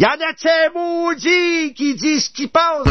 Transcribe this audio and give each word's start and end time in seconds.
Y 0.00 0.04
en 0.04 0.10
a 0.10 0.32
de 0.32 0.74
maudits 0.74 1.74
qui 1.74 1.96
disent 1.96 2.26
ce 2.26 2.30
qu'ils 2.30 2.48
pensent. 2.48 2.86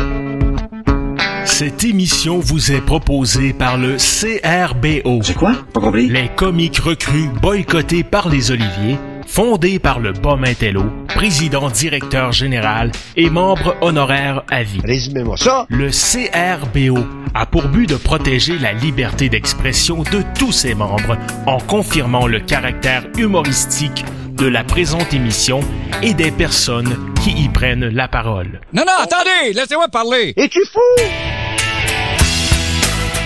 Cette 1.46 1.86
émission 1.86 2.40
vous 2.40 2.74
est 2.74 2.82
proposée 2.82 3.54
par 3.54 3.78
le 3.78 3.96
CRBO. 3.96 5.22
C'est 5.24 5.34
quoi? 5.34 5.54
Pas 5.72 5.80
compris. 5.80 6.10
Les 6.10 6.28
comiques 6.28 6.80
recrues 6.80 7.30
boycottés 7.42 8.04
par 8.04 8.28
les 8.28 8.52
Oliviers, 8.52 8.98
fondé 9.26 9.80
par 9.80 10.02
le 10.02 10.12
Bas 10.12 10.38
Intello, 10.44 10.84
président 11.08 11.70
directeur 11.70 12.34
général 12.34 12.92
et 13.16 13.30
membre 13.30 13.78
honoraire 13.80 14.44
à 14.52 14.64
vie. 14.64 14.82
Résumez-moi 14.84 15.38
ça. 15.38 15.66
Le 15.70 15.88
CRBO 15.88 17.08
a 17.34 17.46
pour 17.46 17.70
but 17.70 17.88
de 17.88 17.96
protéger 17.96 18.60
la 18.60 18.74
liberté 18.74 19.30
d'expression 19.30 20.04
de 20.04 20.26
tous 20.38 20.52
ses 20.52 20.76
membres 20.76 21.18
en 21.46 21.60
confirmant 21.60 22.28
le 22.28 22.42
caractère 22.42 23.08
humoristique 23.18 24.04
de 24.38 24.48
la 24.48 24.64
présente 24.64 25.14
émission 25.14 25.62
et 26.04 26.14
des 26.14 26.32
personnes 26.32 27.14
qui 27.24 27.32
y 27.32 27.50
prennent 27.50 27.88
la 27.88 28.08
parole. 28.08 28.62
Non, 28.72 28.84
non, 28.86 28.94
attendez, 29.02 29.54
laissez-moi 29.54 29.88
parler. 29.88 30.34
Es-tu 30.38 30.60
fou? 30.72 30.80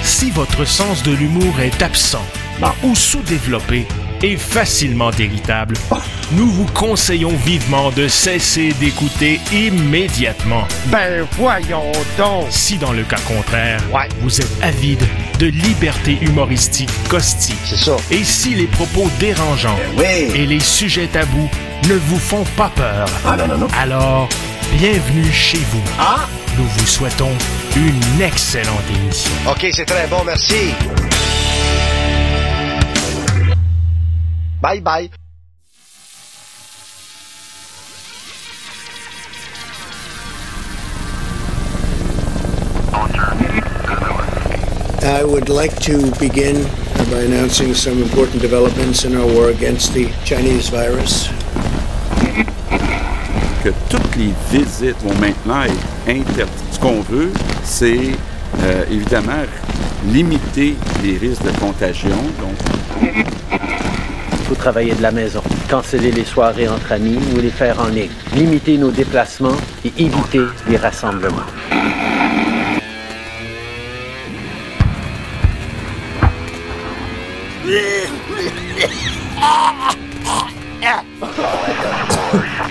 Si 0.04 0.32
votre 0.32 0.66
sens 0.66 1.04
de 1.04 1.12
l'humour 1.12 1.60
est 1.60 1.82
absent 1.82 2.26
ou 2.84 2.96
sous-développé 2.96 3.86
et 4.24 4.38
facilement 4.38 5.12
irritable, 5.12 5.76
nous 6.34 6.48
vous 6.50 6.66
conseillons 6.74 7.36
vivement 7.46 7.92
de 7.92 8.08
cesser 8.08 8.74
d'écouter 8.80 9.40
immédiatement. 9.52 10.64
Ben 10.88 11.26
voyons 11.38 11.92
donc. 12.18 12.46
Si 12.50 12.78
dans 12.78 12.92
le 12.94 13.04
cas 13.04 13.18
contraire, 13.28 13.82
Ouais. 13.94 14.08
vous 14.22 14.40
êtes 14.40 14.52
avide 14.62 15.04
de 15.40 15.48
liberté 15.48 16.18
humoristique 16.22 16.90
caustique, 17.10 17.58
C'est 17.66 17.78
ça. 17.78 17.98
et 18.12 18.24
si 18.24 18.54
les 18.56 18.68
propos 18.68 19.10
dérangeants 19.20 19.80
Oui. 19.98 20.32
et 20.36 20.46
les 20.46 20.60
sujets 20.60 21.08
tabous 21.08 21.50
ne 21.90 21.96
vous 21.96 22.20
font 22.20 22.44
pas 22.56 22.72
peur, 22.76 23.08
Ah 23.26 23.36
non, 23.36 23.48
non, 23.48 23.58
non. 23.58 23.68
alors 23.80 24.30
bienvenue 24.78 25.32
chez 25.32 25.60
vous. 25.72 25.82
Ah! 26.00 26.28
Nous 26.58 26.66
vous 26.66 26.86
souhaitons 26.86 27.32
une 27.78 28.22
excellente 28.22 28.84
émission. 28.94 29.32
OK, 29.50 29.68
c'est 29.72 29.86
très 29.86 30.06
bon, 30.08 30.22
merci. 30.26 30.74
Bye 34.62 34.80
bye. 34.80 35.10
I 45.04 45.24
would 45.24 45.50
like 45.50 45.76
to 45.82 46.12
begin 46.20 46.64
by 47.10 47.22
announcing 47.22 47.74
some 47.74 48.02
important 48.02 48.42
developments 48.42 49.04
in 49.04 49.16
our 49.16 49.26
war 49.26 49.50
against 49.50 49.94
the 49.94 50.12
Chinese 50.24 50.70
virus. 50.70 51.30
que 53.64 53.70
toutes 53.90 54.16
les 54.16 54.34
visites 54.52 54.98
vont 55.04 55.16
maintenant 55.20 55.62
être 55.64 55.74
interdites. 56.08 56.50
Ce 56.72 56.80
qu'on 56.80 57.02
veut, 57.02 57.32
c'est 57.64 58.12
euh, 58.64 58.84
évidemment 58.90 59.44
limiter 60.08 60.76
les 61.04 61.18
risques 61.18 61.44
de 61.44 61.52
contagion. 61.60 62.18
Donc, 62.40 62.58
travailler 64.56 64.94
de 64.94 65.02
la 65.02 65.12
maison, 65.12 65.42
canceller 65.70 66.12
les 66.12 66.26
soirées 66.26 66.68
entre 66.68 66.92
amis 66.92 67.20
ou 67.36 67.40
les 67.40 67.50
faire 67.50 67.80
en 67.80 67.88
ligne, 67.88 68.10
limiter 68.36 68.78
nos 68.78 68.92
déplacements 68.92 69.58
et 69.86 69.92
éviter 69.98 70.42
les 70.68 70.78
rassemblements. 70.78 71.42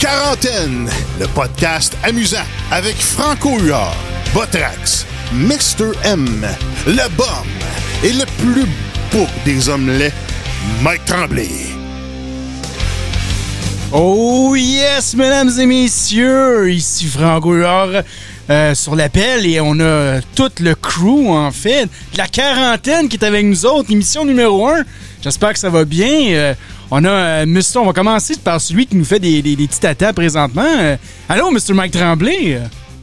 quarantaine, 0.00 0.88
le 1.20 1.26
podcast 1.26 1.94
amusant 2.02 2.38
avec 2.70 2.96
Franco 2.96 3.58
Huard, 3.58 3.94
Botrax, 4.32 5.04
Mr. 5.34 5.92
M, 6.04 6.46
le 6.86 7.16
Bum 7.16 7.26
et 8.02 8.14
le 8.14 8.24
plus 8.38 8.64
beau 9.12 9.26
des 9.44 9.68
omelettes, 9.68 10.14
Mike 10.80 11.04
Tremblay. 11.04 11.50
Oh 13.92 14.54
yes, 14.56 15.14
mesdames 15.14 15.50
et 15.58 15.66
messieurs, 15.66 16.70
ici 16.72 17.04
Franco 17.04 17.52
Huard, 17.52 18.02
euh, 18.48 18.74
sur 18.74 18.96
l'appel 18.96 19.44
et 19.44 19.60
on 19.60 19.78
a 19.80 20.22
tout 20.34 20.50
le 20.60 20.74
crew 20.74 21.28
en 21.28 21.50
fait, 21.50 21.90
la 22.16 22.26
quarantaine 22.26 23.10
qui 23.10 23.16
est 23.18 23.24
avec 23.24 23.44
nous 23.44 23.66
autres, 23.66 23.92
émission 23.92 24.24
numéro 24.24 24.66
1. 24.66 24.82
J'espère 25.22 25.52
que 25.52 25.58
ça 25.58 25.68
va 25.68 25.84
bien. 25.84 26.30
Euh, 26.30 26.54
on 26.90 27.04
a 27.04 27.08
euh, 27.08 27.46
Mr. 27.46 27.76
On 27.76 27.86
va 27.86 27.92
commencer 27.92 28.34
par 28.42 28.60
celui 28.60 28.86
qui 28.86 28.96
nous 28.96 29.04
fait 29.04 29.18
des, 29.18 29.42
des, 29.42 29.56
des 29.56 29.66
petits 29.66 29.80
tatas 29.80 30.12
présentement. 30.12 30.64
Euh, 30.78 30.96
allô, 31.28 31.50
Mr. 31.50 31.72
Mike 31.74 31.92
Tremblay. 31.92 32.60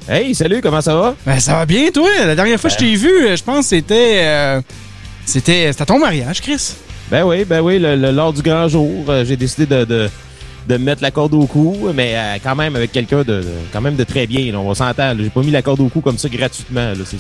Hey, 0.10 0.34
salut, 0.36 0.62
comment 0.62 0.82
ça 0.82 0.96
va? 0.96 1.16
Ben, 1.26 1.40
ça 1.40 1.54
va 1.54 1.66
bien, 1.66 1.90
toi? 1.92 2.08
La 2.26 2.36
dernière 2.36 2.60
fois 2.60 2.70
que 2.70 2.76
je 2.76 2.80
t'ai 2.80 2.96
vu, 2.96 3.10
euh, 3.28 3.36
je 3.36 3.44
pense 3.44 3.60
que 3.66 3.70
c'était. 3.76 4.22
euh, 4.24 4.62
c'était. 5.26 5.70
C'était 5.72 5.82
à 5.82 5.86
ton 5.86 6.00
mariage, 6.00 6.42
Chris. 6.42 6.74
Ben 7.12 7.24
oui, 7.26 7.46
ben 7.46 7.62
oui, 7.62 7.80
le, 7.80 7.96
le- 7.96 8.12
lors 8.12 8.34
du 8.34 8.42
grand 8.42 8.68
jour, 8.68 9.06
euh, 9.10 9.24
j'ai 9.26 9.38
décidé 9.38 9.66
de, 9.66 9.86
de, 9.86 10.10
de 10.68 10.74
me 10.78 10.84
mettre 10.84 11.02
la 11.02 11.12
corde 11.12 11.34
au 11.34 11.46
cou, 11.46 11.90
mais 11.94 12.14
euh, 12.16 12.36
quand 12.44 12.56
même 12.56 12.76
avec 12.76 12.92
quelqu'un 12.92 13.20
de, 13.20 13.24
de- 13.24 13.46
quand 13.72 13.82
même 13.82 13.96
de 13.96 14.04
très 14.04 14.28
bien. 14.28 14.52
là, 14.52 14.60
on 14.60 14.68
va 14.68 14.76
s'entendre. 14.76 15.22
J'ai 15.24 15.30
pas 15.30 15.42
mis 15.42 15.52
la 15.52 15.62
corde 15.62 15.80
au 15.80 15.88
cou 15.90 16.02
comme 16.02 16.18
ça 16.18 16.28
gratuitement. 16.30 16.94
C'est 17.06 17.20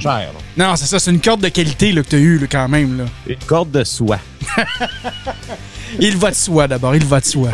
cher. 0.00 0.10
là. 0.10 0.28
Non, 0.56 0.76
c'est 0.76 0.86
ça, 0.86 0.98
c'est 0.98 1.10
une 1.10 1.20
corde 1.20 1.40
de 1.40 1.48
qualité 1.48 1.92
là, 1.92 2.02
que 2.02 2.08
t'as 2.08 2.18
eu 2.18 2.38
là, 2.38 2.46
quand 2.50 2.68
même. 2.68 2.98
Là. 2.98 3.04
Une 3.26 3.36
corde 3.46 3.70
de 3.70 3.82
soie. 3.84 4.18
Il 6.00 6.16
va 6.16 6.30
de 6.30 6.34
soi 6.36 6.66
d'abord, 6.68 6.96
il 6.96 7.04
va 7.04 7.20
de 7.20 7.24
soi. 7.26 7.50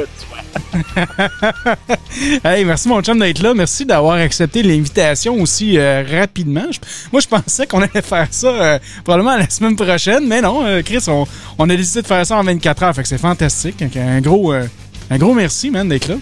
hey, 2.45 2.65
merci 2.65 2.89
mon 2.89 3.03
chum 3.03 3.19
d'être 3.19 3.43
là. 3.43 3.53
Merci 3.55 3.85
d'avoir 3.85 4.15
accepté 4.17 4.63
l'invitation 4.63 5.35
aussi 5.41 5.77
euh, 5.77 6.05
rapidement. 6.09 6.67
Je- 6.71 6.79
moi, 7.13 7.21
je 7.21 7.27
pensais 7.27 7.67
qu'on 7.67 7.81
allait 7.83 8.03
faire 8.03 8.29
ça 8.31 8.47
euh, 8.49 8.79
probablement 9.05 9.37
la 9.37 9.49
semaine 9.51 9.75
prochaine, 9.77 10.27
mais 10.27 10.41
non, 10.41 10.65
euh, 10.65 10.83
Chris, 10.83 11.03
on, 11.09 11.27
on 11.59 11.69
a 11.69 11.77
décidé 11.77 12.03
de 12.03 12.07
faire 12.07 12.25
ça 12.25 12.37
en 12.37 12.45
24 12.45 12.83
heures. 12.85 12.95
Fait 12.95 13.03
que 13.03 13.09
c'est 13.09 13.19
fantastique. 13.19 13.79
Donc, 13.81 13.97
Un 13.97 14.21
gros, 14.21 14.53
euh, 14.53 14.67
un 15.11 15.19
gros 15.19 15.35
merci, 15.35 15.71
man, 15.71 15.89
d'être 15.89 16.09
là. 16.09 16.17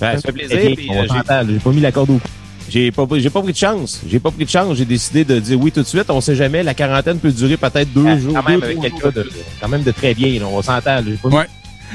Ben, 0.00 0.14
ça 0.16 0.22
fait 0.22 0.32
plaisir. 0.32 0.56
Euh, 0.58 1.06
j'ai- 1.48 1.58
pas 1.58 1.70
mis 1.70 1.80
la 1.80 1.92
corde 1.92 2.10
au 2.10 2.18
cou. 2.18 2.28
J'ai 2.70 2.90
pas, 2.92 3.06
j'ai 3.16 3.30
pas 3.30 3.40
pris 3.42 3.52
de 3.52 3.56
chance. 3.56 4.00
J'ai 4.08 4.20
pas 4.20 4.30
pris 4.30 4.44
de 4.44 4.50
chance. 4.50 4.76
J'ai 4.76 4.84
décidé 4.84 5.24
de 5.24 5.40
dire 5.40 5.58
oui 5.58 5.72
tout 5.72 5.80
de 5.82 5.86
suite. 5.86 6.04
On 6.10 6.20
sait 6.20 6.36
jamais. 6.36 6.62
La 6.62 6.74
quarantaine 6.74 7.18
peut 7.18 7.32
durer 7.32 7.56
peut-être 7.56 7.92
deux 7.94 8.18
jours. 8.18 8.34
quand 8.34 8.48
même 8.48 8.60
deux, 8.60 8.66
avec 8.66 8.76
trois 8.76 8.90
quelqu'un 8.90 9.00
jours. 9.00 9.12
de, 9.24 9.30
quand 9.60 9.68
même 9.68 9.82
de 9.82 9.90
très 9.90 10.14
bien. 10.14 10.38
là, 10.38 10.46
on 10.46 10.60
mis- 11.28 11.34
Ouais. 11.34 11.46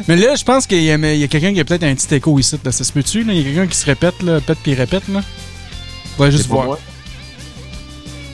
Mais 0.07 0.15
là, 0.15 0.35
je 0.35 0.43
pense 0.43 0.65
qu'il 0.65 0.81
y 0.81 0.89
a, 0.91 0.95
il 0.95 1.19
y 1.19 1.23
a 1.23 1.27
quelqu'un 1.27 1.53
qui 1.53 1.59
a 1.59 1.63
peut-être 1.65 1.83
un 1.83 1.93
petit 1.93 2.15
écho 2.15 2.37
ici. 2.39 2.57
Là. 2.65 2.71
Ça 2.71 2.83
se 2.83 2.91
peut-tu? 2.91 3.23
là? 3.23 3.31
Il 3.33 3.37
y 3.37 3.41
a 3.41 3.43
quelqu'un 3.43 3.67
qui 3.67 3.77
se 3.77 3.85
répète, 3.85 4.21
là, 4.23 4.41
pète 4.41 4.57
puis 4.63 4.73
répète. 4.73 5.07
Là? 5.09 5.21
On 6.17 6.23
va 6.23 6.31
juste 6.31 6.47
voir. 6.47 6.65
moi. 6.65 6.79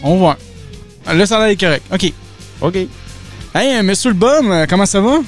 On 0.03 0.15
voit. 0.15 0.37
Ah, 1.05 1.13
Là, 1.13 1.25
ça 1.25 1.39
a 1.43 1.47
l'air 1.47 1.57
correct. 1.57 1.83
OK. 1.93 2.13
OK. 2.61 2.75
Hey, 3.53 3.75
euh, 3.77 3.83
monsieur 3.83 4.11
le 4.11 4.15
bum, 4.15 4.49
euh, 4.51 4.65
comment 4.69 4.85
ça 4.85 5.01
va? 5.01 5.19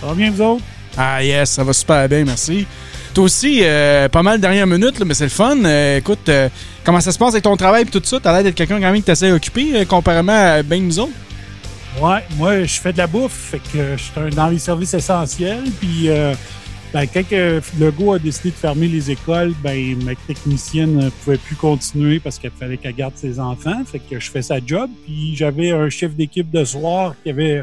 Ça 0.00 0.06
va 0.06 0.14
bien, 0.14 0.30
vous 0.30 0.40
autres? 0.42 0.62
Ah, 0.96 1.22
yes, 1.22 1.50
ça 1.50 1.64
va 1.64 1.72
super 1.72 2.08
bien, 2.08 2.24
merci. 2.24 2.66
Toi 3.14 3.24
aussi, 3.24 3.60
euh, 3.62 4.08
pas 4.08 4.22
mal 4.22 4.40
dernière 4.40 4.66
minute, 4.66 4.98
là, 4.98 5.04
mais 5.04 5.14
c'est 5.14 5.24
le 5.24 5.30
fun. 5.30 5.56
Euh, 5.64 5.98
écoute, 5.98 6.28
euh, 6.28 6.48
comment 6.84 7.00
ça 7.00 7.12
se 7.12 7.18
passe 7.18 7.34
avec 7.34 7.44
ton 7.44 7.56
travail 7.56 7.82
et 7.82 7.86
tout 7.86 8.00
ça? 8.02 8.18
T'as 8.20 8.32
l'air 8.32 8.42
d'être 8.42 8.54
quelqu'un 8.54 8.76
quand 8.76 8.90
même 8.90 8.96
qui 8.96 9.02
t'essaie 9.02 9.32
occupé, 9.32 9.84
comparément 9.86 10.32
à 10.32 10.62
ben 10.62 10.82
nous 10.82 10.98
autres? 10.98 11.12
Ouais, 12.00 12.20
moi, 12.36 12.64
je 12.64 12.80
fais 12.80 12.92
de 12.92 12.98
la 12.98 13.06
bouffe, 13.06 13.50
fait 13.50 13.58
que 13.58 13.96
je 13.96 14.02
suis 14.02 14.34
dans 14.34 14.48
les 14.48 14.58
services 14.58 14.94
essentiels. 14.94 15.64
Puis, 15.78 16.08
ben, 16.94 17.06
quand 17.06 17.24
Legault 17.78 18.14
a 18.14 18.18
décidé 18.18 18.50
de 18.50 18.54
fermer 18.54 18.88
les 18.88 19.10
écoles, 19.10 19.52
ben, 19.62 20.02
ma 20.02 20.14
technicienne 20.14 20.96
ne 20.96 21.10
pouvait 21.10 21.36
plus 21.36 21.56
continuer 21.56 22.18
parce 22.18 22.38
qu'il 22.38 22.50
fallait 22.50 22.78
qu'elle 22.78 22.94
garde 22.94 23.14
ses 23.16 23.38
enfants. 23.38 23.82
Fait 23.90 23.98
que 23.98 24.18
je 24.18 24.30
fais 24.30 24.40
sa 24.42 24.56
job. 24.64 24.88
Puis, 25.04 25.36
j'avais 25.36 25.70
un 25.70 25.90
chef 25.90 26.14
d'équipe 26.14 26.50
de 26.50 26.64
soir 26.64 27.14
qui 27.22 27.28
avait 27.28 27.62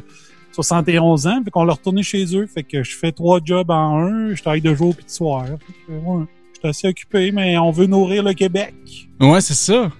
71 0.64 1.28
ans. 1.28 1.42
Fait 1.44 1.52
qu'on 1.52 1.64
l'a 1.64 1.74
retourné 1.74 2.04
chez 2.04 2.26
eux. 2.36 2.48
Fait 2.48 2.64
que 2.64 2.84
je 2.84 2.96
fais 2.98 3.12
trois 3.12 3.40
jobs 3.44 3.70
en 3.72 3.98
un. 4.00 4.36
Je 4.36 4.42
travaille 4.42 4.62
de 4.62 4.74
jour 4.76 4.96
puis 4.96 5.06
de 5.06 5.10
soir. 5.12 5.46
Fait 5.46 5.74
que, 5.88 5.92
ouais, 5.92 6.26
je 6.54 6.60
suis 6.60 6.68
assez 6.70 6.88
occupé, 6.88 7.32
mais 7.32 7.58
on 7.58 7.72
veut 7.72 7.86
nourrir 7.88 8.24
le 8.24 8.34
Québec. 8.34 8.74
Ouais, 9.20 9.42
c'est 9.42 9.54
ça. 9.54 9.92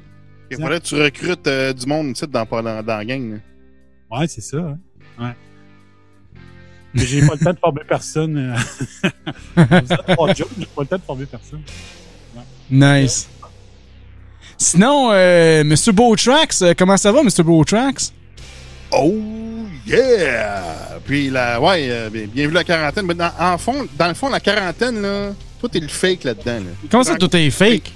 Il 0.52 0.58
faudrait 0.58 0.80
que 0.80 0.86
tu 0.86 0.96
recrutes 0.96 1.46
euh, 1.48 1.74
du 1.74 1.86
monde 1.86 2.08
ici 2.16 2.26
dans, 2.28 2.44
dans, 2.44 2.62
dans 2.84 2.98
la 2.98 3.06
gang. 3.06 3.34
là. 4.12 4.18
Ouais, 4.20 4.28
c'est 4.28 4.42
ça. 4.42 4.58
hein. 4.58 4.78
Ouais. 5.20 5.34
Mais 6.96 7.06
j'ai 7.06 7.22
pas 7.26 7.34
le 7.34 7.46
temps 7.46 7.54
de 7.54 7.60
former 7.60 7.82
personne. 7.88 8.36
euh. 8.38 9.10
Vous 9.56 9.94
êtes 9.94 10.06
trois 10.08 10.34
jobs, 10.34 10.48
j'ai 10.58 10.66
pas 10.66 10.82
le 10.82 10.88
temps 10.88 10.96
de 10.98 11.02
former 11.04 11.26
personne. 11.28 11.62
Nice. 12.72 13.30
Sinon, 14.58 15.12
euh, 15.12 15.64
Mr. 15.64 15.92
Beautrax, 15.94 16.62
euh, 16.64 16.74
comment 16.78 16.98
ça 16.98 17.12
va, 17.12 17.22
Mr. 17.24 17.44
Beautrax? 17.44 18.12
Oh 18.92 19.14
yeah! 19.90 21.00
Puis 21.06 21.30
la, 21.30 21.60
ouais, 21.60 21.88
euh, 21.90 22.10
bien- 22.10 22.28
bienvenue 22.28 22.58
à 22.58 22.60
la 22.60 22.64
quarantaine. 22.64 23.06
Mais 23.06 23.14
dans, 23.16 23.32
en 23.40 23.58
fond, 23.58 23.88
dans 23.98 24.08
le 24.08 24.14
fond, 24.14 24.30
la 24.30 24.40
quarantaine, 24.40 25.02
là, 25.02 25.30
toi, 25.60 25.70
t'es 25.72 25.80
le 25.80 25.88
fake 25.88 26.24
là-dedans. 26.24 26.60
Là. 26.60 26.72
Comment 26.90 27.04
ça, 27.04 27.16
tout 27.16 27.36
est 27.36 27.50
fake? 27.50 27.92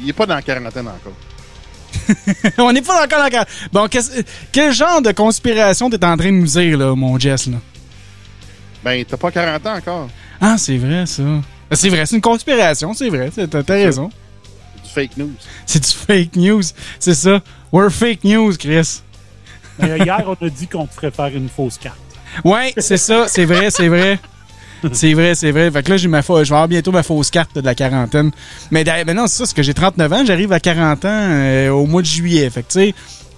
il 0.00 0.06
n'est 0.06 0.12
pas 0.12 0.26
dans 0.26 0.34
la 0.34 0.42
quarantaine 0.42 0.86
encore. 0.88 1.12
on 2.58 2.72
n'est 2.72 2.82
pas 2.82 3.04
encore 3.04 3.28
dans 3.30 3.44
Bon, 3.72 3.88
quel 4.52 4.72
genre 4.72 5.02
de 5.02 5.12
conspiration 5.12 5.90
t'es 5.90 6.04
en 6.04 6.16
train 6.16 6.30
de 6.30 6.36
nous 6.36 6.46
dire, 6.46 6.78
là, 6.78 6.94
mon 6.94 7.18
Jess, 7.18 7.46
là? 7.46 7.56
Ben, 8.84 9.04
t'as 9.04 9.16
pas 9.16 9.30
40 9.30 9.66
ans 9.66 9.74
encore. 9.76 10.08
Ah, 10.40 10.56
c'est 10.58 10.76
vrai, 10.78 11.06
ça. 11.06 11.22
C'est 11.72 11.88
vrai, 11.88 12.06
c'est 12.06 12.16
une 12.16 12.22
conspiration, 12.22 12.94
c'est 12.94 13.08
vrai. 13.08 13.30
T'as 13.30 13.62
raison. 13.74 14.10
C'est 14.82 14.82
du 14.84 14.90
fake 15.08 15.16
news. 15.16 15.32
C'est 15.66 15.82
du 15.82 15.90
fake 15.90 16.36
news, 16.36 16.62
c'est 16.98 17.14
ça. 17.14 17.40
We're 17.72 17.90
fake 17.90 18.24
news, 18.24 18.56
Chris. 18.56 19.02
Hier, 19.82 20.24
on 20.26 20.46
a 20.46 20.48
dit 20.48 20.66
qu'on 20.66 20.86
te 20.86 20.94
ferait 20.94 21.10
faire 21.10 21.34
une 21.34 21.48
fausse 21.48 21.78
carte. 21.78 21.98
Ouais, 22.44 22.72
c'est 22.76 22.96
ça, 22.96 23.26
c'est 23.28 23.44
vrai, 23.44 23.70
c'est 23.70 23.88
vrai. 23.88 24.18
c'est 24.92 25.14
vrai, 25.14 25.34
c'est 25.34 25.50
vrai. 25.50 25.70
Fait 25.70 25.82
que 25.82 25.90
là, 25.90 25.96
j'ai 25.96 26.08
ma 26.08 26.20
je 26.20 26.26
vais 26.26 26.42
avoir 26.42 26.68
bientôt 26.68 26.92
ma 26.92 27.02
fausse 27.02 27.30
carte 27.30 27.54
de 27.56 27.60
la 27.60 27.74
quarantaine. 27.74 28.30
Mais 28.70 28.84
maintenant, 28.84 29.26
c'est 29.26 29.38
ça, 29.38 29.46
c'est 29.46 29.56
que 29.56 29.62
j'ai 29.62 29.74
39 29.74 30.12
ans, 30.12 30.24
j'arrive 30.24 30.52
à 30.52 30.60
40 30.60 31.04
ans 31.04 31.08
euh, 31.10 31.70
au 31.70 31.86
mois 31.86 32.02
de 32.02 32.06
juillet. 32.06 32.48
Fait 32.50 32.62
que, 32.62 32.72
tu 32.72 32.80
sais, 32.80 32.94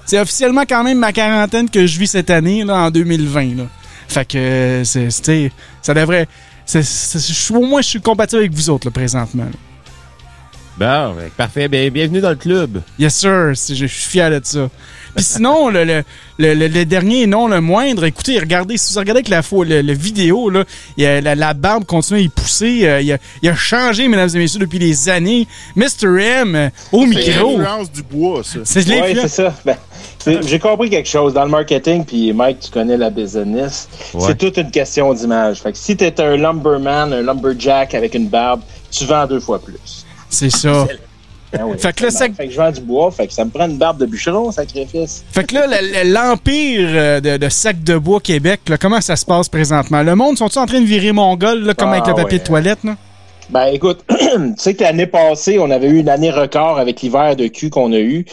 c'est 0.07 0.19
officiellement 0.19 0.65
quand 0.69 0.85
même 0.85 0.99
ma 0.99 1.13
quarantaine 1.13 1.71
que 1.71 1.87
je 1.87 1.99
vis 1.99 2.09
cette 2.09 2.31
année, 2.31 2.65
là, 2.65 2.77
en 2.77 2.91
2020, 2.91 3.57
là. 3.57 3.65
Fait 4.09 4.25
que, 4.25 4.83
c'est, 4.85 5.53
ça 5.83 5.95
devrait... 5.95 6.27
au 7.55 7.61
moins, 7.65 7.81
je 7.81 7.89
suis 7.89 8.01
compatible 8.01 8.41
avec 8.41 8.53
vous 8.53 8.71
autres, 8.71 8.89
là, 8.89 8.91
présentement. 8.91 9.47
Bon, 10.81 11.15
parfait. 11.37 11.69
bienvenue 11.69 12.23
dans 12.23 12.31
le 12.31 12.37
club. 12.37 12.81
Yes, 12.99 13.15
sir. 13.15 13.53
Je 13.53 13.85
suis 13.85 13.87
fier 13.87 14.31
de 14.31 14.41
ça. 14.43 14.71
Puis 15.15 15.25
sinon, 15.27 15.69
le, 15.69 15.85
le, 15.85 16.55
le, 16.55 16.85
dernier 16.87 17.27
non 17.27 17.49
le 17.49 17.61
moindre, 17.61 18.05
écoutez, 18.05 18.39
regardez, 18.39 18.79
si 18.79 18.95
vous 18.95 19.01
regardez 19.01 19.19
avec 19.19 19.29
la, 19.29 19.43
le, 19.83 19.93
vidéo, 19.93 20.49
là, 20.49 20.65
il 20.97 21.05
a, 21.05 21.35
la, 21.35 21.53
barbe 21.53 21.85
continue 21.85 22.21
à 22.21 22.23
y 22.23 22.29
pousser. 22.31 22.89
Euh, 22.89 23.03
il, 23.03 23.13
a, 23.13 23.19
il, 23.43 23.51
a, 23.51 23.55
changé, 23.55 24.09
mesdames 24.09 24.31
et 24.35 24.39
messieurs, 24.39 24.59
depuis 24.59 24.79
des 24.79 25.11
années. 25.11 25.47
Mr. 25.77 26.19
M, 26.19 26.55
euh, 26.55 26.71
au 26.93 27.05
micro. 27.05 27.25
C'est 27.25 27.59
l'influence 27.59 27.93
du 27.93 28.03
bois, 28.03 28.43
ça. 28.43 28.61
C'est 28.65 28.89
ouais, 28.89 29.15
c'est 29.21 29.29
ça. 29.29 29.55
Ben, 29.67 29.77
j'ai 30.47 30.59
compris 30.59 30.89
quelque 30.89 31.11
chose. 31.11 31.35
Dans 31.35 31.45
le 31.45 31.51
marketing, 31.51 32.07
puis 32.07 32.33
Mike, 32.33 32.61
tu 32.61 32.71
connais 32.71 32.97
la 32.97 33.11
business, 33.11 33.87
c'est 34.19 34.39
toute 34.39 34.57
une 34.57 34.71
question 34.71 35.13
d'image. 35.13 35.61
Fait 35.61 35.73
que 35.73 35.79
si 35.79 35.95
t'es 35.95 36.19
un 36.23 36.39
lumberman, 36.39 37.13
un 37.13 37.21
lumberjack 37.21 37.93
avec 37.93 38.15
une 38.15 38.29
barbe, 38.29 38.63
tu 38.91 39.05
vends 39.05 39.27
deux 39.27 39.41
fois 39.41 39.61
plus. 39.61 40.07
C'est 40.31 40.51
ça. 40.51 40.87
Ah 41.53 41.59
fait 41.77 41.93
que 41.93 42.05
là, 42.05 42.11
ça... 42.11 42.27
fait 42.27 42.47
que 42.47 42.53
je 42.53 42.57
vends 42.57 42.71
du 42.71 42.81
bois, 42.81 43.11
fait 43.11 43.27
que 43.27 43.33
ça 43.33 43.45
me 43.45 43.51
prend 43.51 43.67
une 43.69 43.77
barbe 43.77 43.99
de 43.99 44.07
bûcheron, 44.07 44.53
sacrifice. 44.53 45.25
Fait 45.33 45.43
que 45.45 45.55
là, 45.57 45.67
l'empire 46.05 46.89
euh, 46.93 47.21
de, 47.21 47.39
de 47.39 47.49
sac 47.49 47.83
de 47.83 47.99
bois 47.99 48.21
Québec, 48.21 48.61
là, 48.69 48.79
comment 48.79 49.01
ça 49.01 49.17
se 49.17 49.27
passe 49.27 49.49
présentement? 49.49 50.03
Le 50.05 50.15
monde, 50.15 50.39
sont-ils 50.39 50.61
en 50.61 50.67
train 50.67 50.81
de 50.81 50.87
virer 50.87 51.11
mongol, 51.11 51.65
là, 51.65 51.75
comme 51.75 51.89
avec 51.89 52.07
le 52.07 52.13
ah 52.13 52.23
papier 52.23 52.39
de 52.39 52.45
toilette, 52.45 52.85
là? 52.85 52.95
Ben 53.51 53.67
écoute, 53.67 54.05
tu 54.09 54.17
sais 54.59 54.75
que 54.75 54.85
l'année 54.85 55.09
passée, 55.09 55.59
on 55.59 55.73
avait 55.73 55.89
eu 55.89 55.99
une 55.99 56.09
année 56.09 56.31
record 56.31 56.79
avec 56.79 57.03
l'hiver 57.03 57.35
de 57.35 57.49
cul 57.49 57.69
qu'on 57.69 57.93
a 57.93 57.99
eu. 57.99 58.25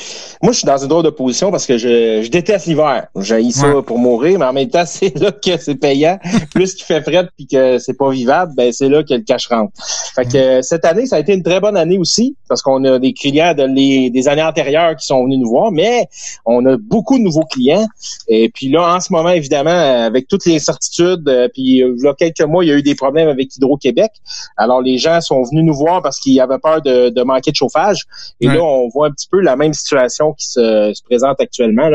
Moi, 0.43 0.51
je 0.51 0.59
suis 0.59 0.67
dans 0.67 0.77
une 0.77 0.89
drôle 0.89 1.03
de 1.03 1.09
position 1.09 1.49
parce 1.49 1.65
que 1.65 1.79
je, 1.79 2.21
je 2.21 2.29
déteste 2.29 2.67
l'hiver. 2.67 3.07
J'ai 3.19 3.49
ça 3.49 3.81
pour 3.81 3.97
mourir, 3.97 4.37
mais 4.37 4.45
en 4.45 4.53
même 4.53 4.69
temps, 4.69 4.83
c'est 4.85 5.17
là 5.17 5.31
que 5.31 5.57
c'est 5.57 5.73
payant. 5.73 6.19
Plus 6.53 6.75
qu'il 6.75 6.85
fait 6.85 7.01
frais 7.01 7.27
puis 7.35 7.47
que 7.47 7.79
c'est 7.79 7.97
pas 7.97 8.11
vivable, 8.11 8.53
ben 8.55 8.71
c'est 8.71 8.89
là 8.89 9.01
que 9.01 9.15
le 9.15 9.21
cash 9.21 9.47
rentre. 9.47 9.71
Fait 10.13 10.25
que 10.31 10.61
cette 10.61 10.85
année, 10.85 11.07
ça 11.07 11.15
a 11.15 11.19
été 11.19 11.33
une 11.33 11.41
très 11.41 11.59
bonne 11.59 11.77
année 11.77 11.97
aussi 11.97 12.35
parce 12.47 12.61
qu'on 12.61 12.83
a 12.83 12.99
des 12.99 13.13
clients 13.13 13.55
de 13.55 13.63
les, 13.63 14.11
des 14.11 14.27
années 14.27 14.43
antérieures 14.43 14.95
qui 14.97 15.07
sont 15.07 15.23
venus 15.23 15.39
nous 15.39 15.49
voir, 15.49 15.71
mais 15.71 16.07
on 16.45 16.63
a 16.67 16.77
beaucoup 16.77 17.17
de 17.17 17.23
nouveaux 17.23 17.45
clients. 17.45 17.87
Et 18.27 18.49
puis 18.49 18.69
là, 18.69 18.95
en 18.95 18.99
ce 18.99 19.11
moment, 19.11 19.29
évidemment, 19.29 19.71
avec 19.71 20.27
toutes 20.27 20.45
les 20.45 20.59
certitudes, 20.59 21.27
euh, 21.27 21.47
puis 21.51 21.63
il 21.63 22.03
y 22.03 22.07
a 22.07 22.13
quelques 22.13 22.41
mois, 22.41 22.63
il 22.63 22.67
y 22.67 22.71
a 22.71 22.75
eu 22.75 22.83
des 22.83 22.95
problèmes 22.95 23.29
avec 23.29 23.55
Hydro-Québec. 23.55 24.11
Alors 24.57 24.83
les 24.83 24.99
gens 24.99 25.06
sont 25.21 25.43
venus 25.43 25.63
nous 25.63 25.73
voir 25.73 26.01
parce 26.01 26.19
qu'ils 26.19 26.39
avaient 26.39 26.59
peur 26.59 26.81
de, 26.81 27.23
manquer 27.23 27.51
de 27.51 27.55
chauffage. 27.55 28.05
Et 28.41 28.47
là, 28.47 28.63
on 28.63 28.89
voit 28.89 29.07
un 29.07 29.11
petit 29.11 29.27
peu 29.29 29.41
la 29.41 29.55
même 29.55 29.73
situation 29.73 30.33
qui 30.33 30.47
se, 30.47 31.01
présente 31.03 31.39
actuellement. 31.39 31.89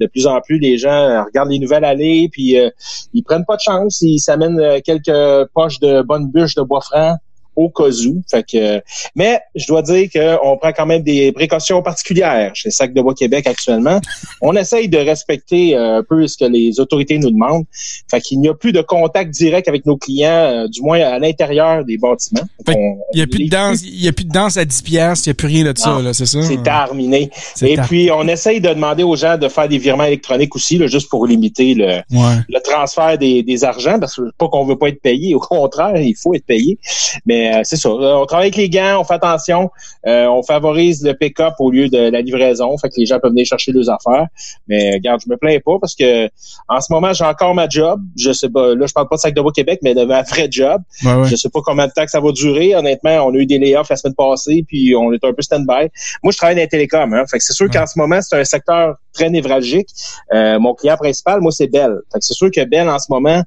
De 0.00 0.06
plus 0.06 0.26
en 0.26 0.40
plus, 0.40 0.58
les 0.58 0.78
gens 0.78 1.24
regardent 1.24 1.50
les 1.50 1.58
nouvelles 1.58 1.84
aller, 1.84 2.28
puis 2.30 2.58
euh, 2.58 2.70
ils 3.12 3.22
prennent 3.22 3.44
pas 3.44 3.56
de 3.56 3.60
chance. 3.60 4.00
Ils 4.02 4.18
s'amènent 4.18 4.60
euh, 4.60 4.80
quelques 4.84 5.48
poches 5.54 5.80
de 5.80 6.02
bonnes 6.02 6.30
bûches 6.30 6.54
de 6.54 6.62
bois 6.62 6.80
franc 6.80 7.16
au 7.56 7.68
cas 7.68 7.90
où. 8.06 8.22
Fait 8.30 8.44
que, 8.44 8.82
mais 9.14 9.40
je 9.54 9.66
dois 9.66 9.82
dire 9.82 10.08
qu'on 10.10 10.56
prend 10.56 10.72
quand 10.72 10.86
même 10.86 11.02
des 11.02 11.32
précautions 11.32 11.82
particulières 11.82 12.52
chez 12.54 12.70
Sac 12.70 12.92
de 12.92 13.02
Bois 13.02 13.14
Québec 13.14 13.46
actuellement. 13.46 14.00
On 14.40 14.54
essaye 14.54 14.88
de 14.88 14.98
respecter 14.98 15.76
euh, 15.76 15.98
un 15.98 16.02
peu 16.02 16.26
ce 16.26 16.36
que 16.36 16.44
les 16.44 16.80
autorités 16.80 17.18
nous 17.18 17.30
demandent. 17.30 17.64
Fait 18.10 18.20
qu'il 18.20 18.40
n'y 18.40 18.48
a 18.48 18.54
plus 18.54 18.72
de 18.72 18.82
contact 18.82 19.30
direct 19.30 19.68
avec 19.68 19.86
nos 19.86 19.96
clients, 19.96 20.30
euh, 20.30 20.68
du 20.68 20.82
moins 20.82 21.00
à 21.00 21.18
l'intérieur 21.18 21.84
des 21.84 21.98
bâtiments. 21.98 22.46
il 22.68 22.74
n'y 23.14 23.22
a 23.22 23.26
plus 23.26 23.44
de 23.44 23.50
danse, 23.50 23.82
y 23.84 24.08
a 24.08 24.12
plus 24.12 24.24
de 24.24 24.32
danse 24.32 24.56
à 24.56 24.64
10 24.64 24.82
piastres, 24.82 25.26
il 25.26 25.30
n'y 25.30 25.32
a 25.32 25.34
plus 25.34 25.48
rien 25.48 25.72
de 25.72 25.78
ça, 25.78 26.00
là, 26.00 26.12
c'est 26.12 26.26
ça? 26.26 26.42
C'est 26.42 26.62
terminé. 26.62 27.30
Et 27.62 27.76
puis, 27.76 28.10
on 28.10 28.26
essaye 28.28 28.60
de 28.60 28.68
demander 28.68 29.02
aux 29.02 29.16
gens 29.16 29.36
de 29.38 29.48
faire 29.48 29.68
des 29.68 29.78
virements 29.78 30.04
électroniques 30.04 30.54
aussi, 30.56 30.78
là, 30.78 30.86
juste 30.86 31.08
pour 31.08 31.26
limiter 31.26 31.74
le, 31.74 32.00
le 32.10 32.60
transfert 32.60 33.18
des, 33.18 33.42
des 33.42 33.64
argents, 33.64 33.98
parce 33.98 34.16
que 34.16 34.22
pas 34.38 34.48
qu'on 34.48 34.64
veut 34.64 34.76
pas 34.76 34.88
être 34.88 35.00
payé, 35.00 35.34
au 35.34 35.40
contraire, 35.40 35.96
il 35.96 36.16
faut 36.16 36.34
être 36.34 36.46
payé. 36.46 36.78
Mais 37.26 37.43
euh, 37.52 37.60
c'est 37.64 37.76
ça. 37.76 37.88
Euh, 37.88 38.14
on 38.16 38.26
travaille 38.26 38.46
avec 38.46 38.56
les 38.56 38.68
gants, 38.68 39.00
on 39.00 39.04
fait 39.04 39.14
attention. 39.14 39.70
Euh, 40.06 40.26
on 40.26 40.42
favorise 40.42 41.04
le 41.04 41.14
pick-up 41.14 41.54
au 41.58 41.70
lieu 41.70 41.88
de 41.88 41.98
la 41.98 42.20
livraison. 42.20 42.76
Fait 42.78 42.88
que 42.88 42.94
les 42.98 43.06
gens 43.06 43.18
peuvent 43.18 43.30
venir 43.30 43.46
chercher 43.46 43.72
leurs 43.72 43.90
affaires. 43.90 44.26
Mais 44.68 44.94
regarde, 44.94 45.20
je 45.24 45.30
me 45.30 45.36
plains 45.36 45.58
pas 45.64 45.78
parce 45.80 45.94
que 45.94 46.28
en 46.68 46.80
ce 46.80 46.92
moment, 46.92 47.12
j'ai 47.12 47.24
encore 47.24 47.54
ma 47.54 47.68
job. 47.68 48.00
Je 48.16 48.32
sais 48.32 48.48
pas, 48.48 48.74
là, 48.74 48.86
je 48.86 48.92
parle 48.92 49.08
pas 49.08 49.16
de 49.16 49.20
sac 49.20 49.34
de 49.34 49.40
bois 49.40 49.52
Québec, 49.52 49.80
mais 49.82 49.94
de 49.94 50.04
ma 50.04 50.22
vraie 50.30 50.48
job. 50.50 50.82
Je 51.02 51.36
sais 51.36 51.48
pas 51.48 51.60
combien 51.64 51.86
de 51.86 51.92
temps 51.92 52.04
que 52.04 52.10
ça 52.10 52.20
va 52.20 52.32
durer. 52.32 52.74
Honnêtement, 52.74 53.26
on 53.26 53.34
a 53.34 53.38
eu 53.38 53.46
des 53.46 53.58
layoffs 53.58 53.90
la 53.90 53.96
semaine 53.96 54.14
passée, 54.14 54.64
puis 54.66 54.94
on 54.96 55.12
est 55.12 55.24
un 55.24 55.32
peu 55.32 55.42
stand-by. 55.42 55.88
Moi, 56.22 56.32
je 56.32 56.36
travaille 56.36 56.56
dans 56.56 56.62
les 56.62 56.68
télécoms. 56.68 57.12
Hein. 57.12 57.24
Fait 57.30 57.38
que 57.38 57.44
c'est 57.44 57.52
sûr 57.52 57.68
qu'en 57.70 57.86
ce 57.86 57.98
moment, 57.98 58.20
c'est 58.20 58.36
un 58.36 58.44
secteur 58.44 58.96
très 59.14 59.30
névralgique. 59.30 59.88
mon 60.32 60.74
client 60.74 60.96
principal, 60.96 61.40
moi, 61.40 61.52
c'est 61.52 61.68
Bell. 61.68 62.00
C'est 62.20 62.34
sûr 62.34 62.50
que 62.50 62.64
Bell, 62.64 62.88
en 62.88 62.98
ce 62.98 63.06
moment, 63.10 63.42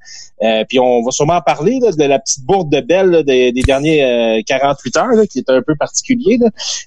puis 0.70 0.80
on 0.80 1.04
va 1.04 1.12
sûrement 1.12 1.42
parler 1.42 1.80
de 1.80 2.04
la 2.04 2.20
petite 2.20 2.46
bourde 2.46 2.72
de 2.72 2.82
Bell 2.82 3.24
des, 3.24 3.52
des 3.52 3.62
derniers 3.62 4.44
48 4.46 4.98
euh, 4.98 5.00
heures, 5.00 5.28
qui 5.30 5.40
est 5.40 5.50
un 5.50 5.62
peu 5.62 5.76
particulier. 5.76 6.40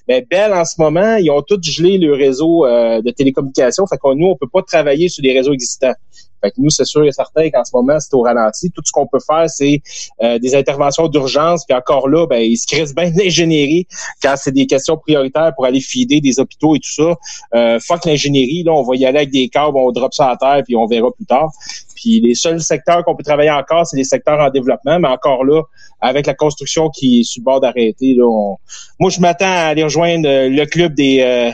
Mais 0.07 0.25
Bell, 0.29 0.53
en 0.53 0.65
ce 0.65 0.75
moment, 0.79 1.15
ils 1.15 1.29
ont 1.29 1.41
tous 1.41 1.61
gelé 1.61 1.97
le 1.97 2.13
réseau 2.13 2.65
euh, 2.65 3.01
de 3.01 3.11
télécommunications. 3.11 3.85
Fait 3.87 3.97
nous, 4.15 4.27
on 4.27 4.35
peut 4.35 4.49
pas 4.51 4.61
travailler 4.61 5.09
sur 5.09 5.21
des 5.21 5.33
réseaux 5.33 5.53
existants. 5.53 5.93
Fait 6.41 6.51
que 6.51 6.55
nous, 6.57 6.69
c'est 6.69 6.85
sûr 6.85 7.05
et 7.05 7.11
certain 7.11 7.49
qu'en 7.49 7.63
ce 7.63 7.71
moment, 7.73 7.99
c'est 7.99 8.13
au 8.13 8.21
ralenti. 8.21 8.71
Tout 8.71 8.81
ce 8.83 8.91
qu'on 8.91 9.07
peut 9.07 9.19
faire, 9.25 9.49
c'est 9.49 9.81
euh, 10.21 10.39
des 10.39 10.55
interventions 10.55 11.07
d'urgence. 11.07 11.65
Puis 11.65 11.75
encore 11.75 12.09
là, 12.09 12.25
ben, 12.27 12.41
ils 12.41 12.57
se 12.57 12.67
crissent 12.67 12.95
bien 12.95 13.11
l'ingénierie 13.15 13.87
quand 14.21 14.35
c'est 14.37 14.51
des 14.51 14.65
questions 14.67 14.97
prioritaires 14.97 15.53
pour 15.55 15.65
aller 15.65 15.81
fider 15.81 16.21
des 16.21 16.39
hôpitaux 16.39 16.75
et 16.75 16.79
tout 16.79 16.91
ça. 16.91 17.15
Euh, 17.55 17.79
fuck 17.79 18.05
l'ingénierie, 18.05 18.63
là, 18.63 18.73
on 18.73 18.83
va 18.83 18.95
y 18.95 19.05
aller 19.05 19.19
avec 19.19 19.31
des 19.31 19.49
câbles, 19.49 19.77
on 19.77 19.91
drop 19.91 20.13
ça 20.13 20.29
à 20.29 20.37
terre, 20.37 20.63
puis 20.65 20.75
on 20.75 20.85
verra 20.85 21.11
plus 21.11 21.25
tard. 21.25 21.49
Puis 21.95 22.19
les 22.19 22.33
seuls 22.33 22.59
secteurs 22.61 23.03
qu'on 23.03 23.15
peut 23.15 23.23
travailler 23.23 23.51
encore, 23.51 23.85
c'est 23.85 23.97
les 23.97 24.03
secteurs 24.03 24.39
en 24.39 24.49
développement, 24.49 24.99
mais 24.99 25.07
encore 25.07 25.45
là, 25.45 25.61
avec 25.99 26.25
la 26.25 26.33
construction 26.33 26.89
qui 26.89 27.19
est 27.19 27.23
sur 27.23 27.41
le 27.41 27.45
bord 27.45 27.61
d'arrêter, 27.61 28.15
là, 28.15 28.55
moi 28.99 29.09
je 29.11 29.19
m'attends 29.19 29.45
à 29.45 29.67
aller 29.67 29.83
rejoindre 29.83 30.27
le 30.27 30.65
club 30.65 30.95
des 30.95 31.19
euh, 31.21 31.51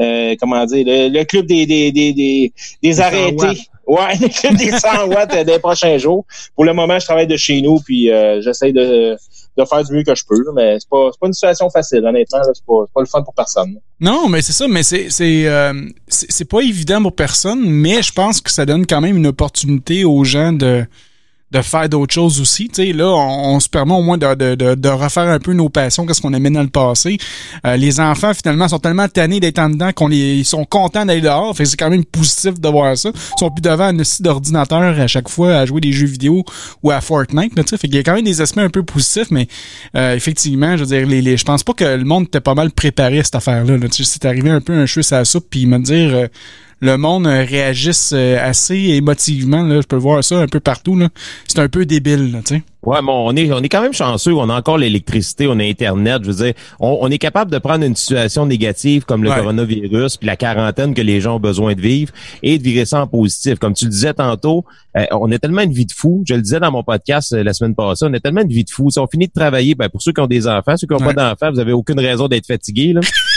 euh 0.00 0.34
comment 0.40 0.64
dire, 0.66 0.84
le, 0.86 1.24
club 1.24 1.46
des 1.46 1.66
des 1.66 1.92
des 1.92 2.52
des, 2.82 3.00
arrêtés. 3.00 3.62
Ouais, 3.86 4.14
le 4.20 4.28
club 4.28 4.56
des 4.56 4.70
100 4.70 5.08
watts 5.08 5.44
des 5.44 5.58
prochains 5.58 5.98
jours. 5.98 6.24
Pour 6.54 6.64
le 6.64 6.72
moment, 6.72 6.98
je 6.98 7.04
travaille 7.04 7.26
de 7.26 7.36
chez 7.36 7.60
nous, 7.62 7.80
puis 7.80 8.10
euh, 8.10 8.40
j'essaie 8.40 8.72
de 8.72 9.16
de 9.56 9.64
faire 9.64 9.84
du 9.84 9.92
mieux 9.92 10.02
que 10.02 10.14
je 10.14 10.24
peux. 10.26 10.42
Mais 10.54 10.78
c'est 10.78 10.88
pas, 10.88 11.10
pas 11.20 11.26
une 11.26 11.32
situation 11.32 11.68
facile, 11.68 12.04
honnêtement. 12.04 12.40
C'est 12.54 12.64
pas, 12.64 12.84
pas 12.94 13.00
le 13.00 13.06
fun 13.06 13.22
pour 13.22 13.34
personne. 13.34 13.78
Non, 14.00 14.28
mais 14.28 14.40
c'est 14.42 14.52
ça, 14.52 14.66
mais 14.68 14.82
c'est 14.82 15.10
c'est 15.10 15.46
euh, 15.46 15.72
c'est 16.08 16.48
pas 16.48 16.60
évident 16.60 17.02
pour 17.02 17.14
personne, 17.14 17.68
mais 17.68 18.02
je 18.02 18.12
pense 18.12 18.40
que 18.40 18.50
ça 18.50 18.66
donne 18.66 18.86
quand 18.86 19.00
même 19.00 19.16
une 19.16 19.26
opportunité 19.26 20.04
aux 20.04 20.24
gens 20.24 20.52
de 20.52 20.86
de 21.52 21.60
faire 21.60 21.88
d'autres 21.88 22.14
choses 22.14 22.40
aussi. 22.40 22.68
Tu 22.68 22.82
sais, 22.82 22.92
là, 22.92 23.06
on, 23.06 23.60
se 23.60 23.68
permet 23.68 23.92
au 23.92 24.02
moins 24.02 24.16
de, 24.16 24.34
de, 24.34 24.74
de, 24.74 24.88
refaire 24.88 25.28
un 25.28 25.38
peu 25.38 25.52
nos 25.52 25.68
passions, 25.68 26.06
qu'est-ce 26.06 26.22
qu'on 26.22 26.32
aimait 26.32 26.50
dans 26.50 26.62
le 26.62 26.68
passé. 26.68 27.18
Euh, 27.66 27.76
les 27.76 28.00
enfants, 28.00 28.32
finalement, 28.34 28.68
sont 28.68 28.78
tellement 28.78 29.06
tannés 29.08 29.38
d'être 29.38 29.58
en 29.58 29.68
dedans 29.68 29.92
qu'on 29.92 30.08
les 30.08 30.36
ils 30.36 30.44
sont 30.44 30.64
contents 30.64 31.04
d'aller 31.04 31.20
dehors. 31.20 31.54
Fait 31.54 31.66
c'est 31.66 31.76
quand 31.76 31.90
même 31.90 32.04
positif 32.04 32.58
de 32.58 32.68
voir 32.68 32.96
ça. 32.96 33.10
Ils 33.14 33.38
sont 33.38 33.50
plus 33.50 33.60
devant 33.60 33.84
un 33.84 34.04
site 34.04 34.22
d'ordinateur 34.22 34.98
à 34.98 35.06
chaque 35.06 35.28
fois 35.28 35.56
à 35.56 35.66
jouer 35.66 35.80
des 35.80 35.92
jeux 35.92 36.06
vidéo 36.06 36.44
ou 36.82 36.90
à 36.90 37.00
Fortnite. 37.00 37.56
Là, 37.56 37.64
fait 37.64 37.76
qu'il 37.76 37.94
y 37.94 37.98
a 37.98 38.02
quand 38.02 38.14
même 38.14 38.24
des 38.24 38.40
aspects 38.40 38.58
un 38.58 38.70
peu 38.70 38.82
positifs, 38.82 39.30
mais 39.30 39.46
euh, 39.96 40.14
effectivement, 40.14 40.76
je 40.76 40.84
veux 40.84 40.96
dire, 40.96 41.06
les, 41.06 41.20
les, 41.20 41.36
je 41.36 41.44
pense 41.44 41.62
pas 41.62 41.74
que 41.74 41.84
le 41.84 42.04
monde 42.04 42.24
était 42.24 42.40
pas 42.40 42.54
mal 42.54 42.70
préparé 42.70 43.20
à 43.20 43.24
cette 43.24 43.34
affaire-là. 43.34 43.76
Là. 43.76 43.88
Tu 43.88 44.04
sais, 44.04 44.12
c'est 44.14 44.24
arrivé 44.24 44.50
un 44.50 44.60
peu 44.60 44.72
un 44.72 44.86
cheveu 44.86 45.04
à 45.12 45.18
la 45.18 45.24
soupe, 45.26 45.46
puis 45.50 45.66
me 45.66 45.78
dire... 45.78 46.14
Euh, 46.14 46.28
le 46.82 46.98
monde 46.98 47.26
réagisse 47.26 48.12
assez 48.12 48.76
émotivement. 48.76 49.62
Là. 49.62 49.80
Je 49.80 49.86
peux 49.86 49.96
voir 49.96 50.22
ça 50.22 50.40
un 50.40 50.48
peu 50.48 50.60
partout. 50.60 50.98
C'est 51.48 51.60
un 51.60 51.68
peu 51.68 51.86
débile, 51.86 52.42
tu 52.44 52.56
sais. 52.56 52.62
Ouais, 52.84 53.00
bon, 53.00 53.28
on 53.28 53.36
est, 53.36 53.52
on 53.52 53.60
est 53.60 53.68
quand 53.68 53.80
même 53.80 53.92
chanceux. 53.92 54.32
On 54.34 54.48
a 54.48 54.58
encore 54.58 54.76
l'électricité, 54.76 55.46
on 55.46 55.56
a 55.60 55.62
Internet. 55.62 56.22
Je 56.24 56.30
veux 56.32 56.44
dire, 56.44 56.54
on, 56.80 57.08
est 57.08 57.18
capable 57.18 57.48
de 57.52 57.58
prendre 57.58 57.84
une 57.84 57.94
situation 57.94 58.44
négative 58.44 59.04
comme 59.04 59.22
le 59.22 59.30
coronavirus, 59.30 60.16
puis 60.16 60.26
la 60.26 60.34
quarantaine 60.34 60.92
que 60.92 61.00
les 61.00 61.20
gens 61.20 61.36
ont 61.36 61.40
besoin 61.40 61.74
de 61.74 61.80
vivre, 61.80 62.12
et 62.42 62.58
de 62.58 62.62
virer 62.64 62.84
ça 62.84 63.00
en 63.00 63.06
positif. 63.06 63.60
Comme 63.60 63.74
tu 63.74 63.84
le 63.84 63.90
disais 63.92 64.14
tantôt, 64.14 64.64
euh, 64.96 65.06
on 65.12 65.30
a 65.30 65.38
tellement 65.38 65.62
une 65.62 65.72
vie 65.72 65.86
de 65.86 65.92
fou. 65.92 66.24
Je 66.26 66.34
le 66.34 66.42
disais 66.42 66.58
dans 66.58 66.72
mon 66.72 66.82
podcast 66.82 67.32
euh, 67.32 67.44
la 67.44 67.52
semaine 67.52 67.76
passée, 67.76 68.04
on 68.08 68.12
a 68.14 68.18
tellement 68.18 68.42
une 68.42 68.48
vie 68.48 68.64
de 68.64 68.70
fou. 68.70 68.90
Si 68.90 68.98
on 68.98 69.06
finit 69.06 69.28
de 69.28 69.32
travailler, 69.32 69.76
ben, 69.76 69.88
pour 69.88 70.02
ceux 70.02 70.12
qui 70.12 70.20
ont 70.20 70.26
des 70.26 70.48
enfants, 70.48 70.76
ceux 70.76 70.88
qui 70.88 70.92
n'ont 70.92 70.98
pas 70.98 71.12
d'enfants, 71.12 71.52
vous 71.52 71.60
avez 71.60 71.72
aucune 71.72 72.00
raison 72.00 72.26
d'être 72.26 72.46
fatigué. 72.46 72.94
Là. 72.94 73.00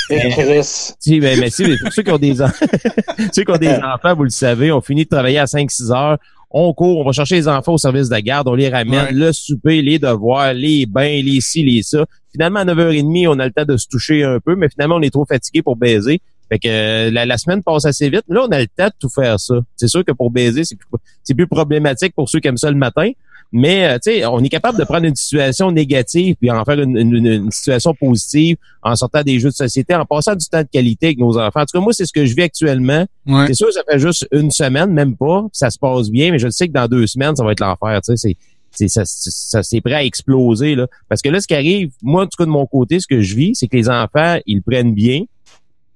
si, 1.00 1.20
ben, 1.20 1.40
mais 1.40 1.50
si, 1.50 1.64
pour 1.82 1.92
ceux 1.92 2.04
qui 2.04 2.12
ont 2.12 2.18
des, 2.18 2.36
ceux 3.34 3.44
qui 3.44 3.52
ont 3.52 3.58
des 3.58 3.76
enfants, 3.76 4.16
vous 4.16 4.24
le 4.24 4.30
savez, 4.30 4.72
on 4.72 4.82
finit 4.82 5.06
de 5.06 5.10
travailler 5.10 5.40
à 5.40 5.46
5-6 5.46 5.92
heures 5.92 6.18
on 6.58 6.74
court, 6.74 7.00
on 7.00 7.04
va 7.04 7.12
chercher 7.12 7.36
les 7.36 7.48
enfants 7.50 7.74
au 7.74 7.78
service 7.78 8.08
de 8.08 8.18
garde, 8.18 8.48
on 8.48 8.56
les 8.56 8.70
ramène, 8.70 9.14
le 9.14 9.34
souper, 9.34 9.82
les 9.82 10.00
devoirs, 10.00 10.54
les 10.54 10.86
bains, 10.86 11.22
les 11.22 11.42
ci, 11.42 11.64
les 11.64 11.84
ça. 11.84 12.06
Finalement, 12.32 12.60
à 12.60 12.66
9h30, 12.66 13.28
on 13.28 13.40
a 13.40 13.46
le 13.46 13.52
temps 13.52 13.66
de 13.66 13.76
se 13.76 13.88
toucher 13.90 14.24
un 14.24 14.40
peu, 14.40 14.56
mais 14.56 14.70
finalement, 14.70 14.96
on 14.96 15.02
est 15.02 15.10
trop 15.10 15.26
fatigué 15.26 15.62
pour 15.62 15.76
baiser. 15.76 16.22
Fait 16.48 16.60
que 16.60 16.68
euh, 16.70 17.12
la, 17.12 17.38
semaine 17.38 17.62
passe 17.62 17.84
assez 17.84 18.10
vite. 18.10 18.24
Là, 18.30 18.46
on 18.48 18.52
a 18.52 18.62
le 18.62 18.68
temps 18.68 18.88
de 18.88 18.94
tout 18.98 19.10
faire 19.10 19.38
ça. 19.38 19.56
C'est 19.76 19.90
sûr 19.90 20.06
que 20.06 20.14
pour 20.14 20.32
baiser, 20.32 20.64
c'est 20.64 20.78
plus, 20.78 21.36
plus 21.36 21.48
problématique 21.48 22.14
pour 22.16 22.30
ceux 22.30 22.40
qui 22.40 22.48
aiment 22.48 22.56
ça 22.56 22.72
le 22.72 22.78
matin. 22.78 23.12
Mais 23.58 23.88
euh, 23.88 23.94
tu 24.04 24.12
sais, 24.12 24.26
on 24.26 24.44
est 24.44 24.50
capable 24.50 24.78
de 24.78 24.84
prendre 24.84 25.06
une 25.06 25.16
situation 25.16 25.72
négative 25.72 26.36
puis 26.38 26.52
en 26.52 26.66
faire 26.66 26.78
une, 26.78 27.50
situation 27.52 27.94
positive 27.94 28.58
en 28.84 28.98
sortant 28.98 29.24
des 29.24 29.40
jeux 29.40 29.48
de 29.48 29.56
société, 29.56 29.96
en 29.96 30.06
passant 30.06 30.36
du 30.36 30.46
temps 30.46 30.62
de 30.62 30.68
qualité 30.70 31.06
avec 31.08 31.20
nos 31.20 31.38
enfants. 31.38 31.62
En 31.62 31.66
tout 31.66 31.78
cas, 31.78 31.80
moi, 31.80 31.94
c'est 31.94 32.06
ce 32.06 32.12
que 32.12 32.26
je 32.26 32.36
vis 32.36 32.44
actuellement. 32.44 33.06
C'est 33.48 33.54
sûr, 33.54 33.72
ça 33.72 33.82
fait 33.90 33.98
juste 33.98 34.28
une 34.34 34.52
semaine, 34.52 34.92
même 34.92 35.16
pas, 35.16 35.46
ça 35.54 35.70
se 35.70 35.80
passe 35.80 36.10
bien, 36.10 36.32
mais 36.32 36.40
je 36.40 36.50
sais 36.50 36.68
que 36.68 36.74
dans 36.74 36.90
deux 36.90 37.08
semaines, 37.08 37.34
ça 37.38 37.46
va 37.46 37.54
être 37.54 37.62
l'enfer. 37.62 38.02
Tu 38.02 38.18
sais, 38.18 38.36
c'est 38.72 38.90
ça, 38.90 39.04
ça 39.06 39.64
c'est 39.64 39.80
prêt 39.80 39.94
à 39.94 40.04
exploser 40.04 40.76
là. 40.76 40.88
Parce 41.08 41.22
que 41.22 41.30
là, 41.30 41.40
ce 41.40 41.48
qui 41.48 41.56
arrive, 41.56 41.92
moi, 42.04 42.24
en 42.24 42.26
tout 42.26 42.36
cas 42.38 42.46
de 42.46 42.50
mon 42.50 42.66
côté, 42.66 43.00
ce 43.00 43.08
que 43.08 43.22
je 43.22 43.36
vis, 43.38 43.56
c'est 43.56 43.68
que 43.68 43.78
les 43.78 43.90
enfants, 43.90 44.38
ils 44.46 44.62
prennent 44.62 44.94
bien. 44.94 45.24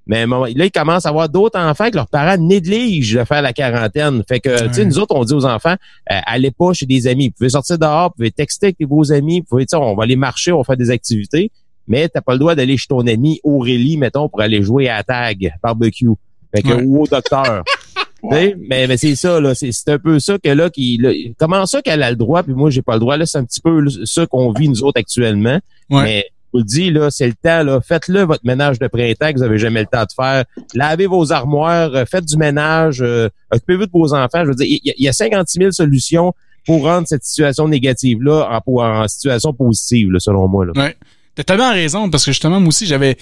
Mais 0.10 0.26
là, 0.26 0.48
ils 0.66 0.72
commencent 0.72 1.06
à 1.06 1.10
avoir 1.10 1.30
d'autres 1.30 1.60
enfants 1.60 1.92
que 1.92 1.96
leurs 1.96 2.08
parents 2.08 2.36
négligent 2.36 3.20
de 3.20 3.24
faire 3.26 3.44
la 3.44 3.54
quarantaine. 3.54 4.24
Fait 4.28 4.40
que, 4.40 4.68
tu 4.68 4.74
sais, 4.74 4.86
nous 4.86 4.98
autres, 4.98 5.16
on 5.16 5.24
dit 5.24 5.36
aux 5.36 5.46
enfants, 5.46 5.76
euh, 6.12 6.20
allez 6.26 6.50
pas 6.50 6.74
chez 6.74 6.88
des 6.88 7.06
amis. 7.06 7.28
Vous 7.28 7.36
pouvez 7.38 7.52
sortir 7.52 7.78
dehors, 7.78 8.08
vous 8.10 8.16
pouvez 8.16 8.32
texter 8.32 8.76
avec 8.78 8.90
vos 8.90 9.12
amis, 9.12 9.42
vous 9.42 9.46
pouvez, 9.46 9.66
on 9.74 9.94
va 9.94 10.06
aller 10.06 10.16
marcher, 10.16 10.52
on 10.52 10.58
va 10.58 10.64
faire 10.64 10.78
des 10.78 10.90
activités. 10.90 11.52
Mais 11.88 12.10
t'as 12.10 12.22
pas 12.22 12.34
le 12.34 12.40
droit 12.40 12.56
d'aller 12.56 12.76
chez 12.76 12.88
ton 12.88 13.06
ami 13.06 13.40
Aurélie, 13.44 13.98
mettons, 13.98 14.30
pour 14.30 14.42
aller 14.42 14.64
jouer 14.64 14.90
à 14.90 15.04
tag, 15.04 15.54
barbecue. 15.62 16.10
Fait 16.56 16.64
que, 16.64 16.84
ou 16.84 17.04
au 17.04 17.08
docteur. 17.08 17.64
Mais, 18.22 18.54
mais 18.58 18.98
c'est 18.98 19.16
ça, 19.16 19.40
là. 19.40 19.56
C'est 19.56 19.88
un 19.88 19.98
peu 19.98 20.20
ça 20.20 20.38
que 20.38 20.50
là, 20.50 20.70
qui, 20.70 21.02
comment 21.40 21.66
ça 21.66 21.82
qu'elle 21.82 22.04
a 22.04 22.10
le 22.10 22.18
droit, 22.18 22.44
puis 22.44 22.54
moi, 22.54 22.70
j'ai 22.70 22.82
pas 22.82 22.96
le 22.96 23.00
droit. 23.00 23.16
Là, 23.16 23.26
c'est 23.26 23.38
un 23.38 23.46
petit 23.46 23.62
peu 23.62 23.88
ça 24.04 24.26
qu'on 24.26 24.52
vit, 24.52 24.68
nous 24.68 24.84
autres, 24.84 25.00
actuellement. 25.00 25.58
Mais 25.90 26.26
vous 26.54 26.60
le 26.60 26.66
dis, 26.66 26.92
là, 26.92 27.12
c'est 27.12 27.28
le 27.28 27.34
temps, 27.34 27.64
là. 27.64 27.80
Faites-le 27.82 28.24
votre 28.24 28.46
ménage 28.46 28.80
de 28.80 28.88
printemps 28.88 29.32
que 29.32 29.38
vous 29.38 29.44
avez 29.44 29.58
jamais 29.58 29.82
le 29.82 29.88
temps 29.88 30.04
de 30.04 30.12
faire. 30.16 30.46
Lavez 30.74 31.08
vos 31.08 31.32
armoires, 31.32 31.94
euh, 31.96 32.06
faites 32.06 32.26
du 32.26 32.38
ménage, 32.38 33.02
euh, 33.02 33.30
occupez-vous 33.52 33.86
de 33.86 33.92
vos 33.92 34.14
enfants. 34.14 34.44
Je 34.44 34.50
veux 34.50 34.56
dire, 34.56 34.68
il 34.68 34.94
y, 34.98 35.08
a 35.08 35.14
56 35.14 35.60
000 35.60 35.72
solutions 35.72 36.34
pour 36.66 36.84
rendre 36.84 37.08
cette 37.08 37.24
situation 37.24 37.68
négative-là 37.68 38.62
en, 38.66 39.08
situation 39.08 39.54
positive, 39.54 40.12
là, 40.12 40.20
selon 40.20 40.48
moi. 40.48 40.66
Là. 40.66 40.92
T'as 41.40 41.46
tellement 41.46 41.72
raison, 41.72 42.10
parce 42.10 42.26
que 42.26 42.32
justement, 42.32 42.60
moi 42.60 42.68
aussi, 42.68 42.86
j'avais 42.86 43.18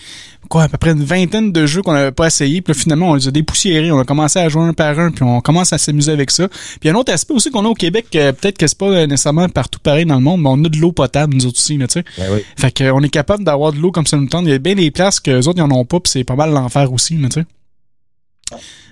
quoi, 0.49 0.63
à 0.63 0.67
peu 0.67 0.79
près 0.79 0.89
une 0.89 1.03
vingtaine 1.03 1.51
de 1.51 1.67
jeux 1.67 1.83
qu'on 1.83 1.93
n'avait 1.93 2.11
pas 2.11 2.25
essayé, 2.25 2.63
puis 2.63 2.73
finalement, 2.73 3.11
on 3.11 3.13
les 3.13 3.27
a 3.27 3.31
dépoussiérés, 3.31 3.91
on 3.91 3.99
a 3.99 4.05
commencé 4.05 4.39
à 4.39 4.49
jouer 4.49 4.63
un 4.63 4.73
par 4.73 4.99
un, 4.99 5.11
puis 5.11 5.21
on 5.21 5.39
commence 5.39 5.71
à 5.71 5.77
s'amuser 5.77 6.13
avec 6.13 6.31
ça. 6.31 6.47
Puis 6.79 6.89
un 6.89 6.95
autre 6.95 7.13
aspect 7.13 7.35
aussi 7.35 7.51
qu'on 7.51 7.63
a 7.63 7.67
au 7.67 7.75
Québec, 7.75 8.07
euh, 8.15 8.31
peut-être 8.31 8.57
que 8.57 8.65
c'est 8.65 8.79
pas 8.79 9.05
nécessairement 9.05 9.47
partout 9.49 9.77
pareil 9.77 10.05
dans 10.07 10.15
le 10.15 10.21
monde, 10.21 10.41
mais 10.41 10.49
on 10.49 10.65
a 10.65 10.67
de 10.67 10.77
l'eau 10.79 10.91
potable, 10.91 11.35
nous 11.35 11.45
autres 11.45 11.59
aussi, 11.59 11.77
tu 11.77 11.85
sais. 11.87 12.03
Ben 12.17 12.25
oui. 12.33 12.39
Fait 12.57 12.75
qu'on 12.75 13.03
est 13.03 13.09
capable 13.09 13.43
d'avoir 13.43 13.71
de 13.71 13.77
l'eau 13.77 13.91
comme 13.91 14.07
ça 14.07 14.17
nous 14.17 14.25
tente. 14.25 14.45
Il 14.45 14.49
y 14.49 14.53
a 14.53 14.57
bien 14.57 14.73
des 14.73 14.89
places 14.89 15.19
que 15.19 15.29
les 15.29 15.47
autres, 15.47 15.59
ils 15.59 15.61
en 15.61 15.69
ont 15.69 15.85
pas, 15.85 15.99
puis 15.99 16.09
c'est 16.09 16.23
pas 16.23 16.35
mal 16.35 16.49
l'enfer 16.49 16.91
aussi, 16.91 17.15
tu 17.17 17.29
sais. 17.29 17.45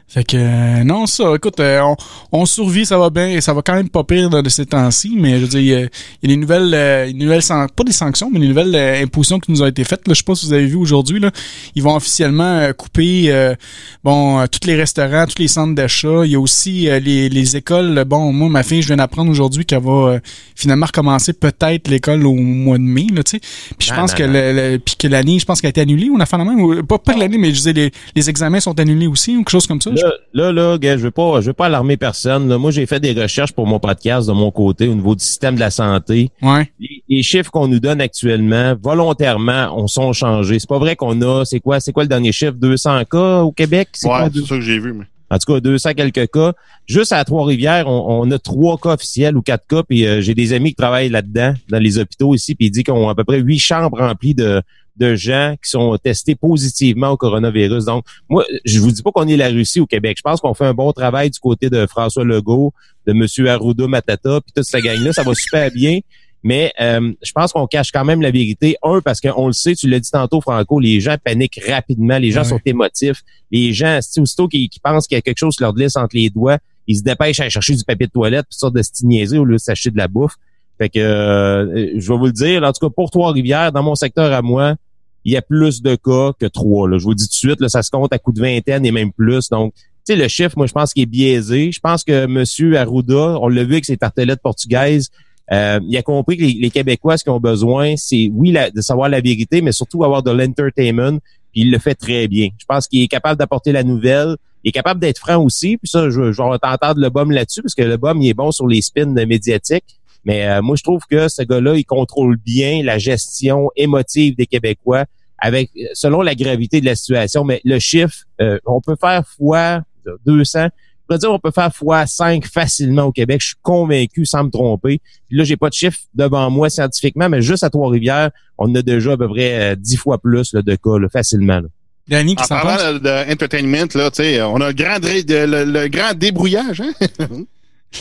Fait 0.08 0.24
que 0.24 0.38
euh, 0.38 0.84
non, 0.84 1.08
ça, 1.08 1.34
écoute, 1.36 1.60
euh, 1.60 1.82
on, 1.82 1.96
on, 2.32 2.46
survit, 2.46 2.86
ça 2.86 2.98
va 2.98 3.10
bien, 3.10 3.28
et 3.28 3.42
ça 3.42 3.54
va 3.54 3.64
quand 3.64 3.74
même 3.74 3.90
pas 3.90 4.04
pire 4.04 4.30
de 4.30 4.50
ces 4.50 4.68
temps-ci, 4.68 5.18
mais 5.20 5.40
je 5.40 5.42
veux 5.42 5.48
dire, 5.48 5.60
il 5.60 5.66
y, 5.66 5.76
a, 5.76 5.88
des 6.28 6.38
nouvelles, 6.38 6.72
euh, 6.76 7.12
nouvelles 7.12 7.42
pas 7.76 7.84
des 7.84 7.92
sanctions, 7.92 8.30
mais 8.32 8.40
des 8.40 8.48
nouvelles 8.48 8.76
impositions 9.04 9.40
qui 9.40 9.52
nous 9.52 9.64
ont 9.64 9.66
été 9.66 9.84
faites. 9.84 10.08
Là, 10.08 10.14
je 10.14 10.20
sais 10.20 10.24
pas 10.24 10.36
si 10.36 10.46
vous 10.46 10.54
avez 10.54 10.68
vu 10.68 10.76
aujourd'hui, 10.76 11.20
là, 11.20 11.32
ils 11.74 11.82
vont 11.82 11.96
officiellement 11.96 12.72
couper 12.78 13.56
bon 14.04 14.46
tous 14.48 14.68
les 14.68 14.76
restaurants, 14.76 15.26
tous 15.26 15.40
les 15.40 15.48
centres 15.48 15.74
d'achat. 15.74 16.24
Il 16.24 16.32
y 16.32 16.36
a 16.36 16.40
aussi 16.40 16.88
les, 17.02 17.28
les 17.28 17.58
écoles. 17.58 18.06
Bon, 18.06 18.32
moi, 18.32 18.48
ma 18.48 18.64
fille, 18.64 18.84
je 18.84 18.88
viens 18.88 18.98
d'apprendre 18.98 19.32
aujourd'hui 19.32 19.66
qu'elle 19.66 19.84
va 19.84 20.20
finalement 20.56 20.86
recommencer 20.86 21.34
peut-être 21.34 21.88
l'école 21.88 22.26
au 22.26 22.36
mois 22.36 22.78
de 22.78 22.84
mai, 22.84 23.08
là, 23.14 23.24
tu 23.24 23.32
sais. 23.32 23.40
Puis 23.78 23.90
je 23.90 23.94
pense 23.94 24.14
que 24.14 24.24
le, 24.24 24.78
puis 24.78 24.96
que 24.98 25.08
l'année, 25.08 25.40
je 25.40 25.46
pense 25.46 25.62
qu'elle 25.62 25.70
a 25.70 25.72
été 25.72 25.82
annulée 25.82 26.10
ou 26.10 26.16
on 26.16 26.20
a 26.20 26.26
fait 26.26 26.38
la 26.38 26.46
même, 26.46 26.84
pas, 26.84 27.00
pas 27.00 27.18
l'année, 27.18 27.38
mais 27.38 27.50
je 27.50 27.56
disais 27.56 27.74
les, 27.74 27.92
les 28.16 28.30
examens 28.30 28.60
sont 28.60 28.80
annulés 28.80 29.08
aussi 29.08 29.36
ou 29.36 29.40
quelque 29.40 29.50
chose 29.50 29.68
comme 29.68 29.82
ça. 29.82 29.95
Là, 29.96 30.12
là, 30.34 30.52
là, 30.52 30.78
je 30.82 31.04
veux 31.04 31.12
pas, 31.12 31.42
je 31.42 31.48
veux 31.48 31.54
pas 31.54 31.68
alarmer 31.68 31.98
personne. 31.98 32.56
Moi, 32.58 32.72
j'ai 32.72 32.86
fait 32.86 33.00
des 33.00 33.14
recherches 33.14 33.54
pour 33.54 33.68
mon 33.68 33.80
podcast 33.80 34.28
de 34.28 34.34
mon 34.34 34.52
côté 34.52 34.88
au 34.88 34.96
niveau 34.96 35.16
du 35.16 35.24
système 35.24 35.56
de 35.56 35.60
la 35.60 35.72
santé. 35.72 36.30
Ouais. 36.42 36.72
Les, 37.10 37.24
chiffres 37.24 37.52
qu'on 37.52 37.68
nous 37.68 37.80
donne 37.80 38.02
actuellement, 38.02 38.76
volontairement, 38.82 39.74
on 39.76 39.88
sont 39.88 40.14
changés. 40.14 40.60
C'est 40.60 40.70
pas 40.70 40.80
vrai 40.80 40.96
qu'on 40.96 41.22
a, 41.22 41.46
c'est 41.46 41.60
quoi, 41.60 41.80
c'est 41.80 41.92
quoi 41.92 42.04
le 42.04 42.10
dernier 42.10 42.32
chiffre, 42.32 42.54
200 42.54 43.06
cas 43.06 43.42
au 43.42 43.52
Québec? 43.52 43.90
C'est 43.94 44.08
ouais, 44.08 44.30
c'est 44.34 44.46
ça 44.46 44.56
que 44.56 44.62
j'ai 44.62 44.80
vu, 44.80 44.94
mais. 44.94 45.06
En 45.32 45.40
tout 45.40 45.54
cas, 45.54 45.60
200 45.60 45.94
quelques 45.96 46.32
cas. 46.32 46.54
Juste 46.86 47.12
à 47.12 47.24
Trois-Rivières, 47.24 47.88
on, 47.88 48.30
a 48.30 48.38
trois 48.38 48.78
cas 48.78 48.94
officiels 48.94 49.36
ou 49.36 49.42
quatre 49.42 49.66
cas. 49.66 49.82
Puis 49.82 50.06
euh, 50.06 50.22
j'ai 50.22 50.36
des 50.36 50.54
amis 50.54 50.70
qui 50.70 50.76
travaillent 50.76 51.10
là-dedans, 51.10 51.56
dans 51.68 51.80
les 51.80 51.98
hôpitaux 51.98 52.36
ici. 52.36 52.54
Puis 52.54 52.68
ils 52.68 52.70
disent 52.70 52.84
qu'ils 52.84 52.94
ont 52.94 53.10
à 53.10 53.16
peu 53.16 53.24
près 53.24 53.40
huit 53.40 53.58
chambres 53.58 53.98
remplies 53.98 54.36
de, 54.36 54.62
de 54.98 55.16
gens 55.16 55.56
qui 55.64 55.70
sont 55.70 55.98
testés 55.98 56.36
positivement 56.36 57.10
au 57.10 57.18
coronavirus. 57.18 57.86
Donc, 57.86 58.06
moi, 58.30 58.46
je 58.64 58.80
vous 58.80 58.92
dis 58.92 59.02
pas 59.02 59.12
qu'on 59.12 59.28
est 59.28 59.38
la 59.38 59.50
Russie 59.50 59.80
au 59.80 59.86
Québec. 59.86 60.18
Je 60.18 60.22
pense 60.22 60.40
qu'on 60.40 60.54
fait 60.54 60.66
un 60.66 60.74
bon 60.74 60.92
travail 60.94 61.30
du 61.30 61.40
côté 61.40 61.70
de 61.70 61.86
François 61.86 62.24
Legault, 62.24 62.74
de 63.06 63.12
M. 63.12 63.48
Arruda 63.48 63.88
Matata, 63.88 64.42
puis 64.42 64.54
toute 64.56 64.66
cette 64.66 64.84
gang-là. 64.84 65.14
Ça 65.14 65.24
va 65.24 65.34
super 65.34 65.70
bien. 65.72 66.00
Mais 66.44 66.72
euh, 66.80 67.12
je 67.24 67.32
pense 67.32 67.52
qu'on 67.54 67.66
cache 67.66 67.92
quand 67.92 68.06
même 68.06 68.22
la 68.22 68.30
vérité. 68.30 68.78
Un, 68.84 69.02
parce 69.02 69.20
qu'on 69.20 69.48
le 69.48 69.54
sait, 69.54 69.74
tu 69.74 69.90
l'as 69.90 70.00
dit 70.00 70.12
tantôt, 70.12 70.42
Franco, 70.42 70.80
les 70.80 71.00
gens 71.00 71.16
paniquent 71.24 71.60
rapidement, 71.68 72.20
les 72.20 72.30
gens 72.30 72.44
sont 72.44 72.60
émotifs. 72.66 73.24
Les 73.52 73.74
gens, 73.74 74.00
aussitôt 74.18 74.48
qu'ils 74.48 74.70
pensent 74.84 75.08
qu'il 75.08 75.16
y 75.16 75.18
a 75.18 75.22
quelque 75.22 75.40
chose 75.40 75.56
qui 75.56 75.64
leur 75.64 75.74
glisse 75.74 75.96
entre 75.96 76.16
les 76.16 76.30
doigts, 76.30 76.60
ils 76.86 76.98
se 76.98 77.04
dépêchent 77.04 77.40
à 77.40 77.50
chercher 77.50 77.76
du 77.76 77.84
papier 77.84 78.06
de 78.06 78.12
toilette, 78.12 78.46
puis 78.48 78.58
sorte 78.60 78.76
de 78.76 78.84
se 78.84 79.38
au 79.38 79.44
lieu 79.44 79.56
de 79.56 79.60
s'acheter 79.60 79.90
de 79.90 79.98
la 79.98 80.08
bouffe. 80.08 80.36
Fait 80.78 80.90
que 80.90 81.00
euh, 81.00 82.00
je 82.00 82.12
vais 82.12 82.18
vous 82.18 82.26
le 82.26 82.32
dire, 82.32 82.64
en 82.64 82.72
tout 82.72 82.88
cas 82.88 82.94
pour 82.94 83.10
Trois-Rivières, 83.12 83.72
dans 83.72 83.84
mon 83.84 83.96
secteur 83.96 84.32
à 84.34 84.42
moi, 84.42 84.76
il 85.24 85.34
y 85.34 85.38
a 85.38 85.42
plus 85.42 85.82
de 85.82 85.96
cas 85.96 86.34
que 86.40 86.46
trois. 86.46 86.90
Je 86.98 87.04
vous 87.04 87.10
le 87.10 87.16
dis 87.16 87.26
tout 87.26 87.30
de 87.30 87.34
suite, 87.34 87.62
là, 87.62 87.70
ça 87.70 87.82
se 87.82 87.90
compte 87.90 88.14
à 88.14 88.20
coup 88.20 88.32
de 88.32 88.40
vingtaine 88.40 88.86
et 88.86 88.92
même 88.92 89.12
plus. 89.12 89.50
Donc, 89.50 89.74
tu 89.74 90.14
sais, 90.14 90.16
le 90.16 90.28
chiffre, 90.28 90.54
moi, 90.56 90.68
je 90.68 90.74
pense 90.74 90.94
qu'il 90.94 91.02
est 91.04 91.08
biaisé. 91.08 91.72
Je 91.72 91.80
pense 91.80 92.04
que 92.04 92.26
M. 92.26 92.76
Arruda, 92.76 93.40
on 93.42 93.48
l'a 93.48 93.64
vu 93.64 93.74
avec 93.74 93.86
ses 93.86 93.98
tartelettes 93.98 94.42
portugaises, 94.42 95.10
euh, 95.52 95.80
il 95.88 95.96
a 95.98 96.02
compris 96.02 96.38
que 96.38 96.44
les, 96.44 96.70
Québécois, 96.70 97.18
ce 97.18 97.24
qu'ils 97.24 97.34
ont 97.34 97.40
besoin, 97.40 97.96
c'est, 97.98 98.30
oui, 98.34 98.56
de 98.74 98.82
savoir 98.82 99.10
la 99.10 99.22
vérité, 99.22 99.62
mais 99.62 99.72
surtout 99.72 100.04
avoir 100.04 100.24
de 100.24 100.32
l'entertainment. 100.32 101.20
Puis 101.52 101.62
il 101.62 101.72
le 101.72 101.80
fait 101.80 101.96
très 101.96 102.28
bien. 102.28 102.50
Je 102.58 102.66
pense 102.66 102.88
qu'il 102.88 103.02
est 103.02 103.08
capable 103.08 103.38
d'apporter 103.38 103.72
la 103.72 103.84
nouvelle. 103.84 104.36
Il 104.64 104.70
est 104.70 104.72
capable 104.72 105.00
d'être 105.00 105.20
franc 105.20 105.44
aussi. 105.44 105.78
Puis 105.78 105.88
ça, 105.88 106.10
je, 106.10 106.32
je 106.32 106.42
vais 106.42 106.60
t'entendre 106.60 107.00
le 107.00 107.10
bum 107.10 107.32
là-dessus, 107.32 107.62
parce 107.62 107.76
que 107.76 107.84
le 107.84 107.98
bum, 107.98 108.22
il 108.22 108.30
est 108.30 108.34
bon 108.34 108.52
sur 108.52 108.68
les 108.68 108.82
spins 108.82 109.06
médiatiques. 109.06 110.00
Mais 110.26 110.48
euh, 110.48 110.62
moi, 110.62 110.76
je 110.76 110.84
trouve 110.84 111.02
que 111.10 111.28
ce 111.28 111.44
gars-là, 111.44 111.76
il 111.76 111.86
contrôle 111.86 112.38
bien 112.38 112.84
la 112.84 112.98
gestion 112.98 113.70
émotive 113.76 114.36
des 114.36 114.48
Québécois 114.48 115.06
avec 115.38 115.72
selon 115.94 116.22
la 116.22 116.36
gravité 116.36 116.82
de 116.82 116.86
la 116.86 116.96
situation. 116.96 117.44
Mais 117.44 117.62
le 117.64 117.80
chiffre, 117.80 118.26
euh, 118.42 118.58
on 118.66 118.82
peut 118.82 118.96
faire 119.00 119.24
fois 119.38 119.82
200. 120.26 120.70
Je 121.08 121.14
peux 121.14 121.20
dire 121.20 121.32
on 121.32 121.40
peut 121.40 121.52
faire 121.52 121.74
fois 121.74 122.08
5 122.08 122.46
facilement 122.46 123.04
au 123.04 123.12
Québec. 123.12 123.42
Je 123.42 123.48
suis 123.48 123.56
convaincu 123.62 124.26
sans 124.26 124.44
me 124.44 124.50
tromper. 124.50 125.00
Puis 125.28 125.38
là, 125.38 125.44
j'ai 125.44 125.58
pas 125.58 125.70
de 125.70 125.76
chiffre 125.76 126.00
devant 126.16 126.50
moi 126.50 126.70
scientifiquement, 126.70 127.30
mais 127.30 127.44
juste 127.44 127.64
à 127.64 127.70
Trois-Rivières, 127.70 128.32
on 128.58 128.74
a 128.74 128.82
déjà 128.82 129.12
à 129.12 129.18
peu 129.18 129.28
près 129.28 129.76
10 129.76 129.94
euh, 129.94 129.98
fois 130.00 130.18
plus 130.18 130.54
là, 130.54 130.64
de 130.64 130.76
cas 130.76 131.08
facilement. 131.12 131.60
Là. 131.60 131.68
Danny, 132.08 132.36
qui 132.36 132.44
en 132.44 132.48
parlant 132.48 133.00
d'entertainment, 133.00 133.88
là, 133.96 134.10
on 134.48 134.62
a 134.62 134.68
le 134.68 134.74
grand, 134.74 134.98
le, 135.02 135.88
grand 135.88 136.14
débrouillage. 136.16 136.82
Hein? 136.82 136.94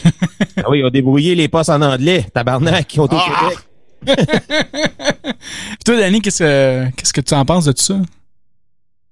ah 0.57 0.71
oui, 0.71 0.81
ils 0.81 0.85
ont 0.85 0.91
débrouillé 0.91 1.35
les 1.35 1.49
postes 1.49 1.71
en 1.71 1.83
anglais, 1.83 2.27
tabarnak, 2.33 2.87
qui 2.87 3.01
ont 3.01 3.05
au 3.05 3.09
ah! 3.13 3.41
Québec. 3.41 3.59
toi, 5.85 5.97
Danny, 5.97 6.21
qu'est-ce 6.21 6.43
que, 6.43 6.91
qu'est-ce 6.97 7.13
que 7.13 7.21
tu 7.21 7.35
en 7.35 7.45
penses 7.45 7.65
de 7.65 7.73
tout 7.73 7.83
ça? 7.83 8.01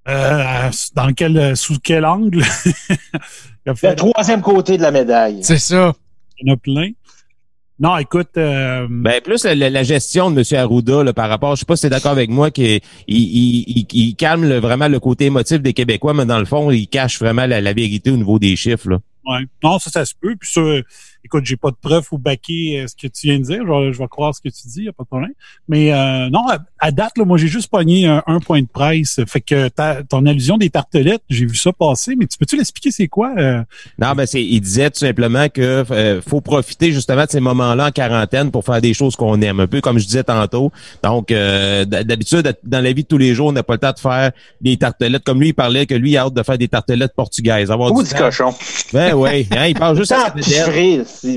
Euh, 0.09 0.71
dans 0.95 1.13
quel, 1.13 1.57
sous 1.57 1.79
quel 1.83 2.05
angle? 2.05 2.43
Le 3.67 3.95
troisième 3.95 4.43
côté 4.43 4.77
de 4.77 4.83
la 4.83 4.91
médaille. 4.91 5.39
C'est 5.43 5.59
ça. 5.59 5.95
Il 6.39 6.49
y 6.49 6.51
en 6.51 6.55
a 6.55 6.57
plein. 6.57 6.91
Non, 7.79 7.97
écoute. 7.97 8.31
Euh... 8.37 8.87
Ben 8.91 9.21
plus 9.21 9.45
la, 9.45 9.83
gestion 9.83 10.31
de 10.31 10.41
M. 10.41 10.59
Arruda 10.59 11.03
là, 11.03 11.13
par 11.13 11.29
rapport, 11.29 11.57
je 11.57 11.61
sais 11.61 11.67
pas 11.67 11.77
si 11.77 11.83
tu 11.83 11.87
es 11.87 11.91
d'accord 11.91 12.13
avec 12.13 12.31
moi, 12.31 12.51
qu'il 12.51 12.81
il, 13.09 13.87
il, 13.93 14.15
calme 14.15 14.59
vraiment 14.59 14.89
le 14.89 15.01
côté 15.01 15.27
émotif 15.27 15.61
des 15.61 15.73
Québécois, 15.73 16.15
mais 16.15 16.27
dans 16.27 16.39
le 16.39 16.45
fond, 16.45 16.71
il 16.71 16.87
cache 16.87 17.19
vraiment 17.19 17.47
la, 17.47 17.61
la 17.61 17.73
vérité 17.73 18.11
au 18.11 18.17
niveau 18.17 18.39
des 18.39 18.55
chiffres. 18.57 18.89
Là. 18.89 18.99
Ouais. 19.25 19.47
Non, 19.63 19.79
ça, 19.79 19.91
ça 19.91 20.05
se 20.05 20.15
peut. 20.21 20.35
Puis 20.37 20.51
ça, 20.51 20.61
écoute, 21.25 21.45
j'ai 21.45 21.57
pas 21.57 21.71
de 21.71 21.77
preuves 21.77 22.07
ou 22.11 22.19
baquer 22.19 22.81
euh, 22.81 22.87
ce 22.87 22.97
que 22.97 23.07
tu 23.07 23.29
viens 23.29 23.39
de 23.39 23.45
dire. 23.45 23.65
Je 23.65 23.99
vais, 23.99 24.09
croire 24.09 24.35
ce 24.35 24.41
que 24.41 24.49
tu 24.49 24.69
dis, 24.69 24.85
y 24.85 24.89
a 24.89 24.93
pas 24.93 25.05
de 25.05 25.09
problème. 25.09 25.33
Mais 25.69 25.93
euh, 25.93 26.29
non, 26.31 26.45
à, 26.83 26.91
date, 26.91 27.17
là, 27.17 27.25
moi, 27.25 27.39
j'ai 27.39 27.49
juste 27.49 27.71
pogné 27.71 28.07
un, 28.07 28.41
point 28.41 28.61
de 28.61 28.67
presse. 28.67 29.21
Fait 29.27 29.41
que 29.41 29.69
ta, 29.69 30.03
ton 30.03 30.27
allusion 30.27 30.59
des 30.59 30.69
tartelettes, 30.69 31.23
j'ai 31.31 31.47
vu 31.47 31.55
ça 31.55 31.73
passer, 31.73 32.17
mais 32.17 32.27
tu 32.27 32.37
peux-tu 32.37 32.57
l'expliquer 32.57 32.91
c'est 32.91 33.07
quoi? 33.07 33.33
Euh? 33.39 33.63
Non, 33.99 34.13
ben 34.15 34.27
c'est, 34.27 34.43
il 34.43 34.61
disait 34.61 34.91
tout 34.91 34.99
simplement 34.99 35.49
que 35.49 35.85
faut 36.27 36.41
profiter 36.41 36.93
justement 36.93 37.25
de 37.25 37.31
ces 37.31 37.41
moments-là 37.41 37.87
en 37.87 37.91
quarantaine 37.91 38.51
pour 38.51 38.65
faire 38.65 38.81
des 38.81 38.95
choses 38.95 39.15
qu'on 39.15 39.41
aime. 39.43 39.61
Un 39.61 39.67
peu 39.67 39.81
comme 39.81 39.99
je 39.99 40.07
disais 40.07 40.25
tantôt. 40.25 40.73
Donc, 41.03 41.29
d'habitude, 41.29 42.53
dans 42.65 42.81
la 42.81 42.93
vie 42.93 43.03
de 43.03 43.09
tous 43.09 43.19
les 43.19 43.35
jours, 43.35 43.49
on 43.49 43.53
n'a 43.53 43.63
pas 43.63 43.75
le 43.75 43.79
temps 43.79 43.93
de 43.93 43.99
faire 44.01 44.33
des 44.61 44.77
tartelettes. 44.77 45.23
Comme 45.25 45.41
lui, 45.41 45.49
il 45.49 45.55
parlait 45.55 45.87
que 45.87 45.95
lui, 45.95 46.13
il 46.13 46.17
a 46.17 46.23
hâte 46.23 46.35
de 46.35 46.43
faire 46.43 46.59
des 46.59 46.69
tartelettes 46.69 47.15
portugaises. 47.15 47.71
Avoir 47.71 47.93
du, 47.93 48.13
cochon. 48.13 48.55
Ben 48.93 49.15
oui, 49.15 49.47
hein, 49.53 49.67
il 49.67 49.79
parle 49.79 49.97
juste 49.97 50.13
à 50.13 50.31
ben, 50.31 50.43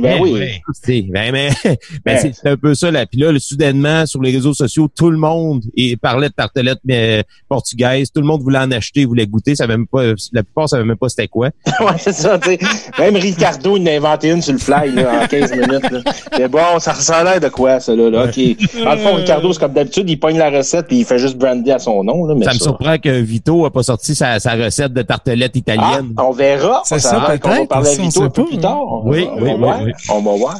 ben 0.01 0.21
oui. 0.21 0.61
Ben, 1.09 1.31
mais, 1.31 1.49
ben, 2.05 2.17
c'est 2.19 2.49
un 2.49 2.57
peu 2.57 2.73
ça. 2.73 2.89
Là. 2.89 3.05
Puis 3.05 3.19
là, 3.19 3.31
soudainement, 3.39 4.05
sur 4.05 4.21
les 4.21 4.31
réseaux 4.31 4.53
sociaux, 4.53 4.89
tout 4.93 5.09
le 5.09 5.17
monde 5.17 5.34
il 5.75 5.97
parlait 5.97 6.29
de 6.29 6.33
tartelettes 6.33 6.79
mais, 6.85 7.23
portugaises. 7.47 8.11
Tout 8.11 8.21
le 8.21 8.27
monde 8.27 8.41
voulait 8.41 8.59
en 8.59 8.71
acheter, 8.71 9.05
voulait 9.05 9.27
goûter. 9.27 9.55
Ça 9.55 9.67
même 9.67 9.87
pas, 9.87 10.03
la 10.33 10.43
plupart 10.43 10.69
savaient 10.69 10.83
même 10.83 10.97
pas 10.97 11.09
c'était 11.09 11.27
quoi. 11.27 11.49
ouais, 11.79 11.97
c'est 11.97 12.13
ça. 12.13 12.39
sais. 12.43 12.59
Même 12.99 13.15
Ricardo, 13.15 13.77
il 13.77 13.83
en 13.83 13.85
a 13.87 13.95
inventé 13.95 14.29
une 14.29 14.41
sur 14.41 14.53
le 14.53 14.59
fly 14.59 14.91
là, 14.93 15.23
en 15.23 15.27
15 15.27 15.51
minutes. 15.51 15.91
Là. 15.91 15.99
Mais 16.37 16.47
bon, 16.47 16.79
ça, 16.79 16.93
ça 16.93 17.23
l'air 17.23 17.39
de 17.39 17.49
quoi, 17.49 17.79
ça 17.79 17.95
là? 17.95 18.09
là? 18.09 18.25
Okay. 18.25 18.57
Dans 18.83 18.91
le 18.91 18.97
fond, 18.97 19.15
Ricardo, 19.15 19.53
c'est 19.53 19.59
comme 19.59 19.73
d'habitude, 19.73 20.09
il 20.09 20.19
pogne 20.19 20.37
la 20.37 20.49
recette 20.49 20.87
puis 20.87 20.99
il 20.99 21.05
fait 21.05 21.19
juste 21.19 21.37
brander 21.37 21.71
à 21.71 21.79
son 21.79 22.03
nom. 22.03 22.25
Là, 22.25 22.35
mais 22.35 22.45
ça, 22.45 22.53
me 22.53 22.59
surprend 22.59 22.97
que 22.97 23.09
Vito 23.09 23.65
a 23.65 23.71
pas 23.71 23.83
sorti 23.83 24.15
sa, 24.15 24.39
sa 24.39 24.53
recette 24.53 24.93
de 24.93 25.01
tartelettes 25.01 25.55
italiennes. 25.55 26.13
Ah, 26.17 26.25
on 26.25 26.31
verra. 26.31 26.81
C'est 26.85 26.99
ça, 26.99 27.21
peut-être. 27.27 27.45
On 27.45 27.61
va 27.61 27.65
parler 27.67 27.89
à 27.89 28.01
Vito 28.01 28.23
un 28.23 28.29
peu 28.29 28.45
plus 28.45 28.57
tard. 28.57 29.05
Oui, 29.05 29.27
oui, 29.39 29.51
oui, 29.57 29.91
On 30.09 30.21
va 30.21 30.31
voir. 30.31 30.59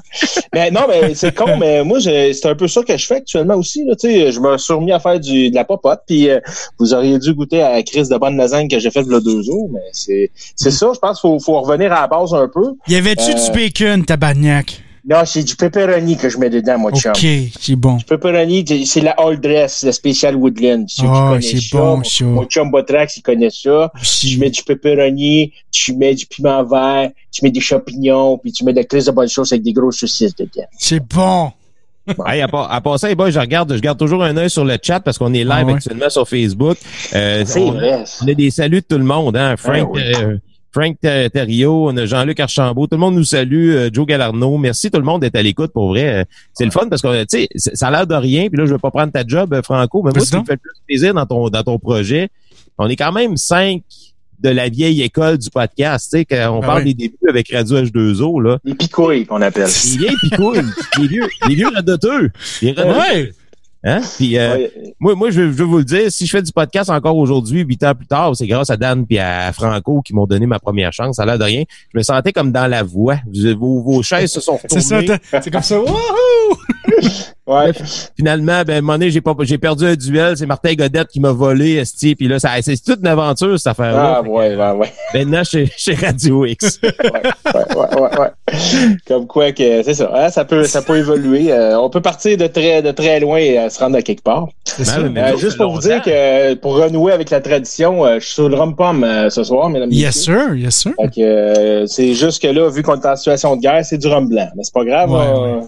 mais 0.53 0.71
non, 0.71 0.81
mais 0.87 1.13
c'est 1.15 1.35
con, 1.35 1.57
mais 1.57 1.83
moi, 1.83 1.99
c'est 1.99 2.45
un 2.45 2.55
peu 2.55 2.67
ça 2.67 2.81
que 2.83 2.95
je 2.95 3.05
fais 3.05 3.15
actuellement 3.15 3.55
aussi. 3.55 3.83
Là, 3.85 3.93
je 4.01 4.39
me 4.39 4.57
suis 4.65 4.73
remis 4.73 4.91
à 4.91 4.99
faire 4.99 5.19
du, 5.19 5.49
de 5.49 5.55
la 5.55 5.63
popote, 5.63 6.01
puis 6.05 6.29
euh, 6.29 6.39
vous 6.79 6.93
auriez 6.93 7.19
dû 7.19 7.33
goûter 7.33 7.61
à 7.61 7.71
la 7.71 7.83
crise 7.83 8.09
de 8.09 8.17
bonne 8.17 8.37
lasagne 8.37 8.67
que 8.67 8.79
j'ai 8.79 8.91
faite 8.91 9.05
a 9.11 9.19
deux 9.19 9.41
jours, 9.43 9.69
mais 9.71 9.81
c'est 9.91 10.31
c'est 10.55 10.71
ça, 10.71 10.91
je 10.93 10.99
pense 10.99 11.21
qu'il 11.21 11.29
faut, 11.29 11.39
faut 11.39 11.61
revenir 11.61 11.91
à 11.93 12.01
la 12.01 12.07
base 12.07 12.33
un 12.33 12.47
peu. 12.47 12.73
Y 12.87 12.95
avait-tu 12.95 13.33
du 13.33 13.41
euh, 13.41 13.53
bacon, 13.53 14.05
tabarnak? 14.05 14.81
Non, 15.07 15.23
c'est 15.23 15.43
du 15.43 15.55
pepperoni 15.55 16.17
que 16.17 16.29
je 16.29 16.39
mets 16.39 16.49
dedans, 16.49 16.79
moi, 16.79 16.91
chum. 16.91 17.11
OK, 17.11 17.27
c'est 17.59 17.75
bon. 17.75 17.97
Du 17.97 18.05
pepperoni, 18.05 18.65
c'est 18.87 19.01
la 19.01 19.11
All 19.11 19.39
Dress, 19.39 19.83
la 19.83 19.91
Special 19.91 20.35
Woodland. 20.35 20.87
oh, 21.03 21.37
c'est 21.41 21.71
bon, 21.71 22.03
ça. 22.03 22.25
Mon 22.25 22.45
chum 22.45 22.71
Botrax, 22.71 23.17
il 23.17 23.21
connaît 23.21 23.51
ça. 23.51 23.91
Tu 24.01 24.39
mets 24.39 24.49
du 24.49 24.63
pepperoni, 24.63 25.53
tu 25.69 25.93
mets 25.93 26.15
du 26.15 26.25
piment 26.25 26.63
vert, 26.63 27.11
tu 27.31 27.43
mets 27.43 27.51
des 27.51 27.59
champignons, 27.59 28.39
puis 28.39 28.51
tu 28.51 28.63
mets 28.65 28.73
de 28.73 28.77
la 28.77 28.83
crise 28.83 29.05
de 29.05 29.11
bonne 29.11 29.27
sauce 29.27 29.51
avec 29.51 29.61
des 29.61 29.73
grosses 29.73 29.99
saucisses 29.99 30.35
dedans. 30.35 30.65
C'est 30.79 31.05
bon. 31.07 31.51
Hey, 32.27 32.41
à, 32.41 32.47
part, 32.47 32.71
à 32.71 32.81
part 32.81 32.99
ça, 32.99 33.09
je 33.09 33.39
regarde, 33.39 33.75
je 33.75 33.81
garde 33.81 33.97
toujours 33.97 34.23
un 34.23 34.35
œil 34.37 34.49
sur 34.49 34.65
le 34.65 34.77
chat 34.81 34.99
parce 34.99 35.17
qu'on 35.17 35.33
est 35.33 35.43
live 35.43 35.65
ah 35.67 35.73
actuellement 35.73 36.09
sur 36.09 36.27
Facebook. 36.27 36.77
Euh, 37.13 37.43
on, 37.55 37.71
vrai. 37.71 38.03
on, 38.21 38.27
a 38.27 38.33
des 38.33 38.51
saluts 38.51 38.81
de 38.81 38.85
tout 38.87 38.97
le 38.97 39.03
monde, 39.03 39.37
hein. 39.37 39.55
Frank, 39.57 39.93
ben 39.93 40.15
euh, 40.15 40.37
Frank 40.75 40.97
Thériault, 40.99 41.89
on 41.89 41.95
a 41.95 42.05
Jean-Luc 42.05 42.37
Archambault, 42.37 42.87
tout 42.87 42.95
le 42.95 42.99
monde 42.99 43.15
nous 43.15 43.23
salue, 43.23 43.69
euh, 43.69 43.89
Joe 43.93 44.05
Galarno, 44.05 44.57
merci 44.57 44.91
tout 44.91 44.99
le 44.99 45.05
monde 45.05 45.21
d'être 45.21 45.37
à 45.37 45.41
l'écoute 45.41 45.71
pour 45.71 45.87
vrai. 45.87 46.25
C'est 46.53 46.65
le 46.65 46.71
fun 46.71 46.89
parce 46.89 47.01
que 47.01 47.23
tu 47.23 47.47
sais, 47.55 47.75
ça 47.75 47.87
a 47.87 47.91
l'air 47.91 48.05
de 48.05 48.15
rien, 48.15 48.49
puis 48.49 48.57
là 48.57 48.65
je 48.65 48.73
veux 48.73 48.77
pas 48.77 48.91
prendre 48.91 49.13
ta 49.13 49.25
job 49.25 49.53
euh, 49.53 49.61
Franco, 49.61 50.03
mais 50.03 50.11
moi 50.11 50.25
ce 50.25 50.31
qui 50.31 50.37
me 50.37 50.43
fait 50.43 50.51
le 50.51 50.57
plus 50.57 50.81
plaisir 50.85 51.13
dans 51.13 51.25
ton 51.25 51.47
dans 51.47 51.63
ton 51.63 51.79
projet, 51.79 52.27
on 52.77 52.89
est 52.89 52.97
quand 52.97 53.13
même 53.13 53.37
cinq 53.37 53.83
de 54.45 54.49
la 54.51 54.69
vieille 54.69 55.01
école 55.01 55.39
du 55.39 55.49
podcast, 55.49 56.11
tu 56.11 56.19
sais, 56.19 56.25
quand 56.25 56.57
on 56.57 56.61
ah 56.61 56.65
parle 56.65 56.83
des 56.83 56.93
débuts 56.93 57.17
avec 57.27 57.51
Radio 57.51 57.81
H2O, 57.81 58.43
là. 58.43 58.59
Les 58.63 58.75
picouilles 58.75 59.25
qu'on 59.25 59.41
appelle. 59.41 59.67
Les 59.67 59.97
vieilles 59.97 60.15
picouilles. 60.21 60.61
les 60.99 61.07
vieux, 61.07 61.27
les 61.49 61.55
vieux 61.55 61.69
radoteux. 61.73 62.29
Les 62.61 62.71
radoteux. 62.73 63.31
Hein? 63.83 64.01
Puis, 64.17 64.37
euh, 64.37 64.67
moi, 64.99 65.15
moi 65.15 65.31
je, 65.31 65.41
veux 65.41 65.63
vous 65.63 65.79
le 65.79 65.83
dire, 65.83 66.11
si 66.11 66.25
je 66.25 66.31
fais 66.31 66.41
du 66.43 66.51
podcast 66.51 66.91
encore 66.91 67.17
aujourd'hui, 67.17 67.61
huit 67.61 67.83
ans 67.83 67.95
plus 67.95 68.07
tard, 68.07 68.35
c'est 68.35 68.47
grâce 68.47 68.69
à 68.69 68.77
Dan 68.77 69.05
et 69.09 69.19
à 69.19 69.51
Franco 69.51 70.01
qui 70.03 70.13
m'ont 70.13 70.25
donné 70.27 70.45
ma 70.45 70.59
première 70.59 70.93
chance. 70.93 71.15
Ça 71.15 71.23
a 71.23 71.25
l'air 71.25 71.39
de 71.39 71.43
rien. 71.43 71.63
Je 71.93 71.97
me 71.97 72.03
sentais 72.03 72.31
comme 72.31 72.51
dans 72.51 72.67
la 72.67 72.83
voie. 72.83 73.17
Vos, 73.31 73.81
vos 73.81 74.03
chaises 74.03 74.31
se 74.31 74.41
sont 74.41 74.57
retournées. 74.57 74.81
C'est 74.81 75.07
ça, 75.07 75.41
c'est 75.41 75.51
comme 75.51 75.61
ça. 75.61 75.79
Wouhou! 75.79 76.57
ouais. 77.47 77.71
Finalement, 78.15 78.63
ben, 78.65 78.73
à 78.73 78.77
un 78.77 78.81
moment 78.81 78.93
donné, 78.93 79.11
j'ai 79.11 79.21
pas, 79.21 79.33
j'ai 79.41 79.57
perdu 79.57 79.85
un 79.85 79.95
duel. 79.95 80.37
C'est 80.37 80.45
Martin 80.45 80.73
Godette 80.73 81.07
qui 81.09 81.19
m'a 81.19 81.31
volé, 81.31 81.75
esti. 81.75 82.15
Puis 82.15 82.27
là, 82.27 82.39
ça, 82.39 82.49
c'est 82.61 82.81
toute 82.83 82.99
une 82.99 83.07
aventure, 83.07 83.57
cette 83.57 83.67
affaire-là. 83.67 84.17
Ah, 84.17 84.21
ouais, 84.21 84.55
ouais, 84.55 84.71
ouais. 84.71 84.93
Maintenant, 85.13 85.43
chez, 85.43 85.69
chez 85.77 85.93
Radio 85.95 86.45
X. 86.45 86.79
ouais, 86.83 86.91
ouais, 87.53 88.01
ouais, 88.01 88.19
ouais, 88.19 88.55
Comme 89.07 89.27
quoi 89.27 89.51
que, 89.51 89.83
c'est 89.83 89.93
ça. 89.93 90.11
Hein, 90.13 90.29
ça 90.29 90.45
peut, 90.45 90.63
ça 90.63 90.81
peut 90.81 90.97
évoluer. 90.97 91.51
Euh, 91.51 91.79
on 91.79 91.89
peut 91.89 92.01
partir 92.01 92.37
de 92.37 92.47
très, 92.47 92.81
de 92.81 92.91
très 92.91 93.19
loin 93.19 93.37
et 93.37 93.59
euh, 93.59 93.69
se 93.69 93.79
rendre 93.79 93.97
à 93.97 94.01
quelque 94.01 94.23
part. 94.23 94.47
Ben, 94.77 95.17
euh, 95.17 95.37
juste 95.37 95.57
pour 95.57 95.73
vous 95.73 95.81
dire 95.81 96.01
que, 96.01 96.53
pour 96.55 96.75
renouer 96.75 97.11
avec 97.13 97.29
la 97.29 97.41
tradition, 97.41 98.05
je 98.15 98.19
suis 98.19 98.33
sur 98.33 98.49
le 98.49 98.55
rum-pom 98.55 99.29
ce 99.29 99.43
soir, 99.43 99.69
mesdames 99.69 99.91
et 99.91 99.95
Yes, 99.95 100.23
sir, 100.23 100.55
yes, 100.55 100.75
sir. 100.75 100.91
Donc, 100.97 101.13
c'est 101.87 102.13
juste 102.13 102.41
que 102.41 102.47
là, 102.47 102.69
vu 102.69 102.83
qu'on 102.83 102.99
est 102.99 103.05
en 103.05 103.15
situation 103.15 103.55
de 103.55 103.61
guerre, 103.61 103.85
c'est 103.85 103.97
du 103.97 104.07
rhum 104.07 104.27
blanc. 104.27 104.47
Mais 104.55 104.63
c'est 104.63 104.73
pas 104.73 104.83
grave. 104.83 105.11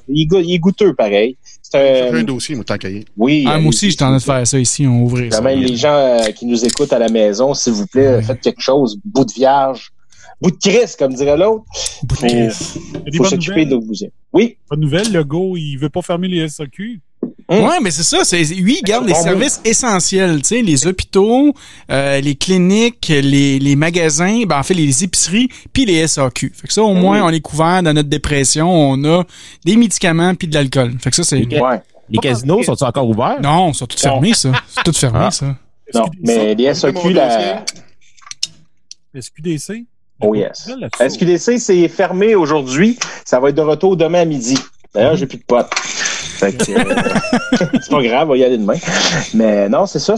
il, 0.10 0.28
il 0.34 0.54
est 0.56 0.60
goûteux, 0.60 0.94
pareil. 0.94 1.38
C'est 1.72 2.10
un 2.10 2.24
dossier, 2.24 2.56
moi, 2.56 2.64
tant 2.64 2.78
cahier. 2.78 3.06
Oui. 3.18 3.44
Ah, 3.48 3.60
moi 3.60 3.70
aussi, 3.70 3.90
j'étais 3.90 4.04
en 4.04 4.08
train 4.08 4.18
de 4.18 4.22
faire 4.22 4.48
ça 4.48 4.60
ici, 4.60 4.88
on 4.88 5.04
ouvre 5.04 5.20
ça. 5.32 5.42
Même 5.42 5.60
les 5.60 5.76
gens 5.76 5.94
euh, 5.94 6.32
qui 6.32 6.46
nous 6.46 6.64
écoutent 6.64 6.94
à 6.94 7.00
la 7.00 7.10
maison, 7.10 7.54
s'il 7.54 7.74
vous 7.74 7.88
plaît, 7.88 8.22
faites 8.22 8.42
quelque 8.42 8.62
chose. 8.62 9.00
Bout 9.04 9.26
de 9.26 9.34
vierge. 9.34 9.92
Bout 10.42 10.52
de 10.52 10.58
Christ, 10.58 10.98
comme 11.00 11.14
dirait 11.14 11.36
l'autre. 11.36 11.66
Bout 12.04 12.16
de 12.16 12.28
Christ. 12.28 12.78
Il 13.06 13.16
faut 13.18 13.26
s'occuper 13.26 13.66
de 13.66 13.76
vous. 13.76 13.94
Oui. 14.34 14.58
Bonne 14.70 14.80
nouvelle, 14.80 15.12
le 15.12 15.24
go, 15.24 15.58
il 15.58 15.78
veut 15.78 15.90
pas 15.90 16.02
fermer 16.02 16.28
les 16.28 16.48
SAQ. 16.48 17.02
Hum. 17.50 17.64
Ouais, 17.64 17.80
mais 17.82 17.92
c'est 17.92 18.04
ça. 18.04 18.26
C'est, 18.26 18.44
lui, 18.44 18.80
il 18.82 18.84
garde 18.84 19.08
les 19.08 19.14
services 19.14 19.62
essentiels, 19.64 20.42
tu 20.42 20.48
sais, 20.50 20.62
les 20.62 20.86
hôpitaux, 20.86 21.54
euh, 21.90 22.20
les 22.20 22.36
cliniques, 22.36 23.08
les, 23.08 23.58
les 23.58 23.76
magasins, 23.76 24.44
ben, 24.46 24.60
en 24.60 24.64
fait, 24.64 24.74
les 24.74 25.04
épiceries, 25.04 25.48
puis 25.72 25.86
les 25.86 26.06
SAQ. 26.08 26.52
Fait 26.54 26.68
que 26.68 26.74
ça, 26.74 26.84
au 26.84 26.94
ben 26.94 27.00
moins, 27.00 27.24
on 27.24 27.30
est 27.30 27.40
couvert 27.40 27.82
dans 27.82 27.94
notre 27.94 28.10
dépression. 28.10 28.70
On 28.70 29.04
a 29.06 29.24
des 29.64 29.78
médicaments 29.78 30.36
puis 30.36 30.48
de 30.48 30.56
l'alcool. 30.56 30.96
Fait 31.00 31.10
que 31.10 31.16
ça, 31.16 31.24
c'est... 31.24 31.46
Ouais. 31.46 31.82
Les 32.10 32.20
casinos 32.20 32.64
sont-ils 32.64 32.84
encore 32.84 33.10
ouverts? 33.10 33.42
Non, 33.42 33.70
ils 33.70 33.76
sont 33.76 33.86
tous 33.86 34.02
fermés, 34.02 34.34
ça. 34.34 34.52
C'est 34.68 34.84
tout 34.84 34.94
fermé, 34.94 35.20
ah. 35.24 35.32
ça. 35.32 35.56
Non, 35.94 36.06
mais 36.22 36.54
les 36.54 36.74
SAQ, 36.74 37.14
la... 37.14 37.64
SQDC? 39.20 39.86
Oh 40.20 40.34
yes. 40.36 40.70
SQDC, 41.00 41.60
c'est 41.60 41.88
fermé 41.88 42.36
aujourd'hui. 42.36 42.98
Ça 43.24 43.40
va 43.40 43.50
être 43.50 43.56
de 43.56 43.62
retour 43.62 43.96
demain 43.96 44.22
à 44.22 44.26
midi. 44.26 44.58
D'ailleurs, 44.94 45.16
j'ai 45.16 45.28
plus 45.28 45.38
de 45.38 45.44
potes. 45.44 45.70
Euh, 46.44 46.52
c'est 47.82 47.90
pas 47.90 48.04
grave, 48.04 48.28
on 48.28 48.32
va 48.32 48.38
y 48.38 48.44
aller 48.44 48.58
demain. 48.58 48.78
Mais 49.34 49.70
non, 49.70 49.86
c'est 49.86 50.00
ça. 50.00 50.16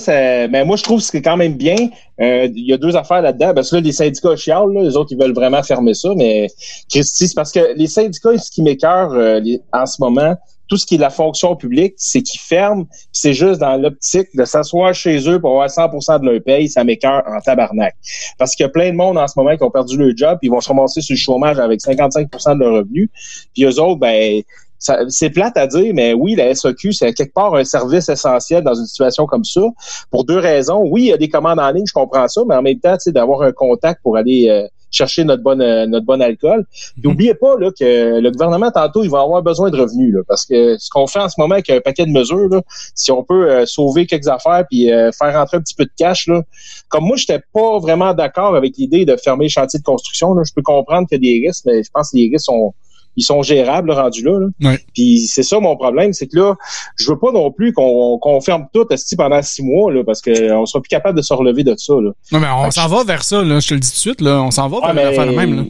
Mais 0.47 0.65
moi, 0.65 0.75
je 0.75 0.83
trouve 0.83 0.99
que 0.99 1.05
c'est 1.05 1.21
quand 1.21 1.37
même 1.37 1.53
bien. 1.53 1.89
Euh, 2.21 2.49
il 2.53 2.65
y 2.65 2.73
a 2.73 2.77
deux 2.77 2.95
affaires 2.95 3.21
là-dedans. 3.21 3.53
Parce 3.53 3.69
que 3.69 3.77
là, 3.77 3.81
les 3.81 3.91
syndicats 3.91 4.35
chialent, 4.35 4.73
là, 4.73 4.83
les 4.83 4.95
autres, 4.95 5.11
ils 5.11 5.19
veulent 5.19 5.33
vraiment 5.33 5.63
fermer 5.63 5.93
ça. 5.93 6.09
Mais 6.15 6.47
Christy, 6.89 7.27
c'est 7.27 7.35
parce 7.35 7.51
que 7.51 7.73
les 7.75 7.87
syndicats, 7.87 8.37
ce 8.37 8.51
qui 8.51 8.61
m'écœure 8.61 9.11
euh, 9.13 9.39
en 9.73 9.85
ce 9.85 10.01
moment, 10.01 10.35
tout 10.67 10.77
ce 10.77 10.85
qui 10.85 10.95
est 10.95 10.99
la 10.99 11.09
fonction 11.09 11.55
publique, 11.55 11.95
c'est 11.97 12.21
qu'ils 12.21 12.39
ferment. 12.39 12.85
C'est 13.11 13.33
juste 13.33 13.59
dans 13.59 13.75
l'optique 13.75 14.27
de 14.35 14.45
s'asseoir 14.45 14.93
chez 14.93 15.27
eux 15.27 15.41
pour 15.41 15.51
avoir 15.51 15.67
100% 15.67 16.21
de 16.21 16.29
leur 16.29 16.43
paye. 16.43 16.69
Ça 16.69 16.83
m'écœure 16.83 17.23
en 17.25 17.39
tabarnak. 17.41 17.95
Parce 18.37 18.55
qu'il 18.55 18.63
y 18.65 18.67
a 18.67 18.69
plein 18.69 18.91
de 18.91 18.95
monde 18.95 19.17
en 19.17 19.27
ce 19.27 19.33
moment 19.35 19.57
qui 19.57 19.63
ont 19.63 19.71
perdu 19.71 19.97
leur 19.97 20.15
job, 20.15 20.37
puis 20.39 20.47
ils 20.47 20.51
vont 20.51 20.61
se 20.61 20.69
ramasser 20.69 21.01
sur 21.01 21.13
le 21.13 21.17
chômage 21.19 21.59
avec 21.59 21.81
55% 21.81 22.53
de 22.55 22.59
leur 22.59 22.73
revenu. 22.73 23.09
Puis 23.53 23.63
eux 23.63 23.81
autres, 23.81 23.99
ben 23.99 24.43
c'est 24.79 25.29
plate 25.29 25.57
à 25.57 25.67
dire, 25.67 25.93
mais 25.93 26.13
oui, 26.13 26.35
la 26.35 26.55
SAQ, 26.55 26.93
c'est 26.93 27.13
quelque 27.13 27.33
part 27.33 27.53
un 27.55 27.65
service 27.65 28.07
essentiel 28.07 28.63
dans 28.63 28.73
une 28.73 28.85
situation 28.85 29.25
comme 29.25 29.43
ça. 29.43 29.61
Pour 30.09 30.23
deux 30.23 30.37
raisons. 30.37 30.83
Oui, 30.89 31.03
il 31.03 31.07
y 31.07 31.13
a 31.13 31.17
des 31.17 31.29
commandes 31.29 31.59
en 31.59 31.69
ligne, 31.71 31.85
je 31.85 31.93
comprends 31.93 32.27
ça, 32.27 32.41
mais 32.47 32.55
en 32.55 32.61
même 32.61 32.79
temps, 32.79 32.95
d'avoir 33.07 33.41
un 33.41 33.51
contact 33.51 34.01
pour 34.01 34.15
aller 34.15 34.47
euh, 34.49 34.67
chercher 34.91 35.23
notre 35.23 35.43
bonne 35.43 35.61
euh, 35.61 35.85
notre 35.85 36.05
bon 36.05 36.21
alcool. 36.21 36.65
N'oubliez 37.03 37.33
mhm. 37.33 37.39
pas 37.39 37.57
là, 37.59 37.71
que 37.77 38.19
le 38.19 38.31
gouvernement, 38.31 38.71
tantôt, 38.71 39.03
il 39.03 39.09
va 39.09 39.19
avoir 39.21 39.43
besoin 39.43 39.69
de 39.69 39.77
revenus. 39.77 40.13
Là, 40.13 40.21
parce 40.27 40.45
que 40.45 40.77
ce 40.77 40.89
qu'on 40.89 41.07
fait 41.07 41.19
en 41.19 41.29
ce 41.29 41.35
moment 41.39 41.55
avec 41.55 41.69
un 41.69 41.81
paquet 41.81 42.05
de 42.05 42.11
mesures, 42.11 42.47
là, 42.49 42.61
si 42.95 43.11
on 43.11 43.23
peut 43.23 43.51
euh, 43.51 43.65
sauver 43.65 44.05
quelques 44.05 44.27
affaires 44.27 44.63
puis 44.69 44.87
faire 44.87 45.33
rentrer 45.33 45.57
un 45.57 45.61
petit 45.61 45.75
peu 45.75 45.85
de 45.85 45.91
cash, 45.97 46.27
là, 46.27 46.41
comme 46.87 47.03
moi, 47.03 47.17
je 47.17 47.23
n'étais 47.23 47.43
pas 47.53 47.79
vraiment 47.79 48.13
d'accord 48.13 48.55
avec 48.55 48.77
l'idée 48.77 49.05
de 49.05 49.15
fermer 49.17 49.45
les 49.45 49.49
chantiers 49.49 49.79
de 49.79 49.83
construction. 49.83 50.33
Là, 50.33 50.43
je 50.45 50.53
peux 50.53 50.61
comprendre 50.61 51.07
qu'il 51.07 51.23
y 51.23 51.29
a 51.29 51.39
des 51.39 51.47
risques, 51.47 51.65
mais 51.65 51.83
je 51.83 51.89
pense 51.93 52.11
que 52.11 52.17
les 52.17 52.29
risques 52.31 52.45
sont 52.45 52.73
ils 53.15 53.23
sont 53.23 53.41
gérables 53.41 53.91
rendus 53.91 54.23
là. 54.23 54.47
Puis 54.93 55.27
c'est 55.27 55.43
ça 55.43 55.59
mon 55.59 55.75
problème, 55.75 56.13
c'est 56.13 56.27
que 56.27 56.37
là, 56.37 56.55
je 56.95 57.09
veux 57.09 57.17
pas 57.17 57.31
non 57.31 57.51
plus 57.51 57.73
qu'on 57.73 58.41
ferme 58.41 58.67
tout 58.73 58.85
pendant 59.17 59.41
six 59.41 59.63
mois 59.63 59.91
là, 59.91 60.03
parce 60.03 60.21
qu'on 60.21 60.65
sera 60.65 60.81
plus 60.81 60.89
capable 60.89 61.17
de 61.17 61.21
se 61.21 61.33
relever 61.33 61.63
de 61.63 61.75
ça. 61.77 61.93
Là. 61.93 62.11
Non 62.31 62.39
mais 62.39 62.47
on 62.55 62.71
s'en 62.71 62.87
va 62.87 63.03
vers 63.03 63.23
ça, 63.23 63.41
là, 63.43 63.59
je 63.59 63.67
te 63.67 63.73
le 63.73 63.79
dis 63.79 63.89
tout 63.89 63.95
de 63.95 63.99
suite, 63.99 64.21
là, 64.21 64.41
on 64.41 64.51
s'en 64.51 64.67
va 64.67 64.77
ah, 64.83 64.93
vers 64.93 65.13
faire 65.13 65.25
le 65.25 65.33
même. 65.33 65.55
Là. 65.55 65.63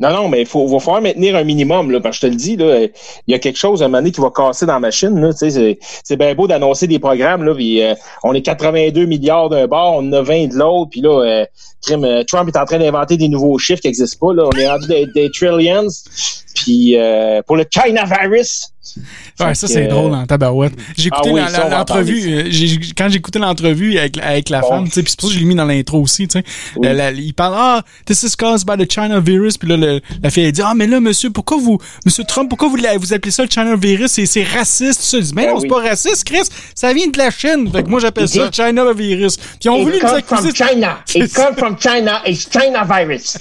Non 0.00 0.12
non, 0.12 0.28
mais 0.28 0.40
il 0.40 0.46
faut 0.46 0.66
va 0.66 0.78
falloir 0.78 1.02
maintenir 1.02 1.36
un 1.36 1.44
minimum 1.44 1.90
là, 1.90 2.00
parce 2.00 2.18
que 2.18 2.26
je 2.26 2.32
te 2.32 2.32
le 2.32 2.38
dis 2.38 2.56
là, 2.56 2.80
il 3.26 3.32
y 3.32 3.34
a 3.34 3.38
quelque 3.38 3.58
chose 3.58 3.82
à 3.82 3.86
un 3.86 3.88
moment 3.88 3.98
donné 3.98 4.12
qui 4.12 4.20
va 4.20 4.30
casser 4.30 4.66
dans 4.66 4.74
la 4.74 4.80
machine 4.80 5.18
là. 5.20 5.30
C'est 5.32 6.16
bien 6.16 6.34
beau 6.34 6.46
d'annoncer 6.46 6.86
des 6.86 6.98
programmes 6.98 7.44
là, 7.44 7.54
puis, 7.54 7.82
euh, 7.82 7.94
on 8.22 8.32
est 8.34 8.42
82 8.42 9.06
milliards 9.06 9.48
d'un 9.48 9.66
bord, 9.66 9.96
on 9.96 10.08
en 10.08 10.12
a 10.12 10.22
20 10.22 10.48
de 10.48 10.54
l'autre, 10.54 10.90
puis 10.90 11.00
là, 11.00 11.20
euh, 11.20 11.44
euh, 11.90 12.24
Trump 12.24 12.48
est 12.48 12.58
en 12.58 12.64
train 12.64 12.78
d'inventer 12.78 13.16
des 13.16 13.28
nouveaux 13.28 13.58
chiffres 13.58 13.80
qui 13.80 13.88
n'existent 13.88 14.26
pas. 14.26 14.34
Là. 14.34 14.48
On 14.52 14.58
est 14.58 14.68
rendu 14.68 14.86
des, 14.86 15.06
des 15.14 15.30
trillions. 15.30 15.88
Puis 16.54 16.96
pour 17.46 17.56
le 17.56 17.64
China 17.70 18.04
virus, 18.04 18.74
Ouais, 19.40 19.54
ça, 19.54 19.66
c'est 19.66 19.86
drôle 19.86 20.14
en 20.14 20.26
tabarouette. 20.26 20.74
J'ai 20.96 21.08
écouté 21.08 21.32
ah 21.38 21.68
l'entrevue, 21.68 22.32
euh, 22.32 22.76
quand 22.96 23.08
j'ai 23.08 23.16
écouté 23.16 23.38
l'entrevue 23.38 23.98
avec, 23.98 24.18
avec 24.18 24.48
la 24.50 24.62
femme, 24.62 24.86
c'est 24.92 25.02
pour 25.02 25.10
ça 25.10 25.26
que 25.26 25.32
je 25.32 25.38
l'ai 25.40 25.44
mis 25.46 25.54
dans 25.54 25.64
l'intro 25.64 26.00
aussi, 26.00 26.28
tu 26.28 26.38
sais. 26.38 27.14
il 27.16 27.34
parle, 27.34 27.54
ah, 27.56 27.82
this 28.06 28.22
is 28.22 28.36
caused 28.36 28.66
by 28.66 28.76
the 28.76 28.90
China 28.90 29.18
virus, 29.20 29.58
puis 29.58 29.68
là, 29.68 29.98
la 30.22 30.30
fille, 30.30 30.44
elle 30.44 30.52
dit, 30.52 30.62
ah, 30.62 30.74
mais 30.76 30.86
là, 30.86 31.00
monsieur, 31.00 31.30
pourquoi 31.30 31.56
vous, 31.56 31.78
monsieur 32.04 32.24
Trump, 32.24 32.48
pourquoi 32.48 32.68
vous, 32.68 32.76
vous 33.00 33.12
appelez 33.12 33.30
ça 33.32 33.42
le 33.42 33.50
China 33.50 33.74
virus? 33.74 34.12
C'est 34.12 34.44
raciste, 34.44 35.00
ça. 35.00 35.18
Je 35.18 35.24
dis, 35.24 35.32
mais 35.34 35.46
ben 35.46 35.54
non, 35.54 35.60
c'est 35.60 35.68
pas 35.68 35.80
raciste, 35.80 36.24
Chris, 36.24 36.48
ça 36.74 36.92
vient 36.92 37.08
de 37.08 37.18
la 37.18 37.30
Chine. 37.30 37.70
Fait 37.72 37.82
que 37.82 37.88
moi, 37.88 38.00
j'appelle 38.00 38.28
ça 38.28 38.44
le 38.44 38.52
China 38.52 38.92
virus. 38.92 39.36
Puis 39.36 39.68
on 39.68 39.82
voulu 39.82 39.98
nous 40.00 40.08
accuser. 40.08 40.52
From 40.52 40.54
China. 40.54 40.98
It 41.14 41.34
comes 41.34 41.58
from 41.58 41.76
China, 41.78 42.22
it's 42.26 42.48
China 42.48 42.84
virus. 42.84 43.36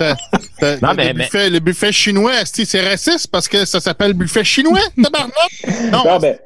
non, 0.82 0.94
mais, 0.96 1.08
le, 1.08 1.14
buffet, 1.14 1.50
le 1.50 1.58
buffet 1.60 1.92
chinois, 1.92 2.32
c'est 2.44 2.88
raciste 2.88 3.28
parce 3.28 3.48
que 3.48 3.64
ça 3.64 3.80
s'appelle 3.80 4.14
buffet 4.14 4.44
chinois, 4.44 4.80
tabarnak? 5.02 5.92
Non, 5.92 6.04
non 6.04 6.18
ben, 6.18 6.36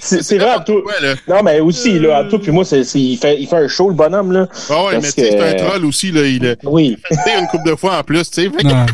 c'est 0.00 0.38
vrai, 0.38 0.56
tout. 0.64 0.82
non, 1.26 1.42
mais 1.42 1.60
aussi, 1.60 1.98
là, 1.98 2.18
à 2.18 2.24
tout, 2.24 2.38
puis 2.38 2.52
moi, 2.52 2.64
c'est, 2.64 2.82
il, 2.94 3.16
fait, 3.16 3.40
il 3.40 3.48
fait 3.48 3.56
un 3.56 3.68
show, 3.68 3.88
le 3.88 3.94
bonhomme, 3.94 4.32
là. 4.32 4.48
Ah 4.70 4.84
ouais, 4.84 5.00
mais 5.00 5.10
c'est 5.10 5.40
un 5.40 5.54
troll 5.54 5.84
aussi, 5.84 6.12
là. 6.12 6.24
Il, 6.24 6.56
oui. 6.64 6.96
il 7.10 7.18
fait 7.18 7.40
une 7.40 7.46
couple 7.48 7.70
de 7.70 7.74
fois 7.74 7.98
en 7.98 8.02
plus, 8.04 8.30
tu 8.30 8.42
sais. 8.42 8.48
Ben 8.48 8.86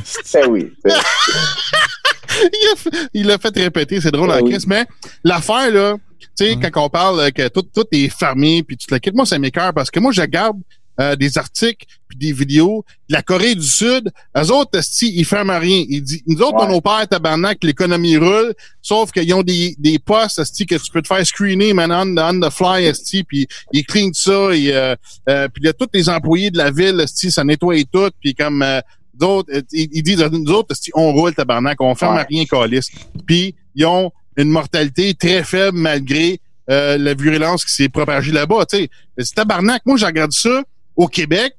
oui. 0.49 0.73
il 3.15 3.27
l'a 3.27 3.39
fait 3.39 3.55
répéter, 3.57 4.01
c'est 4.01 4.11
drôle 4.11 4.29
ben 4.29 4.43
en 4.43 4.47
crise, 4.47 4.67
mais 4.67 4.87
l'affaire, 5.23 5.71
là, 5.71 5.97
tu 6.37 6.47
sais, 6.47 6.57
quand 6.57 6.85
on 6.85 6.89
parle 6.89 7.31
que 7.33 7.49
tout, 7.49 7.63
tout 7.63 7.85
est 7.93 8.09
fermé, 8.09 8.63
puis 8.63 8.79
tu 8.79 8.87
te 8.87 8.95
le 8.95 9.01
quittes, 9.01 9.15
moi, 9.15 9.27
ça 9.27 9.39
m'écœure 9.39 9.75
parce 9.75 9.91
que 9.91 10.01
moi, 10.01 10.13
je 10.13 10.23
garde 10.23 10.57
euh, 11.01 11.17
des 11.17 11.39
articles 11.39 11.87
puis 12.09 12.19
des 12.19 12.33
vidéos. 12.33 12.85
De 13.09 13.15
la 13.15 13.23
Corée 13.23 13.55
du 13.55 13.67
Sud. 13.67 14.11
Eux 14.37 14.53
autres, 14.53 14.79
ils 15.03 15.25
ferment 15.25 15.59
rien. 15.59 15.85
Ils 15.89 16.03
disent, 16.03 16.23
nous 16.27 16.43
autres, 16.43 16.59
on 16.59 16.75
opère 16.75 17.09
tabarnak, 17.09 17.59
l'économie 17.63 18.19
roule, 18.19 18.53
sauf 18.83 19.11
qu'ils 19.11 19.33
ont 19.33 19.43
des, 19.43 19.75
des 19.79 19.99
postes 19.99 20.43
que 20.67 20.75
tu 20.75 20.91
peux 20.93 21.01
te 21.01 21.07
faire 21.07 21.25
screener 21.25 21.73
maintenant 21.73 22.05
on, 22.07 22.41
the 22.41 22.51
fly 22.51 22.85
esti, 22.85 23.25
puis 23.25 23.47
ils 23.73 23.85
cleanent 23.87 24.13
ça 24.13 24.51
et 24.53 24.75
euh, 24.75 24.95
euh, 25.29 25.49
puis 25.49 25.63
là, 25.63 25.73
tous 25.73 25.89
les 25.95 26.09
employés 26.09 26.51
de 26.51 26.59
la 26.59 26.71
ville 26.71 27.01
esti, 27.01 27.31
ça 27.31 27.45
nettoie 27.45 27.77
et 27.77 27.85
tout 27.85 28.11
puis 28.21 28.35
comme 28.35 28.65
d'autres 29.15 29.51
ils, 29.73 30.03
disent 30.03 30.23
nous 30.33 30.53
autres 30.53 30.75
on 30.95 31.13
roule 31.13 31.35
tabarnak 31.35 31.81
on 31.81 31.95
ferme 31.95 32.25
rien 32.29 32.45
calice 32.45 32.91
puis 33.27 33.55
ils 33.75 33.87
ont 33.87 34.11
une 34.37 34.49
mortalité 34.49 35.15
très 35.15 35.45
faible 35.45 35.79
malgré 35.79 36.41
la 36.69 37.15
virulence 37.15 37.65
qui 37.65 37.75
s'est 37.75 37.89
propagée 37.89 38.33
là-bas 38.33 38.65
c'est 38.69 38.91
tabarnak. 39.35 39.83
Moi 39.87 39.97
j'ai 39.97 40.07
regardé 40.07 40.37
ça 40.37 40.63
au 41.01 41.09
Québec, 41.09 41.55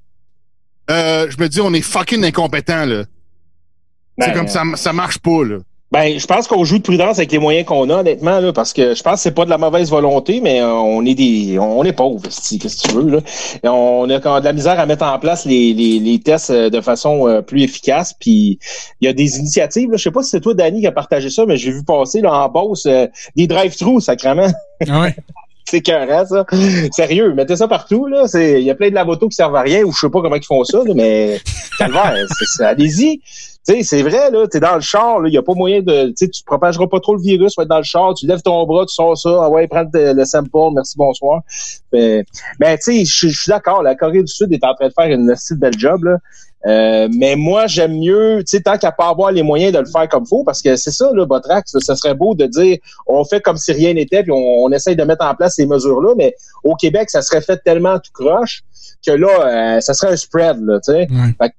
euh, 0.92 1.28
je 1.30 1.42
me 1.42 1.50
dis, 1.50 1.62
on 1.62 1.74
est 1.74 1.82
fucking 1.82 2.24
incompétent, 2.24 2.86
là. 2.86 3.06
c'est 4.20 4.28
ben, 4.28 4.34
comme 4.34 4.48
ça, 4.48 4.62
ça 4.76 4.94
marche 4.94 5.18
pas, 5.18 5.44
là. 5.44 5.58
Ben, 5.92 6.18
je 6.18 6.26
pense 6.26 6.48
qu'on 6.48 6.64
joue 6.64 6.78
de 6.78 6.84
prudence 6.84 7.18
avec 7.18 7.32
les 7.32 7.40
moyens 7.40 7.66
qu'on 7.66 7.90
a, 7.90 7.96
honnêtement, 7.96 8.40
là, 8.40 8.54
parce 8.54 8.72
que 8.72 8.94
je 8.94 9.02
pense 9.02 9.16
que 9.16 9.20
c'est 9.22 9.34
pas 9.34 9.44
de 9.44 9.50
la 9.50 9.58
mauvaise 9.58 9.90
volonté, 9.90 10.42
mais 10.42 10.62
euh, 10.62 10.72
on 10.72 11.04
est 11.06 11.16
des, 11.16 11.58
on 11.60 11.84
est 11.84 11.92
pauvres, 11.92 12.22
qu'est-ce 12.22 12.58
que 12.84 12.88
tu 12.88 12.96
veux, 12.96 13.10
là. 13.10 13.20
on 13.74 14.10
a 14.10 14.20
de 14.20 14.46
la 14.46 14.54
misère 14.54 14.80
à 14.80 14.86
mettre 14.86 15.06
en 15.06 15.18
place 15.18 15.46
les, 15.46 15.74
les, 15.74 16.00
les 16.00 16.20
tests 16.20 16.52
euh, 16.52 16.70
de 16.70 16.80
façon 16.80 17.42
plus 17.46 17.64
efficace, 17.64 18.14
puis 18.18 18.60
il 19.02 19.06
y 19.06 19.08
a 19.08 19.14
des 19.14 19.40
initiatives, 19.40 19.90
là. 19.90 19.98
Je 19.98 20.04
sais 20.04 20.12
pas 20.12 20.22
si 20.22 20.30
c'est 20.30 20.42
toi, 20.42 20.54
Danny, 20.54 20.82
qui 20.82 20.88
a 20.88 20.92
partagé 20.92 21.32
ça, 21.32 21.48
mais 21.48 21.58
j'ai 21.58 21.72
vu 21.72 21.84
passer, 21.84 22.22
là, 22.22 22.32
en 22.32 22.48
boss, 22.48 22.88
des 23.36 23.48
drive-through, 23.48 24.02
sacrément. 24.02 24.52
Ah 24.88 25.02
ouais. 25.02 25.16
c'est 25.66 25.82
carré, 25.82 26.26
ça. 26.28 26.46
Sérieux, 26.92 27.34
mettez 27.34 27.56
ça 27.56 27.68
partout, 27.68 28.08
là. 28.08 28.26
Il 28.34 28.64
y 28.64 28.70
a 28.70 28.76
plein 28.76 28.90
de 28.90 28.96
lavotos 28.96 29.30
qui 29.30 29.36
servent 29.36 29.56
à 29.56 29.62
rien, 29.62 29.84
ou 29.84 29.92
je 29.92 30.00
sais 30.00 30.10
pas 30.10 30.22
comment 30.22 30.36
ils 30.36 30.46
font 30.46 30.64
ça, 30.64 30.80
mais 30.96 31.40
calvaire, 31.78 32.14
allez-y. 32.60 33.22
C'est 33.64 34.02
vrai, 34.02 34.32
là, 34.32 34.48
t'es 34.48 34.60
dans 34.60 34.74
le 34.74 34.82
char, 34.82 35.26
il 35.28 35.34
y 35.34 35.38
a 35.38 35.44
pas 35.44 35.54
moyen 35.54 35.82
de, 35.82 36.12
tu 36.18 36.30
tu 36.30 36.44
propageras 36.44 36.88
pas 36.88 37.00
trop 37.00 37.16
le 37.16 37.22
virus, 37.22 37.54
tu 37.54 37.62
être 37.62 37.68
dans 37.68 37.78
le 37.78 37.84
char, 37.84 38.16
tu 38.16 38.26
lèves 38.26 38.42
ton 38.42 38.66
bras, 38.66 38.86
tu 38.88 38.94
sors 38.94 39.16
ça, 39.16 39.30
ah 39.44 39.50
ouais, 39.50 39.68
prends 39.68 39.86
le 39.94 40.26
sample, 40.26 40.50
merci, 40.74 40.98
bonsoir. 40.98 41.42
Mais, 41.94 42.26
mais 42.60 42.76
tu 42.78 43.06
sais, 43.06 43.06
je 43.06 43.28
suis 43.28 43.50
d'accord, 43.50 43.84
la 43.84 43.96
Corée 43.96 44.24
du 44.24 44.34
Sud 44.34 44.52
est 44.52 44.64
en 44.64 44.74
train 44.74 44.88
de 44.88 44.94
faire 44.94 45.12
une 45.12 45.36
si 45.36 45.56
belle 45.56 45.78
job, 45.78 46.04
là. 46.06 46.18
Euh, 46.68 47.08
mais 47.12 47.36
moi, 47.36 47.66
j'aime 47.68 47.98
mieux, 47.98 48.40
tu 48.40 48.58
sais, 48.58 48.62
tant 48.62 48.78
qu'à 48.78 48.92
pas 48.92 49.10
avoir 49.10 49.32
les 49.32 49.42
moyens 49.42 49.74
de 49.74 49.80
le 49.80 49.86
faire 49.86 50.08
comme 50.08 50.26
faut, 50.28 50.44
parce 50.44 50.62
que 50.62 50.76
c'est 50.76 50.92
ça, 50.92 51.10
là, 51.14 51.26
Botrax, 51.26 51.76
ça 51.80 51.96
serait 51.96 52.14
beau 52.14 52.36
de 52.36 52.46
dire, 52.46 52.78
on 53.08 53.24
fait 53.24 53.42
comme 53.42 53.58
si 53.58 53.72
rien 53.72 53.94
n'était, 53.94 54.22
puis 54.22 54.32
on, 54.32 54.64
on, 54.66 54.72
essaye 54.72 54.96
de 54.96 55.04
mettre 55.04 55.26
en 55.26 55.34
place 55.34 55.56
ces 55.56 55.66
mesures-là, 55.66 56.14
mais 56.16 56.36
au 56.64 56.76
Québec, 56.76 57.10
ça 57.10 57.22
serait 57.22 57.42
fait 57.42 57.58
tellement 57.64 57.98
tout 57.98 58.12
croche 58.14 58.64
que 59.06 59.12
là, 59.12 59.76
euh, 59.76 59.80
ça 59.80 59.94
serait 59.94 60.14
un 60.14 60.16
spread, 60.16 60.58
là, 60.62 60.80
tu 60.80 60.92
sais. 60.92 61.08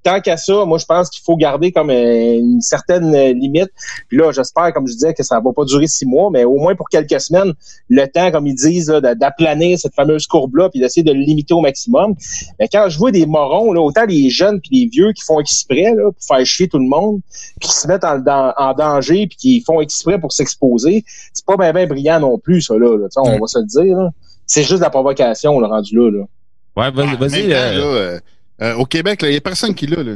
tant 0.03 0.21
qu'à 0.21 0.37
ça, 0.37 0.65
moi, 0.65 0.77
je 0.77 0.85
pense 0.85 1.09
qu'il 1.09 1.23
faut 1.23 1.35
garder 1.35 1.71
comme 1.71 1.89
euh, 1.89 2.37
une 2.37 2.61
certaine 2.61 3.13
euh, 3.13 3.33
limite. 3.33 3.69
Puis 4.07 4.17
là, 4.17 4.31
j'espère, 4.31 4.73
comme 4.73 4.87
je 4.87 4.93
disais, 4.93 5.13
que 5.13 5.23
ça 5.23 5.39
va 5.39 5.51
pas 5.53 5.65
durer 5.65 5.87
six 5.87 6.05
mois, 6.05 6.29
mais 6.31 6.43
au 6.45 6.57
moins 6.57 6.75
pour 6.75 6.89
quelques 6.89 7.19
semaines, 7.19 7.53
le 7.89 8.05
temps, 8.07 8.31
comme 8.31 8.47
ils 8.47 8.55
disent, 8.55 8.87
d'aplanir 8.87 9.77
cette 9.77 9.95
fameuse 9.95 10.27
courbe-là, 10.27 10.69
puis 10.69 10.79
d'essayer 10.79 11.03
de 11.03 11.11
le 11.11 11.19
limiter 11.19 11.53
au 11.53 11.61
maximum. 11.61 12.15
Mais 12.59 12.67
quand 12.67 12.87
je 12.89 12.97
vois 12.97 13.11
des 13.11 13.25
morons, 13.25 13.73
là, 13.73 13.81
autant 13.81 14.05
les 14.05 14.29
jeunes 14.29 14.59
puis 14.61 14.69
les 14.81 14.87
vieux 14.87 15.11
qui 15.13 15.23
font 15.23 15.39
exprès, 15.39 15.93
là, 15.95 16.11
pour 16.11 16.23
faire 16.25 16.45
chier 16.45 16.67
tout 16.67 16.79
le 16.79 16.87
monde, 16.87 17.19
puis 17.59 17.69
qui 17.69 17.75
se 17.75 17.87
mettent 17.87 18.05
en, 18.05 18.21
en 18.25 18.73
danger, 18.73 19.27
puis 19.27 19.37
qui 19.37 19.61
font 19.61 19.81
exprès 19.81 20.19
pour 20.19 20.31
s'exposer, 20.31 21.03
c'est 21.33 21.45
pas 21.45 21.57
bien 21.57 21.87
brillant 21.87 22.19
non 22.19 22.37
plus, 22.37 22.61
ça, 22.61 22.75
là. 22.77 23.07
on 23.17 23.39
va 23.39 23.47
se 23.47 23.59
le 23.59 23.65
dire, 23.65 23.97
C'est 24.45 24.63
juste 24.63 24.81
la 24.81 24.89
provocation, 24.89 25.59
le 25.59 25.67
rendu 25.67 25.95
là. 25.95 26.09
là. 26.11 26.25
Ouais, 26.75 26.91
vas-y. 26.91 27.15
vas-y 27.17 27.53
euh, 27.53 27.57
euh, 27.57 28.19
euh, 28.61 28.75
au 28.75 28.85
Québec, 28.85 29.19
il 29.23 29.29
n'y 29.29 29.35
a 29.37 29.41
personne 29.41 29.75
qui 29.75 29.87
l'a. 29.87 30.03
Là. 30.03 30.15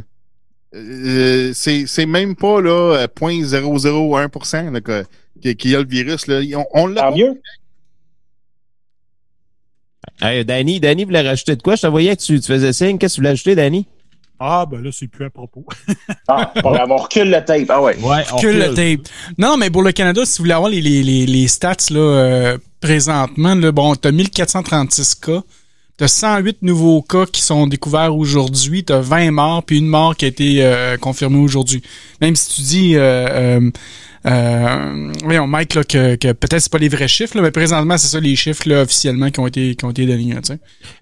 Euh, 0.75 1.51
c'est 1.53 2.05
même 2.05 2.35
pas 2.35 2.61
là 2.61 3.05
0.001% 3.07 5.03
qui, 5.41 5.55
qui 5.55 5.75
a 5.75 5.79
le 5.79 5.85
virus. 5.87 6.27
Là. 6.27 6.41
On, 6.55 6.65
on 6.73 6.87
l'a. 6.87 7.11
mieux. 7.11 7.39
Hey, 10.21 10.43
Danny, 10.45 10.79
Danny 10.79 11.05
voulait 11.05 11.21
rajouter 11.21 11.55
de 11.55 11.61
quoi? 11.61 11.75
Je 11.75 11.81
te 11.83 11.87
voyais 11.87 12.15
que 12.15 12.21
tu, 12.21 12.39
tu 12.39 12.47
faisais 12.47 12.73
signe. 12.73 12.97
Qu'est-ce 12.97 13.13
que 13.13 13.15
tu 13.17 13.21
voulais 13.21 13.31
ajouter, 13.31 13.55
Danny? 13.55 13.85
Ah, 14.39 14.65
ben 14.69 14.81
là, 14.83 14.91
c'est 14.91 15.07
plus 15.07 15.25
à 15.25 15.29
propos. 15.29 15.65
ah, 16.27 16.51
on 16.63 16.95
recule 16.97 17.29
le 17.31 17.43
tape. 17.43 17.69
Ah 17.69 17.81
ouais. 17.81 17.97
ouais 17.97 18.23
on 18.31 18.35
recule 18.35 18.57
le 18.59 18.73
tape. 18.73 19.07
Non, 19.37 19.57
mais 19.57 19.69
pour 19.69 19.81
le 19.81 19.91
Canada, 19.91 20.25
si 20.25 20.37
vous 20.37 20.43
voulez 20.43 20.53
avoir 20.53 20.69
les, 20.69 20.81
les, 20.81 21.01
les, 21.03 21.25
les 21.25 21.47
stats 21.47 21.75
là, 21.89 21.99
euh, 21.99 22.57
présentement, 22.79 23.55
là, 23.55 23.71
bon, 23.71 23.95
t'as 23.95 24.11
1436 24.11 25.15
cas. 25.15 25.41
T'as 25.97 26.07
108 26.07 26.61
nouveaux 26.61 27.01
cas 27.01 27.25
qui 27.25 27.41
sont 27.41 27.65
découverts 27.65 28.15
aujourd'hui. 28.15 28.83
T'as 28.83 28.99
20 28.99 29.31
morts, 29.31 29.63
puis 29.63 29.79
une 29.79 29.87
mort 29.87 30.15
qui 30.15 30.25
a 30.25 30.27
été 30.27 30.63
euh, 30.63 30.95
confirmée 30.97 31.39
aujourd'hui. 31.39 31.81
Même 32.21 32.35
si 32.35 32.53
tu 32.53 32.61
dis... 32.61 32.95
Euh, 32.95 33.71
euh, 34.27 34.67
euh, 34.67 35.11
voyons, 35.23 35.47
Mike, 35.47 35.75
là, 35.75 35.83
que, 35.83 36.15
que 36.15 36.31
peut-être 36.33 36.59
c'est 36.59 36.71
pas 36.71 36.77
les 36.77 36.89
vrais 36.89 37.07
chiffres, 37.07 37.35
là, 37.37 37.41
mais 37.41 37.51
présentement, 37.51 37.97
c'est 37.97 38.07
ça 38.07 38.19
les 38.19 38.35
chiffres 38.35 38.67
là, 38.67 38.81
officiellement 38.81 39.29
qui 39.29 39.39
ont 39.39 39.47
été, 39.47 39.75
qui 39.75 39.85
ont 39.85 39.91
été 39.91 40.05
donnés. 40.05 40.33
Là, 40.33 40.41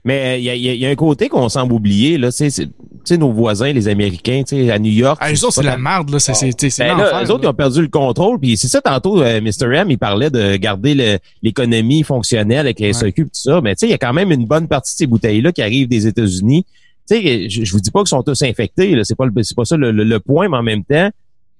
mais 0.03 0.39
il 0.39 0.43
y 0.43 0.49
a, 0.49 0.55
y 0.55 0.85
a, 0.85 0.89
un 0.89 0.95
côté 0.95 1.27
qu'on 1.27 1.49
semble 1.49 1.73
oublier. 1.73 2.17
Là, 2.17 2.31
tu 2.31 2.49
sais, 2.49 3.17
nos 3.17 3.31
voisins, 3.31 3.71
les 3.71 3.87
Américains, 3.87 4.43
tu 4.47 4.55
sais, 4.55 4.71
à 4.71 4.79
New 4.79 4.91
York. 4.91 5.17
Ah, 5.21 5.31
eux 5.31 5.43
autres, 5.43 5.53
c'est 5.53 5.63
la 5.63 5.77
merde. 5.77 6.09
Là, 6.11 6.19
c'est, 6.19 6.33
c'est, 6.33 6.51
c'est 6.69 6.85
ben, 6.85 6.97
là, 6.97 7.23
eux 7.23 7.31
autres, 7.31 7.43
ils 7.43 7.47
ont 7.47 7.53
perdu 7.53 7.81
le 7.81 7.87
contrôle. 7.87 8.39
Puis 8.39 8.57
c'est 8.57 8.67
ça, 8.67 8.81
tantôt, 8.81 9.21
euh, 9.21 9.41
Mr. 9.41 9.73
M, 9.73 9.89
il 9.89 9.97
parlait 9.97 10.29
de 10.29 10.55
garder 10.57 11.19
l'économie 11.41 12.03
fonctionnelle 12.03 12.59
avec 12.59 12.79
les 12.79 12.93
SEQ 12.93 13.23
tout 13.23 13.29
ça. 13.33 13.61
Mais 13.61 13.75
tu 13.75 13.81
sais, 13.81 13.87
il 13.87 13.91
y 13.91 13.95
a 13.95 13.97
quand 13.97 14.13
même 14.13 14.31
une 14.31 14.45
bonne 14.45 14.67
partie 14.67 14.93
de 14.93 14.97
ces 14.97 15.07
bouteilles-là 15.07 15.51
qui 15.51 15.61
arrivent 15.61 15.87
des 15.87 16.07
États-Unis. 16.07 16.65
Tu 17.09 17.15
sais, 17.15 17.49
je, 17.49 17.63
je 17.63 17.71
vous 17.71 17.79
dis 17.79 17.91
pas 17.91 17.99
qu'ils 17.99 18.09
sont 18.09 18.23
tous 18.23 18.41
infectés. 18.43 18.99
C'est 19.03 19.15
pas, 19.15 19.25
c'est 19.41 19.55
pas 19.55 19.65
ça 19.65 19.77
le, 19.77 19.91
le 19.91 20.19
point, 20.19 20.49
mais 20.49 20.57
en 20.57 20.63
même 20.63 20.83
temps, 20.83 21.09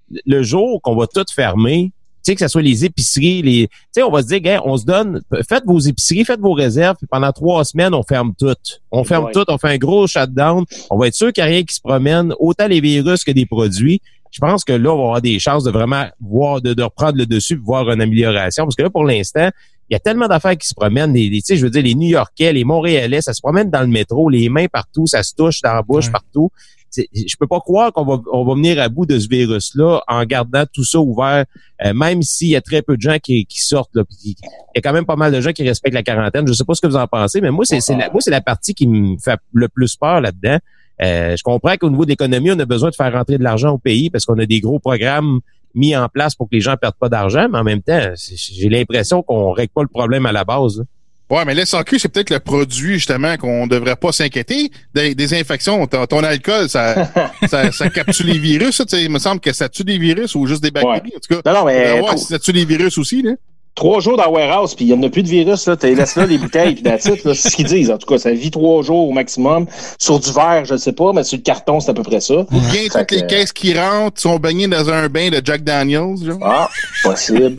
le 0.09 0.43
jour 0.43 0.81
qu'on 0.81 0.95
va 0.95 1.07
tout 1.07 1.25
fermer, 1.33 1.91
tu 2.25 2.31
sais, 2.31 2.35
que 2.35 2.41
ce 2.41 2.47
soit 2.47 2.63
les 2.63 2.85
épiceries, 2.85 3.43
les, 3.43 3.67
tu 3.67 3.77
sais, 3.91 4.03
on 4.03 4.09
va 4.09 4.23
se 4.23 4.27
dire, 4.27 4.61
on 4.65 4.77
se 4.77 4.85
donne, 4.85 5.21
faites 5.47 5.63
vos 5.65 5.77
épiceries, 5.77 6.25
faites 6.25 6.39
vos 6.39 6.53
réserves, 6.53 6.95
puis 6.97 7.05
pendant 7.05 7.31
trois 7.31 7.63
semaines, 7.63 7.93
on 7.93 8.01
ferme 8.01 8.33
tout. 8.35 8.55
On 8.91 9.03
ferme 9.03 9.29
tout, 9.31 9.45
on 9.47 9.59
fait 9.59 9.69
un 9.69 9.77
gros 9.77 10.07
shutdown. 10.07 10.65
On 10.89 10.97
va 10.97 11.07
être 11.07 11.13
sûr 11.13 11.31
qu'il 11.31 11.43
n'y 11.43 11.49
a 11.49 11.53
rien 11.53 11.63
qui 11.63 11.75
se 11.75 11.81
promène, 11.81 12.33
autant 12.39 12.67
les 12.67 12.81
virus 12.81 13.23
que 13.23 13.31
des 13.31 13.45
produits. 13.45 14.01
Je 14.31 14.39
pense 14.39 14.63
que 14.63 14.73
là, 14.73 14.91
on 14.91 14.97
va 14.97 15.03
avoir 15.03 15.21
des 15.21 15.37
chances 15.37 15.63
de 15.63 15.71
vraiment 15.71 16.07
voir, 16.19 16.61
de, 16.61 16.81
reprendre 16.81 17.17
le 17.17 17.27
dessus, 17.27 17.55
voir 17.55 17.89
une 17.91 18.01
amélioration. 18.01 18.65
Parce 18.65 18.75
que 18.75 18.81
là, 18.81 18.89
pour 18.89 19.05
l'instant, 19.05 19.49
il 19.89 19.93
y 19.93 19.95
a 19.95 19.99
tellement 19.99 20.27
d'affaires 20.27 20.57
qui 20.57 20.67
se 20.67 20.73
promènent. 20.73 21.13
Les, 21.13 21.29
tu 21.29 21.41
sais, 21.41 21.57
je 21.57 21.63
veux 21.63 21.69
dire, 21.69 21.83
les 21.83 21.93
New-Yorkais, 21.93 22.51
les 22.53 22.63
Montréalais, 22.63 23.21
ça 23.21 23.33
se 23.33 23.39
promène 23.39 23.69
dans 23.69 23.81
le 23.81 23.87
métro, 23.87 24.29
les 24.29 24.49
mains 24.49 24.65
partout, 24.65 25.05
ça 25.05 25.21
se 25.21 25.35
touche 25.35 25.61
dans 25.61 25.73
la 25.73 25.83
bouche 25.83 26.11
partout. 26.11 26.49
Je 26.95 27.36
peux 27.39 27.48
pas 27.48 27.60
croire 27.60 27.91
qu'on 27.91 28.06
va, 28.06 28.21
on 28.32 28.45
va 28.45 28.54
venir 28.56 28.82
à 28.82 28.89
bout 28.89 29.06
de 29.06 29.19
ce 29.19 29.28
virus-là 29.28 30.02
en 30.08 30.24
gardant 30.26 30.63
tout 30.71 30.84
ça 30.84 31.00
ouvert, 31.00 31.45
euh, 31.84 31.93
même 31.93 32.21
s'il 32.21 32.50
y 32.50 32.56
a 32.56 32.62
très 32.62 32.82
peu 32.82 32.95
de 32.95 33.02
gens 33.02 33.17
qui, 33.21 33.45
qui 33.45 33.60
sortent. 33.60 33.95
Là, 33.95 34.04
il 34.24 34.32
y 34.32 34.78
a 34.78 34.82
quand 34.82 34.93
même 34.93 35.06
pas 35.06 35.15
mal 35.15 35.32
de 35.32 35.41
gens 35.41 35.52
qui 35.52 35.67
respectent 35.67 35.95
la 35.95 36.04
quarantaine. 36.04 36.48
Je 36.48 36.54
sais 36.54 36.63
pas 36.63 36.74
ce 36.74 36.82
que 36.82 36.88
vous 36.88 36.95
en 36.95 37.08
pensez, 37.08 37.41
mais 37.41 37.52
moi, 37.52 37.65
c'est 37.65 37.80
la, 37.89 38.10
moi, 38.10 38.21
c'est 38.21 38.32
la 38.32 38.41
partie 38.41 38.74
qui 38.74 38.88
me 38.88 39.17
fait 39.17 39.39
le 39.54 39.67
plus 39.67 39.95
peur 39.95 40.21
là-dedans. 40.21 40.58
Euh, 41.02 41.36
je 41.36 41.43
comprends 41.43 41.76
qu'au 41.76 41.89
niveau 41.89 42.06
de 42.06 42.10
l'économie, 42.10 42.52
on 42.52 42.60
a 42.60 42.65
besoin 42.65 42.89
de 42.89 42.95
faire 42.95 43.12
rentrer 43.12 43.38
de 43.38 43.43
l'argent 43.43 43.71
au 43.71 43.78
pays 43.78 44.10
parce 44.10 44.26
qu'on 44.26 44.39
a 44.39 44.45
des 44.45 44.62
gros 44.62 44.80
programmes 44.80 45.41
mis 45.74 45.95
en 45.95 46.08
place 46.08 46.36
pour 46.36 46.50
que 46.50 46.56
les 46.56 46.62
gens 46.62 46.78
perdent 46.78 46.95
pas 46.95 47.10
d'argent, 47.10 47.48
mais 47.52 47.58
en 47.58 47.63
même 47.63 47.82
temps, 47.82 48.00
j'ai 48.15 48.69
l'impression 48.69 49.21
qu'on 49.21 49.52
règle 49.52 49.74
pas 49.74 49.82
le 49.82 49.89
problème 49.89 50.26
à 50.26 50.32
la 50.32 50.45
base. 50.45 50.86
Ouais, 51.29 51.43
mais 51.43 51.55
l'SAQ, 51.55 51.97
c'est 51.97 52.09
peut-être 52.09 52.29
le 52.29 52.39
produit, 52.39 52.95
justement, 52.95 53.35
qu'on 53.38 53.65
devrait 53.65 53.95
pas 53.95 54.11
s'inquiéter. 54.11 54.71
Des, 54.93 55.15
des 55.15 55.33
infections, 55.33 55.88
ton, 55.88 56.23
alcool, 56.23 56.69
ça, 56.69 57.11
ça, 57.47 57.71
ça, 57.71 57.89
capture 57.89 58.25
les 58.27 58.38
virus. 58.38 58.81
Ça, 58.88 58.99
il 58.99 59.09
me 59.09 59.19
semble 59.19 59.41
que 59.41 59.51
ça 59.51 59.67
tue 59.67 59.83
des 59.83 59.97
virus 59.97 60.35
ou 60.35 60.45
juste 60.45 60.61
des 60.61 60.71
bactéries. 60.71 61.13
En 61.15 61.19
tout 61.19 61.41
cas, 61.41 61.51
non, 61.51 61.59
non, 61.59 61.65
mais 61.65 62.17
ça 62.17 62.38
tue 62.38 62.53
des 62.53 62.65
virus 62.65 62.97
aussi. 62.97 63.21
Là 63.23 63.31
trois 63.75 63.99
jours 63.99 64.15
dans 64.15 64.25
le 64.25 64.31
warehouse, 64.31 64.73
puis 64.73 64.85
il 64.85 64.88
n'y 64.88 64.93
en 64.93 65.03
a 65.05 65.09
plus 65.09 65.21
de 65.21 65.27
virus, 65.27 65.67
là. 65.67 65.75
Tu 65.75 65.93
laisses 65.93 66.15
là 66.15 66.25
les 66.25 66.38
bouteilles, 66.38 66.75
puis 66.75 66.83
là. 66.83 66.97
C'est 66.97 67.17
ce 67.17 67.55
qu'ils 67.55 67.65
disent. 67.65 67.91
En 67.91 67.97
tout 67.97 68.07
cas, 68.07 68.17
ça 68.17 68.31
vit 68.31 68.49
trois 68.49 68.81
jours 68.81 69.09
au 69.09 69.11
maximum. 69.11 69.67
Sur 69.99 70.19
du 70.19 70.31
verre, 70.31 70.63
je 70.65 70.73
ne 70.73 70.79
sais 70.79 70.93
pas, 70.93 71.11
mais 71.13 71.23
sur 71.23 71.38
le 71.38 71.43
carton, 71.43 71.79
c'est 71.79 71.91
à 71.91 71.93
peu 71.93 72.03
près 72.03 72.21
ça. 72.21 72.35
Ou 72.35 72.59
bien 72.71 72.88
toutes 72.89 73.11
les 73.11 73.27
caisses 73.27 73.51
qui 73.51 73.77
rentrent 73.77 74.19
sont 74.19 74.38
baignées 74.38 74.67
dans 74.67 74.89
un 74.89 75.09
bain 75.09 75.29
de 75.29 75.41
Jack 75.43 75.63
Daniels, 75.63 76.15
genre. 76.23 76.39
Ah, 76.41 76.69
possible. 77.03 77.57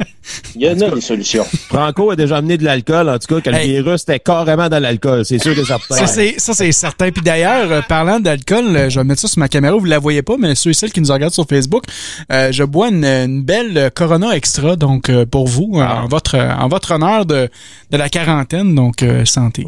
Il 0.55 0.63
y 0.63 0.69
en 0.69 0.81
a 0.81 0.91
des 0.91 1.01
solutions. 1.01 1.45
Franco 1.69 2.11
a 2.11 2.17
déjà 2.17 2.39
amené 2.39 2.57
de 2.59 2.65
l'alcool, 2.65 3.09
en 3.09 3.19
tout 3.19 3.35
cas, 3.35 3.41
que 3.41 3.51
le 3.51 3.59
virus 3.59 4.03
était 4.03 4.21
carrément 4.21 4.69
dans 4.69 4.83
l'alcool, 4.83 5.25
c'est 5.25 5.39
sûr 5.39 5.55
que 5.55 5.65
certain. 5.65 5.97
Ça, 5.97 6.07
c'est, 6.07 6.35
ça, 6.39 6.55
c'est 6.55 6.73
certain. 6.73 7.11
Puis 7.11 7.23
d'ailleurs, 7.23 7.71
euh, 7.71 7.81
parlant 7.89 8.21
d'alcool, 8.21 8.77
euh, 8.77 8.91
je 8.91 9.01
vais 9.01 9.05
mettre 9.05 9.21
ça 9.21 9.29
sur 9.29 9.39
ma 9.39 9.49
caméra, 9.49 9.77
vous 9.77 9.85
la 9.85 9.99
voyez 9.99 10.23
pas, 10.23 10.37
mais 10.39 10.55
ceux 10.55 10.71
et 10.71 10.75
celles 10.75 10.93
qui 10.93 11.01
nous 11.01 11.13
regardent 11.13 11.35
sur 11.35 11.47
Facebook, 11.47 11.85
euh, 12.33 12.53
je 12.53 12.65
bois 12.65 12.89
une, 12.89 13.43
belle 13.43 13.91
Corona 13.95 14.35
Extra, 14.37 14.77
donc 14.77 15.11
pour 15.27 15.47
vous, 15.47 15.79
ah. 15.81 16.03
en 16.03 16.09
votre 16.09 16.37
en 16.37 16.69
votre 16.69 16.93
honneur 16.93 17.27
de, 17.27 17.49
de 17.91 17.97
la 17.97 18.09
quarantaine, 18.09 18.75
donc 18.75 19.05
santé. 19.25 19.67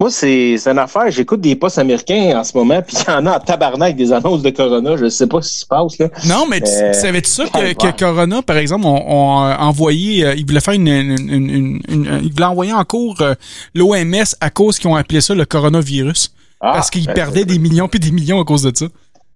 Moi, 0.00 0.10
c'est 0.10 0.56
une 0.66 0.78
affaire. 0.78 1.10
J'écoute 1.10 1.40
des 1.40 1.56
postes 1.56 1.78
américains 1.78 2.38
en 2.38 2.44
ce 2.44 2.56
moment, 2.56 2.80
puis 2.82 2.96
il 2.96 3.10
y 3.10 3.14
en 3.14 3.26
a 3.26 3.36
en 3.36 3.40
tabarnak 3.40 3.96
des 3.96 4.12
annonces 4.12 4.42
de 4.42 4.50
Corona. 4.50 4.96
Je 4.96 5.08
sais 5.08 5.26
pas 5.26 5.42
ce 5.42 5.52
qui 5.52 5.58
se 5.58 5.66
passe 5.66 5.98
là. 5.98 6.08
Non, 6.26 6.46
mais 6.48 6.60
tu 6.60 6.70
euh, 6.70 6.92
savais-tu 6.92 7.30
ça 7.30 7.44
que, 7.46 7.98
Corona, 7.98 8.42
par 8.42 8.58
exemple, 8.58 8.86
ont, 8.86 9.38
envoyé, 9.58 10.24
euh, 10.24 10.34
ils 10.36 10.46
voulaient 10.46 10.60
faire 10.60 10.74
une, 10.74 10.88
une, 10.88 11.80
une, 11.88 12.20
ils 12.22 12.32
voulaient 12.32 12.44
envoyer 12.44 12.72
en 12.72 12.84
cours 12.84 13.20
euh, 13.20 13.34
l'OMS 13.74 14.24
à 14.40 14.50
cause 14.50 14.78
qu'ils 14.78 14.88
ont 14.88 14.94
appelé 14.94 15.20
ça 15.20 15.34
le 15.34 15.44
coronavirus, 15.44 16.32
ah, 16.60 16.72
parce 16.74 16.90
qu'ils 16.90 17.06
ben, 17.06 17.14
perdaient 17.14 17.44
des 17.44 17.58
millions 17.58 17.88
puis 17.88 17.98
des 17.98 18.12
millions 18.12 18.40
à 18.40 18.44
cause 18.44 18.62
de 18.62 18.72
ça. 18.74 18.86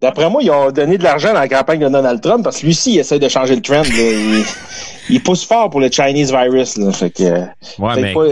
D'après 0.03 0.29
moi, 0.29 0.43
ils 0.43 0.51
ont 0.51 0.73
donné 0.73 0.99
de 0.99 1.05
l'argent 1.05 1.33
dans 1.33 1.39
la 1.39 1.49
campagne 1.49 1.79
de 1.79 1.89
Donald 1.89 2.21
Trump 2.21 2.43
parce 2.43 2.59
que 2.59 2.67
lui 2.67 2.73
aussi, 2.73 2.95
il 2.95 2.99
essaie 2.99 3.21
de 3.21 3.29
changer 3.29 3.55
le 3.55 3.63
trend. 3.63 3.83
Il, 5.09 5.23
pousse 5.23 5.45
fort 5.45 5.71
pour 5.71 5.81
le 5.81 5.91
Chinese 5.91 6.33
virus. 6.33 6.77
Là. 6.77 6.91
Fait 6.93 7.11
que, 7.11 7.23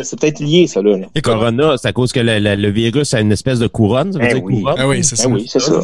c'est 0.03 0.19
peut-être 0.19 0.41
lié, 0.41 0.67
ça. 0.67 0.83
Là, 0.83 0.99
Et 1.15 1.21
Corona, 1.23 1.77
c'est 1.77 1.89
à 1.89 1.93
cause 1.93 2.13
que 2.13 2.21
le, 2.21 2.71
virus 2.71 3.15
a 3.15 3.21
une 3.21 3.31
espèce 3.31 3.61
de 3.61 3.69
couronne. 3.69 4.13
Ça 4.13 4.19
veut 4.19 4.27
eh 4.29 4.35
dire 4.35 4.43
couronne? 4.43 4.75
Ah 4.79 4.89
oui, 4.89 5.05
c'est 5.05 5.15
ça. 5.15 5.27
Eh 5.29 5.33
oui, 5.33 5.47
c'est 5.49 5.61
ça. 5.61 5.81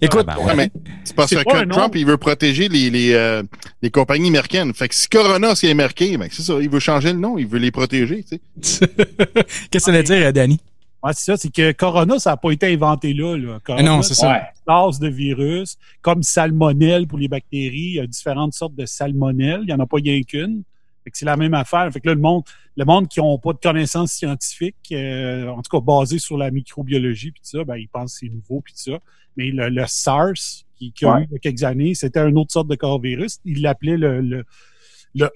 Écoute, 0.00 0.26
ah, 0.28 0.54
ben 0.54 0.68
c'est 1.04 1.14
parce 1.14 1.30
que 1.30 1.68
Trump, 1.68 1.94
il 1.96 2.06
veut 2.06 2.16
protéger 2.16 2.68
les, 2.68 2.90
les, 2.90 3.12
euh, 3.12 3.42
les, 3.82 3.90
compagnies 3.90 4.28
américaines. 4.28 4.72
Fait 4.72 4.88
que 4.88 4.94
si 4.94 5.08
Corona, 5.08 5.54
c'est 5.54 5.70
américain, 5.70 6.16
ben 6.18 6.28
c'est 6.30 6.42
ça, 6.42 6.54
il 6.60 6.70
veut 6.70 6.80
changer 6.80 7.12
le 7.12 7.18
nom, 7.18 7.36
il 7.36 7.46
veut 7.46 7.58
les 7.58 7.70
protéger, 7.70 8.24
tu 8.26 8.38
sais. 8.62 8.88
Qu'est-ce 9.70 9.70
que 9.70 9.78
ça 9.78 9.92
veut 9.92 10.02
dire, 10.02 10.32
Danny? 10.32 10.58
Ouais, 11.02 11.12
c'est 11.14 11.24
ça, 11.24 11.36
c'est 11.36 11.50
que 11.50 11.72
Corona, 11.72 12.18
ça 12.18 12.30
n'a 12.30 12.36
pas 12.36 12.52
été 12.52 12.72
inventé 12.72 13.12
là. 13.12 13.36
là. 13.36 13.58
Corona, 13.64 13.82
non, 13.82 14.02
c'est 14.02 14.14
ça. 14.14 14.48
classe 14.64 15.00
de 15.00 15.08
virus, 15.08 15.76
comme 16.00 16.22
salmonelle 16.22 17.08
pour 17.08 17.18
les 17.18 17.28
bactéries. 17.28 17.76
Il 17.76 17.94
y 17.94 18.00
a 18.00 18.06
différentes 18.06 18.52
sortes 18.52 18.74
de 18.74 18.86
salmonelle. 18.86 19.60
Il 19.62 19.66
n'y 19.66 19.72
en 19.72 19.80
a 19.80 19.86
pas 19.86 19.96
rien 19.96 20.22
qu'une. 20.22 20.62
Fait 21.02 21.10
que 21.10 21.18
c'est 21.18 21.26
la 21.26 21.36
même 21.36 21.54
affaire. 21.54 21.90
Fait 21.92 22.00
que 22.00 22.08
là, 22.08 22.14
le 22.14 22.20
monde, 22.20 22.44
le 22.76 22.84
monde 22.84 23.08
qui 23.08 23.18
n'ont 23.18 23.38
pas 23.38 23.52
de 23.52 23.58
connaissances 23.58 24.12
scientifiques, 24.12 24.76
euh, 24.92 25.48
en 25.48 25.60
tout 25.62 25.76
cas 25.76 25.84
basées 25.84 26.20
sur 26.20 26.38
la 26.38 26.52
microbiologie 26.52 27.32
puis 27.32 27.40
tout 27.40 27.58
ça, 27.58 27.64
ben, 27.64 27.76
ils 27.76 27.88
pensent 27.88 28.14
que 28.14 28.26
c'est 28.26 28.32
nouveau 28.32 28.60
puis 28.60 28.72
tout 28.72 28.92
ça. 28.92 28.98
Mais 29.36 29.50
le, 29.50 29.84
SARS, 29.88 30.64
qui, 30.76 30.92
qui 30.92 31.04
a 31.04 31.18
eu 31.18 31.24
il 31.24 31.32
y 31.32 31.36
a 31.36 31.38
quelques 31.38 31.64
années, 31.64 31.94
c'était 31.94 32.20
une 32.20 32.38
autre 32.38 32.52
sorte 32.52 32.68
de 32.68 32.76
coronavirus. 32.76 33.40
Ils 33.44 33.62
l'appelaient 33.62 33.96
le 33.96 34.20
le 34.20 34.44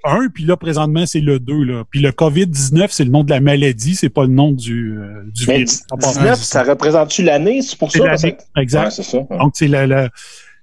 1, 0.05 0.29
puis 0.33 0.45
là, 0.45 0.57
présentement, 0.57 1.05
c'est 1.07 1.21
le 1.21 1.39
2. 1.39 1.63
Là. 1.65 1.85
Puis 1.91 2.01
le 2.01 2.11
COVID-19, 2.11 2.89
c'est 2.91 3.05
le 3.05 3.11
nom 3.11 3.25
de 3.25 3.31
la 3.31 3.41
maladie, 3.41 3.95
c'est 3.95 4.09
pas 4.09 4.23
le 4.23 4.31
nom 4.31 4.53
du, 4.53 4.99
euh, 4.99 5.23
du 5.33 5.45
virus. 5.45 5.83
19, 5.97 6.39
ça 6.39 6.63
représente-tu 6.63 7.23
l'année? 7.23 7.63
C'est 7.63 7.79
pour 7.79 7.93
ça? 7.93 8.15
Exact. 8.57 8.91
c'est 8.91 9.03
ça. 9.03 9.19
Donc, 9.31 9.53
c'est 9.55 9.69
le, 9.69 9.87
le 9.87 10.09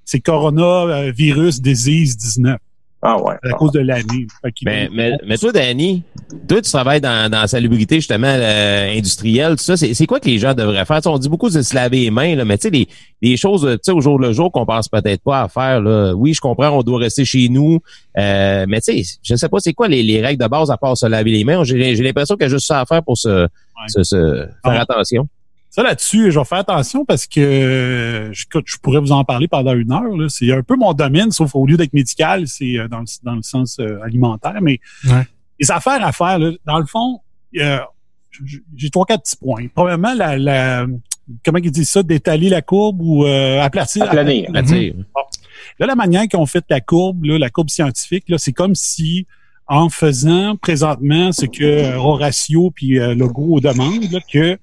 c'est 0.06 0.20
coronavirus 0.20 1.62
disease 1.62 2.18
19. 2.18 2.58
Ah 3.06 3.22
ouais. 3.22 3.36
À 3.44 3.54
cause 3.56 3.72
de 3.74 3.82
l'année. 3.82 4.28
Mais, 4.64 4.90
mais, 4.94 5.18
mais, 5.28 5.38
toi, 5.38 5.52
Danny, 5.52 6.04
toi, 6.48 6.62
tu 6.62 6.72
travailles 6.72 7.02
dans, 7.02 7.30
dans 7.30 7.42
la 7.42 7.48
salubrité, 7.48 7.96
justement, 7.96 8.28
euh, 8.28 8.98
industrielle, 8.98 9.58
tout 9.58 9.64
ça. 9.64 9.76
C'est 9.76 10.06
quoi 10.06 10.22
que 10.22 10.30
les 10.30 10.40
gens 10.40 10.54
devraient 10.54 10.86
faire? 10.86 11.02
on 11.06 11.18
dit 11.18 11.28
beaucoup 11.28 11.50
de 11.50 11.62
se 11.62 11.76
laver 11.76 12.00
les 12.00 12.12
mains, 12.12 12.36
là, 12.36 12.46
mais 12.46 12.58
tu 12.58 12.64
sais, 12.64 12.70
les, 12.70 12.88
les 13.22 13.36
choses, 13.36 13.68
tu 13.74 13.80
sais, 13.84 13.92
au 13.92 14.00
jour 14.00 14.18
le 14.18 14.32
jour 14.32 14.52
qu'on 14.54 14.66
pense 14.66 14.88
peut-être 14.88 15.22
pas 15.22 15.42
à 15.42 15.48
faire, 15.50 15.82
là. 15.82 16.14
Oui, 16.14 16.34
je 16.34 16.40
comprends, 16.40 16.70
on 16.70 16.82
doit 16.82 17.00
rester 17.00 17.26
chez 17.26 17.50
nous. 17.50 17.80
Euh, 18.18 18.66
mais 18.70 18.80
tu 18.80 19.04
sais, 19.04 19.18
je 19.22 19.36
sais 19.36 19.50
pas 19.50 19.60
c'est 19.60 19.74
quoi 19.74 19.90
les, 19.90 20.02
les, 20.02 20.22
règles 20.22 20.42
de 20.42 20.48
base 20.48 20.72
à 20.72 20.78
part 20.78 20.96
se 20.96 21.06
laver 21.06 21.32
les 21.32 21.44
mains? 21.44 21.64
J'ai 21.66 21.96
l'impression 21.96 22.36
qu'il 22.36 22.44
y 22.44 22.46
a 22.46 22.50
juste 22.50 22.68
ça 22.68 22.80
à 22.80 22.86
faire 22.86 23.04
pour 23.04 23.18
se, 23.18 23.48
se, 23.88 24.04
se 24.04 24.48
faire 24.64 24.82
attention. 24.82 25.28
Ça 25.76 25.82
là-dessus, 25.82 26.32
je 26.32 26.38
vais 26.38 26.46
faire 26.46 26.60
attention 26.60 27.04
parce 27.04 27.26
que 27.26 28.30
je, 28.32 28.46
je 28.64 28.78
pourrais 28.78 29.00
vous 29.00 29.12
en 29.12 29.24
parler 29.24 29.48
pendant 29.48 29.74
une 29.74 29.92
heure. 29.92 30.30
C'est 30.30 30.54
un 30.54 30.62
peu 30.62 30.76
mon 30.76 30.94
domaine, 30.94 31.32
sauf 31.32 31.56
au 31.56 31.66
lieu 31.66 31.78
d'être 31.78 31.94
médical, 31.94 32.48
c'est 32.48 32.78
euh, 32.78 32.88
dans 32.88 33.00
le, 33.00 33.06
dans 33.24 33.34
le 33.34 33.42
sens 33.42 33.80
euh, 33.80 34.00
alimentaire. 34.04 34.60
Mais 34.62 34.80
les 35.60 35.72
affaires 35.72 36.06
à 36.06 36.12
faire, 36.12 36.38
là, 36.38 36.52
dans 36.68 36.78
le 36.78 36.86
fond, 36.86 37.22
euh, 37.58 37.80
j'ai 38.76 38.92
trois, 38.92 39.08
quatre 39.08 39.24
petits 39.24 39.36
points. 39.36 39.66
Premièrement, 39.74 40.14
la, 40.14 40.38
la 40.38 40.86
comment 41.44 41.58
ils 41.58 41.72
disent 41.72 41.90
ça, 41.90 42.04
d'étaler 42.04 42.50
la 42.50 42.62
courbe 42.62 43.02
ou 43.02 43.26
euh, 43.26 43.60
aplatir. 43.60 44.04
Aplanir. 44.04 44.50
aplatir. 44.50 44.94
Là, 45.80 45.88
la 45.88 45.96
manière 45.96 46.28
qu'ils 46.28 46.40
ont 46.40 46.46
fait 46.46 46.66
la 46.70 46.82
courbe, 46.82 47.24
là, 47.24 47.40
la 47.40 47.50
courbe 47.50 47.72
scientifique, 47.72 48.26
là, 48.30 48.38
c'est 48.38 48.54
comme 48.54 48.76
si 48.76 49.26
en 49.66 49.90
faisant 49.90 50.56
présentement 50.56 51.32
ce 51.32 51.48
que 51.48 51.96
Horatio 51.96 52.70
puis 52.70 53.00
le 53.00 53.28
gros 53.28 53.60
demande, 53.60 54.04
là, 54.12 54.20
que 54.32 54.60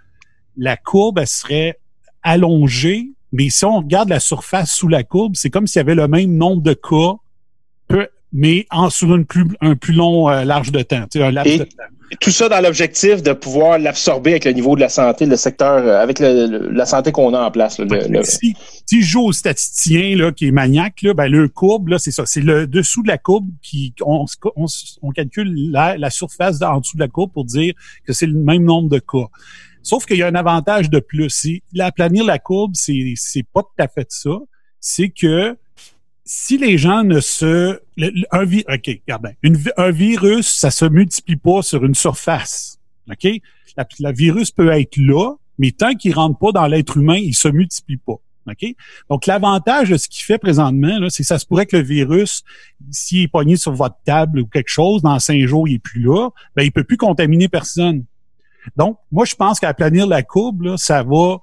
la 0.61 0.77
courbe 0.77 1.19
elle 1.19 1.27
serait 1.27 1.79
allongée, 2.23 3.09
mais 3.33 3.49
si 3.51 3.65
on 3.65 3.79
regarde 3.79 4.11
la 4.11 4.21
surface 4.21 4.71
sous 4.71 4.89
la 4.89 5.03
courbe, 5.03 5.35
c'est 5.35 5.51
comme 5.51 5.67
s'il 5.67 5.81
y 5.81 5.81
avait 5.81 5.95
le 5.95 6.07
même 6.07 6.37
nombre 6.37 6.63
de 6.63 6.75
cas, 6.75 8.07
mais 8.33 8.67
en 8.71 8.91
sur 8.91 9.15
une 9.17 9.25
plus, 9.25 9.47
un 9.61 9.75
plus 9.75 9.93
long 9.93 10.31
euh, 10.31 10.45
large 10.45 10.71
de 10.71 10.83
temps, 10.83 11.07
un 11.17 11.31
laps 11.33 11.59
de 11.59 11.65
temps. 11.65 11.83
Tout 12.21 12.31
ça 12.31 12.49
dans 12.49 12.61
l'objectif 12.61 13.23
de 13.23 13.33
pouvoir 13.33 13.79
l'absorber 13.79 14.33
avec 14.33 14.45
le 14.45 14.51
niveau 14.51 14.75
de 14.75 14.81
la 14.81 14.89
santé, 14.89 15.27
le 15.27 15.37
secteur, 15.37 15.79
euh, 15.79 16.01
avec 16.01 16.19
la 16.19 16.85
santé 16.85 17.13
qu'on 17.13 17.35
a 17.35 17.41
en 17.41 17.51
place. 17.53 17.79
le, 17.79 18.23
Si, 18.25 18.55
si, 18.85 19.03
je 19.03 19.07
joue 19.07 19.27
au 19.27 19.33
statisticien 19.33 20.17
là, 20.17 20.33
qui 20.33 20.49
est 20.49 20.51
maniaque, 20.51 21.03
là, 21.03 21.15
ben, 21.15 21.29
le 21.29 21.49
courbe, 21.49 21.89
là, 21.89 21.99
c'est 22.01 22.11
ça. 22.11 22.27
C'est 22.27 22.41
le 22.41 22.67
dessous 22.67 23.05
de 23.05 23.09
la 23.09 23.19
courbe 23.19 23.47
qui 23.63 23.95
on, 24.05 24.27
on, 25.03 25.11
calcule 25.13 25.53
la, 25.71 25.97
la 25.97 26.11
surface 26.11 26.61
en 26.63 26.81
dessous 26.81 26.97
de 26.97 27.03
la 27.03 27.09
courbe 27.09 27.31
pour 27.33 27.45
dire 27.45 27.75
que 28.05 28.13
c'est 28.13 28.27
le 28.27 28.35
même 28.35 28.65
nombre 28.65 28.89
de 28.89 28.99
cas. 28.99 29.29
Sauf 29.83 30.05
qu'il 30.07 30.19
y 30.19 30.23
a 30.23 30.27
un 30.27 30.35
avantage 30.35 30.91
de 30.91 31.01
plus. 31.01 31.31
Si 31.31 31.63
planir 31.97 32.25
la 32.25 32.39
courbe, 32.39 32.73
c'est 32.75 33.15
c'est 33.17 33.45
pas 33.53 33.63
tout 33.63 33.83
à 33.83 33.89
fait 33.89 34.07
ça. 34.11 34.31
C'est 34.81 35.09
que 35.11 35.57
si 36.33 36.59
les 36.59 36.79
gens 36.79 37.03
ne 37.03 37.21
se 37.21 37.81
un 38.31 38.47
un 39.77 39.91
virus 39.91 40.49
ça 40.49 40.71
se 40.71 40.85
multiplie 40.85 41.37
pas 41.37 41.63
sur 41.63 41.85
une 41.85 41.95
surface. 41.95 42.79
Ok? 43.11 43.27
La, 43.99 44.13
virus 44.13 44.53
peut 44.53 44.71
être 44.71 44.97
là 44.97 45.35
mais 45.59 45.73
tant 45.73 45.95
qu'il 45.95 46.15
rentre 46.15 46.39
pas 46.39 46.53
dans 46.53 46.67
l'être 46.67 46.99
humain 46.99 47.17
il 47.17 47.35
se 47.35 47.49
multiplie 47.49 47.97
pas. 47.97 48.21
Ok? 48.47 48.75
Donc 49.09 49.27
l'avantage 49.27 49.91
de 49.91 49.97
ce 49.97 50.09
qu'il 50.09 50.25
fait 50.25 50.39
présentement 50.39 51.09
c'est 51.09 51.25
que 51.25 51.27
ça 51.27 51.41
se 51.41 51.47
pourrait 51.47 51.67
que 51.67 51.77
le 51.77 51.83
virus 51.83 52.45
s'il 52.93 53.23
est 53.23 53.29
pogné 53.29 53.57
sur 53.57 53.73
votre 53.73 53.97
table 54.05 54.39
ou 54.39 54.47
quelque 54.47 54.71
chose 54.71 55.03
dans 55.03 55.19
cinq 55.19 55.45
jours 55.47 55.67
il 55.67 55.75
est 55.75 55.79
plus 55.81 56.03
là 56.03 56.31
ben 56.55 56.63
il 56.63 56.71
peut 56.71 56.85
plus 56.85 56.97
contaminer 56.97 57.49
personne 57.49 58.05
donc, 58.77 58.99
moi, 59.11 59.25
je 59.25 59.35
pense 59.35 59.61
qu'à 59.61 59.75
planir 59.75 60.07
la 60.07 60.23
courbe, 60.23 60.63
là, 60.63 60.77
ça 60.77 61.03
va 61.03 61.39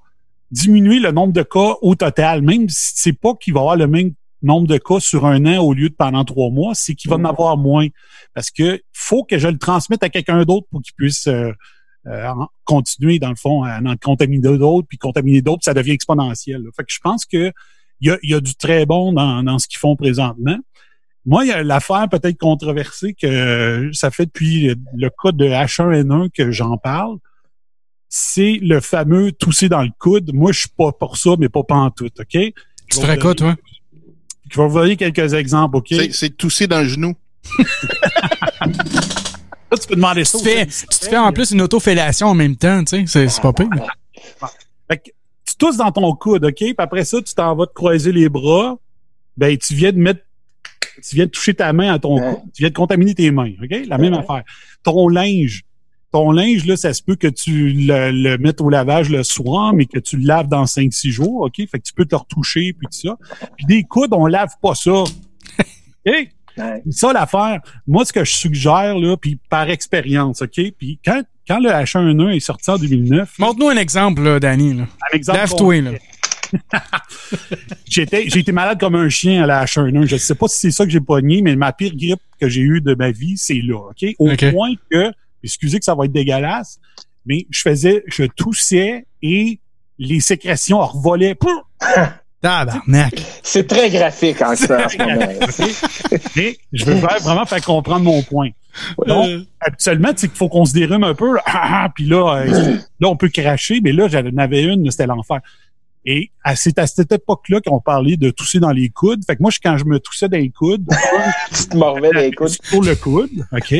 diminuer 0.50 0.98
le 0.98 1.12
nombre 1.12 1.32
de 1.32 1.42
cas 1.42 1.74
au 1.82 1.94
total. 1.94 2.42
Même 2.42 2.68
si 2.68 2.92
c'est 2.94 3.12
pas 3.12 3.34
qu'il 3.34 3.54
va 3.54 3.60
y 3.60 3.62
avoir 3.62 3.76
le 3.76 3.86
même 3.86 4.12
nombre 4.42 4.66
de 4.66 4.78
cas 4.78 5.00
sur 5.00 5.26
un 5.26 5.44
an 5.46 5.62
au 5.62 5.74
lieu 5.74 5.88
de 5.88 5.94
pendant 5.94 6.24
trois 6.24 6.50
mois, 6.50 6.74
c'est 6.74 6.94
qu'il 6.94 7.10
va 7.10 7.16
en 7.16 7.24
avoir 7.24 7.56
moins. 7.56 7.88
Parce 8.34 8.50
que 8.50 8.80
faut 8.92 9.24
que 9.24 9.38
je 9.38 9.48
le 9.48 9.58
transmette 9.58 10.02
à 10.02 10.08
quelqu'un 10.08 10.44
d'autre 10.44 10.66
pour 10.70 10.80
qu'il 10.80 10.94
puisse 10.94 11.26
euh, 11.26 11.52
euh, 12.06 12.32
continuer, 12.64 13.18
dans 13.18 13.30
le 13.30 13.36
fond, 13.36 13.64
à 13.64 13.80
en 13.80 13.96
contaminer 13.96 14.56
d'autres, 14.56 14.86
puis 14.88 14.98
contaminer 14.98 15.42
d'autres, 15.42 15.64
ça 15.64 15.74
devient 15.74 15.92
exponentiel. 15.92 16.62
Fait 16.76 16.84
que 16.84 16.92
je 16.92 17.00
pense 17.02 17.26
que 17.26 17.52
il 18.00 18.16
y 18.22 18.34
a, 18.34 18.40
du 18.40 18.54
très 18.54 18.86
bon 18.86 19.12
dans, 19.12 19.42
dans 19.42 19.58
ce 19.58 19.66
qu'ils 19.66 19.80
font 19.80 19.96
présentement. 19.96 20.56
Moi, 21.28 21.44
il 21.44 21.48
y 21.48 21.52
a 21.52 21.62
l'affaire 21.62 22.08
peut-être 22.10 22.38
controversée 22.38 23.12
que 23.12 23.90
ça 23.92 24.10
fait 24.10 24.24
depuis 24.24 24.74
le 24.96 25.10
cas 25.10 25.30
de 25.30 25.44
H1N1 25.44 26.30
que 26.30 26.50
j'en 26.50 26.78
parle. 26.78 27.18
C'est 28.08 28.58
le 28.62 28.80
fameux 28.80 29.32
tousser 29.32 29.68
dans 29.68 29.82
le 29.82 29.90
coude. 29.98 30.32
Moi, 30.32 30.52
je 30.52 30.60
suis 30.60 30.70
pas 30.70 30.90
pour 30.90 31.18
ça, 31.18 31.32
mais 31.38 31.50
pas 31.50 31.60
tout, 31.94 32.06
OK? 32.18 32.30
Tu 32.30 32.54
ferais 32.98 33.18
quoi, 33.18 33.34
toi? 33.34 33.56
Je 34.50 34.58
vais 34.58 34.68
vous 34.68 34.78
donner 34.78 34.96
quelques 34.96 35.34
exemples, 35.34 35.76
OK? 35.76 35.92
C'est 36.12 36.34
tousser 36.34 36.66
dans 36.66 36.80
le 36.80 36.88
genou. 36.88 37.14
Là, 39.70 39.76
tu 39.78 39.86
peux 39.86 39.96
demander 39.96 40.24
ça. 40.24 40.38
Tu, 40.38 40.44
fais, 40.44 40.64
tu 40.64 40.98
te 40.98 41.08
fais 41.10 41.18
en 41.18 41.30
plus 41.34 41.50
une 41.50 41.60
autofellation 41.60 42.28
en 42.28 42.34
même 42.34 42.56
temps, 42.56 42.82
tu 42.84 43.06
sais, 43.06 43.28
c'est 43.28 43.42
pas 43.42 43.52
pire. 43.52 43.68
Fait 44.90 44.96
que 44.96 45.10
tu 45.44 45.56
tousses 45.58 45.76
dans 45.76 45.92
ton 45.92 46.10
coude, 46.14 46.46
OK? 46.46 46.54
Puis 46.54 46.74
après 46.78 47.04
ça, 47.04 47.20
tu 47.20 47.34
t'en 47.34 47.54
vas 47.54 47.66
te 47.66 47.74
croiser 47.74 48.12
les 48.12 48.30
bras. 48.30 48.78
Ben, 49.36 49.58
tu 49.58 49.74
viens 49.74 49.92
de 49.92 49.98
mettre 49.98 50.22
tu 51.08 51.16
viens 51.16 51.26
de 51.26 51.30
toucher 51.30 51.54
ta 51.54 51.72
main 51.72 51.92
à 51.92 51.98
ton 51.98 52.18
coude, 52.18 52.52
tu 52.54 52.62
viens 52.62 52.70
de 52.70 52.74
contaminer 52.74 53.14
tes 53.14 53.30
mains, 53.30 53.52
OK? 53.62 53.86
La 53.86 53.98
même 53.98 54.14
affaire. 54.14 54.42
Ton 54.82 55.08
linge, 55.08 55.64
ton 56.12 56.32
linge, 56.32 56.64
là, 56.64 56.76
ça 56.76 56.94
se 56.94 57.02
peut 57.02 57.16
que 57.16 57.28
tu 57.28 57.70
le, 57.70 58.10
le, 58.10 58.38
mettes 58.38 58.60
au 58.60 58.70
lavage 58.70 59.10
le 59.10 59.22
soir, 59.22 59.74
mais 59.74 59.84
que 59.84 59.98
tu 59.98 60.16
le 60.16 60.26
laves 60.26 60.48
dans 60.48 60.64
5-6 60.64 61.10
jours, 61.10 61.42
OK? 61.42 61.56
Fait 61.56 61.78
que 61.78 61.84
tu 61.84 61.92
peux 61.92 62.06
te 62.06 62.16
retoucher, 62.16 62.72
puis 62.72 62.88
tout 62.90 63.08
ça. 63.08 63.16
Puis 63.56 63.66
des 63.66 63.82
coudes, 63.82 64.12
on 64.12 64.26
lave 64.26 64.52
pas 64.62 64.74
ça. 64.74 64.90
OK? 66.06 66.28
Ça, 66.90 67.12
l'affaire, 67.12 67.60
moi, 67.86 68.04
ce 68.04 68.12
que 68.12 68.24
je 68.24 68.32
suggère, 68.32 68.98
là, 68.98 69.16
puis 69.16 69.38
par 69.48 69.70
expérience, 69.70 70.42
OK? 70.42 70.60
Puis 70.76 70.98
quand, 71.04 71.22
quand 71.46 71.60
le 71.60 71.70
H1N1 71.70 72.34
est 72.34 72.40
sorti 72.40 72.70
en 72.70 72.78
2009... 72.78 73.38
Montre-nous 73.38 73.68
un 73.68 73.76
exemple, 73.76 74.22
là, 74.22 74.40
Danny. 74.40 74.74
Là. 74.74 74.84
Un 75.12 75.16
exemple. 75.16 75.38
Lave-toi, 75.38 75.80
là. 75.82 75.90
j'ai 77.86 78.02
été 78.02 78.52
malade 78.52 78.78
comme 78.78 78.94
un 78.94 79.08
chien 79.08 79.42
à 79.42 79.46
la 79.46 79.64
H1N1. 79.64 80.06
Je 80.06 80.16
sais 80.16 80.34
pas 80.34 80.48
si 80.48 80.58
c'est 80.58 80.70
ça 80.70 80.84
que 80.84 80.90
j'ai 80.90 81.00
pogné, 81.00 81.42
mais 81.42 81.56
ma 81.56 81.72
pire 81.72 81.94
grippe 81.94 82.20
que 82.40 82.48
j'ai 82.48 82.60
eue 82.62 82.80
de 82.80 82.94
ma 82.94 83.10
vie, 83.10 83.36
c'est 83.36 83.60
là, 83.62 83.90
OK? 83.90 84.04
Au 84.18 84.28
point 84.50 84.74
que, 84.90 85.12
excusez 85.42 85.78
que 85.78 85.84
ça 85.84 85.94
va 85.94 86.04
être 86.04 86.12
dégueulasse, 86.12 86.78
mais 87.26 87.46
je 87.50 87.60
faisais, 87.62 88.04
je 88.06 88.24
toussais 88.24 89.06
et 89.22 89.60
les 89.98 90.20
sécrétions 90.20 90.80
revolaient. 90.80 91.34
Pouf! 91.34 91.50
Tabarnak. 92.40 93.14
C'est 93.42 93.66
très 93.66 93.90
graphique 93.90 94.40
en, 94.42 94.54
ça. 94.54 94.86
Mais 96.36 96.56
je 96.72 96.84
veux 96.84 96.96
faire- 96.96 97.20
vraiment 97.20 97.46
faire 97.46 97.64
comprendre 97.64 98.04
mon 98.04 98.22
point. 98.22 98.50
Donc, 99.08 99.28
habituellement, 99.60 100.12
tu 100.12 100.18
sais 100.20 100.28
qu'il 100.28 100.36
faut 100.36 100.48
qu'on 100.48 100.64
se 100.64 100.72
dérume 100.72 101.02
un 101.02 101.14
peu, 101.14 101.34
là, 101.34 101.42
ah, 101.46 101.82
ah, 101.84 101.88
puis 101.92 102.04
là, 102.04 102.42
euh, 102.46 102.76
là, 103.00 103.08
on 103.08 103.16
peut 103.16 103.28
cracher, 103.28 103.80
mais 103.82 103.90
là, 103.90 104.06
j'en 104.06 104.24
avais 104.36 104.62
une, 104.62 104.88
c'était 104.88 105.06
l'enfer. 105.08 105.40
Et 106.10 106.30
c'est 106.54 106.78
à 106.78 106.86
cette 106.86 107.12
époque-là 107.12 107.60
qu'on 107.60 107.80
parlait 107.80 108.16
de 108.16 108.30
tousser 108.30 108.60
dans 108.60 108.70
les 108.70 108.88
coudes. 108.88 109.22
Fait 109.26 109.36
que 109.36 109.42
moi, 109.42 109.50
je- 109.50 109.58
quand 109.62 109.76
je 109.76 109.84
me 109.84 110.00
toussais 110.00 110.26
dans 110.28 110.38
les 110.38 110.48
coudes, 110.48 110.86
tu 111.54 111.66
te 111.68 111.76
mordais 111.76 112.10
dans 112.12 112.20
les 112.20 112.32
coudes. 112.32 112.48
Sur 112.62 112.80
le 112.82 112.94
coude, 112.94 113.30
OK? 113.52 113.74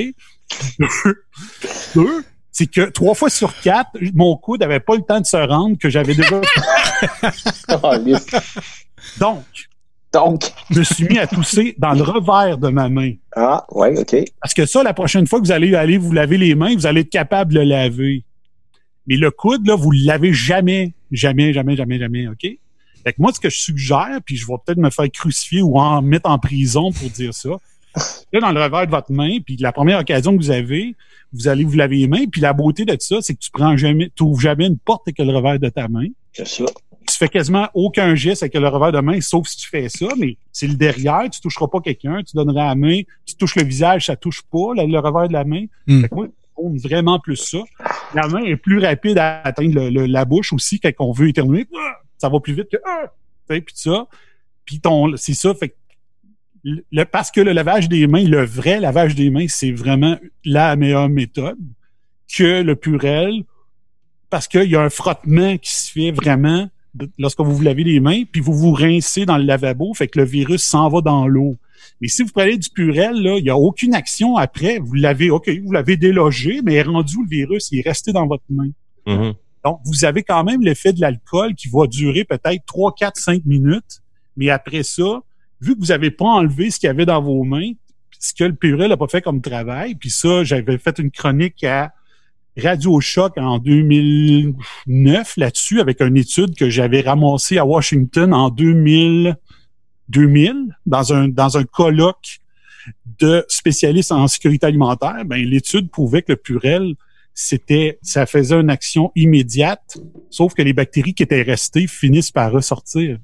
Deux, 1.95 2.25
c'est 2.53 2.67
que 2.67 2.91
trois 2.91 3.15
fois 3.15 3.31
sur 3.31 3.59
quatre, 3.61 3.91
mon 4.15 4.37
coude 4.37 4.63
avait 4.63 4.81
pas 4.81 4.97
le 4.97 5.03
temps 5.03 5.21
de 5.21 5.27
se 5.27 5.37
rendre 5.37 5.79
que 5.79 5.89
j'avais 5.89 6.15
déjà. 6.15 6.41
Donc, 9.21 9.43
donc, 10.13 10.53
je 10.71 10.79
me 10.79 10.85
suis 10.85 11.05
mis 11.05 11.19
à 11.19 11.27
tousser 11.27 11.75
dans 11.79 11.93
le 11.93 12.03
revers 12.03 12.57
de 12.59 12.69
ma 12.69 12.89
main. 12.89 13.13
Ah, 13.37 13.65
ouais, 13.73 13.97
OK. 13.99 14.17
Parce 14.41 14.55
que 14.55 14.65
ça, 14.65 14.83
la 14.83 14.95
prochaine 14.95 15.27
fois 15.27 15.39
que 15.39 15.45
vous 15.45 15.53
allez 15.53 15.75
aller 15.75 15.99
vous 15.99 16.13
laver 16.13 16.39
les 16.39 16.55
mains, 16.55 16.75
vous 16.75 16.87
allez 16.87 17.03
être 17.03 17.11
capable 17.11 17.53
de 17.53 17.61
le 17.61 17.67
laver. 17.67 18.25
Mais 19.09 19.17
le 19.17 19.31
coude, 19.31 19.67
là, 19.67 19.75
vous 19.75 19.91
lavez 19.91 20.33
jamais. 20.33 20.93
Jamais, 21.11 21.53
jamais, 21.53 21.77
jamais, 21.77 21.99
jamais, 21.99 22.29
OK? 22.29 22.43
Fait 22.43 23.13
que 23.13 23.17
moi, 23.19 23.33
ce 23.33 23.41
que 23.41 23.49
je 23.49 23.59
suggère, 23.59 24.19
puis 24.25 24.37
je 24.37 24.47
vais 24.47 24.55
peut-être 24.65 24.79
me 24.79 24.91
faire 24.91 25.11
crucifier 25.11 25.63
ou 25.63 25.79
en 25.79 26.03
mettre 26.03 26.29
en 26.29 26.39
prison 26.39 26.93
pour 26.93 27.09
dire 27.11 27.33
ça. 27.33 27.51
Là, 28.33 28.41
dans 28.41 28.53
le 28.53 28.63
revers 28.63 28.87
de 28.87 28.91
votre 28.91 29.11
main, 29.11 29.39
puis 29.45 29.57
la 29.57 29.73
première 29.73 30.01
occasion 30.01 30.37
que 30.37 30.43
vous 30.43 30.51
avez, 30.51 30.95
vous 31.33 31.49
allez 31.49 31.65
vous 31.65 31.77
laver 31.77 31.97
les 31.97 32.09
mains, 32.09 32.27
puis 32.31 32.41
la 32.41 32.53
beauté 32.53 32.85
de 32.85 32.97
ça, 32.99 33.17
c'est 33.21 33.35
que 33.35 33.41
tu 33.41 33.51
prends 33.51 33.77
jamais, 33.77 34.11
tu 34.15 34.23
ouvres 34.23 34.41
jamais 34.41 34.67
une 34.67 34.79
porte 34.79 35.09
avec 35.09 35.19
le 35.19 35.35
revers 35.35 35.59
de 35.59 35.69
ta 35.69 35.89
main. 35.89 36.07
C'est 36.33 36.47
ça. 36.47 36.65
Tu 37.11 37.17
fais 37.17 37.29
quasiment 37.29 37.69
aucun 37.73 38.15
geste 38.15 38.43
avec 38.43 38.55
le 38.55 38.69
revers 38.69 38.93
de 38.93 39.01
main, 39.01 39.21
sauf 39.23 39.49
si 39.49 39.57
tu 39.57 39.69
fais 39.69 39.89
ça, 39.89 40.09
mais 40.19 40.37
c'est 40.53 40.67
le 40.67 40.75
derrière, 40.75 41.31
tu 41.31 41.41
toucheras 41.41 41.69
pas 41.69 41.81
quelqu'un, 41.81 42.23
tu 42.23 42.37
donneras 42.37 42.67
la 42.67 42.75
main, 42.75 43.01
tu 43.25 43.35
touches 43.35 43.57
le 43.57 43.65
visage, 43.65 44.07
ça 44.07 44.17
touche 44.17 44.43
pas, 44.43 44.75
le, 44.77 44.87
le 44.87 44.99
revers 44.99 45.29
de 45.29 45.33
la 45.33 45.45
main. 45.45 45.65
Mm. 45.87 46.03
Fait 46.03 46.09
que 46.11 46.15
moi, 46.15 46.29
vraiment 46.83 47.19
plus 47.19 47.37
ça. 47.37 47.59
La 48.15 48.29
main 48.29 48.43
est 48.43 48.57
plus 48.57 48.79
rapide 48.79 49.19
à 49.19 49.41
atteindre 49.43 49.89
la 49.91 50.25
bouche 50.25 50.53
aussi 50.53 50.81
quand 50.81 50.91
on 50.99 51.13
veut 51.13 51.29
éternuer. 51.29 51.67
Ça 52.19 52.29
va 52.29 52.41
plus 52.41 52.55
vite 52.55 52.69
que 52.71 52.79
ah! 52.87 53.13
Puis 53.49 53.65
ça. 53.75 54.07
Puis 54.65 54.81
ton, 54.81 55.17
c'est 55.17 55.35
ça. 55.35 55.55
Fait 55.55 55.75
parce 57.11 57.31
que 57.31 57.41
le 57.41 57.53
lavage 57.53 57.89
des 57.89 58.07
mains, 58.07 58.25
le 58.25 58.45
vrai 58.45 58.81
lavage 58.81 59.15
des 59.15 59.31
mains, 59.31 59.47
c'est 59.49 59.73
vraiment 59.73 60.19
la 60.45 60.77
meilleure 60.77 61.09
méthode 61.09 61.59
que 62.29 62.63
le 62.63 62.77
purel, 62.77 63.45
parce 64.31 64.49
qu'il 64.49 64.69
y 64.69 64.77
a 64.77 64.83
un 64.83 64.91
frottement 64.91 65.57
qui 65.57 65.73
se 65.73 65.91
fait 65.91 66.11
vraiment 66.11 66.69
lorsque 67.19 67.41
vous 67.41 67.55
vous 67.55 67.63
lavez 67.63 67.85
les 67.85 68.01
mains, 68.01 68.25
puis 68.31 68.41
vous 68.41 68.55
vous 68.55 68.73
rincez 68.73 69.25
dans 69.25 69.39
le 69.39 69.45
lavabo, 69.45 69.95
fait 69.95 70.09
que 70.09 70.19
le 70.19 70.25
virus 70.25 70.65
s'en 70.65 70.89
va 70.89 71.01
dans 71.01 71.27
l'eau. 71.27 71.57
Mais 72.01 72.09
si 72.09 72.23
vous 72.23 72.31
prenez 72.33 72.57
du 72.57 72.69
purel, 72.71 73.15
là, 73.23 73.37
il 73.39 73.45
n'y 73.45 73.51
a 73.51 73.57
aucune 73.57 73.95
action 73.95 74.37
après. 74.37 74.79
Vous 74.79 74.95
l'avez, 74.95 75.31
OK, 75.31 75.49
vous 75.65 75.73
l'avez 75.73 75.97
délogé, 75.97 76.61
mais 76.63 76.81
rendu 76.83 77.17
le 77.23 77.29
virus, 77.29 77.71
il 77.73 77.81
est 77.81 77.89
resté 77.89 78.13
dans 78.13 78.27
votre 78.27 78.45
main. 78.49 78.71
Mhm. 79.07 79.35
Donc, 79.65 79.81
vous 79.85 80.05
avez 80.05 80.23
quand 80.23 80.45
même 80.45 80.63
l'effet 80.63 80.93
de 80.93 81.01
l'alcool 81.01 81.55
qui 81.55 81.69
va 81.69 81.87
durer 81.87 82.25
peut-être 82.25 82.65
3, 82.67 82.95
4, 82.97 83.17
5 83.17 83.45
minutes. 83.45 84.03
Mais 84.37 84.51
après 84.51 84.83
ça, 84.83 85.23
vu 85.61 85.75
que 85.75 85.81
vous 85.81 85.87
n'avez 85.87 86.11
pas 86.11 86.27
enlevé 86.27 86.71
ce 86.71 86.79
qu'il 86.79 86.87
y 86.87 86.91
avait 86.91 87.07
dans 87.07 87.21
vos 87.21 87.43
mains, 87.45 87.73
ce 88.21 88.33
que 88.35 88.45
le 88.45 88.55
purel 88.55 88.89
n'a 88.89 88.97
pas 88.97 89.09
fait 89.09 89.23
comme 89.23 89.41
travail, 89.41 89.95
puis 89.95 90.11
ça, 90.11 90.45
j'avais 90.45 90.79
fait 90.79 90.99
une 90.99 91.11
chronique 91.11 91.65
à 91.65 91.93
Radio 92.57 93.01
Choc 93.01 93.35
en 93.37 93.59
2009 93.59 95.37
là-dessus 95.37 95.81
avec 95.81 96.01
une 96.01 96.17
étude 96.17 96.57
que 96.57 96.69
j'avais 96.69 97.03
ramassée 97.03 97.59
à 97.59 97.65
Washington 97.65 98.35
en 98.35 98.51
2000, 98.51 99.37
2000 100.09 100.77
dans 100.87 101.13
un, 101.13 101.29
dans 101.29 101.57
un 101.57 101.65
colloque 101.65 102.41
de 103.19 103.45
spécialistes 103.49 104.13
en 104.13 104.27
sécurité 104.29 104.67
alimentaire. 104.67 105.25
Ben, 105.25 105.43
l'étude 105.45 105.91
prouvait 105.91 106.23
que 106.23 106.33
le 106.33 106.37
purel, 106.37 106.95
c'était, 107.35 107.99
ça 108.03 108.27
faisait 108.27 108.59
une 108.59 108.71
action 108.71 109.13
immédiate, 109.15 109.99
sauf 110.31 110.55
que 110.55 110.63
les 110.63 110.73
bactéries 110.73 111.15
qui 111.15 111.23
étaient 111.23 111.43
restées 111.43 111.87
finissent 111.87 112.31
par 112.31 112.53
ressortir. 112.53 113.19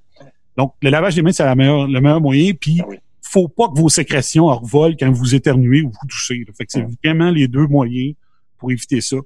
Donc, 0.57 0.75
le 0.83 0.91
lavage 0.91 1.17
des 1.17 1.23
mains, 1.23 1.33
c'est 1.33 1.45
la 1.45 1.55
meilleure, 1.55 1.89
le 1.89 2.01
meilleur 2.01 2.21
moyen. 2.21 2.53
Puis, 2.53 2.81
faut 3.23 3.49
pas 3.49 3.69
que 3.69 3.79
vos 3.79 3.89
sécrétions 3.89 4.47
revolent 4.47 4.97
quand 4.97 5.11
vous 5.11 5.35
éternuez 5.35 5.83
ou 5.83 5.89
vous 5.89 6.09
touchez. 6.09 6.45
là. 6.47 6.53
Fait 6.57 6.67
que 6.67 6.73
c'est 6.73 6.87
vraiment 7.03 7.31
les 7.31 7.49
deux 7.49 7.67
moyens 7.67 8.15
pour 8.59 8.71
éviter 8.71 9.01
ça. 9.01 9.17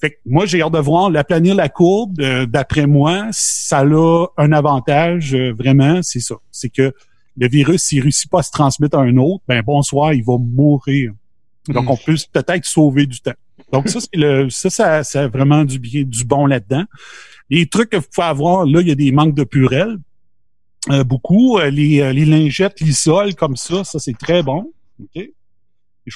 Fait 0.00 0.10
que 0.12 0.16
moi, 0.26 0.46
j'ai 0.46 0.62
hâte 0.62 0.72
de 0.72 0.78
voir 0.78 1.10
l'aplanir 1.10 1.54
la 1.54 1.68
courbe. 1.68 2.20
euh, 2.20 2.46
D'après 2.46 2.86
moi, 2.86 3.26
ça 3.32 3.80
a 3.80 4.26
un 4.38 4.52
avantage, 4.52 5.34
euh, 5.34 5.52
vraiment, 5.58 6.00
c'est 6.02 6.20
ça. 6.20 6.36
C'est 6.50 6.70
que 6.70 6.92
le 7.36 7.48
virus, 7.48 7.82
s'il 7.82 8.02
réussit 8.02 8.30
pas 8.30 8.40
à 8.40 8.42
se 8.42 8.50
transmettre 8.50 8.96
à 8.98 9.02
un 9.02 9.16
autre, 9.18 9.42
ben 9.46 9.62
bonsoir, 9.62 10.12
il 10.14 10.24
va 10.24 10.36
mourir. 10.38 11.12
Donc, 11.68 11.84
Mm. 11.84 11.90
on 11.90 11.96
peut 11.96 12.16
peut-être 12.32 12.64
sauver 12.64 13.06
du 13.06 13.20
temps. 13.20 13.34
Donc, 13.72 13.88
ça, 13.88 14.00
c'est 14.00 14.08
le, 14.16 14.48
ça, 14.50 14.70
ça, 14.70 15.04
ça 15.04 15.22
a 15.24 15.28
vraiment 15.28 15.64
du 15.64 15.78
bien, 15.78 16.02
du 16.02 16.24
bon 16.24 16.46
là-dedans. 16.46 16.84
Les 17.50 17.66
trucs 17.66 17.90
que 17.90 17.96
vous 17.98 18.06
pouvez 18.12 18.26
avoir, 18.26 18.64
là, 18.66 18.80
il 18.80 18.88
y 18.88 18.90
a 18.90 18.94
des 18.94 19.12
manques 19.12 19.34
de 19.34 19.44
purel. 19.44 19.98
Euh, 20.90 21.04
beaucoup. 21.04 21.58
Euh, 21.58 21.68
les, 21.70 22.00
euh, 22.00 22.12
les 22.12 22.24
lingettes 22.24 22.80
Lysol 22.80 23.34
comme 23.34 23.56
ça, 23.56 23.84
ça, 23.84 23.98
c'est 23.98 24.16
très 24.16 24.42
bon. 24.42 24.72
OK? 24.98 25.28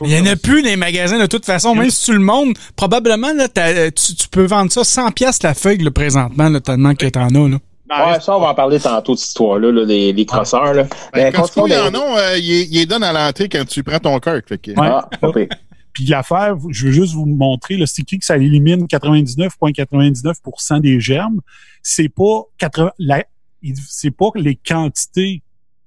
Il 0.05 0.11
y 0.13 0.19
en 0.21 0.27
a 0.27 0.37
plus 0.37 0.63
dans 0.63 0.69
les 0.69 0.77
magasins 0.77 1.19
de 1.19 1.27
toute 1.27 1.45
façon. 1.45 1.75
Même 1.75 1.91
si 1.91 2.07
tu 2.07 2.13
le 2.13 2.19
montres, 2.21 2.61
probablement, 2.77 3.33
là, 3.35 3.49
t'as- 3.49 3.91
tu, 3.91 4.15
tu 4.15 4.29
peux 4.29 4.45
vendre 4.45 4.71
ça 4.73 4.85
100 4.85 5.11
pièces 5.13 5.43
la 5.43 5.55
feuille, 5.55 5.79
là, 5.79 5.91
présentement, 5.91 6.49
là, 6.49 6.61
tellement 6.61 6.95
que 6.95 7.07
t'en 7.07 7.29
as, 7.29 7.49
là. 7.49 7.59
Ouais, 7.91 8.19
ça, 8.21 8.37
on 8.37 8.41
va 8.41 8.49
en 8.49 8.55
parler 8.55 8.81
tantôt 8.81 9.13
de 9.15 9.19
cette 9.19 9.29
histoire-là, 9.29 9.71
là, 9.71 9.85
les, 9.85 10.13
les 10.13 10.27
crosseurs. 10.27 10.73
Là. 10.75 10.85
Ben, 11.13 11.33
quand 11.33 11.43
tu 11.47 11.61
continuons 11.61 11.81
en 11.87 11.91
dans- 11.91 12.01
ont, 12.01 12.17
euh, 12.17 12.39
il 12.39 12.71
les 12.73 12.87
donne 12.87 13.03
à 13.05 13.13
l'entrée 13.13 13.49
quand 13.49 13.65
tu 13.67 13.83
prends 13.85 13.99
ton. 13.99 14.19
Fait 14.21 14.59
que, 14.59 14.71
Ouais. 14.71 14.77
Ah, 14.79 15.09
pas 15.21 15.33
pire. 15.35 15.49
Puis 15.93 16.07
l'affaire, 16.07 16.57
je 16.71 16.87
veux 16.87 16.93
juste 16.93 17.13
vous 17.15 17.27
montrer, 17.27 17.77
le 17.77 17.87
sticky 17.87 18.19
que 18.19 18.25
ça 18.25 18.37
élimine 18.37 18.87
99,99% 18.89 20.81
des 20.81 20.99
germes? 21.01 21.41
C'est 21.83 22.09
pas 22.09 22.43
80, 22.59 22.91
la- 22.99 23.25
il- 23.63 23.77
c'est 23.89 24.11
pas 24.11 24.31
les 24.35 24.57
quantités. 24.57 25.43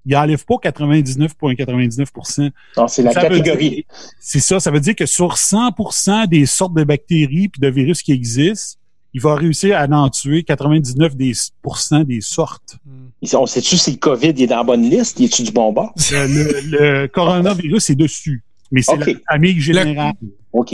Il 0.10 0.16
enlève 0.16 0.44
pas 0.46 0.56
99,99%. 0.64 2.50
Non, 2.78 2.88
c'est 2.88 3.04
la 3.04 3.12
Ça 3.12 3.22
veut 3.28 3.38
catégorie. 3.40 3.70
dire- 3.70 3.84
C'est 4.20 4.40
ça, 4.40 4.60
ça 4.60 4.72
veut 4.72 4.80
dire 4.80 4.96
que 4.96 5.06
sur 5.06 5.38
100% 5.38 6.28
des 6.28 6.46
sortes 6.46 6.74
de 6.74 6.84
bactéries 6.84 7.50
puis 7.50 7.60
de 7.60 7.68
virus 7.70 8.02
qui 8.02 8.12
existent, 8.14 8.80
il 9.14 9.22
va 9.22 9.36
réussir 9.36 9.78
à 9.78 9.86
en 9.86 10.10
tuer 10.10 10.44
99% 10.44 11.16
des, 11.16 11.34
des 12.16 12.22
sortes. 12.22 12.78
Ils- 13.22 13.36
On 13.36 13.46
sait-tu 13.46 13.78
si 13.78 13.92
le 13.92 13.98
COVID 13.98 14.30
il 14.30 14.44
est 14.44 14.48
dans 14.48 14.58
la 14.58 14.64
bonne 14.64 14.90
liste? 14.90 15.20
Il 15.20 15.26
est-tu 15.26 15.44
du 15.44 15.52
bon 15.52 15.72
bord? 15.74 15.94
Le, 16.12 16.28
le- 16.28 16.62
le 17.02 17.08
coronavirus 17.08 17.90
est 17.90 17.96
dessus, 17.96 18.44
mais 18.72 18.82
c'est 18.82 18.96
la 18.98 19.06
famille 19.32 19.60
générale. 19.60 20.14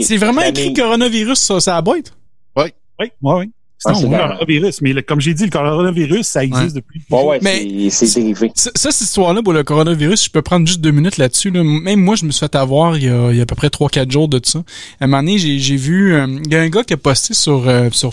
C'est 0.00 0.16
vraiment 0.16 0.42
écrit 0.42 0.72
coronavirus 0.74 1.38
sur 1.40 1.60
sa 1.62 1.80
boîte? 1.82 2.16
Oui, 2.56 2.66
oui, 3.00 3.06
oui. 3.22 3.44
C'est 3.46 3.52
Ah, 3.90 3.94
c'est 3.94 4.08
la- 4.08 4.18
coronavirus. 4.18 4.80
Mais 4.82 4.92
le- 4.92 5.02
comme 5.02 5.20
j'ai 5.20 5.34
dit, 5.34 5.44
le 5.44 5.50
coronavirus, 5.50 6.26
ça 6.26 6.44
existe 6.44 6.74
Ouais. 6.76 6.82
depuis. 6.82 7.02
Ouais, 7.10 7.22
ouais, 7.24 7.38
Mais- 7.42 7.90
c'est 7.90 8.06
c'est 8.06 8.20
dérivé. 8.20 8.50
Ça, 8.54 8.70
cette 8.74 9.00
histoire-là, 9.00 9.42
pour 9.42 9.52
le 9.52 9.62
coronavirus, 9.62 10.24
je 10.24 10.30
peux 10.30 10.42
prendre 10.42 10.66
juste 10.66 10.80
deux 10.80 10.90
minutes 10.90 11.16
là-dessus. 11.18 11.50
Là. 11.50 11.62
Même 11.64 12.00
moi, 12.00 12.16
je 12.16 12.24
me 12.24 12.30
suis 12.30 12.40
fait 12.40 12.54
avoir 12.54 12.96
il 12.96 13.04
y 13.04 13.08
a, 13.08 13.30
il 13.30 13.36
y 13.36 13.40
a 13.40 13.42
à 13.42 13.46
peu 13.46 13.54
près 13.54 13.70
trois, 13.70 13.88
quatre 13.88 14.10
jours 14.10 14.28
de 14.28 14.40
ça. 14.42 14.60
À 15.00 15.04
un 15.04 15.06
moment 15.06 15.22
donné, 15.22 15.38
j'ai, 15.38 15.58
j'ai 15.58 15.76
vu... 15.76 16.14
euh, 16.14 16.26
Il 16.44 16.52
y 16.52 16.56
a 16.56 16.60
un 16.60 16.68
gars 16.68 16.84
qui 16.84 16.94
a 16.94 16.96
posté 16.96 17.34
sur, 17.34 17.68
euh, 17.68 17.88
sur 17.92 18.12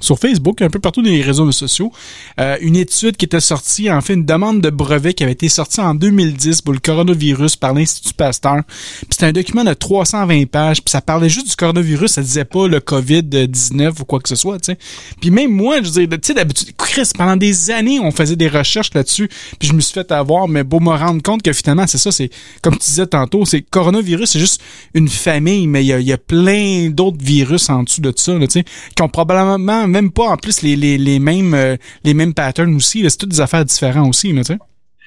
sur 0.00 0.18
Facebook, 0.18 0.62
un 0.62 0.70
peu 0.70 0.78
partout 0.78 1.02
dans 1.02 1.10
les 1.10 1.22
réseaux 1.22 1.50
sociaux, 1.52 1.92
euh, 2.40 2.56
une 2.60 2.76
étude 2.76 3.16
qui 3.16 3.26
était 3.26 3.40
sortie, 3.40 3.90
en 3.90 4.00
fait, 4.00 4.14
une 4.14 4.24
demande 4.24 4.60
de 4.60 4.70
brevet 4.70 5.14
qui 5.14 5.22
avait 5.22 5.32
été 5.32 5.48
sortie 5.48 5.80
en 5.80 5.94
2010 5.94 6.62
pour 6.62 6.72
le 6.72 6.80
coronavirus 6.80 7.56
par 7.56 7.74
l'Institut 7.74 8.14
Pasteur. 8.14 8.62
Puis 8.66 9.08
c'était 9.10 9.26
un 9.26 9.32
document 9.32 9.64
de 9.64 9.74
320 9.74 10.46
pages, 10.46 10.82
puis 10.82 10.90
ça 10.90 11.00
parlait 11.00 11.28
juste 11.28 11.48
du 11.48 11.56
coronavirus, 11.56 12.12
ça 12.12 12.22
disait 12.22 12.44
pas 12.44 12.66
le 12.66 12.80
COVID-19 12.80 14.00
ou 14.00 14.04
quoi 14.04 14.20
que 14.20 14.28
ce 14.28 14.36
soit, 14.36 14.58
tu 14.58 14.72
sais. 14.72 14.78
Puis 15.20 15.30
même 15.30 15.52
moi, 15.52 15.76
je 15.82 15.90
veux 15.90 16.06
dire, 16.06 16.08
tu 16.08 16.18
sais, 16.22 16.34
d'habitude, 16.34 16.74
Chris, 16.76 17.10
pendant 17.16 17.36
des 17.36 17.70
années, 17.70 18.00
on 18.00 18.10
faisait 18.10 18.36
des 18.36 18.48
recherches 18.48 18.92
là-dessus, 18.94 19.28
puis 19.58 19.68
je 19.68 19.74
me 19.74 19.80
suis 19.80 19.94
fait 19.94 20.10
avoir, 20.12 20.48
mais 20.48 20.64
beau 20.64 20.80
me 20.80 20.90
rendre 20.90 21.22
compte 21.22 21.42
que 21.42 21.52
finalement, 21.52 21.86
c'est 21.86 21.98
ça, 21.98 22.10
c'est, 22.10 22.30
comme 22.62 22.78
tu 22.78 22.88
disais 22.88 23.06
tantôt, 23.06 23.44
c'est 23.44 23.60
coronavirus, 23.62 24.30
c'est 24.30 24.40
juste 24.40 24.62
une 24.94 25.08
famille, 25.08 25.66
mais 25.66 25.84
il 25.84 25.88
y 25.88 25.92
a, 25.92 26.00
y 26.00 26.16
plein 26.16 26.88
d'autres 26.90 27.22
virus 27.22 27.68
en 27.70 27.82
dessous 27.82 28.00
de 28.00 28.12
ça, 28.16 28.32
tu 28.40 28.46
sais, 28.48 28.64
qui 28.96 29.02
ont 29.02 29.08
probablement 29.08 29.89
même 29.90 30.10
pas 30.10 30.28
en 30.28 30.36
plus 30.36 30.62
les, 30.62 30.76
les, 30.76 30.98
les 30.98 31.18
mêmes 31.18 31.54
euh, 31.54 31.76
les 32.04 32.14
mêmes 32.14 32.34
patterns 32.34 32.74
aussi. 32.74 33.04
C'est 33.08 33.16
toutes 33.16 33.30
des 33.30 33.40
affaires 33.40 33.64
différentes 33.64 34.08
aussi, 34.08 34.32
tu 34.34 34.44
sais. 34.44 34.58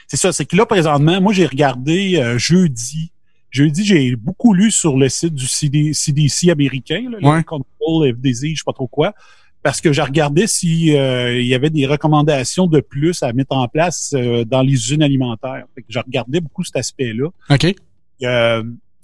C'est 0.08 0.18
ça, 0.18 0.32
c'est 0.32 0.46
que 0.46 0.56
là, 0.56 0.66
présentement, 0.66 1.20
moi, 1.22 1.34
j'ai 1.34 1.46
regardé 1.46 2.18
euh, 2.18 2.38
jeudi. 2.38 3.12
Jeudi, 3.50 3.86
j'ai 3.86 4.16
beaucoup 4.16 4.54
lu 4.54 4.72
sur 4.72 4.98
le 4.98 5.10
site 5.10 5.34
du 5.34 5.48
CDC 5.48 6.50
américain, 6.50 7.06
là, 7.10 7.18
ouais. 7.22 7.38
le 7.38 7.44
Control 7.44 8.14
FDZ, 8.16 8.48
je 8.50 8.56
sais 8.56 8.64
pas 8.66 8.74
trop 8.74 8.88
quoi 8.88 9.14
parce 9.62 9.80
que 9.80 9.94
j'ai 9.94 10.02
regardé 10.02 10.46
s'il 10.46 10.94
euh, 10.94 11.42
y 11.42 11.56
avait 11.56 11.70
des 11.70 11.86
recommandations 11.86 12.68
de 12.68 12.82
plus 12.82 13.24
à 13.24 13.32
mettre 13.32 13.56
en 13.56 13.66
place 13.70 14.14
dans 14.14 14.62
les 14.62 14.74
usines 14.74 15.02
alimentaires. 15.02 15.64
Fait 15.74 15.84
que 15.84 15.88
j'ai 15.88 16.02
regardé 16.02 16.42
beaucoup 16.42 16.66
cet 16.66 16.76
aspect-là. 16.76 17.30
OK. 17.50 17.74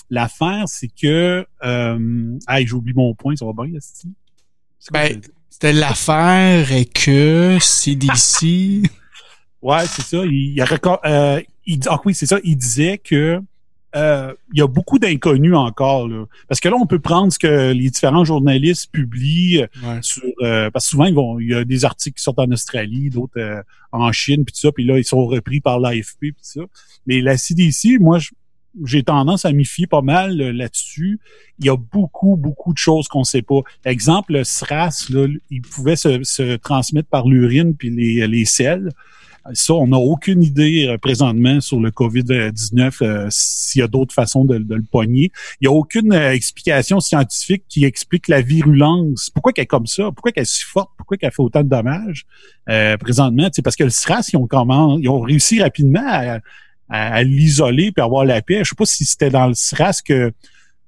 L'affaire, 0.09 0.63
c'est 0.67 0.87
que... 0.87 1.45
Euh, 1.63 2.37
ah, 2.47 2.63
j'oublie 2.63 2.93
mon 2.93 3.13
point, 3.13 3.35
ça 3.35 3.45
va 3.45 3.53
bien, 3.53 3.73
là, 3.73 3.79
Ben, 4.91 5.21
c'était 5.49 5.73
l'affaire 5.73 6.71
et 6.71 6.85
que 6.85 7.57
CDC... 7.59 8.83
ouais, 9.61 9.85
c'est 9.87 10.01
ça. 10.01 10.25
Il, 10.25 10.57
il, 10.57 10.61
euh, 11.05 11.41
il, 11.65 11.79
ah 11.87 11.99
oui, 12.05 12.13
c'est 12.13 12.25
ça. 12.25 12.37
Il 12.43 12.57
disait 12.57 12.97
que 12.97 13.41
euh, 13.95 14.33
il 14.53 14.59
y 14.59 14.61
a 14.61 14.67
beaucoup 14.67 14.99
d'inconnus 14.99 15.55
encore. 15.55 16.07
Là. 16.07 16.25
Parce 16.47 16.59
que 16.59 16.69
là, 16.69 16.75
on 16.75 16.85
peut 16.85 16.99
prendre 16.99 17.33
ce 17.33 17.39
que 17.39 17.71
les 17.71 17.89
différents 17.89 18.23
journalistes 18.23 18.91
publient 18.91 19.65
ouais. 19.83 19.99
sur 20.01 20.23
euh, 20.41 20.69
parce 20.69 20.85
que 20.85 20.89
souvent, 20.91 21.05
ils 21.05 21.15
vont, 21.15 21.39
il 21.39 21.49
y 21.49 21.55
a 21.55 21.65
des 21.65 21.85
articles 21.85 22.17
qui 22.17 22.23
sortent 22.23 22.39
en 22.39 22.51
Australie, 22.51 23.09
d'autres 23.09 23.39
euh, 23.39 23.61
en 23.91 24.11
Chine, 24.11 24.45
puis 24.45 24.53
tout 24.53 24.59
ça, 24.59 24.71
puis 24.71 24.85
là, 24.85 24.99
ils 24.99 25.05
sont 25.05 25.25
repris 25.25 25.59
par 25.59 25.79
l'AFP, 25.79 26.19
puis 26.19 26.33
tout 26.33 26.37
ça. 26.41 26.61
Mais 27.07 27.21
la 27.21 27.37
CDC, 27.37 27.97
moi, 27.99 28.19
j'ai 28.85 29.03
tendance 29.03 29.45
à 29.45 29.51
m'y 29.51 29.65
fier 29.65 29.87
pas 29.87 30.01
mal 30.01 30.37
là-dessus. 30.37 31.19
Il 31.59 31.65
y 31.65 31.69
a 31.69 31.77
beaucoup, 31.77 32.35
beaucoup 32.35 32.73
de 32.73 32.77
choses 32.77 33.07
qu'on 33.07 33.23
sait 33.23 33.41
pas. 33.41 33.61
Exemple, 33.85 34.33
le 34.33 34.43
SRAS, 34.43 35.07
là, 35.09 35.27
il 35.49 35.61
pouvait 35.61 35.95
se, 35.95 36.23
se 36.23 36.55
transmettre 36.57 37.09
par 37.09 37.27
l'urine 37.27 37.75
puis 37.75 37.89
les, 37.89 38.27
les 38.27 38.45
selles. 38.45 38.89
Ça, 39.53 39.73
on 39.73 39.87
n'a 39.87 39.97
aucune 39.97 40.43
idée 40.43 40.87
euh, 40.87 40.97
présentement 40.97 41.59
sur 41.61 41.79
le 41.79 41.89
COVID-19 41.89 42.97
euh, 43.01 43.27
s'il 43.29 43.79
y 43.79 43.81
a 43.81 43.87
d'autres 43.87 44.13
façons 44.13 44.45
de, 44.45 44.57
de, 44.57 44.75
le 44.75 44.83
pogner. 44.83 45.31
Il 45.59 45.67
n'y 45.67 45.67
a 45.67 45.71
aucune 45.71 46.13
euh, 46.13 46.33
explication 46.33 46.99
scientifique 46.99 47.63
qui 47.67 47.85
explique 47.85 48.27
la 48.27 48.41
virulence. 48.41 49.29
Pourquoi 49.33 49.53
qu'elle 49.53 49.63
est 49.63 49.67
comme 49.67 49.87
ça? 49.87 50.03
Pourquoi 50.11 50.31
qu'elle 50.31 50.43
est 50.43 50.53
si 50.53 50.63
forte? 50.63 50.91
Pourquoi 50.97 51.17
qu'elle 51.17 51.31
fait 51.31 51.41
autant 51.41 51.63
de 51.63 51.69
dommages? 51.69 52.25
Euh, 52.69 52.97
présentement? 52.97 53.49
C'est 53.51 53.61
parce 53.61 53.75
que 53.75 53.85
le 53.85 53.89
SRAS, 53.89 54.29
ils 54.33 54.37
ont, 54.37 54.45
comment, 54.45 54.99
ils 54.99 55.09
ont 55.09 55.21
réussi 55.21 55.61
rapidement 55.61 56.05
à, 56.05 56.39
à, 56.89 57.15
à 57.15 57.23
l'isoler 57.23 57.91
puis 57.91 58.03
avoir 58.03 58.25
la 58.25 58.41
paix. 58.41 58.59
Je 58.63 58.69
sais 58.69 58.75
pas 58.77 58.85
si 58.85 59.05
c'était 59.05 59.29
dans 59.29 59.47
le 59.47 59.53
SRAS 59.53 60.01
que 60.03 60.31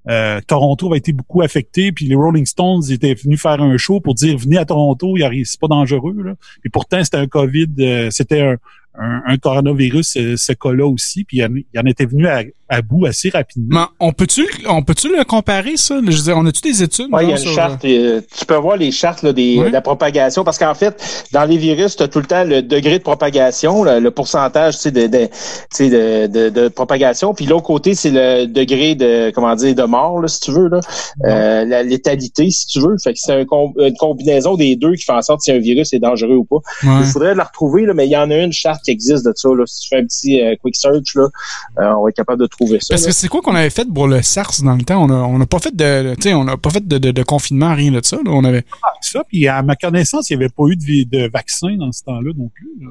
euh, 0.10 0.42
Toronto 0.48 0.88
avait 0.88 0.98
été 0.98 1.14
beaucoup 1.14 1.42
affecté, 1.42 1.92
puis 1.92 2.06
les 2.06 2.16
Rolling 2.16 2.46
Stones 2.46 2.82
étaient 2.90 3.14
venus 3.14 3.40
faire 3.40 3.62
un 3.62 3.78
show 3.78 4.00
pour 4.00 4.16
dire 4.16 4.38
venez 4.38 4.58
à 4.58 4.66
Toronto, 4.66 5.16
c'est 5.18 5.60
pas 5.60 5.68
dangereux. 5.68 6.24
Là. 6.24 6.34
Et 6.66 6.70
pourtant, 6.70 7.04
c'était 7.04 7.18
un 7.18 7.28
COVID, 7.28 7.68
euh, 7.80 8.10
c'était 8.10 8.42
un, 8.42 8.58
un, 9.00 9.22
un, 9.26 9.38
coronavirus, 9.38 10.08
ce, 10.14 10.36
ce 10.36 10.54
cas-là 10.54 10.86
aussi, 10.86 11.24
puis 11.24 11.38
il 11.38 11.64
y 11.74 11.80
en 11.80 11.86
était 11.86 12.06
venu 12.06 12.28
à, 12.28 12.44
à 12.70 12.82
bout 12.82 13.06
assez 13.06 13.30
rapidement. 13.30 13.82
Mais 13.82 14.08
on 14.08 14.12
peut-tu 14.14 14.48
on 14.68 14.84
peut-tu 14.84 15.16
le 15.16 15.24
comparer, 15.24 15.78
ça? 15.78 16.00
Je 16.06 16.16
veux 16.18 16.24
dire, 16.24 16.38
on 16.38 16.46
a-tu 16.46 16.62
des 16.62 16.84
études? 16.84 17.08
Oui, 17.12 17.24
il 17.24 17.30
y 17.30 17.34
a 17.34 17.40
une 17.40 17.56
charte. 17.56 17.86
Euh, 17.86 18.22
tu 18.38 18.46
peux 18.46 18.56
voir 18.56 18.78
les 18.78 18.92
chartes 18.92 19.24
là, 19.24 19.34
des, 19.34 19.58
de 19.58 19.70
la 19.70 19.82
propagation, 19.82 20.44
parce 20.44 20.58
qu'en 20.58 20.74
fait, 20.74 21.28
dans 21.32 21.46
les 21.46 21.58
virus, 21.58 21.96
tu 21.96 22.04
as 22.04 22.08
tout 22.08 22.20
le 22.20 22.26
temps 22.26 22.44
le 22.44 22.62
degré 22.62 22.98
de 23.00 23.04
propagation, 23.04 23.84
le, 23.84 24.00
le 24.00 24.12
pourcentage 24.12 24.76
tu 24.76 24.82
sais, 24.84 24.92
de, 24.92 25.08
de, 25.08 25.26
tu 25.26 25.30
sais, 25.72 25.90
de, 25.90 26.28
de, 26.28 26.50
de 26.50 26.68
propagation, 26.68 27.34
puis 27.34 27.46
l'autre 27.46 27.66
côté, 27.66 27.96
c'est 27.96 28.12
le 28.12 28.46
degré 28.46 28.96
de 28.96 29.32
comment 29.32 29.56
dire 29.56 29.74
de 29.76 29.84
mort, 29.84 30.20
là, 30.22 30.28
si 30.28 30.40
tu 30.42 30.52
veux, 30.52 30.68
là. 30.70 30.80
Euh, 31.26 31.66
la 31.66 31.84
létalité, 31.84 32.50
si 32.50 32.68
tu 32.68 32.80
veux. 32.80 32.96
Fait 33.04 33.14
que 33.14 33.20
c'est 33.20 33.34
un 33.34 33.46
com- 33.46 33.74
une 33.78 33.96
combinaison 33.98 34.56
des 34.56 34.76
deux 34.76 34.96
qui 34.96 35.04
fait 35.06 35.14
en 35.14 35.22
sorte 35.22 35.42
si 35.42 35.52
un 35.52 35.60
virus 35.60 35.94
est 35.94 36.00
dangereux 36.00 36.36
ou 36.36 36.44
pas. 36.46 36.60
Il 36.84 37.06
faudrait 37.06 37.36
la 37.36 37.44
retrouver, 37.44 37.86
là, 37.86 37.94
mais 37.94 38.06
il 38.08 38.12
y 38.12 38.18
en 38.18 38.30
a 38.32 38.38
une 38.38 38.52
charte 38.52 38.81
qui 38.82 38.92
existe 38.92 39.26
de 39.26 39.34
ça. 39.36 39.50
Là. 39.50 39.64
Si 39.66 39.82
tu 39.82 39.90
fais 39.90 39.98
un 40.00 40.06
petit 40.06 40.42
euh, 40.42 40.56
quick 40.62 40.76
search, 40.76 41.16
là, 41.16 41.28
euh, 41.80 41.94
on 41.98 42.04
va 42.04 42.10
être 42.10 42.16
capable 42.16 42.42
de 42.42 42.48
trouver 42.48 42.80
ça. 42.80 42.88
Parce 42.90 43.02
là. 43.04 43.08
que 43.08 43.14
c'est 43.14 43.28
quoi 43.28 43.42
qu'on 43.42 43.56
avait 43.56 43.70
fait 43.70 43.88
pour 43.94 44.08
le 44.08 44.22
SARS 44.22 44.62
dans 44.64 44.76
le 44.76 44.84
temps? 44.84 45.04
On 45.04 45.10
a, 45.10 45.14
on 45.16 45.40
a 45.42 45.46
pas 45.46 45.60
fait 45.60 45.76
de, 45.76 46.16
tu 46.16 46.24
sais, 46.24 46.34
on 46.34 46.48
a 46.48 46.58
pas 46.58 46.70
fait 46.70 46.88
de, 46.88 46.98
de, 46.98 47.12
de 47.12 47.24
confinement, 47.24 47.74
rien 47.76 47.92
de 47.92 48.02
ça, 48.04 48.18
là. 48.18 48.32
On 48.32 48.44
avait. 48.44 48.66
Ça, 49.02 49.24
puis 49.24 49.48
à 49.48 49.62
ma 49.64 49.76
connaissance, 49.76 50.30
il 50.30 50.38
n'y 50.38 50.44
avait 50.44 50.54
pas 50.54 50.64
eu 50.68 50.76
de, 50.76 51.10
de 51.10 51.30
vaccin 51.30 51.76
dans 51.78 51.92
ce 51.92 52.04
temps-là 52.04 52.32
non 52.38 52.50
plus. 52.50 52.70
là. 52.82 52.90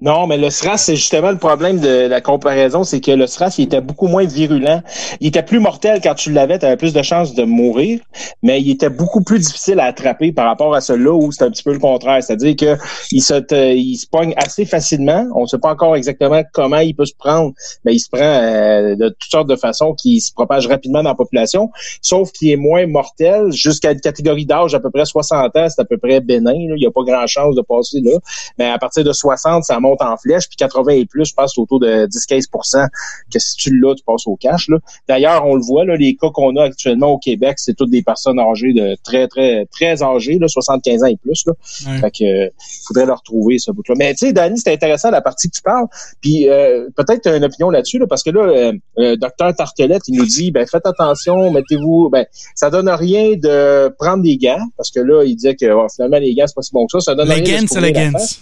Non, 0.00 0.26
mais 0.26 0.36
le 0.36 0.50
SRAS, 0.50 0.78
c'est 0.78 0.96
justement 0.96 1.30
le 1.30 1.38
problème 1.38 1.80
de 1.80 2.06
la 2.06 2.20
comparaison, 2.20 2.84
c'est 2.84 3.00
que 3.00 3.10
le 3.10 3.26
SRAS, 3.26 3.56
il 3.58 3.64
était 3.64 3.80
beaucoup 3.80 4.06
moins 4.06 4.24
virulent. 4.24 4.82
Il 5.20 5.28
était 5.28 5.42
plus 5.42 5.58
mortel 5.58 6.00
quand 6.02 6.14
tu 6.14 6.32
l'avais, 6.32 6.58
tu 6.58 6.66
avais 6.66 6.76
plus 6.76 6.92
de 6.92 7.02
chances 7.02 7.34
de 7.34 7.42
mourir, 7.44 8.00
mais 8.42 8.60
il 8.60 8.70
était 8.70 8.90
beaucoup 8.90 9.22
plus 9.22 9.38
difficile 9.40 9.80
à 9.80 9.84
attraper 9.84 10.32
par 10.32 10.46
rapport 10.46 10.74
à 10.74 10.80
celui-là 10.80 11.12
où 11.12 11.32
c'est 11.32 11.44
un 11.44 11.50
petit 11.50 11.62
peu 11.62 11.72
le 11.72 11.78
contraire. 11.78 12.22
C'est-à-dire 12.22 12.56
que 12.56 12.76
il 13.10 13.20
se, 13.22 13.34
il 13.74 13.96
se 13.96 14.06
pogne 14.06 14.34
assez 14.36 14.64
facilement. 14.64 15.26
On 15.34 15.42
ne 15.42 15.46
sait 15.46 15.58
pas 15.58 15.72
encore 15.72 15.96
exactement 15.96 16.42
comment 16.52 16.78
il 16.78 16.94
peut 16.94 17.06
se 17.06 17.14
prendre, 17.14 17.52
mais 17.84 17.94
il 17.94 17.98
se 17.98 18.08
prend 18.08 18.22
euh, 18.22 18.94
de 18.94 19.08
toutes 19.08 19.30
sortes 19.30 19.48
de 19.48 19.56
façons 19.56 19.94
qui 19.94 20.20
se 20.20 20.32
propage 20.32 20.66
rapidement 20.66 21.02
dans 21.02 21.10
la 21.10 21.14
population, 21.14 21.70
sauf 22.02 22.30
qu'il 22.32 22.50
est 22.50 22.56
moins 22.56 22.86
mortel 22.86 23.50
jusqu'à 23.50 23.92
une 23.92 24.00
catégorie 24.00 24.46
d'âge 24.46 24.74
à 24.74 24.80
peu 24.80 24.90
près 24.90 25.04
60 25.04 25.56
ans, 25.56 25.66
c'est 25.68 25.80
à 25.80 25.84
peu 25.84 25.98
près 25.98 26.20
bénin. 26.20 26.52
là. 26.52 26.74
Il 26.76 26.80
n'y 26.80 26.86
a 26.86 26.90
pas 26.90 27.02
grand 27.02 27.26
chance 27.26 27.54
de 27.54 27.62
passer 27.62 28.00
là. 28.00 28.18
Mais 28.58 28.66
à 28.66 28.78
partir 28.78 29.04
de 29.04 29.12
60, 29.12 29.57
ça 29.64 29.80
monte 29.80 30.02
en 30.02 30.16
flèche, 30.16 30.48
puis 30.48 30.56
80 30.56 30.92
et 30.92 31.06
plus, 31.06 31.26
je 31.26 31.34
pense, 31.34 31.56
autour 31.58 31.80
de 31.80 32.06
10-15% 32.06 32.86
que 33.32 33.38
si 33.38 33.56
tu 33.56 33.78
l'as, 33.78 33.94
tu 33.94 34.04
passes 34.04 34.26
au 34.26 34.36
cash. 34.36 34.68
D'ailleurs, 35.08 35.46
on 35.46 35.54
le 35.54 35.62
voit, 35.62 35.84
là, 35.84 35.96
les 35.96 36.16
cas 36.16 36.28
qu'on 36.32 36.56
a 36.56 36.64
actuellement 36.64 37.08
au 37.08 37.18
Québec, 37.18 37.58
c'est 37.58 37.74
toutes 37.74 37.90
des 37.90 38.02
personnes 38.02 38.38
âgées 38.38 38.72
de 38.72 38.96
très, 39.02 39.28
très, 39.28 39.66
très 39.66 40.02
âgées, 40.02 40.38
là, 40.38 40.48
75 40.48 41.02
ans 41.02 41.06
et 41.06 41.16
plus. 41.16 41.44
Là. 41.46 41.52
Ouais. 41.86 41.98
Fait 41.98 42.10
que 42.10 42.24
euh, 42.24 42.50
faudrait 42.86 43.06
le 43.06 43.12
retrouver, 43.12 43.58
ce 43.58 43.70
bout-là. 43.70 43.94
Mais 43.96 44.12
tu 44.14 44.26
sais, 44.26 44.32
Danny, 44.32 44.58
c'est 44.58 44.72
intéressant 44.72 45.10
la 45.10 45.20
partie 45.20 45.48
que 45.48 45.56
tu 45.56 45.62
parles. 45.62 45.86
Puis 46.20 46.48
euh, 46.48 46.88
peut-être 46.96 47.22
tu 47.22 47.28
as 47.28 47.36
une 47.36 47.44
opinion 47.44 47.70
là-dessus, 47.70 47.98
là, 47.98 48.06
parce 48.06 48.22
que 48.22 48.30
là, 48.30 48.42
euh, 48.42 48.72
euh, 48.98 49.16
docteur 49.16 49.54
Tartelette, 49.54 50.02
il 50.08 50.18
nous 50.18 50.26
dit 50.26 50.50
ben 50.50 50.66
faites 50.66 50.86
attention, 50.86 51.50
mettez-vous. 51.50 52.08
Ben, 52.10 52.26
ça 52.54 52.70
donne 52.70 52.88
rien 52.88 53.32
de 53.36 53.88
prendre 53.98 54.22
des 54.22 54.36
gants, 54.36 54.66
parce 54.76 54.90
que 54.90 55.00
là, 55.00 55.24
il 55.24 55.36
disait 55.36 55.54
que 55.54 55.70
oh, 55.72 55.86
finalement, 55.94 56.18
les 56.18 56.34
gants, 56.34 56.46
c'est 56.46 56.54
pas 56.54 56.62
si 56.62 56.72
bon 56.72 56.86
que 56.86 56.92
ça. 56.92 57.00
Ça 57.00 57.14
donne 57.14 57.28
Le 57.28 57.34
rien 57.34 57.62
de 57.62 57.68
se 57.68 57.74
c'est 57.74 58.38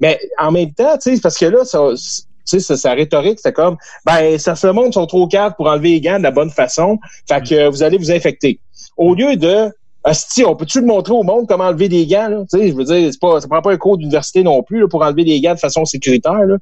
Mais 0.00 0.18
en 0.38 0.50
même 0.50 0.72
temps, 0.72 0.96
tu 0.98 1.14
sais, 1.14 1.20
parce 1.20 1.38
que 1.38 1.46
là, 1.46 1.64
ça, 1.64 1.80
tu 2.48 2.60
sais, 2.60 2.76
sa, 2.76 2.92
rhétorique, 2.92 3.38
c'était 3.38 3.52
comme, 3.52 3.76
ben, 4.04 4.38
ça 4.38 4.56
se 4.56 4.66
monde 4.66 4.92
sont 4.94 5.06
trop 5.06 5.26
cadres 5.28 5.56
pour 5.56 5.66
enlever 5.66 5.90
les 5.90 6.00
gants 6.00 6.18
de 6.18 6.22
la 6.22 6.30
bonne 6.30 6.50
façon, 6.50 6.98
fait 7.28 7.42
que 7.42 7.68
vous 7.68 7.82
allez 7.82 7.98
vous 7.98 8.10
infecter. 8.10 8.60
Au 8.96 9.14
lieu 9.14 9.36
de, 9.36 9.70
Asti, 10.02 10.44
on 10.44 10.56
peut-tu 10.56 10.80
le 10.80 10.86
montrer 10.86 11.12
au 11.12 11.22
monde 11.22 11.46
comment 11.46 11.64
enlever 11.64 11.88
des 11.88 12.06
gants, 12.06 12.28
là? 12.28 12.44
Tu 12.50 12.58
sais, 12.58 12.68
je 12.68 12.74
veux 12.74 12.84
dire, 12.84 13.12
c'est 13.12 13.20
pas, 13.20 13.40
ça 13.40 13.48
prend 13.48 13.60
pas 13.60 13.72
un 13.72 13.76
cours 13.76 13.98
d'université 13.98 14.42
non 14.42 14.62
plus, 14.62 14.80
là, 14.80 14.88
pour 14.88 15.02
enlever 15.02 15.24
des 15.24 15.40
gants 15.40 15.54
de 15.54 15.58
façon 15.58 15.84
sécuritaire, 15.84 16.44
là. 16.46 16.56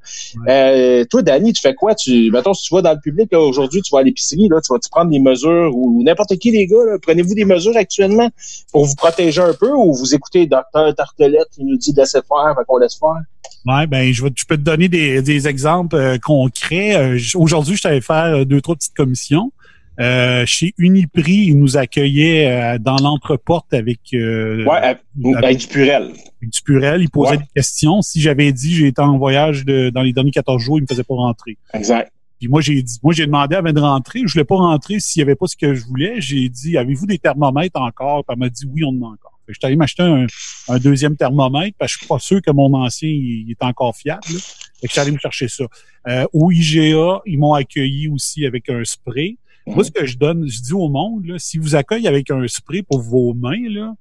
Euh, 0.49 1.05
toi, 1.05 1.23
Danny, 1.23 1.53
tu 1.53 1.61
fais 1.61 1.75
quoi? 1.75 1.95
Tu, 1.95 2.31
mettons, 2.33 2.53
si 2.53 2.69
tu 2.69 2.75
vas 2.75 2.83
dans 2.83 2.93
le 2.93 3.01
public, 3.01 3.33
aujourd'hui, 3.33 3.81
tu 3.83 3.91
vas 3.93 4.01
à 4.01 4.03
l'épicerie, 4.03 4.49
là, 4.49 4.61
tu 4.61 4.73
vas-tu 4.73 4.91
prendre 4.91 5.11
des 5.11 5.21
mesures 5.21 5.71
ou 5.73 6.03
n'importe 6.03 6.37
qui, 6.39 6.51
les 6.51 6.67
gars, 6.67 6.77
prenez-vous 7.01 7.35
des 7.35 7.45
mesures 7.45 7.77
actuellement 7.77 8.29
pour 8.73 8.87
vous 8.87 8.97
protéger 8.97 9.41
un 9.41 9.55
peu 9.55 9.71
ou 9.71 9.95
vous 9.95 10.15
écoutez 10.15 10.47
docteur 10.47 10.95
Tartelette 10.95 11.49
qui 11.53 11.65
nous 11.65 11.77
dit 11.77 11.93
de 11.93 12.01
laisser 12.01 12.19
faire, 12.27 12.55
fait 12.57 12.65
qu'on 12.67 12.79
laisse 12.79 12.99
faire? 12.99 13.23
Ouais, 13.67 13.87
ben 13.87 14.13
je, 14.13 14.23
vais, 14.23 14.31
je 14.35 14.45
peux 14.47 14.57
te 14.57 14.63
donner 14.63 14.89
des, 14.89 15.21
des 15.21 15.49
exemples 15.49 15.97
euh, 15.97 16.17
concrets. 16.23 16.97
Euh, 16.97 17.19
Aujourd'hui, 17.35 17.77
je 17.77 17.83
t'avais 17.83 18.01
faire 18.01 18.35
euh, 18.35 18.45
deux, 18.45 18.61
trois 18.61 18.77
petites 18.77 18.95
commissions. 18.95 19.53
Euh, 20.01 20.45
chez 20.47 20.75
Uniprix, 20.79 21.47
ils 21.49 21.59
nous 21.59 21.77
accueillaient 21.77 22.47
euh, 22.75 22.79
dans 22.79 22.97
l'entreporte 22.97 23.75
avec, 23.75 24.01
euh, 24.15 24.65
Ouais, 24.65 24.77
avec, 24.77 24.99
avec 25.37 25.59
du 25.59 25.67
purel. 25.67 26.03
avec 26.03 26.51
du 26.51 26.61
purel. 26.65 27.03
Ils 27.03 27.11
posaient 27.11 27.33
Ouais. 27.33 27.37
des 27.39 27.45
questions. 27.57 28.01
Si 28.03 28.21
j'avais 28.21 28.53
dit 28.53 28.75
j'ai 28.75 28.87
été 28.87 29.03
en 29.03 29.19
voyage 29.19 29.65
de, 29.65 29.91
dans 29.91 30.03
les 30.03 30.13
derniers 30.13 30.31
14 30.31 30.63
jours, 30.63 30.79
ils 30.79 30.83
me 30.83 30.87
faisaient 30.87 31.03
pas 31.05 31.15
rentrer. 31.15 31.59
Exact. 31.75 32.13
Puis 32.39 32.47
moi, 32.47 32.61
j'ai 32.61 32.81
dit, 32.81 32.99
moi, 33.03 33.13
j'ai 33.13 33.27
demandé 33.27 33.57
avant 33.57 33.73
de 33.73 33.81
rentrer. 33.81 34.21
Je 34.25 34.33
voulais 34.33 34.45
pas 34.45 34.55
rentrer 34.55 35.01
s'il 35.01 35.19
y 35.19 35.23
avait 35.25 35.35
pas 35.35 35.49
ce 35.49 35.57
que 35.57 35.75
je 35.75 35.85
voulais. 35.85 36.21
J'ai 36.21 36.49
dit, 36.49 36.79
avez-vous 36.79 37.07
des 37.07 37.19
thermomètres 37.19 37.81
encore? 37.81 38.25
Puis 38.25 38.33
elle 38.33 38.39
m'a 38.39 38.49
dit, 38.49 38.65
oui, 38.73 38.85
on 38.85 38.91
en 39.03 39.09
a 39.09 39.13
encore. 39.15 39.41
Fait 39.45 39.51
que 39.51 39.55
J'étais 39.55 39.67
allé 39.67 39.75
m'acheter 39.77 40.05
un, 40.05 40.27
un 40.69 40.79
deuxième 40.79 41.17
thermomètre 41.17 41.77
parce 41.77 41.91
que 41.95 41.95
je 41.95 41.99
suis 42.05 42.07
pas 42.07 42.21
sûr 42.21 42.41
que 42.41 42.53
mon 42.53 42.73
ancien, 42.75 43.09
il, 43.09 43.47
il 43.49 43.51
est 43.51 43.65
encore 43.65 43.97
fiable. 43.97 44.21
là. 44.33 44.39
Fait 44.39 44.87
que 44.87 44.87
je 44.87 44.93
suis 44.93 45.01
allé 45.01 45.11
me 45.11 45.19
chercher 45.19 45.49
ça. 45.49 45.65
Euh, 46.07 46.27
au 46.33 46.53
IGA, 46.53 47.23
ils 47.27 47.39
m'ont 47.41 47.55
accueilli 47.55 48.07
aussi 48.07 48.47
avec 48.47 48.69
un 48.69 48.85
spray. 48.85 49.37
Moi, 49.75 49.85
ce 49.85 49.91
que 49.91 50.07
je 50.07 50.17
donne, 50.17 50.49
je 50.49 50.61
dis 50.61 50.73
au 50.73 50.89
monde, 50.89 51.27
là, 51.27 51.39
si 51.39 51.59
vous 51.59 51.75
accueillez 51.75 52.09
avec 52.09 52.31
un 52.31 52.47
spray 52.49 52.83
pour 52.83 53.01
vos 53.01 53.35
mains, 53.35 53.69
là, 53.69 53.95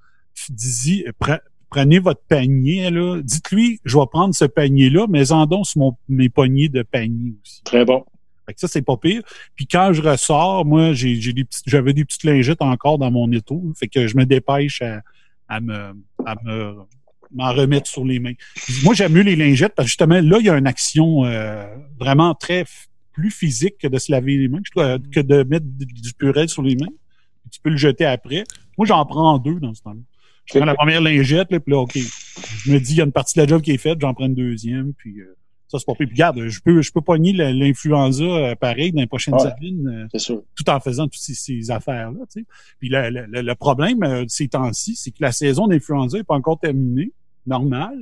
dis-y, 0.49 1.05
pre- 1.21 1.39
prenez 1.69 1.99
votre 1.99 2.21
panier, 2.27 2.89
là, 2.89 3.21
dites-lui, 3.21 3.79
je 3.83 3.97
vais 3.97 4.05
prendre 4.11 4.33
ce 4.33 4.45
panier-là, 4.45 5.07
mais 5.09 5.31
en 5.31 5.45
don 5.45 5.63
sur 5.63 5.79
mon, 5.79 5.97
mes 6.07 6.29
poignées 6.29 6.69
de 6.69 6.83
panier 6.83 7.33
aussi. 7.43 7.61
Très 7.63 7.85
bon. 7.85 8.05
Fait 8.45 8.53
que 8.53 8.59
ça, 8.61 8.67
c'est 8.69 8.81
pas 8.81 8.95
pire. 8.95 9.23
Puis 9.55 9.67
quand 9.67 9.91
je 9.91 10.01
ressors, 10.01 10.63
moi, 10.65 10.93
j'ai 10.93 11.33
des 11.33 11.43
petites, 11.43 11.63
j'avais 11.67 11.93
des 11.93 12.05
petites 12.05 12.23
lingettes 12.23 12.61
encore 12.61 12.97
dans 12.97 13.11
mon 13.11 13.29
étau. 13.33 13.61
Fait 13.77 13.89
que 13.89 14.07
je 14.07 14.15
me 14.15 14.25
dépêche 14.25 14.81
à, 14.81 15.01
à 15.49 15.59
me, 15.59 15.91
à 16.25 16.35
me, 16.45 16.75
m'en 17.33 17.51
remettre 17.51 17.87
sur 17.87 18.05
les 18.05 18.19
mains. 18.19 18.35
Moi, 18.83 18.93
j'aime 18.93 19.11
mieux 19.11 19.23
les 19.23 19.35
lingettes 19.35 19.73
parce 19.75 19.87
que 19.87 19.89
justement, 19.89 20.21
là, 20.21 20.37
il 20.39 20.45
y 20.45 20.49
a 20.49 20.57
une 20.57 20.67
action 20.67 21.25
euh, 21.25 21.65
vraiment 21.99 22.33
très 22.35 22.63
plus 23.17 23.31
physique 23.31 23.79
que 23.79 23.87
de 23.87 23.97
se 23.97 24.11
laver 24.11 24.37
les 24.37 24.47
mains, 24.47 24.61
que 24.63 25.19
de 25.19 25.43
mettre 25.43 25.65
du 25.65 26.13
purée 26.13 26.47
sur 26.47 26.61
les 26.61 26.75
mains. 26.75 26.93
Tu 27.51 27.59
peux 27.59 27.71
le 27.71 27.77
jeter 27.77 28.05
après. 28.05 28.43
Moi, 28.77 28.85
j'en 28.85 29.03
prends 29.05 29.39
deux 29.39 29.59
dans 29.59 29.73
ce 29.73 29.81
temps-là. 29.81 30.01
Je 30.45 30.59
prends 30.59 30.65
la 30.65 30.75
première 30.75 31.01
lingette, 31.01 31.51
là, 31.51 31.59
puis 31.59 31.71
là, 31.71 31.79
OK. 31.79 31.97
Je 31.97 32.71
me 32.71 32.79
dis, 32.79 32.93
il 32.93 32.97
y 32.97 33.01
a 33.01 33.05
une 33.05 33.11
partie 33.11 33.33
de 33.35 33.41
la 33.41 33.47
job 33.47 33.61
qui 33.61 33.71
est 33.71 33.77
faite, 33.77 33.99
j'en 33.99 34.13
prends 34.13 34.27
une 34.27 34.35
deuxième, 34.35 34.93
puis 34.93 35.19
euh, 35.19 35.35
ça, 35.67 35.79
c'est 35.79 35.85
pas 35.85 35.95
pire. 35.95 36.07
Puis 36.07 36.15
regarde, 36.15 36.47
je 36.47 36.61
peux, 36.61 36.81
je 36.81 36.91
peux 36.91 37.01
pogner 37.01 37.33
l'influenza 37.33 38.23
euh, 38.23 38.55
pareil 38.55 38.91
dans 38.91 39.01
les 39.01 39.07
prochaines 39.07 39.33
années, 39.33 39.75
euh, 39.87 40.39
tout 40.55 40.69
en 40.69 40.79
faisant 40.79 41.05
toutes 41.05 41.15
ces, 41.15 41.71
affaires-là. 41.71 42.19
Tu 42.31 42.41
sais. 42.41 42.45
Puis 42.79 42.89
le, 42.89 43.09
le, 43.09 43.41
le 43.41 43.55
problème 43.55 43.99
de 43.99 44.25
ces 44.27 44.47
temps-ci, 44.47 44.95
c'est 44.95 45.09
que 45.09 45.21
la 45.21 45.31
saison 45.31 45.67
d'influenza 45.67 46.19
n'est 46.19 46.23
pas 46.23 46.35
encore 46.35 46.59
terminée, 46.59 47.11
normal. 47.47 47.97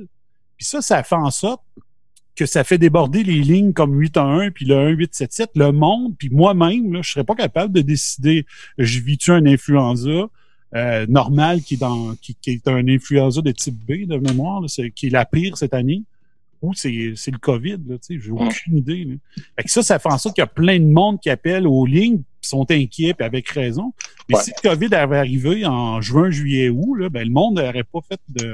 Puis 0.58 0.66
ça, 0.66 0.82
ça 0.82 1.02
fait 1.02 1.14
en 1.16 1.30
sorte 1.30 1.62
que 2.36 2.46
ça 2.46 2.62
fait 2.62 2.78
déborder 2.78 3.24
les 3.24 3.40
lignes 3.40 3.72
comme 3.72 3.98
8 3.98 4.16
à 4.18 4.24
1 4.24 4.50
puis 4.50 4.66
le 4.66 4.76
1 4.76 4.88
8 4.90 5.14
7 5.14 5.32
7 5.32 5.50
le 5.56 5.72
monde 5.72 6.14
puis 6.16 6.28
moi-même 6.30 6.92
là 6.92 7.00
je 7.02 7.10
serais 7.10 7.24
pas 7.24 7.34
capable 7.34 7.72
de 7.72 7.80
décider 7.80 8.46
je 8.78 9.00
vis-tu 9.00 9.32
un 9.32 9.44
influenza 9.46 10.28
euh, 10.74 11.06
normal 11.08 11.62
qui 11.62 11.74
est 11.74 11.78
dans 11.78 12.14
qui, 12.16 12.36
est 12.46 12.68
un 12.68 12.86
influenza 12.88 13.40
de 13.40 13.50
type 13.52 13.74
B 13.74 14.06
de 14.06 14.18
mémoire 14.18 14.60
là, 14.60 14.68
qui 14.94 15.06
est 15.06 15.10
la 15.10 15.24
pire 15.24 15.56
cette 15.56 15.74
année 15.74 16.02
ou 16.60 16.74
c'est 16.74 17.14
c'est 17.16 17.30
le 17.30 17.38
Covid 17.38 17.78
là 17.88 17.96
tu 17.98 18.18
sais 18.18 18.20
j'ai 18.20 18.30
aucune 18.30 18.78
idée 18.78 19.04
là. 19.04 19.14
Fait 19.56 19.64
que 19.64 19.70
ça 19.70 19.82
ça 19.82 19.98
fait 19.98 20.12
en 20.12 20.18
sorte 20.18 20.34
qu'il 20.34 20.42
y 20.42 20.44
a 20.44 20.48
plein 20.48 20.78
de 20.78 20.84
monde 20.84 21.18
qui 21.20 21.30
appelle 21.30 21.66
aux 21.66 21.86
lignes 21.86 22.22
sont 22.42 22.70
inquiets 22.70 23.12
puis 23.12 23.26
avec 23.26 23.48
raison. 23.48 23.92
Mais 24.28 24.36
si 24.36 24.50
le 24.50 24.68
Covid 24.68 24.94
avait 24.94 25.18
arrivé 25.18 25.66
en 25.66 26.00
juin 26.00 26.30
juillet 26.30 26.68
août 26.68 26.94
là 26.96 27.08
ben 27.08 27.26
le 27.26 27.32
monde 27.32 27.56
n'aurait 27.56 27.84
pas 27.84 28.00
fait 28.06 28.20
de 28.28 28.52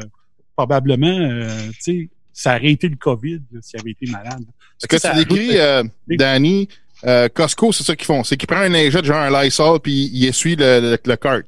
probablement 0.54 1.06
euh, 1.08 1.68
tu 1.74 1.80
sais 1.80 2.08
ça 2.32 2.56
aurait 2.56 2.72
été 2.72 2.88
le 2.88 2.96
COVID 2.96 3.40
s'il 3.60 3.80
avait 3.80 3.90
été 3.90 4.10
malade. 4.10 4.44
Ce 4.78 4.86
que, 4.86 4.96
tu 4.96 5.14
décris, 5.16 5.58
euh, 5.58 5.84
Danny, 6.08 6.68
euh, 7.04 7.28
Costco, 7.28 7.72
c'est 7.72 7.84
ça 7.84 7.94
qu'ils 7.94 8.06
font. 8.06 8.24
C'est 8.24 8.36
qu'ils 8.36 8.46
prennent 8.46 8.72
un 8.72 8.76
lingette, 8.76 9.04
genre 9.04 9.18
un 9.18 9.42
Lysol, 9.42 9.80
puis 9.80 10.10
ils 10.12 10.26
essuient 10.26 10.56
le, 10.56 10.80
le, 10.80 10.98
le 11.04 11.16
cart. 11.16 11.42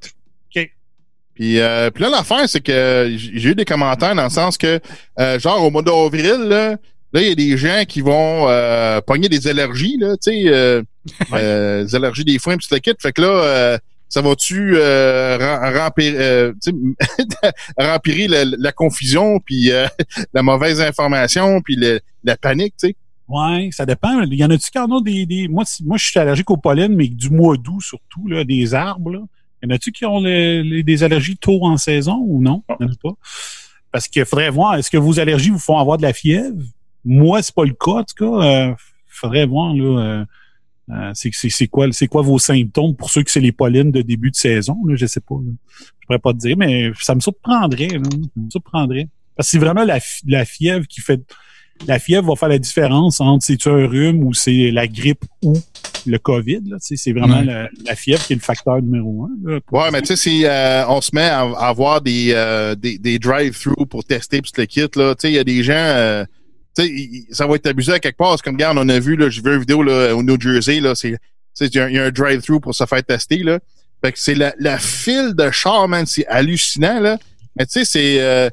OK. 0.54 0.70
Puis, 1.34 1.60
euh, 1.60 1.90
puis 1.90 2.02
là, 2.02 2.10
l'affaire, 2.10 2.48
c'est 2.48 2.60
que 2.60 3.14
j'ai 3.16 3.50
eu 3.50 3.54
des 3.54 3.64
commentaires 3.64 4.14
dans 4.14 4.24
le 4.24 4.30
sens 4.30 4.56
que, 4.56 4.80
euh, 5.18 5.38
genre, 5.38 5.62
au 5.64 5.70
mois 5.70 5.82
d'avril, 5.82 6.46
là, 6.48 6.76
là, 7.12 7.22
il 7.22 7.28
y 7.28 7.32
a 7.32 7.34
des 7.34 7.56
gens 7.56 7.84
qui 7.86 8.00
vont 8.00 8.48
euh, 8.48 9.00
pogner 9.00 9.28
des 9.28 9.46
allergies, 9.46 9.96
là, 9.98 10.16
tu 10.16 10.32
sais, 10.32 10.44
euh, 10.46 11.84
des 11.84 11.94
allergies 11.94 12.24
des 12.24 12.38
foins, 12.38 12.56
puis 12.56 12.66
tout 12.68 12.74
le 12.74 12.80
kit. 12.80 12.92
Fait 13.00 13.12
que 13.12 13.22
là, 13.22 13.78
ça 14.08 14.22
va-tu 14.22 14.74
euh, 14.76 15.38
remplir, 15.76 16.14
euh, 16.16 16.52
la, 18.28 18.44
la, 18.44 18.72
confusion, 18.72 19.40
puis 19.40 19.72
euh, 19.72 19.86
la 20.34 20.42
mauvaise 20.42 20.80
information, 20.80 21.60
puis 21.60 21.76
la 22.22 22.36
panique, 22.36 22.74
tu 22.78 22.88
sais? 22.88 22.96
Ouais, 23.26 23.70
ça 23.72 23.86
dépend. 23.86 24.20
Il 24.22 24.34
y 24.34 24.44
en 24.44 24.50
a-tu 24.50 24.70
qui 24.70 24.78
en 24.78 24.90
ont 24.90 25.00
des, 25.00 25.24
des... 25.24 25.48
Moi, 25.48 25.64
moi, 25.84 25.96
je 25.96 26.06
suis 26.06 26.20
allergique 26.20 26.50
au 26.50 26.58
pollen, 26.58 26.94
mais 26.94 27.08
du 27.08 27.30
mois 27.30 27.56
d'août 27.56 27.80
surtout, 27.80 28.28
là, 28.28 28.44
des 28.44 28.74
arbres. 28.74 29.10
Là. 29.10 29.20
Y 29.62 29.66
en 29.66 29.70
a-tu 29.70 29.92
qui 29.92 30.04
ont 30.04 30.20
des 30.20 31.02
allergies 31.02 31.36
tôt 31.36 31.64
en 31.64 31.78
saison 31.78 32.22
ou 32.22 32.42
non? 32.42 32.62
Il 32.80 32.88
pas. 33.02 33.14
Parce 33.90 34.08
qu'il 34.08 34.24
faudrait 34.26 34.50
voir, 34.50 34.74
est-ce 34.74 34.90
que 34.90 34.98
vos 34.98 35.18
allergies 35.20 35.50
vous 35.50 35.58
font 35.58 35.78
avoir 35.78 35.96
de 35.96 36.02
la 36.02 36.12
fièvre? 36.12 36.60
Moi, 37.04 37.42
c'est 37.42 37.54
pas 37.54 37.64
le 37.64 37.72
cas, 37.72 37.92
en 37.92 38.04
tout 38.04 38.14
cas. 38.18 38.44
Euh, 38.44 38.74
faudrait 39.08 39.46
voir, 39.46 39.72
là. 39.72 40.26
Euh, 40.90 41.10
euh, 41.10 41.10
c'est 41.14 41.66
quoi, 41.68 41.86
c'est 41.92 42.08
quoi 42.08 42.22
vos 42.22 42.38
symptômes 42.38 42.94
pour 42.94 43.10
ceux 43.10 43.22
que 43.22 43.30
c'est 43.30 43.40
les 43.40 43.52
pollens 43.52 43.90
de 43.90 44.02
début 44.02 44.30
de 44.30 44.36
saison? 44.36 44.76
Là, 44.86 44.96
je 44.96 45.06
sais 45.06 45.20
pas. 45.20 45.36
Je 46.00 46.06
pourrais 46.06 46.18
pas 46.18 46.32
te 46.32 46.38
dire, 46.38 46.56
mais 46.56 46.90
ça 47.00 47.14
me 47.14 47.20
surprendrait. 47.20 47.88
Là, 47.88 48.02
ça 48.10 48.40
me 48.40 48.50
surprendrait. 48.50 49.08
Parce 49.36 49.48
que 49.48 49.52
c'est 49.52 49.58
vraiment 49.58 49.84
la, 49.84 49.98
la 50.26 50.44
fièvre 50.44 50.86
qui 50.86 51.00
fait. 51.00 51.20
La 51.88 51.98
fièvre 51.98 52.28
va 52.28 52.36
faire 52.36 52.48
la 52.48 52.58
différence 52.58 53.20
entre 53.20 53.44
c'est 53.44 53.66
un 53.66 53.86
rhume 53.88 54.22
ou 54.22 54.32
c'est 54.32 54.70
la 54.70 54.86
grippe 54.86 55.24
ou 55.42 55.54
le 56.06 56.18
COVID. 56.18 56.62
C'est 56.78 57.12
vraiment 57.12 57.40
la, 57.40 57.96
fièvre 57.96 58.24
qui 58.24 58.34
est 58.34 58.36
le 58.36 58.42
facteur 58.42 58.80
numéro 58.80 59.24
un. 59.24 59.50
Là, 59.50 59.58
ouais, 59.72 59.90
mais 59.90 60.00
tu 60.00 60.08
sais, 60.08 60.16
si 60.16 60.44
euh, 60.44 60.86
on 60.88 61.00
se 61.00 61.10
met 61.12 61.22
à, 61.22 61.40
avoir 61.40 62.00
des, 62.00 62.30
euh, 62.32 62.76
des, 62.76 62.98
des 62.98 63.18
drive-through 63.18 63.86
pour 63.86 64.04
tester 64.04 64.40
tout 64.40 64.52
le 64.56 64.66
kit, 64.66 64.86
là, 64.94 65.16
tu 65.16 65.22
sais, 65.22 65.30
il 65.32 65.34
y 65.34 65.38
a 65.38 65.44
des 65.44 65.64
gens 65.64 66.24
sais, 66.82 67.26
ça 67.30 67.46
va 67.46 67.56
être 67.56 67.66
abusé 67.66 67.92
à 67.92 67.98
quelque 67.98 68.16
part. 68.16 68.40
Comme, 68.42 68.54
regarde, 68.54 68.78
on 68.78 68.88
a 68.88 68.98
vu, 68.98 69.16
là, 69.16 69.28
j'ai 69.30 69.42
vu 69.42 69.52
une 69.52 69.60
vidéo 69.60 69.82
là, 69.82 70.14
au 70.14 70.22
New 70.22 70.40
Jersey, 70.40 70.80
là, 70.80 70.94
c'est, 70.94 71.16
il 71.60 71.74
y, 71.74 71.98
a 71.98 72.04
un 72.04 72.10
drive-through 72.10 72.60
pour 72.60 72.74
se 72.74 72.84
faire 72.84 73.02
tester, 73.02 73.38
là. 73.38 73.58
Fait 74.02 74.12
que 74.12 74.18
c'est 74.18 74.34
la, 74.34 74.54
la 74.58 74.78
file 74.78 75.34
de 75.34 75.50
char, 75.50 75.88
man, 75.88 76.04
c'est 76.06 76.26
hallucinant, 76.26 77.00
là. 77.00 77.18
Mais 77.56 77.66
tu 77.66 77.72
sais, 77.72 77.84
c'est, 77.84 78.20
euh, 78.20 78.50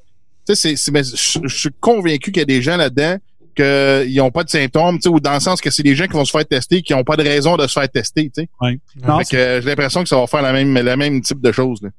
tu 0.48 0.56
sais, 0.56 0.76
c'est, 0.76 1.04
je 1.04 1.48
suis 1.48 1.70
convaincu 1.80 2.32
qu'il 2.32 2.42
y 2.42 2.44
a 2.44 2.46
des 2.46 2.62
gens 2.62 2.78
là-dedans 2.78 3.18
qu'ils 3.56 4.16
n'ont 4.16 4.32
pas 4.32 4.44
de 4.44 4.50
symptômes, 4.50 4.98
tu 4.98 5.04
sais, 5.04 5.10
ou 5.10 5.20
dans 5.20 5.34
le 5.34 5.40
sens 5.40 5.62
que 5.62 5.70
c'est 5.70 5.84
des 5.84 5.96
gens 5.96 6.06
qui 6.06 6.14
vont 6.14 6.26
se 6.26 6.32
faire 6.32 6.46
tester, 6.46 6.82
qui 6.82 6.94
n'ont 6.94 7.04
pas 7.04 7.18
de 7.18 7.24
raison 7.24 7.58
de 7.58 7.68
se 7.68 7.74
faire 7.74 7.90
tester, 7.90 8.32
tu 8.34 8.44
sais. 8.44 8.50
Ouais. 8.62 8.80
Fait 8.96 9.36
que 9.36 9.62
j'ai 9.62 9.70
l'impression 9.70 10.04
que 10.04 10.10
ça 10.10 10.18
va 10.18 10.28
faire 10.28 10.42
la 10.42 10.54
même, 10.54 10.74
la 10.74 10.96
même 10.96 11.22
type 11.22 11.42
de 11.42 11.52
choses, 11.52 11.82
là. 11.82 11.90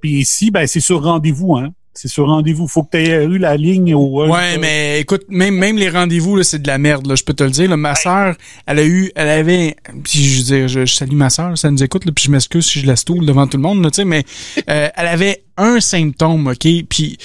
Puis 0.00 0.20
ici, 0.20 0.50
ben, 0.50 0.66
c'est 0.66 0.80
sur 0.80 1.02
rendez-vous, 1.02 1.56
hein. 1.56 1.72
C'est 1.94 2.08
sur 2.08 2.26
rendez-vous. 2.26 2.66
Faut 2.68 2.82
que 2.84 2.90
tu 2.92 2.98
aies 2.98 3.24
eu 3.24 3.38
la 3.38 3.56
ligne 3.56 3.94
au. 3.94 4.26
Ouais, 4.26 4.56
mais 4.58 5.00
écoute, 5.00 5.24
même 5.28 5.54
même 5.54 5.76
les 5.76 5.90
rendez-vous 5.90 6.42
c'est 6.42 6.62
de 6.62 6.66
la 6.66 6.78
merde. 6.78 7.06
Là, 7.06 7.14
je 7.14 7.22
peux 7.22 7.34
te 7.34 7.44
le 7.44 7.50
dire. 7.50 7.68
Là, 7.68 7.76
ma 7.76 7.94
sœur, 7.94 8.34
elle 8.66 8.78
a 8.78 8.84
eu, 8.84 9.12
elle 9.14 9.28
avait. 9.28 9.76
Puis 10.02 10.24
je 10.24 10.38
veux 10.38 10.44
dire, 10.44 10.68
je, 10.68 10.86
salue 10.86 11.14
ma 11.14 11.30
sœur, 11.30 11.56
ça 11.58 11.70
nous 11.70 11.82
écoute. 11.82 12.04
Là, 12.06 12.12
puis 12.12 12.24
je 12.24 12.30
m'excuse 12.30 12.66
si 12.66 12.80
je 12.80 12.86
la 12.86 12.96
stoule 12.96 13.26
devant 13.26 13.46
tout 13.46 13.58
le 13.58 13.62
monde. 13.62 13.82
Tu 13.90 13.96
sais, 13.96 14.04
mais 14.04 14.24
euh, 14.70 14.88
elle 14.94 15.06
avait 15.06 15.44
un 15.56 15.80
symptôme, 15.80 16.46
ok. 16.46 16.66
Puis 16.88 17.18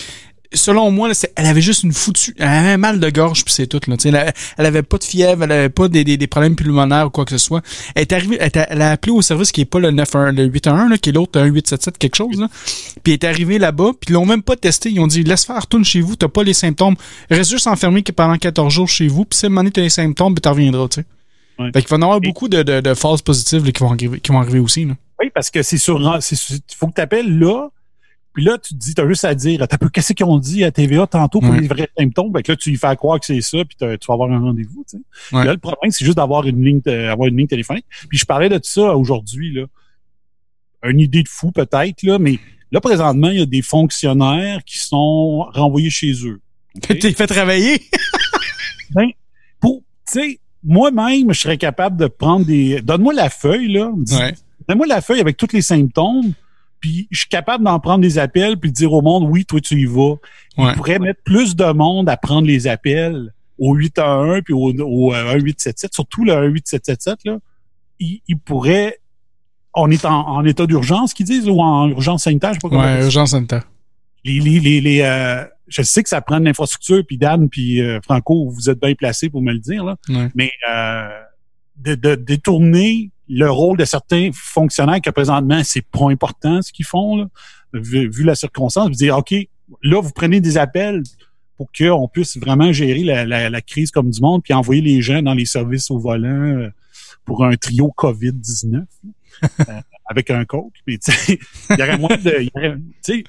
selon 0.53 0.91
moi, 0.91 1.09
elle 1.35 1.45
avait 1.45 1.61
juste 1.61 1.83
une 1.83 1.93
foutue, 1.93 2.33
elle 2.37 2.47
avait 2.47 2.69
un 2.69 2.77
mal 2.77 2.99
de 2.99 3.09
gorge 3.09 3.43
puis 3.43 3.53
c'est 3.53 3.67
tout 3.67 3.81
là. 3.87 3.95
Elle, 4.03 4.33
elle 4.57 4.65
avait 4.65 4.83
pas 4.83 4.97
de 4.97 5.03
fièvre, 5.03 5.43
elle 5.43 5.51
avait 5.51 5.69
pas 5.69 5.87
des, 5.87 6.03
des, 6.03 6.27
problèmes 6.27 6.55
pulmonaires 6.55 7.07
ou 7.07 7.09
quoi 7.09 7.25
que 7.25 7.31
ce 7.31 7.37
soit. 7.37 7.61
Elle 7.95 8.03
est 8.03 8.13
arrivée, 8.13 8.37
elle, 8.39 8.81
a 8.81 8.91
appelé 8.91 9.11
au 9.11 9.21
service 9.21 9.51
qui 9.51 9.61
est 9.61 9.65
pas 9.65 9.79
le 9.79 9.91
91, 9.91 10.35
le 10.35 10.45
811 10.45 10.89
là, 10.89 10.97
qui 10.97 11.09
est 11.09 11.13
l'autre 11.13 11.39
1877 11.39 11.97
quelque 11.97 12.15
chose 12.15 12.39
là. 12.39 12.47
Puis 13.03 13.13
elle 13.13 13.13
est 13.13 13.23
arrivée 13.25 13.59
là-bas, 13.59 13.91
puis 13.99 14.09
ils 14.09 14.13
l'ont 14.13 14.25
même 14.25 14.43
pas 14.43 14.55
testé. 14.55 14.89
Ils 14.89 14.99
ont 14.99 15.07
dit 15.07 15.23
laisse 15.23 15.45
faire, 15.45 15.61
retourne 15.61 15.85
chez 15.85 16.01
vous, 16.01 16.15
t'as 16.15 16.27
pas 16.27 16.43
les 16.43 16.53
symptômes, 16.53 16.95
reste 17.29 17.51
juste 17.51 17.67
enfermé 17.67 18.03
pendant 18.15 18.37
14 18.37 18.73
jours 18.73 18.87
chez 18.87 19.07
vous, 19.07 19.25
puis 19.25 19.37
si 19.37 19.45
à 19.45 19.49
t'as 19.49 19.81
les 19.81 19.89
symptômes, 19.89 20.33
ben 20.33 20.41
t'en 20.41 20.51
reviendras, 20.51 20.87
tu 20.87 21.01
sais. 21.01 21.05
Ouais. 21.59 21.71
Fait 21.73 21.81
qu'il 21.81 21.89
va 21.89 21.97
y 21.97 22.03
avoir 22.03 22.21
beaucoup 22.21 22.47
de, 22.49 22.61
de, 22.61 22.81
de 22.81 22.93
phases 22.93 23.21
positives 23.21 23.65
là, 23.65 23.71
qui 23.71 23.81
vont 23.81 23.91
arriver, 23.91 24.19
qui 24.19 24.31
vont 24.31 24.39
arriver 24.39 24.59
aussi 24.59 24.85
là. 24.85 24.93
Oui, 25.19 25.31
parce 25.33 25.49
que 25.49 25.63
c'est 25.63 25.77
sur, 25.79 25.99
il 25.99 26.75
faut 26.75 26.87
que 26.87 26.93
tu 26.93 27.01
appelles 27.01 27.39
là 27.39 27.69
puis 28.37 28.45
là, 28.45 28.59
tu 28.59 28.75
te 28.75 28.79
dis, 28.79 28.93
t'as 28.93 29.07
juste 29.07 29.25
à 29.25 29.33
dire, 29.33 29.67
t'as 29.67 29.79
peu 29.79 29.89
qu'est-ce 29.89 30.13
qu'ils 30.13 30.23
ont 30.23 30.37
dit 30.37 30.63
à 30.63 30.69
TVA 30.69 31.07
tantôt 31.07 31.39
pour 31.39 31.55
les 31.55 31.67
vrais 31.67 31.89
symptômes? 31.97 32.31
Fait 32.35 32.43
que 32.43 32.51
là, 32.51 32.55
tu 32.55 32.69
lui 32.69 32.77
fais 32.77 32.95
croire 32.95 33.19
que 33.19 33.25
c'est 33.25 33.41
ça, 33.41 33.57
puis 33.65 33.75
tu 33.79 33.83
vas 33.87 34.13
avoir 34.13 34.31
un 34.31 34.39
rendez-vous. 34.39 34.85
Tu 34.87 34.97
sais. 34.97 35.35
Là, 35.43 35.53
le 35.53 35.57
problème, 35.57 35.89
c'est 35.89 36.05
juste 36.05 36.17
d'avoir 36.17 36.45
une 36.45 36.63
ligne, 36.63 36.79
avoir 36.87 37.29
une 37.29 37.35
ligne 37.35 37.47
téléphonique. 37.47 37.87
Puis 38.07 38.19
je 38.19 38.25
parlais 38.25 38.47
de 38.47 38.59
ça 38.61 38.95
aujourd'hui, 38.95 39.53
là. 39.53 39.63
Une 40.83 40.99
idée 40.99 41.23
de 41.23 41.27
fou 41.27 41.49
peut-être, 41.49 42.03
là, 42.03 42.19
mais 42.19 42.37
là, 42.71 42.79
présentement, 42.79 43.29
il 43.29 43.39
y 43.39 43.41
a 43.41 43.47
des 43.47 43.63
fonctionnaires 43.63 44.63
qui 44.67 44.77
sont 44.77 45.47
renvoyés 45.55 45.89
chez 45.89 46.13
eux. 46.23 46.39
Okay? 46.77 46.99
T'es 46.99 47.13
fait 47.13 47.25
travailler? 47.25 47.81
ben, 48.91 49.07
pour, 49.59 49.81
tu 50.07 50.19
sais, 50.19 50.39
moi-même, 50.63 51.33
je 51.33 51.39
serais 51.39 51.57
capable 51.57 51.97
de 51.97 52.05
prendre 52.05 52.45
des. 52.45 52.81
Donne-moi 52.83 53.15
la 53.15 53.31
feuille, 53.31 53.71
là. 53.71 53.91
Donne-moi 54.69 54.85
la 54.85 55.01
feuille 55.01 55.21
avec 55.21 55.37
tous 55.37 55.53
les 55.53 55.63
symptômes 55.63 56.35
puis 56.79 57.07
je 57.11 57.19
suis 57.19 57.29
capable 57.29 57.63
d'en 57.63 57.79
prendre 57.79 58.01
des 58.01 58.17
appels 58.17 58.57
puis 58.57 58.71
de 58.71 58.75
dire 58.75 58.93
au 58.93 59.01
monde 59.01 59.23
oui 59.29 59.45
toi 59.45 59.59
tu 59.61 59.79
y 59.79 59.85
vas. 59.85 60.15
Ouais. 60.57 60.73
pourrait 60.73 60.99
mettre 60.99 61.21
plus 61.23 61.55
de 61.55 61.65
monde 61.71 62.09
à 62.09 62.17
prendre 62.17 62.47
les 62.47 62.67
appels 62.67 63.33
au 63.59 63.73
811 63.75 64.41
puis 64.43 64.53
au, 64.53 64.69
au 64.69 65.11
1877 65.11 65.85
euh, 65.85 65.93
surtout 65.93 66.23
le 66.23 66.33
1877 66.33 67.19
là. 67.25 67.37
Il, 67.99 68.21
il 68.27 68.37
pourrait 68.37 68.99
on 69.73 69.91
est 69.91 70.05
en, 70.05 70.27
en 70.27 70.45
état 70.45 70.65
d'urgence 70.65 71.13
qu'ils 71.13 71.25
disent 71.25 71.47
ou 71.49 71.59
en 71.61 71.87
urgence 71.89 72.23
sanitaire 72.23 72.51
je 72.51 72.55
sais 72.55 72.59
pas 72.61 72.69
comment 72.69 72.81
ouais 72.83 73.03
urgence 73.03 73.31
sanitaire. 73.31 73.67
Les 74.23 74.39
les 74.39 74.59
les, 74.59 74.81
les 74.81 75.01
euh, 75.01 75.43
je 75.67 75.81
sais 75.81 76.01
que 76.03 76.09
ça 76.09 76.21
prend 76.21 76.39
de 76.39 76.45
l'infrastructure 76.45 77.03
puis 77.05 77.17
Dan 77.17 77.49
puis 77.49 77.81
euh, 77.81 77.99
Franco 78.03 78.49
vous 78.49 78.69
êtes 78.69 78.79
bien 78.79 78.93
placés 78.95 79.29
pour 79.29 79.41
me 79.41 79.51
le 79.53 79.59
dire 79.59 79.83
là. 79.83 79.95
Mais 80.35 80.51
euh, 80.69 81.07
de, 81.77 81.95
de 81.95 82.15
détourner 82.15 83.11
le 83.29 83.49
rôle 83.49 83.77
de 83.77 83.85
certains 83.85 84.29
fonctionnaires 84.33 85.01
que 85.01 85.09
présentement, 85.09 85.61
c'est 85.63 85.85
pas 85.85 86.09
important 86.09 86.61
ce 86.61 86.71
qu'ils 86.71 86.85
font, 86.85 87.17
là, 87.17 87.27
vu, 87.73 88.23
la 88.23 88.35
circonstance, 88.35 88.87
vous 88.87 88.95
dire, 88.95 89.17
OK, 89.17 89.33
là, 89.83 90.01
vous 90.01 90.11
prenez 90.11 90.41
des 90.41 90.57
appels 90.57 91.03
pour 91.57 91.69
qu'on 91.77 92.07
puisse 92.07 92.37
vraiment 92.37 92.71
gérer 92.71 93.03
la, 93.03 93.49
la, 93.49 93.61
crise 93.61 93.91
comme 93.91 94.09
du 94.09 94.21
monde, 94.21 94.43
puis 94.43 94.53
envoyer 94.53 94.81
les 94.81 95.01
gens 95.01 95.21
dans 95.21 95.33
les 95.33 95.45
services 95.45 95.89
au 95.89 95.97
volant 95.97 96.27
euh, 96.29 96.69
pour 97.25 97.43
un 97.43 97.55
trio 97.55 97.93
COVID-19. 97.97 98.83
Euh, 99.59 99.81
avec 100.07 100.31
un 100.31 100.45
coach. 100.45 100.73
Mais 100.87 100.97
il 101.27 101.37
y 101.77 101.81
aurait 101.81 101.97
moins 101.97 102.17
de. 102.17 102.41
Il 102.41 102.45
y 102.45 102.51
aurait, 102.55 102.77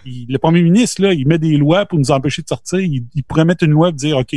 le 0.06 0.38
premier 0.38 0.62
ministre, 0.62 1.02
là, 1.02 1.12
il 1.12 1.26
met 1.26 1.38
des 1.38 1.56
lois 1.56 1.86
pour 1.86 1.98
nous 1.98 2.10
empêcher 2.10 2.40
de 2.40 2.48
sortir. 2.48 2.80
Il, 2.80 3.04
pourrait 3.24 3.44
mettre 3.44 3.64
une 3.64 3.72
loi 3.72 3.90
et 3.90 3.92
dire 3.92 4.16
OK, 4.16 4.34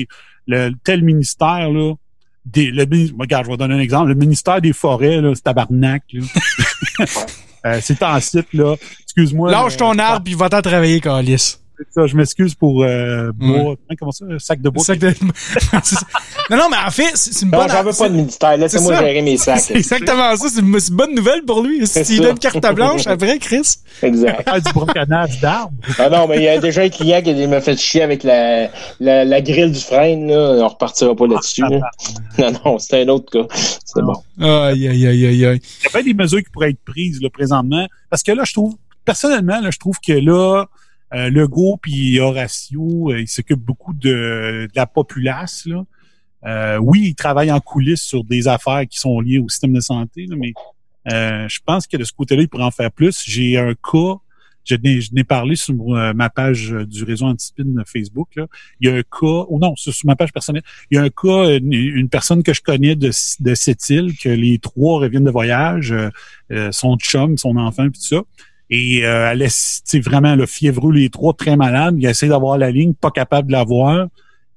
le 0.48 0.72
tel 0.84 1.04
ministère, 1.04 1.72
là, 1.72 1.94
des, 2.46 2.72
le, 2.72 2.86
regarde, 3.20 3.46
je 3.46 3.52
vais 3.52 3.58
donner 3.58 3.76
un 3.76 3.80
exemple. 3.80 4.10
Le 4.10 4.16
ministère 4.16 4.62
des 4.62 4.74
Forêts, 4.74 5.22
là, 5.22 5.34
c'est 5.36 5.44
tabarnak. 5.44 6.04
Là. 6.14 6.26
euh, 7.66 7.80
c'est 7.82 8.02
en 8.04 8.20
site, 8.20 8.54
là. 8.54 8.76
Excuse-moi. 9.04 9.52
Lâche 9.52 9.78
ton 9.78 9.98
arbre, 10.00 10.24
puis 10.24 10.34
va-t'en 10.34 10.62
travailler, 10.62 11.00
Calis 11.00 11.61
ça, 11.90 12.06
je 12.06 12.16
m'excuse 12.16 12.56
pour 12.56 12.84
euh, 12.84 13.32
bois. 13.34 13.76
Hein, 13.90 13.96
comment 13.98 14.12
ça? 14.12 14.26
Sac 14.40 14.62
de 14.62 14.70
bois? 14.70 14.84
Sac 14.84 15.00
de... 15.00 15.08
non, 16.50 16.58
non, 16.58 16.70
mais 16.70 16.78
en 16.86 16.92
fait, 16.92 17.12
c'est 17.16 17.44
une 17.44 17.52
bonne... 17.52 17.70
J'en 17.70 17.84
veux 17.84 17.92
pas 17.92 18.10
de 18.10 18.16
ministère. 18.16 18.58
Laissez-moi 18.58 18.96
gérer 19.00 19.22
mes 19.22 19.38
sacs. 19.38 19.60
C'est 19.60 19.76
exactement 19.76 20.36
ça. 20.36 20.48
C'est 20.50 20.62
une, 20.62 20.96
bonne 20.96 21.16
nouvelle 21.16 21.44
pour 21.44 21.62
lui. 21.62 21.86
S'il 21.88 22.22
donne 22.22 22.40
carte 22.40 22.74
blanche 22.74 23.08
après, 23.08 23.40
Chris. 23.40 23.78
Exact. 24.02 24.48
du 24.66 24.74
broconnage 24.74 25.40
d'arbres. 25.40 25.74
Ah 25.98 26.10
non, 26.10 26.28
mais 26.28 26.38
il 26.38 26.44
y 26.44 26.48
a 26.48 26.60
déjà 26.60 26.82
un 26.82 26.90
client 26.90 27.22
qui 27.22 27.48
m'a 27.48 27.62
fait 27.62 27.78
chier 27.78 28.04
avec 28.04 28.24
la, 28.24 28.70
la, 29.00 29.26
la 29.26 29.42
grille 29.42 29.72
du 29.72 29.80
frein. 29.80 30.28
Là. 30.28 30.64
On 30.64 30.68
repartira 30.68 31.16
pas 31.16 31.28
là-dessus. 31.28 31.62
Là. 31.62 31.80
Non, 32.38 32.52
non, 32.66 32.80
c'est 32.80 33.02
un 33.02 33.08
autre 33.10 33.32
cas. 33.32 33.56
C'est 33.86 34.02
bon. 34.02 34.16
Aïe, 34.40 34.88
aïe, 34.88 35.08
aïe, 35.08 35.26
aïe, 35.26 35.46
aïe. 35.46 35.62
Il 35.82 35.84
y 35.84 35.88
a 35.88 35.90
pas 35.92 36.04
des 36.04 36.14
mesures 36.14 36.40
qui 36.40 36.50
pourraient 36.52 36.72
être 36.72 36.84
prises 36.86 37.22
là, 37.22 37.30
présentement. 37.30 37.88
Parce 38.10 38.24
que 38.24 38.32
là, 38.32 38.44
je 38.46 38.54
trouve, 38.54 38.76
personnellement, 39.06 39.60
là, 39.60 39.70
je 39.72 39.78
trouve 39.78 39.98
que 40.06 40.14
là, 40.14 40.66
euh, 41.14 41.30
Legault 41.30 41.78
puis 41.82 42.20
Horatio, 42.20 43.12
euh, 43.12 43.22
ils 43.22 43.28
s'occupent 43.28 43.64
beaucoup 43.64 43.94
de, 43.94 44.68
la 44.76 44.86
populace. 44.86 45.66
Là. 45.66 45.86
Euh, 46.46 46.78
oui, 46.78 47.08
ils 47.10 47.16
travaillent 47.16 47.52
en 47.52 47.60
coulisses 47.60 48.04
sur 48.04 48.24
des 48.24 48.48
affaires 48.48 48.88
qui 48.88 48.98
sont 48.98 49.20
liées 49.20 49.40
au 49.40 49.50
système 49.50 49.74
de 49.74 49.82
santé, 49.82 50.28
mais 50.30 50.54
euh, 51.12 51.48
je 51.50 51.60
pense 51.66 51.88
que 51.88 51.98
de 51.98 52.04
ce 52.04 52.14
côté-là, 52.14 52.44
ils 52.44 52.48
pourraient 52.48 52.64
en 52.64 52.72
faire 52.72 52.92
plus. 52.92 53.24
J'ai 53.26 53.58
un 53.58 53.74
cas, 53.74 54.16
je 54.64 54.76
n'ai 55.14 55.24
parlé 55.24 55.56
sur 55.56 55.76
ma 56.14 56.30
page 56.30 56.72
du 56.72 57.04
réseau 57.04 57.26
Antispin 57.26 57.66
Facebook. 57.86 58.30
Là. 58.36 58.48
Il 58.80 58.88
y 58.88 58.92
a 58.92 58.96
un 58.96 59.02
cas, 59.02 59.46
ou 59.50 59.60
non, 59.60 59.76
sur, 59.76 59.94
ma 60.06 60.16
page 60.16 60.32
personnelle, 60.32 60.64
il 60.92 60.96
y 60.96 60.98
a 60.98 61.04
un 61.04 61.10
cas, 61.10 61.58
une, 61.58 62.10
personne 62.10 62.42
que 62.44 62.54
je 62.54 62.62
connais 62.62 62.96
de, 62.96 63.12
de 63.40 63.56
cette 63.56 63.90
île, 63.90 64.16
que 64.18 64.30
les 64.30 64.60
trois 64.60 65.00
reviennent 65.00 65.26
de 65.26 65.32
voyage, 65.32 65.94
son 66.72 66.96
chum, 66.98 67.38
son 67.38 67.58
enfant, 67.58 67.90
puis 67.90 68.00
tout 68.00 68.16
ça. 68.16 68.24
Et 68.74 69.06
euh, 69.06 69.32
elle 69.32 69.42
est 69.42 70.00
vraiment 70.00 70.36
le 70.36 70.46
fiévreux, 70.46 70.94
les 70.94 71.10
trois 71.10 71.34
très 71.34 71.58
malades. 71.58 71.96
Il 72.00 72.06
essaie 72.06 72.30
d'avoir 72.30 72.58
la 72.58 72.72
ligne, 72.72 72.94
pas 72.94 73.12
capable 73.12 73.50
de 73.50 73.52
l'avoir. 73.52 74.08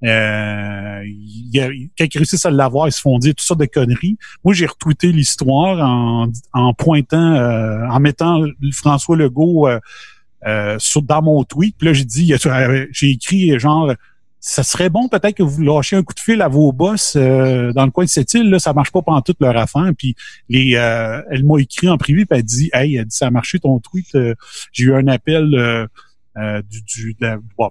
Euh, 0.04 1.02
il 1.04 1.88
quand 1.98 2.04
ils 2.04 2.18
réussissent 2.18 2.46
à 2.46 2.50
l'avoir, 2.50 2.86
ils 2.86 2.92
se 2.92 3.00
font 3.00 3.18
dire 3.18 3.34
toutes 3.34 3.46
sortes 3.46 3.60
de 3.60 3.66
conneries. 3.66 4.16
Moi, 4.44 4.54
j'ai 4.54 4.66
retweeté 4.66 5.10
l'histoire 5.10 5.80
en, 5.80 6.28
en 6.52 6.74
pointant, 6.74 7.34
euh, 7.34 7.88
en 7.88 7.98
mettant 7.98 8.44
François 8.72 9.16
Legault 9.16 9.66
euh, 9.66 9.80
euh, 10.46 10.76
sur, 10.78 11.02
dans 11.02 11.22
mon 11.22 11.42
tweet. 11.42 11.74
Puis 11.76 11.88
là, 11.88 11.92
j'ai 11.92 12.04
dit, 12.04 12.32
j'ai 12.92 13.10
écrit 13.10 13.58
genre 13.58 13.92
ça 14.46 14.62
serait 14.62 14.90
bon 14.90 15.08
peut-être 15.08 15.36
que 15.36 15.42
vous 15.42 15.62
lâchiez 15.62 15.96
un 15.96 16.02
coup 16.02 16.12
de 16.12 16.20
fil 16.20 16.42
à 16.42 16.48
vos 16.48 16.70
boss 16.70 17.14
euh, 17.16 17.72
dans 17.72 17.86
le 17.86 17.90
coin 17.90 18.04
de 18.04 18.10
cette 18.10 18.34
île. 18.34 18.50
Là, 18.50 18.58
ça 18.58 18.74
marche 18.74 18.92
pas 18.92 19.00
pendant 19.00 19.22
toute 19.22 19.40
leur 19.40 19.56
affaire. 19.56 19.90
Puis 19.96 20.16
les, 20.50 20.74
euh, 20.76 21.22
elle 21.30 21.44
m'a 21.44 21.58
écrit 21.62 21.88
en 21.88 21.96
privé, 21.96 22.26
puis 22.26 22.38
elle 22.38 22.44
dit, 22.44 22.68
hey, 22.74 22.96
elle 22.96 23.06
dit, 23.06 23.16
ça 23.16 23.28
a 23.28 23.30
marché 23.30 23.58
ton 23.58 23.80
tweet. 23.80 24.14
Euh, 24.14 24.34
j'ai 24.70 24.84
eu 24.84 24.94
un 24.94 25.08
appel 25.08 25.88
du, 26.68 26.82
du, 26.82 27.16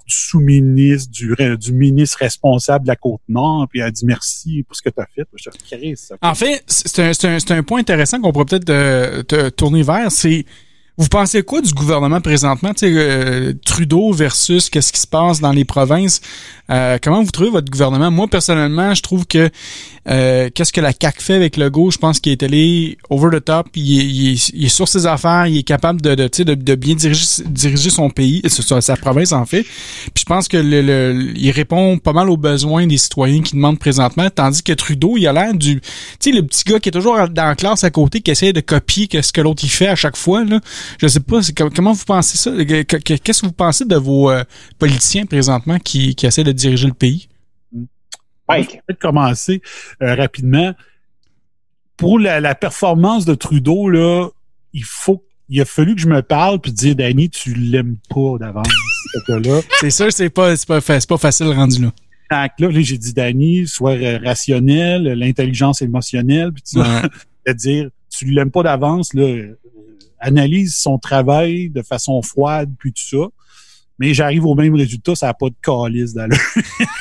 sous-ministre, 0.08 1.12
du, 1.12 1.36
du 1.60 1.74
ministre 1.74 2.18
responsable 2.18 2.86
de 2.86 2.88
la 2.88 2.96
Côte-Nord, 2.96 3.68
puis 3.70 3.82
elle 3.82 3.92
dit 3.92 4.08
merci 4.08 4.64
pour 4.64 4.76
ce 4.76 4.82
que 4.82 4.90
tu 4.90 5.00
as 5.00 5.08
fait. 5.14 5.28
En 6.24 6.34
fait, 6.34 6.64
c'est 6.66 7.26
un, 7.26 7.38
un, 7.38 7.58
un, 7.60 7.64
point 7.64 7.82
intéressant 7.82 8.20
qu'on 8.20 8.32
pourrait 8.32 8.46
peut-être 8.46 9.22
te 9.28 9.50
tourner 9.50 9.84
vers, 9.84 10.12
c'est 10.12 10.44
vous 10.98 11.08
pensez 11.08 11.42
quoi 11.42 11.62
du 11.62 11.74
gouvernement 11.74 12.22
présentement? 12.22 12.72
Euh, 12.84 13.54
Trudeau 13.66 14.14
versus 14.14 14.70
qu'est-ce 14.70 14.94
qui 14.94 15.00
se 15.00 15.08
passe 15.08 15.40
dans 15.40 15.52
les 15.52 15.66
provinces. 15.66 16.22
Euh, 16.70 17.00
comment 17.02 17.24
vous 17.24 17.32
trouvez 17.32 17.50
votre 17.50 17.70
gouvernement? 17.72 18.12
Moi, 18.12 18.28
personnellement, 18.28 18.94
je 18.94 19.02
trouve 19.02 19.26
que 19.26 19.50
euh, 20.08 20.50
qu'est-ce 20.54 20.72
que 20.72 20.82
la 20.82 20.92
CAQ 20.92 21.22
fait 21.22 21.34
avec 21.34 21.58
le 21.58 21.72
go? 21.72 21.90
Je 21.90 21.98
pense 21.98 22.20
qu'il 22.20 22.32
est 22.32 22.44
allé 22.44 23.00
over 23.10 23.36
the 23.36 23.44
top. 23.44 23.70
Il 23.76 24.00
est, 24.00 24.44
il, 24.54 24.66
est, 24.66 24.70
sur 24.70 24.88
ses 24.88 25.08
affaires. 25.08 25.48
Il 25.48 25.58
est 25.58 25.64
capable 25.64 26.00
de, 26.00 26.14
de, 26.14 26.76
bien 26.76 26.94
diriger, 26.94 27.26
diriger 27.46 27.90
son 27.90 28.12
pays, 28.12 28.44
sa 28.48 28.96
province 28.96 29.32
en 29.32 29.46
fait. 29.46 29.64
Puis 29.64 30.22
je 30.22 30.26
pense 30.26 30.48
que 30.48 30.58
le, 30.58 31.32
il 31.36 31.50
répond 31.52 31.98
pas 31.98 32.14
mal 32.14 32.30
aux 32.30 32.38
besoins 32.38 32.86
des 32.86 32.98
citoyens 32.98 33.42
qui 33.42 33.56
demandent 33.56 33.80
présentement. 33.80 34.30
Tandis 34.30 34.62
que 34.62 34.74
Trudeau, 34.74 35.18
il 35.18 35.26
a 35.28 35.34
l'air 35.34 35.56
du... 35.56 35.82
Tu 35.82 35.88
sais, 36.20 36.32
le 36.32 36.44
petit 36.44 36.64
gars 36.66 36.80
qui 36.80 36.90
est 36.90 36.92
toujours 36.92 37.16
dans 37.30 37.46
la 37.46 37.56
classe 37.56 37.84
à 37.84 37.90
côté, 37.90 38.22
qui 38.22 38.30
essaie 38.30 38.54
de 38.54 38.62
copier 38.62 39.10
ce 39.22 39.34
que 39.34 39.42
l'autre 39.42 39.64
il 39.64 39.70
fait 39.70 39.88
à 39.88 39.96
chaque 39.96 40.18
fois. 40.18 40.44
Là. 40.44 40.60
Je 41.00 41.08
sais 41.08 41.20
pas, 41.20 41.40
comment 41.76 41.94
vous 41.94 42.06
pensez 42.06 42.38
ça? 42.38 42.52
Qu'est-ce 42.66 43.42
que 43.42 43.48
vous 43.48 43.54
pensez 43.54 43.86
de 43.86 43.96
vos 43.96 44.30
euh, 44.30 44.44
politiciens 44.80 45.26
présentement 45.26 45.80
qui, 45.80 46.16
qui 46.16 46.26
essaient 46.26 46.44
de 46.44 46.52
diriger 46.52 46.88
le 46.88 46.94
pays? 46.94 47.28
Mike. 48.50 48.72
Je 48.72 48.94
vais 48.94 49.00
commencer 49.00 49.62
euh, 50.02 50.16
rapidement. 50.16 50.74
Pour 51.98 52.20
la, 52.20 52.56
performance 52.56 53.26
de 53.26 53.36
Trudeau, 53.36 53.90
là, 53.90 54.28
il 54.74 54.84
faut 54.84 55.24
il 55.50 55.62
a 55.62 55.66
fallu 55.66 55.94
que 55.94 56.02
je 56.02 56.08
me 56.08 56.22
parle 56.22 56.60
puis 56.60 56.72
dire 56.72 56.96
Danny, 56.96 57.30
tu 57.30 57.54
l'aimes 57.54 57.98
pas 58.10 58.38
d'avance. 58.40 58.68
c'est 59.80 59.90
sûr, 59.90 60.12
c'est 60.12 60.30
pas 60.30 60.56
c'est 60.56 60.68
pas, 60.68 60.82
pas 60.82 61.18
facile 61.18 61.48
rendu 61.48 61.82
là. 61.84 62.48
là, 62.58 62.70
j'ai 62.72 62.98
dit 62.98 63.14
Danny, 63.14 63.68
sois 63.68 63.96
rationnel, 64.24 65.04
l'intelligence 65.04 65.82
émotionnelle, 65.82 66.52
puis 66.54 66.64
tu 66.64 66.80
ouais. 66.80 67.54
dire 67.54 67.90
tu 68.10 68.26
l'aimes 68.26 68.52
pas 68.52 68.64
d'avance 68.64 69.14
là, 69.14 69.28
analyse 70.20 70.78
son 70.78 70.98
travail 70.98 71.70
de 71.70 71.82
façon 71.82 72.22
froide 72.22 72.72
puis 72.80 72.94
tout 72.94 73.04
ça 73.04 73.28
mais 74.00 74.14
j'arrive 74.14 74.46
au 74.46 74.56
même 74.56 74.76
résultat, 74.76 75.16
ça 75.16 75.28
n'a 75.28 75.34
pas 75.34 75.50
de 75.50 75.56
calice 75.62 76.14
d'allure. 76.14 76.38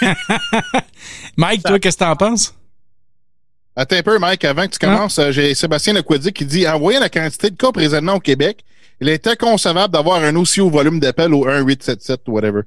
Mike, 1.37 1.63
toi, 1.63 1.79
qu'est-ce 1.79 1.97
que 1.97 2.05
t'en 2.05 2.17
penses? 2.17 2.55
Attends 3.75 3.97
un 3.97 4.03
peu, 4.03 4.19
Mike, 4.19 4.45
avant 4.45 4.67
que 4.67 4.77
tu 4.77 4.87
hein? 4.87 4.95
commences, 4.95 5.19
euh, 5.19 5.33
j'ai 5.33 5.55
Sébastien 5.55 5.95
Lequidi 5.95 6.33
qui 6.33 6.45
dit 6.45 6.69
En 6.69 6.79
voyant 6.79 7.01
la 7.01 7.09
quantité 7.09 7.51
de 7.51 7.57
cas 7.57 7.73
présentement 7.73 8.15
au 8.15 8.21
Québec, 8.21 8.63
il 9.01 9.09
est 9.09 9.27
inconcevable 9.27 9.93
d'avoir 9.93 10.23
un 10.23 10.37
aussi 10.37 10.61
haut 10.61 10.69
volume 10.69 11.01
d'appels 11.01 11.33
au 11.33 11.45
1877 11.45 12.21
ou 12.29 12.33
whatever. 12.33 12.61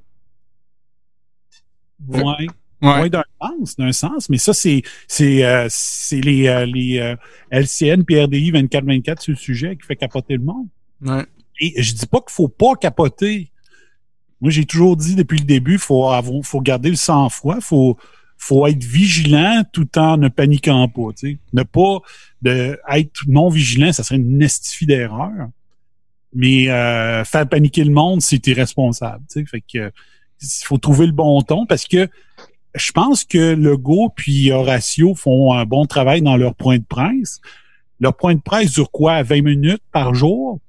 Ouais. 2.08 2.48
Ouais. 2.82 3.08
d'un 3.08 3.24
sens, 3.40 3.76
d'un 3.76 3.92
sens, 3.92 4.28
mais 4.28 4.38
ça, 4.38 4.52
c'est 4.52 4.82
c'est 5.08 5.44
euh, 5.44 5.66
c'est 5.70 6.20
les, 6.20 6.46
euh, 6.46 6.66
les 6.66 7.16
LCN 7.50 8.02
puis 8.04 8.20
RDI 8.22 8.52
24-24 8.52 9.20
sur 9.22 9.32
le 9.32 9.36
sujet 9.36 9.76
qui 9.76 9.86
fait 9.86 9.96
capoter 9.96 10.34
le 10.34 10.44
monde. 10.44 10.66
Ouais. 11.00 11.24
Et 11.60 11.82
je 11.82 11.94
dis 11.94 12.06
pas 12.06 12.20
qu'il 12.20 12.32
faut 12.32 12.48
pas 12.48 12.74
capoter. 12.74 13.50
Moi, 14.42 14.50
j'ai 14.50 14.66
toujours 14.66 14.96
dit 14.96 15.14
depuis 15.14 15.38
le 15.38 15.46
début, 15.46 15.78
faut 15.78 16.10
avoir, 16.10 16.44
faut 16.44 16.60
garder 16.60 16.90
le 16.90 16.96
sang-froid, 16.96 17.60
faut 17.60 17.96
faut 18.38 18.66
être 18.66 18.84
vigilant 18.84 19.64
tout 19.72 19.88
en 19.98 20.18
ne 20.18 20.28
paniquant 20.28 20.88
pas. 20.88 21.08
sais. 21.14 21.38
Ne 21.52 21.62
pas 21.62 22.00
de, 22.42 22.78
être 22.90 23.22
non 23.26 23.48
vigilant, 23.48 23.92
ça 23.92 24.02
serait 24.02 24.16
une 24.16 24.42
estifie 24.42 24.86
d'erreur. 24.86 25.48
Mais 26.34 26.68
euh, 26.68 27.24
faire 27.24 27.48
paniquer 27.48 27.84
le 27.84 27.92
monde, 27.92 28.20
c'est 28.20 28.46
irresponsable. 28.46 29.24
sais. 29.28 29.44
Fait 29.46 29.60
que 29.62 29.90
il 30.42 30.64
faut 30.64 30.76
trouver 30.76 31.06
le 31.06 31.12
bon 31.12 31.40
ton 31.40 31.64
parce 31.64 31.86
que 31.86 32.08
je 32.76 32.92
pense 32.92 33.24
que 33.24 33.54
Legault 33.54 34.12
puis 34.14 34.52
Horatio 34.52 35.14
font 35.14 35.52
un 35.54 35.64
bon 35.64 35.86
travail 35.86 36.22
dans 36.22 36.36
leur 36.36 36.54
point 36.54 36.78
de 36.78 36.84
presse. 36.84 37.40
Leur 38.00 38.16
point 38.16 38.34
de 38.34 38.40
presse 38.40 38.72
dure 38.72 38.90
quoi? 38.90 39.22
20 39.22 39.42
minutes 39.42 39.82
par 39.92 40.14
jour? 40.14 40.60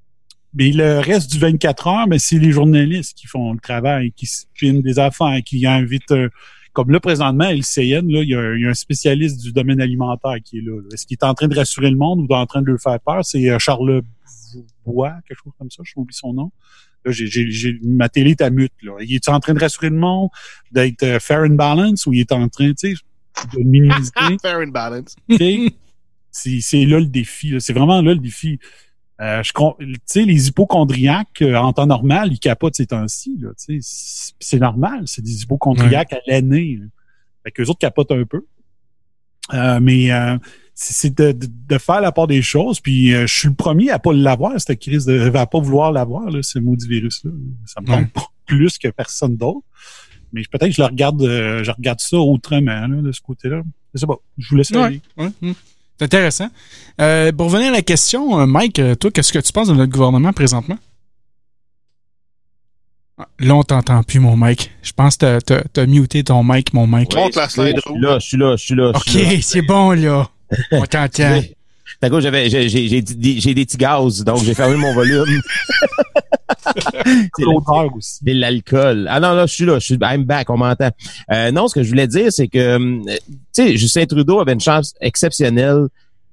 Mais 0.53 0.71
le 0.71 0.99
reste 0.99 1.31
du 1.31 1.39
24 1.39 1.87
heures, 1.87 2.07
mais 2.07 2.19
c'est 2.19 2.39
les 2.39 2.51
journalistes 2.51 3.15
qui 3.15 3.27
font 3.27 3.53
le 3.53 3.59
travail, 3.59 4.11
qui 4.13 4.27
filment 4.53 4.81
des 4.81 4.99
affaires, 4.99 5.39
qui 5.45 5.65
invitent... 5.65 6.11
Euh, 6.11 6.29
comme 6.73 6.91
là, 6.91 6.99
présentement, 6.99 7.49
LCN, 7.49 8.07
là, 8.07 8.21
il 8.21 8.29
y, 8.29 8.35
a, 8.35 8.69
un 8.69 8.73
spécialiste 8.75 9.41
du 9.41 9.51
domaine 9.51 9.81
alimentaire 9.81 10.35
qui 10.45 10.59
est 10.59 10.61
là. 10.61 10.79
Est-ce 10.93 11.07
qu'il 11.07 11.17
est 11.19 11.25
en 11.25 11.33
train 11.33 11.47
de 11.47 11.55
rassurer 11.55 11.89
le 11.89 11.97
monde 11.97 12.27
ou 12.29 12.33
en 12.35 12.45
train 12.45 12.61
de 12.61 12.67
le 12.67 12.77
faire 12.77 12.99
peur? 12.99 13.25
C'est 13.25 13.49
euh, 13.49 13.57
Charles 13.57 14.03
Bois, 14.85 15.13
quelque 15.27 15.39
chose 15.43 15.53
comme 15.57 15.71
ça, 15.71 15.81
je 15.83 15.91
oublié 15.95 16.15
son 16.15 16.33
nom. 16.33 16.51
Là, 17.07 17.13
j'ai, 17.13 17.79
ma 17.83 18.09
télé 18.09 18.31
est 18.31 18.41
à 18.41 18.49
mute. 18.49 18.73
Là. 18.83 18.93
Il 19.01 19.15
est 19.15 19.29
en 19.29 19.39
train 19.39 19.53
de 19.53 19.59
rassurer 19.59 19.89
le 19.89 19.95
monde, 19.95 20.29
d'être 20.71 21.03
euh, 21.03 21.19
fair 21.19 21.41
and 21.41 21.55
balance, 21.55 22.05
ou 22.05 22.13
il 22.13 22.21
est 22.21 22.31
en 22.31 22.47
train, 22.49 22.73
tu 22.73 22.95
sais, 22.95 23.01
de 23.53 23.63
minimiser? 23.63 24.11
fair 24.41 24.59
and 24.59 24.67
balance. 24.67 25.15
C'est, 26.31 26.59
c'est 26.61 26.85
là 26.85 26.99
le 26.99 27.07
défi. 27.07 27.55
C'est 27.59 27.73
vraiment 27.73 28.01
là 28.01 28.13
le 28.13 28.19
défi. 28.19 28.59
Euh, 29.19 29.41
tu 29.41 29.95
sais, 30.05 30.23
les 30.23 30.49
hypochondriaques, 30.49 31.41
euh, 31.41 31.55
en 31.55 31.73
temps 31.73 31.87
normal, 31.87 32.29
ils 32.31 32.39
capotent 32.39 32.75
ces 32.75 32.87
temps-ci. 32.87 33.39
C'est 34.39 34.59
normal, 34.59 35.03
c'est 35.05 35.23
des 35.23 35.41
hypochondriaques 35.43 36.13
à 36.13 36.19
l'année. 36.27 36.79
Fait 37.43 37.51
qu'eux 37.51 37.65
autres 37.65 37.79
capotent 37.79 38.11
un 38.11 38.25
peu. 38.25 38.45
Euh, 39.53 39.79
mais 39.81 40.11
euh, 40.11 40.37
c'est 40.79 41.17
de, 41.17 41.35
de, 41.67 41.77
faire 41.77 42.01
la 42.01 42.11
part 42.11 42.27
des 42.27 42.41
choses. 42.41 42.79
Puis 42.79 43.09
je 43.11 43.25
suis 43.25 43.47
le 43.47 43.55
premier 43.55 43.89
à 43.89 43.99
pas 43.99 44.13
l'avoir, 44.13 44.53
cette 44.59 44.79
crise, 44.79 45.05
de, 45.05 45.35
à 45.35 45.45
pas 45.45 45.59
vouloir 45.59 45.91
l'avoir, 45.91 46.25
ce 46.41 46.59
maudit 46.59 46.87
virus-là. 46.87 47.31
Ça 47.65 47.81
me 47.81 48.05
pas 48.07 48.27
plus 48.45 48.77
que 48.77 48.87
personne 48.89 49.35
d'autre. 49.35 49.65
Mais 50.33 50.43
peut-être 50.51 50.69
que 50.69 50.75
je 50.75 50.81
le 50.81 50.87
regarde, 50.87 51.21
je 51.21 51.71
regarde 51.71 51.99
ça 51.99 52.17
autrement, 52.17 52.87
là, 52.87 53.01
de 53.01 53.11
ce 53.11 53.21
côté-là. 53.21 53.63
Je 53.93 53.99
sais 53.99 54.05
pas. 54.05 54.17
Je 54.37 54.49
vous 54.49 54.55
laisse 54.55 54.71
aller. 54.73 55.01
Ouais. 55.17 55.29
C'est 55.97 56.05
intéressant. 56.05 56.49
Euh, 57.01 57.31
pour 57.31 57.47
revenir 57.47 57.69
à 57.69 57.71
la 57.71 57.81
question, 57.81 58.45
Mike, 58.45 58.79
toi, 58.99 59.09
qu'est-ce 59.09 59.33
que 59.33 59.39
tu 59.39 59.51
penses 59.51 59.69
de 59.69 59.73
notre 59.73 59.91
gouvernement 59.91 60.31
présentement? 60.31 60.77
Là, 63.39 63.55
on 63.55 63.63
t'entend 63.63 64.03
plus, 64.03 64.19
mon 64.19 64.37
mic. 64.37 64.71
Je 64.83 64.93
pense 64.93 65.17
que 65.17 65.39
t'as, 65.39 65.63
as 65.75 65.85
muté 65.87 66.23
ton 66.23 66.43
mic, 66.43 66.73
mon 66.73 66.85
mic. 66.85 67.15
Ouais, 67.15 67.29
la 67.35 67.47
je 67.47 67.51
suis 67.51 67.99
là, 67.99 68.19
je 68.19 68.25
suis 68.25 68.37
là, 68.37 68.55
je 68.55 68.63
suis 68.63 68.75
là. 68.75 68.89
OK, 68.89 69.41
c'est 69.41 69.63
bon, 69.63 69.91
là. 69.91 70.29
On 70.71 70.85
t'entend. 70.85 71.41
D'accord, 72.01 72.21
j'avais, 72.21 72.49
j'ai, 72.49 72.69
j'ai, 72.69 72.87
j'ai, 72.87 73.03
j'ai 73.39 73.53
des 73.53 73.65
petits 73.65 73.77
gaz, 73.77 74.23
donc 74.23 74.43
j'ai 74.43 74.53
fermé 74.53 74.75
mon 74.75 74.93
volume. 74.93 75.25
c'est 76.75 77.43
l'odeur 77.43 77.95
aussi. 77.95 78.19
C'est 78.23 78.33
l'alcool. 78.33 79.07
Ah 79.09 79.19
non, 79.19 79.33
là, 79.33 79.45
je 79.47 79.53
suis 79.53 79.65
là, 79.65 79.79
je 79.79 79.85
suis, 79.85 79.97
I'm 80.01 80.23
back, 80.23 80.49
on 80.49 80.57
m'entend. 80.57 80.91
Euh, 81.31 81.51
non, 81.51 81.67
ce 81.67 81.75
que 81.75 81.83
je 81.83 81.89
voulais 81.89 82.07
dire, 82.07 82.31
c'est 82.31 82.47
que, 82.47 82.59
euh, 82.59 82.99
tu 83.07 83.17
sais, 83.51 83.77
Justin 83.77 84.05
Trudeau 84.05 84.39
avait 84.39 84.53
une 84.53 84.59
chance 84.59 84.93
exceptionnelle 85.01 85.87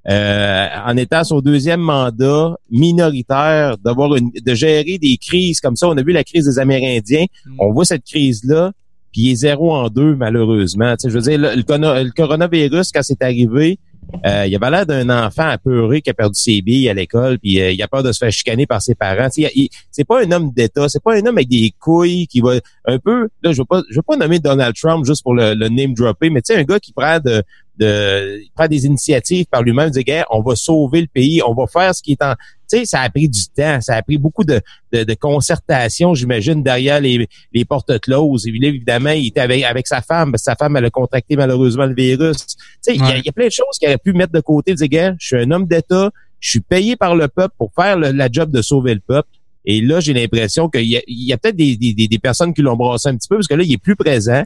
euh, 0.06 0.68
en 0.84 0.96
étant 0.98 1.24
son 1.24 1.40
deuxième 1.40 1.80
mandat 1.80 2.56
minoritaire, 2.70 3.78
d'avoir 3.78 4.16
une, 4.16 4.30
de 4.30 4.54
gérer 4.54 4.98
des 4.98 5.16
crises 5.16 5.60
comme 5.60 5.76
ça. 5.76 5.88
On 5.88 5.96
a 5.96 6.02
vu 6.02 6.12
la 6.12 6.24
crise 6.24 6.44
des 6.44 6.58
Amérindiens. 6.58 7.24
Mm. 7.46 7.56
On 7.58 7.72
voit 7.72 7.86
cette 7.86 8.04
crise-là, 8.04 8.72
puis 9.12 9.22
il 9.22 9.30
est 9.30 9.36
zéro 9.36 9.74
en 9.74 9.88
deux, 9.88 10.14
malheureusement. 10.14 10.94
Tu 10.96 11.02
sais, 11.02 11.10
je 11.10 11.14
veux 11.14 11.22
dire, 11.22 11.38
le, 11.38 11.54
le 11.56 12.10
coronavirus, 12.10 12.92
quand 12.92 13.02
c'est 13.02 13.22
arrivé, 13.22 13.78
euh, 14.24 14.46
il 14.46 14.54
avait 14.56 14.70
l'air 14.70 14.86
d'un 14.86 15.08
enfant 15.10 15.48
apeuré 15.48 16.00
qui 16.00 16.10
a 16.10 16.14
perdu 16.14 16.38
ses 16.38 16.62
billes 16.62 16.88
à 16.88 16.94
l'école, 16.94 17.38
puis 17.38 17.60
euh, 17.60 17.72
il 17.72 17.82
a 17.82 17.88
peur 17.88 18.02
de 18.02 18.12
se 18.12 18.18
faire 18.18 18.32
chicaner 18.32 18.66
par 18.66 18.80
ses 18.80 18.94
parents. 18.94 19.28
C'est 19.30 20.04
pas 20.04 20.24
un 20.24 20.30
homme 20.30 20.52
d'État, 20.52 20.88
c'est 20.88 21.02
pas 21.02 21.16
un 21.16 21.26
homme 21.26 21.36
avec 21.36 21.48
des 21.48 21.72
couilles 21.78 22.26
qui 22.26 22.40
va 22.40 22.54
un 22.86 22.98
peu. 22.98 23.28
Là, 23.42 23.52
je 23.52 23.58
veux 23.58 23.64
pas, 23.64 23.82
je 23.90 23.96
veux 23.96 24.02
pas 24.02 24.16
nommer 24.16 24.38
Donald 24.38 24.74
Trump 24.74 25.04
juste 25.04 25.22
pour 25.22 25.34
le, 25.34 25.54
name 25.68 25.94
dropper, 25.94 26.30
mais 26.30 26.42
tu 26.42 26.52
sais, 26.54 26.60
un 26.60 26.64
gars 26.64 26.78
qui 26.78 26.92
prend 26.92 27.18
de, 27.18 27.42
de 27.78 28.40
prend 28.54 28.68
des 28.68 28.86
initiatives 28.86 29.46
par 29.46 29.62
lui-même, 29.62 29.90
dit 29.90 30.04
on 30.30 30.40
va 30.42 30.56
sauver 30.56 31.00
le 31.00 31.08
pays, 31.08 31.42
on 31.42 31.54
va 31.54 31.66
faire 31.66 31.94
ce 31.94 32.02
qui 32.02 32.12
est 32.12 32.22
en 32.22 32.34
sais, 32.78 32.84
ça 32.84 33.00
a 33.00 33.10
pris 33.10 33.28
du 33.28 33.40
temps, 33.56 33.80
ça 33.80 33.96
a 33.96 34.02
pris 34.02 34.18
beaucoup 34.18 34.44
de, 34.44 34.60
de, 34.92 35.04
de 35.04 35.14
concertation, 35.14 36.14
j'imagine, 36.14 36.62
derrière 36.62 37.00
les, 37.00 37.28
les 37.52 37.64
portes 37.64 37.98
closes. 38.00 38.46
Et 38.46 38.50
évidemment, 38.50 39.10
il 39.10 39.28
était 39.28 39.40
avec, 39.40 39.62
avec 39.64 39.86
sa 39.86 40.00
femme, 40.00 40.32
parce 40.32 40.42
que 40.42 40.50
sa 40.50 40.56
femme, 40.56 40.76
elle 40.76 40.84
a 40.84 40.90
contracté 40.90 41.36
malheureusement 41.36 41.86
le 41.86 41.94
virus. 41.94 42.46
Tu 42.46 42.56
sais, 42.80 42.94
il 42.94 43.24
y, 43.24 43.28
a 43.28 43.32
plein 43.32 43.46
de 43.46 43.52
choses 43.52 43.78
qu'il 43.78 43.88
aurait 43.88 43.98
pu 43.98 44.12
mettre 44.12 44.32
de 44.32 44.40
côté, 44.40 44.74
dire, 44.74 44.88
gars, 44.88 45.14
je 45.18 45.26
suis 45.26 45.36
un 45.36 45.50
homme 45.50 45.66
d'État, 45.66 46.10
je 46.40 46.50
suis 46.50 46.60
payé 46.60 46.96
par 46.96 47.16
le 47.16 47.28
peuple 47.28 47.54
pour 47.58 47.72
faire 47.74 47.98
la 47.98 48.28
job 48.30 48.50
de 48.50 48.62
sauver 48.62 48.94
le 48.94 49.00
peuple. 49.00 49.28
Et 49.64 49.80
là, 49.80 50.00
j'ai 50.00 50.12
l'impression 50.12 50.68
qu'il 50.68 50.84
y 50.84 51.32
a, 51.32 51.34
a 51.34 51.38
peut-être 51.38 51.56
des, 51.56 51.76
des, 51.76 51.94
des, 51.94 52.18
personnes 52.18 52.52
qui 52.52 52.60
l'ont 52.60 52.76
brassé 52.76 53.08
un 53.08 53.16
petit 53.16 53.28
peu, 53.28 53.36
parce 53.36 53.48
que 53.48 53.54
là, 53.54 53.64
il 53.64 53.72
est 53.72 53.78
plus 53.78 53.96
présent. 53.96 54.42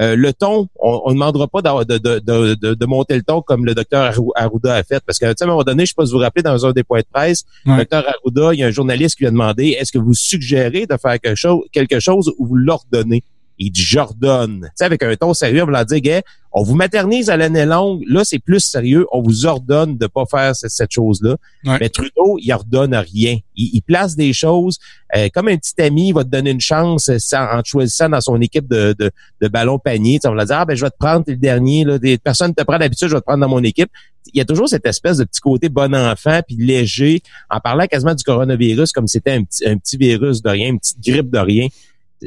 Euh, 0.00 0.16
le 0.16 0.32
ton, 0.32 0.68
on 0.78 1.10
ne 1.10 1.14
demandera 1.14 1.46
pas 1.46 1.60
de, 1.60 1.98
de, 1.98 2.18
de, 2.18 2.74
de, 2.74 2.86
monter 2.86 3.16
le 3.16 3.22
ton 3.22 3.42
comme 3.42 3.66
le 3.66 3.74
docteur 3.74 4.14
Arruda 4.34 4.74
a 4.74 4.82
fait. 4.82 5.02
Parce 5.04 5.18
qu'à 5.18 5.34
un 5.38 5.46
moment 5.46 5.62
donné, 5.62 5.80
je 5.80 5.82
ne 5.82 5.86
sais 5.86 5.94
pas 5.96 6.06
si 6.06 6.12
vous 6.12 6.18
vous 6.18 6.24
rappelez, 6.24 6.42
dans 6.42 6.64
un 6.64 6.72
des 6.72 6.84
points 6.84 7.00
de 7.00 7.06
presse, 7.12 7.44
le 7.66 7.76
docteur 7.76 8.04
Arruda, 8.08 8.54
il 8.54 8.60
y 8.60 8.62
a 8.62 8.66
un 8.66 8.70
journaliste 8.70 9.16
qui 9.16 9.24
lui 9.24 9.28
a 9.28 9.30
demandé 9.30 9.76
est-ce 9.78 9.92
que 9.92 9.98
vous 9.98 10.14
suggérez 10.14 10.86
de 10.86 10.96
faire 10.96 11.20
quelque 11.20 11.34
chose, 11.34 11.64
quelque 11.72 12.00
chose 12.00 12.32
ou 12.38 12.46
vous 12.46 12.56
l'ordonnez? 12.56 13.22
Il 13.62 13.70
dit 13.70 13.82
j'ordonne. 13.82 14.62
Tu 14.62 14.70
sais, 14.76 14.84
avec 14.84 15.02
un 15.02 15.14
ton 15.16 15.34
sérieux, 15.34 15.62
on 15.62 15.66
va 15.66 15.72
leur 15.72 15.84
dire, 15.84 16.00
gars, 16.00 16.22
on 16.50 16.62
vous 16.62 16.74
maternise 16.74 17.28
à 17.28 17.36
l'année 17.36 17.66
longue. 17.66 18.02
Là, 18.08 18.24
c'est 18.24 18.38
plus 18.38 18.60
sérieux. 18.60 19.06
On 19.12 19.20
vous 19.20 19.44
ordonne 19.44 19.98
de 19.98 20.06
pas 20.06 20.24
faire 20.24 20.56
cette, 20.56 20.90
chose-là. 20.90 21.36
Mais 21.64 21.90
Trudeau, 21.90 22.38
il 22.40 22.50
ordonne 22.52 22.94
rien. 22.94 23.36
Il, 23.54 23.82
place 23.82 24.16
des 24.16 24.32
choses. 24.32 24.78
Euh, 25.14 25.28
comme 25.34 25.48
un 25.48 25.58
petit 25.58 25.80
ami, 25.82 26.08
il 26.08 26.14
va 26.14 26.24
te 26.24 26.30
donner 26.30 26.52
une 26.52 26.60
chance 26.60 27.10
en 27.10 27.62
te 27.62 27.68
choisissant 27.68 28.08
dans 28.08 28.22
son 28.22 28.40
équipe 28.40 28.66
de, 28.66 28.94
de, 28.98 29.10
de 29.42 29.48
ballon 29.48 29.78
panier. 29.78 30.18
Tu 30.18 30.26
on 30.26 30.34
va 30.34 30.46
dire, 30.46 30.56
ah, 30.58 30.64
ben, 30.64 30.74
je 30.74 30.82
vais 30.82 30.90
te 30.90 30.98
prendre, 30.98 31.26
t'es 31.26 31.32
le 31.32 31.36
dernier. 31.36 31.84
Là. 31.84 31.98
Des 31.98 32.16
personnes 32.16 32.54
te 32.54 32.62
prennent 32.62 32.80
d'habitude, 32.80 33.08
je 33.08 33.14
vais 33.14 33.20
te 33.20 33.26
prendre 33.26 33.40
dans 33.42 33.48
mon 33.48 33.62
équipe. 33.62 33.90
Il 34.32 34.38
y 34.38 34.40
a 34.40 34.46
toujours 34.46 34.70
cette 34.70 34.86
espèce 34.86 35.18
de 35.18 35.24
petit 35.24 35.40
côté 35.40 35.68
bon 35.68 35.94
enfant 35.94 36.40
puis 36.46 36.56
léger, 36.56 37.22
en 37.50 37.60
parlant 37.60 37.86
quasiment 37.86 38.14
du 38.14 38.24
coronavirus 38.24 38.92
comme 38.92 39.06
si 39.06 39.12
c'était 39.12 39.32
un 39.32 39.44
petit, 39.44 39.66
un 39.66 39.76
petit 39.76 39.96
virus 39.98 40.40
de 40.42 40.48
rien, 40.48 40.68
une 40.68 40.78
petite 40.78 41.00
grippe 41.02 41.30
de 41.30 41.38
rien 41.38 41.68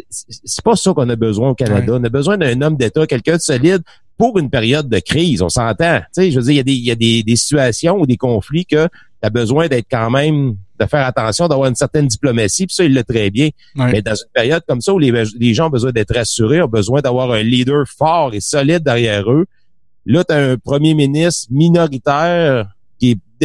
c'est 0.10 0.64
pas 0.64 0.76
ça 0.76 0.94
qu'on 0.94 1.10
a 1.10 1.16
besoin 1.16 1.50
au 1.50 1.56
Canada. 1.56 1.94
On 2.00 2.04
a 2.04 2.10
besoin 2.10 2.38
d'un 2.38 2.62
homme 2.62 2.78
d'État, 2.78 3.06
quelqu'un 3.06 3.36
de 3.38 3.42
solide 3.42 3.82
pour 4.18 4.38
une 4.38 4.50
période 4.50 4.90
de 4.90 5.00
crise. 5.00 5.42
On 5.42 5.50
s'entend. 5.50 6.00
Tu 6.00 6.06
sais, 6.12 6.32
je 6.32 6.40
veux 6.40 6.46
dire, 6.46 6.54
il 6.54 6.58
y 6.58 6.60
a 6.60 6.64
des, 6.64 6.74
y 6.74 6.92
a 6.92 6.96
des, 6.96 7.24
des 7.24 7.36
situations 7.36 8.00
ou 8.00 8.06
des 8.06 8.18
conflits 8.18 8.66
que 8.66 8.88
tu 8.88 9.28
as 9.28 9.30
besoin 9.30 9.68
d'être 9.68 9.88
quand 9.90 10.10
même, 10.10 10.56
de 10.80 10.86
faire 10.86 11.06
attention, 11.06 11.48
d'avoir 11.48 11.70
une 11.70 11.76
certaine 11.76 12.08
diplomatie, 12.08 12.68
puis 12.68 12.76
ça, 12.76 12.84
il 12.84 12.94
l'a 12.94 13.04
très 13.04 13.30
bien. 13.30 13.50
Mais 13.76 14.02
dans 14.02 14.16
une 14.16 14.32
période 14.34 14.64
comme 14.68 14.82
ça 14.82 14.94
où 14.94 15.00
les, 15.00 15.12
les 15.40 15.54
gens 15.54 15.68
ont 15.68 15.72
besoin 15.72 15.92
d'être 15.92 16.14
rassurés, 16.14 16.62
ont 16.62 16.68
besoin 16.68 17.02
d'avoir 17.02 17.32
un 17.32 17.44
leader 17.44 17.86
fort 17.88 18.34
et 18.34 18.42
solide 18.42 18.84
derrière 18.84 19.32
eux, 19.32 19.46
là, 20.06 20.24
tu 20.24 20.34
as 20.34 20.38
un 20.38 20.58
premier 20.58 20.94
ministre 20.94 21.48
minoritaire 21.52 22.73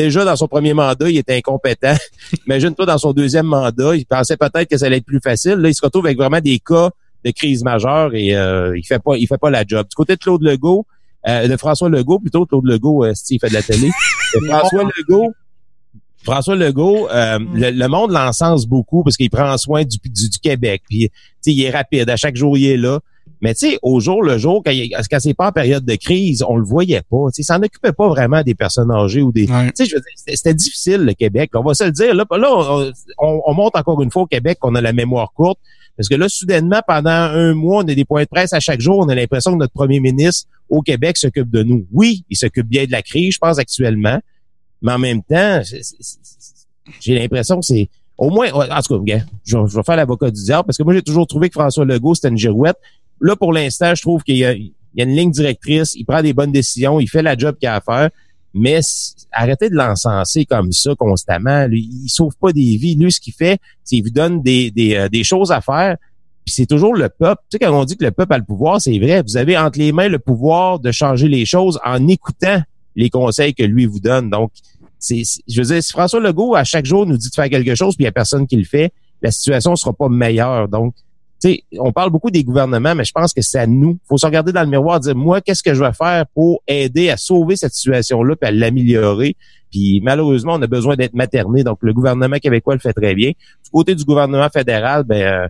déjà 0.02 0.24
dans 0.24 0.36
son 0.36 0.46
premier 0.46 0.74
mandat, 0.74 1.10
il 1.10 1.18
était 1.18 1.36
incompétent. 1.36 1.96
Imagine-toi 2.46 2.86
dans 2.86 2.98
son 2.98 3.12
deuxième 3.12 3.46
mandat, 3.46 3.96
il 3.96 4.06
pensait 4.06 4.36
peut-être 4.36 4.68
que 4.68 4.76
ça 4.76 4.86
allait 4.86 4.98
être 4.98 5.06
plus 5.06 5.20
facile. 5.20 5.54
Là, 5.54 5.68
il 5.68 5.74
se 5.74 5.84
retrouve 5.84 6.06
avec 6.06 6.18
vraiment 6.18 6.40
des 6.40 6.58
cas 6.58 6.90
de 7.24 7.30
crise 7.32 7.64
majeure 7.64 8.14
et 8.14 8.36
euh, 8.36 8.78
il 8.78 8.84
fait 8.84 9.00
pas 9.00 9.16
il 9.16 9.26
fait 9.26 9.38
pas 9.38 9.50
la 9.50 9.64
job. 9.66 9.86
Du 9.88 9.94
côté 9.96 10.14
de 10.14 10.20
Claude 10.20 10.42
Legault, 10.42 10.86
euh, 11.26 11.48
de 11.48 11.56
François 11.56 11.88
Legault, 11.88 12.20
plutôt 12.20 12.46
Claude 12.46 12.64
Legault, 12.64 13.04
euh, 13.04 13.12
il 13.28 13.40
fait 13.40 13.48
de 13.48 13.54
la 13.54 13.62
télé. 13.62 13.90
François 14.48 14.84
Legault, 14.96 15.32
François 16.22 16.54
Legault, 16.54 17.08
euh, 17.10 17.38
le, 17.54 17.86
monde 17.88 18.12
l'encense 18.12 18.66
beaucoup 18.66 19.02
parce 19.02 19.16
qu'il 19.16 19.30
prend 19.30 19.56
soin 19.58 19.84
du, 19.84 19.98
du, 20.04 20.28
du 20.28 20.38
Québec. 20.38 20.82
Puis, 20.88 21.10
il 21.46 21.62
est 21.62 21.70
rapide. 21.70 22.08
À 22.08 22.16
chaque 22.16 22.36
jour, 22.36 22.56
il 22.56 22.66
est 22.66 22.76
là. 22.76 23.00
Mais 23.40 23.54
tu 23.54 23.70
sais, 23.70 23.78
au 23.82 24.00
jour 24.00 24.22
le 24.22 24.36
jour, 24.38 24.62
quand, 24.64 24.72
quand 24.72 25.20
c'est 25.20 25.34
pas 25.34 25.48
en 25.48 25.52
période 25.52 25.84
de 25.84 25.94
crise, 25.94 26.42
on 26.46 26.56
le 26.56 26.64
voyait 26.64 27.02
pas. 27.08 27.26
Tu 27.34 27.42
sais, 27.42 27.52
s'en 27.52 27.62
occupait 27.62 27.92
pas 27.92 28.08
vraiment 28.08 28.42
des 28.42 28.54
personnes 28.54 28.90
âgées 28.90 29.22
ou 29.22 29.32
des. 29.32 29.46
Tu 29.46 29.52
sais, 29.74 29.86
je 29.86 29.94
veux 29.94 30.00
dire, 30.00 30.34
c'était 30.34 30.54
difficile 30.54 31.02
le 31.02 31.14
Québec. 31.14 31.50
On 31.54 31.62
va 31.62 31.74
se 31.74 31.84
le 31.84 31.92
dire. 31.92 32.14
Là, 32.14 32.24
là 32.30 32.92
on, 33.18 33.42
on, 33.46 33.54
monte 33.54 33.76
encore 33.76 34.02
une 34.02 34.10
fois 34.10 34.22
au 34.22 34.26
Québec 34.26 34.58
qu'on 34.60 34.74
a 34.74 34.80
la 34.80 34.92
mémoire 34.92 35.32
courte. 35.32 35.58
Parce 35.96 36.08
que 36.08 36.14
là, 36.14 36.28
soudainement, 36.28 36.80
pendant 36.86 37.10
un 37.10 37.54
mois, 37.54 37.82
on 37.82 37.88
a 37.88 37.94
des 37.94 38.04
points 38.04 38.22
de 38.22 38.28
presse 38.28 38.52
à 38.52 38.60
chaque 38.60 38.80
jour. 38.80 38.98
On 38.98 39.08
a 39.08 39.14
l'impression 39.14 39.52
que 39.52 39.58
notre 39.58 39.72
premier 39.72 40.00
ministre 40.00 40.48
au 40.68 40.80
Québec 40.82 41.16
s'occupe 41.16 41.50
de 41.50 41.62
nous. 41.62 41.86
Oui, 41.92 42.24
il 42.30 42.36
s'occupe 42.36 42.66
bien 42.66 42.84
de 42.84 42.92
la 42.92 43.02
crise, 43.02 43.34
je 43.34 43.38
pense, 43.38 43.58
actuellement. 43.58 44.20
Mais 44.82 44.92
en 44.92 44.98
même 44.98 45.22
temps, 45.22 45.60
j'ai 47.00 47.18
l'impression 47.18 47.58
que 47.58 47.66
c'est 47.66 47.88
au 48.18 48.30
moins, 48.30 48.50
en 48.52 48.82
tout 48.82 49.04
cas, 49.04 49.20
je, 49.44 49.56
vais 49.56 49.82
faire 49.84 49.96
l'avocat 49.96 50.30
du 50.30 50.42
diable 50.42 50.66
parce 50.66 50.76
que 50.76 50.82
moi, 50.82 50.92
j'ai 50.92 51.02
toujours 51.02 51.26
trouvé 51.26 51.48
que 51.48 51.54
François 51.54 51.84
Legault, 51.84 52.16
c'était 52.16 52.28
une 52.28 52.36
girouette. 52.36 52.76
Là, 53.20 53.36
pour 53.36 53.52
l'instant, 53.52 53.94
je 53.94 54.02
trouve 54.02 54.22
qu'il 54.22 54.36
y, 54.36 54.44
a 54.44 54.52
une 54.52 55.16
ligne 55.16 55.30
directrice, 55.30 55.94
il 55.94 56.04
prend 56.04 56.22
des 56.22 56.32
bonnes 56.32 56.52
décisions, 56.52 57.00
il 57.00 57.08
fait 57.08 57.22
la 57.22 57.36
job 57.36 57.56
qu'il 57.58 57.68
a 57.68 57.76
à 57.76 57.80
faire, 57.80 58.10
mais 58.54 58.80
arrêtez 59.32 59.70
de 59.70 59.74
l'encenser 59.74 60.44
comme 60.44 60.72
ça 60.72 60.94
constamment. 60.96 61.66
Lui, 61.66 61.88
il 62.04 62.08
sauve 62.08 62.34
pas 62.40 62.52
des 62.52 62.76
vies. 62.76 62.94
Lui, 62.94 63.12
ce 63.12 63.20
qu'il 63.20 63.34
fait, 63.34 63.60
c'est 63.84 63.96
qu'il 63.96 64.04
vous 64.04 64.10
donne 64.10 64.42
euh, 64.46 65.08
des 65.08 65.24
choses 65.24 65.52
à 65.52 65.60
faire, 65.60 65.96
puis 66.48 66.54
c'est 66.54 66.66
toujours 66.66 66.94
le 66.94 67.10
peuple. 67.10 67.42
Tu 67.50 67.56
sais, 67.56 67.58
quand 67.58 67.78
on 67.78 67.84
dit 67.84 67.94
que 67.94 68.04
le 68.04 68.10
peuple 68.10 68.32
a 68.32 68.38
le 68.38 68.44
pouvoir, 68.44 68.80
c'est 68.80 68.98
vrai. 68.98 69.22
Vous 69.22 69.36
avez 69.36 69.58
entre 69.58 69.78
les 69.78 69.92
mains 69.92 70.08
le 70.08 70.18
pouvoir 70.18 70.78
de 70.78 70.90
changer 70.92 71.28
les 71.28 71.44
choses 71.44 71.78
en 71.84 72.08
écoutant 72.08 72.62
les 72.96 73.10
conseils 73.10 73.52
que 73.52 73.62
lui 73.62 73.84
vous 73.84 74.00
donne. 74.00 74.30
Donc, 74.30 74.50
c'est, 74.98 75.22
je 75.46 75.60
veux 75.60 75.66
dire, 75.66 75.82
si 75.82 75.92
François 75.92 76.20
Legault, 76.20 76.54
à 76.54 76.64
chaque 76.64 76.86
jour, 76.86 77.04
nous 77.04 77.18
dit 77.18 77.28
de 77.28 77.34
faire 77.34 77.50
quelque 77.50 77.74
chose, 77.74 77.96
puis 77.96 78.04
il 78.04 78.06
n'y 78.06 78.08
a 78.08 78.12
personne 78.12 78.46
qui 78.46 78.56
le 78.56 78.64
fait, 78.64 78.92
la 79.20 79.30
situation 79.30 79.72
ne 79.72 79.76
sera 79.76 79.92
pas 79.92 80.08
meilleure. 80.08 80.68
Donc, 80.68 80.94
sais, 81.40 81.62
on 81.78 81.92
parle 81.92 82.10
beaucoup 82.10 82.30
des 82.30 82.44
gouvernements, 82.44 82.94
mais 82.94 83.04
je 83.04 83.12
pense 83.12 83.32
que 83.32 83.42
c'est 83.42 83.58
à 83.58 83.66
nous. 83.66 83.98
faut 84.08 84.18
se 84.18 84.26
regarder 84.26 84.52
dans 84.52 84.62
le 84.62 84.68
miroir 84.68 85.00
dire, 85.00 85.14
moi, 85.14 85.40
qu'est-ce 85.40 85.62
que 85.62 85.74
je 85.74 85.82
vais 85.82 85.92
faire 85.92 86.24
pour 86.34 86.62
aider 86.66 87.10
à 87.10 87.16
sauver 87.16 87.56
cette 87.56 87.74
situation-là 87.74 88.36
puis 88.36 88.48
à 88.48 88.52
l'améliorer? 88.52 89.36
Puis 89.70 90.00
malheureusement, 90.02 90.54
on 90.54 90.62
a 90.62 90.66
besoin 90.66 90.96
d'être 90.96 91.14
materné. 91.14 91.62
Donc, 91.62 91.78
le 91.82 91.92
gouvernement 91.92 92.38
québécois 92.38 92.74
le 92.74 92.80
fait 92.80 92.92
très 92.92 93.14
bien. 93.14 93.30
Du 93.30 93.70
côté 93.70 93.94
du 93.94 94.04
gouvernement 94.04 94.48
fédéral, 94.48 95.04
ben 95.04 95.22
euh, 95.22 95.48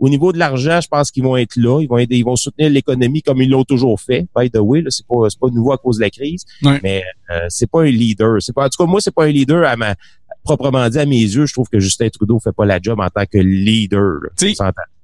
au 0.00 0.08
niveau 0.08 0.32
de 0.32 0.38
l'argent, 0.38 0.80
je 0.80 0.88
pense 0.88 1.10
qu'ils 1.10 1.22
vont 1.22 1.36
être 1.36 1.56
là. 1.56 1.80
Ils 1.82 1.86
vont 1.86 1.98
aider, 1.98 2.16
ils 2.16 2.24
vont 2.24 2.36
soutenir 2.36 2.70
l'économie 2.70 3.22
comme 3.22 3.42
ils 3.42 3.50
l'ont 3.50 3.64
toujours 3.64 4.00
fait. 4.00 4.26
By 4.34 4.50
the 4.50 4.58
way, 4.58 4.82
c'est 4.88 5.06
pas 5.06 5.28
c'est 5.28 5.38
pas 5.38 5.48
nouveau 5.48 5.72
à 5.72 5.78
cause 5.78 5.98
de 5.98 6.02
la 6.02 6.10
crise, 6.10 6.44
mais 6.82 7.02
euh, 7.30 7.40
c'est 7.50 7.70
pas 7.70 7.82
un 7.82 7.90
leader. 7.90 8.40
C'est 8.40 8.54
pas 8.54 8.64
en 8.64 8.68
tout 8.70 8.82
cas 8.82 8.90
moi 8.90 9.00
c'est 9.02 9.14
pas 9.14 9.24
un 9.24 9.30
leader 9.30 9.68
à 9.68 9.76
ma 9.76 9.94
proprement 10.42 10.88
dit 10.88 10.98
à 10.98 11.04
mes 11.04 11.20
yeux. 11.20 11.44
Je 11.44 11.52
trouve 11.52 11.68
que 11.68 11.78
Justin 11.80 12.08
Trudeau 12.08 12.40
fait 12.40 12.52
pas 12.52 12.64
la 12.64 12.78
job 12.80 12.98
en 12.98 13.10
tant 13.10 13.26
que 13.26 13.38
leader. 13.38 14.20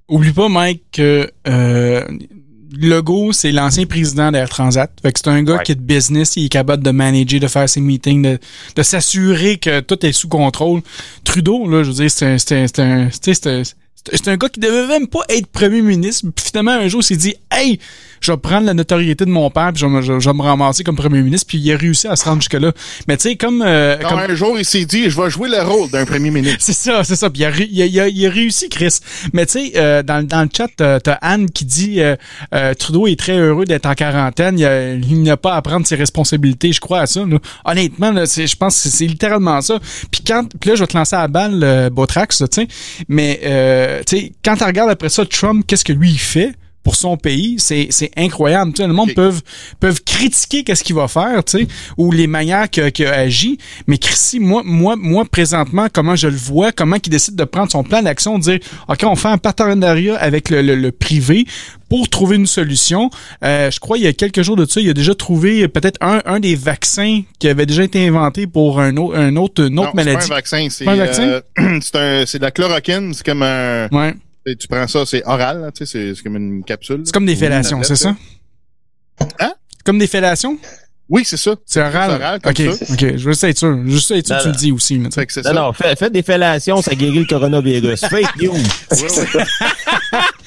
Oublie 0.09 0.33
pas, 0.33 0.49
Mike, 0.49 0.83
que 0.93 1.31
euh, 1.49 2.03
Legault, 2.79 3.33
c'est 3.33 3.53
l'ancien 3.53 3.87
président 3.87 4.31
d'Air 4.31 4.49
Transat. 4.49 4.91
Fait 5.03 5.13
que 5.13 5.19
c'est 5.19 5.29
un 5.29 5.43
gars 5.43 5.59
qui 5.59 5.73
est 5.73 5.77
de 5.77 5.81
business, 5.81 6.37
il 6.37 6.47
est 6.47 6.49
capable 6.49 6.83
de 6.83 6.91
manager, 6.91 7.41
de 7.41 7.49
faire 7.49 7.69
ses 7.69 7.81
meetings, 7.81 8.23
de, 8.23 8.39
de 8.77 8.83
s'assurer 8.83 9.59
que 9.59 9.81
tout 9.81 10.05
est 10.07 10.13
sous 10.13 10.29
contrôle. 10.29 10.83
Trudeau, 11.25 11.69
là, 11.69 11.83
je 11.83 11.89
veux 11.89 11.95
dire, 11.95 12.11
c'est 12.11 12.27
un, 12.27 12.39
c'est 12.39 12.55
un, 12.55 12.67
c'est 12.67 12.81
un, 12.81 13.09
c'est 13.11 13.47
un 13.47 13.63
gars 14.37 14.49
qui 14.49 14.61
devait 14.61 14.87
même 14.87 15.07
pas 15.07 15.21
être 15.29 15.47
premier 15.47 15.83
ministre. 15.83 16.27
Puis 16.35 16.47
finalement, 16.47 16.73
un 16.73 16.89
jour, 16.89 17.01
il 17.01 17.05
s'est 17.05 17.17
dit, 17.17 17.35
hey, 17.51 17.79
je 18.21 18.33
vais 18.33 18.39
prendre 18.39 18.67
la 18.67 18.75
notoriété 18.75 19.25
de 19.25 19.31
mon 19.31 19.51
père, 19.51 19.73
puis 19.73 19.81
je, 19.81 19.87
vais 19.87 20.33
me 20.33 20.43
ramasser 20.43 20.85
comme 20.85 20.97
premier 20.97 21.23
ministre, 21.23 21.47
puis 21.47 21.59
il 21.59 21.73
a 21.73 21.77
réussi 21.77 22.09
à 22.09 22.17
se 22.17 22.25
rendre 22.25 22.41
jusque-là. 22.41 22.73
Mais 23.09 23.17
tu 23.17 23.29
sais, 23.29 23.37
comme, 23.37 23.63
euh, 23.65 23.97
comme... 23.99 24.19
un 24.19 24.35
jour, 24.35 24.59
il 24.59 24.65
s'est 24.65 24.85
dit, 24.85 25.11
je 25.11 25.21
vais 25.21 25.31
jouer 25.31 25.49
le 25.49 25.63
rôle 25.63 25.91
d'un 25.91 26.05
premier 26.05 26.31
ministre. 26.31 26.59
c'est 26.61 26.73
ça, 26.73 27.05
c'est 27.05 27.17
ça. 27.17 27.31
Puis 27.31 27.43
il 27.43 27.45
a, 27.45 27.51
il, 27.87 28.01
a, 28.01 28.09
il, 28.09 28.27
a, 28.27 28.31
réussi, 28.31 28.69
Chris. 28.69 28.99
Mais 29.33 29.47
tu 29.47 29.53
sais, 29.53 29.73
euh, 29.77 30.03
dans, 30.03 30.27
dans 30.27 30.43
le 30.43 30.49
chat, 30.55 30.69
t'as 30.77 31.19
Anne 31.21 31.51
qui 31.51 31.65
dit, 31.65 32.01
euh, 32.01 32.17
euh, 32.55 32.75
Trudeau 32.75 33.07
est 33.07 33.19
très 33.19 33.37
heureux 33.39 33.65
d'être 33.65 33.87
en 33.87 33.95
quarantaine. 33.95 34.59
Il 34.59 35.23
n'a 35.23 35.37
pas 35.37 35.55
à 35.55 35.63
prendre 35.63 35.87
ses 35.87 35.97
responsabilités. 35.97 36.73
Je 36.73 36.81
crois 36.81 37.01
à 37.01 37.07
ça. 37.07 37.25
Là. 37.25 37.39
Honnêtement, 37.65 38.11
là, 38.13 38.25
je 38.25 38.57
pense 38.57 38.83
que 38.83 38.89
c'est 38.89 39.07
littéralement 39.07 39.61
ça. 39.61 39.79
Puis 40.11 40.23
quand, 40.27 40.49
puis 40.61 40.71
là, 40.71 40.77
je 40.77 40.81
vais 40.81 40.87
te 40.87 40.97
lancer 40.97 41.17
à 41.17 41.21
la 41.21 41.29
balle, 41.29 41.61
euh, 41.63 41.91
Botrax, 41.91 42.39
tu 42.39 42.47
sais. 42.51 42.69
Mais 43.09 43.41
euh, 43.45 43.96
tu 44.05 44.17
sais, 44.17 44.33
quand 44.45 44.57
tu 44.57 44.65
regardes 44.65 44.91
après 44.91 45.09
ça, 45.09 45.25
Trump, 45.27 45.65
qu'est-ce 45.67 45.85
que 45.85 45.93
lui 45.93 46.11
il 46.11 46.19
fait? 46.19 46.55
Pour 46.87 46.95
son 46.95 47.17
pays, 47.17 47.57
c'est 47.59 47.89
c'est 47.91 48.13
incroyable. 48.17 48.73
Tu 48.73 48.81
sais, 48.81 48.87
le 48.87 48.95
monde 48.95 49.13
peuvent 49.13 49.43
peuvent 49.81 50.01
critiquer 50.05 50.63
qu'est-ce 50.63 50.85
qu'il 50.85 50.95
va 50.95 51.09
faire, 51.09 51.43
tu 51.43 51.59
sais, 51.59 51.67
ou 51.97 52.13
les 52.13 52.29
manières 52.29 52.71
qu'il 52.71 53.07
a 53.07 53.13
agi. 53.13 53.59
Mais 53.89 53.99
Chrissy, 53.99 54.39
moi 54.39 54.63
moi 54.65 54.95
moi 54.95 55.25
présentement, 55.25 55.89
comment 55.93 56.15
je 56.15 56.29
le 56.29 56.37
vois, 56.37 56.71
comment 56.71 56.95
il 57.05 57.11
décide 57.11 57.35
de 57.35 57.43
prendre 57.43 57.73
son 57.73 57.83
plan 57.83 58.03
d'action, 58.03 58.39
de 58.39 58.45
dire 58.45 58.59
ok, 58.87 59.01
on 59.03 59.17
fait 59.17 59.27
un 59.27 59.37
partenariat 59.37 60.15
avec 60.15 60.49
le, 60.49 60.63
le, 60.63 60.93
privé 60.93 61.45
pour 61.89 62.09
trouver 62.09 62.37
une 62.37 62.47
solution. 62.47 63.11
Euh, 63.43 63.69
je 63.69 63.81
crois 63.81 63.99
il 63.99 64.05
y 64.05 64.07
a 64.07 64.13
quelques 64.13 64.43
jours 64.43 64.55
de 64.55 64.65
ça, 64.65 64.81
il 64.81 64.89
a 64.89 64.95
déjà 64.95 65.17
trouvé 65.17 65.67
peut-être 65.67 65.99
un, 66.01 66.23
un 66.25 66.39
des 66.39 66.55
vaccins 66.55 67.23
qui 67.41 67.49
avait 67.49 67.67
déjà 67.67 67.83
été 67.83 68.07
inventé 68.07 68.47
pour 68.47 68.79
un 68.79 68.97
autre 68.97 69.19
un 69.19 69.35
autre 69.35 69.67
une 69.67 69.81
autre 69.81 69.97
maladie. 69.97 70.23
C'est 70.23 70.29
pas 70.29 70.93
un 70.93 70.97
vaccin, 70.97 71.41
c'est 71.51 71.59
euh, 71.59 71.81
c'est 71.81 72.27
c'est 72.27 72.39
de 72.39 72.45
la 72.45 72.53
chloroquine, 72.53 73.13
c'est 73.13 73.27
comme 73.27 73.43
un 73.43 73.89
ouais 73.89 74.15
tu 74.55 74.69
prends 74.69 74.87
ça, 74.87 75.05
c'est 75.07 75.25
oral, 75.27 75.71
tu 75.75 75.87
sais, 75.87 76.15
c'est 76.15 76.23
comme 76.23 76.37
une 76.37 76.65
capsule. 76.65 77.03
C'est 77.05 77.13
comme 77.13 77.27
des 77.27 77.37
fellations, 77.37 77.83
c'est 77.83 77.97
ça? 77.97 78.15
Hein? 79.41 79.55
Comme 79.85 79.99
des 79.99 80.07
fellations? 80.07 80.59
Oui, 81.09 81.23
c'est 81.25 81.37
ça. 81.37 81.55
C'est 81.65 81.81
oral? 81.81 82.11
oral 82.11 82.41
comme 82.41 82.51
ok, 82.51 82.75
ça. 82.75 82.93
ok. 82.93 83.01
Je 83.01 83.07
veux 83.07 83.33
juste 83.33 83.45
être 83.45 83.59
sûr. 83.59 83.79
Juste 83.87 84.11
être 84.11 84.27
sûr 84.27 84.39
que 84.39 84.43
tu 84.43 84.49
le 84.49 84.55
dis 84.55 84.73
aussi. 84.73 84.99
Mais 84.99 85.09
non, 85.09 85.25
ça. 85.29 85.53
non, 85.53 85.73
faites, 85.73 86.13
des 86.13 86.23
fellations, 86.23 86.83
ça 86.83 86.97
guérit 86.97 87.21
le 87.21 87.27
coronavirus. 87.27 88.01
Fake 88.11 88.37
news. 88.43 88.57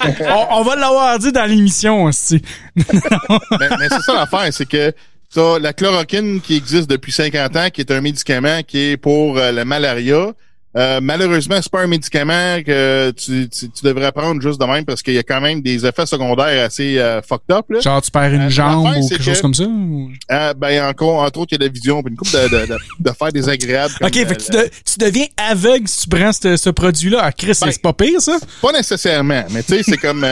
on, 0.01 0.57
on, 0.57 0.63
va 0.63 0.75
l'avoir 0.75 1.17
dit 1.17 1.31
dans 1.31 1.45
l'émission 1.45 2.03
aussi. 2.03 2.41
mais, 2.75 3.69
mais 3.79 3.87
c'est 3.89 4.01
ça 4.01 4.13
l'affaire, 4.13 4.51
c'est 4.51 4.67
que 4.67 4.93
ça, 5.29 5.59
la 5.59 5.71
chloroquine 5.71 6.41
qui 6.41 6.57
existe 6.57 6.89
depuis 6.89 7.13
50 7.13 7.55
ans, 7.55 7.69
qui 7.69 7.81
est 7.81 7.91
un 7.91 8.01
médicament 8.01 8.61
qui 8.67 8.79
est 8.79 8.97
pour 8.97 9.37
euh, 9.37 9.51
la 9.51 9.63
malaria, 9.63 10.33
euh, 10.75 10.99
malheureusement, 11.01 11.57
c'est 11.61 11.71
pas 11.71 11.81
un 11.81 11.87
médicament 11.87 12.61
que 12.63 13.11
tu, 13.11 13.49
tu, 13.49 13.67
devrais 13.83 14.11
prendre 14.11 14.39
juste 14.39 14.61
de 14.61 14.65
même 14.65 14.85
parce 14.85 15.01
qu'il 15.01 15.15
y 15.15 15.17
a 15.17 15.23
quand 15.23 15.41
même 15.41 15.61
des 15.61 15.83
effets 15.85 16.05
secondaires 16.05 16.65
assez 16.65 16.99
euh, 16.99 17.21
fucked 17.23 17.51
up. 17.51 17.65
Là. 17.69 17.79
Genre 17.79 18.01
tu 18.01 18.11
perds 18.11 18.33
une 18.33 18.41
euh, 18.41 18.49
jambe 18.49 18.87
ou 18.97 19.07
quelque 19.07 19.23
chose 19.23 19.41
comme 19.41 19.55
ça? 19.55 19.63
Euh, 19.63 20.53
ben 20.53 20.85
encore, 20.85 21.23
entre 21.23 21.39
autres, 21.39 21.53
il 21.53 21.59
y 21.59 21.63
a 21.63 21.67
la 21.67 21.73
vision, 21.73 22.03
une 22.07 22.15
coupe 22.15 22.31
de, 22.31 22.47
de, 22.49 22.65
de, 22.67 22.77
de 22.99 23.11
faire 23.11 23.31
désagréable. 23.31 23.93
ok, 23.99 24.13
fait 24.13 24.25
que 24.25 24.43
tu, 24.43 24.71
tu, 24.85 24.99
deviens 24.99 25.25
aveugle 25.37 25.87
si 25.87 26.01
tu 26.03 26.09
prends 26.09 26.31
ce, 26.31 26.55
ce 26.55 26.69
produit-là. 26.69 27.19
Ah, 27.23 27.31
Chris, 27.31 27.57
ben, 27.59 27.71
c'est 27.71 27.81
pas 27.81 27.93
pire 27.93 28.21
ça? 28.21 28.37
Pas 28.61 28.71
nécessairement, 28.71 29.45
mais 29.49 29.63
tu 29.63 29.75
sais, 29.75 29.83
c'est 29.83 29.97
comme 29.97 30.23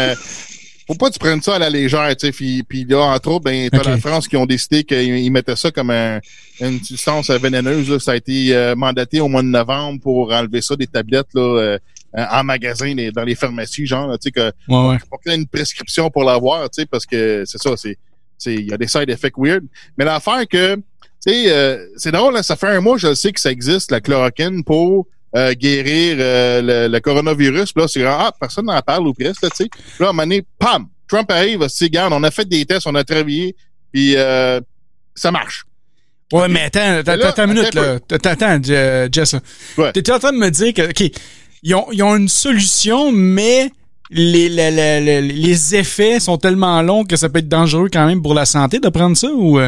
faut 0.87 0.95
pas 0.95 1.09
que 1.09 1.13
tu 1.13 1.19
prennes 1.19 1.41
ça 1.41 1.55
à 1.55 1.59
la 1.59 1.69
légère, 1.69 2.15
tu 2.15 2.27
sais. 2.27 2.31
Puis, 2.31 2.63
puis 2.63 2.85
là, 2.85 2.99
entre 2.99 3.29
autres, 3.29 3.43
ben, 3.43 3.69
t'as 3.69 3.83
la 3.83 3.97
France 3.97 4.27
qui 4.27 4.37
ont 4.37 4.45
décidé 4.45 4.85
qu'ils 4.85 5.31
mettaient 5.31 5.55
ça 5.57 5.69
comme 5.69 5.91
une 5.91 6.83
substance 6.83 7.29
vénéneuse. 7.29 7.89
Là. 7.89 7.99
Ça 7.99 8.11
a 8.11 8.15
été 8.15 8.55
euh, 8.55 8.75
mandaté 8.75 9.19
au 9.19 9.27
mois 9.27 9.41
de 9.41 9.47
novembre 9.47 9.99
pour 10.01 10.31
enlever 10.31 10.61
ça 10.61 10.75
des 10.77 10.87
tablettes 10.87 11.27
là, 11.33 11.41
euh, 11.41 11.79
en 12.13 12.43
magasin, 12.43 12.95
dans 13.13 13.23
les 13.23 13.35
pharmacies, 13.35 13.85
genre, 13.85 14.17
tu 14.17 14.23
sais, 14.23 14.31
que 14.31 14.51
ouais, 14.69 14.89
ouais. 14.89 14.97
pour 15.09 15.19
qu'il 15.19 15.33
y 15.33 15.35
ait 15.35 15.37
une 15.37 15.47
prescription 15.47 16.09
pour 16.09 16.23
l'avoir, 16.23 16.69
tu 16.69 16.81
sais, 16.81 16.85
parce 16.85 17.05
que 17.05 17.43
c'est 17.45 17.61
ça, 17.61 17.71
c'est. 17.75 17.97
Il 18.45 18.69
y 18.69 18.73
a 18.73 18.77
des 18.77 18.87
side 18.87 19.09
effects 19.09 19.37
weird. 19.37 19.65
Mais 19.97 20.05
l'affaire 20.05 20.47
que, 20.47 20.75
tu 20.75 20.81
sais, 21.19 21.51
euh, 21.51 21.85
c'est 21.97 22.11
drôle, 22.11 22.35
là, 22.35 22.43
ça 22.43 22.55
fait 22.55 22.67
un 22.67 22.79
mois, 22.79 22.97
je 22.97 23.13
sais 23.15 23.31
que 23.31 23.41
ça 23.41 23.51
existe, 23.51 23.91
la 23.91 23.99
chloroquine, 23.99 24.63
pour 24.63 25.07
euh, 25.35 25.53
guérir 25.53 26.17
euh, 26.19 26.87
le, 26.87 26.99
coronavirus. 26.99 27.73
Puis 27.73 27.81
là, 27.81 27.87
c'est 27.87 28.03
ah, 28.05 28.31
personne 28.39 28.65
n'en 28.65 28.81
parle 28.81 29.07
ou 29.07 29.13
presque, 29.13 29.41
tu 29.41 29.49
sais. 29.55 29.69
Là, 29.99 30.07
à 30.07 30.09
un 30.09 30.13
moment 30.13 30.23
donné, 30.23 30.43
pam, 30.57 30.87
Trump 31.07 31.29
arrive, 31.31 31.67
se 31.67 31.83
regarde, 31.83 32.13
on 32.13 32.23
a 32.23 32.31
fait 32.31 32.47
des 32.47 32.65
tests, 32.65 32.87
on 32.87 32.95
a 32.95 33.03
travaillé, 33.03 33.55
puis 33.91 34.15
euh, 34.15 34.61
ça 35.15 35.31
marche. 35.31 35.65
Ouais, 36.31 36.47
mais 36.47 36.63
attends, 36.63 37.01
attends, 37.05 37.45
une 37.45 37.53
minute, 37.53 37.73
là. 37.73 37.99
Attends, 38.11 38.61
Jess. 39.11 39.35
Ouais. 39.77 39.91
T'étais 39.93 40.11
en 40.11 40.19
train 40.19 40.33
de 40.33 40.37
me 40.37 40.49
dire 40.49 40.73
que, 40.73 40.89
OK, 40.89 41.11
ils 41.63 41.75
ont, 41.75 41.87
ils 41.91 42.03
ont 42.03 42.15
une 42.15 42.27
solution, 42.27 43.11
mais 43.11 43.71
les, 44.09 44.49
les, 44.49 44.71
les, 44.71 45.21
les 45.21 45.75
effets 45.75 46.19
sont 46.19 46.37
tellement 46.37 46.81
longs 46.81 47.03
que 47.03 47.15
ça 47.15 47.29
peut 47.29 47.39
être 47.39 47.49
dangereux 47.49 47.89
quand 47.91 48.05
même 48.05 48.21
pour 48.21 48.33
la 48.33 48.45
santé 48.45 48.79
de 48.79 48.89
prendre 48.89 49.15
ça 49.17 49.29
ou... 49.31 49.59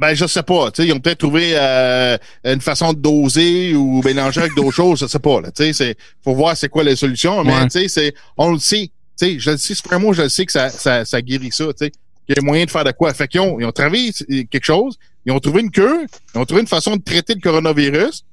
Ben, 0.00 0.14
je 0.14 0.26
sais 0.26 0.42
pas. 0.42 0.70
sais 0.74 0.86
ils 0.86 0.94
ont 0.94 0.98
peut-être 0.98 1.18
trouvé 1.18 1.52
euh, 1.54 2.16
une 2.44 2.62
façon 2.62 2.94
de 2.94 2.98
doser 2.98 3.74
ou 3.74 4.00
mélanger 4.02 4.40
avec 4.40 4.54
d'autres 4.54 4.70
choses, 4.74 5.00
je 5.00 5.06
sais 5.06 5.18
pas. 5.18 5.42
Là, 5.42 5.50
c'est 5.54 5.94
faut 6.24 6.34
voir 6.34 6.56
c'est 6.56 6.70
quoi 6.70 6.82
les 6.82 6.96
solutions. 6.96 7.44
Mais 7.44 7.64
tu 7.64 7.80
sais, 7.80 7.88
c'est 7.88 8.14
on 8.38 8.52
le 8.52 8.58
sait. 8.58 8.90
sais 9.14 9.38
je 9.38 9.50
le 9.50 9.58
sais, 9.58 9.74
c'est 9.74 9.86
vraiment 9.86 10.14
je 10.14 10.22
le 10.22 10.30
sais 10.30 10.46
que 10.46 10.52
ça, 10.52 10.70
ça, 10.70 11.04
ça 11.04 11.20
guérit 11.20 11.52
ça. 11.52 11.66
sais 11.76 11.92
Il 12.26 12.34
y 12.34 12.38
a 12.38 12.42
moyen 12.42 12.64
de 12.64 12.70
faire 12.70 12.84
de 12.84 12.92
quoi. 12.92 13.12
Fait 13.12 13.28
qu'ils 13.28 13.40
ont, 13.40 13.60
ils 13.60 13.66
ont 13.66 13.72
travaillé 13.72 14.10
quelque 14.50 14.64
chose, 14.64 14.98
ils 15.26 15.32
ont 15.32 15.38
trouvé 15.38 15.60
une 15.60 15.70
cure, 15.70 16.00
ils 16.34 16.38
ont 16.38 16.46
trouvé 16.46 16.62
une 16.62 16.66
façon 16.66 16.96
de 16.96 17.02
traiter 17.02 17.34
le 17.34 17.40
coronavirus. 17.42 18.24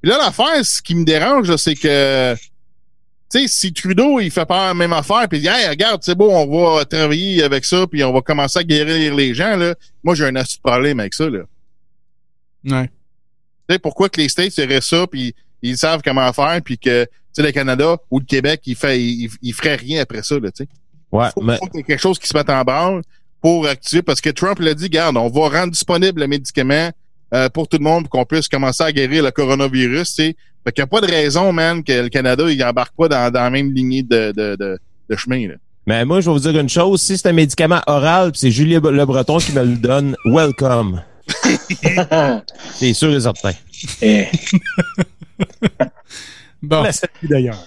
Puis 0.00 0.10
là, 0.10 0.16
l'affaire, 0.16 0.64
ce 0.64 0.80
qui 0.80 0.94
me 0.94 1.04
dérange, 1.04 1.54
c'est 1.56 1.74
que 1.74 2.34
tu 2.34 2.51
sais, 3.38 3.48
si 3.48 3.72
Trudeau, 3.72 4.20
il 4.20 4.30
fait 4.30 4.44
pas 4.44 4.68
la 4.68 4.74
même 4.74 4.92
affaire, 4.92 5.26
puis 5.28 5.38
il 5.38 5.42
dit, 5.42 5.48
hey, 5.48 5.68
regarde, 5.68 6.02
c'est 6.02 6.14
beau, 6.14 6.30
on 6.30 6.46
va 6.76 6.84
travailler 6.84 7.42
avec 7.42 7.64
ça, 7.64 7.86
puis 7.86 8.04
on 8.04 8.12
va 8.12 8.20
commencer 8.20 8.58
à 8.58 8.64
guérir 8.64 9.14
les 9.14 9.34
gens, 9.34 9.56
là. 9.56 9.74
Moi, 10.04 10.14
j'ai 10.14 10.26
un 10.26 10.36
assez 10.36 10.58
problème 10.62 11.00
avec 11.00 11.14
ça, 11.14 11.28
là. 11.28 11.40
Ouais. 12.64 12.88
Tu 13.68 13.74
sais, 13.74 13.78
pourquoi 13.78 14.08
que 14.08 14.20
les 14.20 14.28
States 14.28 14.54
feraient 14.54 14.80
ça, 14.80 15.06
puis 15.06 15.34
ils 15.62 15.76
savent 15.76 16.02
comment 16.04 16.32
faire, 16.32 16.60
puis 16.62 16.78
que, 16.78 17.04
tu 17.04 17.10
sais, 17.32 17.42
le 17.42 17.52
Canada 17.52 17.96
ou 18.10 18.18
le 18.18 18.24
Québec, 18.24 18.60
il 18.66 18.76
fait, 18.76 19.00
il, 19.00 19.54
ferait 19.54 19.76
rien 19.76 20.02
après 20.02 20.22
ça, 20.22 20.38
là, 20.38 20.50
tu 20.50 20.64
sais. 20.64 20.68
Ouais, 21.10 21.28
faut, 21.34 21.42
mais... 21.42 21.56
faut 21.56 21.66
qu'il 21.66 21.78
y 21.78 21.80
ait 21.80 21.84
quelque 21.84 22.00
chose 22.00 22.18
qui 22.18 22.28
se 22.28 22.36
mette 22.36 22.50
en 22.50 22.62
branle 22.62 23.02
pour 23.40 23.66
activer, 23.66 24.02
parce 24.02 24.20
que 24.20 24.30
Trump 24.30 24.58
l'a 24.58 24.74
dit, 24.74 24.84
regarde, 24.84 25.16
on 25.16 25.28
va 25.28 25.48
rendre 25.48 25.72
disponible 25.72 26.20
le 26.20 26.26
médicament 26.26 26.90
euh, 27.34 27.48
pour 27.48 27.68
tout 27.68 27.78
le 27.78 27.84
monde, 27.84 28.04
pour 28.04 28.10
qu'on 28.10 28.24
puisse 28.24 28.48
commencer 28.48 28.82
à 28.82 28.92
guérir 28.92 29.24
le 29.24 29.30
coronavirus, 29.30 30.08
tu 30.08 30.22
sais 30.22 30.36
fait 30.64 30.72
qu'il 30.72 30.82
n'y 30.82 30.84
a 30.84 30.86
pas 30.86 31.00
de 31.00 31.10
raison, 31.10 31.52
man, 31.52 31.82
que 31.82 32.02
le 32.02 32.08
Canada, 32.08 32.44
il 32.48 32.62
embarque 32.64 32.94
pas 32.96 33.08
dans, 33.08 33.32
dans 33.32 33.42
la 33.42 33.50
même 33.50 33.72
lignée 33.72 34.02
de, 34.02 34.32
de, 34.32 34.56
de, 34.56 34.78
de 35.10 35.16
chemin, 35.16 35.48
là. 35.48 35.54
Mais 35.84 36.04
moi, 36.04 36.20
je 36.20 36.26
vais 36.26 36.32
vous 36.32 36.38
dire 36.38 36.60
une 36.60 36.68
chose. 36.68 37.02
Si 37.02 37.18
c'est 37.18 37.28
un 37.28 37.32
médicament 37.32 37.80
oral, 37.88 38.30
c'est 38.34 38.52
Julie 38.52 38.74
Le 38.74 39.04
Breton 39.04 39.38
qui 39.38 39.52
me 39.52 39.64
le 39.64 39.74
donne, 39.76 40.14
welcome. 40.24 41.02
c'est 42.74 42.92
sûr 42.92 43.12
et 43.12 43.20
certain. 43.20 43.50
Eh. 44.00 44.26
bon. 46.62 46.84
d'ailleurs. 47.24 47.66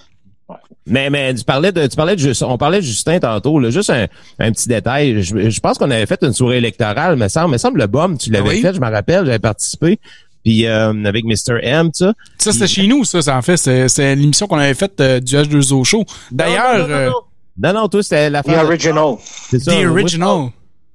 Mais, 0.86 1.10
mais 1.10 1.34
tu 1.34 1.44
parlais 1.44 1.72
de, 1.72 1.86
tu 1.86 1.96
parlais 1.96 2.14
de, 2.14 2.44
on 2.44 2.58
parlait 2.58 2.78
de 2.78 2.84
Justin 2.84 3.18
tantôt, 3.18 3.58
là, 3.58 3.70
juste 3.70 3.90
un, 3.90 4.06
un 4.38 4.52
petit 4.52 4.68
détail. 4.68 5.22
Je, 5.22 5.50
je 5.50 5.60
pense 5.60 5.78
qu'on 5.78 5.90
avait 5.90 6.06
fait 6.06 6.22
une 6.22 6.32
soirée 6.32 6.58
électorale, 6.58 7.16
me 7.16 7.28
semble, 7.28 7.52
me 7.52 7.58
semble 7.58 7.80
le 7.80 7.86
BOM, 7.86 8.16
tu 8.16 8.30
l'avais 8.30 8.60
fait, 8.60 8.72
je 8.74 8.80
me 8.80 8.90
rappelle, 8.90 9.26
j'avais 9.26 9.38
participé 9.38 9.98
puis 10.46 10.64
euh, 10.64 10.92
avec 11.04 11.24
Mr. 11.24 11.58
M, 11.60 11.90
ça. 11.92 12.12
Ça, 12.38 12.52
c'était 12.52 12.68
chez 12.68 12.86
nous, 12.86 13.04
ça, 13.04 13.20
ça 13.20 13.36
en 13.36 13.42
fait. 13.42 13.56
C'est 13.56 14.14
l'émission 14.14 14.46
qu'on 14.46 14.58
avait 14.58 14.74
faite 14.74 15.00
euh, 15.00 15.18
du 15.18 15.34
H2O 15.34 15.82
Show. 15.82 16.04
D'ailleurs... 16.30 16.86
Non, 16.86 16.94
non, 17.58 17.72
non, 17.72 17.84
euh, 17.86 17.88
toi, 17.88 18.02
c'était 18.04 18.30
la 18.30 18.44
The 18.44 18.50
Original. 18.50 19.16
C'est 19.18 19.58
ça. 19.58 19.72
The 19.72 19.84
Original. 19.86 20.50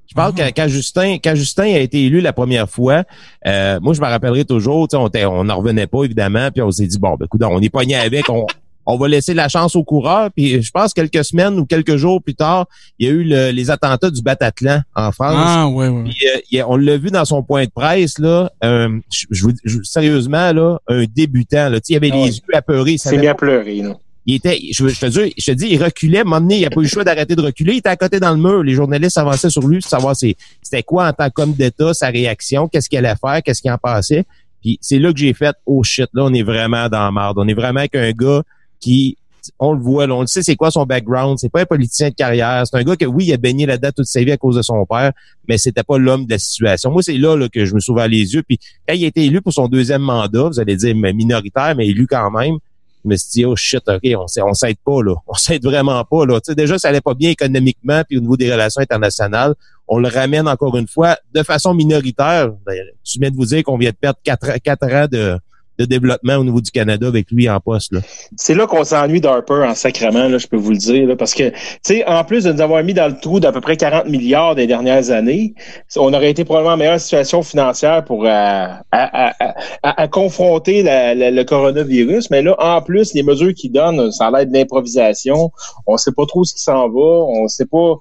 je 0.07 0.15
parle 0.15 0.33
quand, 0.37 0.47
quand, 0.55 0.69
Justin, 0.69 1.17
quand 1.21 1.35
Justin 1.35 1.63
a 1.63 1.79
été 1.79 2.05
élu 2.05 2.21
la 2.21 2.31
première 2.31 2.69
fois, 2.69 3.03
moi 3.45 3.93
je 3.93 3.99
me 3.99 4.05
rappellerai 4.05 4.45
toujours, 4.45 4.87
on 4.93 5.09
on 5.13 5.43
n'en 5.43 5.57
revenait 5.57 5.87
pas 5.87 6.05
évidemment, 6.05 6.49
puis 6.49 6.61
on 6.61 6.71
s'est 6.71 6.87
dit 6.87 6.97
bon, 6.97 7.17
ben 7.19 7.25
écoute, 7.25 7.41
on 7.43 7.59
est 7.59 7.69
pogné 7.69 7.95
avec, 7.95 8.29
on, 8.29 8.47
on 8.85 8.97
va 8.97 9.07
laisser 9.07 9.33
la 9.33 9.49
chance 9.49 9.75
aux 9.75 9.83
coureurs. 9.83 10.29
Puis 10.35 10.61
je 10.61 10.71
pense 10.71 10.93
quelques 10.93 11.23
semaines 11.23 11.59
ou 11.59 11.65
quelques 11.65 11.97
jours 11.97 12.21
plus 12.21 12.35
tard, 12.35 12.67
il 12.99 13.07
y 13.07 13.09
a 13.09 13.13
eu 13.13 13.23
les 13.53 13.71
attentats 13.71 14.09
du 14.09 14.21
Bataclan 14.21 14.81
en 14.95 15.11
France. 15.11 15.35
Ah 15.37 15.67
ouais, 15.67 15.87
ouais. 15.87 16.03
Puis, 16.03 16.59
euh, 16.59 16.63
on 16.67 16.77
l'a 16.77 16.97
vu 16.97 17.09
dans 17.09 17.25
son 17.25 17.43
point 17.43 17.65
de 17.65 17.71
presse 17.71 18.19
là. 18.19 18.51
je, 18.61 19.77
sérieusement 19.83 20.51
là, 20.53 20.79
un 20.87 21.05
débutant 21.05 21.69
là. 21.69 21.79
Il 21.87 21.95
avait 21.95 22.11
ah 22.11 22.15
les 22.15 22.37
yeux 22.37 22.43
apeurés. 22.53 22.97
C'est 22.97 23.17
bien 23.17 23.35
pleuré 23.35 23.81
là. 23.81 23.95
Il 24.25 24.35
était, 24.35 24.59
je, 24.71 24.85
te 24.85 25.05
dis, 25.07 25.33
je 25.37 25.45
te 25.45 25.51
dis, 25.51 25.67
il 25.71 25.83
reculait. 25.83 26.19
À 26.19 26.21
un 26.21 26.23
moment 26.25 26.41
donné, 26.41 26.57
il 26.57 26.61
n'a 26.61 26.69
pas 26.69 26.79
eu 26.79 26.83
le 26.83 26.89
choix 26.89 27.03
d'arrêter 27.03 27.35
de 27.35 27.41
reculer. 27.41 27.73
Il 27.73 27.77
était 27.77 27.89
à 27.89 27.95
côté 27.95 28.19
dans 28.19 28.31
le 28.31 28.37
mur. 28.37 28.61
Les 28.61 28.75
journalistes 28.75 29.17
avançaient 29.17 29.49
sur 29.49 29.67
lui 29.67 29.79
pour 29.79 29.89
savoir 29.89 30.15
c'était 30.15 30.83
quoi 30.83 31.07
en 31.07 31.13
tant 31.13 31.29
qu'homme 31.31 31.53
d'État, 31.53 31.93
sa 31.93 32.07
réaction, 32.09 32.67
qu'est-ce 32.67 32.87
qu'il 32.87 32.99
allait 32.99 33.15
faire, 33.19 33.41
qu'est-ce 33.43 33.61
qu'il 33.61 33.71
en 33.71 33.79
passait. 33.79 34.25
Puis 34.61 34.77
c'est 34.79 34.99
là 34.99 35.11
que 35.11 35.17
j'ai 35.17 35.33
fait, 35.33 35.55
oh 35.65 35.81
shit, 35.81 36.07
là, 36.13 36.25
on 36.25 36.33
est 36.33 36.43
vraiment 36.43 36.87
dans 36.87 37.05
la 37.05 37.11
merde. 37.11 37.37
On 37.39 37.47
est 37.47 37.55
vraiment 37.55 37.79
avec 37.79 37.95
un 37.95 38.11
gars 38.11 38.43
qui 38.81 39.17
on 39.59 39.73
le 39.73 39.79
voit, 39.79 40.05
on 40.05 40.21
le 40.21 40.27
sait 40.27 40.43
c'est 40.43 40.55
quoi 40.55 40.69
son 40.69 40.85
background, 40.85 41.37
c'est 41.39 41.49
pas 41.49 41.61
un 41.61 41.65
politicien 41.65 42.09
de 42.09 42.13
carrière, 42.13 42.63
c'est 42.65 42.77
un 42.77 42.83
gars 42.83 42.95
que 42.95 43.05
oui, 43.05 43.25
il 43.25 43.33
a 43.33 43.37
baigné 43.37 43.65
la 43.65 43.77
date 43.77 43.95
toute 43.95 44.05
sa 44.05 44.23
vie 44.23 44.31
à 44.31 44.37
cause 44.37 44.55
de 44.55 44.61
son 44.61 44.85
père, 44.85 45.13
mais 45.47 45.57
c'était 45.57 45.83
pas 45.83 45.97
l'homme 45.97 46.25
de 46.25 46.31
la 46.31 46.39
situation. 46.39 46.91
Moi, 46.91 47.01
c'est 47.01 47.17
là, 47.17 47.35
là, 47.35 47.49
que 47.49 47.65
je 47.65 47.73
me 47.73 47.79
ouvert 47.89 48.07
les 48.07 48.33
yeux. 48.35 48.43
Puis 48.43 48.59
quand 48.87 48.93
il 48.93 49.03
a 49.03 49.07
été 49.07 49.25
élu 49.25 49.41
pour 49.41 49.53
son 49.53 49.67
deuxième 49.67 50.01
mandat, 50.01 50.43
vous 50.43 50.59
allez 50.59 50.75
dire 50.75 50.95
minoritaire, 50.95 51.73
mais 51.75 51.87
élu 51.87 52.05
quand 52.07 52.29
même, 52.29 52.57
je 53.03 53.09
me 53.09 53.15
suis 53.15 53.31
dit, 53.31 53.45
oh 53.45 53.55
shit, 53.55 53.81
OK, 53.87 54.01
on 54.15 54.25
on 54.43 54.53
s'aide 54.53 54.77
pas, 54.85 55.01
là. 55.01 55.15
On 55.27 55.33
s'aide 55.33 55.63
vraiment 55.63 56.03
pas, 56.03 56.25
là. 56.25 56.39
Tu 56.39 56.51
sais, 56.51 56.55
déjà, 56.55 56.77
ça 56.77 56.89
allait 56.89 57.01
pas 57.01 57.15
bien 57.15 57.31
économiquement, 57.31 58.03
puis 58.07 58.17
au 58.17 58.21
niveau 58.21 58.37
des 58.37 58.51
relations 58.51 58.81
internationales. 58.81 59.55
On 59.87 59.97
le 59.97 60.07
ramène 60.07 60.47
encore 60.47 60.77
une 60.77 60.87
fois 60.87 61.17
de 61.33 61.41
façon 61.41 61.73
minoritaire. 61.73 62.49
Ben, 62.65 62.77
je 63.03 63.19
viens 63.19 63.31
de 63.31 63.35
vous 63.35 63.45
dire 63.45 63.63
qu'on 63.63 63.77
vient 63.77 63.89
de 63.89 63.95
perdre 63.95 64.19
quatre, 64.23 64.57
quatre 64.63 64.85
ans 64.85 65.07
de, 65.11 65.37
de 65.79 65.85
développement 65.85 66.35
au 66.35 66.43
niveau 66.43 66.61
du 66.61 66.71
Canada 66.71 67.07
avec 67.07 67.31
lui 67.31 67.49
en 67.49 67.59
poste. 67.59 67.93
C'est 68.35 68.53
là, 68.53 68.67
qu'on 68.67 68.83
s'ennuie 68.83 69.21
d'Harper 69.21 69.65
en 69.67 69.75
sacrement, 69.75 70.27
là, 70.27 70.37
je 70.37 70.47
peux 70.47 70.57
vous 70.57 70.71
le 70.71 70.77
dire. 70.77 71.15
Parce 71.17 71.33
que, 71.33 71.49
tu 71.49 71.55
sais, 71.81 72.05
en 72.05 72.23
plus 72.23 72.43
de 72.43 72.51
nous 72.51 72.61
avoir 72.61 72.83
mis 72.83 72.93
dans 72.93 73.07
le 73.07 73.19
trou 73.19 73.39
d'à 73.39 73.51
peu 73.51 73.61
près 73.61 73.77
40 73.77 74.07
milliards 74.07 74.55
des 74.55 74.67
dernières 74.67 75.11
années, 75.11 75.53
on 75.95 76.13
aurait 76.13 76.31
été 76.31 76.45
probablement 76.45 76.73
en 76.73 76.77
meilleure 76.77 76.99
situation 76.99 77.41
financière 77.41 78.03
pour 78.05 78.25
euh, 78.25 78.67
à, 78.91 80.07
confronter 80.09 80.83
le 80.85 81.43
coronavirus. 81.43 82.29
Mais 82.29 82.41
là, 82.41 82.55
en 82.59 82.81
plus, 82.81 83.13
les 83.13 83.23
mesures 83.23 83.53
qu'il 83.53 83.71
donne, 83.71 84.11
ça 84.11 84.27
a 84.27 84.31
l'air 84.31 84.45
de 84.45 84.53
l'improvisation. 84.53 85.51
On 85.87 85.97
sait 85.97 86.11
pas 86.11 86.25
trop 86.25 86.43
ce 86.43 86.53
qui 86.53 86.61
s'en 86.61 86.89
va. 86.89 86.99
On 86.99 87.47
sait 87.47 87.65
pas 87.65 87.97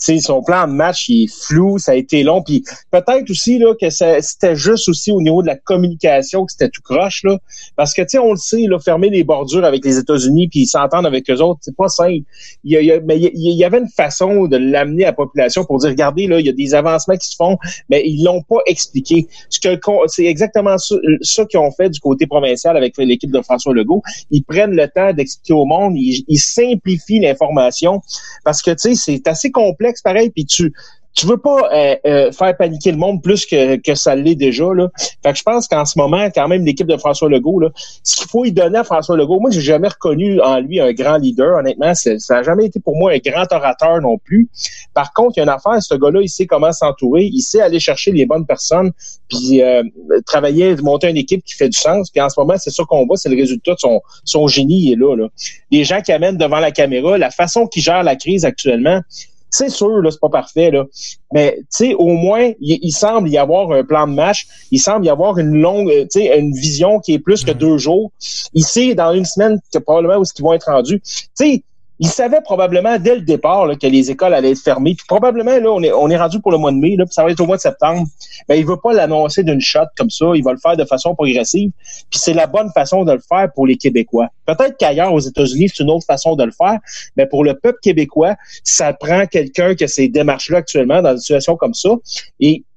son 0.00 0.42
plan 0.42 0.66
de 0.66 0.72
match 0.72 1.08
il 1.08 1.24
est 1.24 1.44
flou, 1.44 1.78
ça 1.78 1.92
a 1.92 1.94
été 1.94 2.22
long. 2.22 2.42
Puis 2.42 2.64
peut-être 2.90 3.30
aussi 3.30 3.58
là 3.58 3.74
que 3.80 3.90
c'était 3.90 4.56
juste 4.56 4.88
aussi 4.88 5.12
au 5.12 5.20
niveau 5.20 5.42
de 5.42 5.46
la 5.46 5.56
communication 5.56 6.44
que 6.44 6.52
c'était 6.52 6.68
tout 6.68 6.82
croche 6.82 7.22
là, 7.24 7.38
parce 7.76 7.94
que 7.94 8.02
on 8.18 8.32
le 8.32 8.38
sait 8.38 8.66
là, 8.66 8.78
fermer 8.78 9.10
les 9.10 9.24
bordures 9.24 9.64
avec 9.64 9.84
les 9.84 9.98
États-Unis 9.98 10.48
puis 10.48 10.66
s'entendre 10.66 11.06
avec 11.06 11.28
eux 11.30 11.40
autres, 11.40 11.60
c'est 11.62 11.76
pas 11.76 11.88
simple. 11.88 12.24
Il 12.64 12.72
y, 12.72 12.92
a, 12.92 13.00
mais 13.00 13.18
il 13.18 13.56
y, 13.56 13.64
avait 13.64 13.78
une 13.78 13.88
façon 13.88 14.46
de 14.46 14.56
l'amener 14.56 15.04
à 15.04 15.08
la 15.08 15.12
population 15.12 15.64
pour 15.64 15.78
dire 15.78 15.90
regardez 15.90 16.26
là, 16.26 16.40
il 16.40 16.46
y 16.46 16.48
a 16.48 16.52
des 16.52 16.74
avancements 16.74 17.16
qui 17.16 17.28
se 17.28 17.36
font, 17.36 17.56
mais 17.88 18.02
ils 18.04 18.24
l'ont 18.24 18.42
pas 18.42 18.60
expliqué. 18.66 19.28
Ce 19.48 19.60
que 19.60 19.78
c'est 20.06 20.24
exactement 20.24 20.76
ça, 20.78 21.44
qu'ils 21.46 21.60
ont 21.60 21.70
fait 21.72 21.90
du 21.90 22.00
côté 22.00 22.26
provincial 22.26 22.76
avec 22.76 22.96
l'équipe 22.98 23.30
de 23.30 23.40
François 23.42 23.74
Legault. 23.74 24.02
Ils 24.30 24.42
prennent 24.42 24.74
le 24.74 24.88
temps 24.88 25.12
d'expliquer 25.12 25.54
au 25.54 25.64
monde, 25.64 25.94
ils, 25.96 26.24
ils 26.28 26.38
simplifient 26.38 27.20
l'information 27.20 28.00
parce 28.44 28.62
que 28.62 28.70
c'est 28.76 29.26
assez 29.26 29.50
complexe 29.50 29.89
pareil, 30.02 30.30
puis 30.30 30.44
tu 30.44 30.72
tu 31.14 31.26
veux 31.26 31.38
pas 31.38 31.68
euh, 31.72 31.96
euh, 32.06 32.32
faire 32.32 32.56
paniquer 32.56 32.92
le 32.92 32.98
monde 32.98 33.22
plus 33.22 33.44
que, 33.44 33.76
que 33.76 33.94
ça 33.94 34.14
l'est 34.14 34.36
déjà. 34.36 34.72
Là. 34.72 34.88
Fait 35.22 35.32
que 35.32 35.38
je 35.38 35.42
pense 35.42 35.66
qu'en 35.66 35.84
ce 35.84 35.98
moment, 35.98 36.28
quand 36.34 36.46
même, 36.48 36.64
l'équipe 36.64 36.86
de 36.86 36.96
François 36.96 37.28
Legault, 37.28 37.60
là, 37.60 37.68
ce 38.04 38.16
qu'il 38.16 38.28
faut 38.28 38.44
y 38.44 38.52
donner 38.52 38.78
à 38.78 38.84
François 38.84 39.16
Legault, 39.16 39.40
moi, 39.40 39.50
j'ai 39.50 39.60
jamais 39.60 39.88
reconnu 39.88 40.40
en 40.40 40.60
lui 40.60 40.80
un 40.80 40.92
grand 40.92 41.16
leader, 41.16 41.58
honnêtement. 41.58 41.94
Ça 41.94 42.14
n'a 42.30 42.42
jamais 42.42 42.66
été 42.66 42.80
pour 42.80 42.96
moi 42.96 43.12
un 43.12 43.18
grand 43.18 43.50
orateur 43.52 44.00
non 44.00 44.18
plus. 44.18 44.48
Par 44.94 45.12
contre, 45.12 45.34
il 45.36 45.40
y 45.40 45.40
a 45.40 45.44
une 45.44 45.50
affaire, 45.50 45.82
ce 45.82 45.94
gars-là, 45.94 46.20
il 46.22 46.28
sait 46.28 46.46
comment 46.46 46.72
s'entourer, 46.72 47.24
il 47.24 47.42
sait 47.42 47.60
aller 47.60 47.80
chercher 47.80 48.12
les 48.12 48.26
bonnes 48.26 48.46
personnes, 48.46 48.92
puis 49.28 49.62
euh, 49.62 49.82
travailler, 50.26 50.76
monter 50.76 51.08
une 51.08 51.16
équipe 51.16 51.44
qui 51.44 51.54
fait 51.54 51.68
du 51.68 51.78
sens. 51.78 52.10
Puis 52.10 52.20
en 52.20 52.28
ce 52.28 52.38
moment, 52.38 52.54
c'est 52.56 52.70
ça 52.70 52.84
qu'on 52.88 53.06
voit, 53.06 53.16
c'est 53.16 53.28
le 53.28 53.36
résultat 53.36 53.74
de 53.74 53.80
son, 53.80 54.00
son 54.24 54.46
génie, 54.46 54.86
il 54.86 54.92
est 54.92 54.96
là, 54.96 55.16
là. 55.16 55.28
Les 55.70 55.84
gens 55.84 56.00
qui 56.00 56.12
amènent 56.12 56.36
devant 56.36 56.60
la 56.60 56.70
caméra, 56.70 57.18
la 57.18 57.30
façon 57.30 57.66
qu'il 57.66 57.82
gère 57.82 58.02
la 58.02 58.16
crise 58.16 58.44
actuellement, 58.44 59.00
c'est 59.50 59.68
sûr, 59.68 60.00
là, 60.00 60.10
c'est 60.10 60.20
pas 60.20 60.28
parfait, 60.28 60.70
là. 60.70 60.84
Mais, 61.32 61.56
tu 61.58 61.64
sais, 61.70 61.94
au 61.94 62.08
moins, 62.08 62.52
il, 62.60 62.92
semble 62.92 63.28
y 63.28 63.38
avoir 63.38 63.70
un 63.72 63.84
plan 63.84 64.06
de 64.06 64.14
match. 64.14 64.46
Il 64.70 64.78
semble 64.78 65.06
y 65.06 65.10
avoir 65.10 65.38
une 65.38 65.60
longue, 65.60 65.90
euh, 65.90 66.02
tu 66.02 66.20
sais, 66.20 66.38
une 66.38 66.52
vision 66.52 67.00
qui 67.00 67.14
est 67.14 67.18
plus 67.18 67.44
que 67.44 67.52
deux 67.52 67.78
jours. 67.78 68.12
Sait, 68.18 68.94
dans 68.94 69.12
une 69.12 69.24
semaine, 69.24 69.58
que 69.72 69.78
probablement 69.78 70.18
où 70.18 70.24
ils 70.24 70.42
vont 70.42 70.52
être 70.52 70.70
rendus. 70.70 71.00
Tu 71.00 71.28
sais, 71.34 71.62
il 72.02 72.08
savait 72.08 72.40
probablement 72.40 72.98
dès 72.98 73.14
le 73.14 73.20
départ 73.20 73.68
que 73.78 73.86
les 73.86 74.10
écoles 74.10 74.32
allaient 74.32 74.52
être 74.52 74.62
fermées. 74.62 74.94
Puis 74.94 75.04
probablement, 75.06 75.58
là, 75.58 75.70
on 75.70 75.82
est, 75.82 75.92
on 75.92 76.08
rendu 76.08 76.40
pour 76.40 76.50
le 76.50 76.56
mois 76.56 76.72
de 76.72 76.78
mai, 76.78 76.96
là, 76.96 77.04
puis 77.04 77.12
ça 77.12 77.22
va 77.22 77.30
être 77.30 77.40
au 77.40 77.46
mois 77.46 77.56
de 77.56 77.60
septembre. 77.60 78.06
Mais 78.48 78.58
il 78.58 78.64
veut 78.64 78.78
pas 78.82 78.94
l'annoncer 78.94 79.44
d'une 79.44 79.60
shot 79.60 79.80
comme 79.98 80.08
ça. 80.08 80.24
Il 80.34 80.42
va 80.42 80.52
le 80.52 80.58
faire 80.58 80.78
de 80.78 80.84
façon 80.86 81.14
progressive. 81.14 81.70
Puis 82.10 82.18
c'est 82.18 82.32
la 82.32 82.46
bonne 82.46 82.70
façon 82.72 83.04
de 83.04 83.12
le 83.12 83.20
faire 83.20 83.52
pour 83.54 83.66
les 83.66 83.76
Québécois. 83.76 84.28
Peut-être 84.46 84.78
qu'ailleurs, 84.78 85.12
aux 85.12 85.20
États-Unis, 85.20 85.70
c'est 85.74 85.82
une 85.82 85.90
autre 85.90 86.06
façon 86.06 86.36
de 86.36 86.44
le 86.44 86.52
faire. 86.52 86.78
Mais 87.16 87.26
pour 87.26 87.44
le 87.44 87.54
peuple 87.54 87.78
québécois, 87.82 88.34
ça 88.64 88.94
prend 88.94 89.26
quelqu'un 89.26 89.74
qui 89.74 89.84
a 89.84 89.88
ces 89.88 90.08
démarches-là 90.08 90.58
actuellement 90.58 91.02
dans 91.02 91.12
une 91.12 91.18
situation 91.18 91.56
comme 91.56 91.74
ça. 91.74 91.90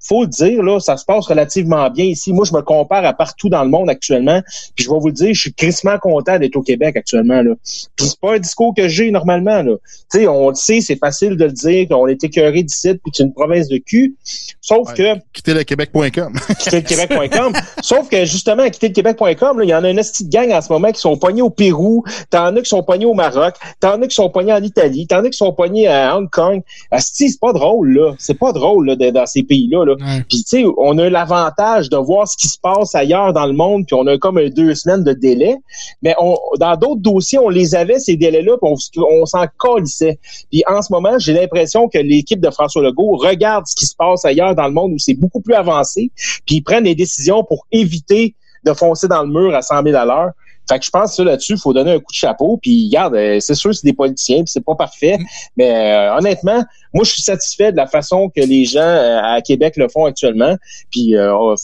Faut 0.04 0.24
le 0.24 0.28
dire, 0.28 0.62
là, 0.62 0.80
ça 0.80 0.98
se 0.98 1.06
passe 1.06 1.26
relativement 1.28 1.90
bien 1.90 2.06
ici. 2.06 2.34
Moi, 2.34 2.46
je 2.46 2.54
me 2.54 2.62
compare 2.62 3.06
à 3.06 3.14
partout 3.14 3.50
dans 3.50 3.64
le 3.64 3.70
monde 3.70 3.90
actuellement. 3.90 4.42
Puis 4.76 4.86
je 4.86 4.90
vais 4.90 5.00
vous 5.00 5.08
le 5.08 5.14
dire, 5.14 5.34
je 5.34 5.42
suis 5.42 5.54
crissement 5.54 5.98
content 5.98 6.38
d'être 6.38 6.56
au 6.56 6.62
Québec 6.62 6.98
actuellement. 6.98 7.42
Là. 7.42 7.54
Puis 7.96 8.08
c'est 8.08 8.20
pas 8.20 8.36
un 8.36 8.40
discours 8.40 8.74
que 8.76 8.88
j'ai 8.88 9.12
normalement. 9.12 9.62
Là. 9.62 9.76
sais, 10.10 10.28
on 10.28 10.50
le 10.50 10.56
sait, 10.56 10.82
c'est 10.82 10.98
facile 10.98 11.38
de 11.38 11.46
le 11.46 11.52
dire 11.52 11.88
qu'on 11.88 12.08
est 12.08 12.24
écœuré 12.24 12.64
d'ici, 12.64 12.94
puis 12.96 13.12
c'est 13.14 13.24
une 13.24 13.34
province 13.34 13.68
de 13.70 13.78
cul. 13.78 14.16
Sauf 14.62 14.94
que. 14.94 15.16
Quitter 15.32 15.54
le 15.54 15.64
Québec.com. 15.64 16.34
quitter 16.60 16.78
le 16.78 16.82
Québec.com. 16.82 17.54
Sauf 17.82 18.10
que 18.10 18.26
justement, 18.26 18.70
quitter 18.70 18.90
le 18.90 18.94
Québec.com, 18.94 19.62
il 19.64 19.70
y 19.70 19.74
en 19.74 19.84
a 19.84 19.90
une 19.90 19.98
petite 19.98 20.30
gang 20.30 20.52
en 20.52 20.62
ce 20.62 20.72
moment 20.72 20.92
qui 20.92 21.00
sont 21.00 21.18
poignés 21.18 21.42
au 21.42 21.50
Pérou, 21.50 22.04
t'en 22.30 22.56
as 22.56 22.62
qui 22.62 22.70
sont 22.70 22.84
poignés 22.84 23.06
au 23.06 23.14
Maroc, 23.14 23.56
t'en 23.80 24.02
as 24.02 24.08
qui 24.08 24.16
sont 24.16 24.30
poignés 24.30 24.54
en 24.54 24.62
Italie, 24.62 25.08
t'en 25.08 25.24
as 25.24 25.30
qui 25.30 25.38
sont 25.38 25.54
poignés 25.54 25.88
à 25.88 26.18
Hong 26.18 26.30
Kong. 26.30 26.62
Asti, 26.92 27.30
c'est 27.30 27.40
pas 27.40 27.54
drôle, 27.54 27.94
là. 27.94 28.16
C'est 28.20 28.38
pas 28.38 28.52
drôle 28.52 28.88
là, 28.88 29.12
dans 29.12 29.26
ces 29.26 29.44
pays-là. 29.44 29.86
Là. 29.86 29.93
Puis 30.30 30.44
tu 30.44 30.62
sais, 30.62 30.66
on 30.78 30.98
a 30.98 31.10
l'avantage 31.10 31.90
de 31.90 31.98
voir 31.98 32.28
ce 32.28 32.38
qui 32.38 32.48
se 32.48 32.58
passe 32.60 32.96
ailleurs 32.96 33.34
dans 33.34 33.46
le 33.46 33.54
monde, 33.54 33.86
puis 33.86 33.96
on 33.96 34.06
a 34.08 34.18
comme 34.18 34.40
deux 34.50 34.76
semaines 34.76 35.04
de 35.04 35.14
délai. 35.14 35.56
Mais 36.02 36.16
on, 36.20 36.38
dans 36.60 36.76
d'autres 36.78 37.02
dossiers, 37.02 37.40
on 37.40 37.50
les 37.50 37.76
avait 37.76 38.00
ces 38.00 38.16
délais-là, 38.16 38.58
puis 38.62 38.72
on, 38.98 39.26
s'en 39.26 39.46
colissait. 39.58 40.20
Puis 40.52 40.64
en 40.68 40.82
ce 40.82 40.92
moment, 40.92 41.18
j'ai 41.20 41.34
l'impression 41.34 41.88
que 41.88 41.98
l'équipe 41.98 42.40
de 42.40 42.50
François 42.50 42.82
Legault 42.82 43.18
regarde 43.18 43.66
ce 43.68 43.76
qui 43.76 43.86
se 43.86 43.96
passe 43.96 44.26
ailleurs 44.26 44.56
dans 44.56 44.68
le 44.68 44.74
monde 44.74 44.94
où 44.94 45.00
c'est 45.00 45.14
beaucoup 45.14 45.42
plus 45.42 45.54
avancé, 45.54 46.12
puis 46.46 46.56
ils 46.56 46.62
prennent 46.62 46.84
des 46.84 46.96
décisions 46.96 47.44
pour 47.44 47.66
éviter 47.72 48.36
de 48.64 48.74
foncer 48.74 49.08
dans 49.08 49.24
le 49.24 49.30
mur 49.30 49.54
à 49.54 49.62
100 49.62 49.84
000 49.84 49.96
à 49.96 50.06
l'heure. 50.06 50.32
Fait 50.70 50.80
que 50.80 50.86
je 50.86 50.90
pense 50.92 51.18
que 51.18 51.24
là-dessus, 51.24 51.54
il 51.54 51.60
faut 51.60 51.74
donner 51.74 51.92
un 51.92 52.00
coup 52.00 52.12
de 52.12 52.18
chapeau. 52.18 52.58
Puis, 52.62 52.88
regarde, 52.88 53.16
euh, 53.16 53.40
c'est 53.40 53.56
sûr, 53.56 53.76
c'est 53.76 53.86
des 53.86 53.94
politiciens, 53.94 54.38
puis 54.38 54.48
c'est 54.48 54.64
pas 54.64 54.76
parfait. 54.76 55.18
Mm. 55.18 55.26
Mais 55.58 55.72
euh, 55.72 56.18
honnêtement, 56.18 56.64
moi, 56.94 57.04
je 57.04 57.12
suis 57.12 57.22
satisfait 57.24 57.72
de 57.72 57.78
la 57.78 57.88
façon 57.88 58.30
que 58.30 58.42
les 58.42 58.66
gens 58.66 58.82
euh, 58.82 59.20
à 59.22 59.42
Québec 59.42 59.76
le 59.78 59.88
font 59.88 60.06
actuellement. 60.06 60.56
Puis, 60.92 61.16
oh, 61.18 61.56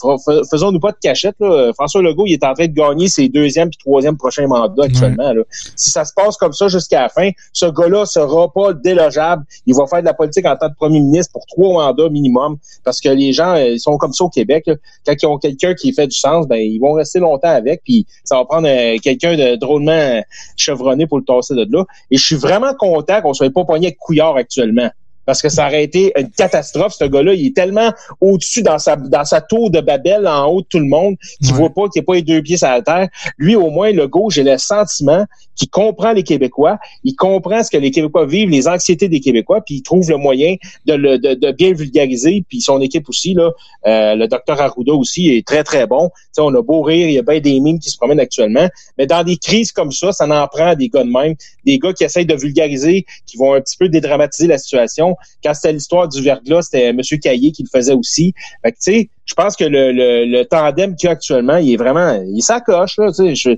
faisons-nous 0.50 0.80
pas 0.80 0.92
de 0.92 0.98
cachette. 1.02 1.36
Là. 1.40 1.72
François 1.74 2.02
Legault, 2.02 2.26
il 2.26 2.34
est 2.34 2.44
en 2.44 2.54
train 2.54 2.68
de 2.68 2.74
gagner 2.74 3.08
ses 3.08 3.30
deuxième 3.30 3.70
puis 3.70 3.78
troisième 3.78 4.18
prochains 4.18 4.48
mandats 4.48 4.86
actuellement. 4.86 5.34
Là. 5.34 5.42
Si 5.76 5.92
ça 5.92 6.06
se 6.06 6.14
passe 6.14 6.38
comme 6.38 6.54
ça 6.54 6.68
jusqu'à 6.68 7.02
la 7.02 7.10
fin, 7.10 7.30
ce 7.54 7.66
gars-là 7.66 8.06
sera 8.06 8.52
pas 8.52 8.74
délogeable. 8.74 9.44
Il 9.66 9.76
va 9.76 9.86
faire 9.88 10.02
de 10.02 10.06
la 10.06 10.14
politique 10.14 10.46
en 10.46 10.56
tant 10.56 10.70
que 10.70 10.76
premier 10.76 11.00
ministre 11.00 11.32
pour 11.34 11.46
trois 11.46 11.74
mandats 11.74 12.10
minimum. 12.10 12.58
Parce 12.84 13.00
que 13.00 13.10
les 13.10 13.34
gens, 13.34 13.56
ils 13.56 13.80
sont 13.80 13.98
comme 13.98 14.14
ça 14.14 14.24
au 14.24 14.30
Québec. 14.30 14.70
Quand 15.06 15.14
ils 15.22 15.26
ont 15.28 15.38
quelqu'un 15.38 15.74
qui 15.74 15.94
fait 15.94 16.08
du 16.08 16.18
sens, 16.18 16.48
ben 16.48 16.58
ils 16.58 16.80
vont 16.80 16.94
rester 16.94 17.20
longtemps 17.20 17.50
avec. 17.50 17.82
Puis, 17.84 18.06
ça 18.24 18.38
va 18.38 18.46
prendre 18.46 18.68
quelqu'un 19.00 19.36
de 19.36 19.56
drôlement 19.56 20.22
chevronné 20.58 21.08
pour 21.08 21.20
le 21.20 21.24
tasser 21.24 21.54
de 21.54 21.68
là. 21.70 21.86
Et 22.12 22.18
je 22.18 22.26
suis 22.26 22.36
vraiment 22.36 22.74
content 22.74 23.22
qu'on 23.22 23.34
soit 23.34 23.52
pas 23.54 23.64
pogné 23.64 23.88
avec 23.88 23.98
couillard 23.98 24.36
actuellement 24.36 24.90
parce 25.30 25.44
que 25.44 25.50
ça 25.50 25.68
aurait 25.68 25.84
été 25.84 26.12
une 26.18 26.32
catastrophe. 26.32 26.94
Ce 26.94 27.04
gars-là, 27.04 27.36
il 27.36 27.46
est 27.46 27.56
tellement 27.56 27.94
au-dessus 28.20 28.64
dans 28.64 28.80
sa 28.80 28.96
dans 28.96 29.26
sa 29.26 29.42
tour 29.42 29.70
de 29.70 29.80
Babel, 29.80 30.28
en 30.28 30.48
haut 30.48 30.62
de 30.62 30.66
tout 30.66 30.80
le 30.80 30.88
monde, 30.88 31.18
qu'il 31.40 31.54
voit 31.54 31.70
pas 31.70 31.88
qu'il 31.88 32.02
a 32.02 32.04
pas 32.04 32.16
les 32.16 32.24
deux 32.24 32.42
pieds 32.42 32.58
sur 32.58 32.68
la 32.68 32.82
terre. 32.82 33.10
Lui, 33.38 33.56
au 33.56 33.70
moins, 33.70 33.92
le 33.92 34.08
gars, 34.08 34.22
j'ai 34.30 34.42
le 34.42 34.58
sentiment 34.58 35.26
qu'il 35.60 35.70
comprend 35.70 36.14
les 36.14 36.24
Québécois, 36.24 36.80
il 37.04 37.16
comprend 37.16 37.64
ce 37.64 37.70
que 37.70 37.78
les 37.78 37.92
Québécois 37.92 38.26
vivent, 38.26 38.50
les 38.50 38.68
anxiétés 38.68 39.10
des 39.10 39.20
Québécois, 39.20 39.62
puis 39.62 39.76
il 39.76 39.82
trouve 39.84 40.10
le 40.10 40.18
moyen 40.18 40.56
de, 40.86 40.94
le, 40.94 41.20
de, 41.20 41.34
de 41.34 41.52
bien 41.52 41.74
vulgariser. 41.74 42.44
Puis 42.48 42.62
son 42.62 42.82
équipe 42.82 43.10
aussi, 43.10 43.34
là, 43.34 43.52
euh, 43.86 44.16
le 44.16 44.28
docteur 44.28 44.60
Arruda 44.62 44.94
aussi 44.94 45.30
est 45.30 45.46
très, 45.46 45.64
très 45.64 45.86
bon. 45.86 46.10
T'sais, 46.32 46.42
on 46.42 46.54
a 46.56 46.62
beau 46.62 46.82
rire, 46.82 47.08
il 47.08 47.14
y 47.14 47.20
a 47.20 47.22
bien 47.22 47.40
des 47.40 47.60
mimes 47.60 47.80
qui 47.80 47.90
se 47.90 47.98
promènent 47.98 48.20
actuellement, 48.20 48.68
mais 48.98 49.06
dans 49.06 49.24
des 49.24 49.38
crises 49.38 49.72
comme 49.72 49.92
ça, 49.92 50.12
ça 50.12 50.26
en 50.26 50.48
prend 50.48 50.76
des 50.76 50.90
gars 50.90 51.04
de 51.04 51.10
même, 51.10 51.36
des 51.66 51.78
gars 51.78 51.94
qui 51.94 52.04
essayent 52.04 52.26
de 52.26 52.36
vulgariser, 52.36 53.06
qui 53.26 53.38
vont 53.38 53.54
un 53.54 53.62
petit 53.62 53.78
peu 53.78 53.90
dédramatiser 53.90 54.48
la 54.48 54.58
situation. 54.58 55.16
Quand 55.44 55.54
c'était 55.54 55.74
l'histoire 55.74 56.08
du 56.08 56.22
verglas, 56.22 56.64
c'était 56.64 56.88
M. 56.88 57.02
Caillé 57.22 57.52
qui 57.52 57.64
le 57.64 57.70
faisait 57.70 57.94
aussi. 57.94 58.34
Fait 58.64 58.72
que, 58.72 58.78
tu 58.78 58.94
sais, 58.94 59.10
je 59.30 59.36
pense 59.36 59.56
que 59.56 59.64
le, 59.64 59.92
le, 59.92 60.26
le 60.26 60.44
tandem 60.44 60.96
qu'il 60.96 61.06
y 61.06 61.10
a 61.10 61.12
actuellement, 61.12 61.58
il 61.58 61.74
est 61.74 61.78
vraiment, 61.78 62.20
il 62.28 62.42
s'accroche, 62.42 62.98
là, 62.98 63.12
tu 63.12 63.36
sais, 63.36 63.36
je, 63.36 63.52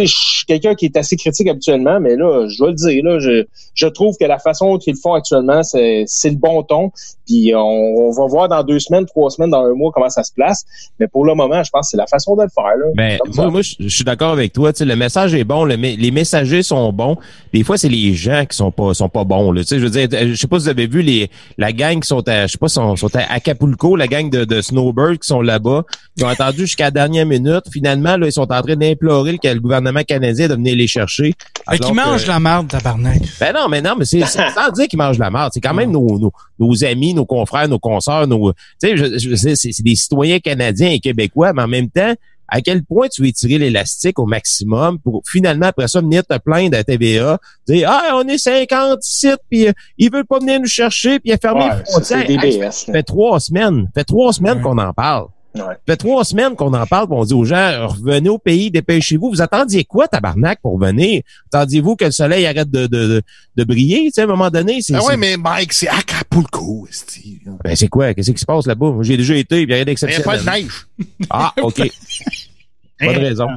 je 0.00 0.06
suis 0.06 0.46
quelqu'un 0.46 0.76
qui 0.76 0.84
est 0.84 0.96
assez 0.96 1.16
critique 1.16 1.48
habituellement, 1.48 1.98
mais 1.98 2.14
là, 2.14 2.46
je 2.46 2.56
dois 2.58 2.68
le 2.68 2.74
dire, 2.74 3.02
là, 3.02 3.18
je, 3.18 3.44
je 3.74 3.86
trouve 3.88 4.16
que 4.20 4.24
la 4.24 4.38
façon 4.38 4.78
qu'ils 4.78 4.94
le 4.94 5.00
font 5.00 5.14
actuellement, 5.14 5.64
c'est, 5.64 6.04
c'est 6.06 6.30
le 6.30 6.36
bon 6.36 6.62
ton, 6.62 6.92
puis 7.26 7.52
on, 7.56 7.58
on, 7.58 8.10
va 8.12 8.26
voir 8.26 8.48
dans 8.48 8.62
deux 8.62 8.78
semaines, 8.78 9.04
trois 9.04 9.30
semaines, 9.30 9.50
dans 9.50 9.64
un 9.64 9.74
mois 9.74 9.90
comment 9.92 10.08
ça 10.08 10.22
se 10.22 10.32
place, 10.32 10.64
mais 11.00 11.08
pour 11.08 11.26
le 11.26 11.34
moment, 11.34 11.60
je 11.64 11.70
pense 11.70 11.88
que 11.88 11.90
c'est 11.90 11.96
la 11.96 12.06
façon 12.06 12.36
de 12.36 12.42
le 12.44 12.48
faire, 12.48 12.76
là. 12.76 12.86
Ben, 12.94 13.18
moi, 13.34 13.50
moi, 13.50 13.62
je 13.62 13.88
suis 13.88 14.04
d'accord 14.04 14.30
avec 14.30 14.52
toi, 14.52 14.72
tu 14.72 14.78
sais, 14.78 14.84
le 14.84 14.94
message 14.94 15.34
est 15.34 15.42
bon, 15.42 15.64
les 15.64 16.10
messagers 16.12 16.62
sont 16.62 16.92
bons, 16.92 17.16
des 17.52 17.64
fois, 17.64 17.76
c'est 17.76 17.88
les 17.88 18.14
gens 18.14 18.44
qui 18.48 18.56
sont 18.56 18.70
pas, 18.70 18.94
sont 18.94 19.08
pas 19.08 19.24
bons, 19.24 19.50
là, 19.50 19.62
tu 19.62 19.70
sais, 19.70 19.80
je 19.80 19.86
veux 19.86 19.90
dire, 19.90 20.08
je 20.12 20.36
sais 20.36 20.46
pas 20.46 20.60
si 20.60 20.66
vous 20.66 20.70
avez 20.70 20.86
vu 20.86 21.02
les, 21.02 21.28
la 21.58 21.72
gang 21.72 21.98
qui 21.98 22.06
sont 22.06 22.26
à, 22.28 22.46
je 22.46 22.52
sais 22.52 22.58
pas, 22.58 22.68
sont, 22.68 22.94
sont 22.94 23.14
à 23.16 23.32
Acapulco, 23.32 23.96
la 23.96 24.06
gang 24.06 24.30
de, 24.30 24.44
de 24.44 24.60
Snowbird, 24.60 25.15
qui 25.18 25.26
sont 25.26 25.40
là-bas. 25.40 25.84
Ils 26.16 26.24
ont 26.24 26.28
attendu 26.28 26.60
jusqu'à 26.60 26.84
la 26.84 26.90
dernière 26.90 27.26
minute. 27.26 27.64
Finalement, 27.72 28.16
là, 28.16 28.26
ils 28.26 28.32
sont 28.32 28.50
en 28.50 28.62
train 28.62 28.76
d'implorer 28.76 29.38
le, 29.42 29.60
gouvernement 29.60 30.02
canadien 30.02 30.48
de 30.48 30.54
venir 30.54 30.76
les 30.76 30.86
chercher. 30.86 31.34
Et 31.72 31.78
qui 31.78 31.92
mangent 31.92 32.26
la 32.26 32.40
merde, 32.40 32.68
tabarnak. 32.68 33.22
Ben 33.40 33.52
non, 33.54 33.68
mais 33.68 33.82
non, 33.82 33.94
mais 33.98 34.04
c'est 34.04 34.24
sans 34.24 34.70
dire 34.74 34.88
qu'ils 34.88 34.98
mangent 34.98 35.18
la 35.18 35.30
merde. 35.30 35.50
C'est 35.52 35.60
quand 35.60 35.74
même 35.74 35.90
nos, 35.90 36.30
nos, 36.58 36.84
amis, 36.84 37.14
nos 37.14 37.26
confrères, 37.26 37.68
nos 37.68 37.78
consoeurs, 37.78 38.26
nos. 38.26 38.52
Tu 38.82 38.96
sais, 39.36 39.56
c'est 39.56 39.82
des 39.82 39.94
citoyens 39.96 40.38
canadiens 40.38 40.90
et 40.90 41.00
québécois, 41.00 41.52
mais 41.52 41.62
en 41.62 41.68
même 41.68 41.90
temps, 41.90 42.14
à 42.48 42.60
quel 42.60 42.84
point 42.84 43.08
tu 43.08 43.22
veux 43.22 43.28
étirer 43.28 43.58
l'élastique 43.58 44.18
au 44.18 44.26
maximum 44.26 44.98
pour 44.98 45.22
finalement, 45.26 45.66
après 45.66 45.88
ça, 45.88 46.00
venir 46.00 46.24
te 46.24 46.36
plaindre 46.38 46.76
à 46.76 46.84
TVA, 46.84 47.38
dire, 47.66 47.88
ah, 47.90 48.12
on 48.14 48.26
est 48.28 48.38
50 48.38 49.02
sites, 49.02 49.40
puis 49.50 49.68
euh, 49.68 49.72
ils 49.98 50.12
veulent 50.12 50.26
pas 50.26 50.38
venir 50.38 50.60
nous 50.60 50.66
chercher, 50.66 51.18
puis 51.18 51.30
il 51.30 51.32
a 51.32 51.38
fermé 51.38 51.64
Ouais, 51.64 51.78
les 51.78 51.84
frontières. 51.90 52.30
Hey, 52.30 52.38
DBS, 52.38 52.70
ça 52.70 52.92
fait 52.92 53.02
trois 53.02 53.40
semaines, 53.40 53.84
ça 53.94 54.00
fait 54.00 54.04
trois 54.04 54.32
semaines 54.32 54.60
qu'on 54.60 54.78
en 54.78 54.92
parle. 54.92 55.26
Ouais. 55.56 55.74
Ça 55.74 55.76
fait 55.86 55.96
trois 55.96 56.24
semaines 56.24 56.54
qu'on 56.54 56.72
en 56.74 56.86
parle, 56.86 57.06
on 57.10 57.24
dit 57.24 57.34
aux 57.34 57.44
gens, 57.44 57.88
revenez 57.88 58.28
au 58.28 58.38
pays, 58.38 58.70
dépêchez-vous. 58.70 59.30
Vous 59.30 59.42
attendiez 59.42 59.84
quoi, 59.84 60.06
tabarnak, 60.08 60.60
pour 60.60 60.78
venir? 60.78 61.22
Attendiez-vous 61.52 61.96
que 61.96 62.04
le 62.04 62.10
soleil 62.10 62.46
arrête 62.46 62.70
de, 62.70 62.86
de, 62.86 63.06
de, 63.06 63.22
de 63.56 63.64
briller, 63.64 64.04
tu 64.06 64.10
sais, 64.12 64.20
à 64.20 64.24
un 64.24 64.28
moment 64.28 64.50
donné? 64.50 64.82
C'est, 64.82 64.94
Ah 64.94 65.04
ouais, 65.04 65.16
mais 65.16 65.36
Mike, 65.36 65.72
c'est 65.72 65.88
Acapulco, 65.88 66.86
esti. 66.90 67.40
Ben, 67.64 67.74
c'est 67.74 67.88
quoi? 67.88 68.12
Qu'est-ce 68.14 68.30
qui 68.30 68.38
se 68.40 68.44
passe 68.46 68.66
là-bas? 68.66 68.94
J'ai 69.00 69.16
déjà 69.16 69.34
été, 69.36 69.62
il 69.62 69.68
y 69.70 69.72
a 69.72 69.76
rien 69.76 69.84
Il 69.84 69.86
n'y 69.86 70.14
a 70.14 70.20
pas 70.20 70.36
d'exceptionnel. 70.36 70.40
de 70.40 70.50
neige. 70.50 70.86
Ah, 71.30 71.52
OK. 71.62 71.76
Pas 72.98 73.12
de 73.12 73.18
raison. 73.18 73.48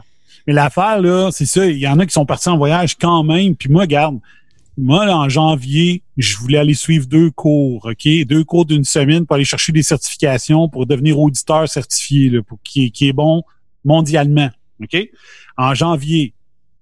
Mais 0.47 0.54
l'affaire, 0.54 1.00
là, 1.02 1.30
c'est 1.32 1.45
ça. 1.45 1.66
Il 1.66 1.78
y 1.78 1.88
en 1.88 2.00
a 2.00 2.06
qui 2.06 2.12
sont 2.14 2.26
partis 2.26 2.50
en 2.50 2.58
voyage 2.58 2.95
quand 3.00 3.24
même. 3.24 3.56
Puis 3.56 3.70
moi, 3.70 3.86
garde, 3.88 4.20
moi, 4.80 5.06
en 5.14 5.28
janvier, 5.30 6.04
je 6.18 6.38
voulais 6.38 6.58
aller 6.58 6.74
suivre 6.74 7.06
deux 7.06 7.32
cours, 7.32 7.86
OK? 7.86 8.08
Deux 8.26 8.44
cours 8.44 8.66
d'une 8.66 8.84
semaine 8.84 9.26
pour 9.26 9.36
aller 9.36 9.46
chercher 9.46 9.72
des 9.72 9.84
certifications 9.84 10.70
pour 10.70 10.86
devenir 10.86 11.20
auditeur 11.20 11.68
certifié, 11.68 12.30
là, 12.30 12.42
pour 12.42 12.60
qui, 12.64 12.92
qui 12.92 13.10
est 13.10 13.14
bon 13.14 13.44
mondialement, 13.84 14.50
OK? 14.82 14.98
En 15.58 15.74
janvier. 15.74 16.34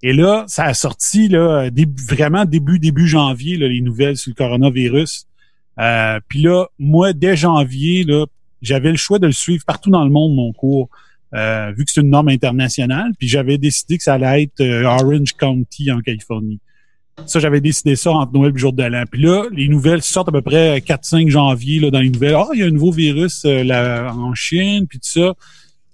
Et 0.03 0.13
là, 0.13 0.45
ça 0.47 0.65
a 0.65 0.73
sorti, 0.73 1.27
là, 1.27 1.69
vraiment 2.07 2.45
début, 2.45 2.77
début 2.77 3.07
janvier, 3.07 3.57
là, 3.57 3.67
les 3.67 3.81
nouvelles 3.81 4.17
sur 4.17 4.29
le 4.29 4.35
coronavirus. 4.35 5.25
Euh, 5.79 6.19
Puis 6.27 6.41
là, 6.41 6.67
moi, 6.77 7.13
dès 7.13 7.35
janvier, 7.35 8.03
là, 8.03 8.25
j'avais 8.61 8.91
le 8.91 8.97
choix 8.97 9.17
de 9.17 9.27
le 9.27 9.33
suivre 9.33 9.63
partout 9.65 9.89
dans 9.89 10.03
le 10.03 10.11
monde, 10.11 10.35
mon 10.35 10.53
cours. 10.53 10.89
Euh, 11.33 11.73
vu 11.75 11.83
que 11.83 11.91
c'est 11.91 12.01
une 12.01 12.09
norme 12.09 12.29
internationale, 12.29 13.11
puis 13.17 13.27
j'avais 13.27 13.57
décidé 13.57 13.97
que 13.97 14.03
ça 14.03 14.13
allait 14.13 14.43
être 14.43 14.61
euh, 14.61 14.85
Orange 14.85 15.33
County 15.33 15.91
en 15.91 15.99
Californie. 15.99 16.59
Ça, 17.25 17.39
j'avais 17.39 17.61
décidé 17.61 17.95
ça 17.95 18.11
entre 18.11 18.31
Noël 18.33 18.49
et 18.49 18.53
le 18.53 18.59
jour 18.59 18.73
de 18.73 18.83
l'an. 18.83 19.03
Puis 19.09 19.21
là, 19.21 19.45
les 19.51 19.67
nouvelles 19.67 20.01
sortent 20.01 20.29
à 20.29 20.31
peu 20.31 20.41
près 20.41 20.79
4-5 20.79 21.29
janvier 21.29 21.79
là, 21.79 21.89
dans 21.91 21.99
les 21.99 22.09
nouvelles. 22.09 22.35
Ah, 22.35 22.47
il 22.53 22.59
y 22.59 22.63
a 22.63 22.67
un 22.67 22.71
nouveau 22.71 22.91
virus 22.91 23.43
euh, 23.45 23.63
là, 23.63 24.13
en 24.13 24.33
Chine, 24.33 24.87
puis 24.87 24.99
tout 24.99 25.09
ça. 25.09 25.33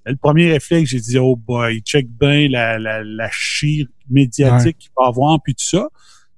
Le 0.06 0.18
premier 0.18 0.52
réflexe, 0.52 0.90
j'ai 0.90 1.00
dit, 1.00 1.18
oh 1.18 1.36
boy, 1.36 1.80
check 1.82 2.08
bien 2.10 2.50
la, 2.50 2.78
la, 2.78 3.04
la 3.04 3.30
chire 3.32 3.88
médiatique 4.10 4.78
qu'il 4.78 4.92
va 4.98 5.08
avoir, 5.08 5.42
puis 5.42 5.56
tout 5.56 5.64
ça. 5.64 5.88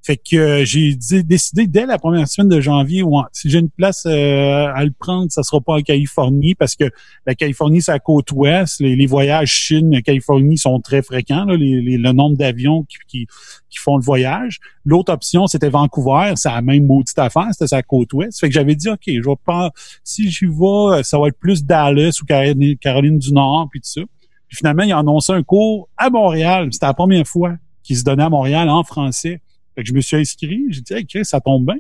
Fait 0.05 0.17
que 0.17 0.35
euh, 0.35 0.65
j'ai 0.65 0.93
décidé 1.23 1.65
dès 1.65 1.87
la 1.87 1.97
première 1.97 2.27
semaine 2.27 2.47
de 2.47 2.61
janvier, 2.61 3.01
ouais, 3.01 3.23
si 3.31 3.49
j'ai 3.49 3.57
une 3.57 3.71
place 3.71 4.05
euh, 4.05 4.67
à 4.71 4.83
le 4.85 4.91
prendre, 4.91 5.31
ça 5.31 5.41
sera 5.41 5.59
pas 5.61 5.73
en 5.73 5.81
Californie 5.81 6.53
parce 6.53 6.75
que 6.75 6.91
la 7.25 7.33
Californie, 7.33 7.81
c'est 7.81 7.91
la 7.91 7.97
côte 7.97 8.31
ouest. 8.31 8.79
Les, 8.79 9.07
voyages 9.07 9.49
Chine-Californie 9.49 10.59
sont 10.59 10.79
très 10.79 11.01
fréquents, 11.01 11.45
là, 11.45 11.55
le 11.57 12.11
nombre 12.11 12.37
d'avions 12.37 12.83
qui, 12.83 12.97
qui, 13.07 13.27
qui 13.67 13.79
font 13.79 13.97
le 13.97 14.03
voyage. 14.03 14.59
L'autre 14.85 15.11
option, 15.11 15.47
c'était 15.47 15.69
Vancouver. 15.69 16.33
C'est 16.35 16.49
la 16.49 16.61
même 16.61 16.85
maudite 16.85 17.17
affaire, 17.17 17.47
c'était 17.53 17.65
sa 17.65 17.81
côte 17.81 18.13
ouest. 18.13 18.39
Fait 18.39 18.47
que 18.47 18.53
j'avais 18.53 18.75
dit, 18.75 18.89
OK, 18.89 19.01
je 19.07 19.27
vais 19.27 19.35
pas, 19.43 19.71
si 20.03 20.29
j'y 20.29 20.45
vais, 20.45 21.01
ça 21.01 21.17
va 21.17 21.29
être 21.29 21.39
plus 21.39 21.65
Dallas 21.65 22.19
ou 22.21 22.25
Caroline, 22.25 22.77
Caroline 22.77 23.17
du 23.17 23.33
Nord, 23.33 23.69
puis 23.71 23.81
tout 23.81 23.89
ça. 23.89 24.01
Puis 24.47 24.57
finalement, 24.57 24.83
il 24.83 24.91
a 24.91 24.99
annoncé 24.99 25.33
un 25.33 25.41
cours 25.41 25.89
à 25.97 26.11
Montréal. 26.11 26.69
C'était 26.71 26.85
la 26.85 26.93
première 26.93 27.25
fois 27.25 27.55
qu'il 27.81 27.97
se 27.97 28.03
donnait 28.03 28.21
à 28.21 28.29
Montréal 28.29 28.69
en 28.69 28.83
français. 28.83 29.41
Fait 29.75 29.83
que 29.83 29.89
je 29.89 29.93
me 29.93 30.01
suis 30.01 30.17
inscrit. 30.17 30.63
J'ai 30.69 30.81
dit, 30.81 30.93
hey, 30.93 31.05
Chris, 31.05 31.25
ça 31.25 31.39
tombe 31.41 31.65
bien. 31.65 31.75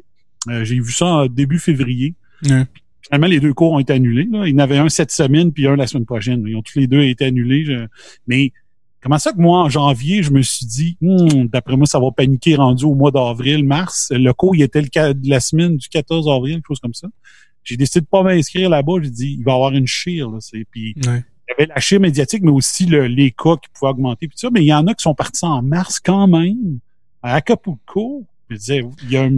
Euh, 0.49 0.63
j'ai 0.63 0.79
vu 0.79 0.91
ça 0.91 1.05
en 1.05 1.25
début 1.27 1.59
février. 1.59 2.13
Finalement, 3.01 3.27
les 3.27 3.39
deux 3.39 3.53
cours 3.53 3.71
ont 3.73 3.79
été 3.79 3.93
annulés. 3.93 4.27
Là. 4.31 4.47
Il 4.47 4.51
y 4.53 4.55
en 4.55 4.59
avait 4.59 4.77
un 4.77 4.89
cette 4.89 5.11
semaine, 5.11 5.51
puis 5.51 5.67
un 5.67 5.75
la 5.75 5.87
semaine 5.87 6.05
prochaine. 6.05 6.43
Ils 6.47 6.55
ont 6.55 6.61
tous 6.63 6.79
les 6.79 6.87
deux 6.87 7.01
été 7.03 7.25
annulés. 7.25 7.63
Je- 7.65 7.85
Mais 8.27 8.51
comment 9.01 9.19
ça 9.19 9.31
que 9.31 9.37
moi, 9.39 9.61
en 9.63 9.69
janvier, 9.69 10.23
je 10.23 10.31
me 10.31 10.41
suis 10.41 10.65
dit, 10.65 10.97
Hmm, 11.01 11.45
d'après 11.45 11.77
moi, 11.77 11.85
ça 11.85 11.99
va 11.99 12.11
paniquer 12.11 12.55
rendu 12.55 12.83
au 12.85 12.95
mois 12.95 13.11
d'avril, 13.11 13.63
mars. 13.63 14.11
Le 14.11 14.31
cours, 14.33 14.55
il 14.55 14.63
était 14.63 14.81
le 14.81 14.89
la 15.23 15.39
semaine 15.39 15.77
du 15.77 15.87
14 15.87 16.27
avril, 16.27 16.55
quelque 16.55 16.67
chose 16.67 16.79
comme 16.79 16.93
ça. 16.95 17.07
J'ai 17.63 17.77
décidé 17.77 18.01
de 18.01 18.05
pas 18.07 18.23
m'inscrire 18.23 18.69
là-bas. 18.69 18.93
J'ai 19.03 19.09
dit, 19.09 19.35
il 19.39 19.43
va 19.43 19.51
y 19.51 19.55
avoir 19.55 19.71
une 19.73 19.87
chire. 19.87 20.29
Là. 20.31 20.37
C'est- 20.39 20.65
Puis 20.71 20.95
Ouais. 21.07 21.23
il 21.47 21.51
y 21.51 21.53
avait 21.63 21.65
la 21.67 21.79
chire 21.79 21.99
médiatique, 21.99 22.41
mais 22.43 22.51
aussi 22.51 22.85
le, 22.87 23.05
les 23.07 23.29
cas 23.31 23.55
qui 23.55 23.69
pouvaient 23.73 23.91
augmenter. 23.91 24.27
Puis 24.27 24.37
ça. 24.37 24.49
Mais 24.51 24.61
il 24.61 24.67
y 24.67 24.73
en 24.73 24.85
a 24.87 24.93
qui 24.95 25.03
sont 25.03 25.15
partis 25.15 25.45
en 25.45 25.61
mars 25.61 25.99
quand 25.99 26.27
même, 26.27 26.79
à 27.25 27.35
Acapulco? 27.37 28.23
Je 28.49 28.57
disais, 28.57 28.85
il 29.03 29.11
y 29.11 29.17
a, 29.17 29.23
Ouais, 29.23 29.29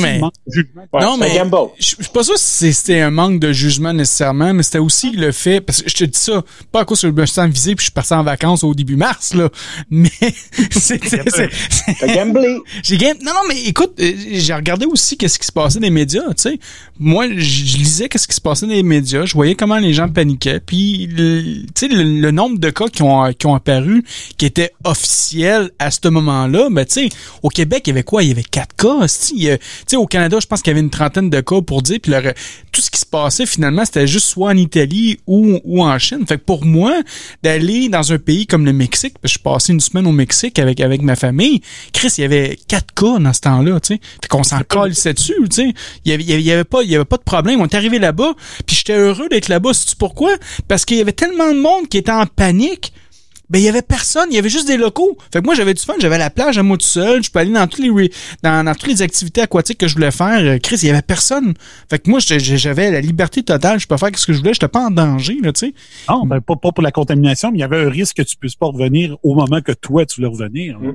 mais- 0.00 0.16
de 0.16 0.20
manque 0.20 0.32
de 0.46 0.52
jugement. 0.52 0.82
Ouais, 0.92 1.00
non, 1.02 1.12
un 1.14 1.16
mais 1.18 1.34
gamble. 1.34 1.56
je 1.78 1.84
je 1.90 2.02
suis 2.02 2.12
pas 2.12 2.24
sûr 2.24 2.36
si 2.36 2.72
c'était 2.74 3.00
un 3.00 3.10
manque 3.10 3.38
de 3.38 3.52
jugement 3.52 3.92
nécessairement, 3.92 4.52
mais 4.52 4.64
c'était 4.64 4.78
aussi 4.78 5.12
le 5.12 5.30
fait, 5.30 5.60
parce 5.60 5.82
que 5.82 5.88
je 5.88 5.94
te 5.94 6.04
dis 6.04 6.18
ça, 6.18 6.42
pas 6.72 6.80
à 6.80 6.84
cause 6.84 7.00
que 7.00 7.06
je 7.08 7.12
me 7.12 7.26
sens 7.26 7.48
visé 7.48 7.76
puis 7.76 7.82
je 7.82 7.90
suis 7.90 7.92
parti 7.92 8.12
en 8.12 8.24
vacances 8.24 8.64
au 8.64 8.74
début 8.74 8.96
mars, 8.96 9.34
là, 9.34 9.48
mais 9.90 10.10
c'était... 10.72 11.22
c'est- 11.30 11.50
T'as 12.00 12.12
gamblé. 12.14 12.58
J'ai 12.82 12.96
game... 12.96 13.16
Non, 13.22 13.32
non, 13.34 13.40
mais 13.48 13.62
écoute, 13.62 13.92
euh, 14.00 14.12
j'ai 14.32 14.54
regardé 14.54 14.86
aussi 14.86 15.16
qu'est-ce 15.16 15.38
qui 15.38 15.46
se 15.46 15.52
passait 15.52 15.78
dans 15.78 15.84
les 15.84 15.90
médias, 15.90 16.22
tu 16.30 16.34
sais. 16.42 16.58
Moi, 16.98 17.28
je 17.36 17.76
lisais 17.76 18.08
qu'est-ce 18.08 18.26
qui 18.26 18.34
se 18.34 18.40
passait 18.40 18.66
dans 18.66 18.72
les 18.72 18.82
médias, 18.82 19.24
je 19.26 19.34
voyais 19.34 19.54
comment 19.54 19.78
les 19.78 19.92
gens 19.92 20.08
paniquaient, 20.08 20.58
puis, 20.60 21.06
le- 21.06 21.62
tu 21.66 21.70
sais, 21.76 21.88
le, 21.88 22.02
le 22.02 22.30
nombre 22.32 22.58
de 22.58 22.70
cas 22.70 22.88
qui 22.88 23.02
ont, 23.02 23.32
qui 23.32 23.46
ont 23.46 23.54
apparu, 23.54 24.02
qui 24.36 24.46
étaient 24.46 24.72
officiels 24.84 25.70
à 25.78 25.90
ce 25.92 26.08
moment-là, 26.08 26.68
ben, 26.70 26.84
tu 26.84 26.94
sais, 26.94 27.08
au 27.44 27.48
Québec, 27.48 27.82
il 27.86 27.90
y 27.90 27.92
avait 27.92 28.02
quoi? 28.02 28.22
Il 28.24 28.28
y 28.28 28.32
avait 28.32 28.39
quatre 28.42 28.74
cas, 28.76 29.06
tu 29.08 29.58
sais, 29.86 29.96
au 29.96 30.06
Canada, 30.06 30.38
je 30.40 30.46
pense 30.46 30.62
qu'il 30.62 30.70
y 30.70 30.72
avait 30.72 30.80
une 30.80 30.90
trentaine 30.90 31.30
de 31.30 31.40
cas 31.40 31.60
pour 31.60 31.82
dire, 31.82 31.98
puis 32.02 32.12
tout 32.72 32.80
ce 32.80 32.90
qui 32.90 32.98
se 33.00 33.06
passait, 33.06 33.46
finalement, 33.46 33.84
c'était 33.84 34.06
juste 34.06 34.26
soit 34.26 34.50
en 34.50 34.56
Italie 34.56 35.18
ou, 35.26 35.58
ou 35.64 35.82
en 35.82 35.98
Chine. 35.98 36.24
Fait 36.26 36.38
que 36.38 36.44
pour 36.44 36.64
moi, 36.64 37.00
d'aller 37.42 37.88
dans 37.88 38.12
un 38.12 38.18
pays 38.18 38.46
comme 38.46 38.64
le 38.64 38.72
Mexique, 38.72 39.14
je 39.22 39.28
suis 39.28 39.38
passé 39.38 39.72
une 39.72 39.80
semaine 39.80 40.06
au 40.06 40.12
Mexique 40.12 40.58
avec, 40.58 40.80
avec 40.80 41.02
ma 41.02 41.16
famille, 41.16 41.60
Chris, 41.92 42.12
il 42.18 42.22
y 42.22 42.24
avait 42.24 42.58
quatre 42.68 42.94
cas 42.94 43.18
dans 43.18 43.32
ce 43.32 43.40
temps-là, 43.40 43.80
tu 43.80 43.94
sais. 43.94 44.00
Fait 44.22 44.28
qu'on 44.28 44.42
s'en 44.42 44.60
calissait 44.68 45.14
dessus, 45.14 45.34
tu 45.50 45.56
sais. 45.56 45.72
Il 46.04 46.10
y 46.10 46.14
avait, 46.14 46.22
il 46.22 46.28
y 46.30 46.32
avait- 46.32 46.40
il 46.42 46.46
y 46.46 46.52
avait 46.52 46.64
pas, 46.64 46.82
il 46.82 46.90
y 46.90 46.96
avait 46.96 47.04
pas 47.04 47.16
de 47.16 47.22
problème. 47.22 47.60
On 47.60 47.64
est 47.66 47.74
arrivé 47.74 47.98
là-bas, 47.98 48.34
puis 48.66 48.76
j'étais 48.76 48.96
heureux 48.96 49.28
d'être 49.28 49.48
là-bas. 49.48 49.72
Sais-tu 49.74 49.96
pourquoi? 49.96 50.32
Parce 50.68 50.84
qu'il 50.84 50.96
y 50.96 51.00
avait 51.00 51.12
tellement 51.12 51.52
de 51.52 51.58
monde 51.60 51.88
qui 51.88 51.98
était 51.98 52.10
en 52.12 52.26
panique. 52.26 52.92
Ben, 53.50 53.58
il 53.58 53.64
y 53.64 53.68
avait 53.68 53.82
personne, 53.82 54.28
il 54.30 54.36
y 54.36 54.38
avait 54.38 54.48
juste 54.48 54.66
des 54.68 54.76
locaux. 54.76 55.18
Fait 55.32 55.40
que 55.40 55.44
moi, 55.44 55.54
j'avais 55.54 55.74
du 55.74 55.82
fun, 55.82 55.94
j'avais 56.00 56.18
la 56.18 56.30
plage 56.30 56.56
à 56.56 56.62
moi 56.62 56.76
tout 56.78 56.86
seul, 56.86 57.22
je 57.22 57.30
peux 57.30 57.40
aller 57.40 57.52
dans 57.52 57.66
tous 57.66 57.82
les, 57.82 58.10
dans, 58.42 58.64
dans 58.64 58.74
toutes 58.74 58.88
les 58.88 59.02
activités 59.02 59.40
aquatiques 59.42 59.78
que 59.78 59.88
je 59.88 59.94
voulais 59.94 60.12
faire. 60.12 60.38
Euh, 60.40 60.58
Chris, 60.58 60.76
il 60.82 60.86
y 60.86 60.90
avait 60.90 61.02
personne. 61.02 61.54
Fait 61.90 61.98
que 61.98 62.08
moi, 62.08 62.20
j'avais 62.20 62.90
la 62.90 63.00
liberté 63.00 63.42
totale, 63.42 63.80
je 63.80 63.86
peux 63.86 63.96
faire 63.96 64.10
ce 64.14 64.26
que 64.26 64.32
je 64.32 64.38
voulais, 64.38 64.54
j'étais 64.54 64.68
pas 64.68 64.86
en 64.86 64.90
danger, 64.90 65.38
là, 65.42 65.52
tu 65.52 65.66
sais. 65.66 65.74
Non, 66.08 66.26
ben, 66.26 66.40
pas, 66.40 66.56
pas 66.56 66.72
pour 66.72 66.82
la 66.82 66.92
contamination, 66.92 67.50
mais 67.50 67.58
il 67.58 67.60
y 67.60 67.64
avait 67.64 67.82
un 67.84 67.90
risque 67.90 68.16
que 68.18 68.22
tu 68.22 68.36
puisses 68.36 68.54
pas 68.54 68.66
revenir 68.66 69.16
au 69.22 69.34
moment 69.34 69.60
que 69.60 69.72
toi, 69.72 70.06
tu 70.06 70.16
voulais 70.16 70.28
revenir. 70.32 70.78
là. 70.78 70.90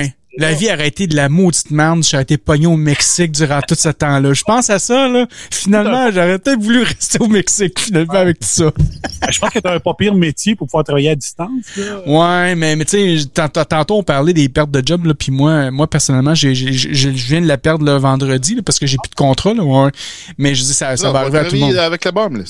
Ouais. 0.00 0.14
La 0.36 0.52
vie 0.52 0.66
aurait 0.72 0.86
été 0.88 1.06
de 1.06 1.16
la 1.16 1.28
maudite 1.28 1.70
merde 1.70 2.04
j'aurais 2.08 2.22
été 2.22 2.36
pogné 2.36 2.66
au 2.66 2.76
Mexique 2.76 3.32
durant 3.32 3.60
tout 3.66 3.74
ce 3.74 3.88
temps-là. 3.88 4.32
Je 4.34 4.42
pense 4.44 4.70
à 4.70 4.78
ça, 4.78 5.08
là. 5.08 5.26
Finalement, 5.50 6.10
j'aurais 6.12 6.38
peut-être 6.38 6.60
voulu 6.62 6.82
rester 6.82 7.18
au 7.20 7.26
Mexique, 7.28 7.80
finalement, 7.80 8.12
avec 8.14 8.38
tout 8.38 8.46
ça. 8.48 8.70
Ben, 9.20 9.28
Je 9.32 9.38
pense 9.40 9.50
que 9.50 9.58
tu 9.58 9.66
as 9.66 9.72
un 9.72 9.80
pas 9.80 9.94
pire 9.94 10.14
métier 10.14 10.54
pour 10.54 10.66
pouvoir 10.68 10.84
travailler 10.84 11.10
à 11.10 11.16
distance. 11.16 11.48
là. 11.76 12.02
Ouais, 12.06 12.54
mais, 12.54 12.76
mais 12.76 12.84
tu 12.84 13.18
sais, 13.20 13.26
tant- 13.32 13.48
tant- 13.48 13.64
tantôt 13.64 13.96
on 13.98 14.02
parlait 14.02 14.32
des 14.32 14.48
pertes 14.48 14.70
de 14.70 14.82
job, 14.86 15.06
là, 15.06 15.14
puis 15.14 15.32
moi, 15.32 15.70
moi 15.70 15.86
personnellement, 15.88 16.34
j'ai, 16.34 16.54
j'ai- 16.54 16.72
j'ai- 16.72 16.94
je 16.94 17.26
viens 17.26 17.40
de 17.40 17.46
la 17.48 17.58
perdre 17.58 17.84
le 17.84 17.92
vendredi, 17.96 18.54
là, 18.54 18.62
parce 18.64 18.78
que 18.78 18.86
j'ai 18.86 18.98
plus 19.02 19.10
de 19.10 19.14
contrat, 19.16 19.54
là, 19.54 19.64
ouais. 19.64 19.90
Mais 20.36 20.54
je 20.54 20.62
dis, 20.62 20.74
ça, 20.74 20.96
ça 20.96 21.10
va 21.10 21.20
arriver 21.20 21.38
à 21.38 21.44
tout 21.46 21.54
le 21.54 21.60
monde. 21.60 21.74
avec 21.76 22.04
la 22.04 22.12
bombe, 22.12 22.36
là, 22.36 22.44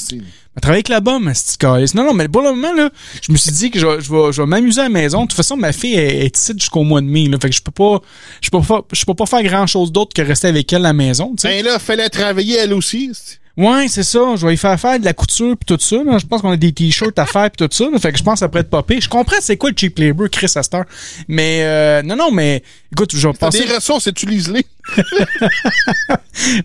travailler 0.60 0.78
avec 0.78 0.88
la 0.88 1.00
bombe, 1.00 1.30
c'est. 1.34 1.62
Non, 1.94 2.04
non, 2.04 2.14
mais 2.14 2.28
pour 2.28 2.42
le 2.42 2.50
moment, 2.50 2.72
là, 2.72 2.90
je 3.22 3.32
me 3.32 3.36
suis 3.36 3.52
dit 3.52 3.70
que 3.70 3.78
je, 3.78 3.86
vais- 3.86 4.00
je 4.00 4.10
vais, 4.12 4.32
je 4.32 4.42
vais 4.42 4.46
m'amuser 4.46 4.80
à 4.80 4.84
la 4.84 4.88
maison. 4.90 5.22
De 5.22 5.26
toute 5.28 5.36
façon, 5.36 5.56
ma 5.56 5.72
fille 5.72 5.94
est, 5.94 6.24
est 6.26 6.36
ici 6.36 6.52
jusqu'au 6.58 6.82
mois 6.84 7.00
de 7.00 7.06
mai, 7.06 7.26
là. 7.28 7.38
Fait 7.40 7.50
que 7.50 7.54
je 7.56 7.62
peux 7.62 7.70
pas, 7.72 8.00
je 8.40 8.50
peux 8.50 8.60
pas, 8.60 8.82
je 8.92 9.04
peux 9.04 9.14
pas 9.14 9.26
faire 9.26 9.42
grand 9.42 9.66
chose 9.66 9.92
d'autre 9.92 10.14
que 10.14 10.22
rester 10.22 10.48
avec 10.48 10.72
elle 10.72 10.80
à 10.86 10.88
la 10.88 10.92
maison, 10.92 11.34
tu 11.36 11.42
sais. 11.42 11.48
Ben 11.48 11.64
là, 11.64 11.78
fallait 11.78 12.08
travailler 12.08 12.56
elle 12.56 12.72
aussi. 12.72 13.10
c'est- 13.14 13.38
Ouais, 13.56 13.88
c'est 13.88 14.04
ça. 14.04 14.20
Je 14.36 14.46
vais 14.46 14.54
y 14.54 14.56
faire 14.56 14.78
faire 14.78 15.00
de 15.00 15.04
la 15.04 15.12
couture 15.12 15.56
puis 15.56 15.66
tout 15.66 15.82
ça. 15.82 15.96
là. 16.04 16.16
Je 16.18 16.26
pense 16.26 16.42
qu'on 16.42 16.52
a 16.52 16.56
des 16.56 16.70
t-shirts 16.72 17.18
à 17.18 17.26
faire 17.26 17.50
puis 17.50 17.66
tout 17.66 17.74
ça. 17.74 17.90
là. 17.90 17.98
Fait 17.98 18.12
que 18.12 18.18
je 18.18 18.22
pense 18.22 18.34
que 18.34 18.38
ça 18.38 18.48
pourrait 18.48 18.60
être 18.60 18.70
popé. 18.70 19.00
Je 19.00 19.08
comprends 19.08 19.34
c'est 19.40 19.56
quoi 19.56 19.70
le 19.70 19.76
cheap 19.76 19.98
labor, 19.98 20.28
Chris 20.30 20.52
Astor. 20.54 20.84
Mais 21.26 21.62
euh, 21.64 22.02
non, 22.02 22.14
non, 22.14 22.30
mais 22.30 22.62
écoute, 22.92 23.10
je 23.16 23.26
vais 23.26 23.32
T'as 23.34 23.46
passer. 23.50 23.64
des 23.66 23.74
ressources, 23.74 24.06
utilise-les. 24.06 24.64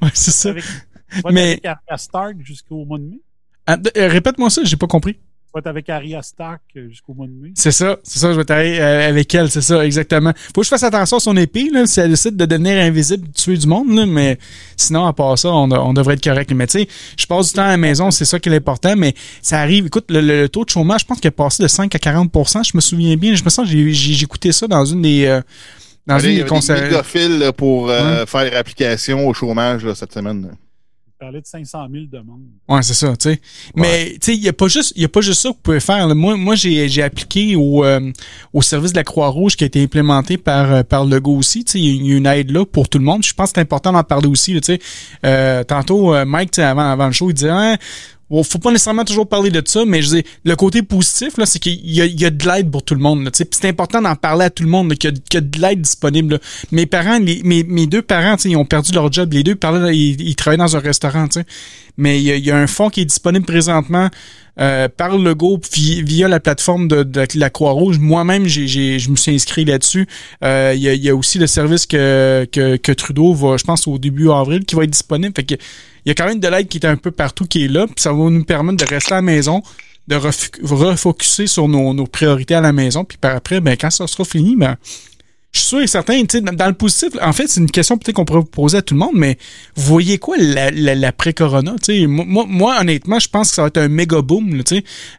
Ouais, 0.02 0.10
c'est 0.14 0.32
ça. 0.32 0.50
Avec- 0.50 1.32
Mais- 1.32 1.60
Stark 1.98 2.36
jusqu'au 2.44 2.86
mois 2.86 2.98
de 3.00 3.04
mai. 3.06 3.20
Ah, 3.68 3.78
euh, 3.98 4.08
Répète-moi 4.10 4.50
ça, 4.50 4.64
j'ai 4.64 4.76
pas 4.78 4.88
compris. 4.88 5.14
Tu 5.14 5.20
vas 5.54 5.60
être 5.60 5.68
avec 5.68 5.88
Arya 5.88 6.22
Stark 6.24 6.62
euh, 6.76 6.90
jusqu'au 6.90 7.14
mois 7.14 7.28
de 7.28 7.32
mai. 7.32 7.52
C'est 7.56 7.72
ça, 7.72 7.98
c'est 8.04 8.18
ça, 8.18 8.32
je 8.34 8.38
vais 8.38 8.44
travailler 8.44 8.82
euh, 8.82 9.08
avec 9.08 9.34
elle, 9.36 9.52
c'est 9.52 9.62
ça, 9.62 9.86
exactement. 9.86 10.34
Faut 10.36 10.62
que 10.62 10.64
je 10.64 10.70
fasse 10.70 10.82
attention 10.82 11.18
à 11.18 11.20
son 11.20 11.38
épée, 11.38 11.70
là, 11.72 11.86
si 11.86 12.00
elle 12.00 12.10
décide 12.10 12.36
de 12.36 12.46
devenir 12.46 12.76
invisible, 12.82 13.28
de 13.28 13.34
tuer 13.34 13.56
du 13.58 13.68
monde, 13.68 13.96
là, 13.96 14.08
mais 14.08 14.40
sinon, 14.78 15.06
à 15.06 15.14
part 15.14 15.38
ça, 15.38 15.50
on, 15.50 15.72
on 15.72 15.94
devrait 15.94 16.16
être 16.16 16.24
correct. 16.24 16.52
Mais 16.54 16.66
tu 16.66 16.80
sais, 16.80 16.88
je 17.18 17.26
passe 17.28 17.50
du 17.50 17.54
temps 17.54 17.66
à 17.66 17.68
la 17.68 17.78
maison, 17.78 18.10
c'est 18.10 18.26
ça 18.26 18.40
qui 18.40 18.50
est 18.50 18.56
important, 18.56 18.96
mais 18.98 19.14
ça 19.44 19.60
arrive, 19.60 19.86
écoute, 19.86 20.06
le, 20.10 20.22
le- 20.22 20.42
le 20.42 20.50
taux 20.50 20.66
de 20.66 20.70
chômage, 20.72 21.02
je 21.02 21.06
pense 21.06 21.20
qu'il 21.20 21.28
est 21.28 21.32
passé 21.32 21.62
de 21.62 21.68
5 21.68 21.94
à 21.94 22.00
40% 22.00 22.64
je 22.68 22.72
me 22.76 22.82
souviens 22.82 23.16
bien, 23.16 23.36
je 23.36 23.44
me 23.44 23.50
sens, 23.50 23.68
j'ai 23.70 24.24
écouté 24.24 24.52
ça 24.52 24.68
dans 24.68 24.84
une 24.86 25.04
des... 25.04 25.26
euh, 25.26 25.42
dans 26.08 26.16
Allez, 26.16 26.24
une 26.30 26.32
il 26.34 26.38
y 26.38 26.42
avait 26.42 26.50
des 26.50 27.52
pour 27.54 27.90
euh, 27.92 28.26
faire 28.26 28.58
application 28.58 29.28
au 29.28 29.34
chômage 29.36 29.86
là, 29.86 29.94
cette 29.96 30.14
semaine. 30.14 30.50
Là. 31.20 31.26
parlait 31.26 31.42
de 31.42 31.46
500 31.46 31.88
000 31.92 32.06
demandes. 32.12 32.42
Ouais, 32.68 32.82
c'est 32.82 32.94
ça, 32.94 33.16
tu 33.16 33.30
sais. 33.30 33.42
Mais, 33.76 34.12
tu 34.14 34.18
sais, 34.22 34.36
il 34.36 34.42
n'y 34.42 34.48
a 34.48 34.54
pas 34.54 34.68
juste, 34.68 34.94
il 34.96 35.06
a 35.06 35.10
pas 35.10 35.22
juste 35.22 35.42
ça 35.42 35.50
que 35.50 35.56
vous 35.56 35.62
pouvez 35.62 35.80
faire. 35.80 36.14
Moi, 36.16 36.36
moi, 36.36 36.56
j'ai, 36.56 36.88
j'ai 36.90 37.04
appliqué 37.04 37.56
au, 37.56 37.84
euh, 37.84 38.12
au 38.54 38.62
service 38.62 38.92
de 38.92 38.98
la 38.98 39.04
Croix-Rouge 39.04 39.56
qui 39.56 39.64
a 39.64 39.68
été 39.68 39.82
implémenté 39.82 40.38
par, 40.38 40.72
euh, 40.72 40.84
par 40.84 41.06
Lego 41.06 41.36
aussi. 41.36 41.64
Tu 41.64 41.72
sais, 41.74 41.80
il 41.80 42.06
y 42.06 42.14
a 42.14 42.18
une 42.18 42.26
aide 42.28 42.52
là 42.52 42.66
pour 42.66 42.90
tout 42.90 42.98
le 42.98 43.06
monde. 43.06 43.24
Je 43.24 43.34
pense 43.34 43.52
que 43.52 43.56
c'est 43.56 43.62
important 43.62 43.92
d'en 43.92 44.04
parler 44.04 44.28
aussi, 44.28 44.54
tu 44.54 44.62
sais. 44.64 44.80
Euh, 45.26 45.64
tantôt, 45.64 46.14
Mike, 46.26 46.58
avant, 46.60 46.90
avant 46.90 47.08
le 47.08 47.14
show, 47.14 47.30
il 47.30 47.34
disait, 47.34 47.50
hein, 47.50 47.78
Bon, 48.34 48.42
faut 48.42 48.58
pas 48.58 48.72
nécessairement 48.72 49.06
toujours 49.06 49.28
parler 49.28 49.52
de 49.52 49.62
ça, 49.64 49.86
mais 49.86 50.02
je 50.02 50.16
dis, 50.16 50.24
le 50.44 50.56
côté 50.56 50.82
positif, 50.82 51.38
là, 51.38 51.46
c'est 51.46 51.60
qu'il 51.60 51.80
y 51.86 52.26
a, 52.26 52.30
de 52.32 52.48
l'aide 52.48 52.72
pour 52.72 52.82
tout 52.82 52.96
le 52.96 53.00
monde. 53.00 53.30
C'est 53.32 53.66
important 53.66 54.02
d'en 54.02 54.16
parler 54.16 54.46
à 54.46 54.50
tout 54.50 54.64
le 54.64 54.70
monde, 54.70 54.96
qu'il 54.96 55.14
y, 55.34 55.38
a 55.38 55.42
de 55.42 55.62
l'aide 55.62 55.82
disponible. 55.82 56.40
Mes 56.72 56.88
parents, 56.88 57.20
mes, 57.20 57.86
deux 57.86 58.02
parents, 58.02 58.38
ils 58.44 58.58
ont 58.58 58.66
perdu 58.66 58.92
leur 58.92 59.14
job. 59.14 59.32
Les 59.34 59.44
deux 59.44 59.54
parlaient, 59.54 59.96
ils, 59.96 60.20
ils 60.20 60.36
travaillaient 60.36 60.64
dans 60.64 60.76
un 60.76 60.80
restaurant, 60.80 61.28
mais 61.98 62.20
il 62.24 62.40
y, 62.44 62.50
a, 62.50 62.58
un 62.58 62.66
fonds 62.66 62.90
qui 62.90 63.02
est 63.02 63.06
disponible 63.06 63.46
présentement 63.46 64.10
euh, 64.60 64.90
par 64.90 65.16
le 65.16 65.36
groupe 65.36 65.68
via, 65.72 66.28
la 66.28 66.40
plateforme 66.40 66.88
de, 66.88 67.06
la 67.36 67.50
Croix-Rouge. 67.52 68.00
Moi-même, 68.00 68.48
j'ai, 68.48 68.98
je 68.98 69.12
me 69.12 69.16
suis 69.16 69.36
inscrit 69.36 69.64
là-dessus. 69.64 70.08
Euh, 70.44 70.74
il 70.76 70.82
y, 70.82 71.08
a, 71.08 71.16
aussi 71.16 71.38
le 71.38 71.46
service 71.46 71.86
que, 71.86 72.48
que, 72.52 72.92
Trudeau 72.94 73.36
va, 73.36 73.58
je 73.58 73.64
pense, 73.64 73.88
au 73.88 74.00
début 74.00 74.32
avril, 74.32 74.66
qui 74.66 74.74
va 74.74 74.86
être 74.86 74.90
disponible. 74.90 75.34
Fait 75.36 75.44
que 75.44 75.54
il 76.06 76.10
y 76.10 76.12
a 76.12 76.16
quand 76.16 76.26
même 76.26 76.40
de 76.40 76.48
l'aide 76.48 76.68
qui 76.68 76.78
est 76.78 76.86
un 76.86 76.98
peu 76.98 77.12
partout 77.12 77.46
qui 77.46 77.66
est 77.66 77.68
là. 77.68 77.86
Puis 77.88 77.96
ça 77.98 78.12
va 78.12 78.30
nous 78.30 78.44
permettre 78.44 78.86
de 78.86 78.90
rester 78.90 79.14
à 79.14 79.18
la 79.18 79.22
maison, 79.22 79.62
de 80.08 80.16
refocuser 80.16 81.48
sur 81.48 81.68
nos, 81.68 82.06
priorités 82.08 82.56
à 82.56 82.62
la 82.62 82.74
maison. 82.74 83.06
Puis 83.06 83.18
par 83.18 83.36
après, 83.36 83.62
ben, 83.62 83.78
quand 83.80 83.90
ça 83.90 84.08
sera 84.08 84.26
fini, 84.26 84.56
ben, 84.56 84.78
je 85.54 85.60
suis 85.60 85.68
sûr 85.68 85.82
et 85.82 85.88
certain, 85.88 86.20
dans 86.24 86.68
le 86.68 86.74
positif, 86.74 87.10
en 87.22 87.32
fait, 87.32 87.48
c'est 87.48 87.60
une 87.60 87.70
question 87.70 87.96
peut-être 88.00 88.16
qu'on 88.16 88.26
pourrait 88.26 88.40
vous 88.40 88.46
poser 88.46 88.80
à 88.80 88.82
tout 88.82 88.96
le 88.96 89.00
monde, 89.00 89.14
mais 89.14 89.38
vous 89.76 89.84
voyez 89.84 90.18
quoi 90.18 90.36
l'après-corona? 90.38 91.76
Tu 91.82 92.08
moi, 92.08 92.46
moi, 92.48 92.78
honnêtement, 92.82 93.20
je 93.20 93.30
pense 93.30 93.50
que 93.50 93.56
ça 93.56 93.62
va 93.62 93.68
être 93.68 93.78
un 93.78 93.88
méga 93.88 94.24
boom. 94.24 94.64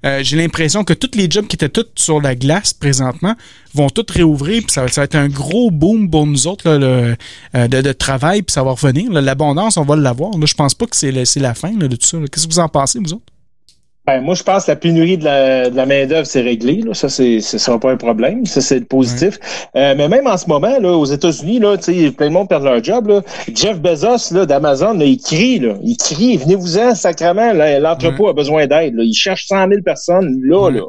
Euh, 0.04 0.20
j'ai 0.24 0.36
l'impression 0.36 0.82
que 0.82 0.92
tous 0.92 1.16
les 1.16 1.30
jobs 1.30 1.46
qui 1.46 1.54
étaient 1.54 1.68
tous 1.68 1.86
sur 1.94 2.20
la 2.20 2.34
glace 2.34 2.74
présentement 2.74 3.36
vont 3.74 3.88
tous 3.88 4.12
réouvrir, 4.12 4.62
puis 4.62 4.72
ça, 4.72 4.84
va 4.84 5.02
être 5.04 5.14
un 5.14 5.28
gros 5.28 5.70
boom 5.70 6.10
pour 6.10 6.26
nous 6.26 6.48
autres 6.48 6.68
là, 6.68 7.14
euh, 7.54 7.68
de, 7.68 7.80
de, 7.80 7.92
travail, 7.92 8.42
puis 8.42 8.52
ça 8.52 8.64
va 8.64 8.72
revenir. 8.72 9.12
L'abondance, 9.12 9.76
on 9.76 9.84
va 9.84 9.94
l'avoir. 9.94 10.36
Là, 10.36 10.46
je 10.46 10.54
pense 10.54 10.74
pas 10.74 10.86
que 10.86 10.96
c'est 10.96 11.12
la 11.12 11.54
fin 11.54 11.70
de 11.70 11.86
tout 11.86 11.98
ça. 12.00 12.18
Qu'est-ce 12.32 12.48
que 12.48 12.52
vous 12.52 12.58
en 12.58 12.68
pensez, 12.68 12.98
vous 12.98 13.12
autres? 13.12 13.33
Ben, 14.06 14.20
moi, 14.20 14.34
je 14.34 14.42
pense 14.42 14.66
que 14.66 14.70
la 14.70 14.76
pénurie 14.76 15.16
de 15.16 15.24
la, 15.24 15.70
de 15.70 15.76
la 15.76 15.86
main-d'œuvre, 15.86 16.26
c'est 16.26 16.42
réglé. 16.42 16.82
Là. 16.82 16.92
Ça, 16.92 17.08
c'est, 17.08 17.40
ce 17.40 17.56
sera 17.56 17.80
pas 17.80 17.90
un 17.90 17.96
problème. 17.96 18.44
Ça, 18.44 18.60
c'est 18.60 18.82
positif. 18.82 19.38
Euh, 19.76 19.94
mais 19.96 20.08
même 20.08 20.26
en 20.26 20.36
ce 20.36 20.46
moment, 20.46 20.78
là, 20.78 20.92
aux 20.92 21.06
États-Unis, 21.06 21.58
là, 21.58 21.78
plein 21.78 22.28
de 22.28 22.32
monde 22.32 22.50
perd 22.50 22.64
leur 22.64 22.84
job. 22.84 23.08
Là. 23.08 23.22
Jeff 23.54 23.80
Bezos 23.80 24.34
là, 24.34 24.44
d'Amazon, 24.44 25.00
il 25.00 25.16
crie, 25.16 25.58
là. 25.58 25.76
Il 25.82 25.96
crie, 25.96 26.36
venez-vous-en, 26.36 26.94
sacrement, 26.94 27.54
l'entrepôt 27.54 28.28
a 28.28 28.34
besoin 28.34 28.66
d'aide. 28.66 28.94
Il 28.98 29.14
cherche 29.14 29.46
100 29.46 29.68
000 29.70 29.80
personnes 29.82 30.38
là, 30.42 30.68
là. 30.68 30.82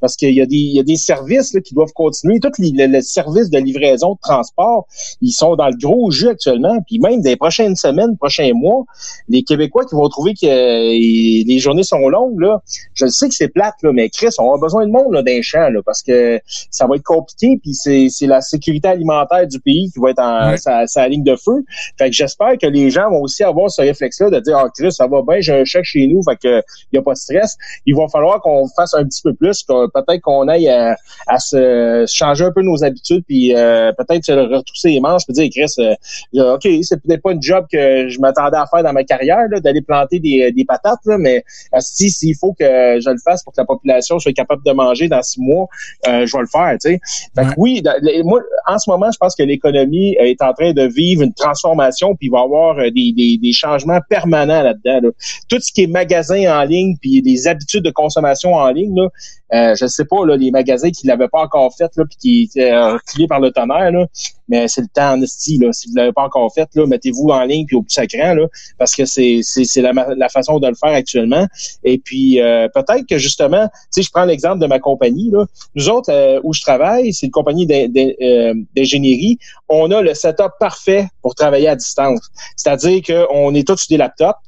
Parce 0.00 0.14
qu'il 0.14 0.32
y 0.32 0.40
a 0.40 0.46
des, 0.46 0.54
il 0.54 0.76
y 0.76 0.78
a 0.78 0.84
des 0.84 0.96
services 0.96 1.52
là, 1.54 1.60
qui 1.60 1.74
doivent 1.74 1.92
continuer. 1.92 2.38
Tous 2.38 2.52
les, 2.60 3.02
services 3.02 3.50
de 3.50 3.58
livraison, 3.58 4.12
de 4.12 4.20
transport, 4.22 4.86
ils 5.22 5.32
sont 5.32 5.56
dans 5.56 5.68
le 5.68 5.76
gros 5.76 6.12
jeu 6.12 6.30
actuellement. 6.30 6.78
Puis 6.86 7.00
même 7.00 7.20
des 7.20 7.34
prochaines 7.34 7.74
semaines, 7.74 8.16
prochains 8.16 8.52
mois, 8.54 8.84
les 9.28 9.42
Québécois 9.42 9.84
qui 9.86 9.96
vont 9.96 10.08
trouver 10.08 10.34
que 10.34 10.46
euh, 10.46 11.44
les 11.46 11.58
journées 11.58 11.82
sont 11.82 12.08
longues, 12.08 12.38
là, 12.38 12.59
je 12.94 13.06
sais 13.06 13.28
que 13.28 13.34
c'est 13.34 13.48
plate, 13.48 13.74
là, 13.82 13.92
mais 13.92 14.08
Chris, 14.08 14.28
on 14.38 14.54
a 14.54 14.58
besoin 14.58 14.86
de 14.86 14.92
monde 14.92 15.12
là, 15.12 15.22
d'un 15.22 15.40
champ, 15.42 15.68
là, 15.68 15.80
parce 15.84 16.02
que 16.02 16.40
ça 16.70 16.86
va 16.86 16.96
être 16.96 17.02
compliqué, 17.02 17.58
puis 17.62 17.74
c'est 17.74 18.26
la 18.26 18.40
sécurité 18.40 18.88
alimentaire 18.88 19.46
du 19.46 19.60
pays 19.60 19.90
qui 19.92 19.98
va 20.00 20.10
être 20.10 20.20
en 20.20 20.56
sa, 20.86 21.08
ligne 21.08 21.24
de 21.24 21.36
feu. 21.36 21.64
Fait 21.98 22.10
que 22.10 22.12
j'espère 22.12 22.58
que 22.60 22.66
les 22.66 22.90
gens 22.90 23.10
vont 23.10 23.22
aussi 23.22 23.42
avoir 23.42 23.70
ce 23.70 23.82
réflexe-là 23.82 24.30
de 24.30 24.40
dire 24.40 24.56
Ah 24.58 24.68
Chris, 24.76 24.92
ça 24.92 25.06
va 25.06 25.22
bien, 25.22 25.40
j'ai 25.40 25.52
un 25.52 25.64
chèque 25.64 25.84
chez 25.84 26.06
nous, 26.06 26.22
fait 26.22 26.36
que 26.36 26.62
y 26.92 26.98
a 26.98 27.02
pas 27.02 27.12
de 27.12 27.18
stress. 27.18 27.56
Il 27.86 27.96
va 27.96 28.08
falloir 28.08 28.40
qu'on 28.40 28.66
fasse 28.68 28.94
un 28.94 29.04
petit 29.04 29.22
peu 29.22 29.34
plus, 29.34 29.64
peut-être 29.64 30.20
qu'on 30.20 30.48
aille 30.48 30.68
à, 30.68 30.96
se 31.38 32.04
changer 32.12 32.44
un 32.44 32.52
peu 32.52 32.62
nos 32.62 32.84
habitudes, 32.84 33.24
puis 33.26 33.56
euh, 33.56 33.92
peut-être 33.92 34.24
se 34.24 34.32
retrousser 34.32 34.90
les 34.90 35.00
manches, 35.00 35.24
puis 35.24 35.32
dire 35.32 35.48
Chris, 35.50 35.72
euh, 35.78 36.54
OK, 36.54 36.68
c'est 36.82 37.00
peut-être 37.02 37.22
pas 37.22 37.32
une 37.32 37.42
job 37.42 37.66
que 37.70 38.08
je 38.08 38.20
m'attendais 38.20 38.58
à 38.58 38.66
faire 38.66 38.82
dans 38.82 38.92
ma 38.92 39.04
carrière, 39.04 39.48
d'aller 39.62 39.82
planter 39.82 40.20
des, 40.20 40.52
des 40.52 40.64
patates, 40.64 41.00
là, 41.06 41.16
mais 41.18 41.44
si 41.78 42.10
s'il 42.10 42.36
faut 42.36 42.49
que 42.58 43.00
je 43.00 43.10
le 43.10 43.18
fasse 43.24 43.42
pour 43.42 43.52
que 43.52 43.60
la 43.60 43.64
population 43.64 44.18
soit 44.18 44.32
capable 44.32 44.62
de 44.64 44.72
manger 44.72 45.08
dans 45.08 45.22
six 45.22 45.40
mois, 45.40 45.66
euh, 46.08 46.26
je 46.26 46.36
vais 46.36 46.42
le 46.42 46.48
faire. 46.48 46.76
Tu 46.80 46.90
sais. 46.90 47.00
Fait 47.34 47.44
que 47.44 47.54
oui, 47.56 47.82
moi, 48.24 48.40
en 48.66 48.78
ce 48.78 48.90
moment, 48.90 49.10
je 49.10 49.18
pense 49.18 49.34
que 49.34 49.42
l'économie 49.42 50.16
est 50.18 50.40
en 50.42 50.52
train 50.52 50.72
de 50.72 50.82
vivre 50.82 51.22
une 51.22 51.34
transformation, 51.34 52.14
puis 52.14 52.28
il 52.28 52.30
va 52.30 52.40
y 52.40 52.42
avoir 52.42 52.78
euh, 52.78 52.90
des, 52.90 53.12
des, 53.12 53.38
des 53.38 53.52
changements 53.52 54.00
permanents 54.08 54.62
là-dedans. 54.62 55.10
Tout 55.48 55.60
ce 55.60 55.72
qui 55.72 55.84
est 55.84 55.86
magasin 55.86 56.60
en 56.60 56.64
ligne, 56.64 56.96
puis 57.00 57.22
des 57.22 57.46
habitudes 57.46 57.84
de 57.84 57.90
consommation 57.90 58.54
en 58.54 58.68
ligne, 58.70 58.94
là, 58.94 59.08
euh, 59.52 59.74
je 59.74 59.86
sais 59.86 60.04
pas, 60.04 60.24
là, 60.24 60.36
les 60.36 60.50
magasins 60.50 60.90
qui 60.90 61.06
l'avaient 61.06 61.28
pas 61.28 61.40
encore 61.40 61.72
fait, 61.76 61.90
là, 61.96 62.04
puis 62.04 62.16
qui 62.18 62.42
étaient 62.44 62.76
reculés 62.76 63.26
par 63.26 63.40
le 63.40 63.50
tonnerre, 63.50 63.90
là, 63.90 64.06
mais 64.50 64.66
c'est 64.68 64.82
le 64.82 64.88
temps 64.88 65.12
en 65.12 65.22
esti, 65.22 65.58
là. 65.58 65.72
Si 65.72 65.88
vous 65.88 65.96
l'avez 65.96 66.12
pas 66.12 66.24
encore 66.24 66.52
fait, 66.52 66.68
là, 66.74 66.86
mettez-vous 66.86 67.28
en 67.28 67.42
ligne 67.44 67.66
puis 67.66 67.76
au 67.76 67.82
plus 67.82 67.92
sacrant, 67.92 68.34
là, 68.34 68.46
parce 68.78 68.94
que 68.94 69.04
c'est, 69.04 69.40
c'est, 69.42 69.80
la, 69.80 69.92
la, 69.92 70.28
façon 70.28 70.58
de 70.58 70.66
le 70.66 70.74
faire 70.74 70.90
actuellement. 70.90 71.46
Et 71.84 71.98
puis 71.98 72.40
euh, 72.40 72.68
peut-être 72.74 73.06
que 73.08 73.16
justement, 73.16 73.68
tu 73.68 73.72
sais, 73.90 74.02
je 74.02 74.10
prends 74.10 74.24
l'exemple 74.24 74.58
de 74.58 74.66
ma 74.66 74.80
compagnie, 74.80 75.30
là. 75.30 75.46
Nous 75.76 75.88
autres, 75.88 76.12
euh, 76.12 76.40
où 76.42 76.52
je 76.52 76.60
travaille, 76.60 77.14
c'est 77.14 77.26
une 77.26 77.32
compagnie 77.32 77.66
euh, 77.70 78.54
d'ingénierie. 78.76 79.38
On 79.68 79.90
a 79.92 80.02
le 80.02 80.14
setup 80.14 80.52
parfait 80.58 81.06
pour 81.22 81.34
travailler 81.34 81.68
à 81.68 81.76
distance. 81.76 82.30
C'est-à-dire 82.56 83.02
qu'on 83.02 83.54
est 83.54 83.66
tous 83.66 83.76
sur 83.76 83.88
des 83.88 83.96
laptops. 83.98 84.38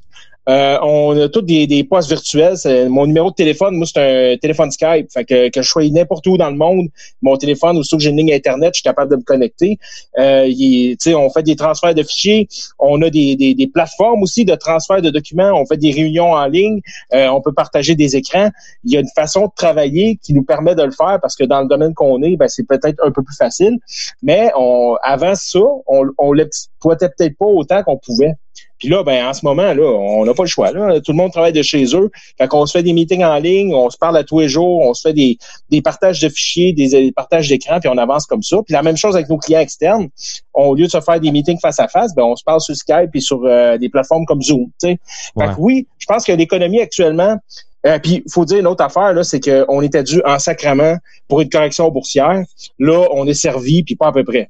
Euh, 0.49 0.77
on 0.81 1.17
a 1.17 1.29
tous 1.29 1.41
des, 1.41 1.67
des 1.67 1.83
postes 1.83 2.09
virtuels. 2.09 2.57
Mon 2.89 3.05
numéro 3.05 3.29
de 3.29 3.35
téléphone, 3.35 3.75
moi, 3.75 3.87
c'est 3.87 4.33
un 4.33 4.37
téléphone 4.37 4.71
Skype. 4.71 5.11
Fait 5.11 5.23
que, 5.23 5.49
que 5.49 5.61
je 5.61 5.67
sois 5.67 5.87
n'importe 5.89 6.27
où 6.27 6.37
dans 6.37 6.49
le 6.49 6.57
monde, 6.57 6.87
mon 7.21 7.37
téléphone, 7.37 7.77
ou 7.77 7.81
que 7.81 7.99
j'ai 7.99 8.09
une 8.09 8.17
ligne 8.17 8.33
Internet, 8.33 8.71
je 8.73 8.79
suis 8.79 8.83
capable 8.83 9.11
de 9.11 9.15
me 9.17 9.21
connecter. 9.21 9.77
Euh, 10.17 10.51
on 11.15 11.29
fait 11.29 11.43
des 11.43 11.55
transferts 11.55 11.95
de 11.95 12.03
fichiers. 12.03 12.47
On 12.79 13.01
a 13.01 13.09
des, 13.09 13.69
plateformes 13.73 14.23
aussi 14.23 14.45
de 14.45 14.55
transfert 14.55 15.01
de 15.01 15.09
documents. 15.09 15.53
On 15.53 15.65
fait 15.65 15.77
des 15.77 15.91
réunions 15.91 16.33
en 16.33 16.45
ligne. 16.47 16.81
Euh, 17.13 17.27
on 17.27 17.41
peut 17.41 17.53
partager 17.53 17.95
des 17.95 18.15
écrans. 18.15 18.49
Il 18.83 18.93
y 18.93 18.97
a 18.97 18.99
une 18.99 19.09
façon 19.15 19.45
de 19.45 19.51
travailler 19.55 20.17
qui 20.21 20.33
nous 20.33 20.43
permet 20.43 20.75
de 20.75 20.83
le 20.83 20.91
faire 20.91 21.19
parce 21.21 21.35
que 21.35 21.45
dans 21.45 21.61
le 21.61 21.67
domaine 21.67 21.93
qu'on 21.93 22.21
est, 22.21 22.35
ben, 22.35 22.47
c'est 22.47 22.67
peut-être 22.67 23.01
un 23.03 23.11
peu 23.11 23.23
plus 23.23 23.35
facile. 23.35 23.77
Mais 24.21 24.51
avant 25.01 25.35
ça, 25.35 25.59
on, 25.87 26.07
on 26.17 26.33
l'exploitait 26.33 27.09
peut-être 27.09 27.37
pas 27.37 27.45
autant 27.45 27.83
qu'on 27.83 27.97
pouvait. 27.97 28.35
Puis 28.79 28.89
là, 28.89 29.01
ben, 29.03 29.25
en 29.25 29.33
ce 29.33 29.45
moment, 29.45 29.73
là, 29.73 29.83
on 29.83 30.25
n'a 30.25 30.33
pas 30.33 30.43
le 30.43 30.49
choix. 30.49 30.71
Là. 30.71 30.99
Tout 30.99 31.13
le 31.13 31.17
monde 31.17 31.31
travaille 31.31 31.53
de 31.53 31.61
chez 31.61 31.85
eux. 31.95 32.11
Fait 32.37 32.47
qu'on 32.47 32.65
se 32.65 32.73
fait 32.73 32.83
des 32.83 32.91
meetings 32.91 33.23
en 33.23 33.37
ligne, 33.37 33.73
on 33.73 33.89
se 33.89 33.97
parle 33.97 34.17
à 34.17 34.23
tous 34.23 34.39
les 34.39 34.49
jours, 34.49 34.81
on 34.81 34.93
se 34.93 35.07
fait 35.07 35.13
des, 35.13 35.37
des 35.69 35.81
partages 35.81 36.19
de 36.19 36.27
fichiers, 36.27 36.73
des, 36.73 37.11
partages 37.13 37.47
d'écran, 37.47 37.79
puis 37.79 37.89
on 37.89 37.97
avance 37.97 38.25
comme 38.25 38.43
ça. 38.43 38.57
Puis 38.65 38.73
la 38.73 38.81
même 38.81 38.97
chose 38.97 39.15
avec 39.15 39.29
nos 39.29 39.37
clients 39.37 39.61
externes. 39.61 40.09
au 40.53 40.75
lieu 40.75 40.85
de 40.85 40.91
se 40.91 40.99
faire 40.99 41.19
des 41.19 41.31
meetings 41.31 41.59
face 41.59 41.79
à 41.79 41.87
face, 41.87 42.13
ben, 42.13 42.23
on 42.23 42.35
se 42.35 42.43
parle 42.43 42.59
sur 42.59 42.75
Skype 42.75 43.09
et 43.13 43.21
sur 43.21 43.43
euh, 43.45 43.77
des 43.77 43.89
plateformes 43.89 44.25
comme 44.25 44.41
Zoom. 44.41 44.69
Fait 44.81 44.97
que 45.35 45.55
oui, 45.59 45.87
je 45.97 46.05
pense 46.05 46.25
que 46.25 46.33
l'économie 46.33 46.81
actuellement, 46.81 47.37
euh, 47.85 47.99
puis, 47.99 48.23
il 48.25 48.31
faut 48.31 48.45
dire 48.45 48.59
une 48.59 48.67
autre 48.67 48.83
affaire, 48.83 49.13
là, 49.13 49.23
c'est 49.23 49.39
qu'on 49.39 49.81
était 49.81 50.03
dû 50.03 50.21
en 50.25 50.39
sacrement 50.39 50.97
pour 51.27 51.41
une 51.41 51.49
correction 51.49 51.89
boursière. 51.89 52.43
Là, 52.79 53.07
on 53.11 53.27
est 53.27 53.33
servi, 53.33 53.83
puis 53.83 53.95
pas 53.95 54.07
à 54.07 54.11
peu 54.11 54.23
près. 54.23 54.49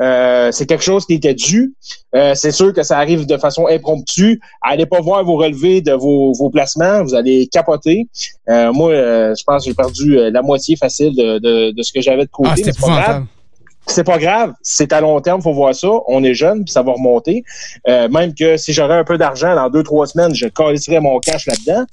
Euh, 0.00 0.52
c'est 0.52 0.66
quelque 0.66 0.84
chose 0.84 1.04
qui 1.04 1.14
était 1.14 1.34
dû. 1.34 1.74
Euh, 2.14 2.34
c'est 2.34 2.52
sûr 2.52 2.72
que 2.72 2.82
ça 2.82 2.98
arrive 2.98 3.26
de 3.26 3.36
façon 3.36 3.66
impromptue. 3.66 4.40
Allez 4.60 4.86
pas 4.86 5.00
voir 5.00 5.24
vos 5.24 5.36
relevés 5.36 5.80
de 5.80 5.92
vos, 5.92 6.32
vos 6.32 6.50
placements, 6.50 7.02
vous 7.02 7.14
allez 7.14 7.48
capoter. 7.48 8.06
Euh, 8.48 8.72
moi, 8.72 8.92
je 8.92 9.42
pense 9.44 9.64
que 9.64 9.70
j'ai 9.70 9.74
perdu 9.74 10.30
la 10.30 10.42
moitié 10.42 10.76
facile 10.76 11.14
de, 11.16 11.38
de, 11.38 11.72
de 11.72 11.82
ce 11.82 11.92
que 11.92 12.00
j'avais 12.00 12.24
de 12.24 12.30
côté. 12.30 12.50
Ah, 12.50 13.22
c'est 13.86 14.04
pas 14.04 14.18
grave. 14.18 14.54
C'est 14.62 14.92
à 14.92 15.00
long 15.00 15.20
terme, 15.20 15.42
faut 15.42 15.52
voir 15.52 15.74
ça. 15.74 15.88
On 16.06 16.22
est 16.24 16.34
jeune, 16.34 16.64
puis 16.64 16.72
ça 16.72 16.82
va 16.82 16.92
remonter. 16.92 17.44
même 17.86 18.34
que 18.34 18.56
si 18.56 18.72
j'aurais 18.72 18.96
un 18.96 19.04
peu 19.04 19.18
d'argent 19.18 19.54
dans 19.54 19.68
deux, 19.70 19.82
trois 19.82 20.06
semaines, 20.06 20.34
je 20.34 20.46
calisserais 20.48 21.00
mon 21.00 21.18
cash 21.18 21.46
là-dedans. 21.46 21.84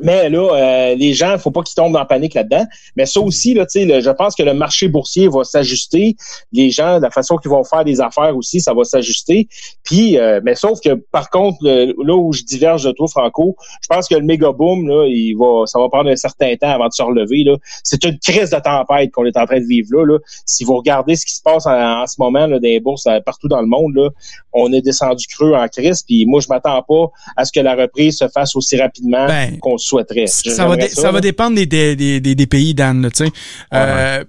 Mais 0.00 0.28
là, 0.28 0.38
euh, 0.38 0.94
les 0.94 1.14
gens, 1.14 1.38
faut 1.38 1.50
pas 1.50 1.62
qu'ils 1.62 1.74
tombent 1.74 1.96
en 1.96 2.04
panique 2.04 2.34
là-dedans. 2.34 2.64
Mais 2.96 3.06
ça 3.06 3.20
aussi, 3.20 3.54
là, 3.54 3.66
le, 3.74 4.00
je 4.00 4.10
pense 4.10 4.34
que 4.34 4.42
le 4.42 4.54
marché 4.54 4.88
boursier 4.88 5.28
va 5.28 5.44
s'ajuster. 5.44 6.16
Les 6.52 6.70
gens, 6.70 6.98
la 6.98 7.10
façon 7.10 7.36
qu'ils 7.36 7.50
vont 7.50 7.64
faire 7.64 7.84
des 7.84 8.00
affaires 8.00 8.36
aussi, 8.36 8.60
ça 8.60 8.74
va 8.74 8.84
s'ajuster. 8.84 9.48
Puis, 9.84 10.18
euh, 10.18 10.40
mais 10.44 10.54
sauf 10.54 10.80
que 10.80 10.94
par 11.12 11.30
contre, 11.30 11.58
là 11.62 12.14
où 12.14 12.32
je 12.32 12.42
diverge 12.42 12.84
de 12.84 12.92
toi, 12.92 13.06
Franco, 13.08 13.56
je 13.82 13.86
pense 13.88 14.08
que 14.08 14.14
le 14.14 14.22
méga 14.22 14.52
boom, 14.52 14.88
là, 14.88 15.06
il 15.06 15.34
va, 15.34 15.66
ça 15.66 15.78
va 15.78 15.88
prendre 15.88 16.10
un 16.10 16.16
certain 16.16 16.54
temps 16.56 16.70
avant 16.70 16.88
de 16.88 16.92
se 16.92 17.02
relever. 17.02 17.44
Là. 17.44 17.56
C'est 17.82 18.04
une 18.04 18.18
crise 18.18 18.50
de 18.50 18.58
tempête 18.58 19.10
qu'on 19.12 19.24
est 19.24 19.36
en 19.36 19.46
train 19.46 19.60
de 19.60 19.66
vivre 19.66 19.88
là. 19.92 20.04
là. 20.04 20.18
Si 20.44 20.64
vous 20.64 20.76
regardez 20.76 21.16
ce 21.16 21.26
qui 21.26 21.34
se 21.34 21.42
passe 21.42 21.66
en, 21.66 22.06
ce 22.06 22.16
moment 22.18 22.46
là, 22.46 22.58
les 22.60 22.80
bourses 22.80 23.06
euh, 23.06 23.20
partout 23.20 23.48
dans 23.48 23.60
le 23.60 23.66
monde, 23.66 23.94
là, 23.94 24.10
on 24.52 24.72
est 24.72 24.80
descendu 24.80 25.26
creux 25.26 25.54
en 25.54 25.68
crise. 25.68 26.02
Puis 26.02 26.26
moi, 26.26 26.40
je 26.40 26.48
m'attends 26.48 26.82
pas 26.82 27.10
à 27.36 27.44
ce 27.44 27.52
que 27.52 27.60
la 27.60 27.74
reprise 27.74 28.18
se 28.18 28.28
fasse 28.28 28.56
aussi 28.56 28.76
rapidement. 28.76 29.26
Ben, 29.26 29.58
qu'on 29.66 29.78
souhaiterait. 29.78 30.26
Ça 30.26 30.66
va, 30.66 30.88
ça, 30.88 31.10
va 31.10 31.20
dépendre 31.20 31.56
des, 31.56 31.66
des, 31.66 31.96
des, 31.96 32.20
des 32.20 32.46
pays, 32.46 32.74
Dan. 32.74 33.10
Tu 33.12 33.26
sais, 33.26 33.32
euh, 33.74 34.24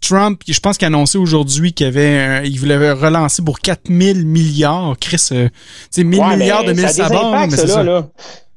Trump, 0.00 0.42
je 0.46 0.60
pense 0.60 0.76
qu'il 0.76 0.84
a 0.84 0.88
annoncé 0.88 1.16
aujourd'hui 1.16 1.72
qu'il 1.72 1.86
avait, 1.86 2.46
il 2.46 2.58
voulait 2.58 2.92
relancer 2.92 3.42
pour 3.42 3.60
4000 3.60 4.26
milliards. 4.26 4.96
Chris, 5.00 5.28
euh, 5.32 5.48
tu 5.48 5.54
sais, 5.90 6.04
1000 6.04 6.22
milliards 6.36 6.64
de 6.64 6.72
mille 6.72 6.88
sabords. 6.88 7.34
Mais 7.48 7.56
c'est 7.56 7.66
ça. 7.66 7.82
Là 7.82 8.08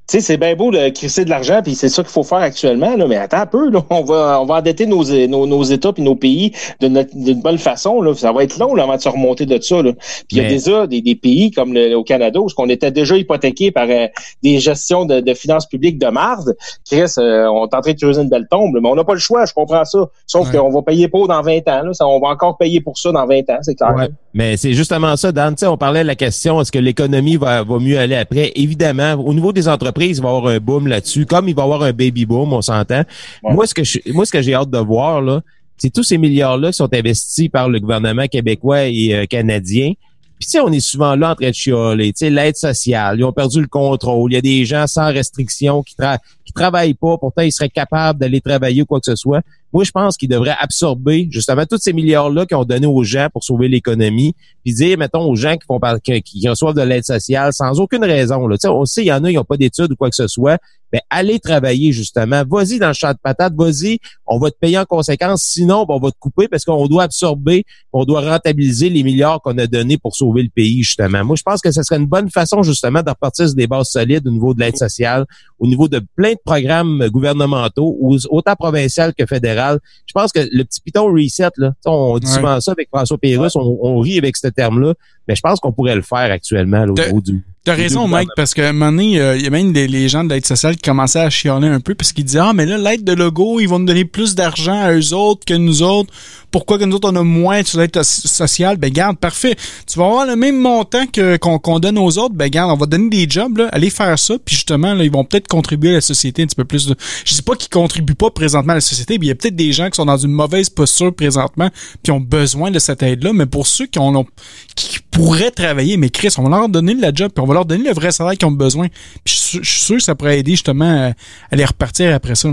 sais, 0.07 0.21
c'est 0.21 0.37
bien 0.37 0.55
beau 0.55 0.71
de 0.71 0.89
crisser 0.89 1.25
de 1.25 1.29
l'argent, 1.29 1.61
puis 1.63 1.75
c'est 1.75 1.89
ça 1.89 2.03
qu'il 2.03 2.11
faut 2.11 2.23
faire 2.23 2.37
actuellement, 2.39 2.95
là, 2.95 3.07
mais 3.07 3.17
attends 3.17 3.41
un 3.41 3.45
peu, 3.45 3.69
là, 3.69 3.83
on 3.89 4.03
va 4.03 4.37
on 4.41 4.45
va 4.45 4.55
endetter 4.55 4.85
nos, 4.85 5.03
nos, 5.27 5.45
nos 5.45 5.63
États 5.63 5.93
puis 5.93 6.03
nos 6.03 6.15
pays 6.15 6.53
d'une 6.79 7.41
bonne 7.41 7.57
façon. 7.57 8.01
Là. 8.01 8.13
Ça 8.15 8.31
va 8.31 8.43
être 8.43 8.57
long 8.57 8.75
là, 8.75 8.83
avant 8.83 8.95
de 8.95 9.01
se 9.01 9.09
remonter 9.09 9.45
de 9.45 9.59
ça. 9.61 9.81
Puis 9.81 9.93
il 10.31 10.37
y 10.37 10.41
a 10.41 10.47
déjà 10.47 10.87
des, 10.87 11.01
des 11.01 11.15
pays 11.15 11.51
comme 11.51 11.73
le, 11.73 11.95
au 11.95 12.03
Canada 12.03 12.39
où 12.39 12.47
on 12.57 12.69
était 12.69 12.91
déjà 12.91 13.17
hypothéqué 13.17 13.71
par 13.71 13.87
euh, 13.89 14.07
des 14.43 14.59
gestions 14.59 15.05
de, 15.05 15.19
de, 15.19 15.33
finances 15.33 15.65
publiques 15.65 15.99
de 15.99 16.07
marde. 16.07 16.55
Chris, 16.85 17.13
euh, 17.17 17.47
on 17.47 17.67
est 17.67 17.75
en 17.75 17.81
train 17.81 17.93
de 17.93 17.99
creuser 17.99 18.21
une 18.21 18.29
belle 18.29 18.47
tombe, 18.49 18.77
mais 18.81 18.89
on 18.89 18.95
n'a 18.95 19.03
pas 19.03 19.13
le 19.13 19.19
choix, 19.19 19.45
je 19.45 19.53
comprends 19.53 19.85
ça. 19.85 19.99
Sauf 20.25 20.51
qu'on 20.51 20.71
va 20.71 20.81
payer 20.81 21.07
pour 21.07 21.27
dans 21.27 21.41
20 21.41 21.57
ans. 21.67 21.83
Là. 21.83 21.93
Ça, 21.93 22.07
on 22.07 22.19
va 22.19 22.29
encore 22.29 22.57
payer 22.57 22.81
pour 22.81 22.97
ça 22.97 23.11
dans 23.11 23.25
20 23.25 23.49
ans, 23.49 23.57
c'est 23.61 23.75
clair. 23.75 23.93
Ouais. 23.95 24.09
Mais 24.33 24.57
c'est 24.57 24.73
justement 24.73 25.15
ça, 25.15 25.31
Dan. 25.31 25.55
on 25.63 25.77
parlait 25.77 26.03
de 26.03 26.07
la 26.07 26.15
question, 26.15 26.61
est-ce 26.61 26.71
que 26.71 26.79
l'économie 26.79 27.37
va, 27.37 27.63
va 27.63 27.79
mieux 27.79 27.97
aller 27.97 28.15
après? 28.15 28.51
Évidemment, 28.55 29.13
au 29.13 29.33
niveau 29.33 29.51
des 29.51 29.67
entreprises, 29.67 29.96
va 29.97 30.29
avoir 30.29 30.47
un 30.47 30.59
boom 30.59 30.87
là-dessus, 30.87 31.25
comme 31.25 31.49
il 31.49 31.55
va 31.55 31.63
y 31.63 31.65
avoir 31.65 31.83
un 31.83 31.93
baby 31.93 32.25
boom, 32.25 32.53
on 32.53 32.61
s'entend. 32.61 33.03
Moi, 33.43 33.67
ce 33.67 33.73
que 33.73 34.11
moi, 34.11 34.25
ce 34.25 34.31
que 34.31 34.41
j'ai 34.41 34.53
hâte 34.53 34.69
de 34.69 34.77
voir, 34.77 35.21
là, 35.21 35.41
c'est 35.77 35.91
tous 35.91 36.03
ces 36.03 36.17
milliards-là 36.17 36.71
qui 36.71 36.77
sont 36.77 36.93
investis 36.93 37.49
par 37.49 37.69
le 37.69 37.79
gouvernement 37.79 38.27
québécois 38.27 38.85
et 38.85 39.13
euh, 39.13 39.25
canadien. 39.25 39.93
Puis 40.39 40.45
tu 40.45 40.51
sais, 40.51 40.59
on 40.59 40.71
est 40.71 40.79
souvent 40.79 41.15
là 41.15 41.31
en 41.31 41.35
train 41.35 41.49
de 41.49 41.55
chialer, 41.55 42.13
tu 42.13 42.19
sais, 42.19 42.29
l'aide 42.29 42.55
sociale, 42.55 43.17
ils 43.17 43.23
ont 43.23 43.31
perdu 43.31 43.59
le 43.59 43.67
contrôle, 43.67 44.31
il 44.31 44.35
y 44.35 44.37
a 44.37 44.41
des 44.41 44.65
gens 44.65 44.85
sans 44.85 45.07
restriction 45.07 45.81
qui, 45.81 45.95
tra 45.95 46.19
qui 46.45 46.53
travaillent 46.53 46.93
pas, 46.93 47.17
pourtant 47.17 47.41
ils 47.41 47.51
seraient 47.51 47.69
capables 47.69 48.19
d'aller 48.19 48.39
travailler 48.39 48.83
ou 48.83 48.85
quoi 48.85 48.99
que 48.99 49.05
ce 49.05 49.15
soit. 49.15 49.41
Moi, 49.73 49.83
je 49.83 49.91
pense 49.91 50.17
qu'ils 50.17 50.29
devraient 50.29 50.55
absorber 50.59 51.27
justement 51.29 51.65
tous 51.65 51.77
ces 51.77 51.93
milliards-là 51.93 52.45
qu'ils 52.45 52.57
ont 52.57 52.63
donnés 52.63 52.87
aux 52.87 53.03
gens 53.03 53.27
pour 53.31 53.43
sauver 53.43 53.67
l'économie, 53.67 54.33
puis 54.63 54.73
dire, 54.73 54.97
mettons, 54.97 55.23
aux 55.23 55.35
gens 55.35 55.55
qui 55.55 55.65
font 55.65 55.79
qui, 56.03 56.47
reçoivent 56.47 56.75
de 56.75 56.81
l'aide 56.81 57.03
sociale 57.03 57.51
sans 57.53 57.79
aucune 57.79 58.03
raison. 58.03 58.47
Là. 58.47 58.57
on 58.65 58.85
sait, 58.85 59.03
il 59.03 59.07
y 59.07 59.13
en 59.13 59.23
a, 59.23 59.31
ils 59.31 59.35
n'ont 59.35 59.43
pas 59.43 59.57
d'études 59.57 59.91
ou 59.91 59.95
quoi 59.95 60.09
que 60.09 60.15
ce 60.15 60.27
soit. 60.27 60.57
Ben, 60.91 61.01
allez 61.09 61.39
travailler 61.39 61.91
justement. 61.91 62.43
Vas-y 62.49 62.79
dans 62.79 62.87
le 62.87 62.93
champ 62.93 63.11
de 63.11 63.17
patates, 63.21 63.53
vas-y, 63.57 63.99
on 64.25 64.39
va 64.39 64.51
te 64.51 64.57
payer 64.57 64.79
en 64.79 64.85
conséquence. 64.85 65.43
Sinon, 65.43 65.83
ben, 65.83 65.95
on 65.95 65.99
va 65.99 66.11
te 66.11 66.17
couper 66.17 66.47
parce 66.47 66.63
qu'on 66.63 66.87
doit 66.87 67.03
absorber, 67.03 67.65
on 67.91 68.05
doit 68.05 68.21
rentabiliser 68.21 68.89
les 68.89 69.03
milliards 69.03 69.41
qu'on 69.41 69.57
a 69.57 69.67
donnés 69.67 69.97
pour 69.97 70.15
sauver 70.15 70.43
le 70.43 70.49
pays, 70.49 70.83
justement. 70.83 71.25
Moi, 71.25 71.35
je 71.35 71.43
pense 71.43 71.59
que 71.59 71.71
ce 71.71 71.83
serait 71.83 71.97
une 71.97 72.05
bonne 72.05 72.29
façon, 72.29 72.63
justement, 72.63 73.03
de 73.03 73.09
repartir 73.09 73.47
sur 73.47 73.55
des 73.55 73.67
bases 73.67 73.89
solides 73.89 74.25
au 74.27 74.31
niveau 74.31 74.53
de 74.53 74.61
l'aide 74.61 74.77
sociale, 74.77 75.25
au 75.59 75.67
niveau 75.67 75.89
de 75.89 76.01
plein 76.15 76.33
de 76.33 76.39
programmes 76.43 77.05
gouvernementaux, 77.09 77.97
autant 78.29 78.55
provincial 78.55 79.13
que 79.13 79.25
fédéral. 79.25 79.66
Je 80.05 80.13
pense 80.13 80.31
que 80.31 80.39
le 80.39 80.63
petit 80.63 80.81
piton 80.81 81.05
reset, 81.11 81.49
là, 81.57 81.73
on 81.85 82.17
dit 82.19 82.27
souvent 82.27 82.59
ça 82.61 82.71
avec 82.71 82.89
François 82.89 83.17
Pérusse, 83.17 83.55
on, 83.55 83.77
on, 83.81 83.99
rit 83.99 84.17
avec 84.17 84.37
ce 84.37 84.47
terme-là, 84.47 84.93
mais 85.27 85.35
je 85.35 85.41
pense 85.41 85.59
qu'on 85.59 85.71
pourrait 85.71 85.95
le 85.95 86.01
faire 86.01 86.31
actuellement 86.31 86.85
là, 86.85 86.91
au 86.91 86.95
niveau 86.95 87.21
du 87.21 87.43
T'as 87.67 87.75
raison, 87.75 88.07
Mike, 88.07 88.29
parce 88.37 88.53
que 88.53 88.61
à 88.61 88.69
un 88.69 88.71
moment 88.71 88.93
donné, 88.93 89.19
euh, 89.19 89.35
il 89.35 89.43
y 89.43 89.47
a 89.47 89.49
même 89.49 89.73
des, 89.73 89.89
les 89.89 90.07
gens 90.07 90.23
de 90.23 90.29
l'aide 90.29 90.45
sociale 90.45 90.77
qui 90.77 90.83
commençaient 90.83 91.19
à 91.19 91.29
chialer 91.29 91.67
un 91.67 91.81
peu 91.81 91.95
parce 91.95 92.13
qu'ils 92.13 92.23
disaient 92.23 92.39
Ah, 92.41 92.53
mais 92.53 92.65
là, 92.65 92.77
l'aide 92.77 93.03
de 93.03 93.11
logo, 93.11 93.59
ils 93.59 93.67
vont 93.67 93.77
nous 93.77 93.85
donner 93.85 94.05
plus 94.05 94.35
d'argent 94.35 94.79
à 94.79 94.93
eux 94.93 95.13
autres 95.13 95.43
que 95.43 95.53
nous 95.53 95.83
autres. 95.83 96.09
Pourquoi 96.49 96.79
que 96.79 96.85
nous 96.85 96.95
autres, 96.95 97.11
on 97.11 97.15
a 97.17 97.23
moins 97.23 97.61
sur 97.65 97.79
l'aide 97.79 98.01
sociale? 98.03 98.77
Ben, 98.77 98.89
garde, 98.89 99.17
parfait. 99.17 99.57
Tu 99.85 99.99
vas 99.99 100.05
avoir 100.05 100.25
le 100.25 100.37
même 100.37 100.57
montant 100.57 101.05
que 101.07 101.35
qu'on 101.35 101.79
donne 101.79 101.97
aux 101.97 102.17
autres. 102.17 102.35
Ben, 102.35 102.47
garde, 102.47 102.71
on 102.71 102.77
va 102.77 102.85
donner 102.85 103.09
des 103.09 103.29
jobs, 103.29 103.57
là. 103.57 103.67
Allez 103.73 103.89
faire 103.89 104.17
ça. 104.17 104.35
Puis 104.45 104.55
justement, 104.55 104.93
là, 104.93 105.03
ils 105.03 105.11
vont 105.11 105.25
peut-être 105.25 105.49
contribuer 105.49 105.89
à 105.89 105.95
la 105.95 106.01
société 106.01 106.43
un 106.43 106.45
petit 106.45 106.55
peu 106.55 106.63
plus. 106.63 106.87
De... 106.87 106.95
Je 107.25 107.33
sais 107.33 107.41
pas 107.41 107.55
qu'ils 107.55 107.69
contribuent 107.69 108.15
pas 108.15 108.31
présentement 108.31 108.71
à 108.71 108.75
la 108.75 108.81
société, 108.81 109.17
mais 109.19 109.25
il 109.25 109.29
y 109.29 109.31
a 109.31 109.35
peut-être 109.35 109.57
des 109.57 109.73
gens 109.73 109.89
qui 109.89 109.97
sont 109.97 110.05
dans 110.05 110.15
une 110.15 110.31
mauvaise 110.31 110.69
posture 110.69 111.13
présentement 111.13 111.69
puis 112.01 112.13
ont 112.13 112.21
besoin 112.21 112.71
de 112.71 112.79
cette 112.79 113.03
aide-là. 113.03 113.33
Mais 113.33 113.45
pour 113.45 113.67
ceux 113.67 113.87
qui 113.87 113.99
ont, 113.99 114.25
qui 114.73 114.99
pourraient 115.11 115.51
travailler, 115.51 115.97
mais 115.97 116.09
Chris, 116.09 116.33
on 116.37 116.43
va 116.43 116.49
leur 116.49 116.69
donner 116.69 116.93
la 116.93 117.11
job 117.13 117.29
puis 117.35 117.43
on 117.43 117.47
va 117.47 117.55
leur 117.57 117.65
donner 117.65 117.85
le 117.85 117.93
vrai 117.93 118.11
salaire 118.11 118.37
qu'ils 118.37 118.47
ont 118.47 118.51
besoin. 118.51 118.87
Puis 119.23 119.35
je, 119.53 119.69
suis 119.69 119.81
sûr 119.81 119.95
que 119.97 120.03
ça 120.03 120.15
pourrait 120.15 120.39
aider 120.39 120.51
justement 120.51 121.13
à, 121.51 121.55
les 121.55 121.65
repartir 121.65 122.13
après 122.13 122.35
ça. 122.35 122.49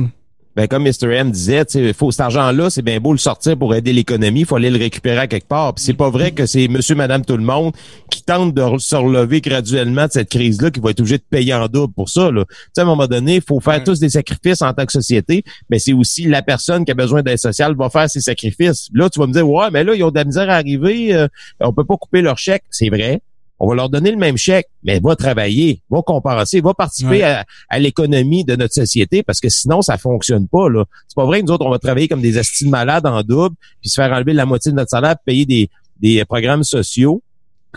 Ben, 0.56 0.68
comme 0.68 0.84
Mr. 0.84 1.10
M 1.10 1.32
disait, 1.32 1.64
faut 1.94 2.12
cet 2.12 2.20
argent-là, 2.20 2.70
c'est 2.70 2.82
bien 2.82 3.00
beau 3.00 3.10
le 3.10 3.18
sortir 3.18 3.58
pour 3.58 3.74
aider 3.74 3.92
l'économie, 3.92 4.40
il 4.40 4.46
faut 4.46 4.54
aller 4.54 4.70
le 4.70 4.78
récupérer 4.78 5.18
à 5.18 5.26
quelque 5.26 5.48
part. 5.48 5.74
Puis 5.74 5.84
c'est 5.84 5.94
pas 5.94 6.10
vrai 6.10 6.30
que 6.30 6.46
c'est 6.46 6.68
monsieur, 6.68 6.94
madame, 6.94 7.24
tout 7.24 7.36
le 7.36 7.42
monde 7.42 7.72
qui 8.08 8.22
tente 8.22 8.54
de 8.54 8.78
se 8.78 8.94
relever 8.94 9.40
graduellement 9.40 10.06
de 10.06 10.12
cette 10.12 10.28
crise-là 10.28 10.70
qui 10.70 10.78
va 10.78 10.90
être 10.90 11.00
obligé 11.00 11.18
de 11.18 11.24
payer 11.28 11.54
en 11.54 11.66
double 11.66 11.92
pour 11.92 12.08
ça. 12.08 12.30
Là. 12.30 12.44
à 12.76 12.80
un 12.80 12.84
moment 12.84 13.08
donné, 13.08 13.36
il 13.36 13.42
faut 13.42 13.58
faire 13.58 13.82
tous 13.82 13.98
des 13.98 14.10
sacrifices 14.10 14.62
en 14.62 14.72
tant 14.72 14.86
que 14.86 14.92
société, 14.92 15.42
mais 15.70 15.80
c'est 15.80 15.92
aussi 15.92 16.26
la 16.26 16.42
personne 16.42 16.84
qui 16.84 16.92
a 16.92 16.94
besoin 16.94 17.22
d'aide 17.22 17.38
sociale 17.38 17.74
va 17.74 17.90
faire 17.90 18.08
ses 18.08 18.20
sacrifices. 18.20 18.88
Là, 18.92 19.10
tu 19.10 19.18
vas 19.18 19.26
me 19.26 19.32
dire, 19.32 19.48
ouais, 19.48 19.72
mais 19.72 19.82
là, 19.82 19.96
ils 19.96 20.04
ont 20.04 20.10
de 20.10 20.18
la 20.18 20.24
misère 20.24 20.48
à 20.50 20.54
arriver, 20.54 21.12
euh, 21.14 21.26
on 21.58 21.72
peut 21.72 21.84
pas 21.84 21.96
couper 21.96 22.22
leur 22.22 22.38
chèque. 22.38 22.62
C'est 22.70 22.90
vrai, 22.90 23.22
on 23.58 23.68
va 23.68 23.74
leur 23.74 23.88
donner 23.88 24.10
le 24.10 24.16
même 24.16 24.36
chèque, 24.36 24.66
mais 24.82 25.00
va 25.00 25.16
travailler, 25.16 25.80
va 25.90 26.02
compenser, 26.02 26.60
va 26.60 26.74
participer 26.74 27.22
à, 27.22 27.44
l'économie 27.78 28.44
de 28.44 28.56
notre 28.56 28.74
société 28.74 29.22
parce 29.22 29.40
que 29.40 29.48
sinon, 29.48 29.82
ça 29.82 29.96
fonctionne 29.98 30.48
pas. 30.48 30.68
là. 30.68 30.84
C'est 31.08 31.16
pas 31.16 31.24
vrai 31.24 31.40
que 31.40 31.46
nous 31.46 31.52
autres, 31.52 31.64
on 31.64 31.70
va 31.70 31.78
travailler 31.78 32.08
comme 32.08 32.22
des 32.22 32.38
estimes 32.38 32.70
malades 32.70 33.06
en 33.06 33.22
double, 33.22 33.54
puis 33.80 33.90
se 33.90 33.94
faire 33.94 34.12
enlever 34.12 34.32
la 34.32 34.46
moitié 34.46 34.72
de 34.72 34.76
notre 34.76 34.90
salaire, 34.90 35.16
payer 35.24 35.46
des, 35.46 35.70
des 36.00 36.24
programmes 36.24 36.64
sociaux 36.64 37.22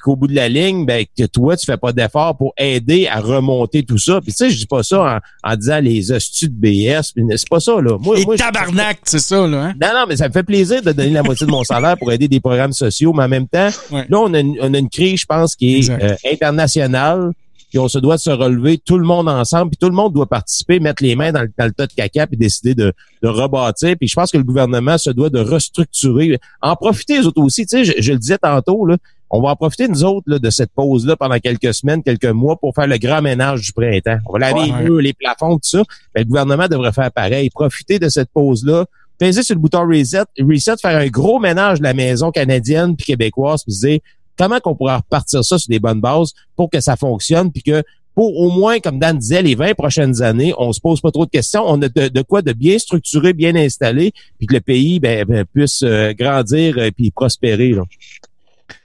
qu'au 0.02 0.16
bout 0.16 0.28
de 0.28 0.36
la 0.36 0.50
ligne, 0.50 0.86
ben, 0.86 1.06
que 1.18 1.26
toi, 1.26 1.56
tu 1.58 1.66
fais 1.66 1.78
pas 1.78 1.92
d'effort 1.92 2.38
pour 2.38 2.54
aider 2.58 3.08
à 3.08 3.20
remonter 3.20 3.84
tout 3.84 3.98
ça. 3.98 4.22
Puis 4.22 4.32
tu 4.32 4.38
sais, 4.38 4.50
je 4.50 4.58
dis 4.58 4.66
pas 4.66 4.84
ça 4.84 5.22
en, 5.44 5.56
disant 5.56 5.80
les 5.80 6.12
hosties 6.12 6.50
de 6.50 6.54
BS, 6.54 7.14
c'est 7.36 7.50
pas 7.50 7.60
ça, 7.60 7.82
là. 7.82 7.98
Moi, 8.00 8.20
Et 8.20 8.38
tabarnak, 8.38 9.00
c'est 9.04 9.20
ça, 9.20 9.48
là. 9.48 9.66
Hein? 9.66 9.74
Non, 9.82 9.90
non, 9.94 10.06
mais 10.08 10.18
ça 10.18 10.28
me 10.28 10.34
fait 10.34 10.44
plaisir 10.44 10.82
de 10.82 10.92
donner 10.92 11.12
la 11.12 11.24
moitié 11.24 11.46
de 11.46 11.52
mon 11.52 11.64
salaire 11.64 11.98
pour 11.98 12.12
aider 12.12 12.28
des 12.28 12.40
programmes 12.40 12.74
sociaux, 12.74 13.14
mais 13.14 13.24
en 13.24 13.30
même 13.30 13.48
temps, 13.48 13.70
là, 13.92 14.06
on 14.12 14.34
a, 14.34 14.40
une, 14.40 14.58
on 14.62 14.74
a 14.74 14.78
une 14.78 14.90
crise, 14.90 15.22
je 15.22 15.26
pense, 15.26 15.56
qui 15.56 15.80
est 15.80 15.90
euh, 15.90 16.16
internationale, 16.32 17.32
puis 17.70 17.80
on 17.80 17.88
se 17.88 18.00
doit 18.00 18.18
se 18.18 18.30
relever 18.30 18.78
tout 18.78 18.98
le 18.98 19.06
monde 19.06 19.28
ensemble, 19.28 19.72
puis 19.72 19.78
tout 19.78 19.90
le 19.90 19.96
monde 19.96 20.14
doit 20.14 20.26
participer, 20.26 20.80
mettre 20.80 21.04
les 21.04 21.16
mains 21.16 21.32
dans 21.32 21.42
le, 21.42 21.72
tas 21.72 21.88
de 21.88 21.94
caca, 21.94 22.28
puis 22.28 22.38
décider 22.38 22.76
de, 22.76 22.94
de 23.22 23.28
rebâtir. 23.28 23.96
Puis 24.00 24.08
je 24.08 24.16
pense 24.16 24.32
que 24.32 24.38
le 24.38 24.44
gouvernement 24.44 24.98
se 24.98 25.10
doit 25.10 25.30
de 25.30 25.40
restructurer, 25.40 26.40
en 26.62 26.76
profiter 26.76 27.20
les 27.20 27.28
autres 27.28 27.42
aussi. 27.42 27.66
Tu 27.66 27.84
sais, 27.84 27.86
je, 27.86 28.02
je 28.02 28.14
le 28.14 28.20
disais 28.20 28.38
tantôt, 28.38 28.86
là, 28.86 28.98
on 29.30 29.42
va 29.42 29.50
en 29.50 29.56
profiter, 29.56 29.88
nous 29.88 30.04
autres, 30.04 30.30
là, 30.30 30.40
de 30.40 30.50
cette 30.50 30.72
pause-là 30.72 31.16
pendant 31.16 31.38
quelques 31.40 31.74
semaines, 31.74 32.02
quelques 32.02 32.26
mois 32.26 32.56
pour 32.56 32.74
faire 32.74 32.88
le 32.88 32.98
grand 32.98 33.22
ménage 33.22 33.62
du 33.62 33.74
printemps. 33.74 34.18
On 34.26 34.34
va 34.34 34.40
laver 34.40 34.66
les 34.66 34.72
murs, 34.72 35.02
les 35.02 35.14
plafonds, 35.14 35.56
tout 35.56 35.64
ça. 35.64 35.84
Mais 36.16 36.22
le 36.22 36.28
gouvernement 36.28 36.68
devrait 36.68 36.94
faire 36.94 37.12
pareil. 37.12 37.50
Profiter 37.50 38.00
de 38.00 38.08
cette 38.10 38.30
pause-là, 38.32 38.86
peser 39.18 39.44
sur 39.44 39.56
le 39.56 39.62
bouton 39.62 39.88
reset, 39.88 40.24
reset, 40.40 40.78
faire 40.82 40.98
un 40.98 41.08
gros 41.08 41.40
ménage 41.40 41.80
de 41.80 41.84
la 41.84 41.94
maison 41.94 42.32
canadienne 42.32 42.96
puis 42.96 43.06
québécoise, 43.08 43.64
puis 43.64 43.74
se 43.74 43.86
dire 43.86 44.00
comment 44.38 44.60
qu'on 44.60 44.76
pourra 44.76 44.98
repartir 44.98 45.44
ça 45.44 45.58
sur 45.58 45.70
des 45.70 45.80
bonnes 45.80 46.02
bases 46.02 46.34
pour 46.56 46.70
que 46.70 46.80
ça 46.80 46.96
fonctionne, 46.96 47.52
puis 47.52 47.64
que 47.64 47.84
pour 48.18 48.36
au 48.40 48.50
moins, 48.50 48.80
comme 48.80 48.98
Dan 48.98 49.16
disait, 49.16 49.44
les 49.44 49.54
20 49.54 49.76
prochaines 49.76 50.24
années, 50.24 50.52
on 50.58 50.74
se 50.74 50.80
pose 50.80 51.02
pas 51.02 51.12
trop 51.12 51.28
de 51.28 51.30
questions. 51.30 51.64
On 51.68 51.80
a 51.84 51.88
de, 51.88 52.22
quoi 52.24 52.42
de 52.42 52.52
bien 52.52 52.80
structuré, 52.80 53.32
bien 53.34 53.56
installé, 53.56 54.12
puis 54.40 54.48
que 54.48 54.56
le 54.56 54.60
pays 54.60 55.00
ben, 55.00 55.24
ben 55.24 55.46
puisse 55.46 55.84
euh, 55.84 56.14
grandir 56.14 56.80
et 56.80 56.88
euh, 56.88 56.92
puis 56.92 57.12
prospérer. 57.12 57.74
Là. 57.74 57.84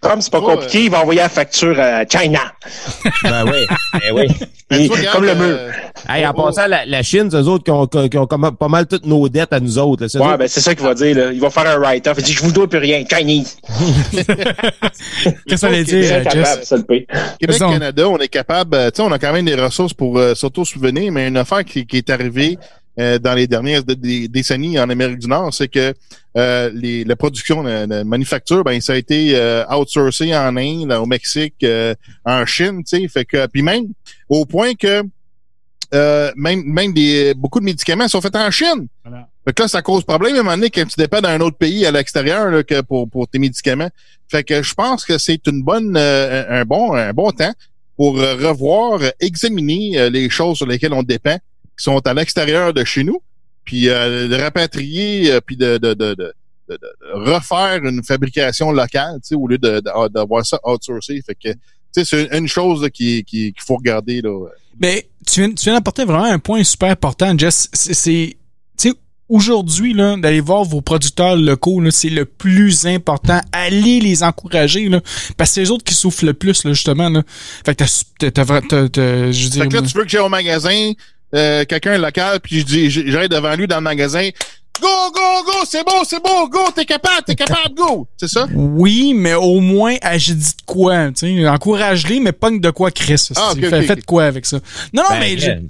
Comme 0.00 0.20
c'est 0.20 0.32
pas 0.32 0.40
compliqué, 0.40 0.84
il 0.84 0.90
va 0.90 1.00
envoyer 1.00 1.20
la 1.20 1.28
facture 1.28 1.78
à 1.78 2.04
China. 2.04 2.40
ben 3.22 3.44
oui, 3.44 3.66
ben 3.92 4.12
oui. 4.12 4.26
Ben, 4.68 4.88
comme 5.12 5.24
le 5.24 5.34
mur. 5.34 5.59
Hey, 6.09 6.26
en 6.26 6.32
passant, 6.32 6.66
la, 6.66 6.84
la 6.86 7.02
Chine, 7.02 7.30
c'est 7.30 7.36
eux 7.36 7.46
autres 7.46 7.64
qui 7.64 7.70
ont, 7.70 7.86
qui 7.86 8.18
ont, 8.18 8.26
pas 8.26 8.68
mal 8.68 8.86
toutes 8.86 9.06
nos 9.06 9.28
dettes 9.28 9.52
à 9.52 9.60
nous 9.60 9.78
autres. 9.78 10.06
Là. 10.12 10.26
Ouais, 10.26 10.36
ben 10.36 10.48
c'est 10.48 10.60
ça 10.60 10.74
qu'il 10.74 10.84
va 10.84 10.94
dire. 10.94 11.16
Là. 11.16 11.32
Il 11.32 11.40
va 11.40 11.50
faire 11.50 11.66
un 11.66 11.78
write-off. 11.78 12.16
Il 12.18 12.24
dit, 12.24 12.32
je 12.32 12.42
vous 12.42 12.52
dois 12.52 12.68
plus 12.68 12.78
rien. 12.78 13.04
Chinese. 13.09 13.59
Qu'est-ce 15.22 15.44
que 15.48 15.56
ça 15.56 15.68
veut 15.68 15.84
dire, 15.84 16.30
Jess? 16.30 16.74
Québec, 17.38 17.59
Canada, 17.59 18.09
on 18.09 18.18
est 18.18 18.28
capable, 18.28 18.74
euh, 18.74 18.90
tu 18.90 18.96
sais, 18.96 19.02
on 19.02 19.12
a 19.12 19.18
quand 19.18 19.32
même 19.32 19.44
des 19.44 19.54
ressources 19.54 19.94
pour 19.94 20.18
euh, 20.18 20.34
s'auto-souvenir, 20.34 21.12
mais 21.12 21.28
une 21.28 21.36
affaire 21.36 21.64
qui, 21.64 21.86
qui 21.86 21.98
est 21.98 22.10
arrivée 22.10 22.59
euh, 23.01 23.19
dans 23.19 23.32
les 23.32 23.47
dernières 23.47 23.82
décennies 23.85 24.78
en 24.78 24.90
Amérique 24.90 25.19
du 25.19 25.27
Nord, 25.27 25.55
c'est 25.55 25.69
que 25.69 25.94
euh, 26.36 26.70
les, 26.74 27.05
la 27.05 27.16
production, 27.16 27.62
la, 27.62 28.05
manufacture, 28.05 28.64
ben 28.64 28.78
ça 28.82 28.93
a 28.93 28.97
été 28.97 29.32
euh, 29.35 29.64
outsourcé 29.74 30.36
en 30.36 30.55
Inde, 30.59 30.93
au 30.93 31.06
Mexique, 31.06 31.64
en 32.27 32.44
Chine, 32.44 32.85
tu 32.85 32.98
sais, 32.98 33.09
fait 33.09 33.24
que 33.24 33.47
puis 33.47 33.62
même 33.62 33.86
au 34.28 34.44
point 34.44 34.74
que 34.74 35.02
même 36.36 36.62
même 36.64 36.93
des 36.93 37.32
beaucoup 37.35 37.60
de 37.60 37.64
médicaments 37.64 38.09
sont 38.09 38.20
faits 38.20 38.36
en 38.36 38.51
Chine. 38.51 38.89
Voilà. 39.05 39.27
Fait 39.44 39.55
que 39.55 39.62
là, 39.62 39.69
ça 39.69 39.82
cause 39.82 40.05
problème 40.05 40.36
à 40.36 40.40
un 40.40 40.43
moment 40.43 40.56
donné 40.56 40.70
quand 40.70 40.86
tu 40.86 40.94
dépends 40.97 41.20
d'un 41.20 41.40
autre 41.40 41.56
pays 41.56 41.85
à 41.86 41.90
l'extérieur 41.90 42.64
que 42.64 42.82
pour, 42.82 43.09
pour 43.09 43.27
tes 43.27 43.39
médicaments. 43.39 43.90
Fait 44.28 44.44
que 44.44 44.62
je 44.62 44.74
pense 44.74 45.05
que 45.05 45.16
c'est 45.16 45.47
une 45.47 45.62
bonne 45.62 45.97
un 45.97 46.64
bon 46.66 46.93
un 46.93 47.12
bon 47.14 47.31
temps 47.31 47.52
pour 47.97 48.16
revoir, 48.16 49.01
examiner 49.19 50.10
les 50.10 50.28
choses 50.28 50.59
sur 50.59 50.66
lesquelles 50.66 50.93
on 50.93 51.02
dépend 51.02 51.39
qui 51.82 51.90
sont 51.90 52.06
à 52.06 52.14
l'extérieur 52.14 52.72
de 52.72 52.84
chez 52.84 53.02
nous, 53.02 53.20
puis 53.64 53.88
euh, 53.88 54.28
de 54.28 54.36
rapatrier, 54.36 55.32
euh, 55.32 55.40
puis 55.44 55.56
de, 55.56 55.78
de, 55.78 55.94
de, 55.94 56.14
de, 56.14 56.32
refaire 57.12 57.80
une 57.84 58.04
fabrication 58.04 58.70
locale, 58.70 59.16
tu 59.16 59.28
sais, 59.28 59.34
au 59.34 59.48
lieu 59.48 59.59
d'avoir 59.59 60.46
ça 60.46 60.60
outsourcé. 60.64 61.20
Fait 61.26 61.34
que, 61.34 61.52
tu 61.52 61.59
sais, 61.90 62.04
c'est 62.04 62.38
une 62.38 62.46
chose 62.46 62.88
qu'il 62.94 63.24
qui, 63.24 63.52
qu'il 63.52 63.62
faut 63.66 63.76
regarder 63.76 64.22
là. 64.22 64.46
Mais 64.80 65.09
tu 65.26 65.40
viens, 65.40 65.52
tu 65.52 65.64
viens 65.64 65.74
d'apporter 65.74 66.04
vraiment 66.04 66.24
un 66.24 66.38
point 66.38 66.62
super 66.62 66.90
important, 66.90 67.36
Jess. 67.36 67.68
C'est, 67.72 68.36
tu 68.78 68.88
sais, 68.90 68.94
aujourd'hui, 69.28 69.92
là, 69.92 70.16
d'aller 70.16 70.40
voir 70.40 70.64
vos 70.64 70.80
producteurs 70.80 71.36
locaux, 71.36 71.80
là, 71.80 71.90
c'est 71.90 72.10
le 72.10 72.24
plus 72.24 72.86
important. 72.86 73.40
Allez 73.50 73.98
les 73.98 74.22
encourager, 74.22 74.88
là, 74.88 75.00
parce 75.36 75.50
que 75.50 75.54
c'est 75.54 75.60
les 75.62 75.70
autres 75.72 75.84
qui 75.84 75.94
souffrent 75.94 76.24
le 76.24 76.34
plus, 76.34 76.64
là, 76.64 76.72
justement, 76.72 77.10
là. 77.10 77.22
Fait 77.66 77.74
que 77.74 77.84
t'as, 77.84 78.30
t'as, 78.30 78.30
t'as, 78.30 78.88
t'as 78.88 79.32
je 79.32 79.44
veux 79.44 79.50
dire, 79.50 79.62
Fait 79.64 79.68
que 79.68 79.74
là, 79.74 79.82
tu 79.82 79.98
veux 79.98 80.04
que 80.04 80.10
j'aille 80.10 80.22
au 80.22 80.28
magasin, 80.28 80.92
euh, 81.34 81.64
quelqu'un 81.64 81.98
local, 81.98 82.40
puis 82.40 82.60
je 82.60 82.64
dis, 82.64 82.90
j'arrive 82.90 83.28
devant 83.28 83.54
lui 83.54 83.66
dans 83.66 83.76
le 83.76 83.82
magasin, 83.82 84.28
Go, 84.80 84.88
go, 85.14 85.44
go, 85.44 85.52
c'est 85.68 85.84
beau, 85.84 86.02
c'est 86.04 86.20
beau, 86.22 86.48
go, 86.48 86.70
t'es 86.74 86.86
capable, 86.86 87.22
t'es 87.26 87.34
capable, 87.34 87.74
go. 87.74 88.09
C'est 88.16 88.28
ça? 88.28 88.48
Oui, 88.54 89.12
mais 89.14 89.34
au 89.34 89.60
moins, 89.60 89.96
agis 90.00 90.34
dit 90.34 90.56
de 90.56 90.62
quoi, 90.64 91.09
tu 91.12 91.26
sais. 91.36 91.48
Encourage-les, 91.48 92.20
mais 92.20 92.32
pogne 92.32 92.59
de 92.59 92.70
quoi, 92.70 92.90
Chris. 92.90 93.28
Ah, 93.36 93.52
okay. 93.52 93.82
Faites 93.82 94.04
quoi 94.06 94.24
avec 94.24 94.46
ça? 94.46 94.59
Non, 94.94 95.02
non, 95.02 95.09
Ben, 95.10 95.20
mais... 95.20 95.62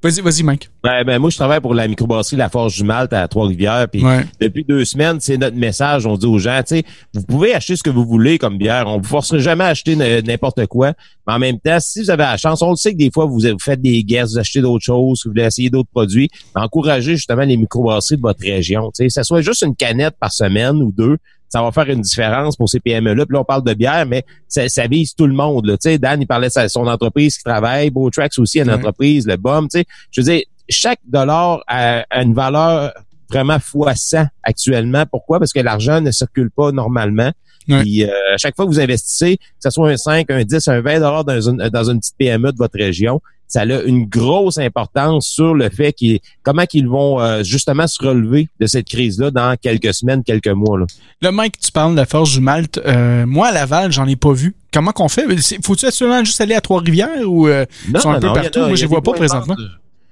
Vas-y, 0.00 0.20
vas-y, 0.20 0.44
Mike. 0.44 0.70
Ben, 0.84 1.02
ben, 1.02 1.18
moi, 1.18 1.28
je 1.28 1.36
travaille 1.36 1.60
pour 1.60 1.74
la 1.74 1.88
microbrasserie 1.88 2.36
La 2.36 2.48
Forge 2.48 2.76
du 2.76 2.84
Malte 2.84 3.12
à 3.12 3.26
Trois-Rivières. 3.26 3.88
Puis 3.90 4.04
Ouais. 4.04 4.24
depuis 4.40 4.62
deux 4.64 4.84
semaines, 4.84 5.18
c'est 5.18 5.36
notre 5.36 5.56
message. 5.56 6.06
On 6.06 6.16
dit 6.16 6.26
aux 6.26 6.38
gens, 6.38 6.60
tu 6.60 6.76
sais, 6.76 6.84
vous 7.14 7.22
pouvez 7.24 7.52
acheter 7.52 7.74
ce 7.74 7.82
que 7.82 7.90
vous 7.90 8.04
voulez 8.06 8.38
comme 8.38 8.58
bière. 8.58 8.84
On 8.86 8.98
vous 8.98 9.08
forcera 9.08 9.38
jamais 9.40 9.64
à 9.64 9.68
acheter 9.68 9.96
n'importe 9.96 10.66
quoi. 10.66 10.92
Mais 11.26 11.32
en 11.32 11.40
même 11.40 11.58
temps, 11.58 11.80
si 11.80 12.00
vous 12.00 12.10
avez 12.10 12.22
la 12.22 12.36
chance, 12.36 12.62
on 12.62 12.70
le 12.70 12.76
sait 12.76 12.92
que 12.92 12.98
des 12.98 13.10
fois, 13.12 13.26
vous, 13.26 13.40
vous 13.40 13.58
faites 13.60 13.82
des 13.82 14.04
guests, 14.04 14.34
vous 14.34 14.38
achetez 14.38 14.60
d'autres 14.60 14.84
choses, 14.84 15.22
vous 15.24 15.32
voulez 15.32 15.42
essayer 15.42 15.68
d'autres 15.68 15.90
produits. 15.90 16.30
Encouragez 16.54 17.16
justement 17.16 17.42
les 17.42 17.56
microbrasseries 17.56 18.18
de 18.18 18.22
votre 18.22 18.40
région. 18.40 18.92
Tu 18.96 19.02
sais, 19.02 19.08
ça 19.08 19.24
soit 19.24 19.40
juste 19.42 19.62
une 19.62 19.74
canette 19.74 20.14
par 20.20 20.32
semaine 20.32 20.76
ou 20.76 20.92
deux. 20.92 21.16
Ça 21.48 21.62
va 21.62 21.72
faire 21.72 21.88
une 21.88 22.02
différence 22.02 22.56
pour 22.56 22.68
ces 22.68 22.78
PME-là. 22.80 23.24
Puis 23.26 23.34
là, 23.34 23.40
on 23.40 23.44
parle 23.44 23.64
de 23.64 23.72
bière, 23.74 24.04
mais 24.06 24.24
ça, 24.48 24.68
ça 24.68 24.86
vise 24.86 25.14
tout 25.14 25.26
le 25.26 25.32
monde. 25.34 25.66
Là. 25.66 25.76
Tu 25.78 25.90
sais, 25.90 25.98
Dan, 25.98 26.20
il 26.20 26.26
parlait 26.26 26.48
de 26.54 26.68
son 26.68 26.86
entreprise 26.86 27.36
qui 27.38 27.44
travaille. 27.44 27.90
Beautrax 27.90 28.38
aussi 28.38 28.60
une 28.60 28.68
Ouais. 28.68 28.74
entreprise. 28.74 29.26
Le 29.26 29.36
BOM, 29.36 29.68
tu 29.68 29.78
sais. 29.78 29.84
Je 30.10 30.20
veux 30.20 30.26
dire, 30.26 30.42
chaque 30.68 31.00
dollar 31.06 31.62
a, 31.66 32.04
a 32.10 32.22
une 32.22 32.34
valeur 32.34 32.92
vraiment 33.30 33.58
fois 33.58 33.94
100 33.94 34.26
actuellement. 34.42 35.04
Pourquoi? 35.10 35.38
Parce 35.38 35.52
que 35.52 35.60
l'argent 35.60 36.00
ne 36.00 36.10
circule 36.10 36.50
pas 36.50 36.72
normalement. 36.72 37.32
Ouais. 37.68 37.82
Puis, 37.82 38.04
euh, 38.04 38.08
à 38.34 38.38
chaque 38.38 38.56
fois 38.56 38.64
que 38.64 38.70
vous 38.70 38.80
investissez, 38.80 39.36
que 39.36 39.42
ce 39.60 39.70
soit 39.70 39.90
un 39.90 39.96
5, 39.96 40.30
un 40.30 40.42
10, 40.42 40.68
un 40.68 40.80
20 40.80 41.00
dollars 41.00 41.24
dans 41.24 41.40
une, 41.40 41.56
dans 41.68 41.90
une 41.90 42.00
petite 42.00 42.16
PME 42.18 42.52
de 42.52 42.56
votre 42.56 42.78
région, 42.78 43.20
ça 43.48 43.62
a 43.62 43.82
une 43.82 44.04
grosse 44.06 44.58
importance 44.58 45.26
sur 45.26 45.54
le 45.54 45.68
fait 45.70 45.92
qu'ils, 45.92 46.20
comment 46.42 46.66
qu'ils 46.66 46.86
vont 46.88 47.20
euh, 47.20 47.42
justement 47.42 47.86
se 47.86 48.00
relever 48.04 48.48
de 48.60 48.66
cette 48.66 48.86
crise-là 48.86 49.30
dans 49.30 49.56
quelques 49.60 49.94
semaines, 49.94 50.22
quelques 50.22 50.48
mois. 50.48 50.78
Là. 50.78 50.86
Là, 51.22 51.32
Mike, 51.32 51.58
tu 51.58 51.72
parles 51.72 51.92
de 51.92 51.96
la 51.96 52.06
force 52.06 52.32
du 52.32 52.40
Malte. 52.40 52.78
Euh, 52.86 53.26
moi, 53.26 53.48
à 53.48 53.52
Laval, 53.52 53.90
j'en 53.90 54.06
ai 54.06 54.16
pas 54.16 54.32
vu. 54.32 54.54
Comment 54.72 54.92
qu'on 54.92 55.08
fait? 55.08 55.24
Faut-tu 55.64 55.86
absolument 55.86 56.22
juste 56.22 56.40
aller 56.40 56.54
à 56.54 56.60
Trois-Rivières 56.60 57.26
ou 57.26 57.48
euh, 57.48 57.64
ils 57.88 57.98
sont 58.00 58.10
un 58.10 58.20
peu 58.20 58.26
non, 58.26 58.34
a- 58.34 58.42
partout? 58.42 58.58
Moi, 58.60 58.74
je 58.74 58.82
les 58.82 58.86
vois 58.86 59.02
pas 59.02 59.12
de 59.12 59.16
présentement. 59.16 59.56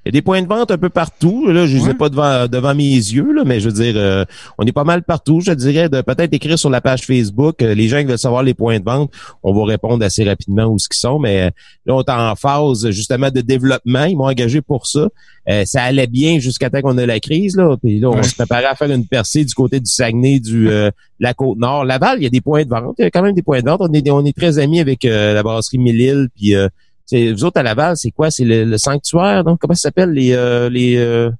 Il 0.06 0.10
y 0.10 0.10
a 0.10 0.12
des 0.12 0.22
points 0.22 0.40
de 0.40 0.46
vente 0.46 0.70
un 0.70 0.78
peu 0.78 0.88
partout. 0.88 1.48
Là, 1.48 1.66
je 1.66 1.76
les 1.76 1.90
ai 1.90 1.94
pas 1.94 2.08
devant, 2.08 2.46
devant 2.46 2.76
mes 2.76 2.84
yeux, 2.94 3.32
là, 3.32 3.42
mais 3.44 3.58
je 3.58 3.68
veux 3.68 3.74
dire, 3.82 3.94
euh, 3.96 4.24
on 4.56 4.64
est 4.64 4.70
pas 4.70 4.84
mal 4.84 5.02
partout. 5.02 5.40
Je 5.40 5.50
dirais 5.50 5.88
de 5.88 6.00
peut-être 6.00 6.32
écrire 6.32 6.56
sur 6.56 6.70
la 6.70 6.80
page 6.80 7.02
Facebook. 7.04 7.60
euh, 7.60 7.74
les 7.74 7.88
gens 7.88 7.98
qui 7.98 8.04
veulent 8.04 8.16
savoir 8.16 8.44
les 8.44 8.54
points 8.54 8.78
de 8.78 8.84
vente, 8.84 9.10
on 9.42 9.52
va 9.52 9.64
répondre 9.64 10.04
assez 10.04 10.22
rapidement 10.22 10.66
où 10.66 10.78
ce 10.78 10.88
qu'ils 10.88 11.00
sont. 11.00 11.18
Mais 11.18 11.40
euh, 11.42 11.50
là, 11.86 11.94
on 11.96 12.02
est 12.02 12.10
en 12.10 12.36
phase 12.36 12.88
justement 12.90 13.30
de 13.30 13.40
développement. 13.40 14.04
Ils 14.04 14.16
m'ont 14.16 14.28
engagé 14.28 14.60
pour 14.62 14.86
ça. 14.86 15.08
Euh, 15.48 15.64
ça 15.64 15.82
allait 15.82 16.06
bien 16.06 16.38
jusqu'à 16.38 16.70
temps 16.70 16.82
qu'on 16.82 16.98
ait 16.98 17.06
la 17.06 17.18
crise. 17.18 17.56
Là. 17.56 17.76
Puis 17.76 17.98
là, 17.98 18.10
on 18.10 18.16
Ouais. 18.16 18.22
se 18.22 18.34
préparait 18.36 18.64
à 18.66 18.76
faire 18.76 18.90
une 18.92 19.06
percée 19.06 19.44
du 19.44 19.54
côté 19.54 19.80
du 19.80 19.90
Saguenay, 19.90 20.38
du 20.38 20.70
euh, 20.70 20.90
la 21.18 21.34
côte 21.34 21.58
nord. 21.58 21.84
Laval, 21.84 22.18
il 22.20 22.22
y 22.22 22.26
a 22.26 22.30
des 22.30 22.40
points 22.40 22.62
de 22.64 22.68
vente. 22.68 22.94
Il 22.98 23.02
y 23.02 23.06
a 23.06 23.10
quand 23.10 23.22
même 23.22 23.34
des 23.34 23.42
points 23.42 23.60
de 23.60 23.68
vente. 23.68 23.80
On 23.82 23.92
est, 23.92 24.08
on 24.10 24.24
est 24.24 24.36
très 24.36 24.60
amis 24.60 24.78
avec 24.78 25.04
euh, 25.04 25.34
la 25.34 25.42
brasserie 25.42 25.78
Mille-Îles, 25.78 26.28
puis 26.36 26.54
euh, 26.54 26.68
c'est, 27.06 27.32
vous 27.32 27.44
autres 27.44 27.58
à 27.58 27.62
Laval, 27.62 27.96
c'est 27.96 28.10
quoi? 28.10 28.30
C'est 28.30 28.44
le, 28.44 28.64
le 28.64 28.78
sanctuaire, 28.78 29.44
donc 29.44 29.60
comment 29.60 29.74
ça 29.74 29.82
s'appelle? 29.82 30.10
Les 30.10 30.32
euh, 30.32 30.68
les 30.68 30.96
euh, 30.96 31.30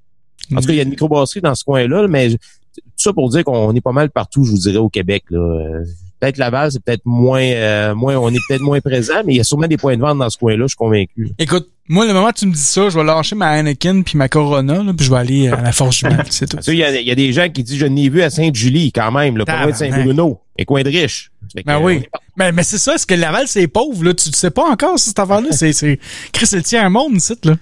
En 0.53 0.61
tout 0.61 0.67
cas, 0.69 0.73
il 0.73 0.77
y 0.77 0.81
a 0.81 0.85
une 0.85 0.91
microbrasserie 0.91 1.41
dans 1.41 1.55
ce 1.55 1.65
coin-là, 1.65 2.03
là, 2.03 2.09
mais 2.09 2.31
tout 2.31 2.83
ça 2.97 3.13
pour 3.13 3.29
dire 3.31 3.45
qu'on 3.45 3.75
est 3.75 3.81
pas 3.81 3.93
mal 3.93 4.11
partout, 4.11 4.45
je 4.45 4.53
vous 4.53 4.59
dirais, 4.59 4.79
au 4.79 4.89
Québec. 4.89 5.25
Là. 5.31 5.83
Euh, 6.17 6.27
Peut-être 6.27 6.39
Laval, 6.39 6.73
c'est 6.73 6.83
peut-être 6.83 7.03
moins 7.05 7.43
euh, 7.43 7.95
moins 7.95 8.17
on 8.17 8.31
est 8.31 8.39
peut-être 8.49 8.63
moins 8.63 8.81
présent, 8.81 9.23
mais 9.25 9.35
il 9.35 9.37
y 9.37 9.41
a 9.41 9.45
sûrement 9.45 9.67
des 9.67 9.77
points 9.77 9.97
de 9.97 10.01
vente 10.01 10.19
dans 10.19 10.31
ce 10.31 10.39
coin-là, 10.39 10.63
je 10.65 10.69
suis 10.69 10.77
convaincu. 10.77 11.29
Écoute, 11.39 11.69
moi, 11.89 12.07
le 12.07 12.13
moment 12.15 12.29
où 12.29 12.33
tu 12.33 12.47
me 12.47 12.53
dis 12.53 12.59
ça, 12.59 12.89
je 12.89 12.97
vais 12.99 13.05
lâcher 13.05 13.37
ma 13.37 13.49
Anakin 13.51 14.03
puis 14.03 14.17
ma 14.19 14.29
Corona, 14.29 14.83
là, 14.83 14.93
puis 14.97 15.05
je 15.07 15.11
vais 15.11 15.19
aller 15.19 15.49
à 15.49 15.61
la 15.61 15.73
force 15.73 15.99
du 15.99 16.05
Malte, 16.09 16.33
c'est 16.33 16.47
tout. 16.49 16.57
Tu 16.57 16.63
sais, 16.63 16.73
il 16.73 16.79
y, 16.79 16.85
a, 16.85 17.01
il 17.01 17.07
y 17.07 17.11
a 17.11 17.15
des 17.15 17.33
gens 17.33 17.49
qui 17.51 17.63
disent 17.63 17.79
je 17.79 17.87
n'ai 17.87 18.09
vu 18.09 18.23
à 18.23 18.31
Sainte-Julie 18.31 18.93
quand 18.93 19.13
même, 19.13 19.37
là, 19.37 19.45
pas 19.45 19.63
loin 19.63 19.71
de. 19.73 19.77
Saint-Bruno, 19.77 20.41
et 20.59 20.65
coin 20.65 20.83
de 20.83 20.89
riche. 20.89 21.31
Ben 21.65 21.77
euh, 21.77 21.81
oui. 21.81 21.99
on 21.99 22.01
est 22.03 22.09
par- 22.11 22.21
Mais, 22.37 22.53
mais 22.53 22.63
c'est 22.65 22.79
ça, 22.79 22.95
est-ce 22.95 23.07
que 23.07 23.15
Laval, 23.15 23.47
c'est 23.47 23.69
pauvre, 23.69 24.03
là? 24.03 24.15
Tu 24.15 24.31
ne 24.31 24.35
sais 24.35 24.51
pas 24.51 24.65
encore, 24.69 24.99
cette 24.99 25.19
affaire-là? 25.19 25.49
C'est, 25.53 25.73
c'est, 25.73 26.01
Chris, 26.33 26.47
c'est 26.47 26.57
le 26.57 26.63
tiers 26.63 26.91
monde, 26.91 27.19
là. 27.45 27.55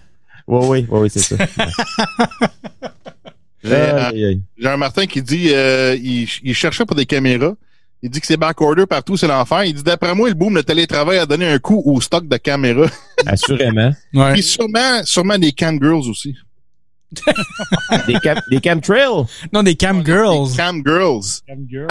Oui, 0.46 0.66
oui, 0.68 0.86
oui, 0.90 1.00
oui, 1.02 1.10
c'est 1.10 1.20
ça. 1.20 1.36
J'ai 3.62 3.72
euh, 3.72 4.34
un 4.64 4.76
Martin 4.76 5.06
qui 5.06 5.22
dit 5.22 5.48
euh, 5.52 5.96
il, 6.00 6.28
il 6.42 6.54
cherchait 6.54 6.84
pour 6.84 6.96
des 6.96 7.06
caméras. 7.06 7.54
Il 8.04 8.10
dit 8.10 8.20
que 8.20 8.26
c'est 8.26 8.36
backorder 8.36 8.84
partout, 8.84 9.16
c'est 9.16 9.26
l'enfer. 9.26 9.64
Il 9.64 9.72
dit 9.72 9.82
d'après 9.82 10.14
moi, 10.14 10.28
le 10.28 10.34
boom, 10.34 10.56
le 10.56 10.62
télétravail 10.62 11.16
a 11.20 11.24
donné 11.24 11.48
un 11.48 11.58
coup 11.58 11.82
au 11.86 12.02
stock 12.02 12.28
de 12.28 12.36
caméras. 12.36 12.90
Assurément. 13.26 13.92
Ouais. 14.12 14.34
Puis 14.34 14.42
sûrement, 14.42 15.02
sûrement 15.04 15.38
des 15.38 15.52
cam 15.52 15.82
girls 15.82 16.10
aussi. 16.10 16.36
Des, 18.06 18.14
cam 18.14 18.40
des 18.50 18.60
chemtrails. 18.62 19.24
Non, 19.52 19.62
des 19.62 19.76
cam 19.76 20.04
girls. 20.04 20.50
Des 20.50 20.56
cam 20.56 20.82
girls. 20.84 21.22
Cam 21.46 21.66
girl. 21.66 21.86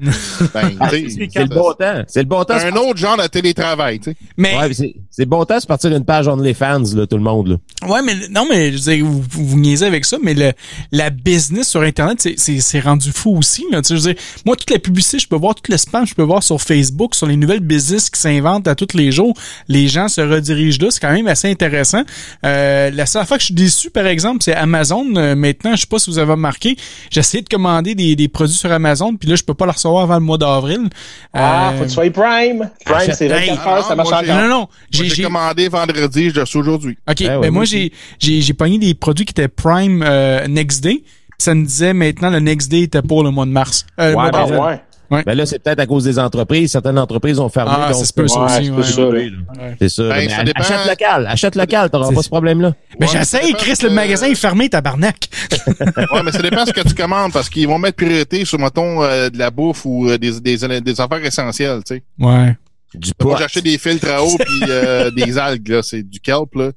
Ben, 0.54 0.70
tu 0.90 1.10
sais, 1.10 1.28
C'est 1.30 1.42
le 1.42 1.54
bon 1.54 1.74
temps. 1.74 2.04
C'est 2.08 2.22
le 2.22 2.26
bon 2.26 2.42
temps. 2.42 2.54
un 2.54 2.72
autre 2.72 2.96
genre 2.96 3.18
de 3.18 3.26
télétravail, 3.26 4.00
tu 4.00 4.12
sais. 4.12 4.16
Mais, 4.38 4.56
Ouais, 4.56 4.94
c'est 5.10 5.26
bon 5.26 5.44
temps 5.44 5.58
de 5.58 5.66
partir 5.66 5.94
une 5.94 6.04
page 6.04 6.28
OnlyFans, 6.28 6.82
là, 6.94 7.06
tout 7.06 7.16
le 7.16 7.22
monde. 7.22 7.48
Là. 7.48 7.88
ouais, 7.88 8.00
mais, 8.02 8.14
non, 8.30 8.46
mais, 8.48 8.72
je 8.72 8.76
veux 8.76 8.94
dire, 8.94 9.04
vous, 9.04 9.22
vous, 9.28 9.58
niaisez 9.58 9.84
avec 9.86 10.04
ça, 10.04 10.18
mais 10.22 10.34
le, 10.34 10.52
la 10.92 11.10
business 11.10 11.68
sur 11.68 11.82
Internet, 11.82 12.20
c'est, 12.20 12.38
c'est, 12.38 12.60
c'est 12.60 12.80
rendu 12.80 13.10
fou 13.12 13.36
aussi, 13.36 13.64
là. 13.70 13.82
Tu 13.82 13.88
sais, 13.88 13.96
je 13.96 14.00
veux 14.08 14.14
dire, 14.14 14.22
moi, 14.46 14.56
toute 14.56 14.70
la 14.70 14.78
publicité, 14.78 15.18
je 15.18 15.26
peux 15.26 15.36
voir 15.36 15.54
tout 15.54 15.64
le 15.68 15.76
spam, 15.76 16.06
je 16.06 16.14
peux 16.14 16.22
voir 16.22 16.42
sur 16.42 16.60
Facebook, 16.60 17.14
sur 17.14 17.26
les 17.26 17.36
nouvelles 17.36 17.60
business 17.60 18.08
qui 18.08 18.20
s'inventent 18.20 18.68
à 18.68 18.74
tous 18.74 18.96
les 18.96 19.10
jours. 19.10 19.34
Les 19.68 19.88
gens 19.88 20.08
se 20.08 20.20
redirigent 20.20 20.80
là. 20.80 20.90
C'est 20.90 21.00
quand 21.00 21.12
même 21.12 21.26
assez 21.26 21.50
intéressant. 21.50 22.02
Euh, 22.44 22.90
la 22.90 23.06
seule 23.06 23.26
fois 23.26 23.36
que 23.36 23.40
je 23.42 23.46
suis 23.46 23.54
déçu, 23.54 23.90
par 23.90 24.06
exemple, 24.06 24.42
c'est 24.42 24.54
Amazon. 24.54 25.04
Euh, 25.16 25.34
maintenant, 25.34 25.74
je 25.74 25.80
sais 25.82 25.86
pas 25.86 25.98
si 25.98 26.10
vous 26.10 26.18
avez 26.18 26.32
remarqué, 26.32 26.76
j'ai 27.10 27.20
essayé 27.20 27.42
de 27.42 27.48
commander 27.48 27.94
des, 27.94 28.14
des 28.16 28.28
produits 28.28 28.56
sur 28.56 28.70
Amazon, 28.70 29.16
puis 29.16 29.28
là, 29.28 29.36
je 29.36 29.42
peux 29.42 29.54
pas 29.54 29.66
les 29.66 29.72
recevoir 29.72 30.04
avant 30.04 30.14
le 30.14 30.20
mois 30.20 30.38
d'avril. 30.38 30.88
Ah, 31.34 31.72
faut 31.76 31.82
que 31.84 31.88
tu 31.88 31.94
sois 31.94 32.10
Prime. 32.10 32.70
Prime, 32.84 33.12
c'est 33.12 33.28
24 33.28 33.40
Hey, 33.40 33.50
heures, 33.50 33.86
ça 33.86 33.94
marche 33.94 34.12
encore. 34.12 34.24
non, 34.24 34.42
non, 34.42 34.48
non. 34.48 34.68
J'ai, 35.08 35.22
commandé 35.22 35.68
vendredi, 35.68 36.30
je 36.30 36.34
l'ai 36.34 36.40
reçu 36.42 36.58
aujourd'hui. 36.58 36.98
OK, 37.08 37.16
Ben 37.20 37.34
ouais, 37.36 37.40
ben 37.40 37.50
moi 37.52 37.64
j'ai 37.64 37.92
j'ai 38.18 38.40
j'ai 38.40 38.52
pogné 38.54 38.78
des 38.78 38.94
produits 38.94 39.24
qui 39.24 39.32
étaient 39.32 39.48
Prime 39.48 40.02
euh, 40.06 40.46
Next 40.48 40.82
Day. 40.82 41.02
Ça 41.38 41.54
me 41.54 41.64
disait 41.64 41.94
maintenant 41.94 42.30
le 42.30 42.40
Next 42.40 42.70
Day 42.70 42.82
était 42.82 43.02
pour 43.02 43.24
le 43.24 43.30
mois 43.30 43.46
de 43.46 43.50
mars. 43.50 43.86
Euh, 43.98 44.10
le 44.10 44.16
Ouais, 44.16 44.30
mois 44.30 44.30
ben, 44.30 44.80
ouais. 45.10 45.24
Ben 45.26 45.34
là, 45.34 45.44
c'est 45.44 45.58
peut-être 45.58 45.80
à 45.80 45.86
cause 45.86 46.04
des 46.04 46.20
entreprises. 46.20 46.70
Certaines 46.70 46.96
entreprises 46.98 47.40
ont 47.40 47.48
fermé. 47.48 47.72
Ah, 47.74 47.88
donc, 47.88 47.96
ça 47.98 48.04
se 48.04 48.12
peut, 48.12 48.28
ça 48.28 48.38
Ouais, 48.38 48.44
aussi. 48.44 48.92
c'est 48.92 49.02
ouais. 49.02 49.08
Ouais. 49.08 49.30
Ben, 49.58 49.76
mais 49.80 50.28
ça 50.28 50.44
dépend- 50.44 50.60
Achète 50.60 50.86
local. 50.88 51.26
Achète 51.26 51.56
local. 51.56 51.90
T'auras 51.90 52.08
C'est- 52.10 52.14
pas 52.14 52.22
ce 52.22 52.28
problème-là. 52.28 52.74
Mais 53.00 53.06
Ouais, 53.06 53.12
j'essaye, 53.18 53.52
Chris, 53.54 53.72
que- 53.76 53.86
le 53.88 53.92
magasin 53.92 54.28
est 54.28 54.36
fermé, 54.36 54.68
tabarnak. 54.68 55.28
Ouais, 56.14 56.22
mais 56.24 56.30
ça 56.30 56.42
dépend 56.42 56.64
ce 56.64 56.72
que 56.72 56.86
tu 56.86 56.94
commandes 56.94 57.32
parce 57.32 57.48
qu'ils 57.48 57.66
vont 57.66 57.78
mettre 57.78 57.96
priorité 57.96 58.44
sur, 58.44 58.60
mettons, 58.60 59.02
euh, 59.02 59.30
de 59.30 59.38
la 59.38 59.50
bouffe 59.50 59.84
ou 59.84 60.08
euh, 60.08 60.16
des, 60.16 60.38
des, 60.40 60.80
des 60.80 61.00
affaires 61.00 61.24
essentielles, 61.24 61.80
tu 61.84 61.96
sais. 61.96 62.02
Ouais. 62.20 62.56
Du 62.94 63.14
pot. 63.14 63.30
des 63.62 63.78
filtres 63.78 64.08
à 64.08 64.24
eau 64.24 64.36
puis 64.38 64.60
euh, 64.68 65.10
des 65.16 65.38
algues, 65.38 65.68
là. 65.68 65.82
C'est 65.82 66.02
du 66.02 66.20
kelp, 66.20 66.54
là. 66.54 66.72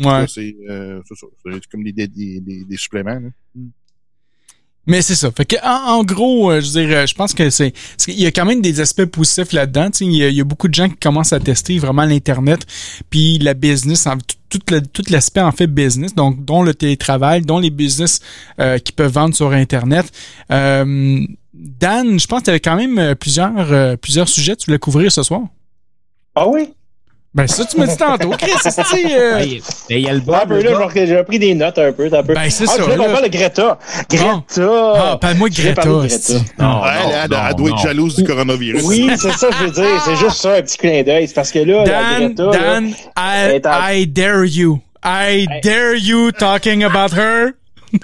Ouais. 0.00 0.26
C'est 0.28 0.54
euh, 0.70 1.00
comme 1.70 1.82
des, 1.84 1.92
des, 1.92 2.06
des, 2.08 2.40
des- 2.64 2.76
suppléments, 2.76 3.18
là. 3.20 3.28
Mais 4.86 5.02
c'est 5.02 5.16
ça. 5.16 5.30
Fait 5.30 5.44
que 5.44 5.56
en, 5.62 5.98
en 5.98 6.04
gros, 6.04 6.50
euh, 6.50 6.62
je 6.62 6.66
veux 6.72 6.86
dire, 6.86 6.96
euh, 6.96 7.06
je 7.06 7.14
pense 7.14 7.34
que 7.34 7.50
c'est 7.50 7.74
il 8.06 8.18
y 8.20 8.24
a 8.24 8.30
quand 8.30 8.46
même 8.46 8.62
des 8.62 8.80
aspects 8.80 9.04
positifs 9.04 9.52
là-dedans. 9.52 9.90
Tu 9.90 9.98
sais, 9.98 10.04
Il 10.06 10.14
y, 10.14 10.22
a- 10.24 10.28
il 10.30 10.34
y 10.36 10.40
a 10.40 10.44
beaucoup 10.44 10.68
de 10.68 10.72
gens 10.74 10.88
qui 10.88 10.96
commencent 10.96 11.34
à 11.34 11.40
tester 11.40 11.78
vraiment 11.78 12.04
l'internet, 12.06 12.64
puis 13.10 13.38
la 13.38 13.52
business, 13.52 14.06
en- 14.06 14.16
tout, 14.16 14.36
tout 14.48 14.60
le- 14.70 14.80
tout 14.80 15.02
l'aspect 15.10 15.42
en 15.42 15.52
fait 15.52 15.66
business, 15.66 16.14
donc 16.14 16.42
dont 16.42 16.62
le 16.62 16.72
télétravail, 16.74 17.42
dont 17.42 17.58
les 17.58 17.68
business 17.70 18.20
euh, 18.60 18.78
qui 18.78 18.92
peuvent 18.92 19.12
vendre 19.12 19.34
sur 19.34 19.50
internet. 19.50 20.10
Euh, 20.50 21.20
Dan, 21.52 22.18
je 22.20 22.26
pense 22.26 22.38
que 22.40 22.44
tu 22.44 22.50
avais 22.50 22.60
quand 22.60 22.76
même 22.76 22.98
euh, 22.98 23.14
plusieurs 23.14 23.98
plusieurs 23.98 24.28
sujets 24.28 24.54
que 24.54 24.60
tu 24.60 24.66
voulais 24.66 24.78
couvrir 24.78 25.10
ce 25.12 25.22
soir. 25.22 25.42
Ah 26.40 26.46
oui? 26.46 26.72
Ben 27.34 27.46
ça, 27.46 27.64
tu 27.64 27.76
m'as 27.78 27.86
dit 27.86 27.96
tantôt, 27.96 28.30
Chris. 28.30 28.50
c'est 28.62 28.72
euh, 29.12 29.38
Ben, 29.38 29.60
il 29.90 30.00
y 30.00 30.08
a 30.08 30.14
le 30.14 30.20
là, 30.26 30.88
que 30.92 31.06
j'ai 31.06 31.22
pris 31.24 31.38
des 31.38 31.54
notes 31.54 31.78
un 31.78 31.92
peu, 31.92 32.06
un 32.06 32.22
peu. 32.22 32.34
Ben, 32.34 32.48
c'est 32.48 32.64
ah, 32.64 32.72
ça, 32.72 32.82
je 32.82 32.96
qu'on 32.96 33.04
parle 33.04 33.24
de 33.24 33.28
Greta. 33.28 33.78
Greta. 34.10 34.92
Ah, 34.96 35.18
parle-moi 35.20 35.48
de 35.50 35.54
Greta. 35.54 35.84
Non, 35.84 36.00
elle, 36.00 36.08
elle, 36.58 37.38
elle 37.48 37.54
doit 37.54 37.70
être 37.70 37.78
jalouse 37.78 38.16
du 38.16 38.24
coronavirus. 38.24 38.82
Oui, 38.84 39.10
c'est 39.16 39.32
ça 39.32 39.48
que 39.48 39.54
je 39.54 39.64
veux 39.64 39.70
dire. 39.70 40.02
C'est 40.04 40.16
juste 40.24 40.36
ça, 40.36 40.54
un 40.54 40.62
petit 40.62 40.78
clin 40.78 41.02
d'œil. 41.02 41.28
C'est 41.28 41.34
parce 41.34 41.52
que 41.52 41.58
là, 41.58 41.84
la 41.84 41.86
Dan, 41.86 42.34
Greta, 42.34 42.58
Dan, 42.58 42.94
en- 43.16 43.92
I 43.92 44.06
dare 44.06 44.44
you. 44.44 44.80
I 45.04 45.46
dare 45.62 45.96
you 45.96 46.32
talking 46.32 46.82
about 46.82 47.12
her. 47.12 47.52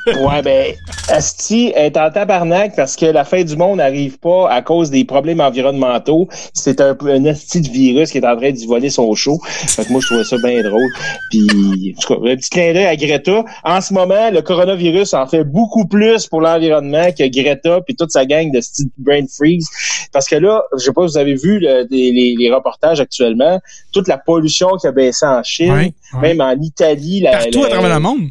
Ouais, 0.06 0.42
ben, 0.42 0.74
Asti 1.08 1.72
est 1.74 1.96
en 1.96 2.10
tabarnak 2.10 2.74
parce 2.76 2.96
que 2.96 3.06
la 3.06 3.24
fin 3.24 3.42
du 3.42 3.56
monde 3.56 3.78
n'arrive 3.78 4.18
pas 4.18 4.50
à 4.50 4.62
cause 4.62 4.90
des 4.90 5.04
problèmes 5.04 5.40
environnementaux. 5.40 6.28
C'est 6.52 6.80
un, 6.80 6.96
un 7.06 7.24
Asti 7.26 7.60
de 7.60 7.68
virus 7.68 8.10
qui 8.10 8.18
est 8.18 8.26
en 8.26 8.36
train 8.36 8.50
d'y 8.50 8.66
voler 8.66 8.90
son 8.90 9.14
show. 9.14 9.40
Fait 9.44 9.84
que 9.84 9.92
moi, 9.92 10.00
je 10.00 10.06
trouvais 10.06 10.24
ça 10.24 10.36
bien 10.38 10.62
drôle. 10.62 10.90
Puis, 11.30 11.94
en 11.96 12.00
tout 12.00 12.14
cas, 12.14 12.30
un 12.30 12.36
petit 12.36 12.50
clin 12.50 12.72
d'œil 12.72 12.86
à 12.86 12.96
Greta. 12.96 13.44
En 13.64 13.80
ce 13.80 13.92
moment, 13.92 14.30
le 14.30 14.42
coronavirus 14.42 15.14
en 15.14 15.26
fait 15.26 15.44
beaucoup 15.44 15.86
plus 15.86 16.26
pour 16.26 16.40
l'environnement 16.40 17.10
que 17.12 17.28
Greta 17.28 17.80
puis 17.80 17.94
toute 17.96 18.10
sa 18.10 18.24
gang 18.24 18.50
de 18.50 18.60
Steve 18.60 18.88
Brain 18.98 19.24
Freeze. 19.28 19.68
Parce 20.12 20.28
que 20.28 20.36
là, 20.36 20.62
je 20.76 20.84
sais 20.84 20.92
pas 20.92 21.06
si 21.06 21.12
vous 21.12 21.18
avez 21.18 21.34
vu 21.34 21.58
le, 21.58 21.86
les, 21.90 22.34
les, 22.38 22.52
reportages 22.52 23.00
actuellement, 23.00 23.60
toute 23.92 24.08
la 24.08 24.18
pollution 24.18 24.76
qui 24.80 24.86
a 24.86 24.92
baissé 24.92 25.26
en 25.26 25.42
Chine, 25.42 25.92
même 26.20 26.40
en 26.40 26.54
Italie. 26.60 27.20
La, 27.20 27.32
Partout 27.38 27.64
à 27.64 27.68
travers 27.68 27.94
le 27.94 28.00
monde. 28.00 28.30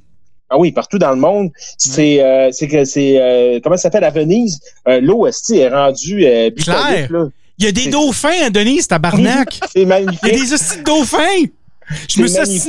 Ah 0.54 0.60
oui, 0.60 0.72
partout 0.72 1.00
dans 1.00 1.10
le 1.10 1.16
monde. 1.16 1.50
C'est 1.80 2.24
euh, 2.24 2.50
c'est 2.52 2.68
que 2.68 2.86
c'est 2.86 3.20
euh, 3.20 3.60
comment 3.64 3.76
ça 3.76 3.84
s'appelle 3.84 4.04
à 4.04 4.12
Venise, 4.12 4.60
euh, 4.88 5.02
l'eau 5.02 5.26
est 5.26 5.68
rendue 5.68 6.26
euh, 6.26 6.52
Claire. 6.52 7.10
Il 7.58 7.66
y 7.66 7.68
a 7.68 7.72
des 7.72 7.88
dauphins 7.88 8.46
à 8.46 8.50
Denise, 8.52 8.88
tabarnak. 8.88 9.60
c'est 9.74 9.86
magnifique. 9.86 10.20
Il 10.24 10.30
y 10.30 10.32
a 10.32 10.46
des 10.46 10.54
hosties 10.54 10.78
de 10.78 10.84
dauphins. 10.84 11.46
Je 12.08 12.22
me, 12.22 12.28
suis 12.28 12.62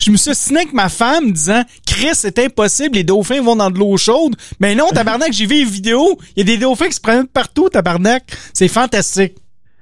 je 0.00 0.10
me 0.10 0.16
suis 0.16 0.56
avec 0.56 0.72
ma 0.72 0.88
femme 0.88 1.30
disant 1.30 1.62
Chris, 1.86 2.14
c'est 2.14 2.38
impossible, 2.38 2.96
les 2.96 3.04
dauphins 3.04 3.40
vont 3.40 3.56
dans 3.56 3.70
de 3.70 3.78
l'eau 3.78 3.96
chaude. 3.96 4.34
Mais 4.58 4.74
non, 4.74 4.88
tabarnak, 4.88 5.32
j'ai 5.32 5.46
vu 5.46 5.60
une 5.60 5.68
vidéo. 5.68 6.18
Il 6.34 6.40
y 6.40 6.42
a 6.42 6.56
des 6.56 6.58
dauphins 6.58 6.88
qui 6.88 6.94
se 6.94 7.00
prennent 7.00 7.26
partout, 7.26 7.68
tabarnak. 7.68 8.24
C'est 8.54 8.68
fantastique. 8.68 9.34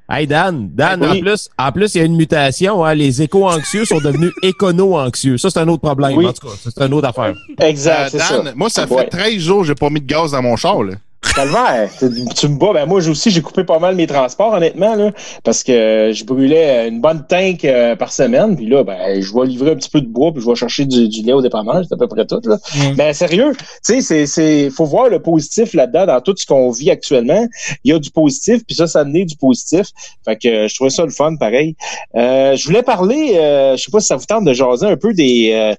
Hey 0.06 0.26
Dan, 0.26 0.68
Dan, 0.74 1.02
en 1.02 1.18
plus, 1.18 1.48
en 1.58 1.72
plus, 1.72 1.94
il 1.94 1.98
y 1.98 2.00
a 2.02 2.04
une 2.04 2.16
mutation. 2.16 2.84
Hein, 2.84 2.94
les 2.94 3.22
éco-anxieux 3.22 3.86
sont 3.86 4.00
devenus 4.00 4.32
écono-anxieux. 4.42 5.38
Ça, 5.38 5.48
c'est 5.48 5.60
un 5.60 5.68
autre 5.68 5.80
problème. 5.80 6.18
En 6.18 6.32
tout 6.32 6.46
cas, 6.46 6.54
c'est 6.62 6.78
une 6.82 6.92
autre 6.92 7.08
affaire. 7.08 7.34
Exact. 7.58 8.14
Euh, 8.14 8.18
Dan, 8.18 8.52
moi, 8.54 8.68
ça 8.68 8.86
fait 8.86 9.06
13 9.06 9.38
jours 9.38 9.60
que 9.62 9.68
j'ai 9.68 9.74
pas 9.74 9.88
mis 9.88 10.00
de 10.00 10.06
gaz 10.06 10.32
dans 10.32 10.42
mon 10.42 10.56
char. 10.56 10.82
Là. 10.82 10.94
Calvaire, 11.32 11.90
tu 11.98 12.48
me 12.48 12.58
bats. 12.58 12.72
Ben 12.72 12.86
moi 12.86 13.06
aussi, 13.08 13.30
j'ai 13.30 13.40
coupé 13.40 13.64
pas 13.64 13.78
mal 13.78 13.94
mes 13.96 14.06
transports, 14.06 14.52
honnêtement, 14.52 14.94
là, 14.94 15.12
parce 15.42 15.62
que 15.62 16.10
je 16.12 16.24
brûlais 16.24 16.88
une 16.88 17.00
bonne 17.00 17.24
tank 17.26 17.64
euh, 17.64 17.96
par 17.96 18.12
semaine. 18.12 18.56
Puis 18.56 18.66
là, 18.66 18.84
ben, 18.84 19.20
je 19.20 19.34
vais 19.34 19.46
livrer 19.46 19.72
un 19.72 19.76
petit 19.76 19.90
peu 19.90 20.00
de 20.00 20.06
bois, 20.06 20.32
puis 20.32 20.42
je 20.42 20.48
vais 20.48 20.54
chercher 20.54 20.84
du, 20.84 21.22
lait 21.22 21.32
au 21.32 21.42
dépannage, 21.42 21.86
c'est 21.88 21.94
à 21.94 21.96
peu 21.96 22.08
près 22.08 22.26
tout. 22.26 22.40
Là. 22.44 22.58
Ben 22.96 23.12
sérieux, 23.12 23.52
tu 23.84 24.00
sais, 24.02 24.26
c'est, 24.26 24.70
faut 24.70 24.84
voir 24.84 25.08
le 25.08 25.20
positif 25.20 25.74
là-dedans 25.74 26.06
dans 26.06 26.20
tout 26.20 26.34
ce 26.36 26.46
qu'on 26.46 26.70
vit 26.70 26.90
actuellement. 26.90 27.46
Il 27.84 27.92
y 27.92 27.94
a 27.94 27.98
du 27.98 28.10
positif, 28.10 28.64
puis 28.66 28.76
ça, 28.76 28.86
ça 28.86 29.00
a 29.00 29.04
du 29.04 29.36
positif. 29.36 29.86
Fait 30.24 30.36
que 30.36 30.48
euh, 30.48 30.68
je 30.68 30.74
trouvais 30.74 30.90
ça 30.90 31.04
le 31.04 31.10
fun, 31.10 31.36
pareil. 31.36 31.76
Euh, 32.16 32.56
je 32.56 32.64
voulais 32.66 32.82
parler, 32.82 33.34
je 33.76 33.82
sais 33.82 33.90
pas 33.90 34.00
si 34.00 34.06
ça 34.06 34.16
vous 34.16 34.26
tente 34.26 34.44
de 34.44 34.52
jaser 34.52 34.86
un 34.86 34.96
peu 34.96 35.12
des 35.14 35.74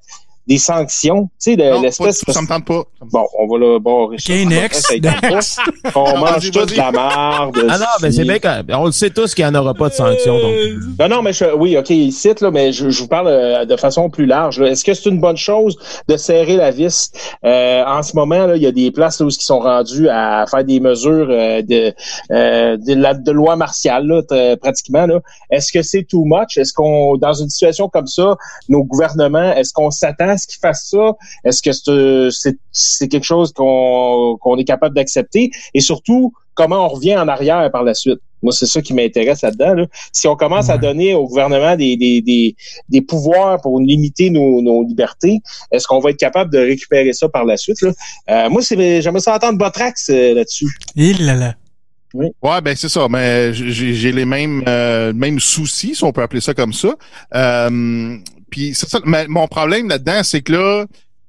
des 0.48 0.58
sanctions, 0.58 1.30
tu 1.42 1.52
sais, 1.52 1.56
de 1.56 1.82
l'espèce. 1.82 2.24
Ça 2.28 2.42
me 2.42 2.48
tente 2.48 2.66
pas. 2.66 2.84
Bon, 3.12 3.26
on 3.40 3.48
va 3.48 3.58
le. 3.58 3.76
OK, 3.76 4.30
next. 4.48 4.94
On 5.96 6.18
mange 6.20 6.52
toute 6.52 6.72
de 6.72 6.78
la 6.78 6.92
marde. 6.92 7.58
Ah 7.70 7.78
non, 7.78 7.86
mais 8.02 8.12
c'est 8.12 8.24
bien 8.24 8.40
on 8.74 8.86
le 8.86 8.92
sait 8.92 9.10
tous 9.10 9.34
qu'il 9.34 9.46
n'y 9.46 9.52
en 9.52 9.60
aura 9.60 9.74
pas 9.74 9.90
de 9.90 9.94
sanctions. 9.94 10.38
Donc. 10.40 10.54
Non, 11.00 11.08
non, 11.08 11.22
mais 11.22 11.34
je, 11.34 11.46
oui, 11.56 11.78
OK, 11.78 11.90
il 11.90 12.12
cite, 12.12 12.42
là, 12.42 12.52
mais 12.52 12.72
je, 12.72 12.90
je 12.90 13.02
vous 13.02 13.08
parle 13.08 13.28
euh, 13.28 13.66
de 13.66 13.76
façon 13.76 14.10
plus 14.10 14.26
large. 14.26 14.60
Est-ce 14.62 14.84
que 14.84 14.94
c'est 14.94 15.10
une 15.10 15.20
bonne 15.20 15.38
chose 15.38 15.78
de 16.08 16.18
serrer 16.18 16.56
la 16.56 16.72
vis? 16.72 17.12
Euh, 17.44 17.84
en 17.86 18.04
ce 18.04 18.16
moment, 18.16 18.46
là, 18.48 18.56
il 18.56 18.62
y 18.62 18.68
a 18.68 18.72
des 18.72 18.92
places 18.92 19.20
là, 19.20 19.26
où 19.26 19.30
ils 19.30 19.34
sont 19.34 19.60
rendus 19.60 20.10
à 20.10 20.46
faire 20.50 20.64
des 20.64 20.80
mesures 20.80 21.28
euh, 21.30 21.62
de, 21.62 21.94
euh, 22.32 22.78
de, 22.78 22.94
la, 22.94 23.14
de 23.14 23.32
loi 23.32 23.56
martiale, 23.56 24.08
là, 24.08 24.56
pratiquement. 24.58 25.06
Là. 25.06 25.20
Est-ce 25.50 25.72
que 25.72 25.82
c'est 25.82 26.04
too 26.04 26.24
much? 26.26 26.58
Est-ce 26.58 26.74
qu'on, 26.74 27.18
dans 27.18 27.34
une 27.34 27.50
situation 27.50 27.90
comme 27.90 28.08
ça, 28.08 28.36
nos 28.70 28.84
gouvernements, 28.84 29.54
est-ce 29.54 29.74
qu'on 29.74 29.92
s'attend 29.92 30.30
à 30.30 30.35
ce 30.38 30.48
qu'ils 30.48 30.60
fassent 30.60 30.90
ça? 30.90 31.14
Est-ce 31.44 31.62
que 31.62 32.30
c'est 32.72 33.07
quelque 33.07 33.24
chose 33.24 33.52
qu'on 33.53 34.38
qu'on 34.41 34.57
est 34.57 34.64
capable 34.66 34.95
d'accepter? 34.95 35.52
Et 35.74 35.80
surtout, 35.80 36.34
comment 36.53 36.86
on 36.86 36.90
revient 36.90 37.18
en 37.18 37.28
arrière 37.28 37.70
par 37.72 37.84
la 37.84 37.94
suite? 37.94 38.20
Moi, 38.44 38.53
c'est 38.53 38.68
ça 38.68 38.80
qui 38.80 38.94
m'intéresse 38.94 39.41
là-dedans. 39.41 39.86
Si 40.12 40.28
on 40.28 40.36
commence 40.36 40.70
à 40.70 40.78
donner 40.78 41.16
au 41.16 41.28
gouvernement 41.28 41.76
des, 41.76 41.98
des, 41.98 42.22
des, 42.22 42.56
des 42.90 43.02
pouvoirs 43.02 43.60
pour 43.60 43.80
limiter 43.80 44.30
nos, 44.30 44.62
nos 44.62 44.84
libertés, 44.84 45.40
est-ce 45.72 45.88
qu'on 45.88 45.99
va 45.99 46.12
être 46.12 46.20
capable 46.20 46.52
de 46.52 46.60
récupérer 46.60 47.12
ça 47.14 47.28
par 47.28 47.45
la 47.45 47.57
suite? 47.57 47.82
Là? 47.82 47.91
Euh, 48.30 48.49
moi, 48.49 48.62
j'aimerais 48.62 49.20
ça 49.20 49.36
entendre 49.36 49.57
Botrax 49.57 50.10
euh, 50.10 50.36
là-dessus. 50.36 50.68
Il 50.95 51.26
là 51.26 51.34
là. 51.34 51.56
Oui. 52.14 52.28
Ouais, 52.41 52.62
ben 52.62 52.76
c'est 52.76 52.88
ça. 52.88 53.07
Mais 53.10 53.52
j'ai 53.53 54.12
les 54.12 54.26
mêmes 54.26 54.64
euh, 54.68 55.12
mêmes 55.12 55.40
soucis, 55.40 55.95
si 55.95 56.03
on 56.03 56.14
peut 56.14 56.22
appeler 56.22 56.40
ça 56.41 56.53
comme 56.53 56.72
ça. 56.72 56.94
Euh, 57.34 58.18
puis 58.56 58.73
ça. 58.73 58.99
Mon 59.27 59.48
problème 59.49 59.90
là-dedans, 59.90 60.23
c'est 60.23 60.41
que 60.41 60.53
là, 60.53 60.86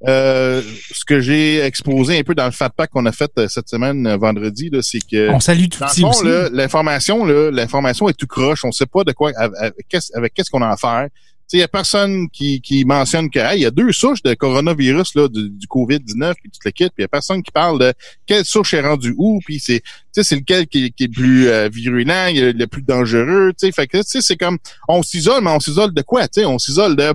euh, 0.06 0.62
ce 0.92 1.04
que 1.04 1.18
j'ai 1.18 1.58
exposé 1.58 2.16
un 2.16 2.22
peu 2.22 2.36
dans 2.36 2.44
le 2.44 2.52
Fat 2.52 2.70
Pack 2.70 2.90
qu'on 2.90 3.04
a 3.04 3.10
fait 3.10 3.32
euh, 3.36 3.48
cette 3.48 3.68
semaine 3.68 4.06
euh, 4.06 4.16
vendredi, 4.16 4.70
c'est 4.82 5.00
que 5.00 5.30
on 5.30 5.40
salue 5.40 5.66
tout 5.66 5.80
dans 5.80 5.88
fond, 5.88 6.12
l'information, 6.52 7.24
l'information 7.24 8.08
est 8.08 8.12
tout 8.12 8.28
croche. 8.28 8.64
On 8.64 8.70
sait 8.70 8.86
pas 8.86 9.02
de 9.02 9.10
quoi 9.10 9.32
avec, 9.36 9.88
qu'est-ce 9.88 10.50
qu'on 10.50 10.62
a 10.62 10.68
à 10.68 10.76
faire. 10.76 11.08
Il 11.52 11.60
y 11.60 11.62
a 11.62 11.68
personne 11.68 12.28
qui, 12.28 12.60
qui 12.60 12.84
mentionne 12.84 13.30
que 13.30 13.54
il 13.54 13.62
y 13.62 13.66
a 13.66 13.70
deux 13.70 13.92
souches 13.92 14.22
de 14.22 14.34
coronavirus 14.34 15.14
là, 15.14 15.28
du, 15.28 15.66
COVID-19 15.68 16.34
puis 16.34 16.50
toute 16.50 16.64
l'équipe, 16.64 16.88
puis 16.88 16.98
il 16.98 17.02
y 17.02 17.04
a 17.04 17.08
personne 17.08 17.42
qui 17.42 17.52
parle 17.52 17.78
de 17.78 17.94
quelle 18.26 18.44
souche 18.44 18.74
est 18.74 18.80
rendue 18.80 19.14
où, 19.16 19.40
puis 19.44 19.60
c'est 19.60 19.82
c'est 20.12 20.34
lequel 20.34 20.66
qui, 20.66 20.92
qui, 20.92 21.04
est 21.04 21.06
le 21.06 21.12
plus 21.12 21.48
euh, 21.48 21.68
virulent, 21.68 22.32
le 22.34 22.64
plus 22.66 22.82
dangereux, 22.82 23.52
tu 23.58 23.66
sais. 23.66 23.72
Fait 23.72 23.86
que 23.86 23.98
c'est 24.02 24.36
comme 24.36 24.58
on 24.88 25.02
s'isole, 25.02 25.44
mais 25.44 25.50
on 25.50 25.60
s'isole 25.60 25.94
de 25.94 26.02
quoi, 26.02 26.26
tu 26.26 26.40
sais, 26.40 26.46
on 26.46 26.58
s'isole 26.58 26.96
de 26.96 27.12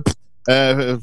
euh, 0.48 0.96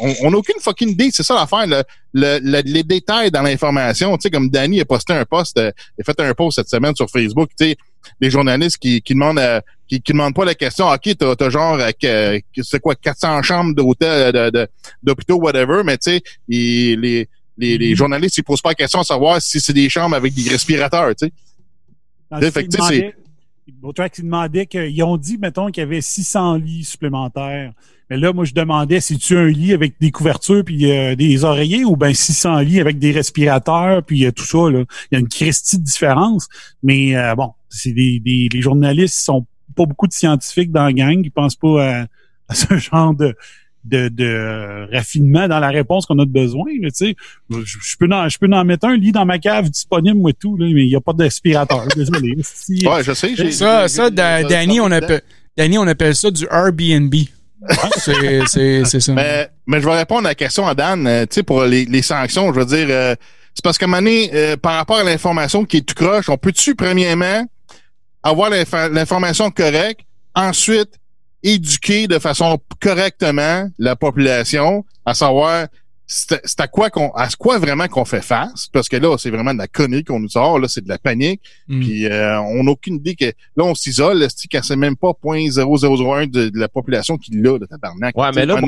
on 0.00 0.30
n'a 0.30 0.36
aucune 0.36 0.60
fucking 0.60 0.90
idée, 0.90 1.10
c'est 1.12 1.22
ça 1.22 1.34
l'affaire, 1.34 1.66
le, 1.66 1.82
le, 2.14 2.62
les 2.64 2.82
détails 2.82 3.30
dans 3.30 3.42
l'information. 3.42 4.16
Tu 4.16 4.22
sais, 4.22 4.30
comme 4.30 4.48
Danny 4.50 4.80
a 4.80 4.84
posté 4.84 5.12
un 5.12 5.24
post, 5.24 5.58
euh, 5.58 5.70
a 6.00 6.04
fait 6.04 6.20
un 6.20 6.32
post 6.34 6.56
cette 6.56 6.68
semaine 6.68 6.94
sur 6.94 7.10
Facebook, 7.10 7.50
tu 7.58 7.66
sais, 7.66 7.76
les 8.20 8.30
journalistes 8.30 8.78
qui, 8.78 9.00
qui 9.02 9.14
demandent 9.14 9.38
euh, 9.38 9.60
qui, 9.86 10.00
qui 10.00 10.12
demandent 10.12 10.34
pas 10.34 10.44
la 10.44 10.54
question, 10.54 10.88
OK, 10.88 11.16
t'as, 11.16 11.34
as 11.38 11.50
genre 11.50 11.78
euh, 12.04 12.38
c'est 12.62 12.80
quoi, 12.80 12.94
400 12.94 13.42
chambres 13.42 13.74
d'hôtel, 13.74 14.32
de, 14.32 14.68
d'hôpitaux, 15.02 15.36
whatever, 15.36 15.82
mais 15.84 15.96
tu 15.96 16.10
sais, 16.10 16.22
les, 16.46 16.96
les, 16.96 17.28
les, 17.56 17.78
les, 17.78 17.94
journalistes, 17.96 18.36
ils 18.36 18.44
posent 18.44 18.60
pas 18.60 18.70
la 18.70 18.74
question 18.74 19.00
à 19.00 19.04
savoir 19.04 19.40
si 19.40 19.60
c'est 19.60 19.72
des 19.72 19.88
chambres 19.88 20.14
avec 20.14 20.34
des 20.34 20.48
respirateurs, 20.48 21.14
tu 21.16 21.26
sais. 21.26 22.50
Fait 22.50 22.66
que, 22.66 23.12
ils 23.68 24.22
demandaient 24.22 24.66
qu'ils 24.66 25.02
ont 25.02 25.16
dit, 25.16 25.38
mettons, 25.38 25.70
qu'il 25.70 25.82
y 25.82 25.86
avait 25.86 26.00
600 26.00 26.56
lits 26.56 26.84
supplémentaires. 26.84 27.72
Mais 28.10 28.16
là, 28.16 28.32
moi, 28.32 28.44
je 28.44 28.54
demandais 28.54 29.00
si 29.00 29.18
tu 29.18 29.36
as 29.36 29.40
un 29.40 29.48
lit 29.48 29.72
avec 29.72 29.94
des 30.00 30.10
couvertures 30.10 30.64
puis 30.64 30.90
euh, 30.90 31.14
des 31.14 31.44
oreillers 31.44 31.84
ou 31.84 31.96
ben 31.96 32.14
600 32.14 32.60
lits 32.60 32.80
avec 32.80 32.98
des 32.98 33.12
respirateurs 33.12 34.02
puis 34.02 34.24
euh, 34.24 34.32
tout 34.32 34.44
ça. 34.44 34.70
Là. 34.70 34.84
Il 35.10 35.14
y 35.14 35.16
a 35.16 35.20
une 35.20 35.28
christie 35.28 35.78
de 35.78 35.84
différence. 35.84 36.48
Mais 36.82 37.16
euh, 37.16 37.34
bon, 37.34 37.52
c'est 37.68 37.92
des, 37.92 38.20
des 38.20 38.48
les 38.50 38.62
journalistes 38.62 39.20
sont 39.20 39.46
pas 39.76 39.84
beaucoup 39.84 40.06
de 40.06 40.12
scientifiques 40.12 40.72
dans 40.72 40.84
la 40.84 40.92
gang. 40.92 41.20
Ils 41.22 41.30
pensent 41.30 41.56
pas 41.56 42.06
à, 42.48 42.54
ce 42.54 42.76
genre 42.78 43.14
de, 43.14 43.36
de, 43.84 44.08
de, 44.08 44.88
raffinement 44.90 45.46
dans 45.46 45.60
la 45.60 45.68
réponse 45.68 46.06
qu'on 46.06 46.18
a 46.18 46.24
besoin. 46.24 46.64
tu 46.64 46.90
sais, 46.94 47.16
je, 47.50 47.96
peux 47.98 48.08
en, 48.10 48.28
je 48.30 48.38
peux 48.38 48.50
en 48.50 48.64
mettre 48.64 48.86
un 48.86 48.96
lit 48.96 49.12
dans 49.12 49.26
ma 49.26 49.38
cave 49.38 49.68
disponible 49.68 50.18
moi 50.18 50.32
tout, 50.32 50.56
là, 50.56 50.66
mais 50.72 50.84
il 50.84 50.88
n'y 50.88 50.96
a 50.96 51.00
pas 51.00 51.12
d'aspirateur. 51.12 51.86
Désolé. 51.94 52.36
ouais, 52.36 53.04
je 53.04 53.12
sais. 53.12 53.52
Ça, 53.52 53.86
ça, 53.86 54.08
Danny, 54.08 54.80
on 54.80 54.90
appelle, 54.90 55.20
Danny, 55.58 55.76
on 55.76 55.86
appelle 55.86 56.16
ça 56.16 56.30
du 56.30 56.46
Airbnb 56.50 57.14
Mais, 59.66 59.80
je 59.80 59.86
vais 59.86 59.96
répondre 59.96 60.26
à 60.26 60.30
la 60.30 60.34
question 60.34 60.66
à 60.66 60.74
Dan, 60.74 61.06
euh, 61.06 61.26
tu 61.26 61.36
sais, 61.36 61.42
pour 61.42 61.64
les, 61.64 61.84
les, 61.84 62.02
sanctions, 62.02 62.52
je 62.52 62.60
veux 62.60 62.66
dire, 62.66 62.86
euh, 62.90 63.14
c'est 63.54 63.62
parce 63.62 63.78
qu'à 63.78 63.86
un 63.86 64.06
euh, 64.06 64.56
par 64.56 64.74
rapport 64.74 64.98
à 64.98 65.02
l'information 65.02 65.64
qui 65.64 65.78
est 65.78 65.80
tout 65.80 65.94
croche, 65.94 66.28
on 66.28 66.36
peut-tu, 66.36 66.74
premièrement, 66.74 67.44
avoir 68.22 68.50
l'information 68.50 69.50
correcte, 69.50 70.00
ensuite, 70.34 70.94
éduquer 71.42 72.06
de 72.06 72.18
façon 72.18 72.58
correctement 72.80 73.68
la 73.78 73.96
population, 73.96 74.84
à 75.04 75.14
savoir 75.14 75.66
c'est 76.10 76.58
à 76.58 76.66
quoi 76.66 76.88
qu'on 76.88 77.10
à 77.10 77.28
quoi 77.38 77.58
vraiment 77.58 77.86
qu'on 77.86 78.06
fait 78.06 78.22
face? 78.22 78.66
Parce 78.72 78.88
que 78.88 78.96
là 78.96 79.16
c'est 79.18 79.28
vraiment 79.28 79.52
de 79.52 79.58
la 79.58 79.68
connerie 79.68 80.04
qu'on 80.04 80.18
nous 80.18 80.30
sort 80.30 80.58
là 80.58 80.66
c'est 80.66 80.82
de 80.82 80.88
la 80.88 80.96
panique. 80.96 81.42
Mm. 81.68 81.80
puis 81.80 82.06
euh, 82.06 82.40
on 82.40 82.64
n'a 82.64 82.70
aucune 82.70 82.94
idée 82.94 83.14
que 83.14 83.26
là 83.26 83.64
on 83.64 83.74
s'isole 83.74 84.26
c'est 84.34 84.48
c'est 84.62 84.76
même 84.76 84.96
pas 84.96 85.10
0.0001 85.22 86.30
de, 86.30 86.48
de, 86.48 86.58
la 86.58 86.68
population 86.68 87.18
qui 87.18 87.32
l'a 87.32 87.58
de 87.58 87.66
tabarnak? 87.66 88.16
Ouais 88.16 88.30
mais 88.34 88.46
là 88.46 88.58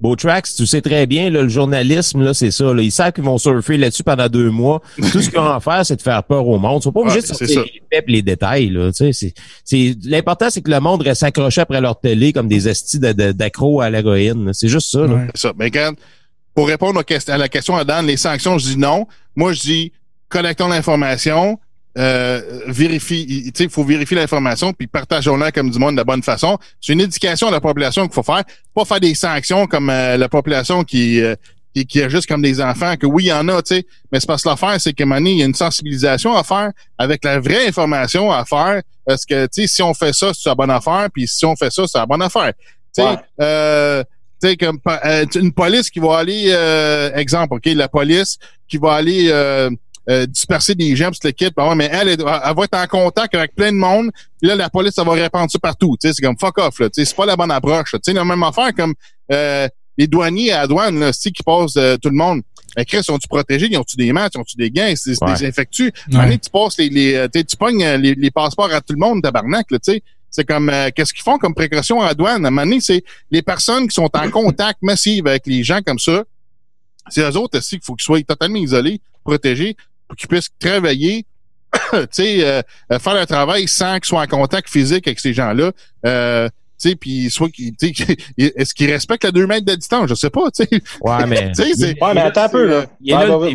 Beau 0.00 0.14
Tracks, 0.16 0.46
tu 0.56 0.64
sais 0.64 0.80
très 0.80 1.06
bien 1.06 1.28
là, 1.28 1.42
le 1.42 1.48
journalisme 1.48 2.22
là 2.22 2.32
c'est 2.32 2.50
ça 2.50 2.72
là. 2.72 2.80
ils 2.80 2.92
savent 2.92 3.12
qu'ils 3.12 3.24
vont 3.24 3.36
surfer 3.36 3.76
là-dessus 3.76 4.04
pendant 4.04 4.28
deux 4.28 4.50
mois. 4.50 4.80
Tout 4.96 5.20
ce 5.20 5.28
qu'ils 5.28 5.38
ont 5.38 5.52
à 5.52 5.60
faire 5.60 5.84
c'est 5.84 5.96
de 5.96 6.02
faire 6.02 6.24
peur 6.24 6.46
au 6.46 6.58
monde. 6.58 6.80
Ils 6.80 6.84
sont 6.84 6.92
pas 6.92 7.00
obligés 7.00 7.20
de 7.20 7.26
sortir 7.26 7.64
les, 7.92 8.02
les 8.06 8.22
détails 8.22 8.70
là 8.70 8.90
tu 8.90 9.12
sais. 9.12 9.34
C'est 9.64 9.96
l'important 10.04 10.48
c'est 10.48 10.62
que 10.62 10.70
le 10.70 10.80
monde 10.80 11.02
reste 11.02 11.24
accroché 11.24 11.60
après 11.60 11.82
leur 11.82 12.00
télé 12.00 12.32
comme 12.32 12.48
des 12.48 12.68
estis 12.68 12.98
d'accro 12.98 13.82
à 13.82 13.90
l'héroïne 13.90 14.54
c'est 14.54 14.68
juste 14.68 14.90
ça 14.90 15.06
là. 15.06 15.26
c'est 15.34 15.48
ça. 15.48 15.52
Mais 15.58 15.70
quand 15.70 15.92
pour 16.58 16.66
répondre 16.66 17.00
à 17.28 17.38
la 17.38 17.48
question 17.48 17.76
à 17.76 17.84
Dan, 17.84 18.04
les 18.04 18.16
sanctions, 18.16 18.58
je 18.58 18.70
dis 18.70 18.76
non. 18.76 19.06
Moi, 19.36 19.52
je 19.52 19.60
dis 19.60 19.92
collectons 20.28 20.66
l'information, 20.66 21.56
euh, 21.96 22.62
vérifie, 22.66 23.52
il 23.56 23.70
faut 23.70 23.84
vérifier 23.84 24.16
l'information, 24.16 24.72
puis 24.72 24.88
partageons-la 24.88 25.52
comme 25.52 25.70
du 25.70 25.78
monde 25.78 25.92
de 25.92 25.98
la 25.98 26.04
bonne 26.04 26.24
façon. 26.24 26.58
C'est 26.80 26.94
une 26.94 27.00
éducation 27.00 27.46
à 27.46 27.52
la 27.52 27.60
population 27.60 28.08
qu'il 28.08 28.12
faut 28.12 28.24
faire, 28.24 28.42
pas 28.74 28.84
faire 28.84 28.98
des 28.98 29.14
sanctions 29.14 29.68
comme 29.68 29.88
euh, 29.88 30.16
la 30.16 30.28
population 30.28 30.82
qui, 30.82 31.20
euh, 31.20 31.36
qui, 31.72 31.86
qui 31.86 32.02
agissent 32.02 32.26
comme 32.26 32.42
des 32.42 32.60
enfants, 32.60 32.96
que 32.96 33.06
oui, 33.06 33.26
il 33.26 33.28
y 33.28 33.32
en 33.32 33.46
a, 33.50 33.62
tu 33.62 33.76
sais, 33.76 33.86
mais 34.10 34.18
c'est 34.18 34.26
parce 34.26 34.42
que 34.42 34.48
l'affaire, 34.48 34.80
c'est 34.80 34.92
que 34.92 35.04
Mané, 35.04 35.30
il 35.30 35.38
y 35.38 35.42
a 35.44 35.46
une 35.46 35.54
sensibilisation 35.54 36.36
à 36.36 36.42
faire 36.42 36.72
avec 36.98 37.24
la 37.24 37.38
vraie 37.38 37.68
information 37.68 38.32
à 38.32 38.44
faire. 38.44 38.82
Parce 39.06 39.24
que, 39.24 39.44
tu 39.44 39.62
sais, 39.62 39.68
si 39.68 39.80
on 39.80 39.94
fait 39.94 40.12
ça, 40.12 40.32
c'est 40.34 40.48
la 40.48 40.56
bonne 40.56 40.72
affaire, 40.72 41.06
puis 41.14 41.28
si 41.28 41.46
on 41.46 41.54
fait 41.54 41.70
ça, 41.70 41.84
c'est 41.86 41.98
la 41.98 42.06
bonne 42.06 42.22
affaire. 42.22 42.52
Tu 42.92 43.04
sais, 43.04 43.16
euh, 43.40 44.02
tu 44.40 44.48
sais, 44.48 44.56
comme 44.56 44.78
euh, 44.86 45.26
une 45.34 45.52
police 45.52 45.90
qui 45.90 45.98
va 45.98 46.18
aller, 46.18 46.46
euh, 46.48 47.12
exemple, 47.14 47.54
OK, 47.54 47.66
la 47.66 47.88
police 47.88 48.38
qui 48.68 48.78
va 48.78 48.92
aller 48.94 49.28
euh, 49.30 49.70
disperser 50.26 50.74
des 50.74 50.94
gens 50.96 51.10
pour 51.10 51.18
l'équipe, 51.24 51.54
ben 51.56 51.74
mais 51.74 51.90
elle, 51.92 52.08
elle, 52.08 52.22
va 52.22 52.64
être 52.64 52.76
en 52.76 52.86
contact 52.86 53.34
avec 53.34 53.54
plein 53.54 53.72
de 53.72 53.76
monde, 53.76 54.10
puis 54.40 54.48
là, 54.48 54.54
la 54.54 54.70
police, 54.70 54.94
ça 54.94 55.04
va 55.04 55.12
répandre 55.12 55.50
ça 55.50 55.58
partout. 55.58 55.96
Tu 56.00 56.08
sais, 56.08 56.14
c'est 56.14 56.22
comme 56.22 56.38
fuck 56.38 56.58
off, 56.58 56.78
là. 56.78 56.88
Tu 56.88 57.00
sais, 57.00 57.04
c'est 57.04 57.16
pas 57.16 57.26
la 57.26 57.36
bonne 57.36 57.50
approche. 57.50 57.90
Tu 57.92 57.98
sais, 58.02 58.12
la 58.12 58.24
même 58.24 58.42
affaire 58.42 58.72
comme 58.74 58.94
les 59.28 60.06
douaniers 60.06 60.52
à 60.52 60.60
la 60.62 60.66
douane, 60.68 61.00
là, 61.00 61.10
qui 61.12 61.42
passent 61.44 61.78
tout 62.00 62.08
le 62.08 62.16
monde. 62.16 62.42
Mais 62.76 62.84
Chris, 62.84 63.02
sont-tu 63.02 63.26
protégés? 63.26 63.66
Ils 63.68 63.76
ont-tu 63.76 63.96
des 63.96 64.12
masques? 64.12 64.34
Ils 64.36 64.40
ont-tu 64.40 64.56
des 64.56 64.70
des 64.70 65.46
infectus? 65.46 65.90
Ouais. 66.12 66.38
tu 66.38 66.50
passes 66.50 66.78
les, 66.78 66.88
les 66.88 67.28
tu 67.44 67.56
pognes 67.56 67.84
les, 67.96 68.14
les, 68.14 68.30
passeports 68.30 68.72
à 68.72 68.80
tout 68.80 68.92
le 68.92 69.00
monde, 69.00 69.22
tabarnak, 69.22 69.70
là, 69.70 69.78
tu 69.78 69.92
sais. 69.92 70.02
C'est 70.30 70.44
comme 70.44 70.68
euh, 70.68 70.90
qu'est-ce 70.94 71.12
qu'ils 71.12 71.22
font 71.22 71.38
comme 71.38 71.54
précaution 71.54 72.00
à 72.00 72.08
la 72.08 72.14
douane? 72.14 72.44
À 72.44 72.48
un 72.48 72.50
moment 72.50 72.64
donné, 72.64 72.80
c'est 72.80 73.02
les 73.30 73.42
personnes 73.42 73.88
qui 73.88 73.94
sont 73.94 74.10
en 74.12 74.30
contact 74.30 74.80
massif 74.82 75.26
avec 75.26 75.46
les 75.46 75.62
gens 75.62 75.80
comme 75.84 75.98
ça. 75.98 76.24
C'est 77.08 77.22
eux 77.22 77.36
autres 77.36 77.58
aussi 77.58 77.76
qu'il 77.76 77.84
faut 77.84 77.94
qu'ils 77.94 78.04
soient 78.04 78.22
totalement 78.22 78.58
isolés, 78.58 79.00
protégés, 79.24 79.76
pour 80.06 80.16
qu'ils 80.16 80.28
puissent 80.28 80.50
travailler, 80.58 81.24
tu 81.92 82.06
sais, 82.10 82.46
euh, 82.46 82.62
euh, 82.92 82.98
faire 82.98 83.14
le 83.14 83.26
travail 83.26 83.68
sans 83.68 83.94
qu'ils 83.94 84.06
soient 84.06 84.22
en 84.22 84.26
contact 84.26 84.68
physique 84.68 85.06
avec 85.06 85.20
ces 85.20 85.32
gens-là. 85.32 85.72
Euh, 86.06 86.48
sais, 86.78 86.96
puis 86.96 87.30
soit 87.30 87.48
qu'il, 87.50 87.72
est-ce 88.38 88.74
qu'il 88.74 88.90
respecte 88.90 89.24
la 89.24 89.32
2 89.32 89.46
mètres 89.46 89.66
de 89.66 89.74
distance? 89.74 90.08
Je 90.08 90.14
sais 90.14 90.30
pas, 90.30 90.50
tu 90.50 90.64
sais. 90.64 90.82
Ouais, 91.00 91.26
mais. 91.26 91.52
ouais, 91.58 92.14
mais 92.14 92.20
attends 92.20 92.42
un 92.42 92.48
peu, 92.48 92.66
là. 92.66 92.86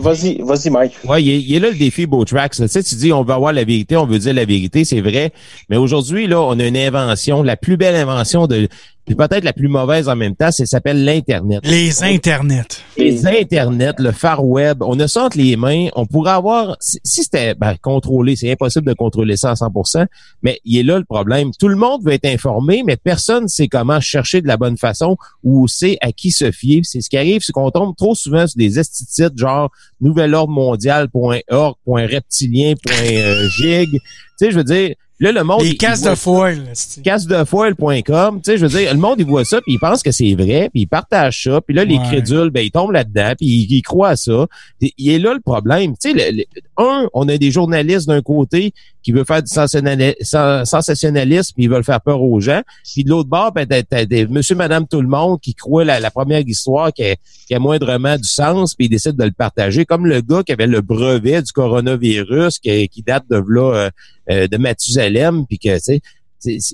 vas-y, 0.01 0.41
vas-y, 0.41 0.69
Mike. 0.69 0.93
Ouais, 1.05 1.23
il 1.23 1.55
est, 1.55 1.59
là 1.59 1.69
le 1.69 1.75
défi 1.75 2.05
Botrax. 2.05 2.57
Tu 2.57 2.67
sais, 2.67 2.83
tu 2.83 2.95
dis, 2.95 3.13
on 3.13 3.23
veut 3.23 3.33
avoir 3.33 3.53
la 3.53 3.63
vérité, 3.63 3.97
on 3.97 4.05
veut 4.05 4.19
dire 4.19 4.33
la 4.33 4.45
vérité, 4.45 4.85
c'est 4.85 5.01
vrai. 5.01 5.31
Mais 5.69 5.77
aujourd'hui, 5.77 6.27
là, 6.27 6.41
on 6.41 6.59
a 6.59 6.65
une 6.65 6.77
invention, 6.77 7.43
la 7.43 7.57
plus 7.57 7.77
belle 7.77 7.95
invention 7.95 8.47
de, 8.47 8.67
puis 9.05 9.15
peut-être 9.15 9.43
la 9.43 9.51
plus 9.51 9.67
mauvaise 9.67 10.07
en 10.07 10.15
même 10.15 10.35
temps, 10.35 10.51
c'est 10.51 10.65
s'appelle 10.65 11.03
l'Internet. 11.03 11.59
Les 11.65 12.03
Internets. 12.03 12.79
Les 12.97 13.27
Internets, 13.27 13.95
le 13.99 14.11
Far 14.11 14.45
Web. 14.45 14.81
On 14.81 14.97
a 14.99 15.09
ça 15.09 15.25
entre 15.25 15.37
les 15.37 15.57
mains. 15.57 15.89
On 15.95 16.05
pourrait 16.05 16.31
avoir, 16.31 16.77
si, 16.79 16.99
c'était 17.03 17.53
ben, 17.53 17.75
contrôlé, 17.81 18.37
c'est 18.37 18.51
impossible 18.51 18.87
de 18.87 18.93
contrôler 18.93 19.35
ça 19.35 19.51
à 19.51 19.55
100%, 19.55 20.05
mais 20.41 20.59
il 20.63 20.77
est 20.77 20.83
là 20.83 20.97
le 20.97 21.05
problème. 21.05 21.51
Tout 21.59 21.67
le 21.67 21.75
monde 21.75 22.01
veut 22.05 22.13
être 22.13 22.25
informé, 22.25 22.83
mais 22.85 22.95
personne 22.95 23.49
sait 23.49 23.67
comment 23.67 23.99
chercher 23.99 24.41
de 24.41 24.47
la 24.47 24.55
bonne 24.55 24.77
façon 24.77 25.17
ou 25.43 25.67
sait 25.67 25.97
à 25.99 26.13
qui 26.13 26.31
se 26.31 26.51
fier. 26.51 26.81
C'est 26.83 27.01
ce 27.01 27.09
qui 27.09 27.17
arrive, 27.17 27.41
c'est 27.43 27.51
qu'on 27.51 27.71
tombe 27.71 27.95
trop 27.97 28.15
souvent 28.15 28.47
sur 28.47 28.57
des 28.57 28.79
estitites 28.79 29.37
genre 29.37 29.69
nouvelordremondial.org, 29.99 31.75
reptilien.gig. 31.87 33.91
tu 33.91 33.99
sais, 34.37 34.51
je 34.51 34.57
veux 34.57 34.63
dire, 34.63 34.95
Là, 35.19 35.31
le 35.31 35.43
monde. 35.43 35.61
Les 35.61 35.77
casse 35.77 36.01
de 36.01 36.15
foil. 36.15 36.63
Cassedefoil.com. 37.03 38.41
Tu 38.41 38.51
sais, 38.51 38.57
je 38.57 38.65
veux 38.65 38.79
dire, 38.79 38.93
le 38.93 38.99
monde, 38.99 39.17
il 39.19 39.25
voit 39.25 39.45
ça, 39.45 39.61
puis 39.61 39.73
il 39.73 39.79
pense 39.79 40.01
que 40.01 40.11
c'est 40.11 40.33
vrai, 40.33 40.69
puis 40.73 40.81
il 40.81 40.87
partage 40.87 41.43
ça, 41.43 41.61
puis 41.61 41.75
là, 41.75 41.85
les 41.85 41.99
crédules, 41.99 42.49
ben, 42.49 42.61
ils 42.61 42.71
tombent 42.71 42.91
là-dedans, 42.91 43.33
puis 43.37 43.67
ils, 43.69 43.81
croient 43.83 44.09
à 44.09 44.15
ça. 44.15 44.47
Il 44.81 45.11
est 45.11 45.19
là 45.19 45.33
le 45.33 45.39
problème. 45.39 45.93
Tu 46.01 46.17
sais, 46.17 46.47
un, 46.77 47.07
on 47.13 47.27
a 47.29 47.37
des 47.37 47.51
journalistes 47.51 48.07
d'un 48.07 48.21
côté 48.21 48.73
qui 49.03 49.11
veulent 49.11 49.25
faire 49.25 49.43
du 49.43 49.51
sensationnalisme, 49.51 51.53
puis 51.53 51.65
ils 51.65 51.69
veulent 51.69 51.83
faire 51.83 52.01
peur 52.01 52.21
aux 52.21 52.39
gens. 52.39 52.61
Puis 52.83 53.03
de 53.03 53.09
l'autre 53.09 53.29
bord, 53.29 53.51
ben, 53.51 53.67
t'as, 53.67 54.05
des 54.05 54.25
monsieur, 54.25 54.55
madame, 54.55 54.87
tout 54.87 55.01
le 55.01 55.07
monde 55.07 55.39
qui 55.41 55.53
croit 55.53 55.83
la, 55.83 55.99
la 55.99 56.09
première 56.09 56.41
histoire 56.41 56.91
qui 56.91 57.03
a, 57.03 57.15
qui 57.47 57.53
a 57.53 57.59
moindrement 57.59 58.17
du 58.17 58.27
sens, 58.27 58.73
puis 58.73 58.87
ils 58.87 58.89
décident 58.89 59.15
de 59.15 59.25
le 59.25 59.31
partager. 59.31 59.85
Comme 59.85 60.07
le 60.07 60.21
gars 60.21 60.43
qui 60.43 60.53
avait 60.53 60.67
le 60.67 60.81
brevet 60.81 61.41
du 61.41 61.51
coronavirus, 61.51 62.59
qui, 62.59 62.89
qui 62.89 63.03
date 63.03 63.25
de 63.29 63.43
là, 63.47 63.75
euh, 63.75 63.89
euh, 64.29 64.47
de 64.47 64.57
Mathusalem, 64.57 65.45
puis 65.45 65.59
que, 65.59 65.75
tu 65.75 65.79
sais, 65.79 66.01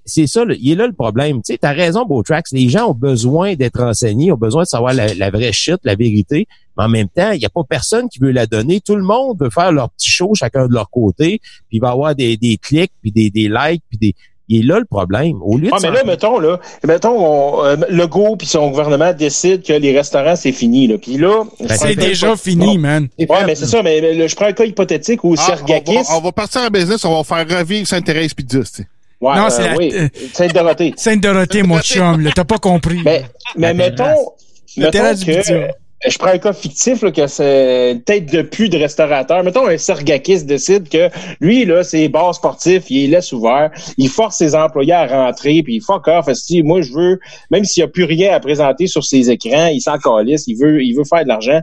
c'est 0.06 0.28
ça, 0.28 0.44
il 0.50 0.72
est 0.72 0.76
là 0.76 0.88
le 0.88 0.94
problème. 0.94 1.38
Tu 1.38 1.54
sais, 1.54 1.58
t'as 1.58 1.74
raison, 1.74 2.06
Botrax, 2.06 2.52
les 2.54 2.70
gens 2.70 2.90
ont 2.90 2.94
besoin 2.96 3.56
d'être 3.56 3.82
enseignés, 3.82 4.32
ont 4.32 4.38
besoin 4.38 4.64
de 4.64 4.68
savoir 4.68 4.94
la, 4.94 5.30
vraie 5.30 5.52
shit, 5.52 5.78
la 5.84 5.96
vérité, 5.96 6.48
mais 6.78 6.86
en 6.86 6.90
même 6.90 7.08
temps, 7.08 7.32
il 7.32 7.40
n'y 7.40 7.46
a 7.46 7.50
pas 7.50 7.64
personne 7.64 8.10
qui 8.10 8.20
veut 8.20 8.32
la 8.32 8.48
donner. 8.48 8.82
Tout 8.82 8.96
le 8.96 9.04
monde 9.04 9.38
veut 9.40 9.50
faire 9.50 9.72
leur 9.72 9.90
petit 9.92 10.10
show, 10.10 10.34
chacun 10.34 10.68
de 10.68 10.74
leur 10.74 10.90
côté, 10.90 11.40
puis 11.68 11.78
il 11.78 11.82
va 11.82 11.92
avoir 11.92 12.16
des, 12.16 12.38
des 12.38 12.58
clics, 12.58 12.92
puis 13.02 13.12
des, 13.12 13.30
des 13.30 13.48
likes, 13.48 13.84
puis 13.90 13.98
des... 14.00 14.16
Il 14.52 14.62
est 14.62 14.68
là 14.68 14.80
le 14.80 14.86
problème. 14.86 15.38
Au 15.44 15.58
lieu 15.58 15.70
ah, 15.72 15.78
mais 15.80 15.92
là, 15.92 16.04
mettons, 16.04 16.40
là, 16.40 16.60
mettons, 16.84 17.64
euh, 17.64 17.76
le 17.88 18.08
go 18.08 18.36
puis 18.36 18.48
son 18.48 18.72
gouvernement 18.72 19.14
décide 19.14 19.62
que 19.64 19.74
les 19.74 19.96
restaurants, 19.96 20.36
c'est 20.36 20.52
fini, 20.52 20.88
là. 20.88 20.98
Puis 20.98 21.18
là. 21.18 21.44
Ben, 21.60 21.78
c'est 21.78 21.96
déjà 21.96 22.36
fini, 22.36 22.80
man. 22.80 23.08
Ouais, 23.20 23.28
mais 23.46 23.54
c'est 23.54 23.68
ça, 23.68 23.84
mais, 23.84 24.28
je 24.28 24.36
prends 24.36 24.48
un 24.48 24.54
cas 24.54 24.66
hypothétique 24.66 25.24
où 25.24 25.36
ah, 25.38 25.42
Sergakis. 25.42 26.00
On, 26.12 26.20
va, 26.20 26.32
partir 26.32 26.62
en 26.62 26.68
business, 26.70 27.06
on 27.06 27.22
va 27.22 27.24
faire 27.24 27.60
revivre 27.60 27.88
Sainte-Thérèse 27.88 28.34
Pizza, 28.34 28.60
tu 28.76 28.88
Ouais, 29.22 29.36
non, 29.36 29.50
c'est 29.50 29.70
euh, 29.70 29.76
oui. 29.78 29.94
Sainte-Dorothée. 30.34 30.94
Sainte-Dorothée, 30.96 31.64
mon 31.64 31.80
chum, 31.82 32.22
là. 32.22 32.32
T'as 32.34 32.46
pas 32.46 32.58
compris. 32.58 33.02
Mais, 33.06 33.26
mais 33.56 33.74
mettons, 33.76 34.32
mettons 34.78 35.16
que, 35.16 35.68
je 36.08 36.18
prends 36.18 36.30
un 36.30 36.38
cas 36.38 36.54
fictif, 36.54 37.02
là, 37.02 37.12
que 37.12 37.28
c'est 37.28 37.92
une 37.92 38.02
tête 38.02 38.32
de 38.32 38.42
pu 38.42 38.70
de 38.70 38.78
restaurateur. 38.78 39.44
Mettons, 39.44 39.68
un 39.68 39.78
Sergakis 39.78 40.46
décide 40.46 40.88
que 40.88 41.10
lui, 41.42 41.66
là, 41.66 41.84
c'est 41.84 42.08
bar 42.08 42.34
sportif, 42.34 42.90
il 42.90 43.12
laisse 43.12 43.34
ouvert, 43.34 43.72
il 43.98 44.08
force 44.08 44.38
ses 44.38 44.56
employés 44.56 44.94
à 44.94 45.06
rentrer, 45.06 45.62
puis 45.62 45.82
fuck 45.82 46.08
off, 46.08 46.32
si 46.34 46.64
moi 46.64 46.82
je 46.82 46.94
veux, 46.94 47.20
même 47.52 47.66
s'il 47.66 47.84
n'y 47.84 47.90
a 47.90 47.92
plus 47.92 48.06
rien 48.06 48.34
à 48.34 48.40
présenter 48.40 48.88
sur 48.88 49.04
ses 49.04 49.30
écrans, 49.30 49.68
il 49.68 49.82
s'en 49.82 49.98
calisse, 49.98 50.46
il 50.48 50.56
veut, 50.56 50.84
il 50.84 50.94
veut 50.96 51.04
faire 51.04 51.24
de 51.24 51.28
l'argent. 51.28 51.60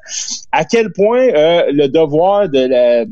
À 0.52 0.64
quel 0.64 0.92
point 0.92 1.28
euh, 1.28 1.62
le 1.72 1.88
devoir 1.88 2.48
de 2.50 3.06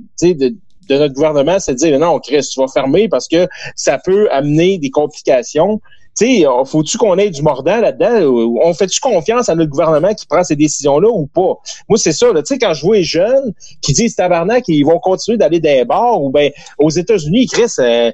notre 0.90 1.14
gouvernement, 1.14 1.59
c'est 1.59 1.72
de 1.72 1.78
dire 1.78 1.98
non, 1.98 2.18
Chris, 2.18 2.46
tu 2.52 2.60
vas 2.60 2.68
fermer 2.68 3.09
parce 3.09 3.28
que 3.28 3.48
ça 3.76 3.98
peut 3.98 4.30
amener 4.30 4.76
des 4.78 4.90
complications 4.90 5.80
sais, 6.14 6.44
faut-tu 6.66 6.98
qu'on 6.98 7.16
ait 7.18 7.30
du 7.30 7.42
mordant 7.42 7.80
là-dedans? 7.80 8.56
On 8.62 8.72
fait-tu 8.74 9.00
confiance 9.00 9.48
à 9.48 9.54
notre 9.54 9.70
gouvernement 9.70 10.14
qui 10.14 10.26
prend 10.26 10.44
ces 10.44 10.56
décisions-là 10.56 11.08
ou 11.08 11.26
pas? 11.26 11.54
Moi, 11.88 11.98
c'est 11.98 12.12
ça. 12.12 12.26
Tu 12.34 12.42
sais, 12.44 12.58
quand 12.58 12.74
je 12.74 12.82
vois 12.82 12.96
les 12.96 13.04
jeunes 13.04 13.52
qui 13.80 13.92
disent 13.92 14.14
tabarnak, 14.14 14.64
ils 14.68 14.84
vont 14.84 14.98
continuer 14.98 15.38
d'aller 15.38 15.60
dans 15.60 15.70
les 15.70 15.84
bars 15.84 16.22
ou 16.22 16.30
ben 16.30 16.50
aux 16.78 16.90
États-Unis, 16.90 17.46
Chris, 17.46 17.72
euh, 17.78 18.10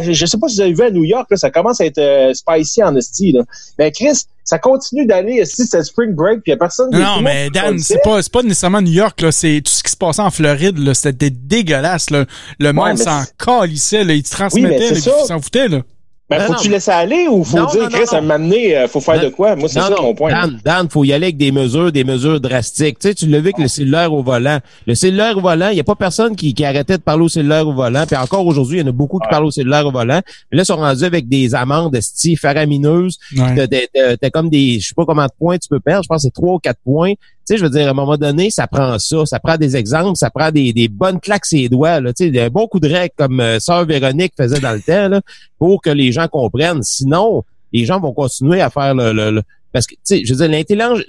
je 0.00 0.26
sais 0.26 0.38
pas 0.38 0.48
si 0.48 0.56
vous 0.56 0.62
avez 0.62 0.72
vu 0.72 0.82
à 0.82 0.90
New 0.90 1.04
York, 1.04 1.26
là, 1.30 1.36
ça 1.36 1.50
commence 1.50 1.80
à 1.80 1.86
être 1.86 1.98
euh, 1.98 2.34
spicy 2.34 2.82
en 2.82 2.96
esti. 2.96 3.32
Là. 3.32 3.42
Ben 3.78 3.92
Chris, 3.92 4.24
ça 4.44 4.58
continue 4.58 5.06
d'aller 5.06 5.44
si 5.44 5.66
c'est 5.66 5.82
spring 5.84 6.14
break 6.14 6.40
puis 6.42 6.50
y 6.50 6.54
a 6.54 6.56
personne 6.56 6.90
Non, 6.90 7.20
mais 7.20 7.50
Dan, 7.50 7.78
c'est 7.78 8.02
pas 8.02 8.22
c'est 8.22 8.32
pas 8.32 8.42
nécessairement 8.42 8.80
New 8.80 8.92
York 8.92 9.20
là, 9.20 9.30
c'est 9.30 9.60
tout 9.64 9.70
ce 9.70 9.82
qui 9.82 9.90
se 9.90 9.96
passait 9.96 10.22
en 10.22 10.30
Floride 10.30 10.78
là, 10.78 10.94
c'était 10.94 11.30
dégueulasse 11.30 12.10
là. 12.10 12.24
Le 12.58 12.72
monde 12.72 12.98
s'en 12.98 13.22
calissait 13.38 14.04
là, 14.04 14.14
ils 14.14 14.22
transmettaient, 14.22 14.88
ils 14.90 15.02
s'en 15.02 15.40
foutaient 15.40 15.68
là. 15.68 15.82
Ben, 16.30 16.40
faut-tu 16.40 16.68
laisser 16.68 16.90
aller 16.90 17.26
ou 17.26 17.42
faut 17.42 17.64
dire, 17.66 17.88
Chris, 17.88 18.04
à 18.12 18.20
m'amener, 18.20 18.76
euh, 18.76 18.86
faut 18.86 19.00
faire 19.00 19.18
de 19.18 19.30
quoi? 19.30 19.56
Moi, 19.56 19.66
c'est 19.68 19.80
ça 19.80 19.94
mon 20.00 20.14
point. 20.14 20.30
Dan, 20.30 20.60
Dan, 20.62 20.88
faut 20.90 21.02
y 21.04 21.12
aller 21.14 21.26
avec 21.26 21.38
des 21.38 21.52
mesures, 21.52 21.90
des 21.90 22.04
mesures 22.04 22.38
drastiques. 22.38 22.98
Tu 22.98 23.08
sais, 23.08 23.14
tu 23.14 23.26
l'as 23.26 23.38
vu 23.38 23.46
avec 23.46 23.58
le 23.58 23.66
cellulaire 23.66 24.12
au 24.12 24.22
volant. 24.22 24.58
Le 24.86 24.94
cellulaire 24.94 25.38
au 25.38 25.40
volant, 25.40 25.68
il 25.68 25.74
n'y 25.74 25.80
a 25.80 25.84
pas 25.84 25.94
personne 25.94 26.36
qui, 26.36 26.52
qui 26.52 26.66
arrêtait 26.66 26.98
de 26.98 27.02
parler 27.02 27.24
au 27.24 27.28
cellulaire 27.28 27.66
au 27.66 27.72
volant. 27.72 28.04
Puis 28.06 28.16
encore 28.16 28.46
aujourd'hui, 28.46 28.78
il 28.78 28.80
y 28.82 28.84
en 28.84 28.88
a 28.88 28.92
beaucoup 28.92 29.18
qui 29.18 29.28
parlent 29.30 29.46
au 29.46 29.50
cellulaire 29.50 29.86
au 29.86 29.90
volant. 29.90 30.20
Mais 30.52 30.58
là, 30.58 30.62
ils 30.64 30.66
sont 30.66 30.76
rendus 30.76 31.04
avec 31.04 31.28
des 31.28 31.54
amendes 31.54 31.98
style 32.00 32.38
faramineuses. 32.38 33.18
T'as 33.34 34.30
comme 34.30 34.50
des, 34.50 34.80
je 34.80 34.88
sais 34.88 34.94
pas 34.94 35.06
comment 35.06 35.24
de 35.24 35.32
points 35.38 35.56
tu 35.56 35.68
peux 35.68 35.80
perdre. 35.80 36.02
Je 36.02 36.08
pense 36.08 36.18
que 36.18 36.22
c'est 36.24 36.34
trois 36.34 36.54
ou 36.54 36.58
quatre 36.58 36.80
points. 36.84 37.14
Sais, 37.48 37.56
je 37.56 37.64
veux 37.64 37.70
dire, 37.70 37.86
à 37.86 37.90
un 37.92 37.94
moment 37.94 38.18
donné, 38.18 38.50
ça 38.50 38.66
prend 38.66 38.98
ça, 38.98 39.24
ça 39.24 39.40
prend 39.40 39.56
des 39.56 39.74
exemples, 39.74 40.16
ça 40.16 40.28
prend 40.28 40.50
des, 40.50 40.74
des 40.74 40.88
bonnes 40.88 41.18
claques 41.18 41.46
ses 41.46 41.70
doigts, 41.70 41.98
là, 41.98 42.12
tu 42.12 42.30
sais, 42.30 42.40
un 42.40 42.50
bon 42.50 42.66
coup 42.66 42.78
de 42.78 42.88
règle 42.88 43.14
comme 43.16 43.40
euh, 43.40 43.58
Sœur 43.58 43.86
Véronique 43.86 44.34
faisait 44.36 44.60
dans 44.60 44.72
le 44.72 44.82
temps, 44.82 45.08
là, 45.08 45.22
pour 45.58 45.80
que 45.80 45.88
les 45.88 46.12
gens 46.12 46.28
comprennent. 46.28 46.82
Sinon, 46.82 47.44
les 47.72 47.86
gens 47.86 48.00
vont 48.00 48.12
continuer 48.12 48.60
à 48.60 48.68
faire 48.68 48.94
le, 48.94 49.12
le, 49.12 49.42
parce 49.72 49.86
que, 49.86 49.94
tu 49.94 50.00
sais, 50.04 50.24
je 50.26 50.34
veux 50.34 50.46
dire, 50.46 51.04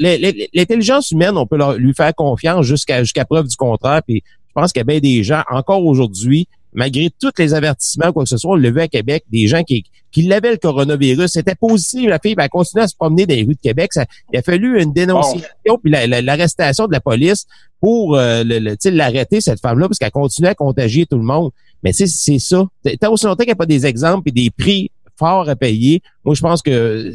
l'intelligence 0.53 1.11
humaine, 1.11 1.37
on 1.37 1.45
peut 1.45 1.57
lui 1.77 1.93
faire 1.93 2.13
confiance 2.15 2.65
jusqu'à 2.65 3.03
jusqu'à 3.03 3.25
preuve 3.25 3.47
du 3.47 3.57
contraire. 3.57 4.01
Puis 4.07 4.23
je 4.25 4.53
pense 4.53 4.71
qu'il 4.71 4.79
y 4.79 4.81
a 4.81 4.85
bien 4.85 4.99
des 4.99 5.23
gens, 5.23 5.43
encore 5.49 5.85
aujourd'hui, 5.85 6.47
malgré 6.73 7.09
tous 7.19 7.31
les 7.37 7.53
avertissements, 7.53 8.11
quoi 8.11 8.23
que 8.23 8.29
ce 8.29 8.37
soit, 8.37 8.51
on 8.51 8.55
l'a 8.55 8.71
vu 8.71 8.81
à 8.81 8.87
Québec, 8.87 9.23
des 9.31 9.47
gens 9.47 9.63
qui, 9.63 9.83
qui 10.11 10.23
l'avaient 10.23 10.51
le 10.51 10.57
coronavirus, 10.57 11.31
c'était 11.31 11.55
positif, 11.55 12.07
la 12.07 12.19
fille, 12.19 12.35
ben, 12.35 12.43
elle 12.43 12.49
continuait 12.49 12.83
à 12.83 12.87
se 12.87 12.95
promener 12.95 13.25
dans 13.25 13.35
les 13.35 13.43
rues 13.43 13.55
de 13.55 13.61
Québec. 13.61 13.93
Ça, 13.93 14.05
il 14.31 14.39
a 14.39 14.41
fallu 14.41 14.81
une 14.81 14.93
dénonciation 14.93 15.77
puis 15.83 15.91
l'arrestation 15.91 16.87
de 16.87 16.91
la 16.91 16.99
police 16.99 17.45
pour 17.79 18.15
euh, 18.15 18.43
l'arrêter, 18.45 19.41
cette 19.41 19.61
femme-là, 19.61 19.87
parce 19.87 19.99
qu'elle 19.99 20.11
continuait 20.11 20.49
à 20.49 20.55
contagier 20.55 21.05
tout 21.05 21.17
le 21.17 21.23
monde. 21.23 21.51
Mais 21.83 21.93
c'est 21.93 22.07
ça. 22.39 22.65
Tant 22.99 23.11
aussi 23.11 23.25
longtemps 23.25 23.37
qu'il 23.37 23.47
n'y 23.47 23.53
a 23.53 23.55
pas 23.55 23.65
des 23.65 23.85
exemples 23.85 24.29
et 24.29 24.31
des 24.31 24.49
prix 24.49 24.91
forts 25.17 25.49
à 25.49 25.55
payer, 25.55 26.01
moi, 26.23 26.33
je 26.33 26.41
pense 26.41 26.61
que 26.61 27.13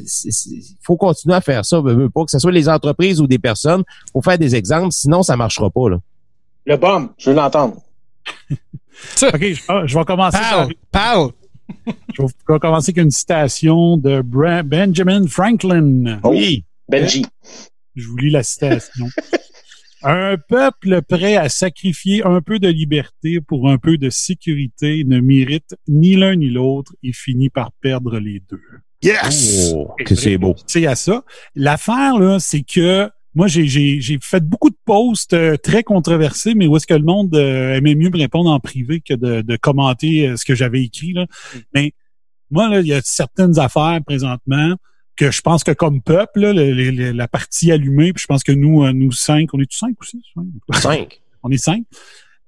faut 0.82 0.96
continuer 0.96 1.34
à 1.34 1.40
faire 1.40 1.64
ça, 1.64 1.82
pas 1.82 2.24
que 2.24 2.30
ce 2.30 2.38
soit 2.38 2.52
les 2.52 2.68
entreprises 2.68 3.20
ou 3.20 3.26
des 3.26 3.38
personnes, 3.38 3.82
pour 4.12 4.24
faire 4.24 4.38
des 4.38 4.54
exemples, 4.54 4.92
sinon 4.92 5.22
ça 5.22 5.36
marchera 5.36 5.70
pas. 5.70 5.90
Là. 5.90 5.98
Le 6.66 6.76
bombe, 6.76 7.08
je 7.18 7.30
veux 7.30 7.36
l'entendre. 7.36 7.76
OK, 9.22 9.40
je, 9.40 9.98
vais 9.98 10.04
commencer. 10.04 10.38
Parle, 10.90 11.32
je 12.14 12.22
vais 12.22 12.58
commencer 12.58 12.90
avec 12.90 13.04
une 13.04 13.10
citation 13.10 13.96
de 13.96 14.22
Benjamin 14.22 15.26
Franklin. 15.26 16.20
Oui, 16.24 16.64
Benji. 16.88 17.24
Je 17.94 18.08
vous 18.08 18.16
lis 18.16 18.30
la 18.30 18.42
citation. 18.42 19.06
Un 20.06 20.36
peuple 20.36 21.00
prêt 21.00 21.36
à 21.36 21.48
sacrifier 21.48 22.22
un 22.26 22.42
peu 22.42 22.58
de 22.58 22.68
liberté 22.68 23.40
pour 23.40 23.70
un 23.70 23.78
peu 23.78 23.96
de 23.96 24.10
sécurité 24.10 25.02
ne 25.06 25.18
mérite 25.18 25.74
ni 25.88 26.14
l'un 26.14 26.36
ni 26.36 26.50
l'autre 26.50 26.94
et 27.02 27.14
finit 27.14 27.48
par 27.48 27.72
perdre 27.80 28.18
les 28.18 28.42
deux. 28.50 28.60
Yes! 29.02 29.72
Oh, 29.74 29.94
que 30.04 30.14
c'est 30.14 30.36
beau. 30.36 30.56
C'est 30.66 30.86
à 30.86 30.94
ça. 30.94 31.24
L'affaire, 31.54 32.18
là, 32.18 32.38
c'est 32.38 32.64
que 32.64 33.10
moi, 33.34 33.48
j'ai, 33.48 34.18
fait 34.22 34.44
beaucoup 34.44 34.70
de 34.70 34.76
posts 34.84 35.32
euh, 35.32 35.56
très 35.56 35.82
controversés, 35.82 36.54
mais 36.54 36.66
où 36.66 36.76
est-ce 36.76 36.86
que 36.86 36.94
le 36.94 37.02
monde 37.02 37.34
euh, 37.34 37.74
aimait 37.74 37.94
mieux 37.94 38.10
me 38.10 38.18
répondre 38.18 38.50
en 38.50 38.60
privé 38.60 39.00
que 39.00 39.14
de, 39.14 39.42
de 39.42 39.56
commenter 39.56 40.28
euh, 40.28 40.36
ce 40.36 40.44
que 40.44 40.54
j'avais 40.54 40.82
écrit. 40.82 41.12
Là. 41.12 41.26
Mais 41.74 41.92
moi, 42.50 42.68
là, 42.68 42.80
il 42.80 42.86
y 42.86 42.94
a 42.94 43.00
certaines 43.02 43.58
affaires 43.58 43.98
présentement 44.06 44.74
que 45.16 45.30
je 45.30 45.40
pense 45.40 45.64
que 45.64 45.72
comme 45.72 46.00
peuple, 46.02 46.40
là, 46.40 46.52
le- 46.52 46.72
le- 46.72 46.90
le- 46.90 47.12
la 47.12 47.28
partie 47.28 47.72
allumée, 47.72 48.12
puis 48.12 48.22
je 48.22 48.26
pense 48.26 48.42
que 48.42 48.52
nous, 48.52 48.84
euh, 48.84 48.92
nous 48.92 49.12
cinq, 49.12 49.52
on 49.52 49.60
est 49.60 49.66
tous 49.70 49.78
cinq 49.78 49.96
aussi? 50.00 50.20
Cinq. 50.80 51.20
on 51.42 51.50
est 51.50 51.58
cinq. 51.58 51.84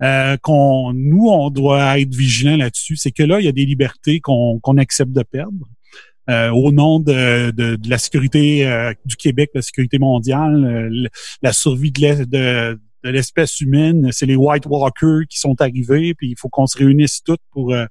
Euh, 0.03 0.37
qu'on 0.37 0.93
nous, 0.93 1.27
on 1.29 1.49
doit 1.51 1.99
être 1.99 2.15
vigilants 2.15 2.57
là-dessus. 2.57 2.97
C'est 2.97 3.13
que 3.13 3.23
là, 3.23 3.41
il 3.41 3.47
y 3.47 3.49
a 3.49 3.53
des 3.53 3.65
libertés 3.65 4.21
qu'on 4.21 4.59
qu'on 4.61 4.77
accepte 4.77 5.13
de 5.13 5.23
perdre. 5.23 5.67
Euh, 6.29 6.51
au 6.51 6.73
nom 6.73 6.99
de, 7.01 7.51
de, 7.53 7.79
la 7.89 7.99
sécurité 7.99 8.67
euh, 8.67 8.93
du 9.05 9.17
Québec, 9.17 9.51
la 9.55 9.63
sécurité 9.63 9.99
mondiale, 9.99 10.65
euh, 10.65 11.09
la 11.43 11.53
survie 11.53 11.93
de 11.93 12.01
l'es- 12.01 12.27
de, 12.27 12.81
de 13.05 13.11
l'espèce 13.11 13.61
humaine. 13.61 14.09
C'est 14.13 14.27
les 14.27 14.37
White 14.37 14.67
Walkers 14.67 15.27
qui 15.29 15.39
sont 15.39 15.61
arrivés, 15.61 16.15
puis 16.15 16.31
il 16.31 16.37
faut 16.39 16.49
qu'on 16.49 16.67
se 16.67 16.79
réunisse 16.79 17.23
tous 17.23 17.37
pour 17.53 17.73
euh, 17.73 17.87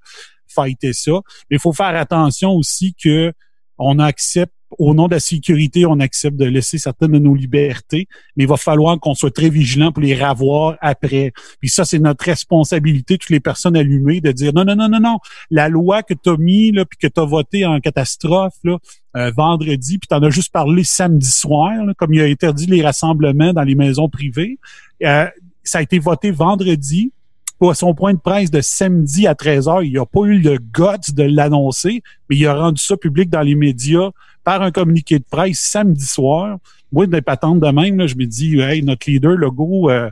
fighter 0.47 0.93
ça. 0.93 1.13
Mais 1.49 1.57
il 1.57 1.59
faut 1.59 1.73
faire 1.73 1.95
attention 1.95 2.51
aussi 2.51 2.93
que 3.01 3.31
on 3.77 3.99
accepte, 3.99 4.53
au 4.77 4.93
nom 4.93 5.07
de 5.07 5.13
la 5.13 5.19
sécurité, 5.19 5.85
on 5.85 5.99
accepte 5.99 6.37
de 6.37 6.45
laisser 6.45 6.77
certaines 6.77 7.11
de 7.11 7.19
nos 7.19 7.35
libertés, 7.35 8.07
mais 8.35 8.43
il 8.43 8.47
va 8.47 8.57
falloir 8.57 8.99
qu'on 8.99 9.13
soit 9.13 9.33
très 9.33 9.49
vigilant 9.49 9.91
pour 9.91 10.03
les 10.03 10.15
ravoir 10.15 10.77
après. 10.81 11.31
Puis 11.59 11.69
ça, 11.69 11.85
c'est 11.85 11.99
notre 11.99 12.25
responsabilité, 12.25 13.17
toutes 13.17 13.29
les 13.29 13.39
personnes 13.39 13.77
allumées, 13.77 14.21
de 14.21 14.31
dire 14.31 14.53
non, 14.53 14.65
non, 14.65 14.75
non, 14.75 14.89
non, 14.89 14.99
non, 14.99 15.17
la 15.51 15.69
loi 15.69 16.03
que 16.03 16.13
tu 16.13 16.29
as 16.29 16.37
mis, 16.37 16.71
là, 16.71 16.85
puis 16.85 16.97
que 16.97 17.07
tu 17.07 17.19
as 17.19 17.25
voté 17.25 17.65
en 17.65 17.79
catastrophe 17.79 18.55
là, 18.63 18.77
euh, 19.15 19.31
vendredi, 19.35 19.97
puis 19.97 20.07
tu 20.07 20.15
en 20.15 20.23
as 20.23 20.29
juste 20.29 20.51
parlé 20.51 20.83
samedi 20.83 21.29
soir, 21.29 21.71
comme 21.97 22.13
il 22.13 22.21
a 22.21 22.25
interdit 22.25 22.65
les 22.65 22.81
rassemblements 22.81 23.53
dans 23.53 23.63
les 23.63 23.75
maisons 23.75 24.09
privées. 24.09 24.57
Euh, 25.03 25.27
ça 25.63 25.79
a 25.79 25.81
été 25.81 25.99
voté 25.99 26.31
vendredi. 26.31 27.11
Pour 27.57 27.75
son 27.75 27.93
point 27.93 28.13
de 28.13 28.19
presse 28.19 28.51
de 28.51 28.61
samedi 28.61 29.27
à 29.27 29.33
13h, 29.33 29.85
il 29.85 29.93
n'a 29.93 30.05
pas 30.05 30.21
eu 30.25 30.39
le 30.39 30.57
guts 30.57 31.13
de 31.13 31.23
l'annoncer, 31.23 32.01
mais 32.29 32.35
il 32.35 32.45
a 32.47 32.53
rendu 32.53 32.81
ça 32.81 32.97
public 32.97 33.29
dans 33.29 33.41
les 33.41 33.55
médias 33.55 34.09
par 34.43 34.61
un 34.61 34.71
communiqué 34.71 35.19
de 35.19 35.25
presse 35.29 35.59
samedi 35.59 36.05
soir. 36.05 36.57
Moi, 36.91 37.07
des 37.07 37.21
patentes 37.21 37.59
de 37.59 37.67
même, 37.67 37.97
là, 37.97 38.07
je 38.07 38.15
me 38.15 38.25
dis, 38.25 38.59
hey, 38.59 38.83
notre 38.83 39.09
leader, 39.09 39.35
Legault, 39.37 39.89
euh, 39.89 40.09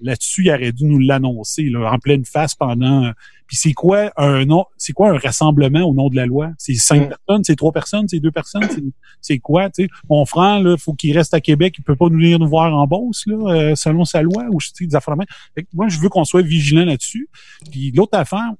là-dessus, 0.00 0.44
il 0.44 0.50
aurait 0.50 0.72
dû 0.72 0.84
nous 0.84 0.98
l'annoncer 0.98 1.70
en 1.74 1.98
pleine 1.98 2.24
face 2.24 2.54
pendant. 2.54 3.12
Puis 3.52 3.58
c'est 3.58 3.74
quoi 3.74 4.10
un 4.16 4.46
nom 4.46 4.64
C'est 4.78 4.94
quoi 4.94 5.10
un 5.10 5.18
rassemblement 5.18 5.80
au 5.82 5.92
nom 5.92 6.08
de 6.08 6.16
la 6.16 6.24
loi? 6.24 6.48
C'est 6.56 6.72
cinq 6.72 7.10
personnes, 7.10 7.44
c'est 7.44 7.54
trois 7.54 7.70
personnes, 7.70 8.08
c'est 8.08 8.18
deux 8.18 8.30
personnes, 8.30 8.62
c'est- 9.20 9.38
quoi 9.40 9.68
mon 10.08 10.24
frère, 10.24 10.60
là, 10.60 10.74
faut 10.78 10.94
qu'il 10.94 11.14
reste 11.14 11.34
à 11.34 11.40
Québec, 11.42 11.74
il 11.78 11.84
peut 11.84 11.94
pas 11.94 12.06
nous 12.06 12.16
venir 12.16 12.38
nous 12.38 12.48
voir 12.48 12.74
en 12.74 12.86
Beauce, 12.86 13.24
là, 13.26 13.36
euh, 13.52 13.74
selon 13.74 14.06
sa 14.06 14.22
loi 14.22 14.44
ou 14.50 14.56
des 14.80 14.94
affaires 14.96 15.16
moi, 15.74 15.88
je 15.88 15.98
veux 15.98 16.08
qu'on 16.08 16.24
soit 16.24 16.40
vigilant 16.40 16.86
là-dessus. 16.86 17.28
Puis 17.70 17.92
l'autre 17.94 18.16
affaire, 18.16 18.52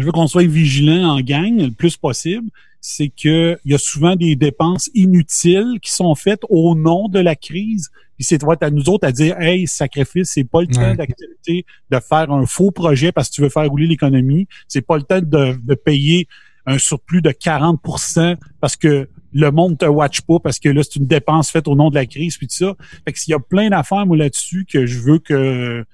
je 0.00 0.06
veux 0.06 0.12
qu'on 0.12 0.26
soit 0.26 0.46
vigilant 0.46 1.08
en 1.10 1.20
gang 1.20 1.56
le 1.60 1.70
plus 1.70 1.96
possible, 1.96 2.48
c'est 2.80 3.08
que 3.08 3.58
il 3.64 3.72
y 3.72 3.74
a 3.74 3.78
souvent 3.78 4.14
des 4.16 4.36
dépenses 4.36 4.88
inutiles 4.94 5.78
qui 5.82 5.90
sont 5.92 6.14
faites 6.14 6.42
au 6.48 6.74
nom 6.74 7.08
de 7.08 7.18
la 7.18 7.34
crise. 7.34 7.90
Puis 8.16 8.24
c'est 8.24 8.40
à 8.62 8.70
nous 8.70 8.88
autres 8.88 9.06
à 9.06 9.12
dire 9.12 9.38
Hey, 9.40 9.66
sacrifice, 9.66 10.30
c'est 10.34 10.44
pas 10.44 10.60
le 10.60 10.68
temps 10.68 10.80
Ouais. 10.80 10.96
d'accepter 10.96 11.64
de 11.90 11.98
faire 12.00 12.30
un 12.30 12.46
faux 12.46 12.70
projet 12.70 13.12
parce 13.12 13.28
que 13.28 13.34
tu 13.34 13.40
veux 13.42 13.48
faire 13.48 13.68
rouler 13.68 13.86
l'économie. 13.86 14.46
C'est 14.68 14.80
pas 14.86 14.96
le 14.96 15.02
temps 15.02 15.20
de, 15.20 15.56
de 15.62 15.74
payer 15.74 16.28
un 16.66 16.78
surplus 16.78 17.22
de 17.22 17.30
40% 17.30 18.36
parce 18.60 18.76
que 18.76 19.08
le 19.32 19.50
monde 19.50 19.78
te 19.78 19.84
watch 19.84 20.20
pas 20.22 20.38
parce 20.38 20.58
que 20.58 20.68
là, 20.68 20.82
c'est 20.82 20.96
une 20.96 21.06
dépense 21.06 21.50
faite 21.50 21.68
au 21.68 21.74
nom 21.76 21.90
de 21.90 21.94
la 21.94 22.06
crise 22.06 22.36
puis 22.36 22.46
tout 22.46 22.56
ça. 22.56 22.74
Fait 23.04 23.12
que 23.12 23.18
s'il 23.18 23.32
y 23.32 23.34
a 23.34 23.38
plein 23.40 23.70
d'affaires, 23.70 24.06
moi, 24.06 24.16
là-dessus, 24.16 24.66
que 24.70 24.86
je 24.86 24.98
veux 25.00 25.18
que 25.18 25.84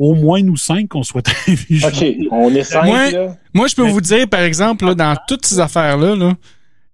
au 0.00 0.14
moins 0.14 0.40
nous 0.42 0.56
cinq, 0.56 0.88
qu'on 0.88 1.02
soit 1.02 1.22
très 1.22 1.54
vigilants. 1.54 1.88
OK, 1.88 2.06
on 2.32 2.54
est 2.54 2.64
cinq, 2.64 2.86
Moi, 2.86 3.10
là. 3.10 3.36
moi, 3.52 3.68
je 3.68 3.76
peux 3.76 3.86
vous 3.86 4.00
dire, 4.00 4.26
par 4.28 4.40
exemple, 4.40 4.86
là, 4.86 4.94
dans 4.94 5.14
toutes 5.28 5.44
ces 5.44 5.60
affaires-là, 5.60 6.16
là, 6.16 6.32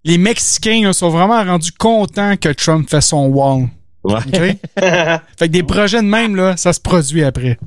les 0.03 0.17
Mexicains 0.17 0.83
là, 0.83 0.93
sont 0.93 1.09
vraiment 1.09 1.41
rendus 1.43 1.71
contents 1.71 2.35
que 2.35 2.49
Trump 2.49 2.87
fait 2.89 3.01
son 3.01 3.27
wall. 3.27 3.67
Ouais. 4.03 4.19
Fait 5.37 5.47
que 5.47 5.51
des 5.51 5.63
projets 5.63 6.01
de 6.01 6.07
même, 6.07 6.35
là, 6.35 6.55
ça 6.55 6.71
se 6.73 6.79
produit 6.79 7.23
après. 7.23 7.57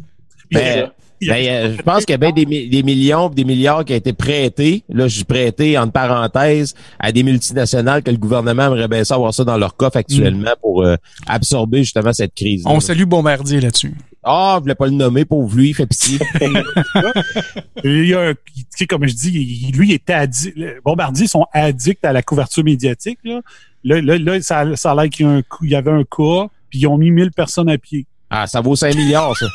Ben, 0.52 0.90
ben, 1.20 1.46
euh, 1.46 1.76
je 1.76 1.82
pense 1.82 2.04
qu'il 2.06 2.12
y 2.12 2.14
a 2.14 2.18
bien 2.18 2.32
des, 2.32 2.46
des 2.46 2.82
millions 2.82 3.28
des 3.28 3.44
milliards 3.44 3.84
qui 3.84 3.92
ont 3.92 3.96
été 3.96 4.12
prêtés. 4.12 4.84
Là, 4.88 5.06
je 5.06 5.16
suis 5.16 5.24
prêté, 5.24 5.76
entre 5.76 5.92
parenthèses, 5.92 6.74
à 6.98 7.12
des 7.12 7.22
multinationales 7.22 8.02
que 8.02 8.10
le 8.10 8.16
gouvernement 8.16 8.66
aimerait 8.66 8.88
bien 8.88 9.04
ça 9.04 9.16
avoir 9.16 9.34
ça 9.34 9.44
dans 9.44 9.58
leur 9.58 9.76
coffre 9.76 9.98
actuellement 9.98 10.52
pour 10.62 10.82
euh, 10.82 10.96
absorber 11.26 11.78
justement 11.78 12.12
cette 12.12 12.34
crise. 12.34 12.62
On 12.66 12.80
salue 12.80 13.04
Bombardier 13.04 13.60
là-dessus. 13.60 13.94
Ah, 14.22 14.56
je 14.58 14.60
voulais 14.62 14.74
pas 14.74 14.84
le 14.86 14.92
nommer, 14.92 15.24
pauvre 15.24 15.56
lui, 15.56 15.70
il 15.70 15.74
fait 15.74 15.86
pitié. 15.86 16.18
Il 17.84 18.06
y 18.06 18.14
a 18.14 18.20
un- 18.30 18.34
tu 18.34 18.64
sais, 18.70 18.86
comme 18.86 19.06
je 19.06 19.14
dis, 19.14 19.70
lui, 19.74 19.88
il 19.88 19.92
était 19.94 20.12
addict. 20.12 20.56
les 20.56 20.74
Bombardier 20.84 21.26
sont 21.26 21.46
addicts 21.52 22.04
à 22.04 22.12
la 22.12 22.22
couverture 22.22 22.62
médiatique. 22.64 23.18
Là, 23.24 23.40
là, 23.84 24.00
là, 24.00 24.18
là, 24.18 24.42
ça, 24.42 24.76
ça 24.76 24.92
a 24.92 24.94
l'air 24.94 25.08
qu'il 25.10 25.26
y, 25.26 25.28
a 25.28 25.32
un 25.32 25.42
coup- 25.42 25.64
il 25.64 25.70
y 25.70 25.74
avait 25.74 25.90
un 25.90 26.04
cas, 26.04 26.48
puis 26.68 26.80
ils 26.80 26.86
ont 26.86 26.98
mis 26.98 27.10
1000 27.10 27.30
personnes 27.30 27.70
à 27.70 27.78
pied. 27.78 28.06
Ah, 28.28 28.46
ça 28.46 28.60
vaut 28.60 28.76
5 28.76 28.94
milliards, 28.94 29.34
ça. 29.36 29.46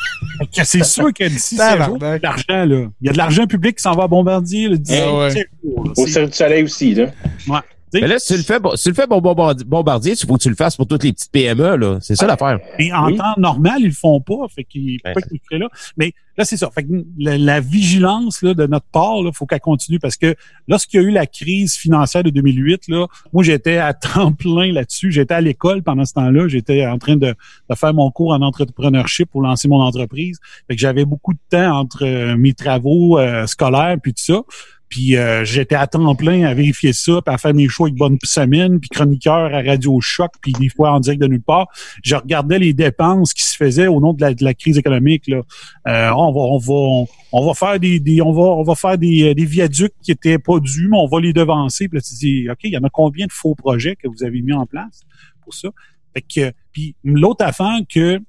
C'est 0.65 0.83
sûr 0.83 1.13
que 1.13 1.23
d'ici 1.27 1.55
jours, 1.55 1.97
il 2.01 2.03
y 2.03 2.05
a 2.07 2.17
de 2.17 2.23
l'argent, 2.23 2.65
là. 2.65 2.87
Il 3.01 3.05
y 3.07 3.09
a 3.09 3.13
de 3.13 3.17
l'argent 3.17 3.45
public 3.47 3.77
qui 3.77 3.83
s'en 3.83 3.93
va 3.93 4.03
à 4.03 4.07
Bombardier, 4.07 4.67
là, 4.67 4.75
d'ici 4.77 4.99
Ah 5.01 5.15
ouais. 5.15 5.47
jours. 5.63 5.93
Au 5.95 6.07
Cirque 6.07 6.31
du 6.31 6.33
Soleil 6.35 6.63
aussi, 6.63 6.93
là. 6.93 7.05
ouais. 7.47 7.59
Mais 8.01 8.07
là, 8.07 8.19
si 8.19 8.33
tu 8.33 8.37
le 8.37 8.43
fais, 8.43 8.59
si 8.75 8.83
tu 8.83 8.89
le 8.89 8.95
fais 8.95 9.07
pour 9.07 9.21
Bombardier, 9.21 10.13
il 10.13 10.27
faut 10.27 10.35
que 10.37 10.41
tu 10.43 10.49
le 10.49 10.55
fasses 10.55 10.75
pour 10.75 10.87
toutes 10.87 11.03
les 11.03 11.13
petites 11.13 11.31
PME, 11.31 11.75
là. 11.77 11.97
C'est 12.01 12.15
ça 12.15 12.27
l'affaire. 12.27 12.59
Mais 12.79 12.91
en 12.93 13.07
Oui. 13.07 13.17
temps 13.17 13.33
normal, 13.37 13.77
ils 13.79 13.87
le 13.87 13.91
font 13.91 14.19
pas. 14.21 14.47
Fait 14.53 14.63
qu'ils 14.63 14.99
Ouais. 15.05 15.13
pas 15.13 15.21
qu'ils 15.21 15.39
là. 15.59 15.67
Mais 15.97 16.13
là, 16.37 16.45
c'est 16.45 16.57
ça. 16.57 16.69
Fait 16.73 16.83
que 16.83 16.89
la, 17.17 17.37
la 17.37 17.59
vigilance 17.59 18.41
là, 18.41 18.53
de 18.53 18.65
notre 18.67 18.85
part, 18.91 19.15
il 19.19 19.31
faut 19.33 19.45
qu'elle 19.45 19.59
continue 19.59 19.99
parce 19.99 20.17
que 20.17 20.35
lorsqu'il 20.67 21.01
y 21.01 21.05
a 21.05 21.07
eu 21.07 21.11
la 21.11 21.25
crise 21.27 21.75
financière 21.75 22.23
de 22.23 22.29
2008, 22.29 22.87
là, 22.89 23.07
moi, 23.33 23.43
j'étais 23.43 23.77
à 23.77 23.93
temps 23.93 24.31
plein 24.33 24.71
là-dessus. 24.71 25.11
J'étais 25.11 25.33
à 25.33 25.41
l'école 25.41 25.83
pendant 25.83 26.05
ce 26.05 26.13
temps-là. 26.13 26.47
J'étais 26.47 26.85
en 26.85 26.97
train 26.97 27.15
de, 27.15 27.35
de 27.69 27.75
faire 27.75 27.93
mon 27.93 28.09
cours 28.11 28.31
en 28.31 28.41
entrepreneurship 28.41 29.29
pour 29.31 29.41
lancer 29.41 29.67
mon 29.67 29.81
entreprise. 29.81 30.39
Fait 30.67 30.75
que 30.75 30.81
j'avais 30.81 31.05
beaucoup 31.05 31.33
de 31.33 31.39
temps 31.49 31.77
entre 31.79 32.03
euh, 32.05 32.35
mes 32.37 32.53
travaux 32.53 33.17
euh, 33.19 33.45
scolaires 33.47 33.97
puis 34.01 34.13
tout 34.13 34.23
ça. 34.23 34.41
Puis 34.89 35.17
euh, 35.17 35.43
j'étais 35.45 35.75
à 35.75 35.87
temps 35.87 36.15
plein 36.15 36.43
à 36.43 36.53
vérifier 36.53 36.93
ça, 36.93 37.21
puis 37.25 37.33
à 37.33 37.37
faire 37.37 37.53
mes 37.53 37.67
choix 37.67 37.87
avec 37.87 37.97
Bonne 37.97 38.17
Semaine, 38.23 38.79
puis 38.79 38.89
chroniqueur 38.89 39.53
à 39.53 39.61
Radio 39.61 39.99
Choc, 40.01 40.31
puis 40.41 40.53
des 40.53 40.69
fois 40.69 40.91
en 40.91 40.99
direct 40.99 41.21
de 41.21 41.27
nulle 41.27 41.41
part. 41.41 41.67
Je 42.03 42.15
regardais 42.15 42.59
les 42.59 42.73
dépenses 42.73 43.33
qui 43.33 43.43
se 43.43 43.55
faisaient 43.55 43.87
au 43.87 43.99
nom 43.99 44.13
de 44.13 44.35
la, 44.39 44.53
crise 44.53 44.77
économique. 44.77 45.27
Là. 45.27 45.41
Euh, 45.87 46.11
on 46.15 46.31
va, 46.31 46.39
on 46.39 46.57
va, 46.57 47.07
on, 47.31 47.45
va 47.47 47.53
faire 47.53 47.79
des, 47.79 47.99
des- 47.99 48.21
on 48.21 48.31
va, 48.31 48.43
on 48.43 48.63
va 48.63 48.75
faire 48.75 48.97
des, 48.97 49.29
euh, 49.29 49.33
des 49.33 49.45
viaducs 49.45 49.93
qui 50.01 50.11
étaient 50.11 50.39
pas 50.39 50.59
dus, 50.59 50.87
mais 50.89 50.97
on 50.97 51.07
va 51.07 51.19
les 51.19 51.33
devancer. 51.33 51.87
Puis 51.87 51.97
là, 51.97 52.01
tu 52.01 52.13
dis, 52.15 52.49
ok, 52.49 52.59
il 52.63 52.71
y 52.71 52.77
en 52.77 52.83
a 52.83 52.89
combien 52.89 53.25
de 53.25 53.31
faux 53.31 53.55
projets 53.55 53.95
que 53.95 54.07
vous 54.07 54.23
avez 54.23 54.41
mis 54.41 54.53
en 54.53 54.65
place 54.65 55.01
pour 55.43 55.53
ça? 55.53 55.69
Fait 56.13 56.21
que, 56.21 56.55
puis 56.71 56.95
l'autre 57.03 57.43
affaire 57.43 57.79
que 57.93 58.21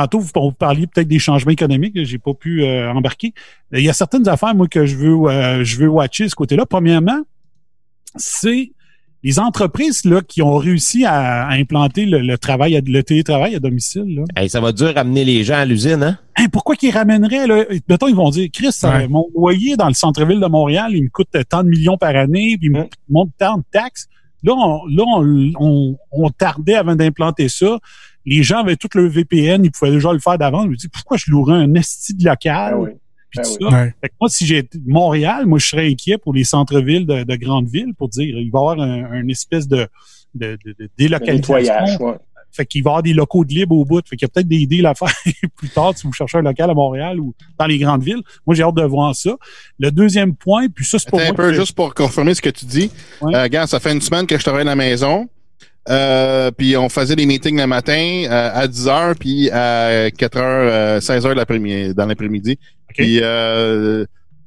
tantôt 0.00 0.18
vous, 0.20 0.30
vous 0.34 0.52
parliez 0.52 0.86
peut-être 0.86 1.08
des 1.08 1.18
changements 1.18 1.52
économiques, 1.52 1.96
j'ai 2.04 2.18
pas 2.18 2.34
pu 2.34 2.62
euh, 2.62 2.92
embarquer. 2.92 3.32
Il 3.72 3.80
y 3.80 3.88
a 3.88 3.92
certaines 3.92 4.28
affaires 4.28 4.54
moi 4.54 4.68
que 4.68 4.84
je 4.86 4.96
veux 4.96 5.16
euh, 5.30 5.64
je 5.64 5.76
veux 5.78 5.88
watcher 5.88 6.24
de 6.24 6.28
ce 6.28 6.34
côté-là. 6.34 6.66
Premièrement, 6.66 7.20
c'est 8.16 8.72
les 9.22 9.38
entreprises 9.40 10.04
là 10.04 10.20
qui 10.20 10.40
ont 10.42 10.56
réussi 10.56 11.04
à, 11.04 11.46
à 11.46 11.52
implanter 11.54 12.06
le, 12.06 12.18
le 12.20 12.38
travail, 12.38 12.80
le 12.86 13.02
télétravail 13.02 13.54
à 13.56 13.58
domicile. 13.60 14.04
Là. 14.16 14.24
Hey, 14.36 14.48
ça 14.48 14.60
va 14.60 14.72
dur 14.72 14.94
ramener 14.94 15.24
les 15.24 15.42
gens 15.42 15.54
à 15.56 15.64
l'usine, 15.64 16.02
hein? 16.02 16.18
Hein, 16.36 16.46
pourquoi 16.52 16.76
qu'ils 16.76 16.92
ramèneraient 16.94 17.46
là? 17.46 17.64
Mettons, 17.88 18.08
ils 18.08 18.14
vont 18.14 18.30
dire, 18.30 18.48
Chris, 18.52 18.68
Ouais. 18.84 19.04
euh, 19.04 19.08
mon 19.08 19.26
loyer 19.34 19.76
dans 19.76 19.88
le 19.88 19.94
centre-ville 19.94 20.38
de 20.38 20.46
Montréal, 20.46 20.90
il 20.94 21.02
me 21.04 21.08
coûte 21.08 21.28
tant 21.48 21.64
de 21.64 21.68
millions 21.70 21.96
par 21.96 22.14
année, 22.14 22.56
puis 22.58 22.68
il 22.68 22.72
me 22.72 22.80
Hein? 22.80 22.88
monte 23.08 23.30
tant 23.38 23.56
de 23.58 23.64
taxes. 23.72 24.06
Là, 24.44 24.52
on, 24.54 24.86
là, 24.86 25.02
on, 25.06 25.50
on- 25.58 25.96
on 26.12 26.28
tardait 26.30 26.74
avant 26.74 26.94
d'implanter 26.94 27.48
ça. 27.48 27.78
Les 28.26 28.42
gens 28.42 28.58
avaient 28.58 28.76
tout 28.76 28.88
le 28.94 29.06
VPN, 29.08 29.64
ils 29.64 29.70
pouvaient 29.70 29.92
déjà 29.92 30.12
le 30.12 30.18
faire 30.18 30.36
d'avant. 30.36 30.64
Je 30.64 30.68
me 30.68 30.76
dis, 30.76 30.88
pourquoi 30.88 31.16
je 31.16 31.30
louerais 31.30 31.54
un 31.56 31.72
esti 31.74 32.14
de 32.14 32.24
local? 32.24 32.72
Ah 32.74 32.78
oui. 32.78 32.90
puis 33.30 33.40
Ah 33.40 33.42
tout 33.42 33.56
oui. 33.60 33.70
ça. 33.70 33.76
Ouais. 33.76 33.94
Fait 34.00 34.08
que 34.08 34.14
moi, 34.20 34.28
si 34.28 34.46
j'étais 34.46 34.78
Montréal, 34.86 35.46
moi, 35.46 35.58
je 35.58 35.66
serais 35.68 35.88
inquiet 35.88 36.18
pour 36.18 36.34
les 36.34 36.44
centres-villes 36.44 37.06
de, 37.06 37.22
de 37.24 37.36
grandes 37.36 37.68
villes 37.68 37.94
pour 37.96 38.08
dire, 38.08 38.36
il 38.38 38.50
va 38.50 38.58
y 38.58 38.60
avoir 38.60 38.80
un, 38.80 39.04
un 39.12 39.28
espèce 39.28 39.68
de, 39.68 39.86
de, 40.34 40.58
de, 40.64 40.90
délocalisation. 40.98 41.54
nettoyage, 41.54 42.00
ouais. 42.00 42.14
Fait 42.52 42.64
qu'il 42.64 42.82
va 42.82 42.88
y 42.88 42.92
avoir 42.92 43.02
des 43.02 43.12
locaux 43.12 43.44
de 43.44 43.52
libre 43.52 43.76
au 43.76 43.84
bout. 43.84 44.00
Fait 44.08 44.16
qu'il 44.16 44.24
y 44.24 44.30
a 44.30 44.32
peut-être 44.32 44.48
des 44.48 44.56
idées 44.56 44.82
à 44.86 44.94
faire 44.94 45.12
plus 45.56 45.68
tard 45.68 45.92
si 45.94 46.06
vous 46.06 46.12
cherchez 46.14 46.38
un 46.38 46.42
local 46.42 46.70
à 46.70 46.74
Montréal 46.74 47.20
ou 47.20 47.34
dans 47.58 47.66
les 47.66 47.76
grandes 47.78 48.02
villes. 48.02 48.22
Moi, 48.46 48.56
j'ai 48.56 48.62
hâte 48.62 48.76
de 48.76 48.82
voir 48.82 49.14
ça. 49.14 49.36
Le 49.78 49.90
deuxième 49.90 50.34
point, 50.34 50.68
puis 50.68 50.86
ça, 50.86 50.98
c'est 50.98 51.10
pour 51.10 51.20
Attends 51.20 51.34
moi. 51.36 51.44
un 51.46 51.50
peu, 51.50 51.54
juste 51.54 51.74
pour 51.74 51.92
confirmer 51.92 52.32
ce 52.34 52.40
que 52.40 52.48
tu 52.48 52.64
dis. 52.64 52.90
Ouais. 53.20 53.34
Euh, 53.34 53.42
regarde, 53.42 53.68
ça 53.68 53.78
fait 53.78 53.92
une 53.92 54.00
semaine 54.00 54.26
que 54.26 54.38
je 54.38 54.42
travaille 54.42 54.62
à 54.62 54.64
la 54.64 54.74
maison. 54.76 55.28
Euh, 55.88 56.50
puis 56.50 56.76
on 56.76 56.88
faisait 56.88 57.16
des 57.16 57.26
meetings 57.26 57.58
le 57.58 57.66
matin 57.66 58.24
euh, 58.24 58.50
à 58.52 58.66
10 58.66 58.86
h 58.86 59.14
puis 59.14 59.50
à 59.50 60.10
4 60.10 60.38
h 60.38 61.00
16 61.00 61.26
h 61.26 61.34
l'après-midi, 61.34 61.94
dans 61.94 62.06
l'après-midi. 62.06 62.58
Puis 62.88 63.18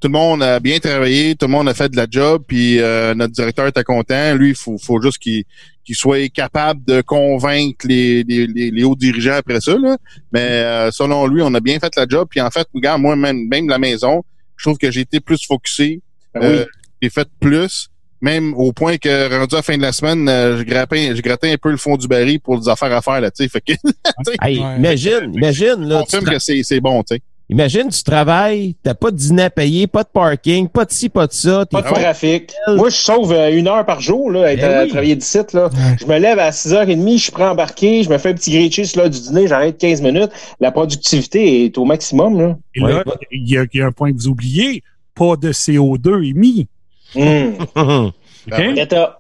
tout 0.02 0.08
le 0.08 0.14
monde 0.14 0.42
a 0.42 0.60
bien 0.62 0.80
travaillé, 0.80 1.36
tout 1.36 1.48
le 1.48 1.52
monde 1.52 1.68
a 1.68 1.74
fait 1.74 1.90
de 1.90 1.98
la 1.98 2.08
job, 2.10 2.44
puis 2.48 2.78
notre 3.16 3.34
directeur 3.34 3.68
était 3.68 3.84
content. 3.84 4.36
Lui, 4.36 4.50
il 4.50 4.56
faut, 4.56 4.78
faut 4.78 5.02
juste 5.02 5.18
qu'il 5.18 5.44
qu'il 5.86 5.96
soit 5.96 6.32
capable 6.32 6.86
de 6.86 7.02
convaincre 7.02 7.88
les, 7.88 8.24
les, 8.24 8.46
les, 8.46 8.84
hauts 8.84 8.96
dirigeants 8.96 9.34
après 9.34 9.60
ça. 9.60 9.76
Là. 9.76 9.98
Mais 10.32 10.92
selon 10.92 11.26
lui, 11.28 11.42
on 11.42 11.54
a 11.54 11.60
bien 11.60 11.80
fait 11.80 11.96
la 11.96 12.06
job. 12.08 12.28
Puis 12.30 12.42
en 12.42 12.52
fait, 12.52 12.68
regarde, 12.74 13.02
moi, 13.02 13.16
même, 13.16 13.48
même 13.48 13.68
la 13.68 13.80
maison, 13.80 14.24
je 14.56 14.66
trouve 14.66 14.78
que 14.78 14.92
j'ai 14.92 15.02
été 15.02 15.20
plus 15.20 15.44
focusé. 15.46 16.02
Ben 16.34 16.66
j'ai 17.02 17.10
fait 17.10 17.28
plus 17.40 17.89
même 18.22 18.54
au 18.56 18.74
point 18.74 18.98
que 18.98 19.38
rendu 19.38 19.56
à 19.56 19.58
la 19.58 19.64
fin 19.64 19.78
de 19.78 19.82
la 19.82 19.92
semaine, 19.92 20.28
euh, 20.28 20.58
je 20.58 20.64
grattais, 20.64 21.16
je 21.16 21.22
grattais 21.22 21.52
un 21.52 21.58
peu 21.58 21.72
le 21.72 21.78
fond 21.78 21.96
du 21.98 22.08
baril 22.08 22.40
pour 22.40 22.60
des 22.60 22.70
affaires 22.70 22.94
à 22.94 23.02
faire 23.02 23.22
là, 23.22 23.32
tu 23.32 23.44
sais. 23.44 23.50
Fait 23.50 23.62
que, 23.62 23.74
hey, 24.42 24.58
imagine, 24.58 25.32
imagine 25.34 25.88
là. 25.88 26.02
On 26.02 26.20
que 26.22 26.40
c'est, 26.40 26.64
c'est 26.64 26.80
bon, 26.80 27.02
tu 27.04 27.16
sais. 27.16 27.22
Imagine, 27.52 27.90
tu 27.90 28.04
travailles, 28.04 28.76
t'as 28.84 28.94
pas 28.94 29.10
de 29.10 29.16
dîner 29.16 29.44
à 29.44 29.50
payer, 29.50 29.88
pas 29.88 30.04
de 30.04 30.10
parking, 30.10 30.68
pas 30.68 30.86
de 30.86 30.92
ci, 30.92 31.10
pas 31.10 31.26
de 31.26 31.34
ça. 31.34 31.66
Pas 31.66 31.82
de 31.82 31.88
trafic. 31.88 32.54
Moi, 32.68 32.90
je 32.90 32.96
sauve 32.96 33.34
euh, 33.34 33.52
une 33.52 33.68
heure 33.68 33.84
par 33.88 34.02
jour, 34.02 34.30
là, 34.30 34.54
être, 34.54 34.62
ben 34.62 34.88
travailler 34.88 35.16
d'ici, 35.16 35.40
là. 35.54 35.72
Je 36.00 36.06
me 36.06 36.20
lève 36.20 36.38
à 36.38 36.52
6h30, 36.52 37.18
je 37.18 37.24
suis 37.24 37.32
prêt 37.32 37.46
à 37.46 37.54
embarquer, 37.54 38.04
je 38.04 38.10
me 38.12 38.20
fais 38.20 38.30
un 38.30 38.34
petit 38.36 38.52
grilled 38.52 38.72
cheese, 38.72 38.96
là, 38.96 39.10
du 39.10 39.20
dîner, 39.20 39.48
j'arrête 39.48 39.80
15 39.80 40.04
minutes. 40.04 40.30
La 40.60 40.72
productivité 40.72 41.66
est 41.66 41.76
au 41.80 41.86
maximum, 41.86 42.40
là. 42.40 42.56
Et 42.76 42.82
là, 42.82 43.04
il 43.32 43.50
y, 43.50 43.58
a, 43.58 43.66
y, 43.74 43.82
a 43.82 43.88
un 43.88 43.92
point 43.92 44.12
que 44.12 44.18
vous 44.18 44.28
oubliez. 44.28 44.84
Pas 45.16 45.36
de 45.36 45.52
CO2 45.52 46.30
émis. 46.30 46.68
Mmh. 47.16 48.12
Greta. 48.48 49.20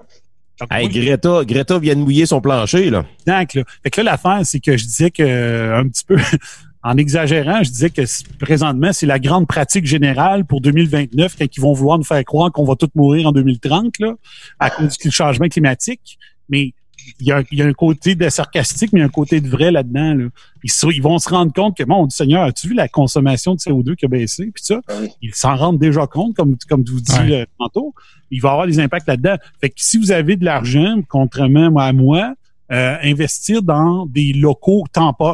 Hey, 0.69 0.89
Greta, 0.89 1.43
Greta 1.45 1.79
vient 1.79 1.95
de 1.95 2.01
mouiller 2.01 2.25
son 2.25 2.41
plancher, 2.41 2.89
là. 2.89 3.05
Donc, 3.25 3.53
là. 3.53 3.63
Fait 3.83 3.89
que 3.89 4.01
là, 4.01 4.11
l'affaire, 4.11 4.41
c'est 4.43 4.59
que 4.59 4.75
je 4.75 4.83
disais 4.83 5.09
que, 5.09 5.73
un 5.73 5.87
petit 5.87 6.03
peu, 6.05 6.17
en 6.83 6.97
exagérant, 6.97 7.63
je 7.63 7.69
disais 7.69 7.89
que 7.89 8.01
présentement, 8.39 8.91
c'est 8.91 9.05
la 9.05 9.19
grande 9.19 9.47
pratique 9.47 9.85
générale 9.85 10.45
pour 10.45 10.61
2029, 10.61 11.35
quand 11.37 11.45
ils 11.45 11.61
vont 11.61 11.73
vouloir 11.73 11.97
nous 11.97 12.03
faire 12.03 12.23
croire 12.25 12.51
qu'on 12.51 12.65
va 12.65 12.75
tous 12.75 12.89
mourir 12.95 13.27
en 13.27 13.31
2030, 13.31 13.99
là, 13.99 14.15
à 14.59 14.69
cause 14.69 14.97
du 14.97 15.11
changement 15.11 15.47
climatique. 15.47 16.17
Mais 16.49 16.73
il 17.19 17.27
y, 17.27 17.31
a, 17.31 17.43
il 17.51 17.57
y 17.57 17.61
a 17.61 17.65
un 17.65 17.73
côté 17.73 18.15
de 18.15 18.29
sarcastique, 18.29 18.91
mais 18.93 19.01
un 19.01 19.09
côté 19.09 19.41
de 19.41 19.47
vrai 19.47 19.71
là-dedans. 19.71 20.13
Là. 20.13 20.25
Ils, 20.63 20.71
ils, 20.91 21.01
vont 21.01 21.19
se 21.19 21.29
rendre 21.29 21.53
compte 21.53 21.77
que, 21.77 21.83
mon 21.83 22.09
Seigneur, 22.09 22.43
as-tu 22.43 22.69
vu 22.69 22.73
la 22.73 22.87
consommation 22.87 23.55
de 23.55 23.59
CO2 23.59 23.95
qui 23.95 24.05
a 24.05 24.07
baissé? 24.07 24.51
Puis 24.53 24.63
ça, 24.63 24.81
ils 25.21 25.33
s'en 25.33 25.55
rendent 25.55 25.79
déjà 25.79 26.07
compte, 26.07 26.35
comme, 26.35 26.57
comme 26.69 26.83
tu 26.83 26.93
vous 26.93 27.01
dis 27.01 27.33
euh, 27.33 27.45
tantôt. 27.57 27.93
Il 28.31 28.41
va 28.41 28.49
y 28.49 28.51
avoir 28.51 28.67
des 28.67 28.79
impacts 28.79 29.07
là-dedans. 29.07 29.35
Fait 29.59 29.69
que 29.69 29.75
si 29.77 29.97
vous 29.97 30.11
avez 30.11 30.35
de 30.35 30.45
l'argent, 30.45 30.99
contrairement 31.07 31.75
à 31.77 31.93
moi, 31.93 32.33
euh, 32.71 32.97
investir 33.01 33.63
dans 33.63 34.05
des 34.05 34.31
locaux 34.33 34.83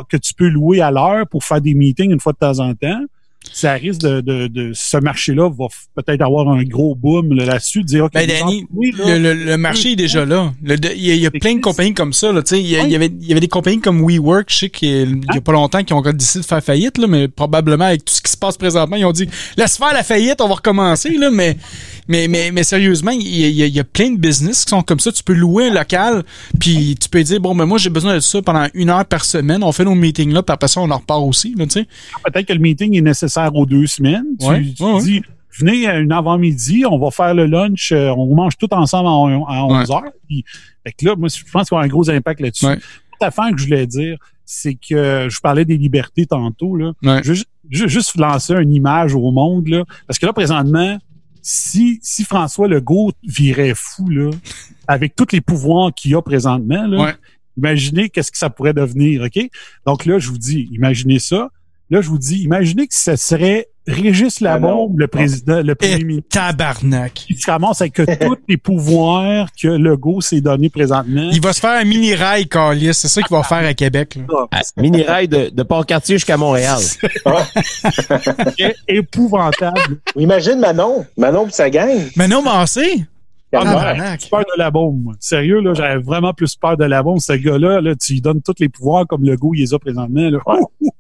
que 0.08 0.16
tu 0.18 0.34
peux 0.34 0.48
louer 0.48 0.80
à 0.80 0.90
l'heure 0.90 1.28
pour 1.28 1.44
faire 1.44 1.60
des 1.60 1.74
meetings 1.74 2.12
une 2.12 2.20
fois 2.20 2.32
de 2.32 2.38
temps 2.38 2.60
en 2.60 2.74
temps, 2.74 3.02
ça 3.54 3.74
risque 3.74 4.02
de, 4.02 4.22
de, 4.22 4.48
de 4.48 4.72
ce 4.74 4.98
marché-là 4.98 5.50
va 5.50 5.66
peut-être 5.96 6.22
avoir 6.22 6.50
un 6.50 6.64
gros 6.64 6.96
boom 6.96 7.34
là-dessus, 7.34 7.84
dire 7.84 8.06
OK. 8.06 8.14
Ben, 8.14 8.28
Danny, 8.28 8.66
le, 8.74 9.34
le, 9.34 9.58
marché 9.58 9.92
est 9.92 9.96
déjà 9.96 10.26
là. 10.26 10.54
Il 10.64 11.16
y, 11.16 11.26
a, 11.26 11.32
plein 11.32 11.56
de 11.56 11.62
compagnies 11.62 11.94
comme 11.94 12.14
ça. 12.14 12.32
Là, 12.32 12.42
il, 12.52 12.58
y, 12.58 12.72
y 12.72 12.96
avait, 12.96 13.08
il 13.08 13.28
y 13.28 13.32
avait 13.32 13.40
des 13.40 13.48
compagnies 13.48 13.80
comme 13.80 14.02
WeWork, 14.02 14.46
je 14.50 14.56
sais 14.56 14.70
qu'il 14.70 15.22
y 15.34 15.38
a 15.38 15.42
pas 15.42 15.54
longtemps 15.54 15.84
qui 15.84 15.94
ont 15.94 16.02
décidé 16.02 16.42
de 16.42 16.46
faire 16.46 16.64
faillite, 16.64 16.98
là, 16.98 17.08
mais 17.08 17.28
probablement 17.28 17.86
avec 17.86 18.06
tout 18.06 18.14
ce 18.14 18.22
qui 18.22 18.32
se 18.32 18.38
passe 18.38 18.58
présentement, 18.58 18.96
ils 18.96 19.06
ont 19.06 19.12
dit 19.12 19.30
laisse 19.58 19.78
faire 19.78 19.94
la 19.94 20.04
faillite, 20.04 20.42
on 20.42 20.48
va 20.48 20.56
recommencer. 20.56 21.12
Là, 21.18 21.30
mais 21.32 21.58
mais, 22.08 22.28
mais, 22.28 22.52
mais 22.52 22.64
sérieusement, 22.64 23.12
il 23.12 23.28
y, 23.28 23.64
a, 23.64 23.68
y, 23.68 23.80
a, 23.80 23.84
plein 23.84 24.12
de 24.12 24.18
business 24.18 24.64
qui 24.64 24.70
sont 24.70 24.82
comme 24.82 25.00
ça. 25.00 25.12
Tu 25.12 25.24
peux 25.24 25.34
louer 25.34 25.70
un 25.70 25.74
local, 25.74 26.24
puis 26.60 26.96
tu 27.00 27.10
peux 27.10 27.24
dire, 27.24 27.40
bon, 27.40 27.56
ben 27.56 27.66
moi, 27.66 27.78
j'ai 27.78 27.90
besoin 27.90 28.16
de 28.16 28.20
ça 28.20 28.42
pendant 28.42 28.68
une 28.74 28.90
heure 28.90 29.06
par 29.06 29.26
semaine. 29.26 29.64
On 29.64 29.72
fait 29.72 29.86
nos 29.86 29.96
meetings 29.96 30.32
là, 30.32 30.44
puis 30.44 30.54
après 30.54 30.68
ça, 30.68 30.82
on 30.82 30.90
en 30.92 30.98
repart 30.98 31.22
aussi. 31.22 31.56
Là, 31.58 31.66
Peut-être 31.66 32.48
que 32.48 32.54
le 32.54 32.60
meeting 32.60 32.96
est 32.96 33.02
nécessaire 33.02 33.56
aux 33.56 33.66
deux 33.66 33.88
semaines. 33.88 34.26
Tu, 34.40 34.76
dis, 35.02 35.22
venez 35.60 35.88
à 35.88 35.98
une 35.98 36.12
avant-midi, 36.12 36.86
on 36.86 37.00
va 37.00 37.12
faire 37.12 37.34
le 37.34 37.46
lunch, 37.46 37.92
euh, 37.92 38.10
on 38.10 38.36
mange 38.36 38.58
tout 38.58 38.72
ensemble 38.74 39.08
à, 39.08 39.66
11 39.66 39.92
heures. 39.92 40.12
Puis, 40.28 40.44
fait 40.86 40.94
que 40.94 41.06
là, 41.06 41.16
moi, 41.16 41.30
je 41.30 41.52
pense 41.52 41.70
qu'il 41.70 41.78
y 41.78 41.82
a 41.82 41.84
un 41.84 41.88
gros 41.88 42.10
impact 42.10 42.40
là-dessus. 42.42 42.66
L'autre 42.66 43.22
affaire 43.22 43.52
que 43.52 43.58
je 43.58 43.66
voulais 43.66 43.88
dire, 43.88 44.18
c'est 44.46 44.76
que 44.76 45.28
je 45.30 45.40
parlais 45.40 45.66
des 45.66 45.78
libertés 45.78 46.26
tantôt. 46.26 46.76
Là. 46.76 46.94
Je, 47.24 47.34
je, 47.70 47.88
juste 47.88 48.16
lancer 48.18 48.54
une 48.54 48.74
image 48.74 49.16
au 49.16 49.32
monde. 49.32 49.68
Là, 49.68 49.84
parce 50.08 50.20
que 50.20 50.26
là, 50.26 50.34
présentement, 50.34 50.98
si, 51.48 52.00
si 52.02 52.24
François 52.24 52.68
Legault 52.68 53.12
virait 53.24 53.76
fou, 53.76 54.10
là, 54.10 54.32
avec 54.88 55.16
tous 55.16 55.28
les 55.32 55.42
pouvoirs 55.42 55.94
qu'il 55.94 56.16
a 56.16 56.22
présentement, 56.24 56.88
là, 56.88 56.98
imaginez 57.56 58.10
qu'est-ce 58.10 58.32
que 58.32 58.38
ça 58.40 58.50
pourrait 58.50 58.74
devenir, 58.74 59.22
OK? 59.22 59.40
Donc 59.86 60.06
là, 60.06 60.18
je 60.18 60.30
vous 60.30 60.40
dis, 60.40 60.68
imaginez 60.72 61.20
ça. 61.20 61.52
Là, 61.90 62.02
je 62.02 62.10
vous 62.10 62.18
dis, 62.18 62.42
imaginez 62.44 62.88
que 62.88 62.96
ce 62.96 63.16
serait 63.16 63.68
Régis 63.88 64.38
ah 64.42 64.46
Labombe, 64.46 64.98
le 64.98 65.08
président, 65.08 65.62
le 65.62 65.76
premier 65.76 66.04
ministre. 66.04 66.30
Tabarnak. 66.30 67.26
Il 67.30 67.38
se 67.38 67.50
ramasse 67.50 67.82
avec 67.82 67.94
tous 68.22 68.38
les 68.48 68.58
pouvoirs 68.58 69.50
que 69.60 69.68
Legault 69.68 70.22
s'est 70.22 70.42
donné 70.42 70.70
présentement. 70.70 71.30
Il 71.32 71.42
va 71.42 71.54
se 71.54 71.60
faire 71.60 71.80
un 71.80 71.84
mini-rail, 71.84 72.48
Carlis. 72.48 72.96
C'est 72.96 73.08
ça 73.08 73.22
qu'il 73.22 73.36
va 73.36 73.44
faire 73.44 73.66
à 73.66 73.74
Québec. 73.76 74.18
Ah, 74.52 74.62
mini-rail 74.78 75.28
de, 75.28 75.50
de 75.50 75.64
Port-Cartier 75.64 76.16
jusqu'à 76.16 76.38
Montréal. 76.38 76.80
Épouvantable. 78.88 80.00
Imagine 80.16 80.60
Manon. 80.60 81.06
Manon 81.16 81.46
pis 81.46 81.54
sa 81.54 81.70
gang. 81.70 82.00
Manon 82.16 82.42
Massé? 82.42 83.06
Ah, 83.64 84.18
peur 84.30 84.42
de 84.42 84.58
la 84.58 84.72
bombe. 84.72 85.16
Sérieux, 85.20 85.60
là, 85.60 85.74
j'avais 85.74 86.02
vraiment 86.02 86.34
plus 86.34 86.56
peur 86.56 86.78
de 86.78 86.86
la 86.86 87.04
bombe. 87.04 87.20
Ce 87.20 87.34
gars-là, 87.34 87.82
là, 87.82 87.96
tu 87.96 88.14
lui 88.14 88.22
donnes 88.22 88.42
tous 88.42 88.56
les 88.60 88.70
pouvoirs 88.70 89.06
comme 89.08 89.24
le 89.24 89.36
goût 89.36 89.54
il 89.54 89.62
les 89.62 89.74
a 89.74 89.80
présentement. 89.80 90.30
Là. 90.30 90.40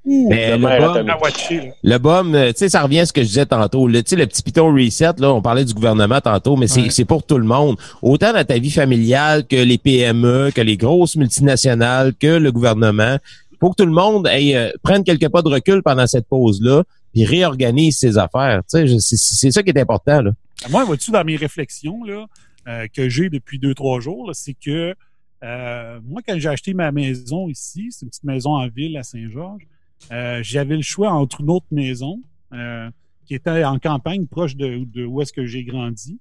Mais 0.05 0.57
le 0.57 1.97
BOM, 1.97 2.33
le 2.33 2.51
tu 2.51 2.59
sais, 2.59 2.69
ça 2.69 2.81
revient 2.83 2.99
à 2.99 3.05
ce 3.05 3.13
que 3.13 3.21
je 3.21 3.27
disais 3.27 3.45
tantôt. 3.45 3.87
Le, 3.87 3.99
le 3.99 4.25
petit 4.25 4.43
piton 4.43 4.73
reset, 4.73 5.13
là, 5.17 5.33
on 5.33 5.41
parlait 5.41 5.65
du 5.65 5.73
gouvernement 5.73 6.21
tantôt, 6.21 6.55
mais 6.55 6.67
c'est 6.67 7.05
pour 7.05 7.23
tout 7.23 7.37
le 7.37 7.45
monde. 7.45 7.77
Autant 8.01 8.33
dans 8.33 8.45
ta 8.45 8.57
vie 8.57 8.71
familiale 8.71 9.45
que 9.47 9.55
les 9.55 9.77
PME, 9.77 10.51
que 10.53 10.61
les 10.61 10.77
grosses 10.77 11.15
multinationales, 11.15 12.13
que 12.19 12.37
le 12.37 12.51
gouvernement. 12.51 13.17
Faut 13.59 13.69
que 13.71 13.75
tout 13.77 13.85
le 13.85 13.93
monde 13.93 14.27
aille, 14.27 14.55
euh, 14.55 14.69
prenne 14.83 15.03
quelques 15.03 15.29
pas 15.29 15.41
de 15.41 15.47
recul 15.47 15.81
pendant 15.81 16.05
cette 16.07 16.27
pause-là, 16.27 16.83
puis 17.13 17.25
réorganise 17.25 17.97
ses 17.97 18.17
affaires. 18.17 18.61
C'est 18.67 19.51
ça 19.51 19.63
qui 19.63 19.69
est 19.69 19.79
important. 19.79 20.21
Là. 20.21 20.31
Moi, 20.69 20.83
vois-tu, 20.83 21.11
dans 21.11 21.23
mes 21.23 21.35
réflexions 21.35 22.03
là, 22.03 22.25
euh, 22.67 22.87
que 22.87 23.09
j'ai 23.09 23.29
depuis 23.29 23.59
deux, 23.59 23.75
trois 23.75 23.99
jours, 23.99 24.31
c'est 24.33 24.55
que 24.55 24.95
euh, 25.43 25.99
moi, 26.03 26.21
quand 26.27 26.37
j'ai 26.39 26.49
acheté 26.49 26.73
ma 26.73 26.91
maison 26.91 27.47
ici, 27.47 27.89
c'est 27.91 28.05
une 28.05 28.09
petite 28.09 28.23
maison 28.23 28.55
en 28.55 28.67
ville 28.67 28.97
à 28.97 29.03
Saint-Georges, 29.03 29.67
euh, 30.11 30.41
j'avais 30.41 30.75
le 30.75 30.81
choix 30.81 31.11
entre 31.11 31.41
une 31.41 31.49
autre 31.51 31.67
maison 31.71 32.21
qui 33.25 33.35
était 33.35 33.65
en 33.65 33.79
campagne 33.79 34.27
proche 34.27 34.55
de, 34.55 35.05
où 35.05 35.21
est-ce 35.21 35.33
que 35.33 35.45
j'ai 35.45 35.65
grandi. 35.65 36.19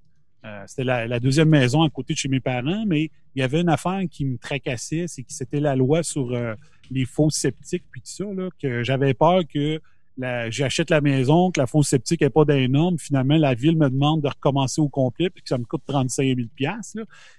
c'était 0.67 0.83
la, 0.83 1.21
deuxième 1.21 1.49
maison 1.49 1.83
à 1.83 1.91
côté 1.91 2.13
de 2.13 2.19
chez 2.19 2.29
mes 2.29 2.41
parents, 2.41 2.85
mais 2.87 3.11
il 3.35 3.41
y 3.41 3.43
avait 3.43 3.61
une 3.61 3.69
affaire 3.69 4.01
qui 4.11 4.25
me 4.25 4.37
tracassait, 4.37 5.05
c'est 5.07 5.23
que 5.23 5.33
c'était 5.33 5.61
la 5.61 5.77
loi 5.77 6.03
sur 6.03 6.37
les 6.91 7.05
faux 7.05 7.31
sceptiques 7.31 7.85
puis 7.93 8.01
tout 8.01 8.09
ça, 8.09 8.25
là, 8.25 8.49
que 8.61 8.83
j'avais 8.83 9.15
peur 9.15 9.43
que 9.47 9.81
j'achète 10.19 10.91
la 10.91 11.01
maison, 11.01 11.51
que 11.51 11.61
la 11.61 11.67
fosse 11.67 11.89
septique 11.89 12.21
n'est 12.21 12.31
pas 12.31 12.45
d'un 12.45 12.69
norme. 12.69 12.99
Finalement, 12.99 13.37
la 13.37 13.55
ville 13.55 13.77
me 13.77 13.89
demande 13.89 14.23
de 14.23 14.29
recommencer 14.29 14.81
au 14.81 14.89
complet 14.89 15.31
puis 15.31 15.43
que 15.43 15.49
ça 15.49 15.59
me 15.59 15.65
coûte 15.65 15.83
35 15.87 16.37
000 16.59 16.77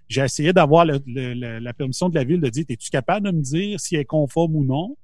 J'ai 0.08 0.22
essayé 0.22 0.54
d'avoir 0.54 0.86
la 0.86 1.74
permission 1.74 2.10
de 2.10 2.16
la 2.16 2.24
ville 2.24 2.42
de 2.42 2.50
dire, 2.50 2.66
es-tu 2.70 2.90
capable 2.90 3.28
de 3.28 3.32
me 3.32 3.42
dire 3.42 3.80
si 3.80 3.96
elle 3.96 4.02
est 4.02 4.06
conforme 4.06 4.56
ou 4.56 4.64
non? 4.64 4.98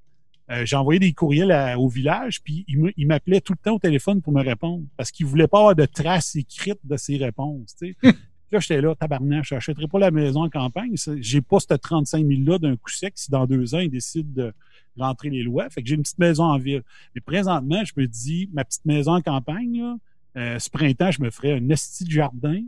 Euh, 0.50 0.66
j'ai 0.66 0.76
envoyé 0.76 0.98
des 0.98 1.12
courriels 1.12 1.76
au 1.78 1.88
village, 1.88 2.42
puis 2.42 2.64
il 2.68 3.06
m'appelait 3.06 3.40
tout 3.40 3.52
le 3.52 3.58
temps 3.58 3.76
au 3.76 3.78
téléphone 3.78 4.20
pour 4.20 4.32
me 4.32 4.42
répondre 4.42 4.84
parce 4.96 5.10
qu'il 5.10 5.24
voulait 5.24 5.46
pas 5.46 5.58
avoir 5.58 5.74
de 5.76 5.86
traces 5.86 6.34
écrites 6.36 6.80
de 6.84 6.96
ses 6.96 7.16
réponses. 7.16 7.76
là, 8.02 8.58
j'étais 8.58 8.80
là, 8.80 8.94
tabarnak, 8.94 9.44
je 9.44 9.54
n'achèterai 9.54 9.86
pas 9.86 9.98
la 9.98 10.10
maison 10.10 10.42
en 10.42 10.50
campagne. 10.50 10.94
J'ai 11.20 11.40
pas 11.40 11.58
ce 11.60 11.72
35 11.74 12.26
000-là 12.26 12.58
d'un 12.58 12.76
coup 12.76 12.90
sec 12.90 13.14
si 13.16 13.30
dans 13.30 13.46
deux 13.46 13.74
ans, 13.74 13.78
il 13.78 13.88
décide 13.88 14.32
de, 14.34 14.52
rentrer 14.98 15.30
les 15.30 15.42
lois. 15.42 15.68
Fait 15.70 15.82
que 15.82 15.88
j'ai 15.88 15.94
une 15.94 16.02
petite 16.02 16.18
maison 16.18 16.44
en 16.44 16.58
ville. 16.58 16.82
Mais 17.14 17.20
présentement, 17.20 17.82
je 17.84 17.92
me 17.96 18.06
dis, 18.06 18.48
ma 18.52 18.64
petite 18.64 18.84
maison 18.84 19.12
en 19.12 19.22
campagne, 19.22 19.82
euh, 20.36 20.58
ce 20.58 20.70
printemps, 20.70 21.10
je 21.10 21.22
me 21.22 21.30
ferais 21.30 21.52
un 21.52 21.68
esti 21.68 22.04
de 22.04 22.10
jardin. 22.10 22.62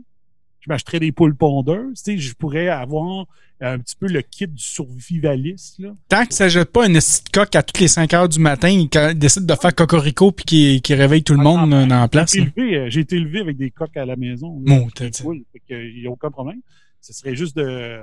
Je 0.59 0.69
m'achèterais 0.69 0.99
des 0.99 1.11
poules 1.11 1.35
pondeuses. 1.35 2.01
Tu 2.01 2.13
sais, 2.13 2.17
je 2.17 2.33
pourrais 2.33 2.69
avoir 2.69 3.27
un 3.61 3.79
petit 3.79 3.95
peu 3.95 4.07
le 4.07 4.21
kit 4.21 4.47
du 4.47 4.61
survivaliste. 4.61 5.79
Là. 5.79 5.95
Tant 6.09 6.25
que 6.25 6.33
ça 6.33 6.49
jette 6.49 6.71
pas 6.71 6.85
un 6.85 6.93
esti 6.93 7.23
de 7.23 7.29
coq 7.29 7.55
à 7.55 7.63
toutes 7.63 7.79
les 7.79 7.87
5 7.87 8.13
heures 8.13 8.29
du 8.29 8.39
matin, 8.39 8.69
il 8.69 8.89
décide 9.17 9.45
de 9.45 9.55
faire 9.55 9.73
cocorico 9.73 10.31
puis 10.31 10.45
qui, 10.45 10.81
qui 10.81 10.93
réveille 10.95 11.23
tout 11.23 11.35
le 11.35 11.43
monde 11.43 11.69
dans 11.69 11.87
la 11.87 12.07
place. 12.07 12.35
Euh, 12.35 12.89
j'ai 12.89 12.99
été, 12.99 13.15
élevé, 13.15 13.39
avec 13.41 13.57
des 13.57 13.69
coqs 13.69 13.95
à 13.95 14.05
la 14.05 14.15
maison. 14.15 14.49
Bon, 14.59 14.87
il 15.69 16.01
n'y 16.01 16.07
a 16.07 16.09
aucun 16.09 16.31
problème. 16.31 16.61
Ce 16.99 17.13
serait 17.13 17.35
juste 17.35 17.55
de... 17.55 17.99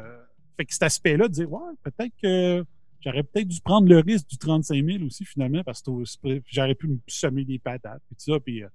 Fait 0.56 0.64
que 0.64 0.72
cet 0.72 0.84
aspect-là, 0.84 1.28
de 1.28 1.32
dire, 1.32 1.52
ouais, 1.52 1.60
peut-être 1.82 2.12
que 2.22 2.64
J'aurais 3.04 3.22
peut-être 3.22 3.48
dû 3.48 3.60
prendre 3.60 3.88
le 3.88 3.98
risque 3.98 4.28
du 4.28 4.38
35 4.38 4.84
000 4.84 5.04
aussi, 5.04 5.24
finalement, 5.24 5.62
parce 5.64 5.82
que 5.82 5.90
j'aurais 6.46 6.74
pu 6.74 6.88
me 6.88 6.98
semer 7.06 7.44
des 7.44 7.58
patates, 7.58 8.02
puis 8.08 8.16
tout 8.16 8.32
ça, 8.32 8.40
puis... 8.40 8.62
Euh, 8.62 8.68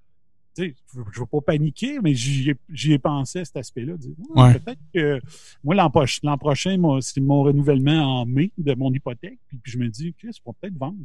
sais, 0.57 0.75
je 0.93 0.99
ne 0.99 1.19
veux 1.19 1.25
pas 1.25 1.41
paniquer, 1.41 1.99
mais 2.01 2.13
j'y 2.13 2.49
ai, 2.49 2.99
pensé 2.99 3.39
à 3.39 3.45
cet 3.45 3.57
aspect-là. 3.57 3.93
Peut-être 4.35 4.79
que 4.93 5.19
moi, 5.63 5.75
l'an 5.75 5.89
prochain, 5.89 6.99
c'est 7.01 7.21
mon 7.21 7.43
renouvellement 7.43 8.21
en 8.21 8.25
mai 8.25 8.51
de 8.57 8.73
mon 8.73 8.91
hypothèque. 8.93 9.39
Puis, 9.47 9.59
je 9.63 9.77
me 9.77 9.87
dis, 9.87 10.09
OK, 10.09 10.29
c'est 10.31 10.43
pour 10.43 10.55
peut-être 10.55 10.77
vendre. 10.77 10.97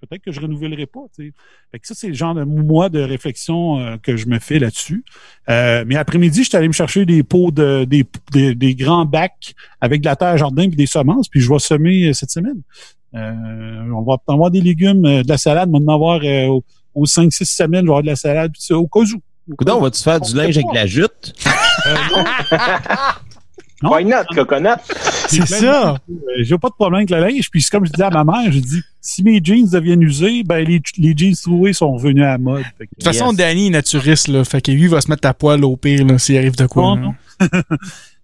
Peut-être 0.00 0.22
que 0.22 0.32
je 0.32 0.40
renouvellerai 0.40 0.86
pas. 0.86 1.00
Fait 1.16 1.78
que 1.78 1.86
ça, 1.86 1.94
c'est 1.94 2.08
le 2.08 2.14
genre 2.14 2.34
de 2.34 2.44
mois 2.44 2.88
de 2.88 3.00
réflexion 3.00 3.80
euh, 3.80 3.96
que 3.96 4.16
je 4.16 4.26
me 4.26 4.38
fais 4.38 4.58
là-dessus. 4.58 5.04
Euh, 5.48 5.84
mais 5.86 5.96
après-midi, 5.96 6.44
je 6.44 6.48
suis 6.48 6.56
allé 6.56 6.68
me 6.68 6.72
chercher 6.72 7.04
des 7.04 7.22
pots 7.22 7.50
de 7.50 7.84
des, 7.84 8.06
des, 8.54 8.74
grands 8.74 9.04
bacs 9.04 9.54
avec 9.80 10.00
de 10.00 10.06
la 10.06 10.16
terre 10.16 10.36
jardin 10.38 10.62
et 10.62 10.68
des 10.68 10.86
semences, 10.86 11.28
puis 11.28 11.40
je 11.40 11.52
vais 11.52 11.58
semer 11.58 12.12
cette 12.14 12.30
semaine. 12.30 12.60
on 13.12 14.02
va 14.02 14.16
avoir 14.28 14.50
des 14.50 14.60
légumes, 14.60 15.02
de 15.02 15.28
la 15.28 15.38
salade, 15.38 15.68
on 15.72 15.80
va 15.80 15.92
en 15.92 15.94
avoir 15.94 16.20
aux 16.94 17.04
5-6 17.04 17.44
semaines, 17.44 17.80
je 17.80 17.86
vais 17.86 17.90
avoir 17.90 18.02
de 18.02 18.08
la 18.08 18.16
salade, 18.16 18.52
puis 18.52 18.74
au 18.74 18.86
cas 18.86 19.00
où. 19.00 19.20
on 19.66 19.80
va-tu 19.80 20.02
faire 20.02 20.20
du 20.20 20.34
linge 20.34 20.56
avec 20.56 20.68
de 20.68 20.74
la 20.74 20.86
jute? 20.86 21.34
Euh, 23.82 23.86
non? 23.86 23.94
Why 23.94 24.04
not, 24.04 24.24
coconut? 24.34 24.80
C'est 25.28 25.46
ça. 25.46 25.96
Euh, 26.10 26.14
j'ai 26.40 26.58
pas 26.58 26.68
de 26.68 26.74
problème 26.74 26.98
avec 26.98 27.10
le 27.10 27.20
linge. 27.20 27.50
Puis 27.50 27.64
comme 27.70 27.86
je 27.86 27.92
disais 27.92 28.04
à 28.04 28.10
ma 28.10 28.24
mère, 28.24 28.52
je 28.52 28.58
dis 28.58 28.82
si 29.00 29.22
mes 29.22 29.40
jeans 29.42 29.68
deviennent 29.68 30.02
usés, 30.02 30.42
ben 30.42 30.66
les, 30.66 30.80
les 30.98 31.16
jeans 31.16 31.34
troués 31.34 31.72
sont 31.72 31.92
revenus 31.92 32.24
à 32.24 32.32
la 32.32 32.38
mode. 32.38 32.64
de 32.80 32.86
toute 32.86 33.04
façon, 33.04 33.32
Danny 33.32 33.68
est 33.68 33.70
naturiste, 33.70 34.28
là. 34.28 34.44
Fait 34.44 34.60
que 34.60 34.70
lui 34.70 34.88
va 34.88 35.00
se 35.00 35.10
mettre 35.10 35.28
à 35.28 35.34
poil 35.34 35.64
au 35.64 35.76
pire 35.76 36.04
s'il 36.20 36.36
arrive 36.36 36.56
de 36.56 36.66
quoi. 36.66 36.96
Non, 36.96 37.14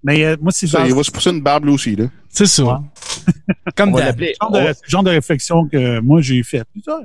Mais 0.05 0.23
euh, 0.25 0.37
moi, 0.41 0.53
c'est 0.53 0.67
ça. 0.67 0.87
Il 0.87 0.95
va 0.95 1.03
se 1.03 1.11
pousser 1.11 1.31
une 1.31 1.41
barbe 1.41 1.67
aussi, 1.69 1.97
là. 1.97 2.07
C'est 2.29 2.47
ça. 2.47 2.83
Comme 3.77 3.95
on 3.95 3.99
genre, 3.99 4.51
de, 4.51 4.75
genre 4.87 5.03
de 5.03 5.11
réflexion 5.11 5.67
que 5.67 6.01
moi 6.01 6.21
j'ai 6.21 6.43
faite. 6.43 6.67
Ah, 6.87 7.01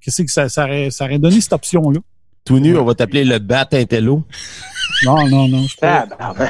Qu'est-ce 0.00 0.22
que 0.22 0.30
ça, 0.30 0.48
ça, 0.48 0.64
aurait, 0.64 0.90
ça 0.90 1.06
aurait 1.06 1.18
donné 1.18 1.40
cette 1.40 1.52
option-là? 1.52 1.98
Tout 2.48 2.60
nu, 2.60 2.78
on 2.78 2.84
va 2.86 2.94
t'appeler 2.94 3.24
le 3.24 3.38
Bat 3.40 3.68
Intello. 3.74 4.24
Non, 5.04 5.28
non, 5.28 5.48
non. 5.48 5.66
Ah, 5.82 6.06
ben, 6.38 6.48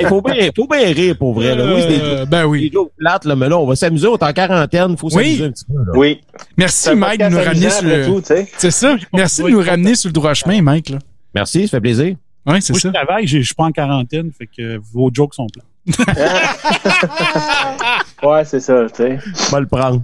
Il 0.00 0.06
faut, 0.08 0.20
bien, 0.20 0.50
faut 0.56 0.66
bien 0.66 0.92
rire 0.92 1.16
pour 1.16 1.32
vrai. 1.32 1.54
Là. 1.54 1.76
Oui, 1.76 1.86
des, 1.86 2.00
euh, 2.02 2.26
ben 2.26 2.44
oui. 2.46 2.70
Des 2.70 2.76
plates, 2.96 3.24
là, 3.24 3.36
mais 3.36 3.48
là, 3.48 3.56
on 3.56 3.66
va 3.66 3.76
s'amuser. 3.76 4.08
On 4.08 4.16
est 4.16 4.22
en 4.24 4.32
quarantaine. 4.32 4.90
Il 4.90 4.96
faut 4.96 5.10
s'amuser 5.10 5.44
un 5.44 5.52
petit 5.52 5.64
peu. 5.64 5.74
Là. 5.74 5.92
Oui. 5.94 6.20
Merci, 6.56 6.92
Mike, 6.96 7.20
de 7.20 7.28
nous 7.28 7.38
ramener 7.38 7.70
sur 7.70 7.84
le. 7.84 8.22
C'est 8.56 8.72
ça. 8.72 8.96
Merci 9.14 9.44
de 9.44 9.48
nous 9.48 9.60
ramener 9.62 9.94
sur 9.94 10.08
le 10.08 10.12
droit 10.12 10.34
chemin, 10.34 10.60
Mike. 10.60 10.88
Là. 10.88 10.98
Merci, 11.32 11.68
ça 11.68 11.76
fait 11.76 11.82
plaisir. 11.82 12.16
Oui, 12.46 12.60
c'est 12.60 12.74
ça. 12.74 12.88
Je 12.88 12.94
travaille, 12.94 13.28
je 13.28 13.38
suis 13.38 13.54
pas 13.54 13.64
en 13.64 13.70
quarantaine, 13.72 14.32
fait 14.36 14.48
que 14.48 14.80
vos 14.92 15.08
jokes 15.12 15.34
sont 15.34 15.46
plats. 15.46 15.62
ouais, 18.22 18.44
c'est 18.44 18.60
ça, 18.60 18.84
tu 18.94 18.96
sais. 18.96 19.18
Va 19.50 19.60
le 19.60 19.66
prendre. 19.66 20.02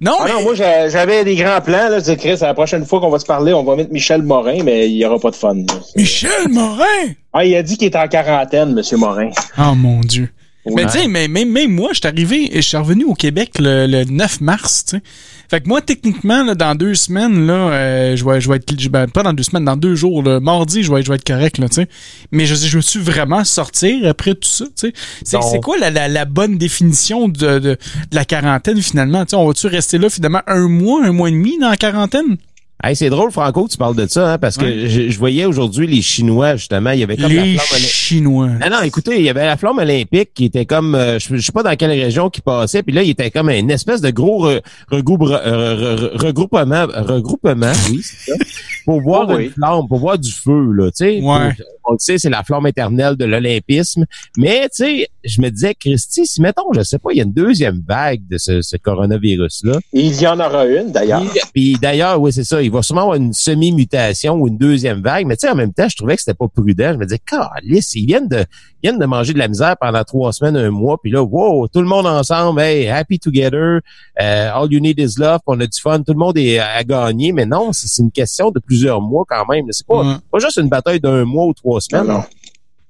Non, 0.00 0.16
ah 0.20 0.28
non, 0.28 0.42
moi, 0.42 0.54
j'avais 0.54 1.24
des 1.24 1.36
grands 1.36 1.60
plans, 1.60 1.88
là. 1.88 2.00
Chris, 2.16 2.38
la 2.40 2.54
prochaine 2.54 2.86
fois 2.86 3.00
qu'on 3.00 3.10
va 3.10 3.18
se 3.18 3.26
parler, 3.26 3.52
on 3.52 3.64
va 3.64 3.76
mettre 3.76 3.92
Michel 3.92 4.22
Morin, 4.22 4.62
mais 4.64 4.88
il 4.88 4.96
n'y 4.96 5.04
aura 5.04 5.18
pas 5.18 5.30
de 5.30 5.36
fun. 5.36 5.56
Michel 5.96 6.48
Morin? 6.48 7.12
Ah, 7.32 7.44
il 7.44 7.54
a 7.56 7.62
dit 7.62 7.76
qu'il 7.76 7.88
était 7.88 7.98
en 7.98 8.08
quarantaine, 8.08 8.72
Monsieur 8.72 8.96
Morin. 8.96 9.30
Oh, 9.58 9.74
mon 9.74 10.00
Dieu. 10.00 10.30
Mais 10.66 10.86
tu 10.86 10.98
sais, 10.98 11.08
mais 11.08 11.28
même, 11.28 11.70
moi, 11.70 11.90
je 11.92 11.98
suis 11.98 12.06
arrivé, 12.06 12.50
je 12.52 12.60
suis 12.60 12.76
revenu 12.76 13.04
au 13.04 13.14
Québec 13.14 13.52
le, 13.58 13.86
le 13.86 14.04
9 14.04 14.40
mars, 14.40 14.84
tu 14.86 14.96
sais. 14.96 15.02
Fait 15.50 15.62
que 15.62 15.68
moi, 15.68 15.80
techniquement, 15.80 16.44
là, 16.44 16.54
dans 16.54 16.74
deux 16.74 16.94
semaines, 16.94 17.46
là, 17.46 17.54
euh, 17.54 18.16
je 18.16 18.24
vais, 18.24 18.40
je 18.40 18.50
vais 18.50 18.56
être, 18.56 18.88
ben, 18.88 19.08
pas 19.08 19.22
dans 19.22 19.32
deux 19.32 19.42
semaines, 19.42 19.64
dans 19.64 19.76
deux 19.76 19.94
jours, 19.94 20.22
là, 20.22 20.40
mardi, 20.40 20.82
je 20.82 20.92
vais, 20.92 21.02
je 21.02 21.08
vais 21.08 21.16
être 21.16 21.26
correct, 21.26 21.56
là, 21.56 21.68
tu 21.68 21.76
sais. 21.76 21.88
Mais 22.32 22.44
je, 22.44 22.54
je 22.54 22.76
me 22.76 22.82
suis 22.82 23.00
vraiment 23.00 23.44
sortir 23.44 24.06
après 24.06 24.34
tout 24.34 24.48
ça, 24.48 24.66
tu 24.66 24.72
sais. 24.74 24.92
C'est, 25.24 25.42
c'est 25.42 25.60
quoi 25.60 25.78
la, 25.78 25.90
la, 25.90 26.08
la, 26.08 26.26
bonne 26.26 26.58
définition 26.58 27.28
de, 27.28 27.58
de, 27.58 27.58
de 27.60 27.78
la 28.12 28.26
quarantaine, 28.26 28.82
finalement? 28.82 29.24
Tu 29.24 29.30
sais, 29.30 29.36
on 29.36 29.46
va-tu 29.46 29.68
rester 29.68 29.96
là, 29.96 30.10
finalement, 30.10 30.42
un 30.46 30.68
mois, 30.68 31.04
un 31.04 31.12
mois 31.12 31.30
et 31.30 31.32
demi 31.32 31.58
dans 31.58 31.70
la 31.70 31.76
quarantaine? 31.78 32.36
Hey, 32.80 32.94
c'est 32.94 33.10
drôle, 33.10 33.32
Franco, 33.32 33.64
que 33.64 33.72
tu 33.72 33.76
parles 33.76 33.96
de 33.96 34.06
ça, 34.06 34.34
hein, 34.34 34.38
parce 34.38 34.56
que 34.56 34.86
je, 34.86 35.18
voyais 35.18 35.46
aujourd'hui 35.46 35.88
les 35.88 36.00
Chinois, 36.00 36.54
justement, 36.54 36.90
il 36.90 37.00
y 37.00 37.02
avait 37.02 37.16
comme 37.16 37.28
les 37.32 37.54
la 37.54 37.60
flamme 37.60 37.80
Chinois. 37.80 38.46
Non, 38.46 38.70
non, 38.70 38.82
écoutez, 38.82 39.16
il 39.16 39.22
y 39.22 39.28
avait 39.28 39.46
la 39.46 39.56
flamme 39.56 39.78
olympique 39.78 40.30
qui 40.32 40.44
était 40.44 40.64
comme, 40.64 40.94
euh, 40.94 41.18
je, 41.18 41.38
sais 41.38 41.50
pas 41.50 41.64
dans 41.64 41.74
quelle 41.74 41.90
région 41.90 42.30
qui 42.30 42.40
passait, 42.40 42.84
puis 42.84 42.94
là, 42.94 43.02
il 43.02 43.10
était 43.10 43.32
comme 43.32 43.50
une 43.50 43.72
espèce 43.72 44.00
de 44.00 44.10
gros 44.10 44.48
regroupement, 44.92 46.86
regroupement, 46.94 47.72
oui, 47.90 48.00
c'est 48.00 48.30
ça, 48.30 48.44
pour 48.84 49.00
voir 49.00 49.26
oh, 49.28 49.38
une 49.38 49.50
flamme, 49.50 49.88
pour 49.88 49.98
voir 49.98 50.16
du 50.16 50.30
feu, 50.30 50.70
là, 50.70 50.92
tu 50.92 51.04
sais. 51.04 51.20
Ouais 51.20 51.50
on 51.88 51.92
le 51.92 51.98
sait, 51.98 52.18
c'est 52.18 52.30
la 52.30 52.42
flamme 52.42 52.66
éternelle 52.66 53.16
de 53.16 53.24
l'olympisme. 53.24 54.04
Mais, 54.36 54.68
tu 54.68 54.84
sais, 54.84 55.08
je 55.24 55.40
me 55.40 55.50
disais, 55.50 55.74
Christy, 55.74 56.26
si, 56.26 56.40
mettons, 56.40 56.72
je 56.74 56.82
sais 56.82 56.98
pas, 56.98 57.10
il 57.12 57.18
y 57.18 57.20
a 57.20 57.24
une 57.24 57.32
deuxième 57.32 57.82
vague 57.86 58.20
de 58.28 58.36
ce, 58.38 58.76
coronavirus-là. 58.76 59.78
Il 59.92 60.20
y 60.20 60.26
en 60.26 60.38
aura 60.38 60.66
une, 60.66 60.92
d'ailleurs. 60.92 61.22
Puis, 61.52 61.76
d'ailleurs, 61.80 62.20
oui, 62.20 62.32
c'est 62.32 62.44
ça. 62.44 62.62
Il 62.68 62.72
va 62.72 62.82
sûrement 62.82 63.00
avoir 63.02 63.16
une 63.16 63.32
semi-mutation 63.32 64.34
ou 64.34 64.48
une 64.48 64.58
deuxième 64.58 65.00
vague. 65.00 65.26
Mais, 65.26 65.38
tu 65.38 65.46
sais, 65.46 65.50
en 65.50 65.54
même 65.54 65.72
temps, 65.72 65.88
je 65.88 65.96
trouvais 65.96 66.16
que 66.16 66.22
c'était 66.22 66.36
pas 66.36 66.48
prudent. 66.48 66.92
Je 66.92 66.98
me 66.98 67.06
disais, 67.06 67.18
calice, 67.18 67.94
ils 67.94 68.04
viennent 68.04 68.28
de, 68.28 68.40
ils 68.82 68.90
viennent 68.90 68.98
de 68.98 69.06
manger 69.06 69.32
de 69.32 69.38
la 69.38 69.48
misère 69.48 69.74
pendant 69.80 70.04
trois 70.04 70.34
semaines, 70.34 70.56
un 70.58 70.70
mois. 70.70 70.98
Puis 71.02 71.10
là, 71.10 71.22
wow, 71.22 71.66
tout 71.68 71.80
le 71.80 71.86
monde 71.86 72.06
ensemble, 72.06 72.60
hey, 72.60 72.86
happy 72.88 73.18
together. 73.18 73.80
Uh, 74.20 74.52
all 74.54 74.70
you 74.70 74.80
need 74.80 74.98
is 74.98 75.14
love. 75.18 75.40
On 75.46 75.58
a 75.60 75.66
du 75.66 75.80
fun. 75.80 76.02
Tout 76.02 76.12
le 76.12 76.18
monde 76.18 76.36
est 76.36 76.58
à 76.58 76.84
gagner. 76.84 77.32
Mais 77.32 77.46
non, 77.46 77.72
c'est 77.72 78.02
une 78.02 78.10
question 78.10 78.50
de 78.50 78.60
plusieurs 78.60 79.00
mois 79.00 79.24
quand 79.26 79.46
même. 79.46 79.64
C'est 79.70 79.86
pas, 79.86 80.20
pas 80.30 80.38
juste 80.38 80.58
une 80.58 80.68
bataille 80.68 81.00
d'un 81.00 81.24
mois 81.24 81.46
ou 81.46 81.54
trois 81.54 81.80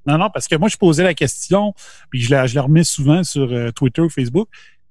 non, 0.07 0.19
non. 0.19 0.31
parce 0.33 0.49
que 0.49 0.57
moi, 0.57 0.69
je 0.69 0.77
posais 0.77 1.05
la 1.05 1.15
question, 1.15 1.75
puis 2.11 2.21
je 2.21 2.31
la, 2.31 2.47
je 2.47 2.55
la 2.55 2.63
remets 2.63 2.85
souvent 2.85 3.23
sur 3.23 3.53
euh, 3.53 3.71
Twitter 3.71 4.01
ou 4.01 4.09
Facebook. 4.09 4.49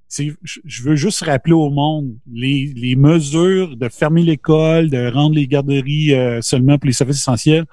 Je 0.09 0.83
veux 0.83 0.95
juste 0.95 1.23
rappeler 1.23 1.53
au 1.53 1.69
monde 1.69 2.15
les, 2.31 2.71
les 2.75 2.95
mesures 2.95 3.75
de 3.75 3.89
fermer 3.89 4.23
l'école, 4.23 4.89
de 4.89 5.11
rendre 5.11 5.35
les 5.35 5.47
garderies 5.47 6.13
euh, 6.13 6.41
seulement 6.41 6.77
pour 6.77 6.87
les 6.87 6.93
services 6.93 7.17
essentiels 7.17 7.65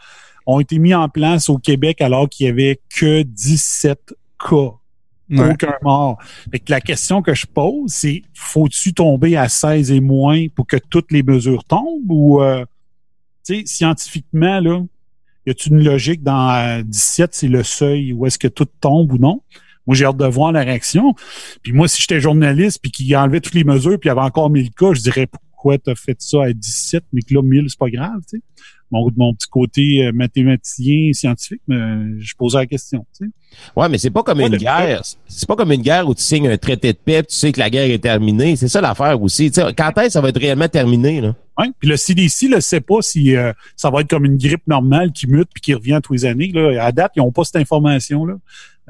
ont 0.47 0.61
été 0.61 0.79
mis 0.79 0.95
en 0.95 1.09
place 1.09 1.49
au 1.49 1.59
Québec 1.59 2.01
alors 2.01 2.29
qu'il 2.29 2.47
y 2.47 2.49
avait 2.49 2.81
que 2.95 3.23
17 3.23 4.15
cas. 4.39 4.73
Aucun 5.33 5.75
mort. 5.83 6.19
Fait 6.51 6.59
que 6.59 6.71
la 6.71 6.81
question 6.81 7.23
que 7.23 7.35
je 7.35 7.47
pose, 7.47 7.91
c'est 7.91 8.23
faut-tu 8.35 8.93
tomber 8.93 9.37
à 9.37 9.49
16 9.49 9.91
et 9.91 10.01
moins 10.01 10.49
pour 10.55 10.67
que 10.67 10.77
toutes 10.77 11.11
les 11.11 11.23
mesures 11.23 11.65
tombent 11.65 12.11
ou 12.11 12.43
euh, 12.43 12.65
scientifiquement, 13.43 14.61
là, 14.61 14.83
y 15.47 15.51
a-t-il 15.51 15.73
une 15.73 15.85
logique 15.85 16.23
dans 16.23 16.83
17, 16.85 17.25
euh, 17.25 17.29
c'est 17.33 17.49
le 17.49 17.63
seuil 17.63 18.13
où 18.13 18.27
est-ce 18.27 18.39
que 18.39 18.49
tout 18.49 18.69
tombe 18.81 19.13
ou 19.13 19.19
non? 19.19 19.41
Moi, 19.87 19.95
j'ai 19.97 20.05
hâte 20.05 20.17
de 20.17 20.27
voir 20.27 20.53
la 20.53 20.63
réaction. 20.63 21.15
Puis 21.63 21.73
moi, 21.73 21.89
si 21.89 22.01
j'étais 22.01 22.21
journaliste 22.21 22.81
puis 22.81 22.91
qu'il 22.91 23.15
enlevait 23.17 23.41
toutes 23.41 23.55
les 23.55 23.65
mesures 23.65 23.99
puis 23.99 24.09
il 24.09 24.11
y 24.11 24.11
avait 24.13 24.21
encore 24.21 24.51
1000 24.51 24.71
cas, 24.71 24.93
je 24.93 25.03
dirais 25.03 25.27
pourquoi 25.27 25.79
tu 25.79 25.91
as 25.91 25.95
fait 25.95 26.17
ça 26.21 26.45
à 26.45 26.53
17, 26.53 27.05
mais 27.13 27.23
que 27.23 27.35
là, 27.35 27.43
1000, 27.43 27.67
c'est 27.69 27.79
pas 27.79 27.91
grave, 27.91 28.21
tu 28.29 28.39
sais. 28.39 28.43
Mon, 28.91 29.11
mon 29.17 29.35
petit 29.35 29.49
côté 29.49 30.07
euh, 30.07 30.13
mathématicien, 30.13 31.13
scientifique, 31.13 31.63
mais 31.67 32.19
je 32.19 32.35
posais 32.37 32.59
la 32.59 32.67
question, 32.67 33.07
tu 33.19 33.27
sais. 33.27 33.31
Ouais, 33.77 33.89
mais 33.89 33.99
c'est 33.99 34.11
pas 34.11 34.23
comme 34.23 34.41
une 34.41 34.57
guerre. 34.57 35.03
C'est 35.27 35.47
pas 35.47 35.57
comme 35.57 35.73
une 35.73 35.83
guerre 35.83 36.09
où 36.09 36.15
tu 36.15 36.23
signes 36.23 36.49
un 36.49 36.57
traité 36.57 36.93
de 36.93 36.99
paix, 36.99 37.23
tu 37.23 37.35
sais 37.35 37.53
que 37.53 37.61
la 37.61 37.71
guerre 37.71 37.91
est 37.91 37.99
terminée. 37.99 38.57
C'est 38.57 38.69
ça 38.69 38.81
l'affaire 38.81 39.21
aussi. 39.23 39.53
sais, 39.53 39.63
quand 39.77 39.91
est-ce 39.99 40.07
que 40.07 40.13
ça 40.13 40.21
va 40.21 40.29
être 40.29 40.41
réellement 40.41 40.69
terminé, 40.69 41.21
là? 41.21 41.35
Oui, 41.59 41.67
puis 41.79 41.89
le 41.89 41.97
CDC 41.97 42.49
ne 42.49 42.59
sait 42.59 42.81
pas 42.81 43.01
si 43.01 43.37
euh, 43.37 43.53
ça 43.77 43.91
va 43.91 44.01
être 44.01 44.11
comme 44.11 44.25
une 44.25 44.39
grippe 44.39 44.67
normale 44.67 45.13
qui 45.13 45.29
mute 45.29 45.49
puis 45.55 45.61
qui 45.61 45.75
revient 45.75 46.01
tous 46.03 46.13
les 46.13 46.25
années. 46.25 46.51
Là. 46.53 46.85
À 46.85 46.91
date, 46.91 47.13
ils 47.17 47.21
n'ont 47.21 47.31
pas 47.31 47.45
cette 47.45 47.57
information-là. 47.57 48.35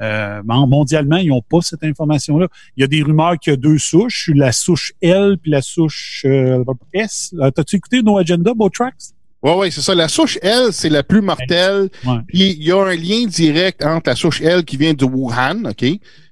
Euh, 0.01 0.41
mondialement, 0.43 1.17
ils 1.17 1.29
n'ont 1.29 1.43
pas 1.43 1.61
cette 1.61 1.83
information-là. 1.83 2.47
Il 2.75 2.81
y 2.81 2.83
a 2.83 2.87
des 2.87 3.03
rumeurs 3.03 3.37
qu'il 3.39 3.51
y 3.51 3.53
a 3.53 3.57
deux 3.57 3.77
souches, 3.77 4.31
la 4.33 4.51
souche 4.51 4.93
L 5.01 5.37
puis 5.41 5.51
la 5.51 5.61
souche 5.61 6.23
euh, 6.25 6.63
S. 6.91 7.35
T'as-tu 7.55 7.75
écouté 7.75 8.01
No 8.01 8.17
Agenda, 8.17 8.53
Botrax? 8.53 9.13
Oui, 9.45 9.51
oui, 9.57 9.71
c'est 9.71 9.81
ça. 9.81 9.93
La 9.93 10.07
souche 10.07 10.39
L, 10.41 10.69
c'est 10.71 10.89
la 10.89 11.03
plus 11.03 11.21
mortelle. 11.21 11.89
Puis 12.27 12.57
il 12.57 12.63
y 12.63 12.71
a 12.71 12.81
un 12.81 12.95
lien 12.95 13.27
direct 13.27 13.85
entre 13.85 14.09
la 14.09 14.15
souche 14.15 14.41
L 14.41 14.65
qui 14.65 14.75
vient 14.75 14.95
de 14.95 15.05
Wuhan, 15.05 15.65
OK? 15.65 15.85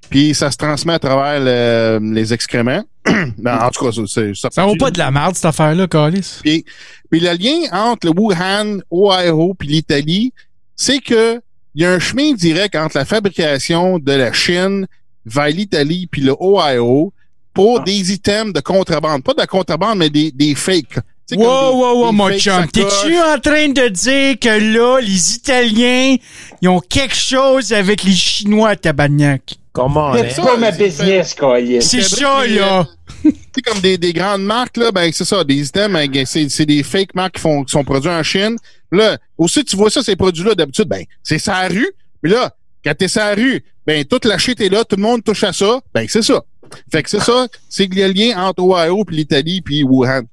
Puis 0.10 0.34
ça 0.34 0.50
se 0.50 0.58
transmet 0.58 0.94
à 0.94 1.00
travers 1.00 2.00
les 2.02 2.34
excréments. 2.34 2.84
Ben, 3.38 3.60
en 3.60 3.70
tout 3.70 3.86
cas, 3.86 3.92
c'est 4.08 4.34
ça. 4.34 4.50
Ça 4.50 4.66
vaut 4.66 4.76
pas 4.78 4.90
de 4.90 4.98
la 4.98 5.12
merde, 5.12 5.36
cette 5.36 5.46
affaire-là, 5.46 5.88
Calis. 5.88 6.40
Puis, 6.42 6.66
puis 7.12 7.20
le 7.20 7.34
lien 7.34 7.70
entre 7.72 8.08
le 8.08 8.14
Wuhan, 8.20 8.80
Ohio 8.90 9.54
puis 9.54 9.68
l'Italie, 9.68 10.34
c'est 10.76 11.00
que 11.00 11.40
il 11.76 11.84
y 11.84 11.86
a 11.86 11.92
un 11.92 12.00
chemin 12.00 12.34
direct 12.34 12.76
entre 12.76 12.98
la 12.98 13.06
fabrication 13.06 14.00
de 14.00 14.12
la 14.12 14.34
Chine 14.34 14.88
vers 15.26 15.50
l'Italie 15.50 16.08
puis 16.08 16.22
le 16.22 16.36
Ohio 16.40 17.14
pour 17.54 17.82
ah. 17.82 17.84
des 17.84 18.12
items 18.12 18.54
de 18.54 18.60
contrebande. 18.60 19.24
Pas 19.24 19.36
de 19.36 19.46
contrebande, 19.46 20.00
mais 20.00 20.10
des, 20.10 20.32
des 20.32 20.56
fakes. 20.56 20.98
Wow, 21.32 21.76
wow, 21.76 22.04
wow, 22.04 22.12
mon 22.12 22.38
chum. 22.38 22.68
T'es-tu 22.68 23.18
en 23.18 23.40
train 23.40 23.70
de 23.70 23.88
dire 23.88 24.38
que 24.40 24.76
là, 24.76 25.00
les 25.00 25.36
Italiens, 25.36 26.18
ils 26.62 26.70
ont 26.70 26.82
quelque 26.82 27.16
chose 27.16 27.72
avec 27.72 28.04
les 28.04 28.12
Chinois 28.12 28.70
à 28.70 28.76
Tabagnac? 28.76 29.56
Comment? 29.72 30.14
C'est 30.14 30.42
pas 30.42 30.58
ma 30.58 30.72
business, 30.72 31.34
quoi. 31.34 31.58
C'est 31.80 32.02
ça, 32.02 32.46
là. 32.46 32.86
C'est 33.24 33.62
comme 33.62 33.80
des, 33.80 33.98
des 33.98 34.12
grandes 34.12 34.44
marques, 34.44 34.78
là, 34.78 34.92
ben, 34.92 35.10
c'est 35.14 35.26
ça, 35.26 35.44
des 35.44 35.66
items, 35.68 35.92
ben, 35.92 36.26
c'est 36.26 36.66
des 36.66 36.84
fake 36.84 37.16
marques 37.16 37.36
qui, 37.36 37.42
font, 37.42 37.64
qui 37.64 37.72
sont 37.72 37.84
produits 37.84 38.10
en 38.10 38.22
Chine. 38.22 38.58
Là, 38.92 39.18
aussi, 39.38 39.64
tu 39.64 39.76
vois 39.76 39.90
ça, 39.90 40.04
ces 40.04 40.16
produits-là, 40.16 40.56
d'habitude, 40.56 40.88
ben, 40.88 41.04
c'est 41.24 41.40
sa 41.40 41.68
rue. 41.68 41.90
Mais 42.22 42.30
là, 42.30 42.54
quand 42.84 42.94
t'es 42.96 43.08
sa 43.08 43.34
rue, 43.34 43.64
ben, 43.88 44.04
toute 44.06 44.26
la 44.26 44.38
shit 44.38 44.60
est 44.62 44.70
là, 44.70 44.84
tout 44.84 44.98
le 44.98 45.02
monde 45.02 45.24
touche 45.24 45.44
à 45.44 45.54
ça. 45.54 45.80
Ben, 45.94 46.06
c'est 46.08 46.22
ça. 46.22 46.44
Fait 46.92 47.02
que 47.02 47.10
c'est 47.10 47.22
ça, 47.22 47.48
c'est 47.70 47.88
le 47.92 48.08
lien 48.12 48.38
entre 48.38 48.64
Ohio 48.64 49.04
puis 49.06 49.16
l'Italie 49.16 49.62
puis 49.62 49.84
Wuhan. 49.84 50.24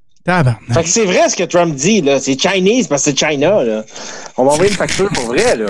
Fait 0.73 0.83
que 0.83 0.89
c'est 0.89 1.05
vrai 1.05 1.29
ce 1.29 1.37
que 1.37 1.45
Trump 1.45 1.75
dit, 1.75 2.03
là. 2.03 2.21
C'est 2.21 2.39
Chinese 2.41 2.89
parce 2.89 3.05
que 3.05 3.11
c'est 3.11 3.19
China, 3.19 3.63
là. 3.65 3.85
On 4.37 4.45
va 4.45 4.53
envoyer 4.53 4.71
une 4.71 4.77
facture 4.77 5.09
pour 5.11 5.27
vrai, 5.27 5.57
là. 5.57 5.67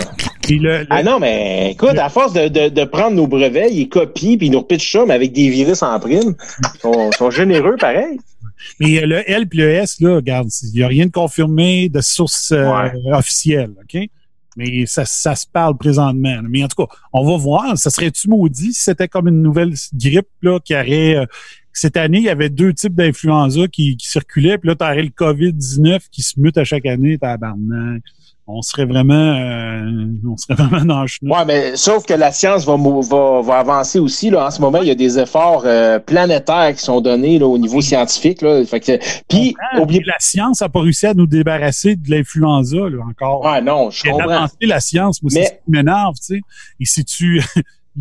Ah 0.90 1.02
non, 1.02 1.20
mais 1.20 1.72
écoute, 1.72 1.96
à 1.96 2.08
force 2.08 2.32
de, 2.32 2.48
de, 2.48 2.68
de, 2.68 2.84
prendre 2.84 3.16
nos 3.16 3.26
brevets, 3.26 3.72
ils 3.72 3.88
copient 3.88 4.36
puis 4.36 4.48
ils 4.48 4.50
nous 4.50 4.60
repitchent 4.60 4.92
ça, 4.92 5.04
mais 5.06 5.14
avec 5.14 5.32
des 5.32 5.48
virus 5.48 5.82
en 5.82 5.98
prime. 6.00 6.34
Ils 6.74 6.80
sont, 6.80 7.12
sont 7.12 7.30
généreux, 7.30 7.76
pareil. 7.78 8.18
Mais 8.78 9.00
le 9.06 9.28
L 9.30 9.48
puis 9.48 9.58
le 9.60 9.70
S, 9.70 10.00
là, 10.00 10.16
regarde, 10.16 10.48
il 10.62 10.78
n'y 10.78 10.82
a 10.82 10.88
rien 10.88 11.06
de 11.06 11.12
confirmé 11.12 11.88
de 11.88 12.00
source 12.00 12.52
euh, 12.52 12.88
officielle, 13.12 13.70
OK? 13.82 14.02
Mais 14.56 14.84
ça, 14.86 15.04
ça 15.04 15.36
se 15.36 15.46
parle 15.46 15.76
présentement. 15.76 16.40
Mais 16.48 16.64
en 16.64 16.68
tout 16.68 16.84
cas, 16.84 16.92
on 17.12 17.24
va 17.24 17.36
voir. 17.36 17.78
Ça 17.78 17.88
serait-tu 17.88 18.28
maudit 18.28 18.72
si 18.72 18.82
c'était 18.82 19.08
comme 19.08 19.28
une 19.28 19.42
nouvelle 19.42 19.72
grippe 19.94 20.28
là, 20.42 20.58
qui 20.58 20.74
aurait 20.74 21.16
euh, 21.16 21.26
cette 21.72 21.96
année, 21.96 22.18
il 22.18 22.24
y 22.24 22.28
avait 22.30 22.50
deux 22.50 22.72
types 22.72 22.94
d'influenza 22.94 23.68
qui, 23.68 23.96
qui 23.96 24.08
circulaient, 24.08 24.58
puis 24.58 24.68
là, 24.68 24.76
tu 24.76 24.84
aurais 24.84 25.02
le 25.02 25.10
COVID-19 25.10 26.00
qui 26.10 26.22
se 26.22 26.38
mute 26.40 26.58
à 26.58 26.64
chaque 26.64 26.86
année, 26.86 27.18
tabarnak. 27.18 28.02
On 28.52 28.62
serait 28.62 28.84
vraiment 28.84 29.14
euh, 29.14 30.06
on 30.28 30.36
serait 30.36 30.54
vraiment 30.60 30.84
dans 30.84 31.02
le 31.02 31.06
chemin. 31.06 31.38
Ouais, 31.38 31.44
mais 31.44 31.76
sauf 31.76 32.04
que 32.04 32.14
la 32.14 32.32
science 32.32 32.64
va, 32.66 32.76
va, 32.76 33.42
va 33.42 33.58
avancer 33.58 34.00
aussi. 34.00 34.28
Là. 34.28 34.46
En 34.46 34.50
ce 34.50 34.60
moment, 34.60 34.82
il 34.82 34.88
y 34.88 34.90
a 34.90 34.96
des 34.96 35.20
efforts 35.20 35.62
euh, 35.66 36.00
planétaires 36.00 36.74
qui 36.74 36.82
sont 36.82 37.00
donnés 37.00 37.38
là, 37.38 37.46
au 37.46 37.58
niveau 37.58 37.80
scientifique. 37.80 38.42
Là. 38.42 38.64
Fait 38.64 38.80
que, 38.80 38.98
puis, 39.28 39.54
oubliez... 39.78 40.02
La 40.04 40.18
science 40.18 40.62
n'a 40.62 40.68
pas 40.68 40.80
réussi 40.80 41.06
à 41.06 41.14
nous 41.14 41.28
débarrasser 41.28 41.94
de 41.94 42.10
l'influenza 42.10 42.78
encore. 43.08 43.44
Ouais, 43.44 43.62
non, 43.62 43.90
je 43.90 44.10
comprends. 44.10 44.48
la 44.60 44.80
science, 44.80 45.22
moi, 45.22 45.30
mais... 45.32 45.42
c'est 45.42 45.46
ce 45.46 45.52
qui 45.52 45.70
m'énerve, 45.70 46.16
tu 46.16 46.34
sais. 46.34 46.40
Et 46.80 46.84
si 46.86 47.04
tu 47.04 47.40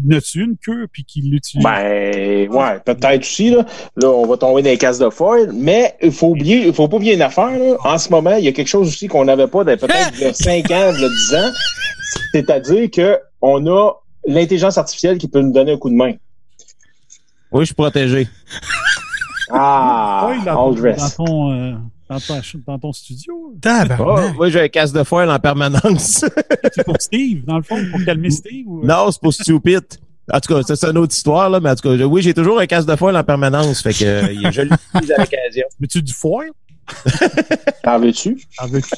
il 0.06 0.16
a 0.16 0.22
tu 0.22 0.44
une 0.44 0.58
queue 0.58 0.88
puis 0.92 1.04
qu'il 1.04 1.32
l'utilise? 1.32 1.64
Ben, 1.64 2.50
ouais, 2.50 2.80
peut-être 2.86 3.22
aussi, 3.22 3.50
là. 3.50 3.66
Là, 3.96 4.10
on 4.10 4.26
va 4.26 4.38
tomber 4.38 4.62
dans 4.62 4.70
les 4.70 4.78
cases 4.78 5.00
de 5.00 5.10
foil. 5.10 5.52
Mais 5.54 5.96
il 6.02 6.12
faut 6.12 6.30
oublier, 6.30 6.68
il 6.68 6.74
faut 6.74 6.88
pas 6.88 6.98
oublier 6.98 7.16
une 7.16 7.22
affaire, 7.22 7.58
là. 7.58 7.76
En 7.84 7.98
ce 7.98 8.10
moment, 8.10 8.36
il 8.36 8.46
y 8.46 8.48
a 8.48 8.52
quelque 8.52 8.68
chose 8.68 8.88
aussi 8.88 9.08
qu'on 9.08 9.26
n'avait 9.26 9.48
pas 9.48 9.64
peut-être 9.64 10.12
il 10.16 10.22
y 10.22 10.26
a 10.26 10.34
5 10.34 10.72
ans, 10.72 10.94
il 10.96 11.02
y 11.02 11.06
a 11.06 11.10
10 11.10 11.36
ans. 11.36 11.52
C'est-à-dire 12.34 12.90
que 12.92 13.20
on 13.42 13.66
a 13.68 13.94
l'intelligence 14.26 14.78
artificielle 14.78 15.18
qui 15.18 15.28
peut 15.28 15.42
nous 15.42 15.54
donner 15.54 15.74
un 15.74 15.78
coup 15.78 15.90
de 15.90 15.96
main. 15.96 16.14
Oui, 17.52 17.62
je 17.62 17.66
suis 17.66 17.76
protégé. 17.76 18.28
Ah, 19.52 20.32
dans 20.46 20.74
ton, 20.74 21.52
euh, 21.52 21.74
dans, 22.10 22.20
ton, 22.20 22.42
dans 22.66 22.80
ton 22.80 22.92
studio? 22.92 23.54
Oh, 24.00 24.20
oui, 24.40 24.52
j'ai 24.52 24.62
un 24.62 24.68
casse 24.68 24.92
de 24.92 25.04
foil 25.04 25.30
en 25.30 25.40
permanence. 25.40 26.26
c'est 26.74 26.84
pour 26.84 27.00
Steve, 27.00 27.46
dans 27.46 27.58
le 27.58 27.64
fond, 27.64 27.78
pour 27.92 28.04
calmer 28.04 28.32
Steve? 28.32 28.68
Ou... 28.68 28.86
Non, 28.86 29.12
c'est 29.12 29.22
pour 29.22 29.34
Stupid. 29.34 29.84
En 30.32 30.40
tout 30.40 30.54
cas, 30.54 30.76
c'est 30.76 30.84
une 30.88 30.98
autre 30.98 31.14
histoire, 31.14 31.50
là, 31.50 31.60
mais 31.60 31.70
en 31.70 31.76
tout 31.76 31.88
cas, 31.88 32.06
oui, 32.06 32.22
j'ai 32.22 32.34
toujours 32.34 32.60
un 32.60 32.66
casse 32.66 32.86
de 32.86 32.96
foil 32.96 33.16
en 33.16 33.24
permanence, 33.24 33.82
fait 33.82 33.94
que 33.94 34.06
euh, 34.06 34.52
je 34.52 34.62
l'utilise 34.62 35.12
à 35.12 35.18
l'occasion. 35.18 35.66
Mets-tu 35.80 36.02
du 36.02 36.14
foil? 36.14 36.50
T'en 37.84 38.00
veux-tu? 38.00 38.38
T'en 38.58 38.68
veux-tu? 38.68 38.96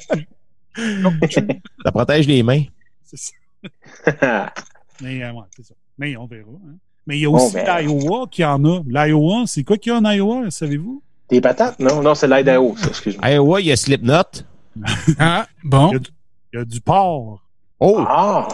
ça 1.84 1.92
protège 1.92 2.28
les 2.28 2.44
mains. 2.44 2.64
C'est 3.04 3.18
ça. 3.18 4.54
mais, 5.02 5.24
euh, 5.24 5.32
ouais, 5.34 5.44
c'est 5.56 5.66
ça. 5.66 5.74
Mais 5.98 6.16
on 6.16 6.26
verra. 6.26 6.50
Hein. 6.50 6.76
Mais 7.08 7.18
il 7.18 7.22
y 7.22 7.26
a 7.26 7.30
aussi 7.30 7.58
l'Iowa 7.58 8.28
qui 8.30 8.44
en 8.46 8.64
a. 8.64 8.82
L'Iowa, 8.88 9.44
c'est 9.48 9.64
quoi 9.64 9.78
qu'il 9.78 9.92
y 9.92 9.96
a 9.96 10.00
en 10.00 10.10
Iowa, 10.10 10.50
savez-vous? 10.50 11.02
Des 11.32 11.40
patates? 11.40 11.80
Non, 11.80 12.02
non, 12.02 12.14
c'est 12.14 12.28
l'Idaho, 12.28 12.76
ça, 12.78 12.90
excuse-moi. 12.90 13.30
Iowa, 13.30 13.62
il 13.62 13.68
y 13.68 13.72
a 13.72 13.78
Slipknot. 13.78 14.44
ah, 15.20 15.48
bon. 15.64 15.92
Il 15.94 16.58
y, 16.58 16.62
a 16.62 16.66
du, 16.66 16.82
porc. 16.82 17.42
Oh! 17.80 18.04
Ah! 18.06 18.50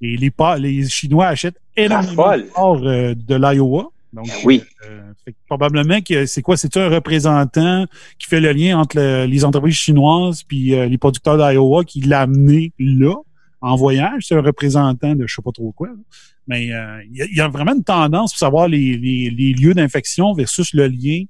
Et 0.00 0.16
les, 0.16 0.32
les 0.58 0.88
Chinois 0.88 1.26
achètent 1.26 1.60
énormément 1.76 2.36
de 2.36 2.42
porc 2.42 2.80
euh, 2.84 3.14
de 3.16 3.34
l'Iowa. 3.34 3.88
Donc, 4.12 4.28
oui. 4.44 4.62
Euh, 4.88 5.00
fait 5.24 5.34
probablement 5.48 6.00
que 6.00 6.26
c'est 6.26 6.42
quoi? 6.42 6.56
C'est 6.56 6.76
un 6.76 6.88
représentant 6.88 7.86
qui 8.20 8.28
fait 8.28 8.40
le 8.40 8.52
lien 8.52 8.78
entre 8.78 9.24
les 9.24 9.44
entreprises 9.44 9.74
chinoises 9.74 10.44
puis 10.44 10.74
euh, 10.74 10.86
les 10.86 10.98
producteurs 10.98 11.36
d'Iowa 11.36 11.82
qui 11.82 12.02
l'a 12.02 12.20
amené 12.20 12.72
là 12.78 13.14
en 13.60 13.74
voyage. 13.74 14.26
C'est 14.28 14.36
un 14.36 14.42
représentant 14.42 15.16
de 15.16 15.26
je 15.26 15.34
sais 15.34 15.42
pas 15.42 15.52
trop 15.52 15.72
quoi. 15.72 15.88
Mais 16.46 16.66
il 16.66 17.36
y, 17.36 17.40
a 17.40 17.48
vraiment 17.48 17.72
une 17.72 17.84
tendance 17.84 18.32
pour 18.32 18.38
savoir 18.38 18.66
les, 18.66 18.96
les, 18.96 19.30
les 19.30 19.52
lieux 19.52 19.74
d'infection 19.74 20.34
versus 20.34 20.74
le 20.74 20.88
lien 20.88 21.22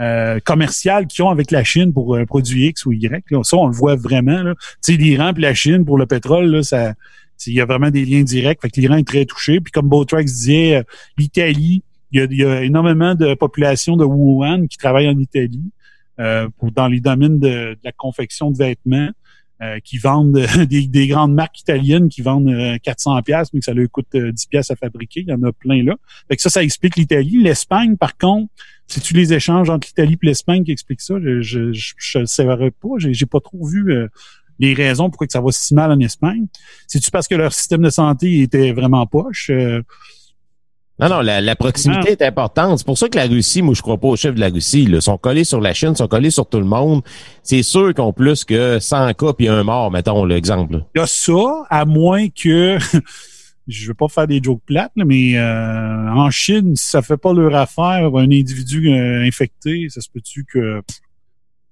euh, 0.00 0.40
commercial 0.44 1.06
qu'ils 1.06 1.24
ont 1.24 1.30
avec 1.30 1.50
la 1.50 1.62
Chine 1.64 1.92
pour 1.92 2.16
un 2.16 2.24
produit 2.24 2.66
X 2.66 2.86
ou 2.86 2.92
Y. 2.92 3.30
Là. 3.30 3.40
Ça, 3.42 3.56
on 3.56 3.68
le 3.68 3.74
voit 3.74 3.96
vraiment. 3.96 4.42
L'Iran 4.88 5.32
et 5.36 5.40
la 5.40 5.54
Chine 5.54 5.84
pour 5.84 5.98
le 5.98 6.06
pétrole, 6.06 6.46
là, 6.46 6.62
ça, 6.62 6.94
il 7.46 7.54
y 7.54 7.60
a 7.60 7.66
vraiment 7.66 7.90
des 7.90 8.04
liens 8.04 8.22
directs. 8.22 8.60
Fait 8.62 8.70
que 8.70 8.80
l'Iran 8.80 8.96
est 8.96 9.06
très 9.06 9.24
touché. 9.24 9.60
Puis 9.60 9.70
comme 9.70 9.88
Botrax 9.88 10.24
disait, 10.24 10.76
euh, 10.76 10.82
l'Italie, 11.16 11.82
il 12.12 12.32
y, 12.32 12.44
a, 12.44 12.62
énormément 12.62 13.14
de 13.14 13.34
population 13.34 13.96
de 13.96 14.04
Wuhan 14.04 14.66
qui 14.68 14.78
travaille 14.78 15.08
en 15.08 15.18
Italie 15.18 15.70
euh, 16.20 16.48
dans 16.60 16.86
les 16.86 17.00
domaines 17.00 17.40
de, 17.40 17.76
la 17.82 17.92
confection 17.92 18.50
de 18.50 18.58
vêtements. 18.58 19.10
Euh, 19.62 19.78
qui 19.78 19.98
vendent 19.98 20.44
des, 20.68 21.06
grandes 21.06 21.32
marques 21.32 21.60
italiennes 21.60 22.08
qui 22.08 22.22
vendent 22.22 22.52
400 22.82 23.22
pièces 23.22 23.52
mais 23.52 23.60
que 23.60 23.64
ça 23.64 23.72
leur 23.72 23.88
coûte 23.88 24.08
10 24.16 24.46
pièces 24.46 24.72
à 24.72 24.74
fabriquer. 24.74 25.20
Il 25.20 25.28
y 25.28 25.32
en 25.32 25.42
a 25.44 25.52
plein 25.52 25.80
là. 25.84 25.94
Fait 26.26 26.34
que 26.34 26.42
ça, 26.42 26.50
ça 26.50 26.64
explique 26.64 26.96
l'Italie. 26.96 27.40
L'Espagne, 27.40 27.96
par 27.96 28.18
contre, 28.18 28.52
c'est-tu 28.86 29.14
les 29.14 29.32
échanges 29.32 29.70
entre 29.70 29.86
l'Italie 29.86 30.18
et 30.20 30.26
l'Espagne 30.26 30.64
qui 30.64 30.72
expliquent 30.72 31.00
ça? 31.00 31.14
Je 31.20 31.58
ne 31.58 31.72
je, 31.72 32.18
le 32.18 32.26
savais 32.26 32.70
pas. 32.70 32.88
J'ai 32.98 33.26
pas 33.26 33.40
trop 33.40 33.64
vu 33.64 33.92
euh, 33.92 34.08
les 34.58 34.74
raisons 34.74 35.08
pourquoi 35.08 35.26
que 35.26 35.32
ça 35.32 35.40
va 35.40 35.52
si 35.52 35.74
mal 35.74 35.90
en 35.90 36.00
Espagne. 36.00 36.46
C'est-tu 36.86 37.10
parce 37.10 37.28
que 37.28 37.34
leur 37.34 37.52
système 37.52 37.82
de 37.82 37.90
santé 37.90 38.40
était 38.40 38.72
vraiment 38.72 39.06
poche? 39.06 39.50
Euh? 39.50 39.82
Non, 41.00 41.08
non, 41.08 41.20
la, 41.22 41.56
proximité 41.56 42.12
est 42.12 42.22
importante. 42.22 42.78
C'est 42.78 42.86
pour 42.86 42.96
ça 42.96 43.08
que 43.08 43.16
la 43.16 43.26
Russie, 43.26 43.62
moi, 43.62 43.74
je 43.74 43.82
crois 43.82 43.98
pas 43.98 44.08
au 44.08 44.16
chef 44.16 44.34
de 44.34 44.40
la 44.40 44.48
Russie. 44.48 44.84
Ils 44.84 45.02
sont 45.02 45.18
collés 45.18 45.42
sur 45.42 45.60
la 45.60 45.74
Chine, 45.74 45.96
sont 45.96 46.06
collés 46.06 46.30
sur 46.30 46.48
tout 46.48 46.60
le 46.60 46.64
monde. 46.64 47.02
C'est 47.42 47.64
sûr 47.64 47.92
qu'ils 47.92 48.04
ont 48.04 48.12
plus 48.12 48.44
que 48.44 48.78
100 48.78 49.14
cas 49.14 49.32
puis 49.32 49.48
un 49.48 49.64
mort, 49.64 49.90
mettons 49.90 50.24
l'exemple. 50.24 50.84
Il 50.94 51.00
y 51.00 51.02
a 51.02 51.06
ça, 51.06 51.64
à 51.68 51.84
moins 51.84 52.28
que 52.28 52.78
je 53.66 53.88
veux 53.88 53.94
pas 53.94 54.06
faire 54.08 54.28
des 54.28 54.40
jokes 54.40 54.62
plates, 54.64 54.92
mais 54.94 55.36
euh, 55.36 56.10
en 56.12 56.30
Chine, 56.30 56.76
si 56.76 56.90
ça 56.90 57.02
fait 57.02 57.16
pas 57.16 57.32
leur 57.32 57.56
affaire, 57.56 58.14
un 58.14 58.30
individu 58.30 58.90
euh, 58.90 59.26
infecté, 59.26 59.88
ça 59.88 60.00
se 60.00 60.08
peut-tu 60.08 60.44
que 60.44 60.80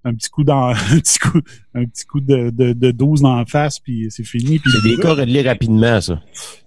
un 0.04 0.14
petit 0.14 0.30
coup 0.30 0.44
dans 0.44 0.68
un 0.68 0.98
petit 0.98 1.18
coup 1.18 1.40
un 1.74 1.84
petit 1.84 2.04
coup 2.04 2.20
de, 2.20 2.50
de, 2.50 2.72
de 2.72 2.90
dose 2.90 3.22
dans 3.22 3.36
la 3.36 3.46
face 3.46 3.78
puis 3.78 4.08
c'est 4.10 4.24
fini 4.24 4.60
c'est 4.64 4.88
des 4.88 4.96
cas 4.96 5.14
réglés 5.14 5.42
rapidement 5.42 6.00
ça 6.00 6.20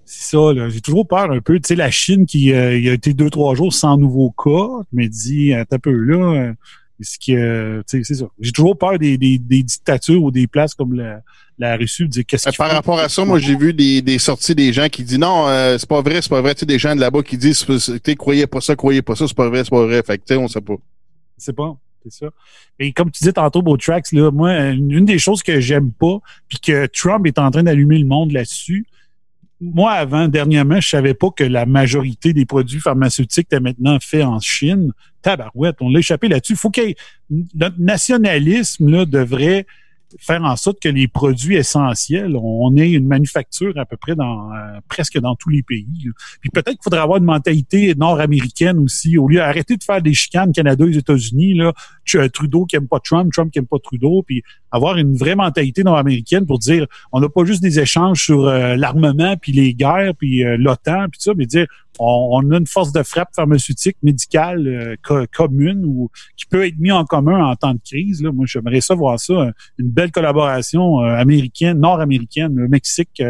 c'est 0.05 0.35
ça 0.35 0.53
là 0.53 0.69
j'ai 0.69 0.81
toujours 0.81 1.07
peur 1.07 1.31
un 1.31 1.41
peu 1.41 1.59
tu 1.59 1.67
sais 1.67 1.75
la 1.75 1.91
Chine 1.91 2.25
qui 2.25 2.53
euh, 2.53 2.77
il 2.77 2.87
a 2.89 2.93
été 2.93 3.13
deux 3.13 3.29
trois 3.29 3.55
jours 3.55 3.73
sans 3.73 3.97
nouveaux 3.97 4.31
cas 4.31 4.83
je 4.91 4.97
me 4.97 5.07
dis 5.07 5.53
un 5.53 5.65
peu 5.65 5.91
là 5.91 6.53
ce 7.01 7.17
que 7.19 7.83
c'est 7.87 8.03
ça 8.03 8.25
j'ai 8.39 8.51
toujours 8.51 8.77
peur 8.77 8.97
des, 8.97 9.17
des, 9.17 9.37
des 9.37 9.63
dictatures 9.63 10.23
ou 10.23 10.31
des 10.31 10.47
places 10.47 10.73
comme 10.73 10.93
la 10.93 11.21
la 11.57 11.77
Russie 11.77 12.07
dire 12.07 12.23
qu'est-ce 12.27 12.49
Par 12.57 12.71
rapport 12.71 12.99
à 12.99 13.09
ça, 13.09 13.23
moi 13.23 13.39
j'ai 13.39 13.55
vu 13.55 13.73
des, 13.73 14.01
des 14.01 14.19
sorties 14.19 14.55
des 14.55 14.73
gens 14.73 14.89
qui 14.89 15.03
disent 15.03 15.19
non, 15.19 15.47
euh, 15.47 15.77
c'est 15.77 15.87
pas 15.87 16.01
vrai, 16.01 16.21
c'est 16.21 16.29
pas 16.29 16.41
vrai. 16.41 16.53
Tu 16.53 16.61
sais, 16.61 16.65
des 16.65 16.79
gens 16.79 16.95
de 16.95 16.99
là-bas 16.99 17.23
qui 17.23 17.37
disent 17.37 17.65
tu 18.03 18.15
croyez 18.15 18.47
pas 18.47 18.61
ça, 18.61 18.75
croyez 18.75 19.01
pas 19.01 19.15
ça, 19.15 19.27
c'est 19.27 19.35
pas 19.35 19.49
vrai, 19.49 19.63
c'est 19.63 19.69
pas 19.69 19.85
vrai. 19.85 20.03
Fait 20.03 20.17
que 20.17 20.23
tu 20.25 20.33
sais, 20.33 20.39
on 20.39 20.47
sait 20.47 20.61
pas. 20.61 20.75
C'est 21.37 21.55
pas. 21.55 21.77
C'est 22.10 22.26
ça. 22.26 22.32
Et 22.80 22.91
comme 22.94 23.10
tu 23.10 23.19
disais 23.19 23.34
tantôt, 23.34 23.61
Beau 23.61 23.77
Tracks, 23.77 24.11
là, 24.11 24.30
moi, 24.32 24.69
une 24.69 25.06
des 25.06 25.18
choses 25.18 25.41
que 25.41 25.60
j'aime 25.60 25.91
pas, 25.91 26.19
puis 26.48 26.60
que 26.60 26.86
Trump 26.88 27.26
est 27.26 27.40
en 27.40 27.49
train 27.49 27.64
d'allumer 27.64 27.98
le 27.98 28.06
monde 28.06 28.32
là-dessus, 28.32 28.86
moi, 29.61 29.94
avant, 29.94 30.27
dernièrement, 30.27 30.80
je 30.82 30.90
savais 30.90 31.14
pas 31.14 31.30
que 31.32 31.44
la 31.44 31.65
majorité 31.65 32.34
des 32.34 32.45
produits 32.45 32.80
pharmaceutiques 32.80 33.48
étaient 33.48 33.60
maintenant 33.60 33.98
faits 34.02 34.26
en 34.26 34.40
Chine. 34.40 34.91
Tabarouette, 35.22 35.77
on 35.80 35.90
l'a 35.90 35.99
échappé 35.99 36.27
là-dessus. 36.27 36.56
Faut 36.56 36.69
que 36.69 36.82
notre 37.56 37.80
nationalisme 37.80 38.91
là, 38.91 39.06
devrait 39.06 39.65
faire 40.19 40.43
en 40.43 40.55
sorte 40.55 40.79
que 40.79 40.89
les 40.89 41.07
produits 41.07 41.55
essentiels, 41.55 42.35
on 42.35 42.75
ait 42.77 42.91
une 42.91 43.07
manufacture 43.07 43.77
à 43.77 43.85
peu 43.85 43.97
près 43.97 44.15
dans 44.15 44.51
euh, 44.51 44.79
presque 44.87 45.19
dans 45.19 45.35
tous 45.35 45.49
les 45.49 45.63
pays. 45.63 46.09
Puis 46.41 46.49
peut-être 46.49 46.71
qu'il 46.71 46.83
faudrait 46.83 47.01
avoir 47.01 47.17
une 47.17 47.25
mentalité 47.25 47.93
nord-américaine 47.95 48.77
aussi, 48.79 49.17
au 49.17 49.27
lieu 49.27 49.37
d'arrêter 49.37 49.77
de 49.77 49.83
faire 49.83 50.01
des 50.01 50.13
chicanes 50.13 50.51
Canada 50.51 50.85
et 50.85 50.97
États-Unis, 50.97 51.55
là, 51.55 51.73
Trudeau 52.33 52.65
qui 52.65 52.75
aime 52.75 52.87
pas 52.87 52.99
Trump, 52.99 53.31
Trump 53.33 53.51
qui 53.51 53.59
aime 53.59 53.67
pas 53.67 53.79
Trudeau, 53.79 54.23
puis 54.25 54.43
avoir 54.76 54.97
une 54.97 55.15
vraie 55.15 55.35
mentalité 55.35 55.84
nord-américaine 55.84 56.45
pour 56.45 56.60
dire 56.60 56.85
on 57.11 57.19
n'a 57.19 57.30
pas 57.30 57.45
juste 57.45 57.61
des 57.61 57.80
échanges 57.80 58.23
sur 58.23 58.45
euh, 58.45 58.76
l'armement 58.76 59.35
puis 59.38 59.52
les 59.52 59.73
guerres 59.73 60.14
puis 60.18 60.43
euh, 60.43 60.57
l'OTAN 60.57 61.07
puis 61.10 61.19
tout 61.19 61.23
ça, 61.23 61.34
mais 61.35 61.45
dire 61.45 61.68
on, 61.97 62.52
a 62.52 62.57
une 62.57 62.68
force 62.68 62.91
de 62.91 63.03
frappe 63.03 63.30
pharmaceutique 63.34 63.95
médicale 64.03 64.68
euh, 65.10 65.26
commune 65.34 65.85
ou 65.85 66.10
qui 66.35 66.45
peut 66.45 66.68
être 66.68 66.77
mis 66.77 66.91
en 66.91 67.06
commun 67.06 67.41
en 67.45 67.56
temps 67.56 67.73
de 67.73 67.80
crise. 67.80 68.22
Là. 68.22 68.34
Moi, 68.34 68.45
j'aimerais 68.45 68.81
ça 68.81 68.95
voir 68.95 69.18
ça, 69.18 69.53
une 69.80 69.89
belle 69.91 70.11
collaboration 70.11 70.97
américaine, 70.99 71.80
nord-américaine, 71.80 72.68
Mexique, 72.68 73.23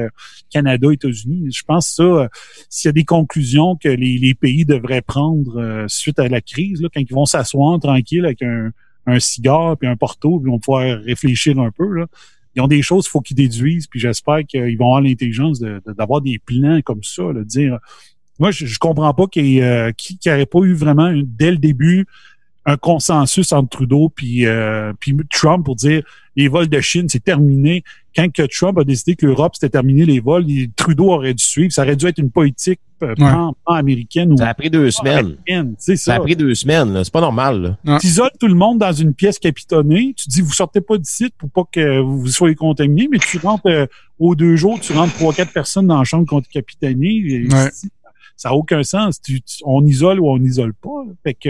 Canada, 0.50 0.88
États-Unis. 0.92 1.52
Je 1.52 1.62
pense 1.64 1.90
ça, 1.90 2.28
s'il 2.68 2.88
y 2.88 2.90
a 2.90 2.94
des 2.94 3.04
conclusions 3.04 3.76
que 3.76 3.90
les, 3.90 4.18
les 4.18 4.34
pays 4.34 4.66
devraient 4.66 5.04
prendre 5.04 5.86
suite 5.88 6.18
à 6.18 6.28
la 6.28 6.42
crise, 6.42 6.82
là, 6.82 6.90
quand 6.92 7.02
ils 7.08 7.14
vont 7.14 7.26
s'asseoir 7.26 7.80
tranquille 7.80 8.26
avec 8.26 8.42
un 8.42 8.72
un 9.06 9.20
cigare 9.20 9.78
puis 9.78 9.88
un 9.88 9.96
porto, 9.96 10.40
puis 10.40 10.50
on 10.50 10.56
va 10.56 10.60
pouvoir 10.60 11.00
réfléchir 11.02 11.60
un 11.60 11.72
peu. 11.72 11.92
Là. 11.94 12.08
Ils 12.56 12.62
ont 12.62 12.68
des 12.68 12.82
choses 12.82 13.06
qu'il 13.06 13.12
faut 13.12 13.22
qu'ils 13.22 13.36
déduisent, 13.36 13.88
puis 13.88 14.00
j'espère 14.00 14.46
qu'ils 14.46 14.78
vont 14.78 14.86
avoir 14.86 15.02
l'intelligence 15.02 15.60
d'avoir 15.60 16.22
des 16.22 16.40
plans 16.40 16.82
comme 16.82 17.04
ça, 17.04 17.24
là, 17.24 17.34
de 17.34 17.44
dire. 17.44 17.80
Moi, 18.40 18.52
je, 18.52 18.66
je 18.66 18.80
comprends 18.80 19.14
pas 19.14 19.28
qu'il 19.28 19.46
n'y 19.46 19.62
euh, 19.62 19.92
pas 20.26 20.60
eu 20.60 20.74
vraiment 20.74 21.12
dès 21.24 21.52
le 21.52 21.58
début 21.58 22.06
un 22.66 22.78
consensus 22.78 23.52
entre 23.52 23.70
Trudeau 23.70 24.10
puis 24.10 24.46
euh, 24.46 24.94
puis 25.00 25.16
Trump 25.30 25.66
pour 25.66 25.76
dire 25.76 26.04
les 26.36 26.48
vols 26.48 26.68
de 26.68 26.82
Chine 26.82 27.08
c'est 27.10 27.24
terminé. 27.24 27.84
Quand 28.16 28.32
que 28.32 28.44
Trump 28.44 28.78
a 28.78 28.84
décidé 28.86 29.16
que 29.16 29.26
l'Europe 29.26 29.56
c'était 29.56 29.70
terminé 29.70 30.06
les 30.06 30.20
vols, 30.20 30.46
Trudeau 30.76 31.12
aurait 31.12 31.34
dû 31.34 31.44
suivre. 31.44 31.72
Ça 31.72 31.84
aurait 31.84 31.98
dû 31.98 32.08
être 32.08 32.18
une 32.18 32.32
politique 32.32 32.80
euh, 33.04 33.14
américaine 33.68 34.32
ou 34.32 34.38
ça 34.38 34.50
a 34.50 34.54
pris 34.54 34.70
deux 34.70 34.90
semaines. 34.90 35.36
Ça. 35.78 35.96
ça. 35.98 36.16
a 36.16 36.20
pris 36.22 36.36
deux 36.36 36.56
semaines. 36.56 37.04
C'est 37.04 37.12
pas 37.12 37.22
normal. 37.22 37.78
Tu 38.00 38.08
isoles 38.08 38.32
tout 38.40 38.48
le 38.48 38.56
monde 38.56 38.80
dans 38.80 38.94
une 38.94 39.14
pièce 39.14 39.38
capitonnée. 39.38 40.14
Tu 40.18 40.30
dis 40.30 40.42
vous 40.42 40.54
sortez 40.54 40.80
pas 40.82 40.98
d'ici 40.98 41.30
pour 41.38 41.50
pas 41.50 41.64
que 41.70 42.00
vous 42.00 42.28
soyez 42.28 42.56
contaminé, 42.56 43.10
mais 43.12 43.20
tu 43.20 43.38
rentres 43.38 43.68
euh, 43.68 43.86
aux 44.18 44.36
deux 44.36 44.56
jours, 44.56 44.80
tu 44.80 44.94
rentres 44.94 45.14
trois 45.16 45.34
quatre 45.34 45.52
personnes 45.52 45.88
dans 45.88 45.98
la 45.98 46.06
chambre 46.06 46.26
contre 46.26 46.48
capitonnée. 46.48 47.48
Ouais 47.52 47.70
ça 48.36 48.50
n'a 48.50 48.56
aucun 48.56 48.84
sens. 48.84 49.22
on 49.64 49.86
isole 49.86 50.20
ou 50.20 50.30
on 50.30 50.38
n'isole 50.38 50.74
pas. 50.74 51.04
Fait 51.24 51.34
que 51.34 51.50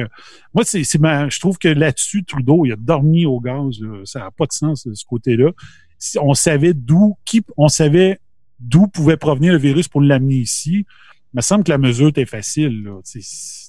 moi, 0.53 0.63
c'est, 0.63 0.83
je 0.83 1.39
trouve 1.39 1.57
que 1.57 1.67
là-dessus, 1.67 2.23
Trudeau, 2.23 2.65
il 2.65 2.73
a 2.73 2.75
dormi 2.75 3.25
au 3.25 3.39
gaz. 3.39 3.79
Ça 4.03 4.19
n'a 4.19 4.31
pas 4.31 4.45
de 4.45 4.53
sens 4.53 4.85
de 4.87 4.93
ce 4.93 5.05
côté-là. 5.05 5.51
On 6.21 6.33
savait 6.33 6.73
d'où, 6.73 7.17
qui, 7.25 7.41
on 7.57 7.67
savait 7.67 8.19
d'où 8.59 8.87
pouvait 8.87 9.17
provenir 9.17 9.53
le 9.53 9.59
virus 9.59 9.87
pour 9.87 10.01
l'amener 10.01 10.35
ici. 10.35 10.85
Il 11.33 11.37
me 11.37 11.41
semble 11.41 11.63
que 11.63 11.71
la 11.71 11.77
mesure 11.77 12.09
était 12.09 12.25
facile. 12.25 12.83
Là. 12.83 12.99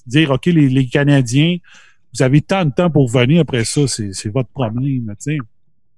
Dire, 0.05 0.31
OK, 0.31 0.45
les, 0.45 0.87
Canadiens, 0.87 1.57
vous 2.13 2.23
avez 2.23 2.41
tant 2.41 2.65
de 2.65 2.71
temps 2.71 2.89
pour 2.89 3.09
venir 3.09 3.41
après 3.41 3.65
ça, 3.65 3.87
c'est, 3.87 4.29
votre 4.29 4.49
problème. 4.49 5.13
sais. 5.19 5.37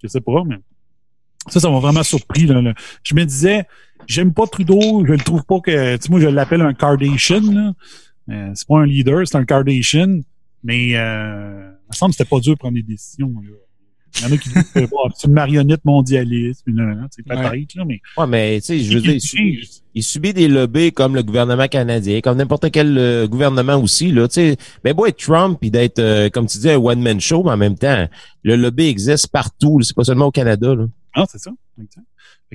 Je 0.02 0.08
sais 0.08 0.20
pas, 0.20 0.42
mais 0.46 0.56
ça, 1.48 1.60
ça 1.60 1.70
m'a 1.70 1.78
vraiment 1.78 2.02
surpris. 2.02 2.46
Là, 2.46 2.74
Je 3.02 3.14
me 3.14 3.24
disais, 3.24 3.66
j'aime 4.06 4.32
pas 4.32 4.46
Trudeau, 4.46 5.04
je 5.06 5.12
le 5.12 5.18
trouve 5.18 5.44
pas 5.44 5.60
que. 5.60 5.96
Tu 5.96 6.02
sais, 6.02 6.10
moi, 6.10 6.20
je 6.20 6.28
l'appelle 6.28 6.60
un 6.62 6.74
Kardashian. 6.74 7.74
Euh, 8.28 8.50
c'est 8.54 8.68
pas 8.68 8.78
un 8.78 8.86
leader, 8.86 9.26
c'est 9.26 9.36
un 9.36 9.44
Kardashian. 9.44 10.20
Mais 10.62 10.96
euh, 10.96 11.70
il 11.70 11.90
me 11.90 11.94
semble 11.94 12.12
que 12.12 12.18
c'était 12.18 12.28
pas 12.28 12.40
dur 12.40 12.54
de 12.54 12.58
prendre 12.58 12.74
des 12.74 12.82
décisions. 12.82 13.32
Là. 13.42 13.50
Il 14.18 14.22
y 14.22 14.24
en 14.26 14.32
a 14.32 14.36
qui 14.36 14.48
disent 14.48 14.72
que 14.72 14.86
c'est 15.14 15.26
une 15.28 15.32
marionnette 15.32 15.84
mondialiste, 15.84 16.64
c'est 17.10 17.22
peut-être, 17.24 17.74
là, 17.74 17.84
mais. 17.84 18.00
Ouais, 18.16 18.26
mais 18.26 18.60
tu 18.60 18.66
sais, 18.66 18.78
je 18.80 18.94
veux 18.94 19.00
dire, 19.00 19.18
il, 19.94 20.02
subit 20.02 20.32
des 20.32 20.48
lobbies 20.48 20.92
comme 20.92 21.14
le 21.14 21.22
gouvernement 21.22 21.68
canadien, 21.68 22.20
comme 22.20 22.36
n'importe 22.36 22.70
quel 22.70 22.96
euh, 22.98 23.26
gouvernement 23.28 23.76
aussi, 23.76 24.10
là, 24.10 24.28
tu 24.28 24.34
sais. 24.34 24.56
Mais 24.84 24.94
bon, 24.94 25.06
être 25.06 25.18
Trump, 25.18 25.58
puis 25.60 25.70
d'être, 25.70 26.00
euh, 26.00 26.28
comme 26.28 26.46
tu 26.46 26.58
dis, 26.58 26.70
un 26.70 26.78
one-man 26.78 27.20
show, 27.20 27.42
mais 27.44 27.52
en 27.52 27.56
même 27.56 27.78
temps, 27.78 28.08
le 28.42 28.56
lobby 28.56 28.86
existe 28.86 29.28
partout, 29.28 29.80
c'est 29.82 29.94
pas 29.94 30.04
seulement 30.04 30.26
au 30.26 30.32
Canada, 30.32 30.74
là. 30.74 30.86
Ah, 31.14 31.24
c'est 31.28 31.38
ça. 31.38 31.50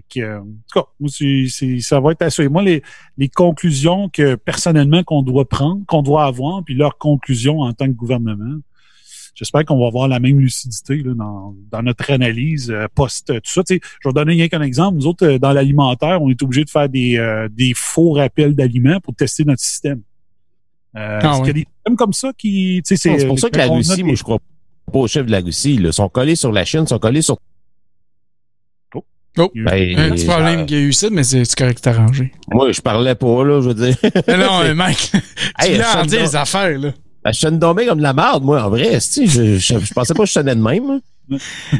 Que, 0.01 0.19
euh, 0.19 0.39
en 0.39 0.43
tout 0.43 0.81
cas, 0.81 0.85
moi, 0.99 1.09
ça 1.80 1.99
va 1.99 2.11
être 2.11 2.22
assez. 2.22 2.47
Moi, 2.47 2.63
les, 2.63 2.81
les 3.17 3.30
conclusions 3.30 4.09
que 4.09 4.35
personnellement 4.35 5.03
qu'on 5.03 5.22
doit 5.22 5.47
prendre, 5.47 5.85
qu'on 5.85 6.01
doit 6.01 6.26
avoir, 6.26 6.63
puis 6.63 6.76
leurs 6.76 6.97
conclusions 6.97 7.61
en 7.61 7.73
tant 7.73 7.85
que 7.85 7.91
gouvernement, 7.91 8.59
j'espère 9.35 9.65
qu'on 9.65 9.80
va 9.80 9.88
avoir 9.88 10.07
la 10.07 10.19
même 10.19 10.39
lucidité 10.39 10.97
là, 10.97 11.13
dans, 11.13 11.55
dans 11.69 11.81
notre 11.81 12.09
analyse 12.11 12.72
euh, 12.72 12.88
post 12.95 13.27
tout 13.27 13.39
ça. 13.43 13.61
je 13.67 13.76
vais 13.76 14.13
donner 14.13 14.34
rien 14.34 14.47
qu'un 14.47 14.61
exemple. 14.61 14.97
Nous 14.97 15.07
autres, 15.07 15.26
euh, 15.26 15.39
dans 15.39 15.51
l'alimentaire, 15.51 16.22
on 16.22 16.30
est 16.30 16.41
obligé 16.41 16.63
de 16.63 16.69
faire 16.69 16.89
des, 16.89 17.17
euh, 17.17 17.47
des 17.51 17.73
faux 17.76 18.11
rappels 18.13 18.55
d'aliments 18.55 18.99
pour 19.01 19.13
tester 19.13 19.43
notre 19.45 19.61
système. 19.61 20.01
Euh, 20.95 21.19
ah, 21.22 21.38
qu'il 21.39 21.47
y 21.47 21.49
a 21.49 21.53
des 21.53 21.67
systèmes 21.76 21.97
comme 21.97 22.13
ça 22.13 22.31
qui. 22.38 22.81
C'est, 22.85 22.95
c'est 22.95 23.27
pour 23.27 23.38
ça 23.38 23.49
que 23.49 23.57
la 23.57 23.67
Russie, 23.67 24.03
moi, 24.03 24.15
je 24.15 24.23
crois 24.23 24.39
pas 24.91 24.99
au 24.99 25.07
chef 25.07 25.26
de 25.26 25.31
la 25.31 25.41
Russie. 25.41 25.76
Ils 25.76 25.91
sont 25.91 26.07
collés 26.07 26.35
sur 26.38 26.53
la 26.53 26.63
Chine, 26.63 26.88
sont 26.88 26.99
collés 26.99 27.22
sur 27.22 27.38
Oh. 29.37 29.51
Ben, 29.55 29.97
un 29.99 30.11
petit 30.11 30.25
problème 30.25 30.65
qu'il 30.65 30.77
y 30.77 30.79
a 30.79 30.83
eu 30.83 30.93
ça, 30.93 31.09
mais 31.11 31.23
c'est 31.23 31.43
correct, 31.55 31.85
arrangé. 31.87 32.31
Moi, 32.51 32.71
je 32.71 32.81
parlais 32.81 33.15
pas, 33.15 33.43
là, 33.43 33.61
je 33.61 33.69
veux 33.69 33.73
dire. 33.73 33.95
non, 34.27 34.73
mec, 34.73 34.97
tu 35.11 35.17
hey, 35.59 35.81
en 35.83 36.05
dire 36.05 36.21
les 36.21 36.35
affaires, 36.35 36.77
là. 36.77 36.93
Ben, 37.23 37.31
je 37.31 37.39
sonne 37.39 37.59
tombé 37.59 37.85
comme 37.85 37.97
de 37.97 38.03
la 38.03 38.13
merde, 38.13 38.43
moi, 38.43 38.63
en 38.63 38.69
vrai. 38.69 38.99
Je, 38.99 39.25
je, 39.25 39.57
je, 39.57 39.93
pensais 39.93 40.13
pas 40.13 40.23
que 40.23 40.27
je 40.27 40.33
sonnais 40.33 40.55
de 40.55 40.61
même. 40.61 41.01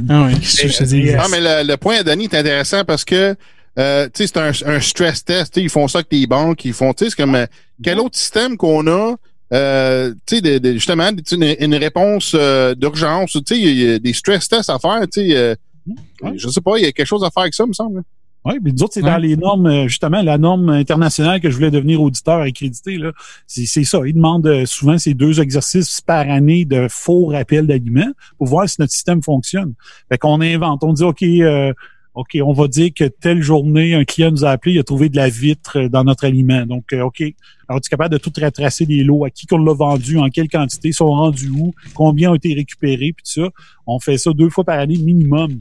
ah 0.10 0.28
oui, 0.28 0.36
je 0.42 0.84
dis? 0.84 1.12
Ah, 1.12 1.28
mais 1.30 1.40
le, 1.40 1.68
le 1.68 1.78
point, 1.78 2.02
Danny, 2.02 2.26
est 2.26 2.34
intéressant 2.34 2.84
parce 2.84 3.06
que 3.06 3.36
euh, 3.78 4.10
c'est 4.14 4.38
un, 4.38 4.52
un 4.66 4.80
stress 4.80 5.24
test. 5.24 5.56
Ils 5.58 5.70
font 5.70 5.88
ça 5.88 6.00
avec 6.00 6.08
les 6.12 6.26
banques. 6.26 6.66
Ils 6.66 6.74
font, 6.74 6.94
tu 6.94 7.06
sais, 7.06 7.12
c'est 7.12 7.16
comme 7.18 7.36
euh, 7.36 7.46
quel 7.84 8.00
autre 8.00 8.18
système 8.18 8.58
qu'on 8.58 8.88
a 8.88 9.16
euh, 9.54 10.14
tu 10.26 10.38
sais, 10.38 10.42
de, 10.42 10.58
de, 10.58 10.74
justement, 10.74 11.10
une, 11.10 11.56
une 11.60 11.76
réponse 11.76 12.34
euh, 12.36 12.74
d'urgence, 12.74 13.32
tu 13.32 13.42
sais, 13.46 13.60
il 13.60 13.78
y 13.78 13.94
a 13.94 14.00
des 14.00 14.14
stress 14.14 14.48
tests 14.48 14.70
à 14.70 14.80
faire, 14.80 15.02
tu 15.12 15.30
sais, 15.30 15.56
euh, 15.88 16.34
je 16.36 16.48
sais 16.48 16.62
pas, 16.62 16.78
il 16.78 16.84
y 16.84 16.88
a 16.88 16.92
quelque 16.92 17.06
chose 17.06 17.24
à 17.24 17.30
faire 17.30 17.44
avec 17.44 17.54
ça, 17.54 17.66
me 17.66 17.74
semble. 17.74 18.04
Oui, 18.46 18.60
mais 18.62 18.72
nous 18.72 18.84
autres, 18.84 18.94
c'est 18.94 19.02
dans 19.02 19.18
les 19.18 19.36
normes, 19.36 19.66
euh, 19.66 19.88
justement, 19.88 20.22
la 20.22 20.38
norme 20.38 20.70
internationale 20.70 21.42
que 21.42 21.50
je 21.50 21.56
voulais 21.56 21.72
devenir 21.72 22.00
auditeur 22.00 22.42
accrédité. 22.42 23.00
Là, 23.00 23.12
c'est, 23.48 23.66
ça. 23.66 24.00
Ils 24.06 24.14
demandent 24.14 24.46
euh, 24.46 24.68
souvent 24.68 25.00
ces 25.00 25.16
deux 25.16 25.42
exercices 25.42 26.00
par 26.00 26.30
année 26.30 26.64
de 26.64 26.86
faux 26.88 27.26
rappels 27.26 27.66
d'aliments 27.66 28.12
pour 28.38 28.46
voir 28.46 28.70
si 28.70 28.76
notre 28.80 28.94
système 28.94 29.24
fonctionne. 29.24 29.74
Fait 30.10 30.20
qu'on 30.20 30.42
invente, 30.42 30.84
on 30.84 30.94
dit 30.94 31.04
OK, 31.04 31.24
euh, 31.24 31.74
OK, 32.16 32.38
on 32.42 32.54
va 32.54 32.68
dire 32.70 32.92
que 32.96 33.04
telle 33.04 33.42
journée, 33.42 33.94
un 33.94 34.06
client 34.06 34.32
nous 34.32 34.46
a 34.46 34.50
appelé, 34.50 34.76
il 34.76 34.80
a 34.80 34.84
trouvé 34.84 35.10
de 35.10 35.18
la 35.18 35.28
vitre 35.28 35.88
dans 35.90 36.06
notre 36.06 36.26
aliment. 36.26 36.66
Donc, 36.66 36.86
OK. 36.94 37.22
Alors, 37.68 37.82
tu 37.82 37.88
es 37.88 37.90
capable 37.90 38.14
de 38.14 38.18
tout 38.18 38.32
retracer 38.42 38.86
les 38.86 39.04
lots, 39.04 39.26
à 39.26 39.30
qui 39.30 39.48
qu'on 39.48 39.58
l'a 39.58 39.74
vendu, 39.74 40.18
en 40.18 40.30
quelle 40.30 40.48
quantité, 40.48 40.94
sont 40.94 41.08
rendus 41.08 41.50
où, 41.50 41.74
combien 41.94 42.32
ont 42.32 42.36
été 42.36 42.54
récupérés, 42.54 43.12
puis 43.12 43.26
ça. 43.26 43.50
On 43.86 44.00
fait 44.00 44.18
ça 44.18 44.32
deux 44.32 44.50
fois 44.50 44.64
par 44.64 44.80
année 44.80 44.98
minimum. 44.98 45.60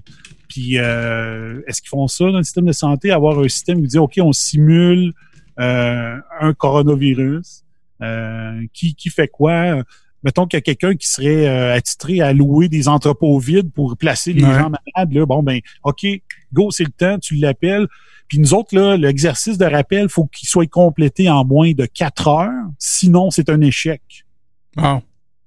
Puis 0.48 0.78
euh, 0.78 1.60
est-ce 1.66 1.82
qu'ils 1.82 1.88
font 1.88 2.06
ça 2.06 2.26
dans 2.26 2.38
le 2.38 2.44
système 2.44 2.66
de 2.66 2.72
santé, 2.72 3.10
avoir 3.10 3.38
un 3.40 3.48
système 3.48 3.82
qui 3.82 3.88
dit 3.88 3.98
OK, 3.98 4.14
on 4.20 4.32
simule 4.32 5.12
euh, 5.58 6.16
un 6.40 6.54
coronavirus, 6.54 7.64
euh, 8.00 8.64
qui 8.72 8.94
fait 9.10 9.26
quoi? 9.26 9.82
Mettons 10.24 10.46
qu'il 10.46 10.56
y 10.56 10.58
a 10.58 10.62
quelqu'un 10.62 10.96
qui 10.96 11.06
serait 11.06 11.46
attitré 11.70 12.20
à 12.20 12.32
louer 12.32 12.68
des 12.68 12.88
entrepôts 12.88 13.38
vides 13.38 13.70
pour 13.72 13.96
placer 13.96 14.32
les 14.32 14.40
gens 14.40 14.70
malades. 14.70 15.12
Là, 15.12 15.26
bon, 15.26 15.42
ben, 15.42 15.60
OK, 15.84 16.06
go, 16.52 16.70
c'est 16.70 16.84
le 16.84 16.90
temps, 16.90 17.18
tu 17.18 17.36
l'appelles. 17.36 17.86
Puis 18.26 18.38
nous 18.38 18.54
autres, 18.54 18.74
là, 18.74 18.96
l'exercice 18.96 19.58
de 19.58 19.66
rappel, 19.66 20.08
faut 20.08 20.24
qu'il 20.26 20.48
soit 20.48 20.66
complété 20.66 21.28
en 21.28 21.44
moins 21.44 21.72
de 21.72 21.84
quatre 21.84 22.26
heures. 22.28 22.64
Sinon, 22.78 23.30
c'est 23.30 23.50
un 23.50 23.60
échec. 23.60 24.00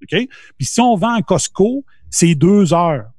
OK? 0.04 0.28
Puis 0.58 0.66
si 0.66 0.80
on 0.80 0.96
vend 0.96 1.16
à 1.16 1.22
Costco, 1.24 1.84
c'est 2.10 2.36
deux 2.36 2.74
heures. 2.74 3.10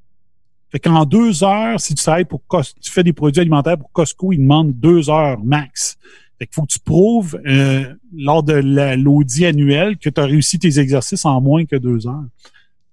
Fait 0.70 0.78
qu'en 0.78 1.04
deux 1.04 1.42
heures, 1.42 1.80
si 1.80 1.94
tu 1.94 2.02
travailles 2.04 2.24
pour 2.24 2.40
tu 2.80 2.90
fais 2.90 3.02
des 3.02 3.12
produits 3.12 3.40
alimentaires 3.40 3.78
pour 3.78 3.90
Costco, 3.90 4.32
ils 4.32 4.38
demandent 4.38 4.78
deux 4.78 5.10
heures 5.10 5.38
max. 5.42 5.98
Fait 6.38 6.46
qu'il 6.46 6.54
faut 6.54 6.62
que 6.62 6.72
tu 6.72 6.78
prouves 6.78 7.40
euh, 7.46 7.94
lors 8.14 8.42
de 8.42 8.54
l'audit 8.94 9.46
annuel 9.46 9.98
que 9.98 10.08
tu 10.08 10.20
as 10.20 10.24
réussi 10.24 10.58
tes 10.58 10.78
exercices 10.78 11.24
en 11.24 11.40
moins 11.40 11.64
que 11.64 11.76
deux 11.76 12.06
heures. 12.06 12.24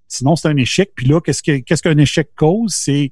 Sinon, 0.08 0.36
c'est 0.36 0.48
un 0.48 0.58
échec. 0.58 0.92
Puis 0.96 1.08
là, 1.08 1.20
qu'est-ce 1.22 1.82
qu'un 1.82 1.98
échec 1.98 2.30
cause? 2.36 2.74
C'est 2.74 3.12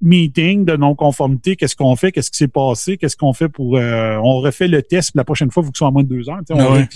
meeting 0.00 0.64
de 0.64 0.76
non-conformité, 0.76 1.56
qu'est-ce 1.56 1.74
qu'on 1.74 1.96
fait, 1.96 2.12
qu'est-ce 2.12 2.30
qui 2.30 2.36
s'est 2.36 2.48
passé, 2.48 2.96
qu'est-ce 2.98 3.16
qu'on 3.16 3.32
fait 3.32 3.48
pour 3.48 3.76
euh, 3.76 4.16
on 4.22 4.40
refait 4.40 4.68
le 4.68 4.82
test, 4.82 5.12
puis 5.12 5.18
la 5.18 5.24
prochaine 5.24 5.50
fois, 5.50 5.62
il 5.62 5.66
faut 5.66 5.72
que 5.72 5.76
ce 5.76 5.78
soit 5.78 5.88
en 5.88 5.92
moins 5.92 6.02
de 6.02 6.08
deux 6.08 6.28
heures. 6.28 6.40
On 6.50 6.58
ah 6.58 6.86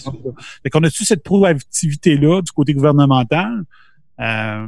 fait 0.63 0.71
qu'on 0.71 0.83
a-tu 0.83 1.05
cette 1.05 1.23
proactivité-là 1.23 2.43
du 2.43 2.53
côté 2.53 2.75
gouvernemental? 2.75 3.65
Euh, 4.21 4.67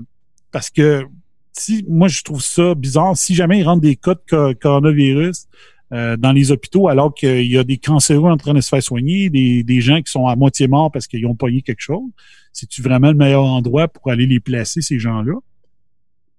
parce 0.52 0.70
que 0.70 1.06
si 1.52 1.84
moi 1.88 2.08
je 2.08 2.22
trouve 2.22 2.42
ça 2.42 2.74
bizarre, 2.74 3.16
si 3.16 3.34
jamais 3.34 3.58
ils 3.58 3.64
rentrent 3.64 3.82
des 3.82 3.96
cas 3.96 4.14
de 4.14 4.52
coronavirus 4.54 5.46
euh, 5.92 6.16
dans 6.16 6.32
les 6.32 6.52
hôpitaux 6.52 6.88
alors 6.88 7.12
qu'il 7.12 7.50
y 7.50 7.58
a 7.58 7.64
des 7.64 7.76
cancéreux 7.76 8.30
en 8.30 8.36
train 8.36 8.54
de 8.54 8.60
se 8.60 8.68
faire 8.68 8.82
soigner, 8.82 9.28
des, 9.28 9.64
des 9.64 9.80
gens 9.80 10.00
qui 10.00 10.10
sont 10.10 10.26
à 10.26 10.36
moitié 10.36 10.68
morts 10.68 10.90
parce 10.92 11.06
qu'ils 11.06 11.26
ont 11.26 11.34
pogné 11.34 11.62
quelque 11.62 11.80
chose, 11.80 12.08
c'est-tu 12.52 12.80
vraiment 12.80 13.08
le 13.08 13.16
meilleur 13.16 13.44
endroit 13.44 13.88
pour 13.88 14.10
aller 14.10 14.26
les 14.26 14.38
placer, 14.38 14.82
ces 14.82 14.98
gens-là? 14.98 15.34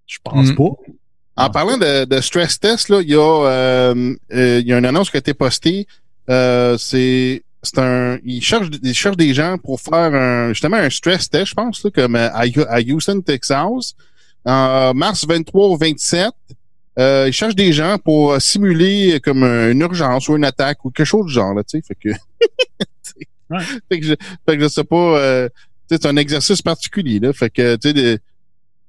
Je 0.08 0.18
pense 0.24 0.52
mm. 0.52 0.56
pas. 0.56 0.70
En 1.38 1.50
parlant 1.50 1.78
de, 1.78 2.06
de, 2.06 2.22
stress 2.22 2.60
test, 2.60 2.90
là, 2.90 3.02
il 3.02 3.10
y 3.10 3.16
a 3.16 3.20
euh, 3.20 4.16
euh, 4.34 4.60
il 4.62 4.68
y 4.68 4.74
a 4.74 4.78
une 4.78 4.86
annonce 4.86 5.10
qui 5.10 5.18
a 5.18 5.20
été 5.20 5.34
postée. 5.34 5.88
c'est 6.28 7.44
c'est 7.64 7.78
un 7.78 8.18
ils 8.24 8.42
cherchent 8.42 8.70
ils 8.82 8.94
cherchent 8.94 9.18
des 9.18 9.34
gens 9.34 9.58
pour 9.58 9.80
faire 9.80 10.14
un 10.14 10.50
justement 10.50 10.78
un 10.78 10.90
stress 10.90 11.30
test, 11.30 11.50
je 11.50 11.54
pense, 11.54 11.84
là, 11.84 11.92
comme 11.92 12.16
à, 12.16 12.32
à 12.34 12.82
Houston, 12.82 13.22
Texas 13.22 13.96
en 14.46 14.94
mars 14.94 15.26
23 15.28 15.70
ou 15.70 15.78
27, 15.78 16.32
euh, 17.00 17.26
ils 17.28 17.34
cherchent 17.34 17.56
des 17.56 17.74
gens 17.74 17.98
pour 17.98 18.40
simuler 18.42 19.20
comme 19.24 19.44
une 19.44 19.82
urgence 19.82 20.28
ou 20.30 20.36
une 20.36 20.46
attaque 20.46 20.84
ou 20.86 20.92
quelque 20.92 21.06
chose 21.06 21.28
du 21.28 21.34
genre, 21.34 21.54
là, 21.54 21.64
tu 21.64 21.80
sais. 21.80 21.86
Fait 21.88 21.96
que, 21.96 22.10
fait 23.90 24.00
que 24.00 24.06
je, 24.06 24.14
fait 24.46 24.58
que 24.58 24.64
je 24.64 24.68
sais 24.68 24.84
pas, 24.84 25.18
euh, 25.18 25.50
c'est 25.90 26.06
un 26.06 26.16
exercice 26.16 26.62
particulier, 26.62 27.20
là. 27.20 27.34
Fait 27.34 27.50
que, 27.50 27.76
tu 27.76 27.92
sais, 27.92 28.20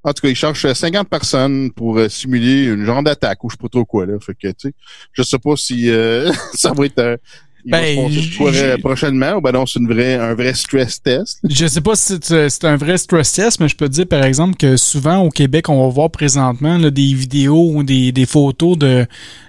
en 0.05 0.13
tout 0.13 0.23
cas, 0.23 0.29
ils 0.29 0.37
cherchent 0.37 0.73
50 0.73 1.09
personnes 1.09 1.71
pour 1.73 1.99
euh, 1.99 2.09
simuler 2.09 2.65
une 2.65 2.85
genre 2.85 3.03
d'attaque 3.03 3.45
ou 3.45 3.51
je 3.51 3.55
sais 3.55 3.63
pas 3.63 3.69
trop 3.69 3.85
quoi, 3.85 4.07
là. 4.07 4.19
Fait 4.21 4.35
que, 4.35 4.49
tu 4.49 4.69
sais, 4.69 4.75
je 5.13 5.23
sais 5.23 5.39
pas 5.39 5.57
si 5.57 5.91
euh, 5.91 6.33
ça 6.55 6.73
va 6.73 6.87
être 6.87 7.21
ben, 7.65 8.11
prochainement 8.83 9.35
ou 9.35 9.41
ben 9.41 9.53
non, 9.53 9.67
c'est 9.67 9.79
une 9.79 9.87
vraie, 9.87 10.15
un 10.15 10.35
vrai 10.35 10.55
stress 10.55 11.01
test? 11.03 11.39
Je 11.49 11.67
sais 11.67 11.81
pas 11.81 11.95
si 11.95 12.19
c'est 12.23 12.65
un 12.65 12.77
vrai 12.77 12.99
stress 12.99 13.33
test, 13.33 13.61
mais 13.61 13.69
je 13.69 13.77
peux 13.77 13.89
te 13.89 13.93
dire, 13.93 14.07
par 14.07 14.25
exemple, 14.25 14.57
que 14.57 14.77
souvent 14.77 15.19
au 15.19 15.31
Québec, 15.31 15.69
on 15.69 15.87
va 15.87 15.93
voir 15.93 16.11
présentement 16.11 16.79
là, 16.79 16.91
des 16.91 17.15
vidéos 17.15 17.71
ou 17.75 17.83
des, 17.85 18.13
des 18.13 18.27
photos 18.27 18.77
de, 18.77 19.07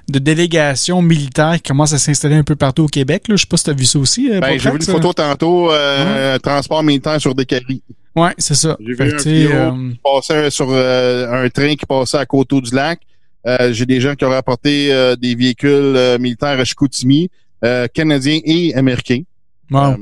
de 0.10 0.20
délégations 0.20 1.02
militaires 1.02 1.56
qui 1.56 1.64
commencent 1.64 1.94
à 1.94 2.00
s'installer 2.00 2.36
un 2.36 2.44
peu 2.44 2.56
partout 2.56 2.84
au 2.84 2.88
Québec. 2.88 3.28
Là. 3.28 3.36
Je 3.36 3.42
sais 3.42 3.48
pas 3.48 3.58
si 3.58 3.64
tu 3.64 3.70
as 3.70 3.74
vu 3.74 3.86
ça 3.86 4.00
aussi. 4.00 4.32
Euh, 4.32 4.40
ben, 4.40 4.60
j'ai 4.60 4.70
vu 4.70 4.78
une 4.78 4.84
photo 4.84 5.14
tantôt, 5.14 5.72
euh, 5.72 6.38
transport 6.40 6.84
militaire 6.84 7.20
sur 7.20 7.34
des 7.34 7.46
carrés. 7.46 7.82
Ouais, 8.16 8.32
c'est 8.38 8.56
ça. 8.56 8.78
J'ai 8.80 8.94
vu 8.94 9.12
un 9.12 9.18
vidéo 9.18 9.50
qui 9.92 10.00
passait 10.04 10.50
sur 10.52 10.72
un 10.72 11.50
train 11.50 11.76
qui 11.76 11.86
passait 11.88 12.18
à 12.18 12.26
Coteau 12.26 12.62
du 12.62 12.76
Lac. 12.76 13.00
J'ai 13.72 13.86
des 13.86 14.00
gens 14.00 14.14
qui 14.14 14.24
ont 14.24 14.30
rapporté 14.30 15.16
des 15.20 15.34
véhicules 15.36 16.18
militaires 16.20 16.60
à 16.60 16.64
Chicoutimi, 16.64 17.32
canadiens 17.94 18.40
et 18.44 18.74
américains. 18.76 19.22
Wow. 19.72 19.96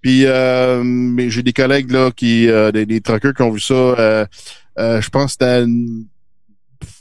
Puis 0.00 0.24
mais 0.26 1.30
j'ai 1.30 1.42
des 1.42 1.52
collègues 1.52 1.90
là 1.90 2.10
qui 2.10 2.46
des, 2.46 2.86
des 2.86 3.00
truckers 3.00 3.34
qui 3.34 3.42
ont 3.42 3.50
vu 3.50 3.60
ça. 3.60 4.26
je 4.76 5.08
pense 5.08 5.36
que 5.36 5.44
c'était 5.44 5.66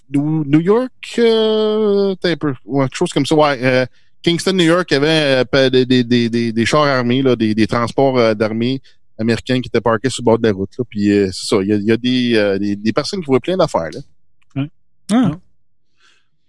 New, 0.09 0.59
York, 0.59 1.15
euh, 1.17 2.15
un 2.23 2.35
peu, 2.35 2.53
quelque 2.53 2.95
chose 2.95 3.11
comme 3.11 3.25
ça. 3.25 3.35
Ouais, 3.35 3.59
euh, 3.61 3.85
Kingston, 4.21 4.53
New 4.53 4.65
York, 4.65 4.87
il 4.91 4.93
y 4.93 4.97
avait 4.97 5.43
euh, 5.53 5.69
des, 5.69 5.85
des, 5.85 6.29
des, 6.29 6.51
des, 6.51 6.65
chars 6.65 6.83
armés, 6.83 7.21
là, 7.21 7.35
des, 7.35 7.55
des 7.55 7.67
transports 7.67 8.17
euh, 8.17 8.33
d'armée 8.33 8.81
américains 9.17 9.61
qui 9.61 9.67
étaient 9.67 9.81
parqués 9.81 10.09
sur 10.09 10.21
le 10.21 10.25
bord 10.25 10.39
de 10.39 10.47
la 10.47 10.53
route. 10.53 10.71
Là. 10.77 10.83
Puis 10.89 11.05
c'est 11.07 11.47
ça, 11.47 11.57
il 11.61 11.67
y 11.67 11.73
a, 11.73 11.77
y 11.77 11.91
a 11.91 11.97
des, 11.97 12.57
des, 12.59 12.75
des, 12.75 12.93
personnes 12.93 13.21
qui 13.21 13.27
voient 13.27 13.39
plein 13.39 13.57
d'affaires. 13.57 13.89
Là. 13.93 13.99
Ouais. 14.55 14.69
Ah. 15.11 15.31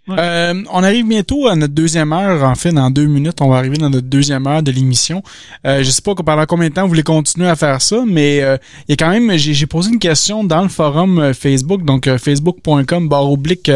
Euh, 0.09 0.63
on 0.73 0.85
arrive 0.85 1.09
bientôt 1.09 1.49
à 1.49 1.57
notre 1.57 1.75
deuxième 1.75 2.13
heure. 2.13 2.45
En 2.45 2.55
fait, 2.55 2.73
dans 2.73 2.91
deux 2.91 3.07
minutes, 3.07 3.41
on 3.41 3.49
va 3.49 3.57
arriver 3.57 3.77
dans 3.77 3.91
notre 3.91 4.07
deuxième 4.07 4.47
heure 4.47 4.63
de 4.63 4.71
l'émission. 4.71 5.23
Euh, 5.67 5.83
je 5.83 5.91
sais 5.91 6.03
pas 6.03 6.15
pendant 6.15 6.47
combien 6.47 6.69
de 6.69 6.75
temps 6.75 6.83
vous 6.83 6.89
voulez 6.89 7.03
continuer 7.03 7.49
à 7.49 7.57
faire 7.57 7.83
ça, 7.83 8.05
mais 8.07 8.41
euh, 8.41 8.57
il 8.87 8.93
y 8.93 8.95
a 8.95 8.97
quand 8.97 9.11
même, 9.11 9.37
j'ai 9.37 9.67
posé 9.67 9.91
une 9.91 9.99
question 9.99 10.45
dans 10.45 10.63
le 10.63 10.69
forum 10.69 11.19
euh, 11.19 11.35
Facebook, 11.35 11.85
donc 11.85 12.09
facebook.com 12.17 13.09
barre 13.09 13.31
oblique 13.31 13.71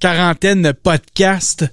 quarantaine 0.00 0.72
podcast. 0.82 1.64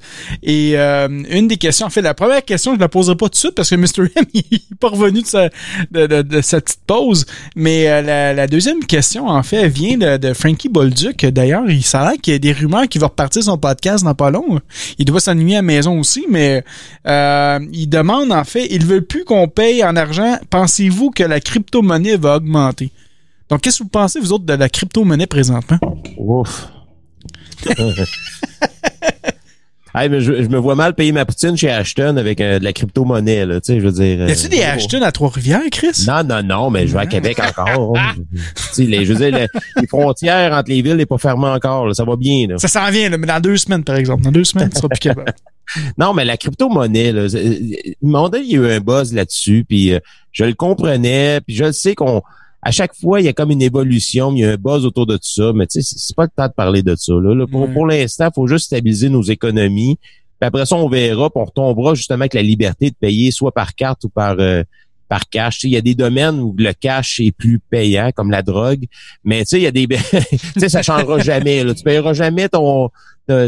Et 0.43 0.75
une 0.75 1.47
des 1.47 1.57
questions, 1.57 1.87
en 1.87 1.89
fait, 1.89 2.01
la 2.01 2.13
première 2.13 2.43
question, 2.43 2.75
je 2.75 2.79
la 2.79 2.89
poserai 2.89 3.15
pas 3.15 3.25
tout 3.25 3.31
de 3.31 3.35
suite 3.35 3.55
parce 3.55 3.69
que 3.69 3.75
Mr. 3.75 4.09
M 4.15 4.25
il 4.33 4.41
est 4.55 4.75
pas 4.79 4.89
revenu 4.89 5.21
de 5.21 5.27
sa, 5.27 5.49
de, 5.91 6.21
de, 6.21 6.41
sa 6.41 6.61
petite 6.61 6.79
pause. 6.85 7.25
Mais 7.55 8.01
la, 8.01 8.33
la, 8.33 8.47
deuxième 8.47 8.83
question, 8.83 9.27
en 9.27 9.43
fait, 9.43 9.67
vient 9.67 9.97
de, 9.97 10.17
de 10.17 10.33
Frankie 10.33 10.69
Bolduc. 10.69 11.25
D'ailleurs, 11.25 11.69
il 11.69 11.83
s'arrête 11.83 12.21
qu'il 12.21 12.33
y 12.33 12.35
a 12.35 12.39
des 12.39 12.51
rumeurs 12.51 12.87
qui 12.87 12.97
va 12.97 13.07
repartir 13.07 13.43
son 13.43 13.57
podcast 13.57 13.94
dans 14.03 14.15
pas 14.15 14.31
long. 14.31 14.59
Il 14.97 15.05
doit 15.05 15.19
s'ennuyer 15.19 15.55
à 15.55 15.59
la 15.59 15.63
maison 15.63 15.99
aussi, 15.99 16.25
mais 16.29 16.63
euh, 17.07 17.59
il 17.71 17.87
demande 17.87 18.31
en 18.31 18.43
fait, 18.43 18.67
il 18.71 18.85
veut 18.85 19.01
plus 19.01 19.23
qu'on 19.25 19.47
paye 19.47 19.83
en 19.83 19.95
argent. 19.95 20.37
Pensez-vous 20.49 21.11
que 21.11 21.23
la 21.23 21.39
crypto-monnaie 21.39 22.17
va 22.17 22.37
augmenter? 22.37 22.91
Donc, 23.49 23.61
qu'est-ce 23.61 23.79
que 23.79 23.83
vous 23.83 23.89
pensez, 23.89 24.19
vous 24.19 24.33
autres, 24.33 24.45
de 24.45 24.53
la 24.53 24.69
crypto-monnaie 24.69 25.27
présentement? 25.27 25.79
Ouf. 26.17 26.67
mais 30.09 30.21
je, 30.21 30.31
me 30.31 30.57
vois 30.57 30.75
mal 30.75 30.93
payer 30.93 31.11
ma 31.11 31.25
poutine 31.25 31.55
chez 31.55 31.69
Ashton 31.69 32.17
avec 32.17 32.41
euh, 32.41 32.59
de 32.59 32.63
la 32.63 32.73
crypto-monnaie, 32.73 33.45
là, 33.45 33.61
tu 33.61 33.73
sais, 33.73 33.79
je 33.79 33.85
veux 33.85 33.91
dire. 33.91 34.27
y 34.27 34.31
a-tu 34.31 34.49
des 34.49 34.61
euh, 34.61 34.73
Ashton 34.73 35.01
à 35.01 35.11
Trois-Rivières, 35.11 35.61
Chris? 35.71 36.05
Non, 36.07 36.23
non, 36.23 36.43
non, 36.43 36.69
mais 36.69 36.87
je 36.87 36.93
vais 36.93 36.99
à 36.99 37.05
Québec 37.05 37.39
encore. 37.39 37.93
tu 38.55 38.85
sais, 38.85 39.05
je 39.05 39.13
veux 39.13 39.19
dire, 39.19 39.47
les, 39.79 39.87
frontières 39.87 40.53
entre 40.53 40.69
les 40.69 40.81
villes 40.81 40.97
n'est 40.97 41.05
pas 41.05 41.17
fermées 41.17 41.47
encore, 41.47 41.95
ça 41.95 42.03
va 42.03 42.15
bien, 42.15 42.47
là. 42.47 42.57
Ça 42.57 42.67
s'en 42.67 42.89
vient, 42.89 43.09
là, 43.09 43.17
mais 43.17 43.27
dans 43.27 43.39
deux 43.39 43.57
semaines, 43.57 43.83
par 43.83 43.95
exemple. 43.95 44.23
Dans 44.23 44.31
deux 44.31 44.43
semaines, 44.43 44.69
tu 44.69 44.77
seras 44.77 44.89
plus 44.89 44.99
capable. 44.99 45.33
non, 45.97 46.13
mais 46.13 46.25
la 46.25 46.37
crypto-monnaie, 46.37 47.11
là, 47.11 47.25
il 47.27 47.75
il 48.01 48.51
y 48.51 48.55
a 48.55 48.59
eu 48.59 48.71
un 48.71 48.79
buzz 48.79 49.13
là-dessus, 49.13 49.65
puis 49.67 49.93
euh, 49.93 49.99
je 50.31 50.43
le 50.43 50.53
comprenais, 50.53 51.39
puis 51.41 51.55
je 51.55 51.71
sais 51.71 51.95
qu'on 51.95 52.21
à 52.65 52.71
chaque 52.71 52.95
fois, 52.95 53.21
il 53.21 53.25
y 53.25 53.27
a 53.27 53.33
comme 53.33 53.51
une 53.51 53.61
évolution, 53.61 54.33
il 54.33 54.39
y 54.39 54.43
a 54.43 54.53
un 54.53 54.55
buzz 54.55 54.87
autour 54.87 55.05
de 55.05 55.17
tout 55.17 55.29
ça, 55.29 55.53
mais 55.53 55.67
tu 55.67 55.83
sais, 55.83 55.95
c'est 55.97 56.15
pas 56.15 56.23
le 56.23 56.31
temps 56.35 56.47
de 56.47 56.51
parler 56.51 56.81
de 56.81 56.95
ça. 56.95 57.13
Là. 57.13 57.45
pour 57.45 57.71
pour 57.71 57.85
l'instant, 57.85 58.29
il 58.31 58.33
faut 58.33 58.47
juste 58.47 58.65
stabiliser 58.65 59.07
nos 59.07 59.21
économies. 59.21 59.99
Puis 60.39 60.47
après 60.47 60.65
ça, 60.65 60.75
on 60.75 60.89
verra, 60.89 61.29
puis 61.29 61.39
on 61.39 61.45
retombera 61.45 61.93
justement 61.93 62.21
avec 62.21 62.33
la 62.33 62.41
liberté 62.41 62.89
de 62.89 62.95
payer 62.99 63.29
soit 63.29 63.51
par 63.51 63.75
carte 63.75 64.03
ou 64.05 64.09
par 64.09 64.37
euh, 64.39 64.63
par 65.07 65.29
cash. 65.29 65.63
Il 65.63 65.69
y 65.69 65.77
a 65.77 65.81
des 65.81 65.93
domaines 65.93 66.39
où 66.39 66.55
le 66.57 66.73
cash 66.73 67.19
est 67.19 67.31
plus 67.31 67.59
payant, 67.59 68.09
comme 68.15 68.31
la 68.31 68.41
drogue, 68.41 68.85
mais 69.23 69.41
tu 69.41 69.49
sais, 69.49 69.59
il 69.59 69.63
y 69.63 69.67
a 69.67 69.71
des... 69.71 69.85
tu 69.87 70.59
sais, 70.59 70.67
ça 70.67 70.81
changera 70.81 71.19
jamais. 71.19 71.63
Là. 71.63 71.75
Tu 71.75 71.83
payeras 71.83 72.13
jamais 72.13 72.49
ton 72.49 72.89
ta, 73.27 73.43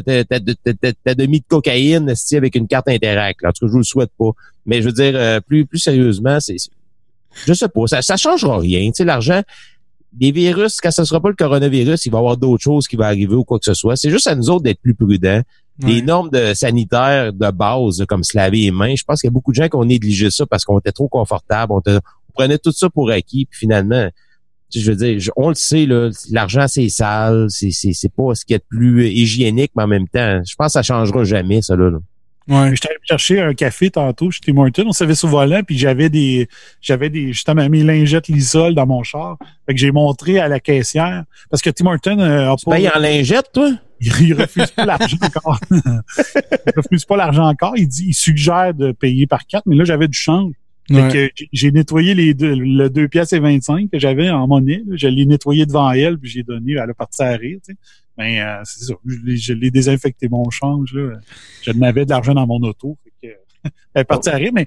demi 1.16 1.40
de 1.40 1.46
cocaïne 1.48 2.14
avec 2.34 2.56
une 2.56 2.68
carte 2.68 2.88
Interact. 2.88 3.42
Là. 3.42 3.50
En 3.50 3.52
tout 3.52 3.66
cas, 3.66 3.68
je 3.68 3.72
vous 3.72 3.80
le 3.80 3.84
souhaite 3.84 4.12
pas. 4.20 4.30
Mais 4.68 4.84
je 4.84 4.88
veux 4.90 4.94
dire, 4.94 5.14
euh, 5.16 5.40
plus 5.40 5.66
plus 5.66 5.80
sérieusement, 5.80 6.40
c'est 6.40 6.58
je 7.46 7.54
sais 7.54 7.68
pas, 7.68 7.88
ça, 7.88 8.02
ça 8.02 8.18
changera 8.18 8.60
rien. 8.60 8.88
Tu 8.88 8.98
sais, 8.98 9.06
l'argent, 9.06 9.42
des 10.14 10.32
virus, 10.32 10.82
quand 10.82 10.92
ce 10.92 11.04
sera 11.04 11.22
pas 11.22 11.30
le 11.30 11.36
coronavirus, 11.36 12.06
il 12.06 12.12
va 12.12 12.18
y 12.18 12.20
avoir 12.20 12.38
d'autres 12.38 12.64
choses 12.64 12.88
qui 12.88 12.96
vont 12.96 13.04
arriver 13.04 13.36
ou 13.36 13.44
quoi 13.44 13.60
que 13.60 13.66
ce 13.66 13.74
soit. 13.74 13.96
C'est 13.96 14.10
juste 14.10 14.28
à 14.28 14.36
nous 14.36 14.50
autres 14.50 14.64
d'être 14.64 14.82
plus 14.82 14.96
prudents. 14.96 15.42
Des 15.80 16.02
normes 16.02 16.32
de 16.32 16.56
sanitaires 16.56 17.32
de 17.32 17.52
base, 17.52 18.04
comme 18.08 18.24
se 18.24 18.36
laver 18.36 18.62
les 18.62 18.72
mains, 18.72 18.96
je 18.96 19.04
pense 19.04 19.22
qu'il 19.22 19.28
y 19.28 19.32
a 19.32 19.32
beaucoup 19.32 19.52
de 19.52 19.58
gens 19.58 19.70
qui 19.70 19.76
ont 19.76 19.86
négligé 19.86 20.32
ça 20.32 20.48
parce 20.48 20.66
qu'on 20.66 20.80
était 20.80 20.92
trop 20.92 21.08
confortable, 21.08 21.72
on, 21.72 21.82
prenait 22.34 22.58
tout 22.58 22.72
ça 22.72 22.90
pour 22.90 23.12
acquis, 23.12 23.46
puis 23.46 23.60
finalement, 23.60 24.10
je 24.74 24.92
veux 24.92 24.96
dire, 24.96 25.32
on 25.36 25.50
le 25.50 25.56
sait, 25.56 25.88
l'argent 26.32 26.68
c'est 26.68 26.90
sale, 26.90 27.46
c'est, 27.50 27.70
c'est, 27.72 28.12
pas 28.12 28.34
ce 28.34 28.44
qui 28.44 28.54
est 28.54 28.58
le 28.58 28.78
plus 28.78 29.08
hygiénique, 29.08 29.72
mais 29.76 29.84
en 29.84 29.88
même 29.88 30.08
temps, 30.08 30.42
je 30.44 30.56
pense 30.56 30.68
que 30.68 30.74
ça 30.74 30.84
changera 30.84 31.24
jamais, 31.24 31.62
ça 31.62 31.76
là. 31.76 31.92
Ouais. 32.48 32.72
J'étais 32.74 32.90
allé 32.90 32.98
chercher 33.04 33.42
un 33.42 33.54
café 33.54 33.90
tantôt 33.90 34.32
chez 34.32 34.40
Tim 34.42 34.58
Hortons. 34.58 34.86
On 34.88 34.94
savait 34.94 35.16
sous 35.16 35.28
volant, 35.28 35.62
puis 35.64 35.78
j'avais 35.78 36.10
des, 36.10 36.48
j'avais 36.82 37.10
des, 37.10 37.34
justement 37.34 37.68
mes 37.70 37.84
lingettes 37.84 38.30
Lysol 38.30 38.74
dans 38.74 38.86
mon 38.86 39.04
char. 39.04 39.38
Fait 39.66 39.74
que 39.74 39.80
j'ai 39.80 39.92
montré 39.92 40.40
à 40.40 40.48
la 40.48 40.60
caissière 40.60 41.24
parce 41.50 41.62
que 41.62 41.70
Tim 41.70 41.88
Hortons 41.88 42.20
euh, 42.20 42.54
a 42.54 42.56
tu 42.56 42.66
pas. 42.66 42.78
en 42.96 43.00
lingettes, 43.00 43.52
toi? 43.54 43.72
Il, 44.00 44.34
refuse 44.34 44.72
pas 44.72 44.86
l'argent 44.86 45.18
encore. 45.22 45.60
il 45.72 46.74
refuse 46.76 47.04
pas 47.06 47.18
l'argent 47.18 47.48
encore. 47.48 47.74
Il 47.76 47.88
dit, 47.88 48.06
il 48.10 48.14
suggère 48.14 48.74
de 48.74 48.92
payer 48.92 49.26
par 49.26 49.46
carte, 49.48 49.66
mais 49.66 49.76
là 49.76 49.84
j'avais 49.84 50.08
du 50.08 50.18
change. 50.18 50.54
Que 50.88 51.30
j'ai 51.52 51.72
nettoyé 51.72 52.14
les 52.14 52.34
deux, 52.34 52.56
le 52.56 52.90
2 52.90 53.08
pièces 53.08 53.34
et 53.34 53.40
25 53.40 53.92
que 53.92 54.00
j'avais 54.00 54.30
en 54.30 54.48
monnaie. 54.48 54.84
Je 54.94 55.08
l'ai 55.08 55.26
nettoyé 55.26 55.66
devant 55.66 55.92
elle, 55.92 56.18
puis 56.18 56.30
j'ai 56.30 56.44
donné, 56.44 56.74
elle 56.74 56.90
a 56.90 56.94
parti 56.94 57.22
à 57.22 57.32
rire. 57.32 57.60
Tu 57.66 57.74
sais. 57.74 57.80
Mais 58.18 58.42
euh, 58.42 58.62
c'est 58.64 58.86
ça. 58.86 58.94
Je, 59.06 59.54
l'ai 59.54 59.70
désinfecté 59.70 60.28
mon 60.28 60.50
change. 60.50 60.94
Là. 60.94 61.18
Je 61.64 61.72
n'avais 61.72 62.06
de 62.06 62.10
l'argent 62.10 62.34
dans 62.34 62.48
mon 62.48 62.62
auto. 62.62 62.98
Fait 63.04 63.28
que, 63.28 63.34
elle 63.94 64.02
est 64.02 64.06
partie 64.06 64.30
à 64.30 64.36
rire, 64.36 64.52
mais 64.54 64.66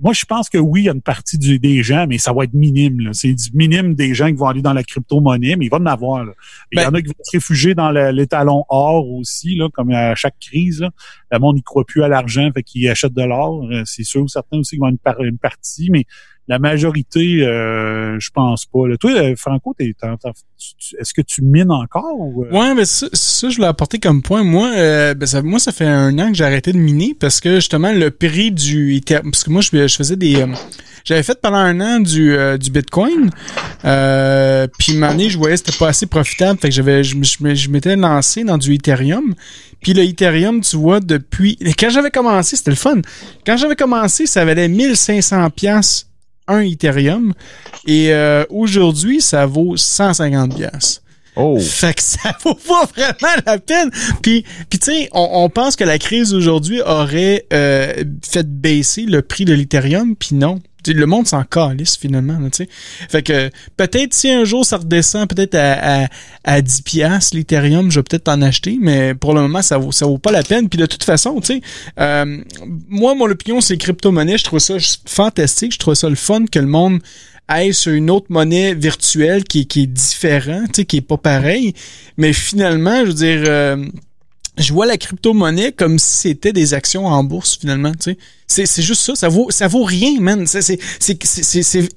moi, 0.00 0.12
je 0.12 0.24
pense 0.24 0.48
que 0.48 0.58
oui, 0.58 0.82
il 0.82 0.84
y 0.84 0.88
a 0.88 0.92
une 0.92 1.02
partie 1.02 1.38
du, 1.38 1.58
des 1.58 1.82
gens, 1.82 2.06
mais 2.08 2.18
ça 2.18 2.32
va 2.32 2.44
être 2.44 2.54
minime. 2.54 3.10
C'est 3.12 3.32
du 3.32 3.50
minime 3.54 3.94
des 3.94 4.14
gens 4.14 4.28
qui 4.28 4.34
vont 4.34 4.46
aller 4.46 4.62
dans 4.62 4.72
la 4.72 4.82
crypto-monnaie, 4.82 5.56
mais 5.56 5.66
il 5.66 5.70
va 5.70 5.78
en 5.78 5.86
avoir. 5.86 6.24
Il 6.72 6.80
y 6.80 6.84
en 6.84 6.90
ben 6.90 6.98
a 6.98 7.02
qui 7.02 7.08
vont 7.08 7.14
se 7.22 7.36
réfugier 7.36 7.74
dans 7.74 7.90
l'étalon 7.90 8.64
or 8.68 9.08
aussi, 9.10 9.56
là, 9.56 9.68
comme 9.72 9.90
à 9.90 10.14
chaque 10.14 10.38
crise. 10.40 10.80
Là. 10.80 10.90
Le 11.30 11.38
monde 11.38 11.56
n'y 11.56 11.62
croit 11.62 11.84
plus 11.84 12.02
à 12.02 12.08
l'argent, 12.08 12.50
fait 12.54 12.62
qu'ils 12.62 12.88
achètent 12.88 13.14
de 13.14 13.22
l'or. 13.22 13.66
Euh, 13.70 13.82
c'est 13.84 14.04
sûr 14.04 14.22
ou 14.22 14.28
certains 14.28 14.58
aussi 14.58 14.76
qui 14.76 14.80
vont 14.80 14.86
avoir 14.86 15.20
une, 15.20 15.28
une 15.28 15.38
partie, 15.38 15.90
mais 15.90 16.04
la 16.48 16.58
majorité, 16.58 17.46
euh, 17.46 18.18
je 18.18 18.30
pense 18.30 18.64
pas. 18.64 18.88
Là. 18.88 18.96
Toi, 18.96 19.10
euh, 19.12 19.34
Franco, 19.36 19.76
est-ce 19.78 21.12
que 21.14 21.20
tu 21.20 21.42
mines 21.42 21.70
encore? 21.70 22.18
Ou, 22.18 22.44
euh? 22.44 22.50
Ouais, 22.50 22.74
mais 22.74 22.86
ça, 22.86 23.06
ça, 23.12 23.50
je 23.50 23.58
l'ai 23.58 23.66
apporté 23.66 23.98
comme 23.98 24.22
point. 24.22 24.42
Moi, 24.42 24.70
euh, 24.74 25.12
ben 25.12 25.26
ça, 25.26 25.42
moi, 25.42 25.58
ça 25.58 25.72
fait 25.72 25.84
un 25.84 26.18
an 26.18 26.28
que 26.28 26.34
j'ai 26.34 26.44
arrêté 26.44 26.72
de 26.72 26.78
miner 26.78 27.14
parce 27.18 27.40
que 27.40 27.56
justement 27.56 27.92
le 27.92 28.10
prix 28.10 28.50
du 28.50 29.00
parce 29.06 29.44
que 29.44 29.50
moi, 29.50 29.60
je, 29.60 29.88
faisais 29.88 30.16
des 30.16 30.44
j'avais 31.04 31.22
fait 31.22 31.38
pendant 31.40 31.58
un 31.58 31.80
an 31.80 32.00
du, 32.00 32.36
du 32.58 32.70
Bitcoin. 32.70 33.30
Euh, 33.84 34.66
puis 34.78 34.94
une 34.94 35.04
année, 35.04 35.28
je 35.28 35.38
voyais 35.38 35.56
c'était 35.56 35.76
pas 35.78 35.88
assez 35.88 36.06
profitable. 36.06 36.58
Fait 36.58 36.68
que 36.68 36.74
j'avais, 36.74 37.04
je, 37.04 37.14
je 37.14 37.68
m'étais 37.70 37.96
lancé 37.96 38.42
dans 38.44 38.58
du 38.58 38.74
Ethereum. 38.74 39.34
Puis 39.80 39.92
le 39.92 40.02
Ethereum, 40.02 40.60
tu 40.60 40.76
vois, 40.76 41.00
depuis. 41.00 41.58
Quand 41.78 41.90
j'avais 41.90 42.10
commencé, 42.10 42.56
c'était 42.56 42.70
le 42.70 42.76
fun. 42.76 43.00
Quand 43.46 43.56
j'avais 43.56 43.76
commencé, 43.76 44.26
ça 44.26 44.44
valait 44.44 44.68
1500 44.68 45.50
pièces 45.50 46.07
un 46.48 46.60
Ethereum. 46.60 47.34
Et 47.86 48.12
euh, 48.12 48.44
aujourd'hui, 48.50 49.20
ça 49.20 49.46
vaut 49.46 49.76
150 49.76 50.56
pièces. 50.56 51.02
Oh. 51.36 51.56
Fait 51.60 51.94
que 51.94 52.02
ça 52.02 52.36
vaut 52.42 52.54
pas 52.68 52.84
vraiment 52.86 53.42
la 53.46 53.58
peine. 53.58 53.90
Puis, 54.22 54.44
puis 54.68 54.78
tu 54.80 54.92
sais, 54.92 55.08
on, 55.12 55.28
on, 55.44 55.48
pense 55.48 55.76
que 55.76 55.84
la 55.84 55.98
crise 55.98 56.34
aujourd'hui 56.34 56.82
aurait 56.82 57.46
euh, 57.52 58.02
fait 58.28 58.48
baisser 58.48 59.02
le 59.02 59.22
prix 59.22 59.44
de 59.44 59.54
l'Ethereum, 59.54 60.16
puis 60.16 60.34
non 60.34 60.58
le 60.86 61.06
monde 61.06 61.26
s'en 61.26 61.44
calisse 61.44 61.96
finalement. 61.96 62.38
tu 62.50 62.64
sais. 62.64 62.68
fait 63.08 63.22
que 63.22 63.50
peut-être 63.76 64.14
si 64.14 64.30
un 64.30 64.44
jour 64.44 64.64
ça 64.64 64.78
redescend 64.78 65.28
peut-être 65.28 65.54
à, 65.54 66.04
à, 66.04 66.08
à 66.44 66.62
10 66.62 66.82
piastres 66.82 67.36
l'Ethereum, 67.36 67.90
je 67.90 68.00
vais 68.00 68.02
peut-être 68.02 68.28
en 68.28 68.40
acheter, 68.42 68.78
mais 68.80 69.14
pour 69.14 69.34
le 69.34 69.42
moment, 69.42 69.62
ça 69.62 69.78
vaut, 69.78 69.92
ça 69.92 70.06
vaut 70.06 70.18
pas 70.18 70.32
la 70.32 70.42
peine. 70.42 70.68
Puis 70.68 70.78
de 70.78 70.86
toute 70.86 71.04
façon, 71.04 71.40
tu 71.40 71.54
sais, 71.54 71.60
euh, 72.00 72.38
moi, 72.88 73.14
mon 73.14 73.30
opinion, 73.30 73.60
c'est 73.60 73.76
crypto-monnaie. 73.76 74.38
Je 74.38 74.44
trouve 74.44 74.58
ça 74.58 74.76
fantastique. 75.06 75.72
Je 75.72 75.78
trouve 75.78 75.94
ça 75.94 76.08
le 76.08 76.16
fun 76.16 76.44
que 76.50 76.58
le 76.58 76.66
monde 76.66 77.00
aille 77.48 77.72
sur 77.72 77.92
une 77.92 78.10
autre 78.10 78.26
monnaie 78.28 78.74
virtuelle 78.74 79.44
qui, 79.44 79.66
qui 79.66 79.84
est 79.84 79.86
différent, 79.86 80.64
tu 80.66 80.76
sais, 80.76 80.84
qui 80.84 80.98
est 80.98 81.02
pas 81.02 81.16
pareil. 81.16 81.74
Mais 82.16 82.32
finalement, 82.32 83.00
je 83.00 83.06
veux 83.06 83.14
dire... 83.14 83.42
Euh, 83.46 83.86
je 84.58 84.72
vois 84.72 84.86
la 84.86 84.96
crypto-monnaie 84.96 85.72
comme 85.72 85.98
si 85.98 86.16
c'était 86.16 86.52
des 86.52 86.74
actions 86.74 87.06
en 87.06 87.24
bourse 87.24 87.58
finalement, 87.58 87.92
tu 87.92 88.16
sais. 88.46 88.66
C'est, 88.66 88.82
juste 88.82 89.02
ça, 89.02 89.14
ça 89.14 89.28
vaut 89.28 89.50
ça 89.50 89.68
vaut 89.68 89.84
rien, 89.84 90.20
man. 90.20 90.46
C'est 90.46 90.62
c'est 90.62 90.78
c'est 91.00 91.62
c'est 91.62 91.88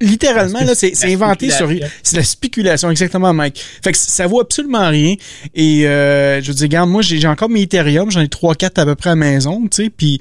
littéralement 0.00 0.60
là, 0.60 0.74
c'est 0.74 0.94
inventé 1.04 1.50
sur 1.50 1.70
c'est 2.02 2.16
la 2.16 2.24
spéculation. 2.24 2.90
Exactement, 2.90 3.34
Mike. 3.34 3.62
Fait 3.84 3.92
que 3.92 3.98
ça 3.98 4.26
vaut 4.26 4.40
absolument 4.40 4.88
rien. 4.88 5.16
Et 5.54 5.86
euh, 5.86 6.40
je 6.40 6.48
veux 6.48 6.54
dire, 6.54 6.64
regarde, 6.64 6.88
moi 6.88 7.02
j'ai 7.02 7.26
encore 7.28 7.50
mes 7.50 7.62
Ethereum, 7.62 8.10
j'en 8.10 8.22
ai 8.22 8.28
trois 8.28 8.54
quatre 8.54 8.78
à 8.78 8.86
peu 8.86 8.94
près 8.94 9.10
à 9.10 9.12
la 9.12 9.16
maison, 9.16 9.62
tu 9.68 9.84
sais, 9.84 9.90
puis 9.90 10.20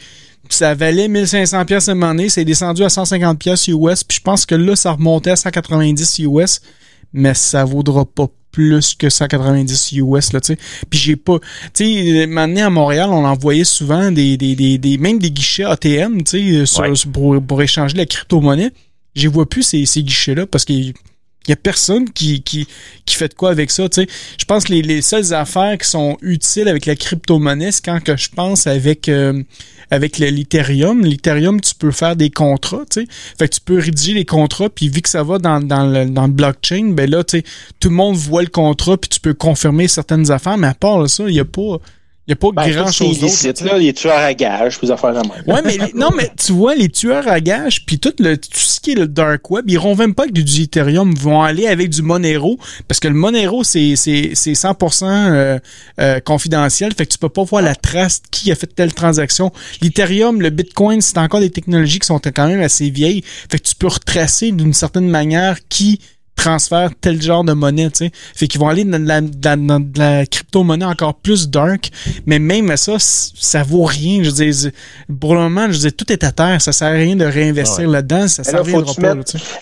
ça 0.50 0.76
valait 0.76 1.08
1500 1.08 1.66
pièces 1.66 1.90
à 1.90 1.92
un 1.92 1.96
moment 1.96 2.14
donné, 2.14 2.30
c'est 2.30 2.46
descendu 2.46 2.84
à 2.84 2.90
150 2.90 3.40
pièces 3.40 3.68
US, 3.68 4.04
puis 4.04 4.18
je 4.18 4.22
pense 4.22 4.46
que 4.46 4.56
là, 4.56 4.76
ça 4.76 4.92
remontait 4.92 5.32
à 5.32 5.36
190 5.36 6.20
US, 6.20 6.62
mais 7.14 7.34
ça 7.34 7.64
vaudra 7.64 8.06
pas 8.06 8.28
plus 8.52 8.96
que 8.96 9.10
190 9.10 9.92
US 9.94 10.34
là 10.34 10.42
tu 10.42 10.54
sais. 10.54 10.60
Puis 10.90 11.00
j'ai 11.00 11.16
pas 11.16 11.40
tu 11.74 11.86
sais 11.86 12.28
maintenant 12.28 12.66
à 12.68 12.70
Montréal 12.70 13.10
on 13.12 13.26
envoyait 13.26 13.64
souvent 13.64 14.12
des, 14.12 14.38
des, 14.38 14.56
des, 14.56 14.78
des 14.78 14.98
même 14.98 15.20
des 15.20 15.32
guichets 15.32 15.64
ATM 15.64 16.24
tu 16.24 16.66
sais 16.66 16.82
pour, 17.12 17.42
pour 17.42 17.62
échanger 17.62 17.96
la 17.98 18.06
crypto-monnaie. 18.06 18.72
Je 19.16 19.28
vois 19.30 19.48
plus 19.48 19.64
ces, 19.64 19.86
ces 19.86 20.04
guichets 20.04 20.36
là 20.36 20.46
parce 20.46 20.66
qu'il 20.66 20.94
il 21.48 21.52
y 21.52 21.54
a 21.54 21.56
personne 21.56 22.10
qui, 22.12 22.42
qui, 22.44 22.68
qui 23.06 23.16
fait 23.16 23.30
de 23.30 23.34
quoi 23.34 23.52
avec 23.52 23.72
ça. 23.72 23.86
Je 23.96 24.46
pense 24.46 24.66
que 24.66 24.74
les, 24.74 24.82
les 24.82 25.02
seules 25.02 25.34
affaires 25.34 25.78
qui 25.78 25.88
sont 25.88 26.18
utiles 26.22 26.68
avec 26.68 26.86
la 26.86 26.96
crypto-monnaie, 26.96 27.72
c'est 27.72 27.86
quand 27.86 28.04
que 28.04 28.18
je 28.18 28.30
pense 28.30 28.68
avec 28.68 29.08
euh, 29.08 29.42
avec 29.90 30.18
l'Ethereum. 30.18 31.06
L'Ethereum, 31.06 31.62
tu 31.62 31.74
peux 31.76 31.92
faire 31.92 32.16
des 32.16 32.30
contrats. 32.30 32.84
Tu 32.92 33.02
sais. 33.02 33.08
Fait 33.40 33.48
tu 33.48 33.62
peux 33.62 33.80
rédiger 33.80 34.14
les 34.14 34.26
contrats, 34.26 34.70
puis 34.70 34.90
vu 34.90 35.02
que 35.02 35.10
ça 35.10 35.24
va 35.24 35.38
dans, 35.38 35.62
dans, 35.62 35.86
le, 35.86 36.06
dans 36.06 36.28
le 36.28 36.34
blockchain, 36.34 36.90
ben 36.90 37.10
là, 37.10 37.24
tout 37.24 37.90
le 37.90 37.96
monde 37.96 38.16
voit 38.16 38.42
le 38.42 38.50
contrat, 38.50 38.98
puis 38.98 39.10
tu 39.10 39.20
peux 39.20 39.34
confirmer 39.34 39.88
certaines 39.88 40.32
affaires, 40.32 40.58
mais 40.58 40.68
à 40.68 40.74
part 40.74 41.10
ça, 41.10 41.24
il 41.28 41.34
n'y 41.34 41.40
a 41.40 41.46
pas 41.46 41.80
il 42.28 42.32
n'y 42.32 42.34
a 42.34 42.36
pas 42.36 42.52
ben, 42.52 42.70
grand 42.70 42.92
chose 42.92 43.20
d'autre. 43.20 43.64
là, 43.64 43.78
les 43.78 43.94
tueurs 43.94 44.18
à 44.18 44.34
gages, 44.34 44.78
puis 44.78 44.92
affaires 44.92 45.14
même. 45.14 45.32
Ouais, 45.48 45.62
mais 45.64 45.78
non, 45.96 46.10
mais 46.14 46.30
tu 46.38 46.52
vois, 46.52 46.76
les 46.76 46.90
tueurs 46.90 47.26
à 47.26 47.40
gages, 47.40 47.86
puis 47.86 48.00
tout 48.00 48.12
le 48.20 48.36
tout 48.36 48.50
ce 48.52 48.82
qui 48.82 48.92
est 48.92 48.96
le 48.96 49.08
dark 49.08 49.50
web, 49.50 49.64
ils 49.70 49.80
vont 49.80 49.96
même 49.96 50.14
pas 50.14 50.24
avec 50.24 50.34
du 50.34 50.62
Ethereum, 50.62 51.14
ils 51.16 51.22
vont 51.22 51.42
aller 51.42 51.68
avec 51.68 51.90
du 51.90 52.02
Monero, 52.02 52.60
parce 52.90 53.00
que 53.00 53.08
le 53.08 53.14
Monero, 53.14 53.64
c'est 53.64 53.96
c'est 53.96 54.32
c'est 54.34 54.52
100% 54.52 55.06
euh, 55.06 55.60
euh, 56.02 56.20
confidentiel, 56.20 56.94
fait 56.94 57.06
que 57.06 57.14
tu 57.14 57.18
peux 57.18 57.30
pas 57.30 57.46
voir 57.46 57.62
la 57.62 57.76
trace 57.76 58.22
de 58.22 58.28
qui 58.30 58.52
a 58.52 58.56
fait 58.56 58.68
telle 58.68 58.94
transaction. 58.94 59.54
L'Ethereum, 59.82 60.42
le 60.42 60.50
Bitcoin, 60.50 61.00
c'est 61.00 61.20
encore 61.20 61.40
des 61.40 61.50
technologies 61.50 62.00
qui 62.00 62.08
sont 62.08 62.20
quand 62.20 62.48
même 62.48 62.62
assez 62.62 62.90
vieilles, 62.90 63.24
fait 63.50 63.58
que 63.58 63.70
tu 63.70 63.76
peux 63.76 63.88
retracer 63.88 64.52
d'une 64.52 64.74
certaine 64.74 65.08
manière 65.08 65.60
qui 65.70 66.02
transfère 66.38 66.92
tel 67.02 67.22
genre 67.22 67.44
de 67.44 67.54
monnaie, 67.54 67.90
tu 67.90 68.06
sais. 68.06 68.12
Fait 68.36 68.48
qu'ils 68.48 68.62
vont 68.62 68.70
aller 68.70 68.86
dans 68.86 69.04
la, 69.04 69.22
dans, 69.22 69.86
la 69.96 70.26
crypto-monnaie 70.26 70.86
encore 70.86 71.16
plus 71.16 71.50
dark, 71.50 71.90
mais 72.26 72.40
même 72.40 72.70
à 72.70 72.78
ça, 72.78 72.94
ça 73.00 73.64
vaut 73.64 73.84
rien. 73.84 74.24
Je 74.24 74.32
dis, 74.32 74.70
pour 75.20 75.36
le 75.36 75.42
moment, 75.42 75.68
je 75.72 75.80
dis, 75.80 75.92
tout 75.92 76.12
est 76.12 76.24
à 76.24 76.32
terre, 76.32 76.62
ça 76.62 76.72
sert 76.72 76.88
à 76.88 76.92
rien 76.92 77.16
de 77.16 77.26
réinvestir 77.26 77.90
là-dedans, 77.90 78.28
ça 78.28 78.44
sert 78.44 78.60
à 78.60 78.64
rien 78.64 78.84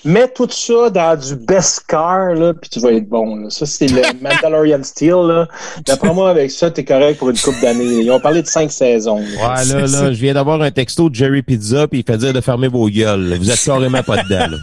mets 0.03 0.27
tout 0.27 0.47
ça 0.49 0.89
dans 0.89 1.19
du 1.19 1.35
best 1.35 1.83
car, 1.87 2.33
là, 2.33 2.53
puis 2.53 2.69
tu 2.69 2.79
vas 2.79 2.91
être 2.91 3.07
bon. 3.07 3.35
Là. 3.35 3.49
Ça, 3.49 3.65
c'est 3.65 3.87
le 3.87 4.01
Mandalorian 4.21 4.83
Steel, 4.83 5.15
là. 5.27 5.47
D'après 5.85 6.13
moi, 6.13 6.29
avec 6.29 6.51
ça, 6.51 6.69
t'es 6.71 6.83
correct 6.83 7.17
pour 7.17 7.29
une 7.29 7.37
coupe 7.37 7.59
d'années. 7.61 8.01
Ils 8.01 8.11
ont 8.11 8.19
parlé 8.19 8.41
de 8.41 8.47
cinq 8.47 8.71
saisons. 8.71 9.19
Ouais, 9.19 9.65
là, 9.67 9.81
là, 9.81 10.11
je 10.11 10.19
viens 10.19 10.33
d'avoir 10.33 10.61
un 10.61 10.71
texto 10.71 11.09
de 11.09 11.15
Jerry 11.15 11.41
Pizza, 11.41 11.87
puis 11.87 11.99
il 11.99 12.03
fait 12.05 12.17
dire 12.17 12.33
de 12.33 12.41
fermer 12.41 12.67
vos 12.67 12.87
gueules. 12.89 13.37
Vous 13.37 13.49
êtes 13.49 13.63
carrément 13.63 14.03
pas 14.03 14.23
dedans, 14.23 14.57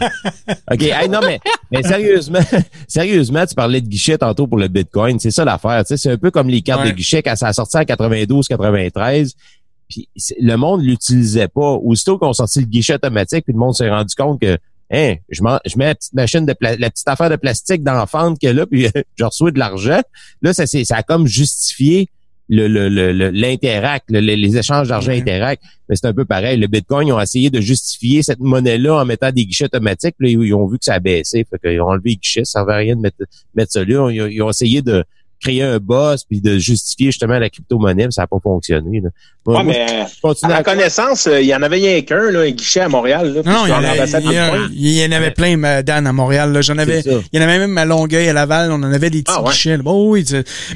OK, 0.71 0.81
hey, 0.81 1.09
non, 1.09 1.19
mais, 1.25 1.39
mais 1.71 1.81
sérieusement, 2.03 2.39
sérieusement, 2.87 3.45
tu 3.45 3.55
parlais 3.55 3.81
de 3.81 3.87
guichet 3.87 4.17
tantôt 4.17 4.47
pour 4.47 4.57
le 4.57 4.67
Bitcoin. 4.67 5.19
C'est 5.19 5.31
ça 5.31 5.45
l'affaire. 5.45 5.83
C'est 5.85 6.11
un 6.11 6.17
peu 6.17 6.31
comme 6.31 6.49
les 6.49 6.61
cartes 6.61 6.85
de 6.85 6.91
guichet 6.91 7.23
quand 7.23 7.35
ça 7.35 7.47
a 7.47 7.53
sorti 7.53 7.77
en 7.77 7.85
92, 7.85 8.47
93. 8.47 9.33
Puis 9.89 10.09
le 10.39 10.55
monde 10.55 10.83
l'utilisait 10.83 11.47
pas. 11.47 11.71
Aussitôt 11.71 12.17
qu'on 12.17 12.33
sorti 12.33 12.59
le 12.59 12.65
guichet 12.65 12.95
automatique, 12.95 13.45
puis 13.45 13.53
le 13.53 13.59
monde 13.59 13.75
s'est 13.75 13.89
rendu 13.89 14.15
compte 14.15 14.41
que 14.41 14.57
hein, 14.91 15.15
je, 15.29 15.41
je 15.65 15.77
mets 15.77 15.85
la 15.85 15.95
petite 15.95 16.13
machine 16.13 16.45
de 16.45 16.55
la 16.61 16.89
petite 16.89 17.07
affaire 17.07 17.29
de 17.29 17.35
plastique 17.35 17.83
d'enfant 17.83 18.33
que 18.35 18.47
là, 18.47 18.65
puis 18.65 18.87
je 19.15 19.23
reçois 19.23 19.51
de 19.51 19.59
l'argent. 19.59 20.01
Là, 20.41 20.53
ça, 20.53 20.65
ça 20.65 20.95
a 20.95 21.03
comme 21.03 21.27
justifié 21.27 22.09
le, 22.49 22.67
le, 22.67 23.29
l'interact, 23.29 24.09
les 24.09 24.57
échanges 24.57 24.87
d'argent 24.89 25.11
interact. 25.11 25.63
Mais 25.89 25.95
c'est 25.95 26.07
un 26.07 26.13
peu 26.13 26.25
pareil. 26.25 26.57
Le 26.57 26.67
Bitcoin, 26.67 27.07
ils 27.07 27.13
ont 27.13 27.19
essayé 27.19 27.49
de 27.49 27.61
justifier 27.61 28.21
cette 28.23 28.39
monnaie-là 28.39 29.01
en 29.01 29.05
mettant 29.05 29.31
des 29.31 29.45
guichets 29.45 29.65
automatiques. 29.65 30.15
Puis 30.19 30.31
ils 30.31 30.53
ont 30.53 30.67
vu 30.67 30.77
que 30.77 30.85
ça 30.85 30.95
a 30.95 30.99
baissé. 30.99 31.45
Fait 31.49 31.59
qu'ils 31.59 31.81
ont 31.81 31.87
enlevé 31.87 32.11
les 32.11 32.15
guichets. 32.17 32.45
Ça 32.45 32.59
servait 32.59 32.73
à 32.73 32.77
rien 32.77 32.95
de 32.95 33.01
mettre, 33.01 33.17
mettre 33.55 33.71
ça 33.71 33.83
là. 33.83 34.09
ils 34.11 34.41
ont 34.41 34.49
essayé 34.49 34.81
de, 34.81 35.03
créer 35.43 35.61
un 35.61 35.77
boss 35.77 36.23
puis 36.23 36.41
de 36.41 36.57
justifier 36.57 37.07
justement 37.07 37.37
la 37.37 37.49
crypto-monnaie, 37.49 38.07
ça 38.09 38.23
n'a 38.23 38.27
pas 38.27 38.37
fonctionné. 38.41 39.01
Là. 39.01 39.09
ouais, 39.45 39.63
mais 39.63 39.85
à 40.43 40.47
ma 40.47 40.63
connaissance, 40.63 41.27
euh, 41.27 41.41
il 41.41 41.47
y 41.47 41.55
en 41.55 41.61
avait 41.61 41.75
rien 41.75 42.01
qu'un, 42.01 42.31
là, 42.31 42.41
un 42.41 42.51
guichet 42.51 42.81
à 42.81 42.89
Montréal. 42.89 43.33
Là, 43.33 43.41
non, 43.45 43.65
il 43.65 43.69
y, 43.69 43.73
en 43.73 43.83
avait, 43.83 44.69
il, 44.73 44.91
y 44.91 45.05
en 45.05 45.11
avait 45.11 45.31
plein, 45.31 45.83
Dan, 45.83 46.07
à 46.07 46.13
Montréal. 46.13 46.57
J'en 46.61 46.77
avais, 46.77 47.01
il 47.01 47.39
y 47.39 47.39
en 47.39 47.43
avait 47.43 47.59
même 47.59 47.77
à 47.77 47.85
Longueuil, 47.85 48.29
à 48.29 48.33
Laval, 48.33 48.71
on 48.71 48.75
en 48.75 48.93
avait 48.93 49.09
des 49.09 49.23
petits 49.23 49.35
ah, 49.37 49.43
guichets. 49.45 49.77
Bon, 49.77 50.09
oui, 50.09 50.25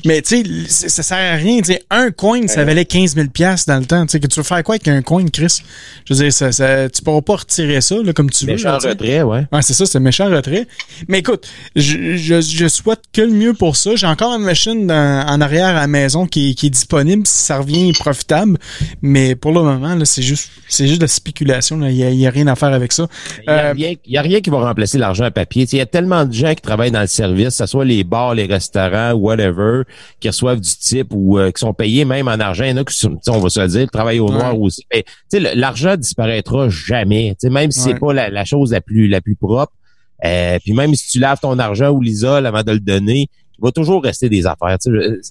mais 0.05 0.21
tu 0.21 0.43
sais, 0.67 0.89
ça 0.89 1.03
sert 1.03 1.33
à 1.33 1.37
rien. 1.37 1.61
sais 1.63 1.81
un 1.89 2.11
coin, 2.11 2.47
ça 2.47 2.65
valait 2.65 2.85
15 2.85 3.15
000 3.15 3.27
dans 3.67 3.79
le 3.79 3.85
temps. 3.85 4.05
sais 4.07 4.19
que 4.19 4.27
tu 4.27 4.39
veux 4.39 4.43
faire 4.43 4.63
quoi 4.63 4.75
avec 4.75 4.87
un 4.87 5.01
coin, 5.01 5.25
Chris? 5.27 5.61
Je 6.05 6.13
veux 6.13 6.23
dire, 6.23 6.33
ça, 6.33 6.51
ça, 6.51 6.89
tu 6.89 7.01
pourras 7.01 7.21
pas 7.21 7.37
retirer 7.37 7.81
ça 7.81 7.95
là, 8.03 8.13
comme 8.13 8.29
tu 8.29 8.45
veux. 8.45 8.53
Méchant 8.53 8.77
retrait, 8.77 9.21
ouais. 9.21 9.45
Ouais, 9.51 9.61
c'est 9.61 9.73
ça, 9.73 9.85
c'est 9.85 9.99
méchant 9.99 10.25
retrait. 10.25 10.67
Mais 11.07 11.19
écoute, 11.19 11.47
je, 11.75 12.17
je, 12.17 12.41
je 12.41 12.67
souhaite 12.67 13.01
que 13.13 13.21
le 13.21 13.31
mieux 13.31 13.53
pour 13.53 13.75
ça. 13.75 13.95
J'ai 13.95 14.07
encore 14.07 14.35
une 14.35 14.43
machine 14.57 14.91
en 14.91 15.41
arrière 15.41 15.67
à 15.67 15.73
la 15.81 15.87
maison 15.87 16.25
qui, 16.25 16.55
qui 16.55 16.67
est 16.67 16.69
disponible 16.71 17.27
si 17.27 17.43
ça 17.43 17.59
revient 17.59 17.91
profitable. 17.93 18.57
Mais 19.03 19.35
pour 19.35 19.51
le 19.51 19.61
moment, 19.61 19.93
là, 19.93 20.03
c'est 20.03 20.23
juste 20.23 20.49
c'est 20.67 20.87
juste 20.87 20.99
de 20.99 21.03
la 21.03 21.09
spéculation. 21.09 21.79
Il 21.85 21.93
n'y 21.93 22.25
a, 22.25 22.29
a, 22.29 22.31
rien 22.31 22.47
à 22.47 22.55
faire 22.55 22.73
avec 22.73 22.91
ça. 22.91 23.07
Il 23.47 23.97
n'y 24.07 24.17
a, 24.17 24.21
rien 24.21 24.41
qui 24.41 24.49
va 24.49 24.59
remplacer 24.59 24.97
l'argent 24.97 25.25
à 25.25 25.31
papier. 25.31 25.67
Il 25.71 25.77
y 25.77 25.81
a 25.81 25.85
tellement 25.85 26.25
de 26.25 26.33
gens 26.33 26.55
qui 26.55 26.61
travaillent 26.61 26.91
dans 26.91 27.01
le 27.01 27.07
service, 27.07 27.49
que 27.49 27.51
ce 27.53 27.65
soit 27.67 27.85
les 27.85 28.03
bars, 28.03 28.33
les 28.33 28.45
restaurants, 28.45 29.13
whatever, 29.13 29.83
qui 30.19 30.27
reçoivent 30.27 30.59
du 30.59 30.69
type 30.69 31.09
ou 31.11 31.37
euh, 31.37 31.51
qui 31.51 31.59
sont 31.59 31.73
payés 31.73 32.03
même 32.03 32.27
en 32.27 32.39
argent. 32.39 32.63
Il 32.63 32.71
y 32.71 32.73
en 32.73 32.77
a 32.77 32.83
qui, 32.83 33.07
on 33.27 33.39
va 33.39 33.49
se 33.49 33.59
le 33.59 33.67
dire, 33.67 33.87
travaillent 33.91 34.19
au 34.19 34.29
noir 34.29 34.59
aussi. 34.59 34.83
l'argent 35.33 35.95
disparaîtra 35.95 36.67
jamais. 36.69 37.35
même 37.43 37.69
si 37.69 37.79
c'est 37.81 37.99
pas 37.99 38.11
la, 38.11 38.29
la, 38.29 38.43
chose 38.43 38.71
la 38.71 38.81
plus 38.81 39.07
la 39.07 39.21
plus 39.21 39.35
propre. 39.35 39.73
Euh, 40.25 40.57
puis 40.63 40.73
même 40.73 40.95
si 40.95 41.11
tu 41.11 41.19
laves 41.19 41.39
ton 41.39 41.59
argent 41.59 41.89
ou 41.89 42.01
l'isoles 42.01 42.47
avant 42.47 42.63
de 42.63 42.71
le 42.71 42.79
donner, 42.79 43.29
il 43.59 43.63
va 43.63 43.71
toujours 43.71 44.03
rester 44.03 44.29
des 44.29 44.45
affaires. 44.45 44.77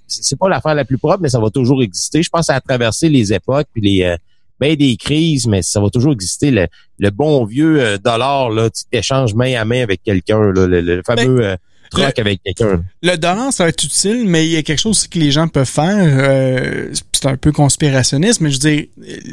C'est 0.06 0.38
pas 0.38 0.48
l'affaire 0.48 0.74
la 0.74 0.84
plus 0.84 0.98
propre, 0.98 1.20
mais 1.20 1.28
ça 1.28 1.40
va 1.40 1.50
toujours 1.50 1.82
exister. 1.82 2.22
Je 2.22 2.30
pense 2.30 2.50
a 2.50 2.60
traversé 2.60 3.08
les 3.08 3.32
époques 3.32 3.68
puis 3.72 3.82
les 3.82 4.02
euh, 4.02 4.16
ben 4.58 4.74
des 4.74 4.96
crises, 4.96 5.46
mais 5.46 5.62
ça 5.62 5.80
va 5.80 5.90
toujours 5.90 6.12
exister. 6.12 6.50
Le, 6.98 7.10
bon 7.10 7.44
vieux 7.44 7.80
euh, 7.80 7.98
dollar, 7.98 8.50
là, 8.50 8.70
tu 8.70 8.84
t'échanges 8.90 9.34
main 9.34 9.54
à 9.54 9.64
main 9.64 9.82
avec 9.82 10.02
quelqu'un, 10.02 10.40
le, 10.50 10.66
le, 10.66 11.02
fameux. 11.06 11.40
Ben, 11.40 11.56
le, 11.94 12.20
avec 12.20 12.40
quelqu'un. 12.42 12.82
Le 13.02 13.16
dollar, 13.16 13.52
ça 13.52 13.64
va 13.64 13.68
être 13.70 13.84
utile, 13.84 14.24
mais 14.26 14.46
il 14.46 14.52
y 14.52 14.56
a 14.56 14.62
quelque 14.62 14.80
chose 14.80 15.06
que 15.06 15.18
les 15.18 15.30
gens 15.30 15.48
peuvent 15.48 15.66
faire. 15.66 15.96
Euh, 15.96 16.90
c'est 17.12 17.26
un 17.28 17.36
peu 17.36 17.52
conspirationniste, 17.52 18.40
mais 18.40 18.50
je 18.50 18.60
veux 18.60 18.70
dire. 18.70 18.84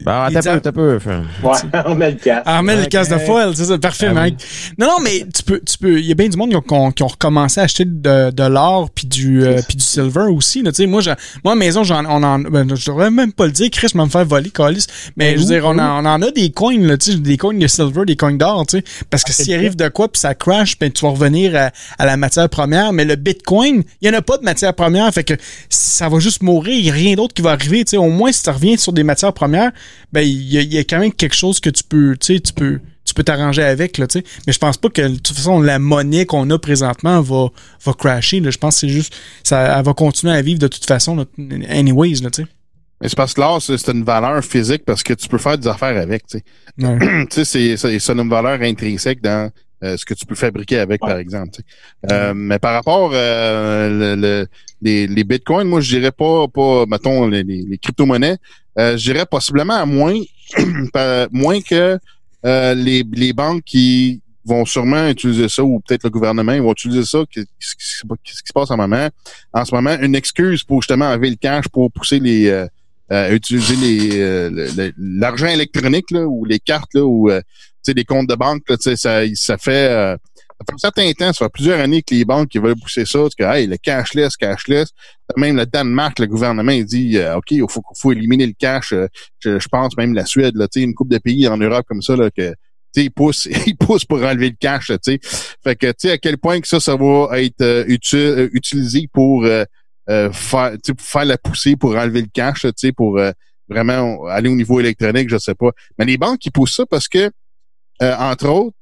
Bah, 0.04 0.30
t'as 0.32 0.60
peu, 0.60 1.00
peu. 1.00 1.22
Ouais, 1.44 1.58
on 1.86 1.96
met 1.96 2.12
le 2.12 2.18
casque. 2.18 2.44
On 2.46 2.64
met 2.64 2.76
le 2.76 2.86
casque 2.86 3.12
de 3.12 3.18
foil, 3.20 3.56
c'est 3.56 3.66
ça, 3.66 3.78
parfait, 3.78 4.08
ah 4.10 4.14
mec. 4.14 4.36
Non, 4.78 4.88
non, 4.88 5.00
mais 5.04 5.26
tu 5.34 5.44
peux, 5.44 5.60
tu 5.60 5.78
peux. 5.78 6.00
Il 6.00 6.06
y 6.06 6.12
a 6.12 6.16
bien 6.16 6.30
du 6.30 6.38
monde 6.38 6.50
qui 6.50 6.74
ont, 6.74 6.92
qui 6.92 7.04
ont 7.04 7.08
recommencé 7.08 7.60
à 7.60 7.64
acheter 7.64 7.86
de, 7.86 8.32
de 8.32 8.44
l'or 8.44 8.90
puis 8.90 9.08
du, 9.08 9.44
euh, 9.44 9.62
puis 9.68 9.78
du 9.78 9.84
silver 9.84 10.28
aussi. 10.32 10.62
Là, 10.62 10.72
tu 10.72 10.78
sais, 10.78 10.86
moi, 10.86 11.02
moi, 11.44 11.54
à 11.54 11.56
maison, 11.56 11.84
j'en, 11.84 12.06
on 12.06 12.24
en, 12.24 12.40
ben, 12.40 12.76
je 12.76 12.86
devrais 12.86 13.12
même 13.12 13.34
pas 13.34 13.46
le 13.46 13.52
dire. 13.52 13.70
Chris 13.70 13.92
m'a 13.96 14.06
me 14.06 14.10
faire 14.10 14.26
voler, 14.26 14.50
Calis. 14.50 14.88
Mais 15.18 15.34
je 15.34 15.40
veux 15.40 15.46
dire, 15.46 15.64
on, 15.66 15.78
en, 15.78 16.04
on 16.04 16.08
en 16.08 16.22
a 16.22 16.32
des 16.32 16.52
coins, 16.52 16.78
là, 16.80 16.98
tu 16.98 17.12
sais, 17.12 17.18
des 17.18 17.38
coins 17.38 17.54
de 17.54 17.68
silver, 17.68 18.06
des 18.06 18.16
coins 18.16 18.34
d'or, 18.34 18.66
tu 18.68 18.78
sais, 18.78 18.84
parce 19.10 19.24
que 19.24 19.32
ah, 19.32 19.44
s'il 19.44 19.54
arrive 19.54 19.76
de 19.76 19.88
quoi 19.90 20.12
puis 20.12 20.20
ça 20.20 20.34
crash, 20.36 20.78
ben 20.80 20.92
tu 20.92 21.06
vas 21.06 21.12
revenir 21.12 21.56
à, 21.56 21.72
à 21.98 22.06
la 22.06 22.18
matière 22.18 22.43
première. 22.48 22.94
Mais 22.94 23.06
le 23.06 23.15
Bitcoin, 23.15 23.84
il 24.02 24.07
y 24.07 24.10
en 24.10 24.18
a 24.18 24.22
pas 24.22 24.38
de 24.38 24.44
matière 24.44 24.74
première, 24.74 25.11
fait 25.14 25.24
que 25.24 25.34
ça 25.70 26.10
va 26.10 26.20
juste 26.20 26.44
mourir. 26.44 26.78
Il 26.78 26.86
y 26.86 26.90
a 26.90 26.94
rien 26.94 27.15
d'autre 27.15 27.34
qui 27.34 27.41
va 27.41 27.52
arriver. 27.52 27.84
Tu 27.86 27.98
au 27.98 28.10
moins 28.10 28.32
si 28.32 28.41
ça 28.41 28.52
revient 28.52 28.78
sur 28.78 28.94
des 28.94 29.03
matières 29.03 29.34
premières, 29.34 29.72
ben 30.11 30.22
il 30.22 30.53
y, 30.53 30.78
a 30.78 30.82
quand 30.82 30.99
même 30.99 31.14
quelque 31.14 31.36
chose 31.36 31.60
que 31.60 31.70
tu 31.70 31.84
peux, 31.84 32.15
tu 32.20 32.36
sais, 32.36 32.40
tu 32.40 32.53
peux 32.53 32.80
tu 33.06 33.14
peux 33.14 33.24
t'arranger 33.24 33.64
avec 33.64 33.98
là, 33.98 34.07
tu 34.07 34.20
sais. 34.20 34.26
Mais 34.48 34.53
je 34.53 34.60
pense 34.60 34.78
pas 34.78 34.90
que 34.90 35.02
de 35.02 35.15
toute 35.18 35.36
façon 35.36 35.60
la 35.60 35.78
monnaie 35.78 36.26
qu'on 36.26 36.49
a 36.49 36.57
présentement 36.57 37.22
va 37.22 37.48
va 37.84 37.94
crasher. 37.94 38.40
Là. 38.40 38.49
Je 38.49 38.57
pense 38.57 38.76
que 38.76 38.80
c'est 38.82 38.90
juste 38.90 39.14
ça 39.44 39.78
elle 39.78 39.86
va 39.86 39.94
continuer 39.94 40.34
à 40.34 40.41
vivre 40.41 40.60
de 40.60 40.68
toute 40.68 40.86
façon, 40.86 41.15
là, 41.15 41.26
anyways, 41.70 42.22
là, 42.22 42.30
tu 42.30 42.44
sais. 42.44 42.48
Mais 43.02 43.10
c'est 43.10 43.18
parce 43.18 43.34
que 43.34 43.41
l'or, 43.41 43.61
c'est 43.61 43.90
une 43.90 44.06
valeur 44.06 44.44
physique 44.45 44.86
parce 44.86 45.03
que 45.03 45.14
tu 45.14 45.28
peux 45.28 45.38
faire 45.38 45.57
des 45.57 45.68
affaires 45.68 45.98
avec, 45.98 46.26
tu 46.26 46.38
sais. 46.38 46.45
tu 47.30 47.45
sais, 47.45 47.76
c'est 47.78 48.14
une 48.14 48.30
valeur 48.30 48.61
intrinsèque 48.61 49.22
dans 49.22 49.52
euh, 49.84 49.97
ce 49.97 50.05
que 50.05 50.14
tu 50.14 50.26
peux 50.26 50.35
fabriquer 50.35 50.80
avec, 50.80 51.01
par 51.01 51.18
exemple. 51.18 51.60
Euh, 52.11 52.34
mais 52.34 52.60
par 52.60 52.73
rapport 52.73 53.11
euh, 53.14 54.15
le, 54.15 54.47
les, 54.81 55.07
les 55.07 55.23
bitcoins, 55.23 55.68
moi, 55.68 55.81
je 55.81 55.97
dirais 55.97 56.11
pas, 56.11 56.47
pas, 56.47 56.85
mettons, 56.85 57.27
les, 57.27 57.43
les 57.43 57.77
crypto-monnaies, 57.77 58.38
euh, 58.80 58.97
je 58.97 59.11
dirais 59.11 59.26
possiblement 59.26 59.76
à 59.76 59.85
moins, 59.85 60.19
moins 61.31 61.61
que 61.61 61.99
euh, 62.45 62.73
les, 62.73 63.03
les 63.11 63.34
banques 63.34 63.64
qui 63.64 64.22
vont 64.45 64.65
sûrement 64.65 65.07
utiliser 65.07 65.47
ça, 65.47 65.64
ou 65.64 65.80
peut-être 65.80 66.03
le 66.03 66.10
gouvernement, 66.10 66.51
ils 66.53 66.61
vont 66.61 66.73
utiliser 66.73 67.05
ça, 67.05 67.19
qu'est-ce 67.30 67.76
qui 67.76 67.85
se 67.85 68.53
passe 68.53 68.72
en 68.72 68.77
moment, 68.77 69.10
en 69.53 69.65
ce 69.65 69.73
moment, 69.73 69.97
une 70.01 70.15
excuse 70.15 70.64
pour 70.64 70.81
justement 70.81 71.05
enlever 71.05 71.30
le 71.30 71.38
cash 71.38 71.68
pour 71.69 71.91
pousser 71.91 72.19
les 72.19 72.68
euh, 73.14 73.34
utiliser 73.34 73.76
les 73.76 74.90
l'argent 74.98 75.48
électronique 75.48 76.11
là, 76.11 76.26
ou 76.26 76.44
les 76.45 76.60
cartes 76.60 76.94
là, 76.94 77.03
ou 77.06 77.30
sais, 77.84 77.94
des 77.94 78.06
comptes 78.06 78.30
de 78.30 78.35
banque, 78.35 78.64
là, 78.69 78.77
ça, 78.80 78.95
ça 78.95 79.57
fait 79.57 79.90
euh, 79.90 80.15
Ça 80.15 80.65
fait 80.65 80.73
un 80.73 80.77
certain 80.77 81.11
temps, 81.14 81.34
ça 81.34 81.45
fait 81.45 81.52
plusieurs 81.53 81.80
années 81.80 82.02
que 82.02 82.15
les 82.15 82.26
banques 82.26 82.49
qui 82.49 82.57
veulent 82.57 82.80
pousser 82.80 83.06
ça, 83.06 83.19
que 83.38 83.44
hey, 83.44 83.68
le 83.68 83.77
cashless, 83.77 84.35
cashless. 84.38 84.90
Même 85.38 85.57
le 85.57 85.65
Danemark, 85.65 86.19
le 86.19 86.27
gouvernement, 86.27 86.72
il 86.72 86.85
dit 86.85 87.18
euh, 87.18 87.38
OK, 87.38 87.52
il 87.52 87.65
faut, 87.69 87.81
faut 87.98 88.11
éliminer 88.11 88.48
le 88.48 88.53
cash. 88.57 88.94
Euh, 88.94 89.07
je, 89.40 89.68
pense 89.69 89.95
même 89.98 90.14
la 90.14 90.26
Suède, 90.26 90.56
là, 90.56 90.68
une 90.76 90.94
coupe 90.94 91.10
de 91.10 91.18
pays 91.18 91.48
en 91.48 91.57
Europe 91.57 91.85
comme 91.88 92.02
ça, 92.02 92.15
là, 92.15 92.30
que 92.31 92.53
ils 92.95 93.11
poussent, 93.11 93.48
ils 93.65 93.76
poussent 93.76 94.06
pour 94.06 94.19
enlever 94.19 94.49
le 94.49 94.56
cash. 94.60 94.91
sais 95.02 95.19
Fait 95.64 95.76
que 95.76 95.88
tu 95.88 95.94
sais 95.98 96.11
à 96.11 96.18
quel 96.18 96.38
point 96.38 96.61
que 96.61 96.68
ça, 96.68 96.80
ça 96.80 96.95
va 96.95 97.41
être 97.41 97.61
euh, 97.61 97.84
utile, 97.88 98.49
utilisé 98.53 99.10
pour 99.11 99.45
faire, 100.08 100.72
faire 100.98 101.26
la 101.26 101.38
poussée 101.38 101.76
pour 101.76 101.96
enlever 101.96 102.22
le 102.22 102.28
cash, 102.34 102.66
pour 102.96 103.20
vraiment 103.70 104.26
aller 104.26 104.50
au 104.50 104.56
niveau 104.56 104.80
électronique, 104.80 105.30
je 105.30 105.38
sais 105.38 105.56
pas. 105.56 105.72
Mais 105.98 106.06
les 106.06 106.18
banques, 106.18 106.46
ils 106.46 106.52
poussent 106.52 106.76
ça 106.76 106.86
parce 106.86 107.08
que, 107.08 107.32
entre 108.02 108.48
autres, 108.48 108.78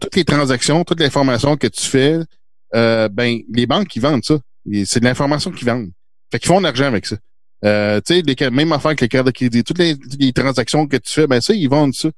toutes 0.00 0.16
les 0.16 0.24
transactions, 0.24 0.84
toute 0.84 1.00
l'information 1.00 1.56
que 1.56 1.66
tu 1.66 1.82
fais, 1.82 2.18
euh, 2.74 3.08
ben 3.08 3.40
les 3.52 3.66
banques 3.66 3.88
qui 3.88 4.00
vendent 4.00 4.24
ça. 4.24 4.38
C'est 4.84 5.00
de 5.00 5.04
l'information 5.04 5.50
qu'ils 5.52 5.66
vendent. 5.66 5.90
Fait 6.30 6.38
qu'ils 6.38 6.48
font 6.48 6.58
de 6.58 6.64
l'argent 6.64 6.86
avec 6.86 7.06
ça. 7.06 7.16
Euh, 7.64 8.00
tu 8.04 8.22
sais, 8.22 8.50
même 8.50 8.72
affaire 8.72 8.88
avec 8.88 9.00
les 9.00 9.08
cartes 9.08 9.26
de 9.26 9.30
crédit, 9.30 9.64
toutes 9.64 9.78
les, 9.78 10.32
transactions 10.32 10.86
que 10.86 10.96
tu 10.96 11.12
fais, 11.12 11.26
ben 11.26 11.40
ça, 11.40 11.54
ils 11.54 11.68
vendent 11.68 11.94
ça. 11.94 12.10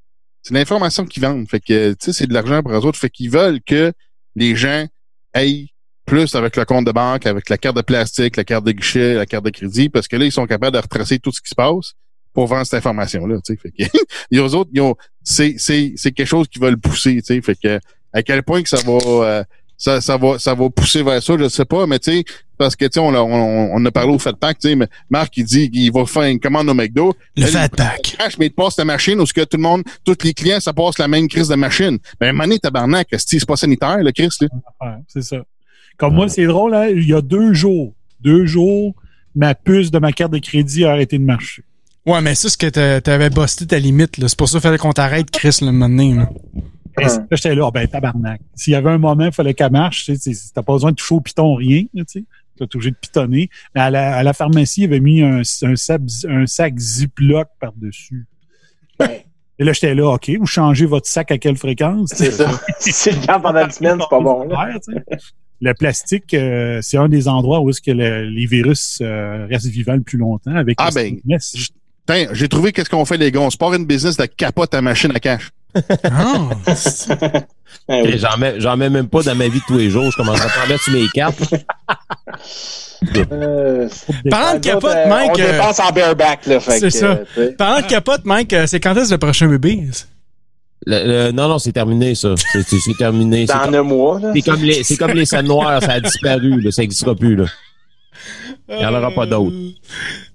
C'est 0.43 0.55
l'information 0.55 1.05
qu'ils 1.05 1.23
vendent. 1.23 1.49
Fait 1.49 1.61
que, 1.61 1.93
tu 1.93 1.97
sais, 2.01 2.13
c'est 2.13 2.27
de 2.27 2.33
l'argent 2.33 2.63
pour 2.63 2.73
eux 2.73 2.87
autres. 2.87 2.99
Fait 2.99 3.11
qu'ils 3.11 3.31
veulent 3.31 3.61
que 3.63 3.93
les 4.35 4.57
gens 4.57 4.87
aillent 5.35 5.69
plus 6.09 6.35
avec 6.35 6.57
le 6.57 6.65
compte 6.65 6.87
de 6.87 6.93
banque, 6.93 7.27
avec 7.27 7.49
la 7.51 7.59
carte 7.59 7.77
de 7.77 7.83
plastique, 7.83 8.37
la 8.37 8.45
carte 8.45 8.65
de 8.65 8.73
guichet, 8.73 9.15
la 9.15 9.27
carte 9.27 9.45
de 9.45 9.51
crédit, 9.51 9.89
parce 9.89 10.09
que 10.09 10.17
là, 10.17 10.25
ils 10.25 10.33
sont 10.33 10.47
capables 10.47 10.75
de 10.75 10.81
retracer 10.81 11.19
tout 11.19 11.31
ce 11.31 11.41
qui 11.41 11.51
se 11.51 11.55
passe 11.55 11.93
pour 12.33 12.47
vendre 12.47 12.65
cette 12.65 12.79
information-là. 12.79 13.37
Fait 13.47 13.57
que, 13.57 13.85
les 14.31 14.41
autres, 14.41 14.71
ils 14.73 14.81
ont, 14.81 14.97
c'est, 15.23 15.55
c'est, 15.59 15.93
c'est 15.97 16.13
quelque 16.13 16.27
chose 16.27 16.49
qu'ils 16.49 16.63
veulent 16.63 16.79
pousser. 16.79 17.17
tu 17.17 17.35
sais 17.35 17.43
Fait 17.43 17.57
que 17.57 17.79
à 18.13 18.23
quel 18.23 18.43
point 18.43 18.63
que 18.63 18.69
ça 18.69 18.79
va 18.79 18.99
euh, 19.05 19.45
ça, 19.77 20.01
ça 20.01 20.17
va 20.17 20.39
ça 20.39 20.55
va 20.55 20.71
pousser 20.71 21.03
vers 21.03 21.23
ça, 21.23 21.35
je 21.39 21.49
sais 21.49 21.65
pas, 21.67 21.87
mais 21.87 21.99
tu 21.99 22.11
sais, 22.11 22.25
parce 22.57 22.75
que 22.75 22.87
tu 22.87 22.95
sais, 22.95 23.01
on, 23.01 23.15
on, 23.15 23.71
on, 23.73 23.85
a 23.85 23.91
parlé 23.91 24.13
au 24.13 24.19
Fat 24.19 24.33
Pack, 24.33 24.59
tu 24.59 24.69
sais, 24.69 24.77
mais 24.77 24.89
Marc 25.11 25.37
il 25.37 25.45
dit 25.45 25.71
qu'il 25.71 25.93
va 25.93 26.05
faire 26.07 26.25
une 26.25 26.41
commande 26.41 26.69
au 26.69 26.75
McDo. 26.75 27.15
Le 27.37 27.47
Fat 27.47 27.69
Pack. 27.69 28.17
mais 28.39 28.47
il 28.47 28.51
passe 28.51 28.77
ta 28.77 28.85
machine 28.85 29.21
où 29.21 29.27
ce 29.27 29.33
que 29.33 29.43
tout 29.43 29.57
le 29.59 29.63
monde, 29.63 29.85
tous 30.05 30.17
les 30.25 30.33
clients, 30.35 30.59
ça 30.59 30.73
passe 30.73 30.99
la 30.99 31.07
même 31.07 31.29
crise 31.29 31.49
de 31.49 31.55
machine. 31.55 31.99
Ben 32.19 32.35
mané 32.35 32.59
tabarnak, 32.59 33.09
c'est 33.19 33.47
pas 33.47 33.57
sanitaire, 33.57 33.99
le 33.99 34.11
Chris, 34.11 34.31
là? 34.41 34.49
Ouais, 34.81 34.97
c'est 35.07 35.23
ça. 35.23 35.45
Comme 35.99 36.15
moi, 36.15 36.29
c'est 36.29 36.47
drôle, 36.47 36.75
hein, 36.75 36.87
il 36.89 37.07
y 37.07 37.13
a 37.13 37.21
deux 37.21 37.53
jours, 37.53 37.93
deux 38.21 38.47
jours, 38.47 38.95
ma 39.35 39.55
puce 39.55 39.91
de 39.91 39.99
ma 39.99 40.13
carte 40.13 40.33
de 40.33 40.39
crédit 40.39 40.85
a 40.85 40.93
arrêté 40.93 41.19
de 41.19 41.25
marcher. 41.25 41.65
Ouais, 42.07 42.21
mais 42.23 42.35
c'est 42.35 42.49
ce 42.49 42.57
que 42.57 43.01
t'avais 43.01 43.31
busté 43.31 43.67
ta 43.67 43.79
limite. 43.79 44.15
C'est 44.27 44.39
pour 44.39 44.49
ça 44.49 44.59
qu'il 44.59 44.63
fallait 44.63 44.79
qu'on 44.79 44.93
t'arrête, 44.93 45.31
Chris, 45.31 45.59
le 45.61 45.73
moment 45.73 46.27
Là, 46.97 47.09
j'étais 47.31 47.55
là, 47.55 47.67
oh, 47.67 47.71
ben 47.71 47.87
tabarnak. 47.87 48.41
S'il 48.55 48.73
y 48.73 48.77
avait 48.77 48.91
un 48.91 48.99
moment, 48.99 49.27
il 49.27 49.33
fallait 49.33 49.55
qu'elle 49.55 49.71
marche. 49.71 50.07
Tu 50.07 50.17
sais, 50.17 50.33
t'as 50.53 50.63
pas 50.63 50.73
besoin 50.73 50.91
de 50.91 50.97
toucher 50.97 51.15
au 51.15 51.21
piton, 51.21 51.55
rien. 51.55 51.83
Tu 51.95 52.05
sais. 52.07 52.25
T'as 52.59 52.65
obligé 52.65 52.91
de 52.91 52.97
pitonner. 52.97 53.51
Mais 53.75 53.81
à 53.81 53.91
la, 53.91 54.17
à 54.17 54.23
la 54.23 54.33
pharmacie, 54.33 54.83
il 54.83 54.85
avait 54.87 54.99
mis 54.99 55.23
un, 55.23 55.43
un, 55.63 55.77
sac, 55.77 56.01
un 56.29 56.47
sac 56.47 56.77
Ziploc 56.77 57.49
par-dessus. 57.61 58.27
Et 59.61 59.65
là, 59.65 59.73
j'étais 59.73 59.95
là, 59.95 60.09
OK, 60.11 60.31
vous 60.39 60.47
changez 60.47 60.87
votre 60.87 61.09
sac 61.09 61.31
à 61.31 61.39
quelle 61.39 61.57
fréquence? 61.57 62.11
C'est 62.15 62.31
ça. 62.33 62.51
si 62.81 63.11
le 63.11 63.27
temps 63.27 63.41
pendant 63.41 63.65
une 63.65 63.71
semaine, 63.71 63.99
c'est 64.01 64.09
pas 64.09 64.21
bon. 64.21 64.49
Le 65.61 65.75
plastique, 65.75 66.35
euh, 66.35 66.79
c'est 66.83 66.97
un 66.97 67.09
des 67.09 67.29
endroits 67.29 67.61
où 67.61 67.71
est-ce 67.71 67.81
que 67.81 67.91
les 67.91 68.47
virus 68.47 68.99
euh, 69.01 69.47
restent 69.51 69.67
vivants 69.67 69.95
le 69.95 70.03
plus 70.03 70.19
longtemps 70.19 70.55
avec 70.55 70.79
ah, 70.81 70.91
ben, 70.93 72.29
j'ai 72.33 72.49
trouvé 72.49 72.73
qu'est-ce 72.73 72.89
qu'on 72.89 73.05
fait, 73.05 73.19
les 73.19 73.31
gars. 73.31 73.41
On 73.41 73.51
se 73.51 73.59
part 73.59 73.75
une 73.75 73.85
business 73.85 74.17
de 74.17 74.25
capote 74.25 74.73
à 74.73 74.81
machine 74.81 75.13
à 75.15 75.21
cash. 75.21 75.51
Ah! 76.05 76.49
j'en, 77.89 78.39
mets, 78.39 78.61
j'en 78.61 78.77
mets 78.79 78.89
même 78.89 79.09
pas 79.09 79.23
dans 79.23 79.35
ma 79.35 79.49
vie 79.49 79.59
de 79.59 79.65
tous 79.67 79.77
les 79.77 79.91
jours. 79.91 80.11
Je 80.11 80.17
commence 80.17 80.41
à 80.41 80.49
prendre 80.49 80.81
sur 80.81 80.93
mes 80.95 81.07
cartes. 81.09 81.43
Euh, 83.31 83.89
Parlant 84.29 84.59
de 84.59 84.61
capote, 84.61 84.97
Mike. 85.09 85.31
On 85.37 85.41
euh, 85.41 85.53
dépense 85.53 85.81
en 85.81 85.91
bareback, 85.93 86.47
là. 86.47 86.61
c'est 86.61 86.91
ça. 86.91 87.21
Parlant 87.57 87.81
de 87.81 87.87
capote, 87.87 88.25
Mike, 88.25 88.55
c'est 88.67 88.81
quand 88.81 88.97
est-ce 88.97 89.13
le 89.13 89.19
prochain 89.19 89.47
bébé? 89.47 89.85
Non, 90.87 91.49
non, 91.49 91.59
c'est 91.59 91.73
terminé, 91.73 92.15
ça. 92.15 92.35
C'est, 92.37 92.97
terminé. 92.97 93.47
Dans 93.47 93.55
un 93.55 93.83
mois, 93.83 94.21
C'est 94.35 94.43
comme 94.43 94.63
les, 94.63 94.83
c'est 94.85 94.97
comme 94.97 95.13
les 95.13 95.27
scènes 95.27 95.47
noires, 95.47 95.83
ça 95.83 95.93
a 95.93 96.01
disparu, 96.01 96.61
là. 96.61 96.71
Ça 96.71 96.83
n'existera 96.83 97.15
plus, 97.15 97.37
là. 97.37 97.47
Il 98.71 98.77
n'y 98.77 98.85
en 98.85 98.95
aura 98.95 99.11
pas 99.11 99.25
d'autres. 99.25 99.57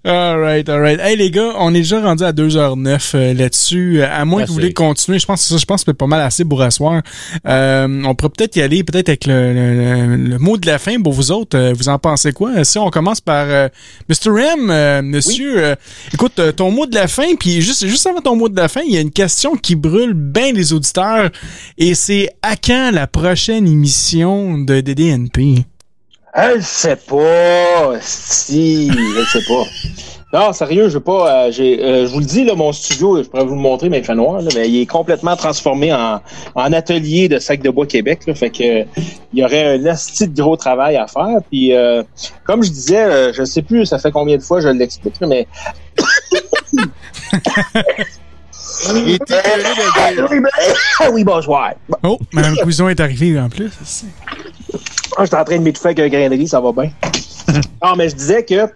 Alright, 0.05 0.68
alright. 0.68 0.99
Hey 0.99 1.15
les 1.15 1.31
gars, 1.31 1.53
on 1.60 1.69
est 1.73 1.80
déjà 1.80 2.01
rendu 2.01 2.23
à 2.23 2.34
2h09 2.34 3.11
euh, 3.15 3.34
là-dessus. 3.34 4.01
Euh, 4.01 4.07
à 4.11 4.26
moins 4.26 4.43
que 4.43 4.47
vous 4.47 4.55
voulez 4.55 4.73
continuer, 4.73 5.18
je 5.18 5.26
pense 5.26 5.43
que 5.43 5.47
ça, 5.47 5.57
je 5.57 5.65
pense 5.65 5.84
que 5.84 5.91
c'est 5.91 5.97
pas 5.97 6.07
mal 6.07 6.19
assez 6.19 6.43
pour 6.43 6.61
asseoir. 6.61 7.03
Euh, 7.47 8.01
on 8.03 8.15
pourrait 8.15 8.31
peut-être 8.35 8.55
y 8.55 8.61
aller 8.61 8.84
peut-être 8.84 9.07
avec 9.07 9.27
le, 9.27 10.38
mot 10.39 10.57
de 10.57 10.65
la 10.65 10.80
fin 10.80 10.99
pour 11.01 11.14
vous 11.14 11.31
autres. 11.31 11.72
vous 11.73 11.89
en 11.89 11.99
pensez 11.99 12.34
quoi? 12.34 12.64
Si 12.65 12.77
on 12.80 12.89
commence 12.89 13.22
par 13.22 13.69
Mr. 14.10 14.39
M, 14.39 15.05
monsieur, 15.05 15.76
écoute, 16.14 16.41
ton 16.57 16.72
mot 16.72 16.85
de 16.85 16.95
la 16.95 17.07
fin, 17.07 17.35
puis 17.39 17.61
juste, 17.61 17.85
juste 17.88 18.07
avant 18.07 18.19
ton 18.19 18.35
mot 18.35 18.49
de 18.49 18.57
la 18.57 18.68
fin, 18.68 18.81
il 18.85 18.93
y 18.93 18.97
a 18.97 19.01
une 19.01 19.11
question 19.11 19.55
qui 19.55 19.76
brûle 19.76 20.14
bien 20.14 20.51
les 20.51 20.73
auditeurs 20.73 21.30
et 21.77 21.93
c'est 21.93 22.30
à 22.41 22.55
quand 22.55 22.91
la 22.91 23.07
prochaine 23.07 23.68
émission 23.68 24.57
de 24.57 24.81
DDNP? 24.81 25.65
Je 26.35 26.61
sais 26.61 26.95
pas. 26.95 27.93
Si, 28.01 28.89
je 28.89 29.23
sais 29.31 29.45
pas. 29.47 29.65
Non, 30.34 30.51
sérieux, 30.51 30.89
je 30.89 30.95
veux 30.95 30.99
pas. 30.99 31.45
Euh, 31.45 31.51
euh, 31.60 32.07
je 32.07 32.11
vous 32.11 32.19
le 32.19 32.26
dis, 32.26 32.43
là, 32.43 32.55
mon 32.55 32.72
studio, 32.72 33.22
je 33.22 33.30
pourrais 33.30 33.45
vous 33.45 33.53
le 33.53 33.61
montrer, 33.61 33.89
mais 33.89 33.99
il 33.99 34.03
fait 34.03 34.15
noir. 34.15 34.41
mais 34.55 34.68
il 34.68 34.81
est 34.81 34.88
complètement 34.88 35.35
transformé 35.35 35.93
en, 35.93 36.22
en 36.55 36.73
atelier 36.73 37.30
de 37.30 37.38
sac 37.38 37.61
de 37.61 37.69
bois 37.69 37.85
Québec. 37.85 38.22
Là, 38.26 38.34
fait 38.34 38.49
que 38.49 38.81
il 39.34 39.39
y 39.39 39.43
aurait 39.45 39.77
un 39.77 39.85
asti 39.85 40.27
de 40.27 40.41
gros 40.41 40.57
travail 40.57 40.97
à 40.97 41.05
faire. 41.05 41.38
Puis, 41.51 41.72
euh, 41.73 42.01
comme 42.45 42.64
je 42.64 42.72
disais, 42.72 43.31
je 43.31 43.43
sais 43.43 43.61
plus, 43.61 43.85
ça 43.85 43.99
fait 43.99 44.11
combien 44.11 44.38
de 44.38 44.41
fois 44.41 44.60
je 44.60 44.69
l'explique, 44.69 45.22
mais. 45.22 45.47
il 48.95 49.15
était 49.15 49.41
ah 50.99 51.09
oui, 51.11 51.23
bonsoir. 51.23 51.73
Oh, 52.03 52.19
Mme 52.31 52.55
Couison 52.57 52.89
est 52.89 52.99
arrivée 52.99 53.39
en 53.39 53.49
plus. 53.49 53.71
Ah, 55.17 55.25
j'étais 55.25 55.37
en 55.37 55.43
train 55.43 55.57
de 55.57 55.63
m'étouffer 55.63 55.89
avec 55.89 55.99
un 55.99 56.09
grainerie, 56.09 56.47
ça 56.47 56.59
va 56.59 56.71
bien. 56.71 56.91
ah, 57.81 57.93
mais 57.97 58.09
je 58.09 58.15
disais 58.15 58.43
que 58.43 58.67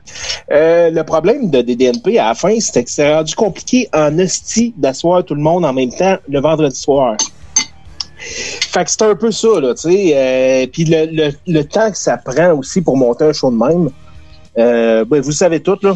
euh, 0.51 0.89
le 0.89 1.03
problème 1.03 1.49
de 1.49 1.61
DDNP 1.61 2.17
à 2.19 2.29
la 2.29 2.35
fin, 2.35 2.59
c'était 2.59 2.83
que 2.83 2.91
c'est 2.91 3.13
rendu 3.13 3.33
compliqué 3.35 3.89
en 3.93 4.17
hostie 4.19 4.73
d'asseoir 4.77 5.23
tout 5.23 5.35
le 5.35 5.41
monde 5.41 5.65
en 5.65 5.73
même 5.73 5.91
temps 5.91 6.17
le 6.29 6.39
vendredi 6.39 6.79
soir. 6.79 7.17
Fait 8.17 8.83
que 8.83 8.91
c'est 8.91 9.03
un 9.03 9.15
peu 9.15 9.31
ça, 9.31 9.59
là, 9.59 9.73
tu 9.73 9.89
sais. 9.89 10.11
Euh, 10.13 10.67
Puis 10.71 10.85
le, 10.85 11.05
le, 11.05 11.31
le, 11.47 11.63
temps 11.63 11.91
que 11.91 11.97
ça 11.97 12.17
prend 12.17 12.53
aussi 12.53 12.81
pour 12.81 12.97
monter 12.97 13.25
un 13.25 13.33
show 13.33 13.51
de 13.51 13.57
même, 13.57 13.89
euh, 14.57 15.05
ben, 15.05 15.21
vous 15.21 15.31
savez 15.31 15.61
tout, 15.61 15.77
là. 15.81 15.95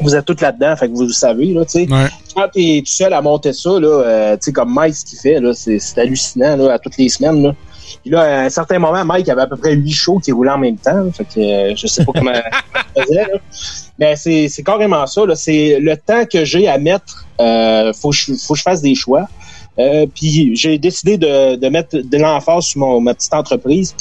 Vous 0.00 0.14
êtes 0.14 0.24
tous 0.24 0.40
là-dedans, 0.40 0.74
fait 0.76 0.88
que 0.88 0.94
vous 0.94 1.04
le 1.04 1.12
savez, 1.12 1.52
là, 1.52 1.64
tu 1.64 1.72
sais. 1.72 1.88
Quand 2.34 2.48
t'es 2.52 2.82
tout 2.84 2.92
seul 2.92 3.12
à 3.12 3.20
monter 3.20 3.52
ça, 3.52 3.70
là, 3.78 3.88
euh, 3.88 4.32
tu 4.36 4.44
sais, 4.44 4.52
comme 4.52 4.72
Mike, 4.72 4.94
ce 4.94 5.04
qu'il 5.04 5.18
fait, 5.18 5.40
là, 5.40 5.52
c'est 5.54 5.98
hallucinant, 5.98 6.56
là, 6.56 6.74
à 6.74 6.78
toutes 6.78 6.96
les 6.96 7.08
semaines, 7.08 7.42
là. 7.42 7.54
Puis 8.02 8.10
là, 8.10 8.20
à 8.20 8.44
un 8.44 8.48
certain 8.50 8.78
moment, 8.78 9.04
Mike 9.04 9.28
avait 9.28 9.42
à 9.42 9.46
peu 9.46 9.56
près 9.56 9.74
huit 9.74 9.92
shows 9.92 10.18
qui 10.18 10.32
roulaient 10.32 10.52
en 10.52 10.58
même 10.58 10.76
temps. 10.76 11.10
Fait 11.12 11.24
que 11.24 11.40
euh, 11.40 11.74
je 11.76 11.86
sais 11.86 12.04
pas 12.04 12.12
comment 12.14 12.32
il 12.96 13.02
faisait. 13.02 13.14
Là. 13.14 13.38
Mais 13.98 14.16
c'est, 14.16 14.48
c'est 14.48 14.62
carrément 14.62 15.06
ça. 15.06 15.26
Là. 15.26 15.34
C'est 15.34 15.78
le 15.80 15.96
temps 15.96 16.24
que 16.24 16.44
j'ai 16.44 16.68
à 16.68 16.78
mettre. 16.78 17.26
Euh, 17.40 17.92
faut, 17.92 18.10
que 18.10 18.16
faut 18.36 18.54
que 18.54 18.58
je 18.58 18.62
fasse 18.62 18.80
des 18.80 18.94
choix. 18.94 19.28
Euh, 19.78 20.06
puis 20.06 20.54
j'ai 20.56 20.78
décidé 20.78 21.16
de, 21.16 21.56
de 21.56 21.68
mettre 21.68 21.96
de 21.96 22.18
l'emphase 22.18 22.64
sur 22.64 22.80
mon, 22.80 23.00
ma 23.00 23.14
petite 23.14 23.32
entreprise 23.32 23.94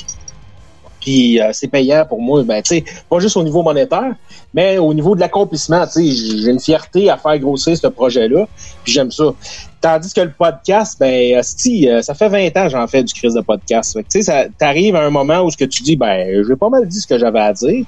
puis 1.09 1.41
euh, 1.41 1.49
c'est 1.53 1.67
payant 1.67 2.05
pour 2.07 2.21
moi, 2.21 2.43
ben 2.43 2.61
tu 2.61 2.75
sais, 2.75 2.83
pas 3.09 3.17
juste 3.17 3.35
au 3.35 3.41
niveau 3.41 3.63
monétaire, 3.63 4.13
mais 4.53 4.77
au 4.77 4.93
niveau 4.93 5.15
de 5.15 5.19
l'accomplissement, 5.19 5.87
tu 5.87 6.05
sais, 6.07 6.37
j'ai 6.43 6.51
une 6.51 6.59
fierté 6.59 7.09
à 7.09 7.17
faire 7.17 7.39
grossir 7.39 7.75
ce 7.75 7.87
projet-là, 7.87 8.47
puis 8.83 8.93
j'aime 8.93 9.09
ça. 9.09 9.33
Tandis 9.81 10.13
que 10.13 10.21
le 10.21 10.31
podcast, 10.31 10.97
ben 10.99 11.41
si, 11.41 11.89
euh, 11.89 12.03
ça 12.03 12.13
fait 12.13 12.29
20 12.29 12.45
ans 12.57 12.63
que 12.65 12.69
j'en 12.69 12.85
fais 12.85 13.03
du 13.03 13.11
crise 13.11 13.33
de 13.33 13.41
podcast. 13.41 13.97
Tu 14.07 14.21
sais, 14.21 14.51
t'arrives 14.59 14.95
à 14.95 15.03
un 15.03 15.09
moment 15.09 15.41
où 15.41 15.49
ce 15.49 15.57
que 15.57 15.65
tu 15.65 15.81
dis, 15.81 15.95
ben 15.95 16.43
j'ai 16.47 16.55
pas 16.55 16.69
mal 16.69 16.87
dit 16.87 17.01
ce 17.01 17.07
que 17.07 17.17
j'avais 17.17 17.39
à 17.39 17.53
dire. 17.53 17.85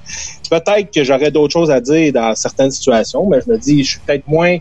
Peut-être 0.50 0.92
que 0.92 1.04
j'aurais 1.04 1.30
d'autres 1.30 1.52
choses 1.52 1.70
à 1.70 1.80
dire 1.80 2.12
dans 2.12 2.34
certaines 2.34 2.72
situations, 2.72 3.28
mais 3.28 3.38
je 3.46 3.52
me 3.52 3.56
dis, 3.56 3.84
je 3.84 3.90
suis 3.90 4.00
peut-être 4.00 4.26
moins 4.26 4.58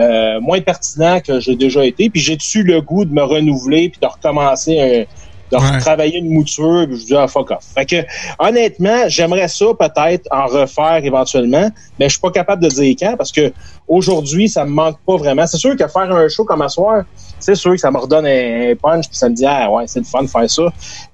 euh, 0.00 0.40
moins 0.40 0.62
pertinent 0.62 1.20
que 1.20 1.40
j'ai 1.40 1.56
déjà 1.56 1.84
été, 1.84 2.08
puis 2.08 2.22
j'ai 2.22 2.36
dessus 2.36 2.62
le 2.62 2.80
goût 2.80 3.04
de 3.04 3.12
me 3.12 3.22
renouveler 3.22 3.90
puis 3.90 3.98
de 4.00 4.06
recommencer 4.06 5.06
de 5.50 5.80
travailler 5.80 6.18
une 6.18 6.30
mouture, 6.30 6.86
puis 6.86 6.98
je 6.98 7.06
dis 7.06 7.16
ah 7.16 7.28
fuck 7.28 7.50
off. 7.50 7.64
Fait 7.74 7.86
que 7.86 7.96
honnêtement, 8.38 9.08
j'aimerais 9.08 9.48
ça 9.48 9.66
peut-être 9.78 10.28
en 10.30 10.46
refaire 10.46 11.00
éventuellement, 11.02 11.70
mais 11.98 12.06
je 12.06 12.12
suis 12.12 12.20
pas 12.20 12.30
capable 12.30 12.62
de 12.62 12.68
dire 12.68 12.94
quand 12.98 13.16
parce 13.16 13.32
que 13.32 13.52
aujourd'hui, 13.86 14.48
ça 14.48 14.64
me 14.64 14.70
manque 14.70 14.98
pas 15.06 15.16
vraiment. 15.16 15.46
C'est 15.46 15.58
sûr 15.58 15.76
que 15.76 15.86
faire 15.86 16.14
un 16.14 16.28
show 16.28 16.44
comme 16.44 16.62
un 16.62 16.68
soir, 16.68 17.04
c'est 17.38 17.54
sûr 17.54 17.72
que 17.72 17.80
ça 17.80 17.90
me 17.90 17.98
redonne 17.98 18.26
un 18.26 18.74
punch 18.80 19.08
puis 19.08 19.16
ça 19.16 19.28
me 19.28 19.34
dit 19.34 19.46
ah 19.46 19.70
ouais, 19.70 19.84
c'est 19.86 20.00
le 20.00 20.04
fun 20.04 20.22
de 20.22 20.28
faire 20.28 20.50
ça. 20.50 20.62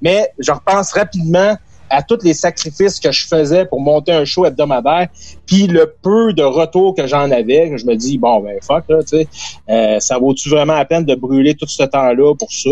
Mais 0.02 0.28
je 0.38 0.52
repense 0.52 0.92
rapidement 0.92 1.56
à 1.90 2.02
tous 2.02 2.22
les 2.22 2.34
sacrifices 2.34 2.98
que 3.00 3.12
je 3.12 3.26
faisais 3.26 3.64
pour 3.64 3.80
monter 3.80 4.12
un 4.12 4.24
show 4.24 4.44
hebdomadaire, 4.46 5.08
puis 5.46 5.66
le 5.66 5.94
peu 6.02 6.32
de 6.32 6.42
retour 6.42 6.94
que 6.94 7.06
j'en 7.06 7.30
avais, 7.30 7.76
je 7.76 7.86
me 7.86 7.94
dis, 7.94 8.18
bon, 8.18 8.40
ben 8.40 8.58
fuck, 8.62 8.84
là, 8.88 9.02
tu 9.02 9.18
sais, 9.18 9.28
euh, 9.68 10.00
ça 10.00 10.18
vaut-tu 10.18 10.48
vraiment 10.48 10.74
la 10.74 10.84
peine 10.84 11.04
de 11.04 11.14
brûler 11.14 11.54
tout 11.54 11.66
ce 11.66 11.82
temps-là 11.82 12.34
pour 12.34 12.50
ça? 12.50 12.70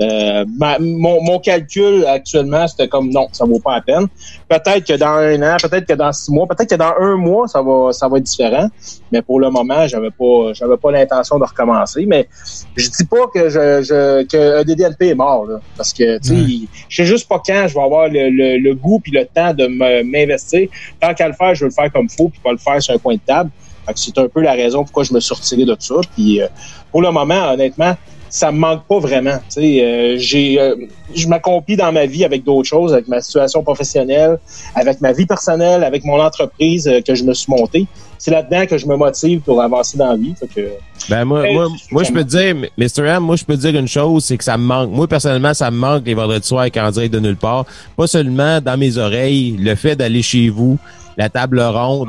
Euh, 0.00 0.44
mon, 0.80 1.22
mon, 1.22 1.38
calcul 1.38 2.04
actuellement, 2.06 2.66
c'était 2.66 2.88
comme, 2.88 3.10
non, 3.10 3.28
ça 3.32 3.44
vaut 3.44 3.60
pas 3.60 3.76
la 3.76 3.80
peine. 3.82 4.06
Peut-être 4.48 4.86
que 4.86 4.94
dans 4.94 5.06
un 5.06 5.42
an, 5.42 5.56
peut-être 5.60 5.86
que 5.86 5.94
dans 5.94 6.12
six 6.12 6.32
mois, 6.32 6.46
peut-être 6.46 6.70
que 6.70 6.74
dans 6.74 6.94
un 7.00 7.16
mois, 7.16 7.46
ça 7.48 7.62
va 7.62 7.92
ça 7.92 8.08
va 8.08 8.18
être 8.18 8.24
différent, 8.24 8.68
mais 9.12 9.22
pour 9.22 9.40
le 9.40 9.50
moment, 9.50 9.86
j'avais 9.86 10.10
pas 10.10 10.52
j'avais 10.52 10.76
pas 10.76 10.90
l'intention 10.90 11.38
de 11.38 11.44
recommencer, 11.44 12.06
mais 12.06 12.28
je 12.76 12.88
dis 12.88 13.04
pas 13.04 13.26
que 13.32 13.48
je, 13.48 13.82
je 13.82 14.22
que 14.24 14.62
DDLP 14.64 15.02
est 15.02 15.14
mort, 15.14 15.46
là, 15.46 15.60
parce 15.76 15.92
que, 15.92 16.18
tu 16.18 16.28
sais, 16.28 16.68
je 16.88 16.96
sais 16.96 17.06
juste 17.06 17.28
pas 17.28 17.40
quand 17.44 17.66
je 17.68 17.74
vais 17.74 17.82
avoir 17.82 18.08
le, 18.08 18.30
le, 18.30 18.47
goût 18.74 19.00
puis 19.00 19.12
le 19.12 19.26
temps 19.26 19.54
de 19.54 19.66
m'investir. 20.02 20.68
Tant 21.00 21.14
qu'à 21.14 21.28
le 21.28 21.34
faire, 21.34 21.54
je 21.54 21.60
veux 21.60 21.68
le 21.68 21.74
faire 21.74 21.92
comme 21.92 22.08
faut 22.08 22.28
puis 22.28 22.40
pas 22.42 22.52
le 22.52 22.58
faire 22.58 22.82
sur 22.82 22.94
un 22.94 22.98
coin 22.98 23.14
de 23.14 23.20
table. 23.24 23.50
C'est 23.94 24.18
un 24.18 24.28
peu 24.28 24.42
la 24.42 24.52
raison 24.52 24.84
pourquoi 24.84 25.04
je 25.04 25.14
me 25.14 25.20
suis 25.20 25.34
retiré 25.34 25.64
de 25.64 25.76
ça. 25.78 25.94
Puis 26.14 26.42
euh, 26.42 26.46
pour 26.90 27.00
le 27.00 27.10
moment, 27.10 27.52
honnêtement, 27.52 27.96
ça 28.30 28.52
me 28.52 28.58
manque 28.58 28.84
pas 28.84 28.98
vraiment. 28.98 29.38
Euh, 29.56 30.14
j'ai, 30.18 30.60
euh, 30.60 30.74
je 31.14 31.28
m'accomplis 31.28 31.76
dans 31.76 31.92
ma 31.92 32.06
vie 32.06 32.24
avec 32.24 32.44
d'autres 32.44 32.68
choses, 32.68 32.92
avec 32.92 33.08
ma 33.08 33.20
situation 33.20 33.62
professionnelle, 33.62 34.38
avec 34.74 35.00
ma 35.00 35.12
vie 35.12 35.26
personnelle, 35.26 35.84
avec 35.84 36.04
mon 36.04 36.20
entreprise 36.20 36.88
euh, 36.88 37.00
que 37.00 37.14
je 37.14 37.24
me 37.24 37.34
suis 37.34 37.50
montée. 37.50 37.86
C'est 38.18 38.30
là-dedans 38.30 38.66
que 38.66 38.76
je 38.76 38.86
me 38.86 38.96
motive 38.96 39.40
pour 39.40 39.62
avancer 39.62 39.96
dans 39.96 40.10
la 40.10 40.16
vie. 40.16 40.34
que, 40.54 40.72
ben 41.08 41.24
moi, 41.24 41.44
moi, 41.52 41.68
moi 41.92 42.02
je 42.02 42.12
peux 42.12 42.24
te 42.24 42.30
dire, 42.30 42.54
Mr. 42.76 43.06
M, 43.06 43.22
moi 43.22 43.36
je 43.36 43.44
peux 43.44 43.54
te 43.54 43.60
dire 43.60 43.78
une 43.78 43.86
chose, 43.86 44.24
c'est 44.24 44.36
que 44.36 44.44
ça 44.44 44.58
me 44.58 44.64
manque. 44.64 44.90
Moi 44.90 45.06
personnellement, 45.06 45.54
ça 45.54 45.70
me 45.70 45.76
manque 45.78 46.04
les 46.04 46.14
vendredis 46.14 46.46
soirs 46.46 46.66
en 46.76 46.90
direct 46.90 47.14
de 47.14 47.20
nulle 47.20 47.36
part. 47.36 47.64
Pas 47.96 48.06
seulement 48.08 48.60
dans 48.60 48.76
mes 48.76 48.98
oreilles, 48.98 49.56
le 49.56 49.74
fait 49.76 49.94
d'aller 49.94 50.22
chez 50.22 50.48
vous, 50.48 50.78
la 51.18 51.28
table 51.28 51.60
ronde, 51.60 52.08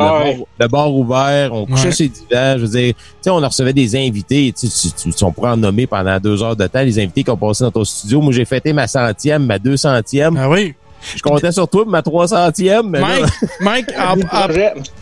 le, 0.60 0.68
bar, 0.68 0.94
ouvert, 0.94 1.52
on 1.52 1.65
couchait 1.65 1.91
ses 1.91 2.07
divers. 2.07 2.60
Je 2.60 2.65
veux 2.65 2.69
dire, 2.69 2.94
tu 2.94 3.03
sais, 3.22 3.30
on 3.31 3.38
recevait 3.38 3.73
des 3.73 3.95
invités. 3.95 4.53
Tu, 4.57 4.68
tu, 4.69 5.11
tu, 5.11 5.23
on 5.23 5.31
pourrait 5.31 5.49
en 5.49 5.57
nommer 5.57 5.88
pendant 5.88 6.19
deux 6.19 6.44
heures 6.44 6.56
de 6.56 6.68
temps, 6.68 6.81
les 6.81 6.99
invités 6.99 7.23
qui 7.23 7.31
ont 7.31 7.38
passé 7.38 7.64
dans 7.64 7.72
ton 7.72 7.84
studio. 7.84 8.22
Moi, 8.22 8.31
j'ai 8.31 8.45
fêté 8.45 8.72
ma 8.72 8.86
centième, 8.88 9.48
ma 9.48 9.57
deux 9.57 9.77
centième. 9.77 10.38
Ah 10.38 10.48
oui. 10.48 10.76
Je 11.15 11.22
comptais 11.23 11.52
sur 11.52 11.68
toi 11.68 11.84
pour 11.84 11.91
ma 11.91 12.03
trois 12.03 12.27
centième. 12.27 12.90
Mais 12.90 12.99
Mike, 12.99 13.26
Mike 13.61 13.90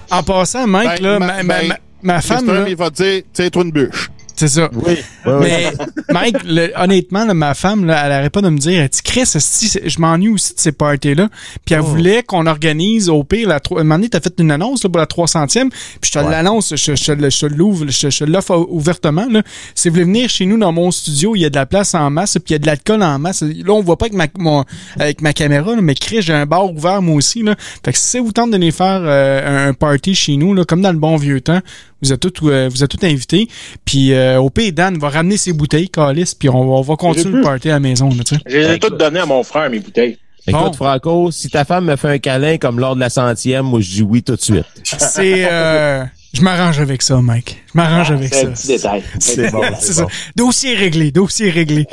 en, 0.09 0.23
passant, 0.23 0.67
Mike, 0.67 1.01
ben, 1.01 1.03
là, 1.03 1.19
ma, 1.19 1.43
ma, 1.43 1.43
ben, 1.43 1.73
ma, 2.01 2.21
femme. 2.21 2.47
Là, 2.47 2.65
il 2.65 2.75
va 2.77 2.89
dire, 2.89 3.23
tiens-toi 3.33 3.63
une 3.63 3.71
bûche. 3.71 4.09
C'est 4.37 4.49
ça. 4.49 4.69
Oui. 4.71 4.97
mais 5.25 5.73
Mike, 6.11 6.37
honnêtement, 6.75 7.33
ma 7.33 7.55
femme, 7.55 7.85
là, 7.85 8.03
elle 8.05 8.11
arrête 8.11 8.31
pas 8.31 8.41
de 8.41 8.49
me 8.49 8.59
dire, 8.59 8.81
elle 8.81 8.89
dit, 8.89 9.01
Chris, 9.03 9.23
je 9.25 9.99
m'ennuie 9.99 10.29
aussi 10.29 10.53
de 10.53 10.59
ces 10.59 10.71
parties-là. 10.71 11.29
Puis 11.65 11.73
elle 11.73 11.81
oh. 11.81 11.85
voulait 11.85 12.21
qu'on 12.21 12.45
organise 12.45 13.09
au 13.09 13.23
pire 13.23 13.49
la 13.49 13.59
un 13.71 13.83
moment 13.83 13.95
donné, 13.95 14.09
t'as 14.09 14.19
fait 14.19 14.33
une 14.37 14.51
annonce 14.51 14.83
là, 14.83 14.89
pour 14.89 14.99
la 14.99 15.05
300e, 15.05 15.69
puis 15.69 15.79
je 16.05 16.11
te 16.11 16.19
l'annonce, 16.19 16.75
je, 16.75 16.95
je, 16.95 17.29
je, 17.29 17.45
l'ouvre, 17.47 17.85
je, 17.87 18.09
je 18.09 18.23
l'offre 18.25 18.55
ouvertement. 18.69 19.25
Là. 19.29 19.41
Si 19.73 19.89
vous 19.89 19.95
voulez 19.95 20.05
venir 20.05 20.29
chez 20.29 20.45
nous 20.45 20.59
dans 20.59 20.71
mon 20.71 20.91
studio, 20.91 21.35
il 21.35 21.41
y 21.41 21.45
a 21.45 21.49
de 21.49 21.55
la 21.55 21.65
place 21.65 21.95
en 21.95 22.09
masse, 22.11 22.33
puis 22.33 22.49
il 22.49 22.51
y 22.53 22.55
a 22.55 22.59
de 22.59 22.67
l'alcool 22.67 23.01
en 23.01 23.17
masse. 23.17 23.41
Là, 23.41 23.73
on 23.73 23.81
voit 23.81 23.97
pas 23.97 24.05
avec 24.05 24.15
ma, 24.15 24.27
mon, 24.37 24.63
avec 24.99 25.21
ma 25.21 25.33
caméra, 25.33 25.75
là, 25.75 25.81
mais 25.81 25.95
Chris, 25.95 26.21
j'ai 26.21 26.33
un 26.33 26.45
bar 26.45 26.71
ouvert 26.71 27.01
moi 27.01 27.15
aussi. 27.15 27.41
Là. 27.41 27.55
Fait 27.83 27.91
que 27.91 27.97
si 27.97 28.19
vous 28.19 28.31
tente 28.31 28.51
de 28.51 28.55
venir 28.55 28.73
faire 28.73 29.01
euh, 29.03 29.69
un 29.69 29.73
party 29.73 30.13
chez 30.13 30.37
nous, 30.37 30.53
là, 30.53 30.63
comme 30.63 30.81
dans 30.81 30.91
le 30.91 30.99
bon 30.99 31.17
vieux 31.17 31.41
temps, 31.41 31.61
vous 32.01 32.13
êtes 32.13 32.19
tous, 32.19 32.49
euh, 32.49 32.69
vous 32.69 32.83
êtes 32.83 32.89
tous 32.89 33.05
invités. 33.05 33.47
Puis 33.85 34.13
euh, 34.13 34.39
au 34.39 34.49
pays, 34.49 34.71
Dan 34.71 34.97
va 34.97 35.09
ramener 35.09 35.37
ses 35.37 35.53
bouteilles, 35.53 35.89
Calis, 35.89 36.33
puis 36.37 36.49
on, 36.49 36.81
va 36.81 36.95
continuer 36.95 37.37
le 37.37 37.43
party 37.43 37.69
à 37.69 37.73
la 37.73 37.79
maison. 37.79 38.09
J'ai 38.45 38.79
toutes 38.79 38.97
donné 38.97 39.19
à 39.19 39.25
mon 39.25 39.43
frère, 39.43 39.69
mes 39.69 39.79
bouteilles. 39.79 40.17
Écoute, 40.47 40.75
Franco, 40.75 41.29
si 41.31 41.49
ta 41.49 41.65
femme 41.65 41.85
me 41.85 41.95
fait 41.97 42.07
un 42.07 42.19
câlin 42.19 42.57
comme 42.57 42.79
lors 42.79 42.95
de 42.95 43.01
la 43.01 43.09
centième, 43.09 43.65
moi, 43.65 43.81
je 43.81 43.89
dis 43.89 44.01
oui 44.01 44.23
tout 44.23 44.35
de 44.35 44.41
suite. 44.41 44.65
C'est... 44.83 45.45
Euh, 45.45 46.05
je 46.33 46.41
m'arrange 46.41 46.79
avec 46.79 47.01
ça, 47.01 47.21
Mike. 47.21 47.63
Je 47.73 47.77
m'arrange 47.77 48.11
avec 48.11 48.33
ça. 48.33 48.55
C'est 48.55 48.67
détail. 48.67 49.03
C'est 49.19 49.51
bon. 49.51 49.61
c'est 49.79 49.93
ça. 49.93 50.07
Dossier 50.35 50.75
réglé, 50.75 51.11
dossier 51.11 51.49
réglé. 51.49 51.85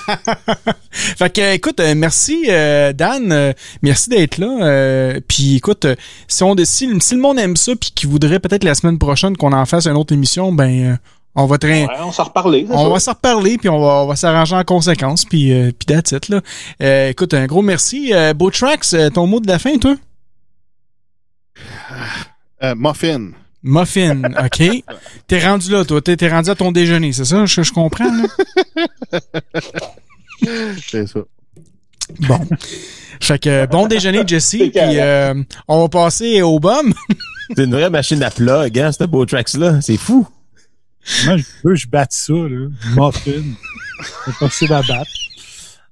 fait 0.90 1.32
que, 1.32 1.54
écoute, 1.54 1.80
euh, 1.80 1.94
merci 1.96 2.46
euh, 2.48 2.92
Dan, 2.92 3.32
euh, 3.32 3.52
merci 3.82 4.10
d'être 4.10 4.38
là. 4.38 5.18
puis 5.26 5.56
écoute, 5.56 5.86
si 6.28 6.42
on 6.42 6.54
si, 6.64 6.88
si 7.00 7.14
le 7.14 7.20
monde 7.20 7.38
aime 7.38 7.56
ça, 7.56 7.72
puis 7.76 7.92
qu'il 7.94 8.08
voudrait 8.08 8.40
peut-être 8.40 8.64
la 8.64 8.74
semaine 8.74 8.98
prochaine 8.98 9.36
qu'on 9.36 9.52
en 9.52 9.66
fasse 9.66 9.86
une 9.86 9.96
autre 9.96 10.12
émission, 10.12 10.52
ben 10.52 10.98
on 11.38 11.44
va 11.44 11.58
très, 11.58 11.84
ouais, 11.84 11.94
on 12.02 12.12
s'en 12.12 12.24
reparler. 12.24 12.66
On 12.70 12.88
va 12.88 12.98
s'en 12.98 13.12
reparler 13.12 13.58
puis 13.58 13.68
on 13.68 13.78
va, 13.78 14.02
on 14.02 14.06
va 14.06 14.16
s'arranger 14.16 14.56
en 14.56 14.64
conséquence 14.64 15.26
puis 15.26 15.52
euh, 15.52 15.70
puis 15.78 15.84
that's 15.84 16.12
it, 16.12 16.30
là. 16.30 16.40
Euh, 16.82 17.10
écoute, 17.10 17.34
un 17.34 17.44
gros 17.44 17.60
merci. 17.60 18.12
Euh, 18.14 18.32
Beau 18.32 18.50
Tracks, 18.50 18.96
ton 19.12 19.26
mot 19.26 19.38
de 19.38 19.46
la 19.46 19.58
fin, 19.58 19.76
toi? 19.76 19.96
Muffin. 22.76 23.30
Muffin, 23.62 24.22
OK. 24.44 24.62
t'es 25.26 25.44
rendu 25.44 25.70
là, 25.70 25.84
toi. 25.84 26.00
T'es, 26.00 26.28
rendu 26.28 26.50
à 26.50 26.54
ton 26.54 26.72
déjeuner, 26.72 27.12
c'est 27.12 27.24
ça? 27.24 27.46
Je, 27.46 27.62
je 27.62 27.72
comprends, 27.72 28.10
là? 28.10 29.20
c'est 30.88 31.06
ça. 31.06 31.20
Bon. 32.20 32.40
Fait 33.20 33.38
que 33.40 33.66
bon 33.66 33.88
déjeuner, 33.88 34.22
Jesse. 34.26 34.56
Puis 34.72 34.98
on 35.66 35.82
va 35.82 35.88
passer 35.88 36.42
au 36.42 36.60
bum. 36.60 36.94
c'est 37.56 37.64
une 37.64 37.72
vraie 37.72 37.90
machine 37.90 38.22
à 38.22 38.30
plug, 38.30 38.78
hein, 38.78 38.92
ce 38.92 39.04
Beau 39.04 39.26
Tracks-là. 39.26 39.80
C'est 39.80 39.96
fou. 39.96 40.26
Moi, 41.24 41.36
je 41.36 41.44
veux 41.64 41.74
je 41.74 41.88
batte 41.88 42.12
ça, 42.12 42.34
là. 42.34 42.68
Muffin. 42.94 43.42
C'est 44.24 44.34
possible 44.36 44.74
à 44.74 44.82
battre. 44.82 45.10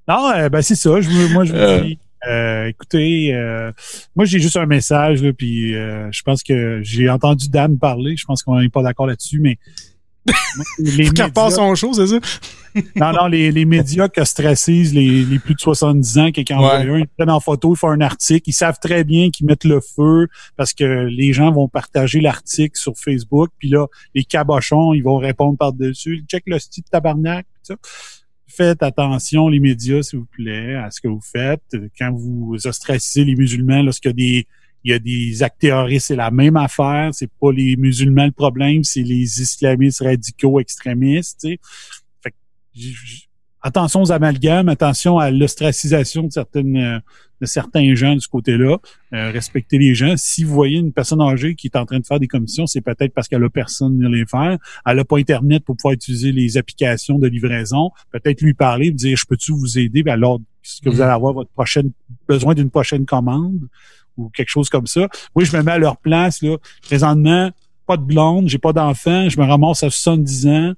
Non, 0.06 0.30
euh, 0.32 0.48
ben 0.48 0.62
c'est 0.62 0.74
ça. 0.74 1.00
Je, 1.00 1.08
moi, 1.32 1.44
je 1.44 1.52
vous 1.52 1.58
euh. 1.58 1.80
dis, 1.80 1.98
euh, 2.28 2.66
écoutez, 2.66 3.34
euh, 3.34 3.72
moi 4.16 4.24
j'ai 4.24 4.40
juste 4.40 4.56
un 4.56 4.66
message 4.66 5.22
là, 5.22 5.32
puis 5.32 5.72
je 5.72 6.22
pense 6.22 6.42
que 6.42 6.80
j'ai 6.82 7.08
entendu 7.08 7.48
Dan 7.48 7.78
parler. 7.78 8.16
Je 8.16 8.24
pense 8.24 8.42
qu'on 8.42 8.60
n'est 8.60 8.68
pas 8.68 8.82
d'accord 8.82 9.06
là-dessus, 9.06 9.40
mais 9.40 9.58
les 10.78 11.04
médias... 11.04 11.28
passe 11.28 11.56
son 11.56 11.74
show, 11.74 11.92
c'est 11.92 12.06
ça? 12.06 12.18
non, 12.96 13.12
non, 13.12 13.26
les, 13.26 13.52
les 13.52 13.64
médias 13.64 14.08
qui 14.08 14.20
ostracisent 14.20 14.94
les, 14.94 15.24
les 15.24 15.38
plus 15.38 15.54
de 15.54 15.60
70 15.60 16.18
ans, 16.18 16.30
qui 16.30 16.44
envoient 16.54 16.76
un, 16.76 16.98
ils 16.98 17.06
prennent 17.06 17.30
en 17.30 17.40
photo, 17.40 17.74
ils 17.74 17.78
font 17.78 17.90
un 17.90 18.00
article, 18.00 18.48
ils 18.48 18.54
savent 18.54 18.78
très 18.80 19.04
bien 19.04 19.30
qu'ils 19.30 19.46
mettent 19.46 19.64
le 19.64 19.80
feu 19.80 20.28
parce 20.56 20.72
que 20.72 21.06
les 21.10 21.32
gens 21.32 21.52
vont 21.52 21.68
partager 21.68 22.20
l'article 22.20 22.78
sur 22.78 22.94
Facebook, 22.96 23.50
puis 23.58 23.68
là, 23.68 23.86
les 24.14 24.24
cabochons, 24.24 24.92
ils 24.92 25.02
vont 25.02 25.18
répondre 25.18 25.56
par-dessus. 25.58 26.24
Check 26.28 26.44
le 26.46 26.58
style 26.58 26.84
de 26.84 26.88
tabarnak, 26.88 27.46
ça. 27.62 27.74
Faites 28.56 28.84
attention, 28.84 29.48
les 29.48 29.58
médias, 29.58 30.02
s'il 30.02 30.20
vous 30.20 30.26
plaît, 30.26 30.76
à 30.76 30.90
ce 30.90 31.00
que 31.00 31.08
vous 31.08 31.20
faites. 31.20 31.76
Quand 31.98 32.12
vous 32.12 32.56
ostracisez 32.64 33.24
les 33.24 33.34
musulmans, 33.34 33.82
lorsqu'il 33.82 34.44
y 34.84 34.92
a 34.92 34.98
des 35.00 35.42
actes 35.42 35.60
terroristes, 35.60 36.06
c'est 36.06 36.16
la 36.16 36.30
même 36.30 36.56
affaire. 36.56 37.10
C'est 37.12 37.30
pas 37.40 37.50
les 37.50 37.74
musulmans 37.76 38.26
le 38.26 38.32
problème, 38.32 38.84
c'est 38.84 39.02
les 39.02 39.40
islamistes 39.40 40.02
radicaux 40.02 40.60
extrémistes. 40.60 41.48
Fait 42.22 42.34
attention 43.64 44.02
aux 44.02 44.12
amalgames, 44.12 44.68
attention 44.68 45.18
à 45.18 45.30
l'ostracisation 45.30 46.22
de 46.22 46.32
certaines 46.32 46.76
euh, 46.76 46.98
de 47.40 47.46
certains 47.46 47.94
gens 47.96 48.14
de 48.14 48.20
ce 48.20 48.28
côté-là. 48.28 48.78
Euh, 49.12 49.30
respectez 49.32 49.76
les 49.76 49.94
gens. 49.94 50.14
Si 50.16 50.44
vous 50.44 50.54
voyez 50.54 50.78
une 50.78 50.92
personne 50.92 51.20
âgée 51.20 51.56
qui 51.56 51.66
est 51.66 51.76
en 51.76 51.84
train 51.84 51.98
de 51.98 52.06
faire 52.06 52.20
des 52.20 52.28
commissions, 52.28 52.66
c'est 52.66 52.80
peut-être 52.80 53.12
parce 53.12 53.26
qu'elle 53.26 53.42
a 53.42 53.50
personne 53.50 54.04
à 54.04 54.08
les 54.08 54.24
faire. 54.24 54.56
Elle 54.86 54.96
n'a 54.96 55.04
pas 55.04 55.18
Internet 55.18 55.64
pour 55.64 55.76
pouvoir 55.76 55.94
utiliser 55.94 56.30
les 56.30 56.56
applications 56.56 57.18
de 57.18 57.26
livraison. 57.26 57.90
Peut-être 58.12 58.40
lui 58.40 58.54
parler, 58.54 58.92
dire 58.92 59.16
je 59.16 59.26
peux-tu 59.26 59.50
vous 59.52 59.78
aider? 59.78 60.04
Ben 60.04 60.12
alors, 60.12 60.40
est-ce 60.64 60.80
que 60.80 60.90
vous 60.90 60.98
mm. 60.98 61.02
allez 61.02 61.12
avoir 61.12 61.32
votre 61.32 61.50
prochaine 61.50 61.90
besoin 62.28 62.54
d'une 62.54 62.70
prochaine 62.70 63.04
commande? 63.04 63.68
ou 64.16 64.28
quelque 64.28 64.48
chose 64.48 64.68
comme 64.68 64.86
ça. 64.86 65.08
Oui, 65.34 65.44
je 65.44 65.56
me 65.56 65.62
mets 65.64 65.72
à 65.72 65.78
leur 65.78 65.96
place. 65.96 66.40
Là. 66.40 66.56
Présentement, 66.82 67.50
pas 67.84 67.96
de 67.96 68.02
blonde, 68.02 68.48
j'ai 68.48 68.58
pas 68.58 68.72
d'enfant, 68.72 69.28
je 69.28 69.40
me 69.40 69.44
ramasse 69.44 69.82
à 69.82 69.90
70 69.90 70.46
ans. 70.46 70.72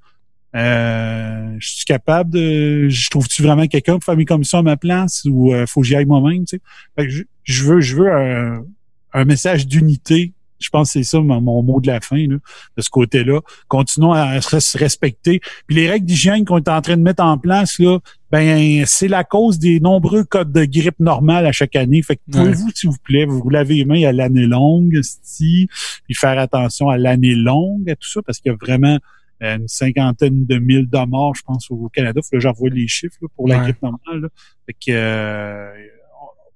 Euh, 0.56 1.56
je 1.58 1.68
suis 1.68 1.84
capable 1.84 2.30
de. 2.30 2.88
Je 2.88 3.10
trouve-tu 3.10 3.42
vraiment 3.42 3.66
quelqu'un 3.66 3.94
pour 3.94 4.04
faire 4.04 4.16
mes 4.16 4.24
commissions 4.24 4.58
à 4.58 4.62
ma 4.62 4.76
place 4.76 5.24
ou 5.28 5.52
euh, 5.52 5.66
faut 5.66 5.82
que 5.82 5.86
j'y 5.86 5.96
aille 5.96 6.06
moi-même, 6.06 6.44
tu 6.44 6.60
sais? 6.96 7.24
je, 7.44 7.64
veux, 7.64 7.80
je 7.80 7.96
veux 7.96 8.10
un, 8.10 8.64
un 9.12 9.24
message 9.24 9.66
d'unité 9.66 10.32
je 10.58 10.70
pense 10.70 10.88
que 10.88 10.92
c'est 10.94 11.04
ça 11.04 11.20
mon, 11.20 11.62
mot 11.62 11.80
de 11.80 11.86
la 11.86 12.00
fin 12.00 12.26
de 12.26 12.40
ce 12.78 12.90
côté-là. 12.90 13.40
Continuons 13.68 14.12
à 14.12 14.40
se 14.40 14.78
respecter. 14.78 15.40
Puis 15.66 15.76
les 15.76 15.90
règles 15.90 16.06
d'hygiène 16.06 16.44
qu'on 16.44 16.58
est 16.58 16.68
en 16.68 16.80
train 16.80 16.96
de 16.96 17.02
mettre 17.02 17.22
en 17.22 17.38
place, 17.38 17.78
là, 17.78 17.98
ben 18.30 18.84
c'est 18.86 19.08
la 19.08 19.24
cause 19.24 19.58
des 19.58 19.80
nombreux 19.80 20.24
cas 20.24 20.44
de 20.44 20.64
grippe 20.64 20.98
normale 20.98 21.46
à 21.46 21.52
chaque 21.52 21.76
année. 21.76 22.02
Fait 22.02 22.16
que 22.16 22.22
pouvez-vous, 22.30 22.70
s'il 22.74 22.90
vous 22.90 22.96
plaît, 23.02 23.24
vous, 23.26 23.48
lavez 23.50 23.76
les 23.76 23.84
mains 23.84 24.02
à 24.04 24.12
l'année 24.12 24.46
longue, 24.46 25.00
si, 25.02 25.68
puis 26.04 26.14
faire 26.14 26.38
attention 26.38 26.88
à 26.88 26.98
l'année 26.98 27.34
longue, 27.34 27.88
à 27.90 27.96
tout 27.96 28.08
ça, 28.08 28.20
parce 28.22 28.38
qu'il 28.38 28.50
y 28.50 28.54
a 28.54 28.58
vraiment 28.58 28.98
une 29.40 29.68
cinquantaine 29.68 30.46
de 30.46 30.58
mille 30.58 30.88
de 30.88 31.06
morts, 31.06 31.34
je 31.34 31.42
pense, 31.42 31.70
au 31.70 31.88
Canada. 31.88 32.20
Faut 32.22 32.30
que 32.32 32.40
j'envoie 32.40 32.70
les 32.70 32.88
chiffres 32.88 33.26
pour 33.34 33.48
la 33.48 33.58
grippe 33.58 33.82
normale. 33.82 34.30
Fait 34.66 34.72
que 34.72 34.90
euh, 34.90 35.70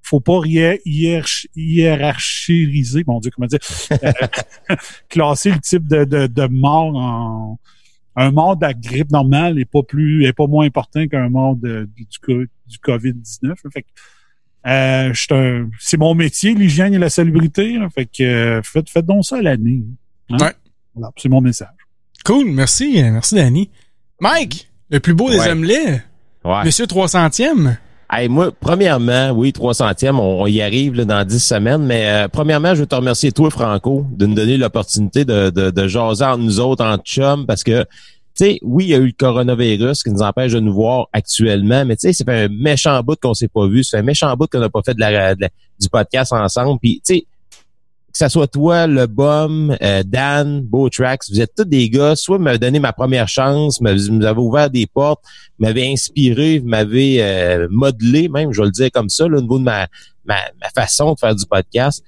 faut 0.02 0.20
pas 0.20 0.40
hiérarchiser, 1.54 3.04
mon 3.06 3.20
Dieu, 3.20 3.30
comment 3.34 3.46
dire, 3.46 3.60
euh, 3.92 4.12
classer 5.08 5.50
le 5.52 5.60
type 5.60 5.86
de, 5.86 6.04
de, 6.04 6.26
de, 6.26 6.46
mort 6.46 6.96
en 6.96 7.60
un 8.16 8.30
mort 8.32 8.56
de 8.56 8.66
la 8.66 8.74
grippe 8.74 9.10
normale 9.10 9.58
est 9.58 9.64
pas 9.64 9.82
plus 9.82 10.24
est 10.24 10.32
pas 10.32 10.46
moins 10.46 10.66
important 10.66 11.06
qu'un 11.06 11.28
mort 11.28 11.56
de, 11.56 11.88
du, 11.96 12.04
du 12.04 12.78
COVID-19. 12.78 13.54
Fait 13.72 13.86
Euh, 14.66 15.14
c'est 15.78 15.96
mon 15.96 16.14
métier, 16.14 16.54
l'hygiène 16.54 16.92
et 16.92 16.98
la 16.98 17.10
salubrité. 17.10 17.78
fait 17.94 18.06
que 18.06 18.22
euh, 18.22 18.62
faites, 18.62 18.90
faites 18.90 19.06
donc 19.06 19.24
ça 19.24 19.38
à 19.38 19.42
l'année. 19.42 19.84
Hein. 20.30 20.36
Ouais. 20.38 20.52
Voilà, 20.94 21.12
c'est 21.16 21.28
mon 21.28 21.40
message. 21.40 21.68
Cool, 22.24 22.50
merci, 22.50 23.02
merci 23.02 23.34
Danny. 23.34 23.70
Mike, 24.20 24.68
le 24.90 25.00
plus 25.00 25.14
beau 25.14 25.30
des 25.30 25.40
omelets. 25.48 26.02
Ouais. 26.44 26.64
Monsieur 26.64 26.86
300e. 26.86 27.76
Hey, 28.12 28.28
moi, 28.28 28.50
premièrement, 28.58 29.30
oui, 29.30 29.52
300e, 29.52 30.16
on, 30.16 30.46
y 30.46 30.60
arrive 30.62 30.94
là, 30.94 31.04
dans 31.04 31.24
10 31.24 31.38
semaines, 31.38 31.86
mais 31.86 32.06
euh, 32.06 32.28
premièrement, 32.28 32.74
je 32.74 32.80
veux 32.80 32.86
te 32.86 32.94
remercier 32.96 33.30
toi, 33.30 33.50
Franco, 33.50 34.04
de 34.10 34.26
nous 34.26 34.34
donner 34.34 34.56
l'opportunité 34.56 35.24
de, 35.24 35.50
de, 35.50 35.70
de 35.70 35.86
jaser 35.86 36.24
entre 36.24 36.38
nous 36.38 36.58
autres, 36.58 36.84
en 36.84 36.96
chum, 36.98 37.46
parce 37.46 37.62
que 37.62 37.86
tu 38.36 38.44
sais, 38.44 38.58
oui, 38.62 38.86
il 38.86 38.90
y 38.90 38.94
a 38.94 38.98
eu 38.98 39.06
le 39.06 39.12
coronavirus 39.12 40.02
qui 40.02 40.10
nous 40.10 40.22
empêche 40.22 40.52
de 40.52 40.60
nous 40.60 40.72
voir 40.72 41.06
actuellement, 41.12 41.84
mais 41.84 41.96
tu 41.96 42.08
sais, 42.08 42.12
c'est 42.12 42.24
fait 42.24 42.44
un 42.44 42.48
méchant 42.48 43.00
bout 43.02 43.18
qu'on 43.20 43.34
s'est 43.34 43.48
pas 43.48 43.66
vu, 43.68 43.84
c'est 43.84 43.98
un 43.98 44.02
méchant 44.02 44.34
bout 44.36 44.46
qu'on 44.50 44.60
n'a 44.60 44.70
pas 44.70 44.82
fait 44.84 44.94
de 44.94 45.00
la, 45.00 45.34
du 45.34 45.88
podcast 45.90 46.32
ensemble. 46.32 46.78
Puis, 46.80 47.00
tu 47.04 47.14
sais, 47.14 47.26
que 48.12 48.18
ce 48.18 48.28
soit 48.28 48.48
toi, 48.48 48.86
le 48.86 49.06
Bum, 49.06 49.76
euh, 49.82 50.02
Dan, 50.04 50.62
Beautrax, 50.62 51.30
vous 51.30 51.40
êtes 51.40 51.52
tous 51.56 51.64
des 51.64 51.88
gars, 51.88 52.16
soit 52.16 52.38
m'avez 52.38 52.58
donné 52.58 52.80
ma 52.80 52.92
première 52.92 53.28
chance, 53.28 53.78
vous 53.80 53.84
m'avez 53.84 54.38
ouvert 54.38 54.68
des 54.68 54.86
portes, 54.86 55.22
m'avez 55.58 55.92
inspiré, 55.92 56.58
vous 56.58 56.68
m'avez 56.68 57.22
euh, 57.22 57.68
modelé, 57.70 58.28
même, 58.28 58.52
je 58.52 58.60
vais 58.60 58.66
le 58.66 58.72
dire 58.72 58.90
comme 58.92 59.08
ça, 59.08 59.28
là, 59.28 59.38
au 59.38 59.40
niveau 59.40 59.58
de 59.58 59.64
ma, 59.64 59.86
ma, 60.24 60.36
façon 60.74 61.12
de 61.14 61.18
faire 61.18 61.34
du 61.34 61.46
podcast. 61.46 62.02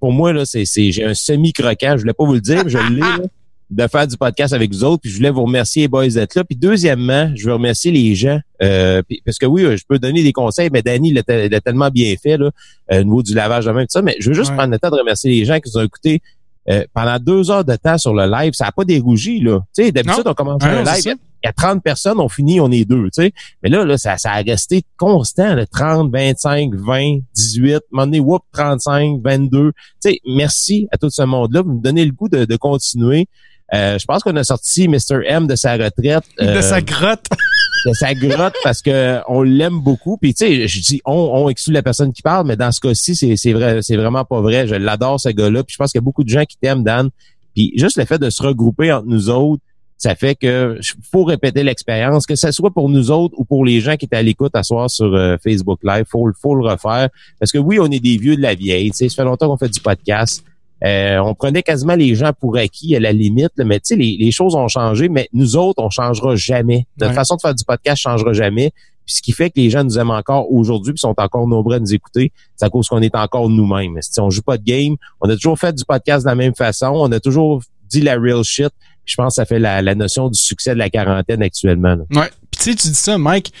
pour 0.00 0.12
moi, 0.12 0.32
là, 0.32 0.44
c'est, 0.44 0.64
j'ai 0.64 1.04
un 1.04 1.14
semi-croquant, 1.14 1.92
je 1.96 2.02
voulais 2.02 2.14
pas 2.14 2.24
vous 2.24 2.34
le 2.34 2.40
dire, 2.40 2.64
mais 2.64 2.70
je 2.70 2.78
l'ai, 2.78 3.02
de 3.70 3.86
faire 3.88 4.06
du 4.06 4.16
podcast 4.16 4.52
avec 4.52 4.72
vous 4.72 4.84
autres. 4.84 5.02
Puis 5.02 5.10
je 5.10 5.16
voulais 5.16 5.30
vous 5.30 5.44
remercier, 5.44 5.88
boys, 5.88 6.08
d'être 6.08 6.34
là. 6.34 6.44
Puis 6.44 6.56
deuxièmement, 6.56 7.30
je 7.34 7.46
veux 7.46 7.54
remercier 7.54 7.90
les 7.90 8.14
gens. 8.14 8.38
Euh, 8.62 9.02
parce 9.24 9.38
que 9.38 9.46
oui, 9.46 9.62
je 9.76 9.84
peux 9.88 9.98
donner 9.98 10.22
des 10.22 10.32
conseils, 10.32 10.70
mais 10.72 10.82
Danny 10.82 11.12
l'a 11.12 11.22
tellement 11.60 11.90
bien 11.90 12.14
fait 12.22 12.36
là, 12.36 12.50
euh, 12.92 13.00
au 13.00 13.04
niveau 13.04 13.22
du 13.22 13.34
lavage 13.34 13.66
de 13.66 13.72
main, 13.72 13.82
tout 13.82 13.90
ça. 13.90 14.02
Mais 14.02 14.16
je 14.20 14.28
veux 14.28 14.34
juste 14.34 14.52
prendre 14.54 14.70
le 14.70 14.78
temps 14.78 14.90
de 14.90 14.96
remercier 14.96 15.30
les 15.30 15.44
gens 15.44 15.58
qui 15.58 15.70
nous 15.74 15.80
ont 15.80 15.84
écoutés 15.84 16.22
euh, 16.68 16.84
pendant 16.94 17.18
deux 17.18 17.50
heures 17.50 17.64
de 17.64 17.76
temps 17.76 17.98
sur 17.98 18.14
le 18.14 18.30
live. 18.30 18.52
Ça 18.54 18.66
n'a 18.66 18.72
pas 18.72 18.84
dérougi, 18.84 19.40
là. 19.40 19.60
Tu 19.76 19.84
sais, 19.84 19.92
d'habitude, 19.92 20.26
on 20.26 20.34
commence 20.34 20.62
un 20.62 20.82
live. 20.82 21.16
Il 21.44 21.46
y 21.46 21.48
a 21.48 21.52
30 21.52 21.80
personnes, 21.82 22.18
on 22.18 22.28
finit, 22.28 22.60
on 22.60 22.72
est 22.72 22.84
deux, 22.84 23.04
tu 23.04 23.22
sais. 23.22 23.32
Mais 23.62 23.68
là, 23.68 23.84
là, 23.84 23.98
ça, 23.98 24.16
ça 24.16 24.32
a 24.32 24.42
resté 24.42 24.82
constant, 24.96 25.54
là, 25.54 25.64
30, 25.64 26.10
25, 26.10 26.74
20, 26.74 27.18
18, 27.34 27.74
à 27.74 27.76
un 27.76 27.80
moment 27.92 28.06
donné, 28.06 28.18
whoop, 28.20 28.42
35, 28.52 29.20
22. 29.22 29.70
Tu 29.70 29.74
sais, 30.00 30.18
merci 30.26 30.88
à 30.90 30.96
tout 30.96 31.10
ce 31.10 31.22
monde-là. 31.22 31.62
Vous 31.62 31.74
me 31.74 31.82
donnez 31.82 32.04
le 32.04 32.10
goût 32.10 32.28
de, 32.28 32.46
de 32.46 32.56
continuer. 32.56 33.28
Euh, 33.74 33.98
je 33.98 34.04
pense 34.04 34.22
qu'on 34.22 34.36
a 34.36 34.44
sorti 34.44 34.88
Mr. 34.88 35.22
M 35.26 35.46
de 35.46 35.56
sa 35.56 35.72
retraite. 35.72 36.24
de 36.38 36.60
sa 36.60 36.76
euh, 36.76 36.80
grotte. 36.80 37.26
de 37.86 37.92
sa 37.92 38.14
grotte 38.14 38.54
parce 38.62 38.82
que 38.82 39.20
on 39.28 39.42
l'aime 39.42 39.80
beaucoup. 39.80 40.16
Puis 40.16 40.34
tu 40.34 40.46
sais, 40.46 40.68
je 40.68 40.80
dis 40.80 41.00
on, 41.04 41.12
on 41.12 41.48
exclut 41.48 41.72
la 41.72 41.82
personne 41.82 42.12
qui 42.12 42.22
parle, 42.22 42.46
mais 42.46 42.56
dans 42.56 42.72
ce 42.72 42.80
cas-ci, 42.80 43.16
c'est, 43.16 43.36
c'est 43.36 43.52
vrai, 43.52 43.82
c'est 43.82 43.96
vraiment 43.96 44.24
pas 44.24 44.40
vrai. 44.40 44.66
Je 44.66 44.74
l'adore 44.74 45.20
ce 45.20 45.30
gars-là. 45.30 45.64
Puis 45.64 45.74
je 45.74 45.78
pense 45.78 45.92
qu'il 45.92 45.98
y 45.98 46.02
a 46.02 46.04
beaucoup 46.04 46.24
de 46.24 46.28
gens 46.28 46.44
qui 46.44 46.56
t'aiment, 46.56 46.84
Dan. 46.84 47.10
Puis 47.54 47.72
juste 47.76 47.96
le 47.96 48.04
fait 48.04 48.18
de 48.18 48.30
se 48.30 48.42
regrouper 48.42 48.92
entre 48.92 49.06
nous 49.06 49.30
autres, 49.30 49.62
ça 49.98 50.14
fait 50.14 50.34
que 50.34 50.78
faut 51.10 51.24
répéter 51.24 51.62
l'expérience, 51.62 52.26
que 52.26 52.36
ce 52.36 52.52
soit 52.52 52.70
pour 52.70 52.90
nous 52.90 53.10
autres 53.10 53.34
ou 53.38 53.44
pour 53.44 53.64
les 53.64 53.80
gens 53.80 53.96
qui 53.96 54.04
étaient 54.04 54.16
à 54.16 54.22
l'écoute 54.22 54.54
à 54.54 54.62
soir 54.62 54.90
sur 54.90 55.14
euh, 55.14 55.36
Facebook 55.42 55.80
Live, 55.82 56.04
faut, 56.08 56.30
faut 56.40 56.54
le 56.54 56.66
refaire. 56.66 57.08
Parce 57.40 57.50
que 57.50 57.58
oui, 57.58 57.78
on 57.80 57.90
est 57.90 58.00
des 58.00 58.18
vieux 58.18 58.36
de 58.36 58.42
la 58.42 58.54
vieille. 58.54 58.90
Tu 58.90 58.98
sais, 58.98 59.08
ça 59.08 59.16
fait 59.16 59.24
longtemps 59.24 59.48
qu'on 59.48 59.56
fait 59.56 59.70
du 59.70 59.80
podcast. 59.80 60.44
Euh, 60.84 61.18
on 61.18 61.34
prenait 61.34 61.62
quasiment 61.62 61.94
les 61.94 62.14
gens 62.14 62.32
pour 62.38 62.56
acquis 62.56 62.94
à 62.96 63.00
la 63.00 63.12
limite, 63.12 63.52
mais 63.58 63.80
tu 63.80 63.94
sais, 63.94 63.96
les, 63.96 64.30
choses 64.30 64.54
ont 64.54 64.68
changé, 64.68 65.08
mais 65.08 65.28
nous 65.32 65.56
autres, 65.56 65.82
on 65.82 65.90
changera 65.90 66.36
jamais. 66.36 66.86
Notre 67.00 67.14
façon 67.14 67.36
de 67.36 67.40
faire 67.40 67.54
du 67.54 67.64
podcast 67.64 68.02
changera 68.02 68.32
jamais. 68.32 68.72
Puis 69.06 69.14
ce 69.14 69.22
qui 69.22 69.32
fait 69.32 69.50
que 69.50 69.60
les 69.60 69.70
gens 69.70 69.84
nous 69.84 69.98
aiment 69.98 70.10
encore 70.10 70.52
aujourd'hui, 70.52 70.92
puis 70.92 71.00
sont 71.00 71.14
encore 71.16 71.46
nombreux 71.46 71.76
à 71.76 71.78
nous 71.78 71.94
écouter, 71.94 72.32
c'est 72.56 72.66
à 72.66 72.70
cause 72.70 72.88
qu'on 72.88 73.00
est 73.00 73.14
encore 73.14 73.48
nous-mêmes. 73.48 73.96
Si 74.00 74.20
on 74.20 74.30
joue 74.30 74.42
pas 74.42 74.58
de 74.58 74.64
game, 74.64 74.96
on 75.20 75.30
a 75.30 75.34
toujours 75.34 75.58
fait 75.58 75.72
du 75.72 75.84
podcast 75.84 76.24
de 76.24 76.30
la 76.30 76.34
même 76.34 76.54
façon, 76.54 76.88
on 76.88 77.10
a 77.12 77.20
toujours 77.20 77.62
dit 77.88 78.00
la 78.00 78.16
real 78.16 78.42
shit. 78.42 78.70
je 79.04 79.14
pense 79.14 79.34
que 79.34 79.36
ça 79.36 79.44
fait 79.46 79.60
la, 79.60 79.94
notion 79.94 80.28
du 80.28 80.38
succès 80.38 80.74
de 80.74 80.78
la 80.78 80.90
quarantaine 80.90 81.40
actuellement. 81.42 81.96
Ouais. 82.10 82.30
Puis 82.66 82.74
tu 82.74 82.88
dis 82.88 82.94
ça, 82.94 83.16
Mike. 83.16 83.52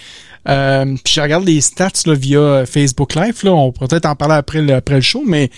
Euh, 0.48 0.84
puis 1.04 1.14
je 1.14 1.20
regarde 1.20 1.44
les 1.44 1.60
stats 1.60 1.90
là, 2.06 2.14
via 2.14 2.66
Facebook 2.66 3.14
Live. 3.14 3.40
Là, 3.44 3.52
on 3.52 3.70
pourrait 3.70 3.86
peut-être 3.86 4.06
en 4.06 4.16
parler 4.16 4.34
après 4.34 4.62
le, 4.62 4.74
après 4.74 4.96
le 4.96 5.00
show, 5.00 5.22
mais 5.24 5.50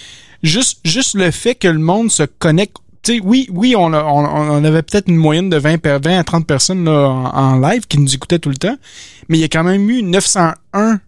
juste, 0.43 0.81
juste 0.85 1.15
le 1.15 1.31
fait 1.31 1.55
que 1.55 1.69
le 1.69 1.79
monde 1.79 2.11
se 2.11 2.25
connecte 2.25 2.77
sais, 3.03 3.21
oui, 3.23 3.49
oui, 3.51 3.75
on, 3.75 3.93
on, 3.95 4.65
avait 4.65 4.83
peut-être 4.83 5.09
une 5.09 5.17
moyenne 5.17 5.49
de 5.49 5.57
20, 5.57 5.87
20 5.87 6.19
à 6.19 6.25
30 6.25 6.47
personnes 6.47 6.85
là, 6.85 7.09
en, 7.33 7.59
live 7.59 7.87
qui 7.87 7.99
nous 7.99 8.15
écoutaient 8.15 8.39
tout 8.39 8.51
le 8.51 8.57
temps, 8.57 8.77
mais 9.29 9.39
il 9.39 9.41
y 9.41 9.45
a 9.45 9.49
quand 9.49 9.65
même 9.65 9.89
eu 9.89 10.03
901 10.03 11.01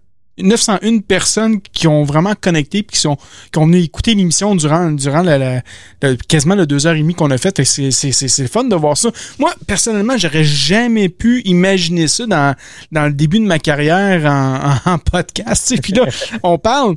901 0.42 0.98
personnes 1.00 1.60
qui 1.60 1.86
ont 1.86 2.04
vraiment 2.04 2.34
connecté 2.38 2.82
puis 2.82 2.94
qui 2.94 3.00
sont 3.00 3.16
qui 3.52 3.58
ont 3.58 3.70
écouter 3.72 4.14
l'émission 4.14 4.54
durant 4.54 4.90
durant 4.90 5.22
la, 5.22 5.62
quasiment 6.28 6.54
le 6.54 6.66
deux 6.66 6.86
heures 6.86 6.94
et 6.94 7.00
demie 7.00 7.14
qu'on 7.14 7.30
a 7.30 7.38
fait. 7.38 7.62
C'est 7.64 7.90
c'est 7.90 8.48
fun 8.48 8.64
de 8.64 8.76
voir 8.76 8.96
ça. 8.96 9.10
Moi 9.38 9.52
personnellement, 9.66 10.16
j'aurais 10.16 10.44
jamais 10.44 11.08
pu 11.08 11.42
imaginer 11.44 12.08
ça 12.08 12.26
dans 12.26 12.54
dans 12.92 13.06
le 13.06 13.12
début 13.12 13.38
de 13.38 13.46
ma 13.46 13.58
carrière 13.58 14.26
en, 14.26 14.74
en, 14.92 14.98
podcast. 14.98 15.74
Puis 15.82 15.92
là, 15.92 16.06
on 16.42 16.58
parle 16.58 16.96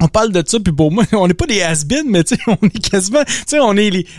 on 0.00 0.08
parle 0.08 0.32
de 0.32 0.42
ça, 0.46 0.58
puis 0.58 0.72
pour 0.72 0.90
moi, 0.90 1.04
on 1.12 1.28
n'est 1.28 1.34
pas 1.34 1.46
des 1.46 1.62
has 1.62 1.84
mais 2.06 2.24
tu 2.24 2.36
sais, 2.36 2.40
on 2.46 2.66
est 2.66 2.90
quasiment, 2.90 3.24
tu 3.24 3.32
sais, 3.46 3.60
on 3.60 3.76
est 3.76 3.90
les... 3.90 4.06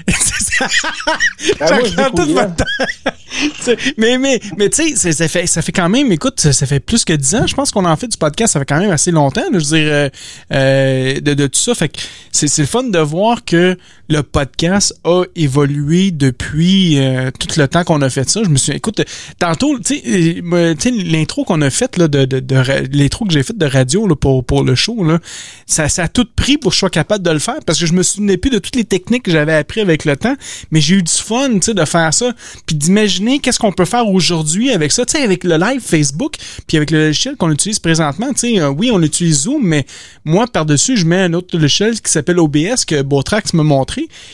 ben 3.65 3.81
mais 3.97 4.17
mais 4.17 4.39
mais 4.57 4.69
tu 4.69 4.95
sais, 4.95 5.13
ça 5.13 5.27
fait 5.27 5.47
ça 5.47 5.61
fait 5.61 5.71
quand 5.71 5.89
même, 5.89 6.11
écoute, 6.11 6.39
ça 6.39 6.65
fait 6.65 6.79
plus 6.79 7.05
que 7.05 7.13
dix 7.13 7.35
ans. 7.35 7.47
Je 7.47 7.55
pense 7.55 7.71
qu'on 7.71 7.85
en 7.85 7.95
fait 7.95 8.07
du 8.07 8.17
podcast, 8.17 8.53
ça 8.53 8.59
fait 8.59 8.65
quand 8.65 8.79
même 8.79 8.91
assez 8.91 9.11
longtemps. 9.11 9.43
je 9.51 9.57
veux 9.57 9.77
dire, 9.77 9.91
euh, 9.91 10.09
euh, 10.53 11.19
de, 11.19 11.33
de 11.33 11.47
tout 11.47 11.59
ça, 11.59 11.73
fait 11.73 11.89
que 11.89 11.99
c'est 12.31 12.47
c'est 12.47 12.63
le 12.63 12.67
fun 12.67 12.83
de 12.83 12.99
voir 12.99 13.43
que 13.45 13.77
le 14.11 14.23
podcast 14.23 14.93
a 15.03 15.23
évolué 15.35 16.11
depuis 16.11 16.99
euh, 16.99 17.31
tout 17.31 17.47
le 17.57 17.67
temps 17.67 17.83
qu'on 17.83 18.01
a 18.01 18.09
fait 18.09 18.29
ça. 18.29 18.43
Je 18.43 18.49
me 18.49 18.57
suis, 18.57 18.73
écoute, 18.73 19.01
tantôt, 19.39 19.79
tu 19.79 19.99
sais, 19.99 20.91
l'intro 20.91 21.45
qu'on 21.45 21.61
a 21.61 21.69
faite 21.69 21.97
de, 21.97 22.25
de, 22.25 22.39
que 22.39 23.31
j'ai 23.31 23.43
faite 23.43 23.57
de 23.57 23.65
radio 23.65 24.07
pour 24.15 24.43
pour 24.43 24.63
le 24.63 24.75
show 24.75 25.03
là 25.03 25.19
ça, 25.65 25.85
a 26.03 26.07
tout 26.07 26.27
pris 26.35 26.57
pour 26.57 26.71
que 26.71 26.75
je 26.75 26.79
sois 26.79 26.89
capable 26.89 27.23
de 27.23 27.31
le 27.31 27.39
faire 27.39 27.59
parce 27.65 27.79
que 27.79 27.85
je 27.85 27.93
me 27.93 28.03
souvenais 28.03 28.37
plus 28.37 28.49
de 28.49 28.59
toutes 28.59 28.75
les 28.75 28.83
techniques 28.83 29.23
que 29.23 29.31
j'avais 29.31 29.53
appris 29.53 29.81
avec 29.81 30.05
le 30.05 30.17
temps, 30.17 30.35
mais 30.71 30.81
j'ai 30.81 30.95
eu 30.95 31.03
du 31.03 31.11
fun, 31.11 31.53
tu 31.53 31.61
sais, 31.61 31.73
de 31.73 31.85
faire 31.85 32.13
ça, 32.13 32.33
puis 32.65 32.75
d'imaginer 32.75 33.39
qu'est-ce 33.39 33.59
qu'on 33.59 33.71
peut 33.71 33.85
faire 33.85 34.07
aujourd'hui 34.07 34.71
avec 34.71 34.91
ça, 34.91 35.05
tu 35.05 35.17
sais, 35.17 35.23
avec 35.23 35.43
le 35.43 35.57
live 35.57 35.81
Facebook, 35.81 36.35
puis 36.67 36.77
avec 36.77 36.91
le 36.91 37.07
logiciel 37.07 37.35
qu'on 37.37 37.51
utilise 37.51 37.79
présentement, 37.79 38.33
tu 38.33 38.39
sais, 38.39 38.59
euh, 38.59 38.69
oui, 38.69 38.89
on 38.91 39.01
utilise 39.01 39.43
Zoom, 39.43 39.63
mais 39.63 39.85
moi, 40.25 40.47
par-dessus, 40.47 40.97
je 40.97 41.05
mets 41.05 41.21
un 41.21 41.33
autre 41.33 41.57
logiciel 41.57 41.99
qui 41.99 42.11
s'appelle 42.11 42.39
OBS 42.39 42.85
que 42.85 43.01
Botrax 43.01 43.53
m'a 43.53 43.63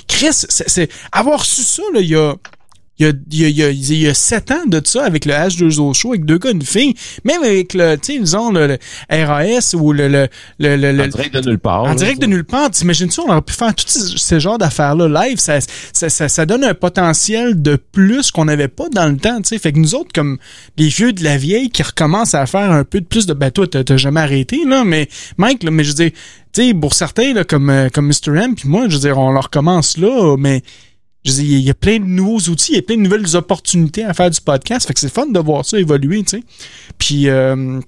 Chris, 0.08 0.28
c'est 0.32 0.90
avoir 1.12 1.46
su 1.46 1.64
ça, 1.64 1.84
là, 1.94 2.00
il 2.02 2.10
y 2.10 2.16
a 2.16 2.36
il 3.00 3.06
y 3.06 3.10
a, 3.10 3.14
il 3.30 3.58
y 3.58 3.64
a, 3.64 3.70
il 3.70 3.94
y 3.94 4.08
a, 4.08 4.14
sept 4.14 4.50
ans 4.52 4.66
de 4.66 4.82
ça 4.84 5.06
avec 5.06 5.26
le 5.26 5.34
H2O 5.34 5.94
Show, 5.94 6.10
avec 6.10 6.26
deux 6.26 6.40
gars, 6.40 6.50
une 6.50 6.64
fille. 6.64 6.96
Même 7.24 7.44
avec 7.44 7.74
le, 7.74 7.96
tu 7.96 8.14
sais, 8.14 8.20
disons, 8.20 8.52
le, 8.52 8.78
RAS 9.10 9.76
ou 9.76 9.94
le, 9.94 10.08
le, 10.08 10.28
le, 10.58 11.04
En 11.04 11.08
direct 11.08 11.34
de 11.36 11.50
nulle 11.50 11.60
part. 11.60 11.84
En 11.84 11.94
direct 11.94 12.20
de 12.20 12.26
nulle 12.26 12.44
part. 12.44 12.72
T'imagines-tu, 12.72 13.20
on 13.20 13.30
aurait 13.30 13.42
pu 13.44 13.54
faire 13.54 13.76
tous 13.76 14.18
ces, 14.18 14.40
genres 14.40 14.58
d'affaires-là 14.58 15.26
live. 15.26 15.38
Ça, 15.38 15.60
ça, 15.94 16.10
ça, 16.10 16.28
ça, 16.28 16.46
donne 16.48 16.64
un 16.64 16.74
potentiel 16.74 17.62
de 17.62 17.76
plus 17.76 18.32
qu'on 18.32 18.46
n'avait 18.46 18.68
pas 18.68 18.90
dans 18.90 19.08
le 19.08 19.18
temps, 19.18 19.38
tu 19.38 19.50
sais. 19.50 19.60
Fait 19.60 19.72
que 19.72 19.80
nous 19.80 19.94
autres, 19.94 20.12
comme 20.14 20.40
les 20.78 20.88
vieux 20.88 21.14
de 21.14 21.24
la 21.24 21.38
vieille 21.38 21.70
qui 21.70 21.84
recommencent 21.84 22.36
à 22.36 22.46
faire 22.48 22.72
un 22.72 22.84
peu 22.84 23.00
de 23.00 23.06
plus 23.06 23.28
de, 23.28 23.34
ben 23.34 23.52
toi, 23.52 23.68
t'as 23.68 23.98
jamais 23.98 24.22
arrêté, 24.22 24.62
là, 24.66 24.84
mais 24.84 25.08
Mike, 25.38 25.64
là, 25.64 25.70
mais 25.70 25.84
je 25.84 25.94
dire, 25.94 26.12
pour 26.80 26.94
certains, 26.94 27.44
comme, 27.44 27.70
euh, 27.70 27.90
comme 27.90 28.08
Mr. 28.08 28.36
M, 28.36 28.56
puis 28.56 28.68
moi, 28.68 28.88
je 28.88 28.96
veux 28.96 29.02
dire, 29.02 29.18
on 29.18 29.32
leur 29.32 29.50
commence 29.50 29.98
là, 29.98 30.36
mais 30.38 30.62
il 31.26 31.60
y 31.60 31.70
a 31.70 31.74
plein 31.74 32.00
de 32.00 32.06
nouveaux 32.06 32.40
outils, 32.50 32.72
il 32.72 32.76
y 32.76 32.80
a 32.80 32.82
plein 32.82 32.96
de 32.96 33.02
nouvelles 33.02 33.36
opportunités 33.36 34.04
à 34.04 34.14
faire 34.14 34.30
du 34.30 34.40
podcast. 34.40 34.88
Fait 34.88 34.94
que 34.94 35.00
c'est 35.00 35.14
fun 35.14 35.28
de 35.28 35.40
voir 35.40 35.66
ça 35.66 35.78
évoluer, 35.78 36.24
tu 36.24 36.38
sais. 36.38 36.44
Puis 36.98 37.28
euh, 37.28 37.82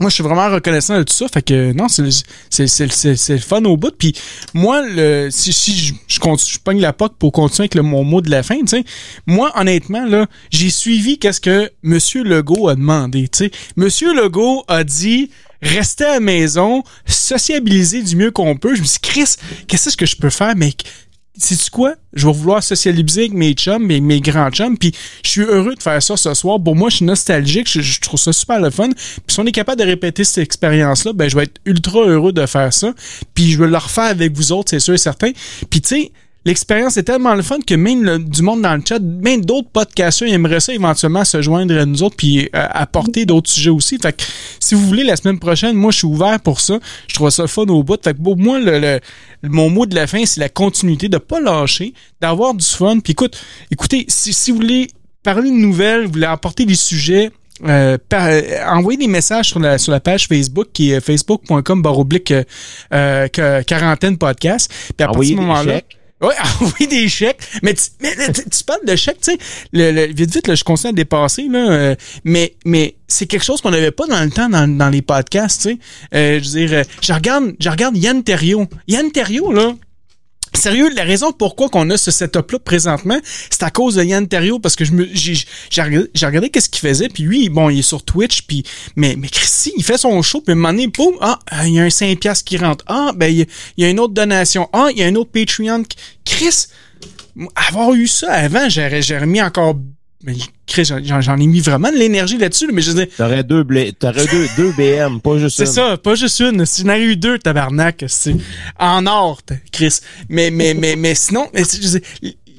moi, 0.00 0.08
je 0.08 0.14
suis 0.14 0.24
vraiment 0.24 0.48
reconnaissant 0.50 0.98
de 0.98 1.04
tout 1.04 1.12
ça. 1.12 1.28
Fait 1.28 1.42
que 1.42 1.72
non, 1.72 1.86
c'est 1.88 2.02
le 2.02 3.38
fun 3.38 3.64
au 3.64 3.76
bout. 3.76 3.94
Puis 3.96 4.14
moi, 4.54 4.82
si, 5.30 5.52
je, 5.52 5.94
je, 6.08 6.18
je 6.18 6.58
pogne 6.58 6.80
la 6.80 6.92
POC 6.92 7.16
pour 7.16 7.32
continuer 7.32 7.64
avec 7.64 7.74
le, 7.76 7.82
mon 7.82 8.02
mot 8.02 8.22
de 8.22 8.30
la 8.30 8.42
fin, 8.42 8.58
tu 8.60 8.66
sais, 8.66 8.84
moi, 9.26 9.52
honnêtement, 9.54 10.04
là, 10.06 10.26
j'ai 10.50 10.70
suivi 10.70 11.18
qu'est-ce 11.18 11.40
que 11.40 11.70
Monsieur 11.82 12.24
Legault 12.24 12.68
a 12.68 12.74
demandé. 12.74 13.28
Tu 13.28 13.44
sais, 13.44 13.50
Monsieur 13.76 14.14
Legault 14.14 14.64
a 14.66 14.82
dit 14.84 15.30
rester 15.62 16.04
à 16.04 16.14
la 16.14 16.20
maison, 16.20 16.82
sociabiliser 17.06 18.02
du 18.02 18.16
mieux 18.16 18.30
qu'on 18.30 18.56
peut. 18.56 18.74
Je 18.74 18.80
me 18.80 18.86
suis 18.86 18.98
dit, 19.02 19.10
Chris, 19.10 19.36
qu'est-ce 19.68 19.96
que 19.96 20.06
je 20.06 20.16
peux 20.16 20.30
faire, 20.30 20.56
mec? 20.56 20.84
c'est 21.40 21.70
quoi? 21.70 21.94
Je 22.12 22.26
vais 22.26 22.32
vouloir 22.32 22.62
socialiser 22.62 23.22
avec 23.22 23.32
mes 23.32 23.52
chums, 23.52 23.86
mes, 23.86 24.20
grands 24.20 24.50
chums, 24.50 24.76
puis 24.76 24.92
je 25.24 25.30
suis 25.30 25.42
heureux 25.42 25.74
de 25.74 25.82
faire 25.82 26.02
ça 26.02 26.16
ce 26.16 26.34
soir. 26.34 26.62
Pour 26.62 26.76
moi, 26.76 26.90
je 26.90 26.96
suis 26.96 27.04
nostalgique, 27.04 27.68
je, 27.68 28.00
trouve 28.00 28.20
ça 28.20 28.32
super 28.32 28.60
le 28.60 28.70
fun. 28.70 28.90
Puis 28.90 29.22
si 29.28 29.40
on 29.40 29.46
est 29.46 29.52
capable 29.52 29.80
de 29.80 29.86
répéter 29.86 30.24
cette 30.24 30.44
expérience-là, 30.44 31.12
ben 31.12 31.30
je 31.30 31.36
vais 31.36 31.44
être 31.44 31.60
ultra 31.64 32.00
heureux 32.00 32.32
de 32.32 32.44
faire 32.46 32.72
ça. 32.72 32.92
Puis 33.34 33.52
je 33.52 33.58
vais 33.58 33.68
le 33.68 33.76
refaire 33.76 34.04
avec 34.04 34.36
vous 34.36 34.52
autres, 34.52 34.70
c'est 34.70 34.80
sûr 34.80 34.94
et 34.94 34.98
certain. 34.98 35.30
Puis 35.70 35.80
tu 35.80 35.88
sais, 35.88 36.12
l'expérience 36.44 36.96
est 36.96 37.02
tellement 37.02 37.34
le 37.34 37.42
fun 37.42 37.58
que 37.66 37.74
même 37.74 38.24
du 38.24 38.42
monde 38.42 38.62
dans 38.62 38.74
le 38.74 38.82
chat, 38.86 38.98
même 38.98 39.44
d'autres 39.44 39.68
podcasteurs 39.68 40.28
aimeraient 40.28 40.60
ça 40.60 40.72
éventuellement 40.72 41.24
se 41.24 41.42
joindre 41.42 41.76
à 41.78 41.84
nous 41.84 42.02
autres 42.02 42.16
puis 42.16 42.48
euh, 42.54 42.66
apporter 42.70 43.26
d'autres 43.26 43.50
sujets 43.50 43.70
aussi. 43.70 43.98
Fait 43.98 44.16
que 44.16 44.22
si 44.58 44.74
vous 44.74 44.86
voulez, 44.86 45.04
la 45.04 45.16
semaine 45.16 45.38
prochaine, 45.38 45.76
moi, 45.76 45.90
je 45.90 45.98
suis 45.98 46.06
ouvert 46.06 46.40
pour 46.40 46.60
ça. 46.60 46.78
Je 47.08 47.14
trouve 47.14 47.30
ça 47.30 47.46
fun 47.46 47.66
au 47.66 47.82
bout. 47.82 48.02
Fait 48.02 48.14
que 48.14 48.22
pour 48.22 48.36
moi, 48.36 48.58
le, 48.58 49.00
mon 49.42 49.68
mot 49.70 49.86
de 49.86 49.94
la 49.94 50.06
fin, 50.06 50.24
c'est 50.24 50.40
la 50.40 50.48
continuité, 50.48 51.08
de 51.08 51.18
pas 51.18 51.40
lâcher, 51.40 51.92
d'avoir 52.20 52.54
du 52.54 52.64
fun. 52.64 53.00
Puis 53.00 53.12
écoute, 53.12 53.38
écoutez, 53.70 54.06
si, 54.08 54.32
si 54.32 54.50
vous 54.50 54.58
voulez 54.58 54.88
parler 55.22 55.50
de 55.50 55.56
nouvelles, 55.56 56.06
vous 56.06 56.12
voulez 56.12 56.26
apporter 56.26 56.64
des 56.64 56.74
sujets, 56.74 57.30
euh, 57.66 57.98
euh, 58.14 58.42
envoyez 58.68 58.96
des 58.96 59.06
messages 59.06 59.48
sur 59.48 59.60
la 59.60 59.76
sur 59.76 59.92
la 59.92 60.00
page 60.00 60.28
Facebook 60.28 60.68
qui 60.72 60.92
est 60.92 61.00
facebook.com 61.00 61.82
baroblique 61.82 62.32
quarantaine 62.90 64.16
podcast. 64.16 64.72
Puis 64.96 65.04
à 65.04 65.08
partir 65.08 65.20
de 65.20 65.26
ce 65.26 65.34
moment-là. 65.34 65.80
Oui, 66.20 66.34
envoyer 66.60 66.86
des 66.86 67.08
chèques. 67.08 67.40
Mais 67.62 67.74
tu, 67.74 67.84
mais, 68.00 68.14
tu, 68.32 68.64
parles 68.64 68.84
de 68.86 68.96
chèques, 68.96 69.20
tu 69.22 69.32
sais. 69.32 69.38
Le, 69.72 70.12
vite, 70.12 70.32
vite, 70.32 70.48
là, 70.48 70.54
je 70.54 70.64
continue 70.64 70.90
à 70.90 70.92
dépasser, 70.92 71.48
là. 71.48 71.70
Euh, 71.70 71.94
mais 72.24 72.54
mais 72.64 72.96
c'est 73.08 73.26
quelque 73.26 73.44
chose 73.44 73.60
qu'on 73.60 73.70
n'avait 73.70 73.90
pas 73.90 74.06
dans 74.06 74.22
le 74.22 74.30
temps 74.30 74.48
dans, 74.48 74.68
dans 74.68 74.88
les 74.90 75.02
podcasts, 75.02 75.62
tu 75.62 75.68
sais. 75.70 75.78
Euh, 76.14 76.40
je 76.42 76.50
veux 76.50 76.66
dire, 76.66 76.82
je 77.00 77.12
regarde, 77.12 77.54
je 77.58 77.68
regarde 77.68 77.96
Yann 77.96 78.22
Terrio. 78.22 78.66
Yann 78.86 79.10
Terrio, 79.10 79.52
là, 79.52 79.74
Sérieux, 80.54 80.90
la 80.94 81.04
raison 81.04 81.32
pourquoi 81.32 81.68
qu'on 81.68 81.88
a 81.90 81.96
ce 81.96 82.10
setup-là 82.10 82.58
présentement, 82.58 83.18
c'est 83.50 83.62
à 83.62 83.70
cause 83.70 83.94
de 83.94 84.04
Yann 84.04 84.26
Terrio, 84.26 84.58
parce 84.58 84.76
que 84.76 84.84
je 84.84 84.92
me, 84.92 85.08
j'ai, 85.12 85.34
j'ai 85.70 85.82
regardé, 85.82 86.50
qu'est-ce 86.50 86.68
qu'il 86.68 86.86
faisait, 86.88 87.08
puis 87.08 87.22
lui, 87.22 87.48
bon, 87.48 87.70
il 87.70 87.78
est 87.78 87.82
sur 87.82 88.02
Twitch, 88.02 88.42
puis 88.42 88.64
mais, 88.96 89.14
mais 89.16 89.28
Christy, 89.28 89.72
il 89.76 89.84
fait 89.84 89.98
son 89.98 90.20
show, 90.22 90.40
puis 90.40 90.52
à 90.52 90.52
un 90.52 90.56
moment 90.56 90.72
donné, 90.72 90.88
boum, 90.88 91.14
ah, 91.20 91.38
il 91.64 91.74
y 91.74 91.80
a 91.80 91.84
un 91.84 91.90
5 91.90 92.18
piastres 92.18 92.44
qui 92.44 92.56
rentre. 92.56 92.84
Ah, 92.88 93.12
ben, 93.14 93.32
il 93.32 93.46
y, 93.76 93.84
a 93.84 93.88
une 93.88 94.00
autre 94.00 94.14
donation. 94.14 94.68
Ah, 94.72 94.88
il 94.90 94.98
y 94.98 95.02
a 95.02 95.06
un 95.06 95.14
autre 95.14 95.30
Patreon. 95.30 95.82
Chris, 96.24 96.66
avoir 97.54 97.92
eu 97.94 98.06
ça 98.06 98.32
avant, 98.32 98.68
j'aurais, 98.68 99.02
j'aurais 99.02 99.26
mis 99.26 99.40
encore 99.40 99.76
mais 100.22 100.34
j'en 101.20 101.36
ai 101.36 101.46
mis 101.46 101.60
vraiment 101.60 101.90
de 101.90 101.96
l'énergie 101.96 102.36
là-dessus, 102.36 102.68
mais 102.72 102.82
je 102.82 102.90
disais. 102.90 103.06
T'aurais 103.06 103.42
deux, 103.42 103.64
t'aurais 103.98 104.26
deux, 104.26 104.46
deux 104.56 104.72
BM, 104.72 105.20
pas 105.20 105.38
juste 105.38 105.58
une. 105.58 105.66
C'est 105.66 105.72
ça, 105.72 105.96
pas 105.96 106.14
juste 106.14 106.40
une. 106.40 106.66
Si 106.66 106.82
j'en 106.82 106.88
avais 106.88 107.04
eu 107.04 107.16
deux, 107.16 107.38
tabarnak, 107.38 108.04
c'est 108.08 108.36
en 108.78 109.06
or, 109.06 109.40
Chris. 109.72 110.00
Mais, 110.28 110.50
mais, 110.50 110.74
mais, 110.74 110.96
mais 110.96 111.14
sinon, 111.14 111.48
mais, 111.54 111.62
je 111.64 111.80
disais, 111.80 112.02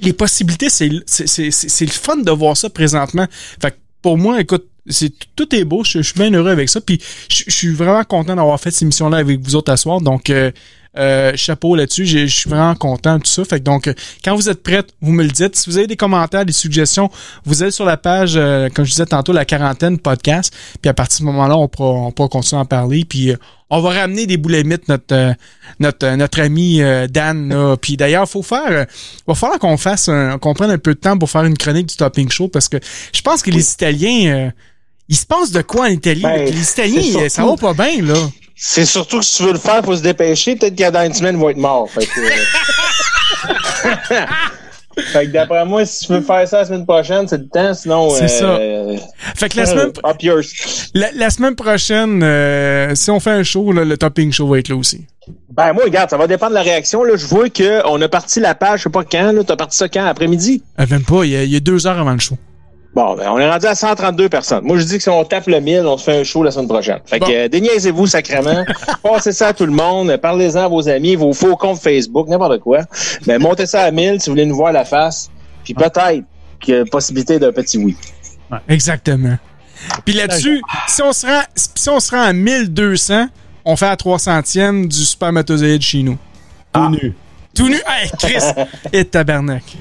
les 0.01 0.13
possibilités, 0.13 0.69
c'est, 0.69 0.89
le 0.89 1.91
fun 1.91 2.17
de 2.17 2.31
voir 2.31 2.57
ça 2.57 2.69
présentement. 2.69 3.27
Fait 3.61 3.71
que 3.71 3.77
pour 4.01 4.17
moi, 4.17 4.41
écoute, 4.41 4.67
c'est 4.87 5.13
tout 5.35 5.53
est 5.55 5.63
beau, 5.63 5.83
je, 5.83 6.01
suis 6.01 6.15
bien 6.15 6.31
heureux 6.33 6.49
avec 6.49 6.67
ça, 6.67 6.81
puis 6.81 6.99
je, 7.29 7.43
suis 7.47 7.71
vraiment 7.71 8.03
content 8.03 8.35
d'avoir 8.35 8.59
fait 8.59 8.71
cette 8.71 8.81
émission 8.81 9.09
là 9.09 9.17
avec 9.17 9.39
vous 9.39 9.55
autres 9.55 9.71
à 9.71 9.77
soir. 9.77 10.01
Donc, 10.01 10.31
euh, 10.31 10.51
euh, 10.97 11.31
chapeau 11.35 11.75
là-dessus. 11.75 12.05
Je 12.05 12.25
suis 12.25 12.49
vraiment 12.49 12.75
content 12.75 13.17
de 13.17 13.23
tout 13.23 13.29
ça. 13.29 13.45
Fait 13.45 13.59
que 13.59 13.63
donc, 13.63 13.89
quand 14.25 14.35
vous 14.35 14.49
êtes 14.49 14.61
prête, 14.61 14.89
vous 15.01 15.13
me 15.13 15.23
le 15.23 15.29
dites. 15.29 15.55
Si 15.55 15.69
vous 15.69 15.77
avez 15.77 15.87
des 15.87 15.95
commentaires, 15.95 16.45
des 16.45 16.51
suggestions, 16.51 17.09
vous 17.45 17.63
allez 17.63 17.71
sur 17.71 17.85
la 17.85 17.95
page, 17.95 18.33
euh, 18.35 18.67
comme 18.73 18.83
je 18.83 18.91
disais 18.91 19.05
tantôt, 19.05 19.31
la 19.31 19.45
quarantaine 19.45 19.97
podcast. 19.99 20.53
Puis 20.81 20.89
à 20.89 20.93
partir 20.93 21.19
de 21.19 21.19
ce 21.19 21.23
moment-là, 21.25 21.57
on 21.57 21.69
pourra, 21.69 22.07
on 22.07 22.11
pourra 22.11 22.27
continuer 22.27 22.59
à 22.59 22.63
en 22.63 22.65
parler. 22.65 23.05
Puis 23.05 23.31
euh, 23.31 23.37
on 23.69 23.79
va 23.79 23.91
ramener 24.01 24.25
des 24.25 24.35
boulemites 24.35 24.89
notre 24.89 25.33
notre 25.79 26.15
notre 26.17 26.41
ami 26.41 26.81
Dan. 27.09 27.77
Puis 27.79 27.95
d'ailleurs, 27.95 28.27
faut 28.27 28.43
faire, 28.43 28.85
va 29.25 29.33
falloir 29.33 29.59
qu'on 29.59 29.77
fasse, 29.77 30.09
qu'on 30.41 30.53
prenne 30.53 30.71
un 30.71 30.77
peu 30.77 30.93
de 30.93 30.99
temps 30.99 31.17
pour 31.17 31.29
faire 31.29 31.45
une 31.45 31.57
chronique 31.57 31.85
du 31.85 31.95
Topping 31.95 32.29
Show 32.29 32.49
parce 32.49 32.67
que 32.67 32.75
je 33.13 33.21
pense 33.21 33.41
que 33.41 33.49
les 33.49 33.71
Italiens, 33.71 34.51
il 35.07 35.15
se 35.15 35.25
passe 35.25 35.51
de 35.51 35.61
quoi 35.61 35.85
en 35.85 35.89
Italie? 35.89 36.21
Ben, 36.21 36.53
les 36.53 36.69
Italiens, 36.69 37.29
ça 37.29 37.45
va 37.45 37.55
pas 37.55 37.73
bien 37.73 38.01
là. 38.01 38.17
C'est 38.63 38.85
surtout 38.85 39.17
que 39.17 39.25
si 39.25 39.37
tu 39.37 39.43
veux 39.43 39.53
le 39.53 39.57
faire, 39.57 39.79
il 39.79 39.85
faut 39.85 39.95
se 39.95 40.03
dépêcher. 40.03 40.55
Peut-être 40.55 40.79
a 40.81 40.91
dans 40.91 41.03
une 41.03 41.15
semaine, 41.15 41.35
il 41.35 41.43
va 41.43 41.49
être 41.49 41.57
mort. 41.57 41.89
Fait 41.89 42.05
que, 42.05 42.11
fait 45.01 45.25
que 45.25 45.31
d'après 45.31 45.65
moi, 45.65 45.83
si 45.83 46.05
tu 46.05 46.13
veux 46.13 46.21
faire 46.21 46.47
ça 46.47 46.59
la 46.59 46.65
semaine 46.65 46.85
prochaine, 46.85 47.27
c'est 47.27 47.39
le 47.39 47.47
temps. 47.47 47.73
Sinon, 47.73 48.11
c'est 48.11 48.27
ça. 48.27 48.45
Euh, 48.45 48.97
fait 49.35 49.49
que 49.49 49.57
la 49.57 49.65
semaine, 49.65 49.91
la, 50.93 51.11
la, 51.11 51.31
semaine 51.31 51.55
prochaine, 51.55 52.21
euh, 52.21 52.93
si 52.93 53.09
on 53.09 53.19
fait 53.19 53.31
un 53.31 53.41
show, 53.41 53.71
le 53.71 53.97
topping 53.97 54.31
show 54.31 54.47
va 54.47 54.59
être 54.59 54.69
là 54.69 54.75
aussi. 54.75 55.07
Ben 55.49 55.73
moi, 55.73 55.85
regarde, 55.85 56.11
ça 56.11 56.17
va 56.17 56.27
dépendre 56.27 56.51
de 56.51 56.57
la 56.57 56.61
réaction. 56.61 57.03
Là. 57.03 57.15
Je 57.15 57.25
vois 57.25 57.49
qu'on 57.49 57.99
a 57.99 58.09
parti 58.09 58.39
la 58.39 58.53
page, 58.53 58.81
je 58.81 58.83
sais 58.83 58.91
pas 58.91 59.03
quand. 59.03 59.43
Tu 59.43 59.51
as 59.51 59.55
parti 59.55 59.75
ça 59.75 59.89
quand? 59.89 60.05
Après-midi? 60.05 60.61
Euh, 60.79 60.85
même 60.87 61.03
pas. 61.03 61.23
Il 61.23 61.31
y, 61.31 61.35
a, 61.35 61.45
il 61.45 61.51
y 61.51 61.55
a 61.55 61.59
deux 61.59 61.87
heures 61.87 61.97
avant 61.97 62.13
le 62.13 62.19
show. 62.19 62.37
Bon, 62.93 63.15
ben, 63.15 63.29
on 63.31 63.39
est 63.39 63.49
rendu 63.49 63.65
à 63.67 63.75
132 63.75 64.27
personnes. 64.27 64.65
Moi, 64.65 64.77
je 64.77 64.83
dis 64.83 64.97
que 64.97 65.03
si 65.03 65.09
on 65.09 65.23
tape 65.23 65.47
le 65.47 65.61
1000, 65.61 65.85
on 65.85 65.97
se 65.97 66.03
fait 66.03 66.19
un 66.19 66.23
show 66.25 66.43
la 66.43 66.51
semaine 66.51 66.67
prochaine. 66.67 66.99
Fait 67.05 67.19
que 67.19 67.45
euh, 67.45 67.47
déniaisez-vous 67.47 68.05
sacrément. 68.05 68.65
Passez 69.03 69.31
ça 69.31 69.47
à 69.47 69.53
tout 69.53 69.65
le 69.65 69.71
monde. 69.71 70.17
Parlez-en 70.17 70.65
à 70.65 70.67
vos 70.67 70.89
amis, 70.89 71.15
vos 71.15 71.31
faux 71.31 71.55
comptes 71.55 71.79
Facebook, 71.79 72.27
n'importe 72.27 72.59
quoi. 72.59 72.79
Mais 73.27 73.37
ben, 73.37 73.41
montez 73.41 73.65
ça 73.65 73.83
à 73.83 73.91
1000 73.91 74.19
si 74.19 74.29
vous 74.29 74.33
voulez 74.33 74.45
nous 74.45 74.57
voir 74.57 74.73
la 74.73 74.83
face. 74.83 75.29
Puis 75.63 75.73
peut-être 75.73 76.25
qu'il 76.59 76.75
y 76.75 76.77
a 76.77 76.85
possibilité 76.85 77.39
d'un 77.39 77.53
petit 77.53 77.77
oui. 77.77 77.95
exactement. 78.67 79.37
Puis 80.05 80.13
là-dessus, 80.13 80.61
si 80.87 81.01
on 81.01 81.13
se 81.13 81.25
rend, 81.25 81.41
si 81.55 81.89
on 81.89 81.99
se 81.99 82.11
rend 82.11 82.21
à 82.21 82.33
1200, 82.33 83.27
on 83.63 83.75
fait 83.77 83.85
la 83.85 83.95
300e 83.95 84.87
du 84.87 85.05
spermatozoïde 85.05 85.81
chez 85.81 86.03
nous. 86.03 86.17
Tout 86.73 86.89
nu. 86.89 87.15
Tout 87.55 87.69
nu. 87.69 87.77
Hey, 87.87 88.11
Chris! 88.19 88.43
Et 88.93 89.05
tabernacle. 89.05 89.77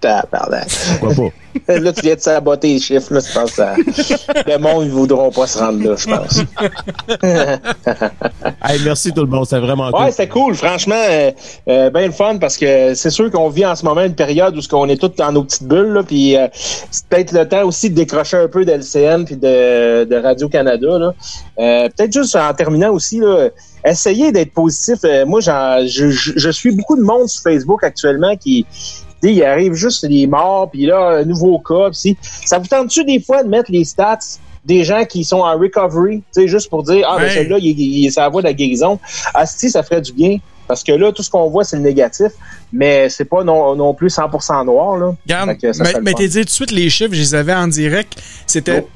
Tabarnak. 0.00 0.68
Pourquoi 1.00 1.14
pas? 1.14 1.32
là, 1.78 1.92
tu 1.92 2.02
viens 2.02 2.14
de 2.14 2.20
saboter 2.20 2.74
les 2.74 2.78
chiffres, 2.78 3.14
là, 3.14 3.20
je 3.20 3.32
pense 3.32 3.52
que 3.52 4.50
le 4.50 4.58
monde, 4.58 4.84
ils 4.84 4.90
voudront 4.90 5.30
pas 5.30 5.46
se 5.46 5.58
rendre 5.58 5.82
là, 5.82 5.96
je 5.96 6.06
pense. 6.06 6.38
hey, 8.68 8.80
merci 8.84 9.12
tout 9.12 9.22
le 9.22 9.28
monde, 9.28 9.46
c'est 9.46 9.58
vraiment 9.58 9.90
cool. 9.90 10.02
Ouais, 10.02 10.12
c'est 10.12 10.28
cool, 10.28 10.54
franchement, 10.54 10.94
euh, 10.94 11.32
euh, 11.68 11.90
bien 11.90 12.06
le 12.06 12.12
fun 12.12 12.36
parce 12.38 12.56
que 12.56 12.94
c'est 12.94 13.10
sûr 13.10 13.30
qu'on 13.30 13.48
vit 13.48 13.66
en 13.66 13.74
ce 13.74 13.84
moment 13.84 14.02
une 14.02 14.14
période 14.14 14.56
où 14.56 14.60
on 14.72 14.88
est 14.88 15.00
tous 15.00 15.14
dans 15.16 15.32
nos 15.32 15.44
petites 15.44 15.66
bulles, 15.66 15.92
là, 15.92 16.02
puis 16.02 16.36
euh, 16.36 16.48
c'est 16.52 17.06
peut-être 17.06 17.32
le 17.32 17.48
temps 17.48 17.64
aussi 17.64 17.90
de 17.90 17.94
décrocher 17.94 18.36
un 18.36 18.48
peu 18.48 18.64
d'LCN 18.64 19.24
puis 19.24 19.36
de, 19.36 20.04
de 20.04 20.16
Radio-Canada. 20.16 21.14
Peut-être 21.56 22.12
juste 22.12 22.36
en 22.36 22.52
terminant 22.54 22.92
aussi, 22.92 23.18
là, 23.18 23.48
essayez 23.84 24.32
d'être 24.32 24.52
positif. 24.52 24.98
moi, 25.26 25.40
je, 25.40 26.10
je 26.10 26.50
suis 26.50 26.72
beaucoup 26.72 26.96
de 26.96 27.02
monde 27.02 27.28
sur 27.28 27.42
Facebook 27.42 27.84
actuellement 27.84 28.36
qui 28.36 28.66
il 29.22 29.42
arrive 29.42 29.74
juste 29.74 30.06
des 30.06 30.26
morts, 30.26 30.70
puis 30.70 30.86
là, 30.86 31.18
un 31.20 31.24
nouveau 31.24 31.58
cas. 31.58 31.90
Pis 31.90 32.16
ça 32.44 32.58
vous 32.58 32.66
tente-tu 32.66 33.04
des 33.04 33.20
fois 33.20 33.42
de 33.42 33.48
mettre 33.48 33.70
les 33.70 33.84
stats 33.84 34.18
des 34.64 34.84
gens 34.84 35.04
qui 35.04 35.24
sont 35.24 35.38
en 35.38 35.58
recovery, 35.58 36.18
tu 36.18 36.42
sais, 36.42 36.48
juste 36.48 36.68
pour 36.68 36.82
dire, 36.82 37.06
ah, 37.08 37.16
ben 37.18 37.30
celui-là, 37.30 37.56
il, 37.58 37.80
il, 37.80 38.12
ça 38.12 38.28
va 38.28 38.40
de 38.40 38.44
la 38.44 38.52
guérison. 38.52 38.98
Asti, 39.34 39.70
ça 39.70 39.82
ferait 39.82 40.02
du 40.02 40.12
bien. 40.12 40.38
Parce 40.66 40.84
que 40.84 40.92
là, 40.92 41.10
tout 41.12 41.22
ce 41.22 41.30
qu'on 41.30 41.48
voit, 41.48 41.64
c'est 41.64 41.76
le 41.76 41.82
négatif, 41.82 42.32
mais 42.72 43.08
c'est 43.08 43.24
pas 43.24 43.42
non, 43.42 43.74
non 43.74 43.94
plus 43.94 44.14
100% 44.14 44.66
noir. 44.66 44.98
Là. 44.98 45.14
Regarde, 45.24 45.56
mais, 46.02 46.12
t'es 46.12 46.28
dit 46.28 46.40
tout 46.40 46.44
de 46.44 46.50
suite 46.50 46.70
les 46.70 46.90
chiffres, 46.90 47.14
je 47.14 47.20
les 47.20 47.34
avais 47.34 47.54
en 47.54 47.66
direct. 47.66 48.22
C'était 48.46 48.84
oh. 48.84 48.88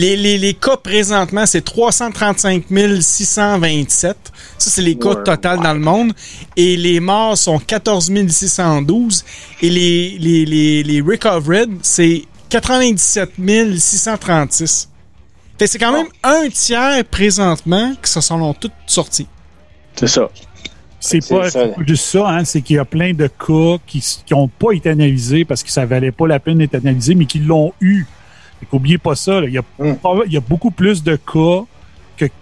Les, 0.00 0.16
les, 0.16 0.38
les, 0.38 0.54
cas 0.54 0.78
présentement, 0.78 1.44
c'est 1.44 1.60
335 1.60 2.64
627. 3.02 4.16
Ça, 4.56 4.70
c'est 4.70 4.80
les 4.80 4.96
cas 4.96 5.14
total 5.16 5.60
dans 5.60 5.74
le 5.74 5.80
monde. 5.80 6.14
Et 6.56 6.78
les 6.78 7.00
morts 7.00 7.36
sont 7.36 7.58
14 7.58 8.10
612. 8.28 9.24
Et 9.60 9.68
les, 9.68 10.16
les, 10.18 10.46
les, 10.46 10.82
les 10.82 11.00
recovered, 11.02 11.70
c'est 11.82 12.22
97 12.48 13.32
636. 13.76 14.88
Fait 15.58 15.66
c'est 15.66 15.78
quand 15.78 15.92
même 15.92 16.08
un 16.22 16.48
tiers 16.48 17.04
présentement 17.04 17.92
qui 18.02 18.10
se 18.10 18.22
sont 18.22 18.54
toutes 18.54 18.72
sortis. 18.86 19.26
C'est 19.96 20.06
ça. 20.06 20.30
C'est 20.98 21.28
pas, 21.28 21.48
juste 21.86 22.04
ça, 22.04 22.26
hein, 22.26 22.44
c'est 22.46 22.62
qu'il 22.62 22.76
y 22.76 22.78
a 22.78 22.86
plein 22.86 23.12
de 23.12 23.26
cas 23.26 23.76
qui 23.86 24.02
n'ont 24.30 24.48
pas 24.48 24.72
été 24.72 24.88
analysés 24.88 25.44
parce 25.44 25.62
que 25.62 25.70
ça 25.70 25.84
valait 25.84 26.12
pas 26.12 26.26
la 26.26 26.40
peine 26.40 26.56
d'être 26.56 26.76
analysé, 26.76 27.14
mais 27.14 27.26
qui 27.26 27.40
l'ont 27.40 27.74
eu. 27.82 28.06
N'oubliez 28.72 28.98
pas 28.98 29.14
ça. 29.14 29.40
Il, 29.44 29.52
y 29.52 29.58
a, 29.58 29.62
il 30.26 30.32
y 30.32 30.36
a 30.36 30.40
beaucoup 30.40 30.70
plus 30.70 31.02
de 31.02 31.16
cas 31.16 31.64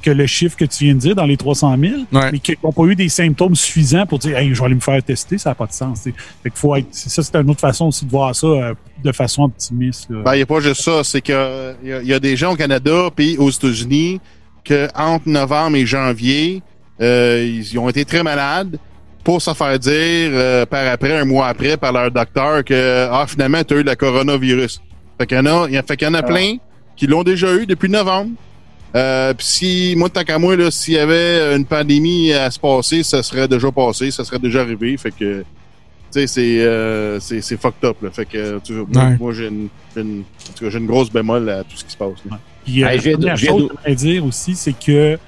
que, 0.02 0.10
le 0.10 0.26
chiffre 0.26 0.56
que 0.56 0.64
tu 0.64 0.84
viens 0.84 0.94
de 0.94 0.98
dire 0.98 1.14
dans 1.14 1.24
les 1.24 1.36
300 1.36 1.76
000, 1.78 1.92
mais 2.10 2.38
qui 2.38 2.56
n'ont 2.62 2.72
pas 2.72 2.84
eu 2.84 2.96
des 2.96 3.08
symptômes 3.08 3.54
suffisants 3.54 4.06
pour 4.06 4.18
dire 4.18 4.36
hey, 4.36 4.52
je 4.52 4.58
vais 4.58 4.66
aller 4.66 4.74
me 4.74 4.80
faire 4.80 5.02
tester, 5.02 5.38
ça 5.38 5.50
n'a 5.50 5.54
pas 5.54 5.66
de 5.66 5.72
sens. 5.72 6.02
Fait 6.02 6.52
faut 6.54 6.74
être, 6.74 6.88
ça, 6.90 7.22
c'est 7.22 7.36
une 7.36 7.50
autre 7.50 7.60
façon 7.60 7.86
aussi 7.86 8.04
de 8.04 8.10
voir 8.10 8.34
ça 8.34 8.46
euh, 8.46 8.74
de 9.02 9.12
façon 9.12 9.44
optimiste. 9.44 10.10
Ben, 10.10 10.34
il 10.34 10.38
n'y 10.38 10.42
a 10.42 10.46
pas 10.46 10.60
juste 10.60 10.82
ça. 10.82 11.04
C'est 11.04 11.20
qu'il 11.20 11.34
y, 11.84 11.88
y, 11.88 12.12
a 12.12 12.20
des 12.20 12.36
gens 12.36 12.52
au 12.52 12.56
Canada 12.56 13.10
puis 13.14 13.36
aux 13.38 13.50
États-Unis 13.50 14.20
que 14.64 14.88
entre 14.94 15.28
novembre 15.28 15.76
et 15.76 15.86
janvier, 15.86 16.62
euh, 17.00 17.44
ils 17.46 17.78
ont 17.78 17.88
été 17.88 18.04
très 18.04 18.22
malades 18.22 18.78
pour 19.24 19.40
se 19.42 19.52
faire 19.54 19.78
dire 19.78 19.92
euh, 20.32 20.66
par 20.66 20.86
après, 20.86 21.16
un 21.16 21.24
mois 21.24 21.48
après, 21.48 21.76
par 21.76 21.92
leur 21.92 22.10
docteur 22.10 22.64
que 22.64 23.08
ah, 23.10 23.26
finalement, 23.28 23.62
tu 23.62 23.74
as 23.74 23.76
eu 23.78 23.82
le 23.82 23.94
coronavirus. 23.94 24.80
Fait 25.18 25.26
qu'il 25.26 25.36
y 25.36 25.40
en 25.40 25.46
a, 25.46 25.68
fait 25.82 25.96
qu'il 25.96 26.06
y 26.06 26.10
en 26.10 26.14
a 26.14 26.18
ah. 26.18 26.22
plein 26.22 26.56
qui 26.96 27.06
l'ont 27.06 27.22
déjà 27.22 27.54
eu 27.54 27.66
depuis 27.66 27.88
novembre. 27.88 28.30
Euh, 28.94 29.34
puis 29.34 29.46
si, 29.46 29.94
moi, 29.96 30.08
tant 30.08 30.24
qu'à 30.24 30.38
moi, 30.38 30.56
là, 30.56 30.70
s'il 30.70 30.94
y 30.94 30.98
avait 30.98 31.54
une 31.54 31.66
pandémie 31.66 32.32
à 32.32 32.50
se 32.50 32.58
passer, 32.58 33.02
ça 33.02 33.22
serait 33.22 33.46
déjà 33.46 33.70
passé, 33.70 34.10
ça 34.10 34.24
serait 34.24 34.38
déjà 34.38 34.62
arrivé. 34.62 34.96
Fait 34.96 35.10
que, 35.10 35.40
tu 35.40 35.44
sais, 36.10 36.26
c'est, 36.26 36.60
euh, 36.60 37.20
c'est, 37.20 37.42
c'est 37.42 37.60
fucked 37.60 37.84
up. 37.84 37.96
Là. 38.02 38.10
Fait 38.10 38.24
que, 38.24 38.58
tu, 38.60 38.72
moi, 39.20 39.32
j'ai 39.34 39.48
une, 39.48 39.68
une, 39.96 40.22
j'ai 40.60 40.78
une 40.78 40.86
grosse 40.86 41.10
bémol 41.10 41.48
à 41.50 41.64
tout 41.64 41.76
ce 41.76 41.84
qui 41.84 41.92
se 41.92 41.96
passe. 41.96 42.18
Là. 42.30 42.38
Puis, 42.64 42.82
euh, 42.82 42.88
hey, 42.88 43.16
la 43.18 43.36
chose 43.36 43.68
à 43.84 43.94
dire 43.94 44.24
aussi, 44.24 44.54
c'est 44.54 44.72
que 44.78 45.18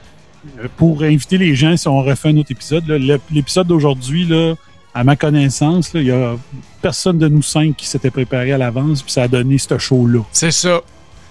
euh, 0.59 0.69
pour 0.77 1.02
inviter 1.02 1.39
les 1.39 1.55
gens, 1.55 1.77
si 1.77 1.86
on 1.89 2.02
refait 2.02 2.31
un 2.31 2.36
autre 2.39 2.52
épisode, 2.52 2.85
l'épisode 3.31 3.67
d'aujourd'hui, 3.67 4.25
là, 4.25 4.55
à 4.94 5.05
ma 5.05 5.17
connaissance, 5.17 5.93
il 5.94 6.02
y 6.02 6.10
a 6.10 6.36
personne 6.83 7.19
de 7.19 7.28
nous 7.28 7.43
cinq 7.43 7.77
qui 7.77 7.86
s'était 7.86 8.10
préparé 8.10 8.52
à 8.52 8.59
l'avance, 8.59 9.02
puis 9.02 9.12
ça 9.12 9.23
a 9.25 9.28
donné 9.28 9.59
ce 9.59 9.78
show-là. 9.78 10.20
C'est 10.33 10.51
ça. 10.51 10.81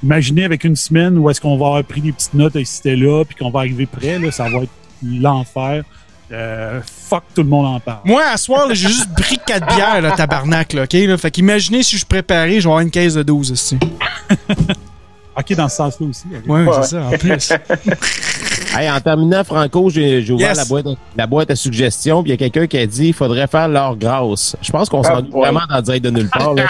Imaginez 0.02 0.46
avec 0.46 0.64
une 0.64 0.78
semaine 0.78 1.18
où 1.18 1.30
est-ce 1.30 1.42
qu'on 1.42 1.58
va 1.58 1.66
avoir 1.68 1.84
pris 1.84 2.02
des 2.02 2.14
petites 2.14 2.34
notes 2.34 2.56
et 2.56 2.64
c'était 2.64 2.96
là, 2.96 3.26
puis 3.26 3.36
qu'on 3.36 3.50
va 3.50 3.60
arriver 3.60 3.86
prêt, 3.86 4.18
là, 4.18 4.32
ça 4.32 4.46
va 4.46 4.60
être 4.60 4.72
l'enfer. 5.04 5.84
Euh, 6.32 6.80
fuck, 6.86 7.24
tout 7.36 7.42
le 7.42 7.50
monde 7.50 7.66
en 7.66 7.80
parle. 7.80 8.02
Moi, 8.06 8.24
à 8.24 8.38
soir, 8.38 8.68
j'ai 8.70 8.88
juste 8.88 9.14
pris 9.16 9.40
4 9.46 9.76
bières, 9.76 10.02
là, 10.02 10.12
tabarnak, 10.12 10.74
là, 10.74 10.84
OK? 10.84 10.94
Là? 10.94 11.18
Fait 11.18 11.32
qu'imaginez 11.32 11.84
si 11.84 11.94
je 11.94 11.98
suis 11.98 12.06
préparé, 12.06 12.62
je 12.62 12.68
vais 12.68 12.72
avoir 12.72 12.80
une 12.80 12.92
caisse 12.92 13.16
de 13.16 13.24
12 13.24 13.52
aussi. 13.52 13.78
OK, 15.38 15.54
dans 15.56 15.70
ce 15.70 15.76
sens-là 15.78 16.08
aussi. 16.08 16.26
Ouais, 16.48 16.66
c'est 16.82 16.90
ça, 16.90 17.04
en 17.04 17.12
plus. 17.12 17.54
hey, 18.78 18.90
en 18.90 19.00
terminant, 19.00 19.44
Franco, 19.44 19.90
j'ai 19.90 20.30
ouvert 20.32 20.56
la, 20.56 20.66
boîte, 20.66 20.86
la 21.16 21.28
boîte 21.28 21.52
à 21.52 21.56
suggestions, 21.56 22.24
puis 22.24 22.32
il 22.32 22.34
y 22.34 22.36
a 22.36 22.38
quelqu'un 22.38 22.68
qui 22.68 22.78
a 22.78 22.86
dit 22.86 23.08
il 23.08 23.14
faudrait 23.14 23.48
faire 23.48 23.68
l'or 23.68 23.96
grâce. 23.96 24.56
Je 24.62 24.72
pense 24.72 24.90
qu'on 24.90 25.04
s'en 25.04 25.18
ah, 25.18 25.22
vraiment 25.32 25.62
dans 25.70 25.78
le 25.78 25.82
direct 25.82 26.06
de 26.06 26.10
nulle 26.12 26.30
part. 26.30 26.54
Là. 26.54 26.64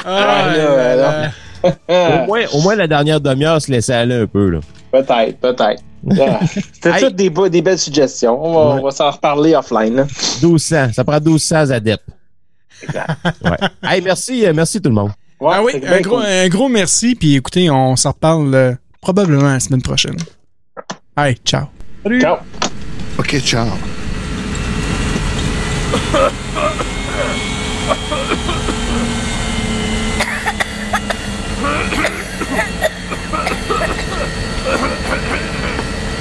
Ah, 1.61 1.73
au, 2.23 2.25
moins, 2.25 2.45
au 2.53 2.61
moins, 2.61 2.75
la 2.75 2.87
dernière 2.87 3.19
demi-heure 3.19 3.61
se 3.61 3.69
laissait 3.69 3.93
aller 3.93 4.15
un 4.15 4.27
peu. 4.27 4.49
Là. 4.49 4.59
Peut-être, 4.91 5.39
peut-être. 5.39 5.83
C'était 6.73 6.99
toutes 7.01 7.15
des, 7.15 7.29
des, 7.49 7.61
belles 7.61 7.77
suggestions. 7.79 8.41
On 8.41 8.81
va, 8.81 8.91
s'en 8.91 9.11
reparler 9.11 9.55
offline. 9.55 9.95
Là. 9.95 10.03
1200. 10.41 10.93
Ça 10.93 11.03
prend 11.03 11.19
1200 11.19 11.71
adeptes. 11.71 12.05
Exact. 12.81 13.09
Ouais. 13.43 13.57
Hey, 13.83 14.01
merci, 14.01 14.45
euh, 14.45 14.53
merci 14.55 14.81
tout 14.81 14.89
le 14.89 14.95
monde. 14.95 15.11
ah 15.41 15.61
oui, 15.61 15.73
un 15.85 15.99
gros, 15.99 16.19
un 16.19 16.47
gros, 16.47 16.69
merci. 16.69 17.15
Puis 17.15 17.35
écoutez, 17.35 17.69
on 17.69 17.95
s'en 17.95 18.11
reparle 18.11 18.55
euh, 18.55 18.73
probablement 19.01 19.49
la 19.49 19.59
semaine 19.59 19.81
prochaine. 19.81 20.17
Hey, 21.17 21.35
ciao. 21.43 21.65
Salut. 22.03 22.21
Ciao. 22.21 22.39
OK, 23.17 23.41
ciao. 23.41 23.67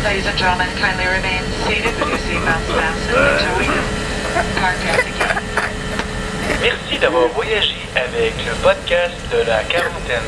Ladies 0.03 0.27
and 0.27 0.39
gentlemen, 0.39 0.67
kindly 0.81 1.07
remain 1.07 1.43
seated 1.63 1.95
with 2.01 2.09
your 2.09 2.19
seatbelts 2.27 2.67
fastened 2.75 3.15
until 3.15 3.55
we 3.59 3.67
park 4.59 4.81
again. 4.83 5.39
Merci 6.61 6.99
d'avoir 6.99 7.29
voyagé 7.29 7.77
avec 7.95 8.35
le 8.47 8.55
podcast 8.63 9.15
de 9.31 9.47
la 9.47 9.63
quarantaine. 9.65 10.27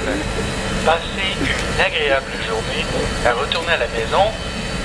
Passez 0.84 1.34
une 1.40 1.80
agréable 1.80 2.30
journée 2.46 2.84
à 3.26 3.32
retourner 3.32 3.72
à 3.72 3.78
la 3.78 3.88
maison, 3.88 4.30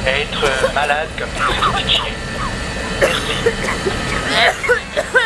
être 0.05 0.73
malade 0.73 1.09
comme 1.17 1.29
chiens. 1.87 2.03
Merci. 4.29 5.15